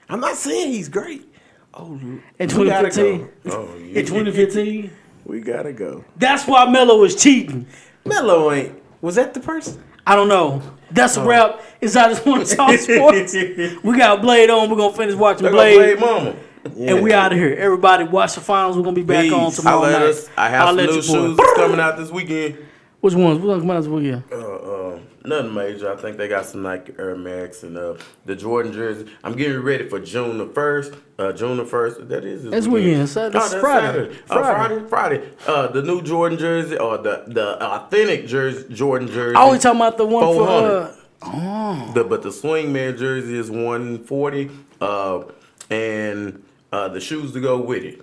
I'm 0.10 0.20
not 0.20 0.36
saying 0.36 0.72
he's 0.74 0.90
great. 0.90 1.26
Oh, 1.74 1.94
In 2.40 2.48
2015. 2.50 3.20
go. 3.22 3.30
Oh, 3.52 3.76
yeah. 3.78 4.00
In 4.00 4.06
2015. 4.06 4.92
We 5.26 5.40
gotta 5.40 5.72
go. 5.74 6.04
That's 6.18 6.46
why 6.46 6.70
Melo 6.70 7.00
was 7.00 7.16
cheating. 7.16 7.66
Melo 8.06 8.52
ain't. 8.52 8.76
Was 9.02 9.16
that 9.16 9.34
the 9.34 9.40
person? 9.40 9.82
I 10.06 10.16
don't 10.16 10.28
know. 10.28 10.62
That's 10.92 11.18
Oh. 11.18 11.24
a 11.24 11.28
wrap. 11.28 11.62
It's 11.80 11.96
I 11.96 12.10
just 12.10 12.26
want 12.26 12.46
to 12.46 12.56
talk 12.56 12.78
sports. 12.78 13.34
we 13.84 13.98
got 13.98 14.22
Blade 14.22 14.50
on. 14.50 14.70
We're 14.70 14.76
gonna 14.76 14.94
finish 14.96 15.16
watching 15.16 15.50
Blade, 15.50 15.98
play 15.98 16.08
Mama. 16.08 16.36
and 16.78 17.02
we 17.02 17.14
out 17.14 17.32
of 17.32 17.38
here. 17.40 17.56
Everybody, 17.58 18.04
watch 18.04 18.36
the 18.36 18.42
finals. 18.42 18.76
We're 18.78 18.84
gonna 18.84 18.96
be 18.96 19.02
back 19.04 19.32
on 19.32 19.52
tomorrow 19.52 19.86
at 19.86 19.92
night. 19.94 20.02
us. 20.10 20.30
I 20.38 20.50
have 20.50 20.66
Holla 20.68 20.86
some 20.86 20.96
new 20.96 21.02
shoes 21.02 21.38
boy. 21.38 21.44
coming 21.56 21.80
out 21.80 21.98
this 21.98 22.12
weekend. 22.12 22.58
Which 23.04 23.16
ones? 23.16 23.40
Ones 23.40 23.62
come 23.64 23.72
out 23.72 23.82
this 23.82 23.88
weekend? 23.90 24.24
Uh, 24.32 24.36
uh, 24.38 25.00
nothing 25.26 25.54
major. 25.54 25.92
I 25.92 25.98
think 25.98 26.16
they 26.16 26.30
got 26.30 26.46
some 26.46 26.62
Nike 26.62 26.94
Air 26.98 27.18
Max 27.18 27.64
and 27.64 27.78
uh, 27.78 27.96
the 28.26 28.34
Jordan 28.34 28.72
jersey. 28.72 29.12
I'm 29.26 29.34
getting 29.36 29.60
ready 29.60 29.90
for 29.90 30.00
June 30.00 30.38
the 30.38 30.46
first. 30.46 30.94
Uh, 31.20 31.34
June 31.34 31.58
the 31.58 31.66
first. 31.66 32.08
That 32.08 32.24
is 32.24 32.44
this 32.44 32.52
That's 32.52 32.68
weekend. 32.68 33.10
So 33.10 33.30
that's 33.30 33.50
that's 33.52 33.62
Friday. 33.62 33.88
Saturday. 33.88 34.20
Uh, 34.30 34.34
Friday. 34.40 34.88
Friday. 34.88 34.88
Friday. 34.88 35.30
Uh, 35.46 35.68
the 35.68 35.82
new 35.82 36.02
Jordan 36.02 36.38
jersey 36.40 36.78
or 36.78 36.98
the 36.98 37.26
the 37.28 37.62
authentic 37.62 38.26
jersey 38.26 38.74
Jordan 38.74 39.10
jersey. 39.10 39.36
I 39.36 39.42
always 39.42 39.62
talking 39.62 39.82
about 39.82 39.98
the 39.98 40.06
one 40.06 40.24
for. 40.24 40.46
400. 40.48 40.96
Uh, 41.24 41.94
The, 41.94 42.04
but 42.06 42.22
the 42.24 42.30
swingman 42.30 42.98
jersey 42.98 43.38
is 43.38 43.52
140, 43.52 44.50
uh, 44.80 45.24
and 45.70 46.42
uh, 46.72 46.88
the 46.88 47.02
shoes 47.02 47.34
to 47.34 47.42
go 47.42 47.60
with 47.60 47.84
it. 47.84 48.02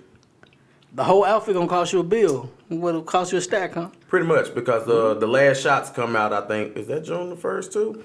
the 0.95 1.05
whole 1.05 1.25
outfit 1.25 1.55
gonna 1.55 1.67
cost 1.69 1.93
you 1.95 2.01
a 2.01 2.03
bill. 2.03 2.51
What'll 2.71 3.03
cost 3.03 3.33
you 3.33 3.39
a 3.39 3.41
stack, 3.41 3.75
huh? 3.75 3.89
Pretty 4.09 4.27
much 4.27 4.55
because 4.55 4.87
uh, 4.89 5.15
the 5.15 5.27
last 5.27 5.61
shots 5.61 5.91
come 5.91 6.15
out. 6.15 6.33
I 6.33 6.47
think 6.47 6.77
is 6.77 6.87
that 6.87 7.05
June 7.05 7.29
the 7.31 7.37
first 7.37 7.73
too, 7.73 8.05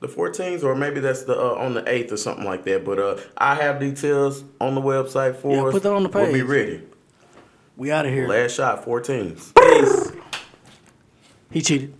the 0.00 0.08
14th, 0.08 0.62
or 0.62 0.74
maybe 0.74 1.00
that's 1.00 1.22
the 1.22 1.34
uh, 1.34 1.54
on 1.54 1.72
the 1.72 1.80
8th 1.82 2.12
or 2.12 2.16
something 2.18 2.44
like 2.44 2.64
that. 2.64 2.84
But 2.84 2.98
uh, 2.98 3.16
I 3.38 3.54
have 3.54 3.80
details 3.80 4.44
on 4.60 4.74
the 4.74 4.82
website 4.82 5.36
for 5.36 5.52
Yeah, 5.56 5.64
us. 5.64 5.72
put 5.72 5.82
that 5.84 5.92
on 5.94 6.02
the 6.02 6.10
page. 6.10 6.22
We'll 6.24 6.32
be 6.34 6.42
ready. 6.42 6.82
We 7.78 7.90
out 7.90 8.04
of 8.04 8.12
here. 8.12 8.28
Last 8.28 8.56
shot 8.56 8.84
14th. 8.84 9.54
Peace. 9.54 10.12
He 11.50 11.62
cheated. 11.62 11.94